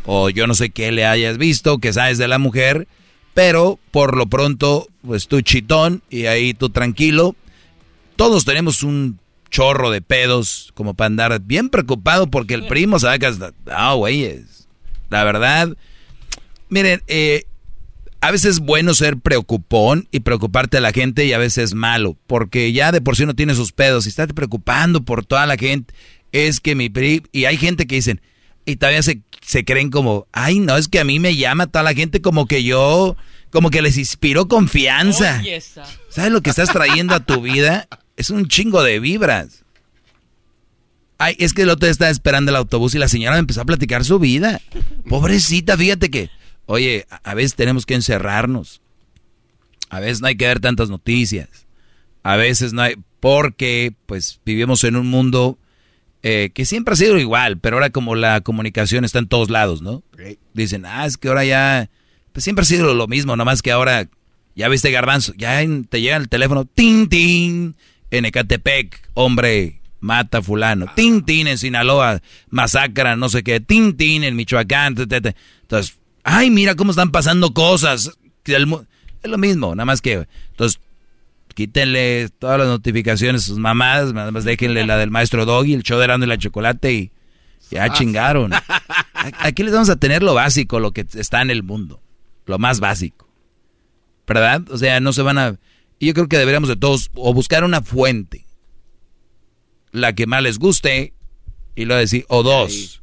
o 0.05 0.31
yo 0.31 0.47
no 0.47 0.55
sé 0.55 0.71
qué 0.71 0.91
le 0.93 1.05
hayas 1.05 1.39
visto, 1.39 1.79
que 1.79 1.93
sabes 1.93 2.19
de 2.19 2.27
la 2.27 2.39
mujer, 2.39 2.89
pero 3.35 3.79
por 3.91 4.17
lo 4.17 4.27
pronto, 4.27 4.89
pues 5.03 5.29
tú 5.29 5.41
chitón 5.41 6.03
y 6.11 6.27
ahí 6.27 6.55
tú 6.55 6.71
tranquilo. 6.71 7.37
Todos 8.17 8.45
tenemos 8.45 8.83
un 8.83 9.19
chorro 9.51 9.91
de 9.91 10.01
pedos 10.01 10.73
como 10.75 10.95
para 10.95 11.07
andar 11.07 11.41
bien 11.43 11.69
preocupado 11.69 12.29
porque 12.29 12.55
el 12.55 12.67
primo 12.67 12.99
sabe 12.99 13.19
que. 13.19 13.33
Ah, 13.71 13.95
güeyes. 13.95 14.67
La 15.11 15.23
verdad, 15.23 15.77
miren, 16.69 17.03
eh, 17.07 17.45
a 18.21 18.31
veces 18.31 18.57
es 18.57 18.61
bueno 18.61 18.95
ser 18.95 19.19
preocupón 19.19 20.09
y 20.11 20.21
preocuparte 20.21 20.79
a 20.79 20.81
la 20.81 20.93
gente 20.93 21.27
y 21.27 21.33
a 21.33 21.39
veces 21.39 21.65
es 21.65 21.75
malo, 21.75 22.17
porque 22.27 22.73
ya 22.73 22.93
de 22.93 23.01
por 23.01 23.17
sí 23.17 23.25
uno 23.25 23.35
tiene 23.35 23.55
sus 23.55 23.73
pedos 23.73 24.07
y 24.07 24.09
estás 24.09 24.29
preocupando 24.35 25.05
por 25.05 25.25
toda 25.25 25.47
la 25.47 25.57
gente. 25.57 25.95
Es 26.33 26.61
que 26.61 26.75
mi 26.75 26.89
pri... 26.89 27.23
Y 27.33 27.45
hay 27.45 27.57
gente 27.57 27.87
que 27.87 27.97
dicen, 27.97 28.21
y 28.65 28.77
todavía 28.77 29.03
se, 29.03 29.21
se 29.43 29.65
creen 29.65 29.91
como, 29.91 30.27
ay, 30.33 30.59
no, 30.59 30.77
es 30.77 30.89
que 30.89 30.99
a 30.99 31.05
mí 31.05 31.21
me 31.21 31.37
llama 31.37 31.69
toda 31.69 31.85
la 31.85 31.95
gente 31.95 32.21
como 32.21 32.47
que 32.47 32.65
yo, 32.65 33.17
como 33.51 33.71
que 33.71 33.81
les 33.81 33.97
inspiró 33.97 34.49
confianza. 34.49 35.43
¿Sabes 36.11 36.33
lo 36.33 36.43
que 36.43 36.51
estás 36.51 36.71
trayendo 36.71 37.15
a 37.15 37.21
tu 37.21 37.41
vida? 37.41 37.87
Es 38.17 38.31
un 38.31 38.49
chingo 38.49 38.83
de 38.83 38.99
vibras. 38.99 39.65
Ay, 41.19 41.37
es 41.39 41.55
que 41.55 41.63
el 41.63 41.71
otro 41.71 41.87
día 41.87 41.93
estaba 41.93 42.11
esperando 42.11 42.51
el 42.51 42.57
autobús 42.57 42.95
y 42.95 42.99
la 42.99 43.09
señora 43.09 43.37
me 43.37 43.41
empezó 43.41 43.63
a 43.63 43.65
platicar 43.65 44.05
su 44.05 44.19
vida. 44.19 44.61
Pobrecita, 45.09 45.77
fíjate 45.77 46.11
que, 46.11 46.29
oye, 46.67 47.07
a- 47.25 47.35
veces 47.35 47.55
tenemos 47.55 47.87
que 47.87 47.95
encerrarnos. 47.95 48.81
A 49.89 50.01
veces 50.01 50.21
no 50.21 50.27
hay 50.27 50.37
que 50.37 50.47
ver 50.47 50.61
tantas 50.61 50.91
noticias. 50.91 51.49
A 52.23 52.37
veces 52.37 52.73
no 52.73 52.83
hay, 52.83 52.97
porque 53.21 53.93
pues 54.07 54.41
vivimos 54.45 54.83
en 54.85 54.97
un 54.97 55.07
mundo 55.09 55.59
eh, 56.23 56.51
que 56.53 56.65
siempre 56.65 56.93
ha 56.95 56.97
sido 56.97 57.19
igual, 57.19 57.59
pero 57.59 57.77
ahora 57.77 57.91
como 57.91 58.17
la 58.17 58.41
comunicación 58.41 59.05
está 59.05 59.21
en 59.21 59.29
todos 59.29 59.49
lados, 59.49 59.81
¿no? 59.81 60.03
Dicen, 60.55 60.85
ah, 60.85 61.07
es 61.07 61.17
que 61.17 61.29
ahora 61.29 61.45
ya, 61.45 61.89
pues 62.33 62.43
siempre 62.43 62.63
ha 62.63 62.67
sido 62.67 62.95
lo 62.95 63.07
mismo, 63.07 63.37
nomás 63.37 63.63
que 63.63 63.71
ahora, 63.71 64.09
ya 64.57 64.69
viste 64.69 64.91
garbanzo, 64.91 65.35
ya 65.37 65.63
en- 65.63 65.85
te 65.85 66.01
llega 66.01 66.17
el 66.17 66.29
teléfono, 66.29 66.65
tin, 66.65 67.09
tin, 67.09 67.77
en 68.11 68.25
Ecatepec, 68.25 69.09
hombre, 69.15 69.81
mata 70.01 70.39
a 70.39 70.43
fulano, 70.43 70.87
tin, 70.97 71.25
tin, 71.25 71.47
en 71.47 71.59
Sinaloa, 71.59 72.21
masacra, 72.51 73.15
no 73.15 73.29
sé 73.29 73.45
qué, 73.45 73.61
tin, 73.61 73.97
tin, 73.97 74.25
en 74.25 74.35
Michoacán, 74.35 74.97
entonces, 74.99 75.99
ay, 76.27 76.51
mira 76.51 76.75
cómo 76.75 76.91
están 76.91 77.13
pasando 77.13 77.55
cosas, 77.55 78.11
es 78.45 78.59
lo 79.31 79.39
mismo, 79.39 79.75
nada 79.75 79.87
más 79.87 80.03
que, 80.03 80.27
entonces, 80.51 80.81
quítenle 81.55 82.29
todas 82.39 82.59
las 82.59 82.67
notificaciones 82.67 83.45
a 83.45 83.47
sus 83.47 83.59
mamadas, 83.59 84.13
nada 84.13 84.33
más 84.33 84.45
déjenle 84.45 84.85
la 84.85 84.99
del 84.99 85.11
maestro 85.11 85.47
Doggy, 85.47 85.75
el 85.75 85.83
show 85.85 85.99
de 85.99 86.05
y 86.05 86.27
la 86.27 86.37
Chocolate 86.37 86.93
y 86.93 87.13
Ya 87.71 87.93
chingaron. 87.93 88.53
Aquí 89.15 89.63
les 89.63 89.73
vamos 89.73 89.89
a 89.89 89.97
tener 89.97 90.23
lo 90.23 90.35
básico, 90.35 90.81
lo 90.81 90.93
que 90.93 91.07
está 91.15 91.43
en 91.43 91.51
el 91.51 91.63
mundo. 91.63 92.03
Lo 92.45 92.59
más 92.59 92.79
básico. 92.79 93.29
¿Verdad? 94.27 94.63
O 94.71 94.79
sea, 94.79 95.01
no 95.01 95.13
se 95.13 95.23
van 95.23 95.39
a... 95.39 95.59
Y 95.99 96.07
yo 96.09 96.15
creo 96.15 96.29
que 96.29 96.39
deberíamos 96.39 96.69
de 96.69 96.77
todos 96.77 97.11
o 97.15 97.33
buscar 97.33 97.65
una 97.65 97.81
fuente. 97.81 98.47
La 99.93 100.13
que 100.13 100.27
más 100.27 100.43
les 100.43 100.59
guste. 100.59 101.15
Y 101.75 101.87
luego 101.87 102.01
decir, 102.01 102.25
o 102.29 102.43
dos. 102.43 103.03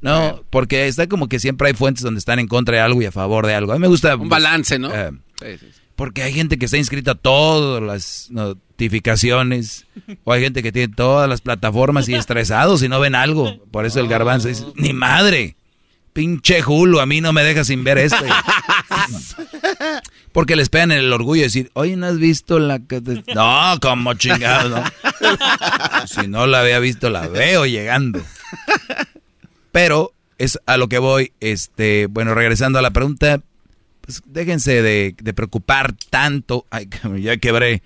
No, 0.00 0.42
porque 0.50 0.86
está 0.86 1.06
como 1.08 1.28
que 1.28 1.40
siempre 1.40 1.68
hay 1.68 1.74
fuentes 1.74 2.02
donde 2.02 2.18
están 2.18 2.38
en 2.38 2.48
contra 2.48 2.76
de 2.76 2.82
algo 2.82 3.02
y 3.02 3.06
a 3.06 3.12
favor 3.12 3.46
de 3.46 3.54
algo. 3.54 3.72
A 3.72 3.76
mí 3.76 3.80
me 3.80 3.88
gusta... 3.88 4.16
Un 4.16 4.28
balance, 4.28 4.78
¿no? 4.78 4.90
eh, 4.94 5.10
porque 5.96 6.22
hay 6.22 6.32
gente 6.32 6.58
que 6.58 6.66
está 6.66 6.76
inscrita 6.76 7.12
a 7.12 7.14
todas 7.14 7.82
las 7.82 8.28
notificaciones. 8.30 9.86
O 10.24 10.32
hay 10.32 10.42
gente 10.42 10.62
que 10.62 10.70
tiene 10.70 10.92
todas 10.94 11.28
las 11.28 11.40
plataformas 11.40 12.08
y 12.08 12.14
estresados 12.16 12.82
y 12.82 12.88
no 12.88 13.00
ven 13.00 13.14
algo. 13.14 13.64
Por 13.70 13.86
eso 13.86 14.00
el 14.00 14.08
garbanzo 14.08 14.48
dice, 14.48 14.66
ni 14.76 14.92
madre. 14.92 15.56
Pinche 16.12 16.62
Julo, 16.62 17.00
a 17.00 17.06
mí 17.06 17.20
no 17.20 17.34
me 17.34 17.42
deja 17.44 17.62
sin 17.64 17.84
ver 17.84 17.98
esto. 17.98 18.16
Porque 20.32 20.56
les 20.56 20.70
pegan 20.70 20.92
en 20.92 20.98
el 20.98 21.12
orgullo 21.12 21.40
de 21.40 21.48
decir, 21.48 21.70
oye, 21.74 21.96
¿no 21.96 22.06
has 22.06 22.18
visto 22.18 22.58
la 22.58 22.78
que 22.78 23.02
te-?" 23.02 23.22
No, 23.34 23.78
como 23.82 24.14
chingado, 24.14 24.68
¿no? 24.70 24.84
Si 26.06 26.26
no 26.26 26.46
la 26.46 26.60
había 26.60 26.78
visto, 26.78 27.10
la 27.10 27.26
veo 27.28 27.66
llegando. 27.66 28.22
Pero 29.76 30.14
es 30.38 30.58
a 30.64 30.78
lo 30.78 30.88
que 30.88 30.96
voy, 30.96 31.32
este, 31.40 32.06
bueno, 32.06 32.34
regresando 32.34 32.78
a 32.78 32.82
la 32.82 32.92
pregunta, 32.92 33.42
pues 34.00 34.22
déjense 34.24 34.80
de, 34.80 35.14
de 35.22 35.34
preocupar 35.34 35.94
tanto. 36.08 36.64
Ay, 36.70 36.88
ya 37.20 37.36
quebré 37.36 37.82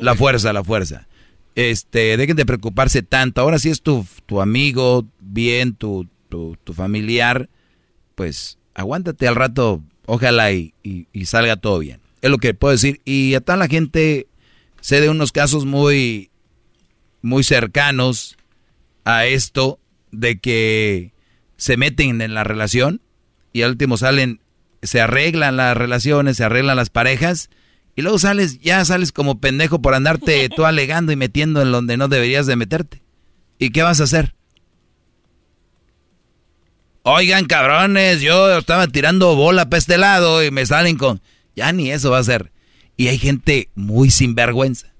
la 0.00 0.14
fuerza, 0.14 0.52
la 0.52 0.62
fuerza. 0.62 1.08
Este, 1.56 2.16
dejen 2.16 2.36
de 2.36 2.46
preocuparse 2.46 3.02
tanto. 3.02 3.40
Ahora 3.40 3.58
sí 3.58 3.70
es 3.70 3.82
tu, 3.82 4.06
tu 4.26 4.40
amigo, 4.40 5.04
bien, 5.18 5.74
tu, 5.74 6.06
tu, 6.28 6.56
tu 6.62 6.74
familiar, 6.74 7.48
pues 8.14 8.56
aguántate 8.74 9.26
al 9.26 9.34
rato, 9.34 9.82
ojalá 10.06 10.52
y, 10.52 10.74
y- 10.84 11.08
y 11.12 11.24
salga 11.24 11.56
todo 11.56 11.80
bien. 11.80 11.98
Es 12.20 12.30
lo 12.30 12.38
que 12.38 12.54
puedo 12.54 12.70
decir. 12.70 13.00
Y 13.04 13.34
a 13.34 13.40
toda 13.40 13.56
la 13.58 13.66
gente, 13.66 14.28
sé 14.80 15.00
de 15.00 15.08
unos 15.10 15.32
casos 15.32 15.64
muy, 15.66 16.30
muy 17.20 17.42
cercanos 17.42 18.36
a 19.04 19.26
esto, 19.26 19.80
de 20.12 20.38
que 20.38 21.10
se 21.62 21.76
meten 21.76 22.20
en 22.20 22.34
la 22.34 22.42
relación 22.42 23.02
y 23.52 23.62
al 23.62 23.70
último 23.70 23.96
salen, 23.96 24.40
se 24.82 25.00
arreglan 25.00 25.56
las 25.56 25.76
relaciones, 25.76 26.36
se 26.36 26.42
arreglan 26.42 26.76
las 26.76 26.90
parejas 26.90 27.50
y 27.94 28.02
luego 28.02 28.18
sales, 28.18 28.58
ya 28.58 28.84
sales 28.84 29.12
como 29.12 29.38
pendejo 29.38 29.80
por 29.80 29.94
andarte 29.94 30.48
tú 30.56 30.64
alegando 30.64 31.12
y 31.12 31.16
metiendo 31.16 31.62
en 31.62 31.70
donde 31.70 31.96
no 31.96 32.08
deberías 32.08 32.46
de 32.46 32.56
meterte. 32.56 33.04
¿Y 33.60 33.70
qué 33.70 33.84
vas 33.84 34.00
a 34.00 34.04
hacer? 34.04 34.34
Oigan, 37.04 37.44
cabrones, 37.44 38.22
yo 38.22 38.58
estaba 38.58 38.88
tirando 38.88 39.36
bola 39.36 39.70
para 39.70 39.78
este 39.78 39.98
lado 39.98 40.42
y 40.42 40.50
me 40.50 40.66
salen 40.66 40.96
con... 40.96 41.22
Ya 41.54 41.70
ni 41.70 41.92
eso 41.92 42.10
va 42.10 42.18
a 42.18 42.24
ser. 42.24 42.50
Y 42.96 43.06
hay 43.06 43.18
gente 43.18 43.70
muy 43.76 44.10
sinvergüenza 44.10 44.94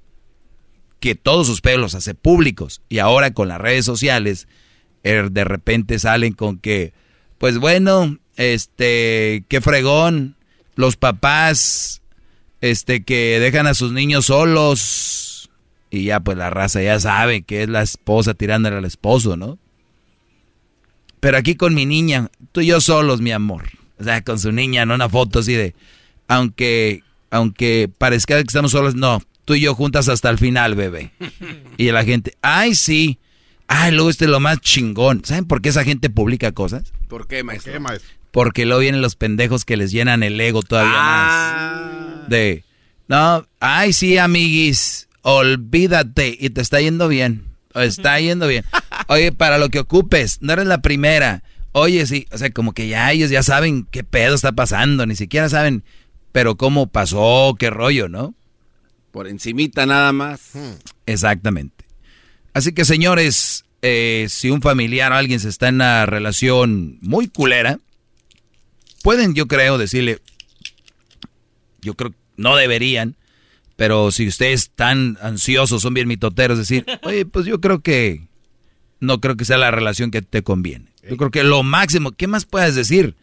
que 1.00 1.16
todos 1.16 1.48
sus 1.48 1.60
pelos 1.60 1.80
los 1.80 1.94
hace 1.96 2.14
públicos 2.14 2.82
y 2.88 3.00
ahora 3.00 3.32
con 3.32 3.48
las 3.48 3.60
redes 3.60 3.84
sociales 3.84 4.46
de 5.02 5.44
repente 5.44 5.98
salen 5.98 6.32
con 6.32 6.58
que, 6.58 6.92
pues 7.38 7.58
bueno, 7.58 8.18
este, 8.36 9.44
qué 9.48 9.60
fregón, 9.60 10.36
los 10.74 10.96
papás, 10.96 12.02
este, 12.60 13.04
que 13.04 13.38
dejan 13.40 13.66
a 13.66 13.74
sus 13.74 13.92
niños 13.92 14.26
solos 14.26 15.50
y 15.90 16.04
ya 16.04 16.20
pues 16.20 16.38
la 16.38 16.48
raza 16.48 16.80
ya 16.82 16.98
sabe 16.98 17.42
que 17.42 17.64
es 17.64 17.68
la 17.68 17.82
esposa 17.82 18.32
tirándole 18.32 18.76
al 18.76 18.84
esposo, 18.86 19.36
¿no? 19.36 19.58
Pero 21.20 21.36
aquí 21.36 21.54
con 21.54 21.74
mi 21.74 21.86
niña, 21.86 22.30
tú 22.50 22.62
y 22.62 22.66
yo 22.66 22.80
solos, 22.80 23.20
mi 23.20 23.30
amor. 23.30 23.68
O 23.98 24.04
sea, 24.04 24.24
con 24.24 24.38
su 24.38 24.50
niña, 24.50 24.86
no 24.86 24.94
una 24.94 25.08
foto 25.08 25.40
así 25.40 25.52
de, 25.52 25.74
aunque, 26.26 27.02
aunque 27.30 27.90
parezca 27.96 28.36
que 28.36 28.40
estamos 28.40 28.72
solos, 28.72 28.94
no, 28.94 29.22
tú 29.44 29.54
y 29.54 29.60
yo 29.60 29.74
juntas 29.74 30.08
hasta 30.08 30.30
el 30.30 30.38
final, 30.38 30.74
bebé. 30.74 31.12
Y 31.76 31.92
la 31.92 32.04
gente, 32.04 32.36
ay, 32.42 32.74
sí. 32.74 33.18
Ay, 33.74 33.90
luego 33.90 34.10
este 34.10 34.26
es 34.26 34.30
lo 34.30 34.38
más 34.38 34.60
chingón. 34.60 35.24
¿Saben 35.24 35.46
por 35.46 35.62
qué 35.62 35.70
esa 35.70 35.82
gente 35.82 36.10
publica 36.10 36.52
cosas? 36.52 36.92
¿Por 37.08 37.26
qué, 37.26 37.42
maestro? 37.42 37.72
Porque 38.30 38.66
luego 38.66 38.80
vienen 38.80 39.00
los 39.00 39.16
pendejos 39.16 39.64
que 39.64 39.78
les 39.78 39.90
llenan 39.90 40.22
el 40.22 40.38
ego 40.38 40.62
todavía 40.62 40.92
más. 40.92 42.28
De, 42.28 42.64
no, 43.08 43.46
ay, 43.60 43.94
sí, 43.94 44.18
amiguis, 44.18 45.08
olvídate. 45.22 46.36
Y 46.38 46.50
te 46.50 46.60
está 46.60 46.82
yendo 46.82 47.08
bien. 47.08 47.46
O 47.72 47.80
está 47.80 48.20
yendo 48.20 48.46
bien. 48.46 48.66
Oye, 49.08 49.32
para 49.32 49.56
lo 49.56 49.70
que 49.70 49.78
ocupes, 49.78 50.36
no 50.42 50.52
eres 50.52 50.66
la 50.66 50.82
primera. 50.82 51.42
Oye, 51.72 52.04
sí, 52.04 52.26
o 52.30 52.36
sea, 52.36 52.50
como 52.50 52.74
que 52.74 52.88
ya 52.88 53.10
ellos 53.10 53.30
ya 53.30 53.42
saben 53.42 53.86
qué 53.90 54.04
pedo 54.04 54.34
está 54.34 54.52
pasando. 54.52 55.06
Ni 55.06 55.16
siquiera 55.16 55.48
saben, 55.48 55.82
pero 56.30 56.58
cómo 56.58 56.88
pasó, 56.88 57.56
qué 57.58 57.70
rollo, 57.70 58.10
¿no? 58.10 58.34
Por 59.12 59.28
encimita 59.28 59.86
nada 59.86 60.12
más. 60.12 60.50
Exactamente. 61.06 61.86
Así 62.54 62.72
que 62.72 62.84
señores, 62.84 63.64
eh, 63.80 64.26
si 64.28 64.50
un 64.50 64.62
familiar 64.62 65.12
o 65.12 65.16
alguien 65.16 65.40
se 65.40 65.48
está 65.48 65.68
en 65.68 65.76
una 65.76 66.06
relación 66.06 66.98
muy 67.00 67.28
culera, 67.28 67.78
pueden, 69.02 69.34
yo 69.34 69.48
creo, 69.48 69.78
decirle, 69.78 70.20
yo 71.80 71.94
creo, 71.94 72.14
no 72.36 72.56
deberían, 72.56 73.16
pero 73.76 74.10
si 74.10 74.28
ustedes 74.28 74.62
están 74.62 75.18
ansiosos, 75.22 75.82
son 75.82 75.94
bien 75.94 76.08
mitoteros, 76.08 76.58
decir, 76.58 76.84
oye, 77.02 77.24
pues 77.24 77.46
yo 77.46 77.60
creo 77.60 77.80
que 77.80 78.28
no 79.00 79.20
creo 79.20 79.36
que 79.36 79.44
sea 79.44 79.58
la 79.58 79.70
relación 79.70 80.10
que 80.10 80.22
te 80.22 80.42
conviene. 80.42 80.86
Yo 81.08 81.16
creo 81.16 81.32
que 81.32 81.42
lo 81.42 81.64
máximo, 81.64 82.12
¿qué 82.12 82.28
más 82.28 82.44
puedes 82.44 82.76
decir? 82.76 83.16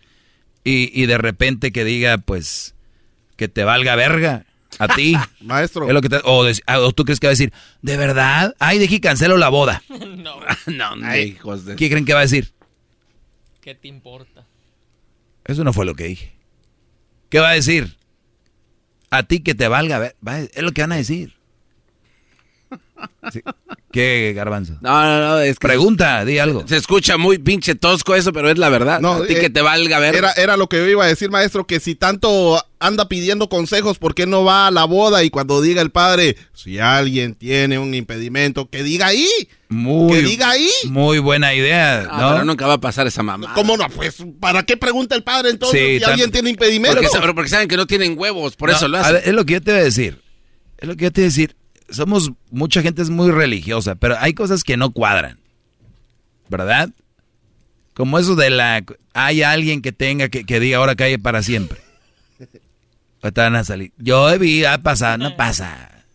Y, 0.65 0.91
y 0.93 1.05
de 1.05 1.17
repente 1.17 1.71
que 1.71 1.85
diga, 1.85 2.17
pues, 2.17 2.75
que 3.37 3.47
te 3.47 3.63
valga 3.63 3.95
verga 3.95 4.45
a 4.77 4.87
ti. 4.95 5.15
Maestro. 5.41 5.87
Es 5.87 5.93
lo 5.93 6.01
que 6.01 6.09
te- 6.09 6.21
o, 6.23 6.45
dec- 6.45 6.61
ah, 6.67 6.79
o 6.79 6.91
tú 6.91 7.03
crees 7.05 7.19
que 7.19 7.27
va 7.27 7.29
a 7.29 7.33
decir, 7.37 7.51
¿de 7.81 7.97
verdad? 7.97 8.55
Ay, 8.59 8.77
dije 8.79 9.01
cancelo 9.01 9.37
la 9.37 9.49
boda. 9.49 9.81
no, 9.89 10.39
no, 10.67 10.95
no, 10.95 11.15
hijos 11.17 11.65
de... 11.65 11.75
¿Qué 11.75 11.89
creen 11.89 12.05
que 12.05 12.13
va 12.13 12.19
a 12.19 12.23
decir? 12.23 12.53
¿Qué 13.61 13.73
te 13.75 13.87
importa? 13.87 14.45
Eso 15.45 15.63
no 15.63 15.73
fue 15.73 15.85
lo 15.85 15.95
que 15.95 16.05
dije. 16.05 16.33
¿Qué 17.29 17.39
va 17.39 17.49
a 17.49 17.53
decir? 17.53 17.97
A 19.09 19.23
ti 19.23 19.39
que 19.39 19.55
te 19.55 19.67
valga 19.67 19.97
ver. 19.99 20.15
va- 20.25 20.39
es 20.39 20.61
lo 20.61 20.71
que 20.71 20.81
van 20.81 20.91
a 20.91 20.97
decir. 20.97 21.35
Sí. 23.31 23.41
¿Qué, 23.91 24.33
garbanzo? 24.35 24.73
No, 24.81 25.03
no, 25.03 25.19
no, 25.19 25.39
es 25.39 25.57
que 25.57 25.67
Pregunta, 25.67 26.23
di 26.25 26.37
algo. 26.37 26.63
Se 26.67 26.77
escucha 26.77 27.17
muy 27.17 27.37
pinche 27.37 27.75
tosco 27.75 28.13
eso, 28.15 28.31
pero 28.33 28.49
es 28.49 28.57
la 28.57 28.69
verdad. 28.69 28.99
No, 28.99 29.13
a 29.13 29.25
ti 29.27 29.33
eh, 29.33 29.39
que 29.39 29.49
te 29.49 29.61
valga 29.61 29.99
ver. 29.99 30.15
Era, 30.15 30.31
era 30.33 30.57
lo 30.57 30.67
que 30.69 30.77
yo 30.77 30.87
iba 30.87 31.03
a 31.05 31.07
decir, 31.07 31.29
maestro, 31.29 31.65
que 31.65 31.79
si 31.79 31.95
tanto 31.95 32.63
anda 32.79 33.07
pidiendo 33.09 33.49
consejos, 33.49 33.97
¿por 33.97 34.13
qué 34.15 34.25
no 34.25 34.43
va 34.43 34.67
a 34.67 34.71
la 34.71 34.85
boda? 34.85 35.23
Y 35.23 35.29
cuando 35.29 35.61
diga 35.61 35.81
el 35.81 35.91
padre, 35.91 36.37
si 36.53 36.79
alguien 36.79 37.35
tiene 37.35 37.79
un 37.79 37.93
impedimento, 37.93 38.69
que 38.69 38.83
diga 38.83 39.07
ahí. 39.07 39.27
Muy, 39.69 40.13
que 40.13 40.21
diga 40.23 40.49
ahí. 40.51 40.69
Muy 40.89 41.19
buena 41.19 41.53
idea, 41.53 42.07
Ah, 42.09 42.21
¿no? 42.21 42.31
pero 42.33 42.45
nunca 42.45 42.67
va 42.67 42.73
a 42.73 42.81
pasar 42.81 43.07
esa 43.07 43.23
mamá. 43.23 43.53
¿Cómo 43.55 43.75
no? 43.77 43.87
Pues, 43.89 44.17
¿para 44.39 44.63
qué 44.63 44.77
pregunta 44.77 45.15
el 45.15 45.23
padre 45.23 45.49
entonces 45.51 45.79
Sí, 45.79 45.97
si 45.99 46.03
alguien 46.03 46.31
tiene 46.31 46.49
impedimento? 46.51 47.01
Porque, 47.01 47.33
porque 47.33 47.49
saben 47.49 47.67
que 47.67 47.77
no 47.77 47.87
tienen 47.87 48.17
huevos, 48.17 48.55
por 48.55 48.69
No, 48.69 48.75
eso 48.75 48.87
lo 48.87 48.97
a 48.97 49.01
hacen. 49.01 49.13
ver, 49.15 49.23
es 49.27 49.33
lo 49.33 49.45
que 49.45 49.53
yo 49.53 49.61
te 49.61 49.71
voy 49.71 49.81
a 49.81 49.83
decir. 49.83 50.21
Es 50.77 50.87
lo 50.87 50.95
que 50.95 51.05
yo 51.05 51.11
te 51.11 51.21
voy 51.21 51.25
a 51.25 51.29
decir. 51.29 51.55
Somos, 51.91 52.31
mucha 52.51 52.81
gente 52.81 53.01
es 53.01 53.09
muy 53.09 53.31
religiosa, 53.31 53.95
pero 53.95 54.15
hay 54.19 54.33
cosas 54.33 54.63
que 54.63 54.77
no 54.77 54.91
cuadran. 54.91 55.39
¿Verdad? 56.49 56.89
Como 57.93 58.17
eso 58.17 58.35
de 58.35 58.49
la... 58.49 58.83
Hay 59.13 59.41
alguien 59.41 59.81
que 59.81 59.91
tenga, 59.91 60.29
que, 60.29 60.45
que 60.45 60.59
diga 60.59 60.77
ahora 60.77 60.95
calle 60.95 61.19
para 61.19 61.43
siempre. 61.43 61.79
Ahorita 63.21 63.43
van 63.43 63.55
a 63.55 63.63
salir. 63.63 63.91
Yo 63.97 64.37
vi, 64.39 64.65
ha 64.65 64.77
pasado, 64.77 65.17
no 65.17 65.35
pasa. 65.35 66.05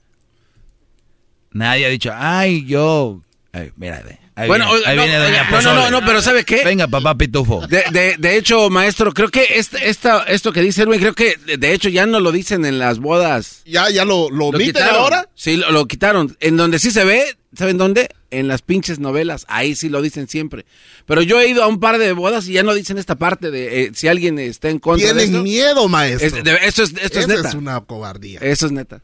Nadie 1.52 1.86
ha 1.86 1.88
dicho, 1.90 2.10
ay, 2.14 2.64
yo... 2.64 3.20
Ay, 3.52 3.70
mira, 3.76 4.02
ve, 4.04 4.18
ahí 4.36 4.48
Bueno, 4.48 4.66
viene, 4.72 4.86
ahí 4.86 4.96
no, 4.96 5.02
viene 5.04 5.18
Doña 5.18 5.44
no, 5.44 5.50
no, 5.50 5.56
Pozole. 5.56 5.80
no, 5.80 5.90
no, 6.00 6.06
pero 6.06 6.22
¿sabe 6.22 6.44
qué? 6.44 6.64
Venga, 6.64 6.88
papá 6.88 7.16
pitufo. 7.16 7.66
De, 7.66 7.84
de, 7.92 8.16
de 8.18 8.36
hecho, 8.36 8.70
maestro, 8.70 9.12
creo 9.12 9.28
que 9.30 9.46
este, 9.56 9.88
esta, 9.88 10.24
esto 10.24 10.52
que 10.52 10.60
dice 10.60 10.82
Erwin, 10.82 11.00
creo 11.00 11.14
que 11.14 11.36
de, 11.58 11.72
hecho 11.72 11.88
ya 11.88 12.06
no 12.06 12.20
lo 12.20 12.32
dicen 12.32 12.64
en 12.64 12.78
las 12.78 12.98
bodas. 12.98 13.62
¿Ya, 13.64 13.90
ya 13.90 14.04
lo, 14.04 14.30
lo, 14.30 14.50
quitaron. 14.52 14.96
ahora? 14.96 15.28
Sí, 15.34 15.56
lo, 15.56 15.70
lo 15.70 15.86
quitaron. 15.86 16.36
En 16.40 16.56
donde 16.56 16.78
sí 16.78 16.90
se 16.90 17.04
ve, 17.04 17.36
¿saben 17.56 17.78
dónde? 17.78 18.08
En 18.30 18.48
las 18.48 18.62
pinches 18.62 18.98
novelas. 18.98 19.44
Ahí 19.48 19.76
sí 19.76 19.88
lo 19.88 20.02
dicen 20.02 20.26
siempre. 20.28 20.64
Pero 21.06 21.22
yo 21.22 21.40
he 21.40 21.48
ido 21.48 21.62
a 21.62 21.68
un 21.68 21.78
par 21.78 21.98
de 21.98 22.12
bodas 22.12 22.48
y 22.48 22.52
ya 22.54 22.64
no 22.64 22.74
dicen 22.74 22.98
esta 22.98 23.14
parte 23.16 23.50
de 23.52 23.82
eh, 23.84 23.90
si 23.94 24.08
alguien 24.08 24.38
está 24.40 24.70
en 24.70 24.80
contra 24.80 25.06
de 25.08 25.12
Tienen 25.14 25.34
esto. 25.34 25.42
miedo, 25.44 25.88
maestro. 25.88 26.26
Es- 26.38 26.42
de- 26.44 26.58
esto 26.64 26.82
es, 26.82 26.90
esto 27.00 27.20
es 27.20 27.26
Esa 27.26 27.36
neta. 27.36 27.48
es 27.50 27.54
una 27.54 27.80
cobardía. 27.82 28.40
Eso 28.42 28.66
es 28.66 28.72
neta. 28.72 29.00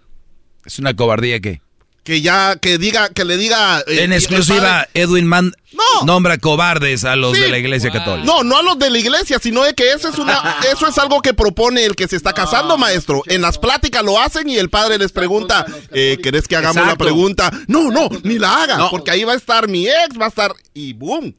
Es 0.67 0.79
una 0.81 0.95
cobardía 0.97 1.39
que... 1.41 1.61
Que 2.03 2.23
ya, 2.23 2.57
que 2.57 2.79
diga, 2.79 3.11
que 3.11 3.25
le 3.27 3.37
diga... 3.37 3.81
eh, 3.87 4.05
En 4.05 4.13
exclusiva, 4.15 4.61
padre- 4.87 4.89
Edwin 4.95 5.27
Man 5.27 5.53
No. 5.73 6.07
nombra 6.07 6.39
cobardes 6.39 7.05
a 7.05 7.15
los 7.15 7.37
Sí. 7.37 7.43
de 7.43 7.49
la 7.49 7.59
Iglesia 7.59 7.91
Católica. 7.91 8.25
No, 8.27 8.43
no 8.43 8.57
a 8.59 8.63
los 8.63 8.79
de 8.79 8.89
la 8.91 8.99
iglesia, 8.99 9.39
sino 9.41 9.63
de 9.63 9.75
que 9.75 9.93
eso 9.93 10.09
es 10.09 10.19
una, 10.19 10.57
eso 10.73 10.87
es 10.89 10.97
algo 10.99 11.21
que 11.21 11.35
propone 11.35 11.85
el 11.85 11.95
que 11.95 12.09
se 12.09 12.17
está 12.17 12.33
casando, 12.33 12.79
maestro. 12.79 13.23
En 13.27 13.43
las 13.43 13.59
pláticas 13.59 14.03
lo 14.03 14.19
hacen 14.19 14.49
y 14.49 14.57
el 14.57 14.71
padre 14.71 14.97
les 14.99 15.13
pregunta, 15.13 15.67
eh, 15.93 16.19
¿querés 16.23 16.49
que 16.49 16.57
hagamos 16.57 16.79
Exacto. 16.79 17.05
la 17.05 17.05
pregunta? 17.11 17.51
No, 17.69 17.91
no, 17.91 18.09
ni 18.25 18.39
la 18.39 18.63
haga, 18.63 18.79
No. 18.79 18.91
porque 18.91 19.11
ahí 19.11 19.23
va 19.25 19.35
a 19.35 19.37
estar 19.37 19.69
mi 19.69 19.87
ex, 19.87 20.19
va 20.19 20.25
a 20.25 20.31
estar 20.31 20.53
y 20.75 20.95
boom. 20.95 21.35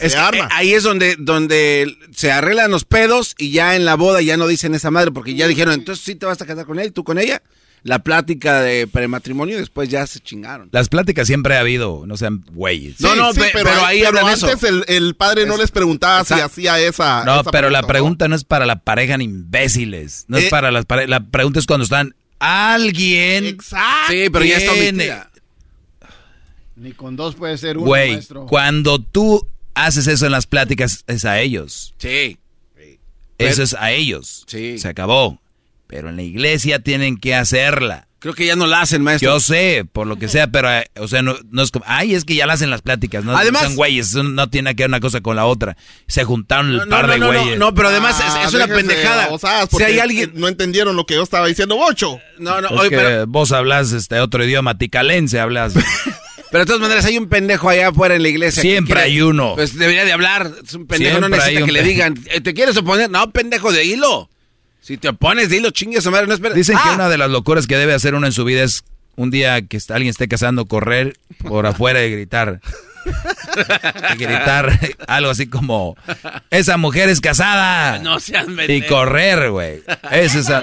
Es 0.00 0.14
que, 0.16 0.38
eh, 0.38 0.42
ahí 0.50 0.72
es 0.74 0.82
donde, 0.82 1.16
donde 1.18 1.96
se 2.14 2.32
arreglan 2.32 2.70
los 2.70 2.84
pedos 2.84 3.34
y 3.38 3.52
ya 3.52 3.76
en 3.76 3.84
la 3.84 3.94
boda 3.94 4.20
ya 4.22 4.36
no 4.36 4.46
dicen 4.48 4.74
esa 4.74 4.90
madre 4.90 5.12
porque 5.12 5.34
ya 5.34 5.46
dijeron, 5.46 5.74
entonces 5.74 6.04
sí 6.04 6.14
te 6.16 6.26
vas 6.26 6.40
a 6.42 6.46
casar 6.46 6.66
con 6.66 6.78
él, 6.80 6.92
tú 6.92 7.04
con 7.04 7.18
ella. 7.18 7.42
La 7.84 7.98
plática 7.98 8.60
de 8.60 8.86
prematrimonio 8.86 9.58
después 9.58 9.88
ya 9.88 10.06
se 10.06 10.20
chingaron. 10.20 10.68
Las 10.70 10.88
pláticas 10.88 11.26
siempre 11.26 11.56
ha 11.56 11.60
habido, 11.60 12.04
no 12.06 12.16
sean 12.16 12.44
güeyes. 12.52 13.00
no, 13.00 13.16
no, 13.16 13.30
pero, 13.34 13.70
ahí 13.84 14.04
hablan 14.04 14.26
antes 14.26 14.62
El, 14.62 14.84
el, 14.86 15.14
padre 15.16 15.46
no 15.46 15.56
les 15.56 15.72
preguntaba 15.72 16.24
si 16.24 16.34
hacía 16.34 16.78
esa. 16.78 17.24
No, 17.24 17.42
pero 17.44 17.70
la 17.70 17.82
pregunta 17.82 18.28
¿no? 18.28 18.36
es 18.36 18.44
para 18.44 18.66
la 18.66 18.76
pareja 18.76 19.18
ni 19.18 19.24
imbéciles. 19.24 20.26
No 20.28 20.38
es 20.38 20.44
eh, 20.44 20.50
para 20.50 20.70
las 20.70 20.84
parejas. 20.84 21.10
La 21.10 21.24
pregunta 21.24 21.58
es 21.58 21.66
cuando 21.66 21.82
están 21.82 22.14
alguien. 22.38 23.46
Exacto. 23.46 24.12
Sí, 24.12 24.30
pero 24.30 24.44
ya 24.44 24.58
está 24.58 24.72
omitida. 24.72 25.30
Ni 26.76 26.92
con 26.92 27.16
dos 27.16 27.34
puede 27.34 27.58
ser 27.58 27.78
uno, 27.78 27.86
Güey, 27.86 28.20
cuando 28.48 29.00
tú 29.00 29.46
haces 29.74 30.06
eso 30.06 30.26
en 30.26 30.32
las 30.32 30.46
pláticas, 30.46 31.04
es 31.06 31.24
a 31.24 31.40
ellos. 31.40 31.94
Sí. 31.98 32.38
Eso 33.38 33.62
es 33.62 33.74
a 33.74 33.90
ellos. 33.90 34.44
Sí. 34.46 34.78
Se 34.78 34.88
acabó. 34.88 35.41
Pero 35.92 36.08
en 36.08 36.16
la 36.16 36.22
iglesia 36.22 36.78
tienen 36.78 37.18
que 37.18 37.34
hacerla. 37.34 38.08
Creo 38.18 38.32
que 38.32 38.46
ya 38.46 38.56
no 38.56 38.66
la 38.66 38.80
hacen, 38.80 39.02
maestro. 39.02 39.34
Yo 39.34 39.40
sé, 39.40 39.84
por 39.92 40.06
lo 40.06 40.16
que 40.16 40.26
sea, 40.26 40.46
pero, 40.46 40.72
eh, 40.72 40.86
o 40.98 41.06
sea, 41.06 41.20
no, 41.20 41.34
es 41.60 41.70
como, 41.70 41.84
ay, 41.86 42.14
es 42.14 42.24
que 42.24 42.34
ya 42.34 42.46
la 42.46 42.54
hacen 42.54 42.70
las 42.70 42.80
pláticas, 42.80 43.22
no 43.26 43.36
además, 43.36 43.64
son 43.64 43.76
güeyes, 43.76 44.14
no 44.14 44.48
tiene 44.48 44.74
que 44.74 44.84
ver 44.84 44.88
una 44.88 45.00
cosa 45.00 45.20
con 45.20 45.36
la 45.36 45.44
otra. 45.44 45.76
Se 46.06 46.24
juntaron 46.24 46.72
el 46.72 46.88
par 46.88 47.10
de 47.10 47.18
güeyes. 47.18 47.58
No, 47.58 47.74
pero 47.74 47.88
además 47.88 48.22
es, 48.46 48.54
una 48.54 48.68
pendejada. 48.68 49.28
si 49.68 49.82
hay 49.82 49.98
alguien... 49.98 50.32
No 50.34 50.48
entendieron 50.48 50.96
lo 50.96 51.04
que 51.04 51.12
yo 51.12 51.22
estaba 51.22 51.46
diciendo, 51.46 51.76
Bocho. 51.76 52.20
No, 52.38 52.62
no, 52.62 52.82
es 52.82 52.88
que 52.88 53.24
vos 53.28 53.52
hablas 53.52 53.92
este 53.92 54.18
otro 54.18 54.42
idioma, 54.42 54.78
ticalense 54.78 55.38
hablas. 55.38 55.74
Pero 56.50 56.64
de 56.64 56.66
todas 56.66 56.80
maneras 56.80 57.04
hay 57.04 57.18
un 57.18 57.28
pendejo 57.28 57.68
allá 57.68 57.88
afuera 57.88 58.14
en 58.14 58.22
la 58.22 58.28
iglesia. 58.28 58.62
Siempre 58.62 58.98
hay 58.98 59.20
uno. 59.20 59.54
Pues 59.56 59.76
debería 59.76 60.06
de 60.06 60.12
hablar. 60.12 60.52
Es 60.64 60.72
un 60.72 60.86
pendejo, 60.86 61.20
no 61.20 61.28
necesita 61.28 61.64
que 61.64 61.72
le 61.72 61.82
digan, 61.82 62.14
eh, 62.26 62.40
¿te 62.40 62.54
quieres 62.54 62.76
oponer? 62.76 63.10
No, 63.10 63.30
pendejo 63.30 63.72
de 63.72 63.84
hilo. 63.84 64.30
Si 64.82 64.98
te 64.98 65.08
opones 65.08 65.48
de 65.48 65.56
hilo, 65.58 65.70
chingues, 65.70 66.04
madre, 66.08 66.26
no 66.26 66.34
esperes. 66.34 66.56
Dicen 66.56 66.76
que 66.76 66.88
Ah. 66.90 66.94
una 66.96 67.08
de 67.08 67.16
las 67.16 67.30
locuras 67.30 67.66
que 67.66 67.76
debe 67.78 67.94
hacer 67.94 68.14
uno 68.14 68.26
en 68.26 68.32
su 68.32 68.44
vida 68.44 68.62
es 68.64 68.82
un 69.16 69.30
día 69.30 69.62
que 69.62 69.78
alguien 69.90 70.10
esté 70.10 70.26
casando, 70.28 70.66
correr 70.66 71.16
por 71.46 71.66
afuera 71.66 72.04
y 72.04 72.10
gritar. 72.10 72.60
y 74.14 74.16
gritar 74.16 74.78
algo 75.08 75.30
así 75.30 75.46
como, 75.48 75.96
esa 76.50 76.76
mujer 76.76 77.08
es 77.08 77.20
casada. 77.20 77.98
No 78.02 78.18
seas 78.20 78.46
Y 78.68 78.82
correr, 78.82 79.50
güey. 79.50 79.82
Es... 80.10 80.34
a- 80.50 80.62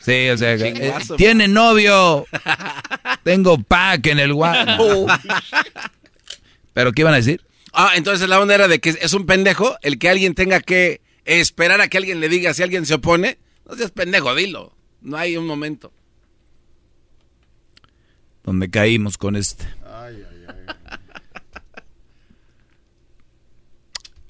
Sí, 0.00 0.30
o 0.30 0.38
sea, 0.38 0.56
que, 0.56 0.68
eh, 0.68 0.94
tiene 1.18 1.48
novio. 1.48 2.26
Tengo 3.24 3.62
pack 3.62 4.06
en 4.06 4.18
el 4.20 4.32
guano. 4.32 5.06
¿Pero 6.72 6.92
qué 6.92 7.02
iban 7.02 7.12
a 7.12 7.18
decir? 7.18 7.42
Ah, 7.74 7.92
entonces 7.94 8.26
la 8.28 8.40
onda 8.40 8.54
era 8.54 8.68
de 8.68 8.78
que 8.80 8.96
es 9.00 9.12
un 9.12 9.26
pendejo 9.26 9.76
el 9.82 9.98
que 9.98 10.08
alguien 10.08 10.34
tenga 10.34 10.60
que 10.60 11.02
esperar 11.28 11.80
a 11.80 11.88
que 11.88 11.98
alguien 11.98 12.20
le 12.20 12.28
diga 12.28 12.54
si 12.54 12.62
alguien 12.62 12.86
se 12.86 12.94
opone. 12.94 13.38
No 13.68 13.76
seas 13.76 13.90
pendejo, 13.90 14.34
dilo. 14.34 14.74
No 15.02 15.16
hay 15.16 15.36
un 15.36 15.46
momento. 15.46 15.92
Donde 18.42 18.70
caímos 18.70 19.18
con 19.18 19.36
este. 19.36 19.66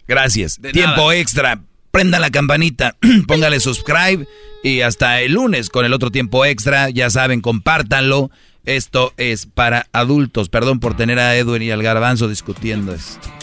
Gracias. 0.09 0.61
De 0.61 0.73
Tiempo 0.73 1.03
nada. 1.03 1.17
extra. 1.17 1.63
Prenda 1.91 2.19
la 2.19 2.31
campanita, 2.31 2.97
póngale 3.27 3.61
subscribe 3.61 4.27
y 4.63 4.83
hasta 4.83 5.21
el 5.21 5.33
lunes 5.33 5.71
con 5.71 5.85
el 5.85 5.93
otro 5.93 6.11
tiempo 6.11 6.45
extra. 6.45 6.91
Ya 6.91 7.11
saben, 7.11 7.41
compártanlo. 7.41 8.31
Esto 8.65 9.15
es 9.17 9.47
para 9.47 9.87
adultos. 9.93 10.49
Perdón 10.49 10.81
por 10.81 10.97
tener 10.97 11.19
a 11.19 11.37
Edwin 11.37 11.63
y 11.63 11.71
al 11.71 11.83
garbanzo 11.83 12.29
discutiendo 12.29 12.93
esto. 12.95 13.38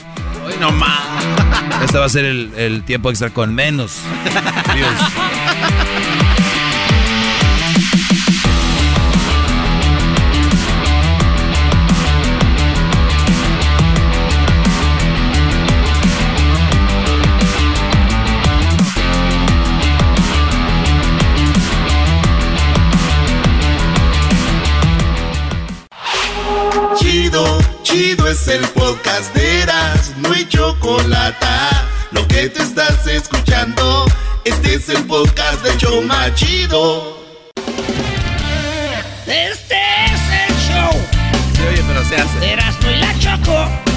No 0.59 0.71
más. 0.71 1.01
Este 1.83 1.97
va 1.97 2.05
a 2.05 2.09
ser 2.09 2.25
el, 2.25 2.53
el 2.55 2.83
tiempo 2.83 3.09
extra 3.09 3.29
con 3.29 3.53
menos. 3.53 3.99
Chido, 26.97 27.59
chido 27.95 28.27
es 28.27 28.45
el 28.49 28.59
podcast 28.69 29.33
de 29.33 29.61
Eras, 29.61 30.11
no 30.17 30.33
hay 30.33 30.45
chocolate. 30.49 31.45
Lo 32.11 32.27
que 32.27 32.49
te 32.49 32.61
estás 32.61 33.07
escuchando, 33.07 34.05
este 34.43 34.73
es 34.75 34.89
el 34.89 35.05
podcast 35.05 35.63
de 35.63 35.77
Choma 35.77 36.33
Chido. 36.35 37.17
Este 39.25 39.77
es 40.05 40.21
el 40.49 40.55
show 40.67 40.91
Sí, 41.53 41.61
oye, 41.71 41.83
pero 41.87 42.03
se 42.03 42.15
hace. 42.17 42.39
de 42.39 42.51
Erasmo 42.51 42.89
y 42.91 42.97
la 42.97 43.17
Choco. 43.17 43.94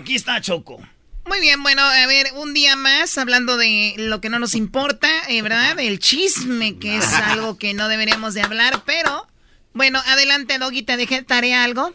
Aquí 0.00 0.14
está 0.14 0.40
Choco. 0.40 0.78
Muy 1.26 1.40
bien, 1.40 1.62
bueno, 1.62 1.82
a 1.82 2.06
ver, 2.06 2.26
un 2.36 2.54
día 2.54 2.74
más 2.76 3.16
hablando 3.18 3.56
de 3.56 3.94
lo 3.98 4.20
que 4.20 4.30
no 4.30 4.38
nos 4.38 4.54
importa, 4.54 5.08
eh, 5.28 5.42
¿verdad? 5.42 5.78
El 5.78 5.98
chisme, 5.98 6.78
que 6.78 6.96
es 6.96 7.04
algo 7.12 7.56
que 7.58 7.74
no 7.74 7.88
deberíamos 7.88 8.34
de 8.34 8.42
hablar, 8.42 8.82
pero 8.86 9.26
bueno, 9.74 10.00
adelante, 10.06 10.58
Doggy, 10.58 10.82
te 10.82 10.96
dejé 10.96 11.22
tarea 11.22 11.62
algo. 11.64 11.92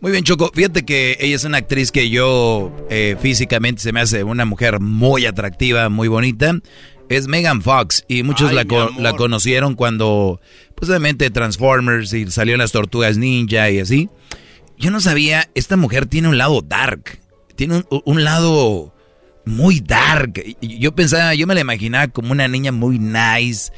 Muy 0.00 0.12
bien, 0.12 0.24
Choco. 0.24 0.50
Fíjate 0.54 0.84
que 0.84 1.16
ella 1.20 1.34
es 1.36 1.44
una 1.44 1.58
actriz 1.58 1.90
que 1.90 2.10
yo 2.10 2.70
eh, 2.90 3.16
físicamente 3.20 3.80
se 3.82 3.92
me 3.92 4.00
hace 4.00 4.22
una 4.24 4.44
mujer 4.44 4.80
muy 4.80 5.24
atractiva, 5.26 5.88
muy 5.88 6.08
bonita. 6.08 6.52
Es 7.08 7.26
Megan 7.26 7.62
Fox 7.62 8.04
y 8.06 8.22
muchos 8.22 8.50
Ay, 8.50 8.56
la, 8.56 8.64
co- 8.66 8.90
la 8.98 9.14
conocieron 9.14 9.74
cuando, 9.74 10.40
pues 10.74 10.88
obviamente 10.90 11.30
Transformers 11.30 12.12
y 12.12 12.30
salió 12.30 12.54
en 12.54 12.58
las 12.60 12.72
Tortugas 12.72 13.16
Ninja 13.16 13.70
y 13.70 13.78
así. 13.80 14.08
Yo 14.76 14.90
no 14.90 15.00
sabía, 15.00 15.48
esta 15.54 15.76
mujer 15.76 16.06
tiene 16.06 16.28
un 16.28 16.36
lado 16.38 16.60
dark, 16.60 17.18
tiene 17.58 17.84
un, 17.90 18.02
un 18.04 18.24
lado 18.24 18.94
muy 19.44 19.80
dark. 19.80 20.40
Yo 20.60 20.94
pensaba, 20.94 21.34
yo 21.34 21.48
me 21.48 21.56
la 21.56 21.60
imaginaba 21.60 22.06
como 22.06 22.30
una 22.30 22.46
niña 22.46 22.70
muy 22.70 23.00
nice. 23.00 23.72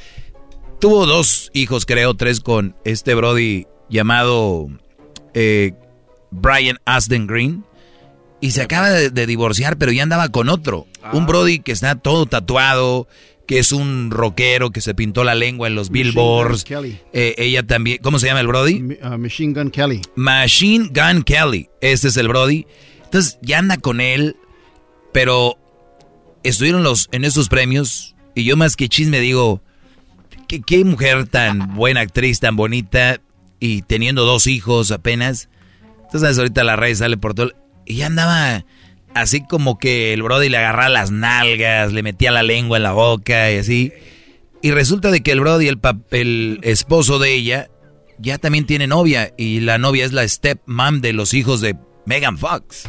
Tuvo 0.79 1.07
dos 1.07 1.51
hijos, 1.55 1.87
creo, 1.87 2.13
tres 2.15 2.41
con 2.41 2.77
este 2.85 3.15
Brody 3.15 3.67
llamado 3.89 4.69
eh, 5.33 5.73
Brian 6.31 6.79
Asden 6.85 7.27
Green. 7.27 7.65
Y 8.43 8.51
se 8.51 8.61
acaba 8.63 8.91
de, 8.91 9.09
de 9.09 9.27
divorciar, 9.27 9.79
pero 9.79 9.93
ya 9.93 10.03
andaba 10.03 10.29
con 10.29 10.51
otro. 10.51 10.87
Un 11.15 11.25
Brody 11.25 11.61
que 11.61 11.73
está 11.73 11.95
todo 11.95 12.27
tatuado, 12.27 13.09
que 13.47 13.59
es 13.59 13.73
un 13.73 14.11
rockero 14.11 14.71
que 14.71 14.83
se 14.83 14.95
pintó 14.95 15.25
la 15.25 15.35
lengua 15.35 15.69
en 15.69 15.75
los 15.75 15.91
Machine 15.91 16.11
billboards. 16.11 16.65
Gun 16.65 16.77
Kelly. 16.77 17.01
Eh, 17.15 17.35
ella 17.39 17.67
también, 17.67 17.99
¿cómo 18.03 18.19
se 18.19 18.27
llama 18.27 18.41
el 18.41 18.47
Brody? 18.47 18.99
Uh, 19.03 19.17
Machine 19.19 19.55
Gun 19.55 19.71
Kelly. 19.71 20.03
Machine 20.17 20.91
Gun 20.93 21.23
Kelly. 21.23 21.71
Este 21.81 22.09
es 22.09 22.17
el 22.19 22.29
Brody. 22.29 22.67
Entonces 23.11 23.41
ya 23.43 23.59
anda 23.59 23.77
con 23.77 24.01
él, 24.01 24.37
pero 25.13 25.59
estuvieron 26.45 26.85
los, 26.85 27.09
en 27.11 27.25
esos 27.25 27.49
premios 27.49 28.15
y 28.37 28.45
yo 28.45 28.57
más 28.57 28.77
que 28.77 28.89
chisme 28.89 29.19
digo, 29.19 29.63
¿qué, 30.47 30.61
qué 30.63 30.85
mujer 30.85 31.27
tan 31.27 31.75
buena 31.75 32.03
actriz, 32.03 32.39
tan 32.39 32.55
bonita 32.55 33.21
y 33.59 33.83
teniendo 33.83 34.25
dos 34.25 34.47
hijos 34.47 34.93
apenas. 34.93 35.49
Entonces 36.05 36.39
ahorita 36.39 36.65
la 36.65 36.77
raíz 36.77 36.99
sale 36.99 37.17
por 37.17 37.35
todo. 37.35 37.53
Y 37.85 37.97
ya 37.97 38.07
andaba 38.07 38.65
así 39.15 39.45
como 39.45 39.79
que 39.79 40.13
el 40.13 40.23
Brody 40.23 40.49
le 40.49 40.59
agarraba 40.59 40.89
las 40.89 41.11
nalgas, 41.11 41.93
le 41.93 42.03
metía 42.03 42.31
la 42.31 42.43
lengua 42.45 42.79
en 42.79 42.83
la 42.83 42.93
boca 42.93 43.51
y 43.51 43.59
así. 43.59 43.93
Y 44.63 44.73
resulta 44.73 45.11
de 45.11 45.21
que 45.21 45.33
el 45.33 45.41
Brody, 45.41 45.69
el, 45.69 45.81
el 46.11 46.61
esposo 46.63 47.19
de 47.19 47.35
ella, 47.35 47.69
ya 48.19 48.39
también 48.39 48.67
tiene 48.67 48.87
novia. 48.87 49.33
Y 49.37 49.61
la 49.61 49.79
novia 49.79 50.05
es 50.05 50.13
la 50.13 50.27
stepmom 50.27 51.01
de 51.01 51.13
los 51.13 51.35
hijos 51.35 51.61
de 51.61 51.77
Megan 52.07 52.39
Fox. 52.39 52.89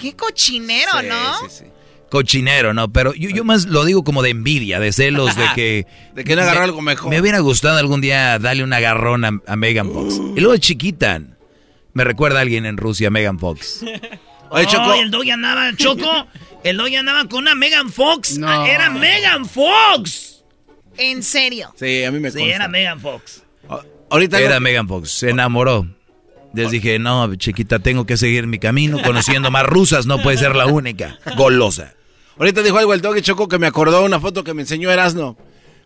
Qué 0.00 0.14
cochinero, 0.14 1.02
¿no? 1.02 1.38
Sí, 1.40 1.64
sí. 1.64 1.64
Cochinero, 2.10 2.74
¿no? 2.74 2.92
Pero 2.92 3.14
yo, 3.14 3.28
yo 3.30 3.44
más 3.44 3.66
lo 3.66 3.84
digo 3.84 4.02
como 4.02 4.22
de 4.22 4.30
envidia, 4.30 4.80
de 4.80 4.92
celos, 4.92 5.36
de 5.36 5.44
que... 5.54 5.86
de 6.14 6.24
que 6.24 6.34
no 6.34 6.42
agarró 6.42 6.62
algo 6.64 6.82
mejor. 6.82 7.10
Me 7.10 7.20
hubiera 7.20 7.38
gustado 7.38 7.78
algún 7.78 8.00
día 8.00 8.38
darle 8.38 8.64
un 8.64 8.72
agarrón 8.72 9.24
a, 9.24 9.56
Megan 9.56 9.92
Fox. 9.92 10.20
Y 10.36 10.40
luego 10.40 10.56
chiquita. 10.56 11.20
Me 11.92 12.04
recuerda 12.04 12.38
a 12.38 12.42
alguien 12.42 12.66
en 12.66 12.76
Rusia, 12.76 13.10
Megan 13.10 13.38
Fox. 13.38 13.84
Oye, 14.50 14.66
Choco. 14.66 14.94
el 14.94 15.10
doggy 15.10 15.30
andaba, 15.30 15.70
Choco. 15.76 16.26
El 16.64 16.76
doggy 16.76 16.96
andaba 16.96 17.26
con 17.26 17.40
una 17.40 17.54
Megan 17.54 17.90
Fox. 17.90 18.38
No. 18.38 18.66
Era 18.66 18.90
Megan 18.90 19.46
Fox. 19.46 20.42
¿En 20.96 21.22
serio? 21.22 21.72
Sí, 21.76 22.02
a 22.04 22.10
mí 22.10 22.18
me 22.18 22.30
Sí, 22.30 22.42
era 22.42 22.66
Megan 22.66 23.00
Fox. 23.00 23.44
ahorita 24.10 24.40
era 24.40 24.58
Megan 24.58 24.88
Fox. 24.88 25.10
Se 25.10 25.30
enamoró. 25.30 25.86
Les 26.52 26.70
dije, 26.70 26.98
no, 26.98 27.34
chiquita, 27.36 27.78
tengo 27.78 28.06
que 28.06 28.16
seguir 28.16 28.46
mi 28.46 28.58
camino. 28.58 29.00
Conociendo 29.02 29.50
más 29.50 29.64
rusas, 29.64 30.06
no 30.06 30.20
puede 30.22 30.36
ser 30.36 30.56
la 30.56 30.66
única. 30.66 31.18
Golosa. 31.36 31.94
Ahorita 32.38 32.62
dijo 32.62 32.78
algo 32.78 32.94
el 32.94 33.00
doggy 33.00 33.22
Choco 33.22 33.48
que 33.48 33.58
me 33.58 33.66
acordó 33.66 34.04
una 34.04 34.18
foto 34.18 34.42
que 34.42 34.54
me 34.54 34.62
enseñó 34.62 34.90
Erasno. 34.90 35.36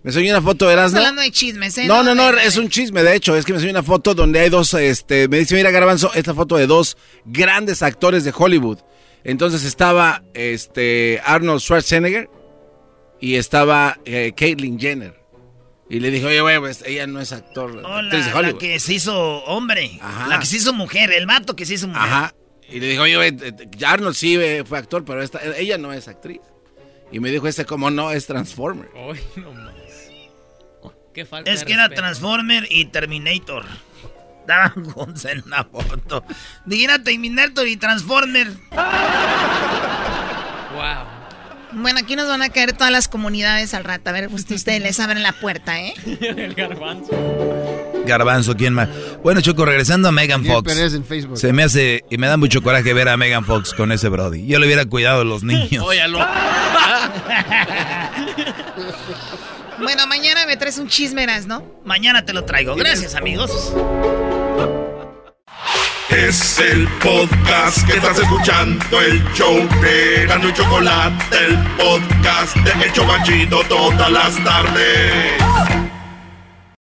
Me 0.02 0.10
enseñó 0.10 0.30
una 0.30 0.42
foto 0.42 0.66
de 0.66 0.74
Erasmo. 0.74 0.98
hablando 0.98 1.22
de 1.22 1.30
chismes, 1.30 1.76
¿eh? 1.78 1.86
No, 1.86 2.02
no, 2.02 2.14
no, 2.14 2.30
es 2.30 2.56
un 2.56 2.68
chisme, 2.68 3.02
de 3.02 3.16
hecho. 3.16 3.34
Es 3.36 3.44
que 3.44 3.52
me 3.52 3.56
enseñó 3.56 3.72
una 3.72 3.82
foto 3.82 4.14
donde 4.14 4.38
hay 4.40 4.50
dos, 4.50 4.72
este, 4.74 5.28
me 5.28 5.38
dice, 5.38 5.54
mira, 5.54 5.70
Garbanzo, 5.70 6.12
esta 6.14 6.34
foto 6.34 6.56
de 6.56 6.66
dos 6.66 6.96
grandes 7.24 7.82
actores 7.82 8.22
de 8.24 8.32
Hollywood. 8.36 8.78
Entonces 9.24 9.64
estaba, 9.64 10.22
este, 10.34 11.20
Arnold 11.24 11.60
Schwarzenegger 11.60 12.28
y 13.20 13.36
estaba 13.36 13.98
eh, 14.04 14.32
Caitlyn 14.36 14.78
Jenner. 14.78 15.23
Y 15.88 16.00
le 16.00 16.10
dije, 16.10 16.26
oye, 16.26 16.40
güey, 16.40 16.58
pues 16.58 16.82
ella 16.86 17.06
no 17.06 17.20
es 17.20 17.32
actor. 17.32 17.82
Hola, 17.84 18.08
de 18.08 18.32
Hollywood. 18.32 18.54
la 18.54 18.58
que 18.58 18.80
se 18.80 18.94
hizo 18.94 19.44
hombre. 19.44 19.98
Ajá. 20.00 20.28
La 20.28 20.38
que 20.38 20.46
se 20.46 20.56
hizo 20.56 20.72
mujer, 20.72 21.12
el 21.12 21.26
mato 21.26 21.54
que 21.54 21.66
se 21.66 21.74
hizo 21.74 21.88
mujer. 21.88 22.02
Ajá. 22.02 22.34
Y 22.68 22.80
le 22.80 22.88
dije, 22.88 23.00
oye, 23.00 23.16
güey, 23.16 23.36
Arnold 23.84 24.14
sí 24.16 24.38
fue 24.64 24.78
actor, 24.78 25.04
pero 25.04 25.22
esta, 25.22 25.40
ella 25.56 25.76
no 25.76 25.92
es 25.92 26.08
actriz. 26.08 26.40
Y 27.12 27.20
me 27.20 27.30
dijo, 27.30 27.46
este 27.46 27.66
como 27.66 27.90
no 27.90 28.10
es 28.10 28.26
Transformer. 28.26 28.88
Ay, 28.96 29.20
no 29.42 29.74
es 31.44 31.64
que 31.64 31.72
era 31.72 31.88
Transformer 31.88 32.66
y 32.70 32.86
Terminator. 32.86 33.64
Daban 34.46 34.84
juntos 34.90 35.24
en 35.24 35.42
la 35.46 35.64
foto. 35.64 36.24
Dijera 36.64 37.02
Terminator 37.02 37.66
y 37.68 37.76
Transformer. 37.76 38.48
Wow. 40.74 41.13
Bueno, 41.76 41.98
aquí 42.00 42.16
nos 42.16 42.28
van 42.28 42.42
a 42.42 42.48
caer 42.48 42.72
todas 42.72 42.92
las 42.92 43.08
comunidades 43.08 43.74
al 43.74 43.84
rato. 43.84 44.10
A 44.10 44.12
ver, 44.12 44.28
pues 44.28 44.46
ustedes 44.50 44.82
les 44.82 45.00
abren 45.00 45.22
la 45.22 45.32
puerta, 45.32 45.80
¿eh? 45.80 45.94
El 46.20 46.54
garbanzo. 46.54 47.10
Garbanzo, 48.06 48.54
¿quién 48.56 48.74
más? 48.74 48.88
Bueno, 49.22 49.40
Choco, 49.40 49.64
regresando 49.64 50.08
a 50.08 50.12
Megan 50.12 50.44
Fox. 50.44 50.72
Se 51.34 51.52
me 51.52 51.62
hace 51.62 52.04
y 52.10 52.18
me 52.18 52.26
da 52.26 52.36
mucho 52.36 52.62
coraje 52.62 52.92
ver 52.92 53.08
a 53.08 53.16
Megan 53.16 53.44
Fox 53.44 53.72
con 53.72 53.92
ese 53.92 54.08
Brody. 54.08 54.46
Yo 54.46 54.58
le 54.58 54.66
hubiera 54.66 54.84
cuidado 54.84 55.22
a 55.22 55.24
los 55.24 55.42
niños. 55.44 55.84
Óyalo. 55.84 56.18
Bueno, 59.78 60.06
mañana 60.06 60.46
me 60.46 60.56
traes 60.56 60.78
un 60.78 60.88
chismeras, 60.88 61.46
¿no? 61.46 61.64
Mañana 61.84 62.24
te 62.24 62.32
lo 62.32 62.44
traigo. 62.44 62.74
Gracias, 62.76 63.14
amigos. 63.14 63.72
Es 66.10 66.58
el 66.58 66.86
podcast 67.02 67.86
que 67.86 67.96
estás 67.96 68.18
escuchando, 68.18 69.00
el 69.00 69.24
show 69.32 69.56
de 69.80 70.26
Gano 70.26 70.48
y 70.48 70.52
Chocolate, 70.52 71.36
el 71.46 71.58
podcast 71.76 72.56
de 72.56 72.84
El 72.84 72.92
Chocachito 72.92 73.62
todas 73.68 74.10
las 74.10 74.44
tardes. 74.44 75.93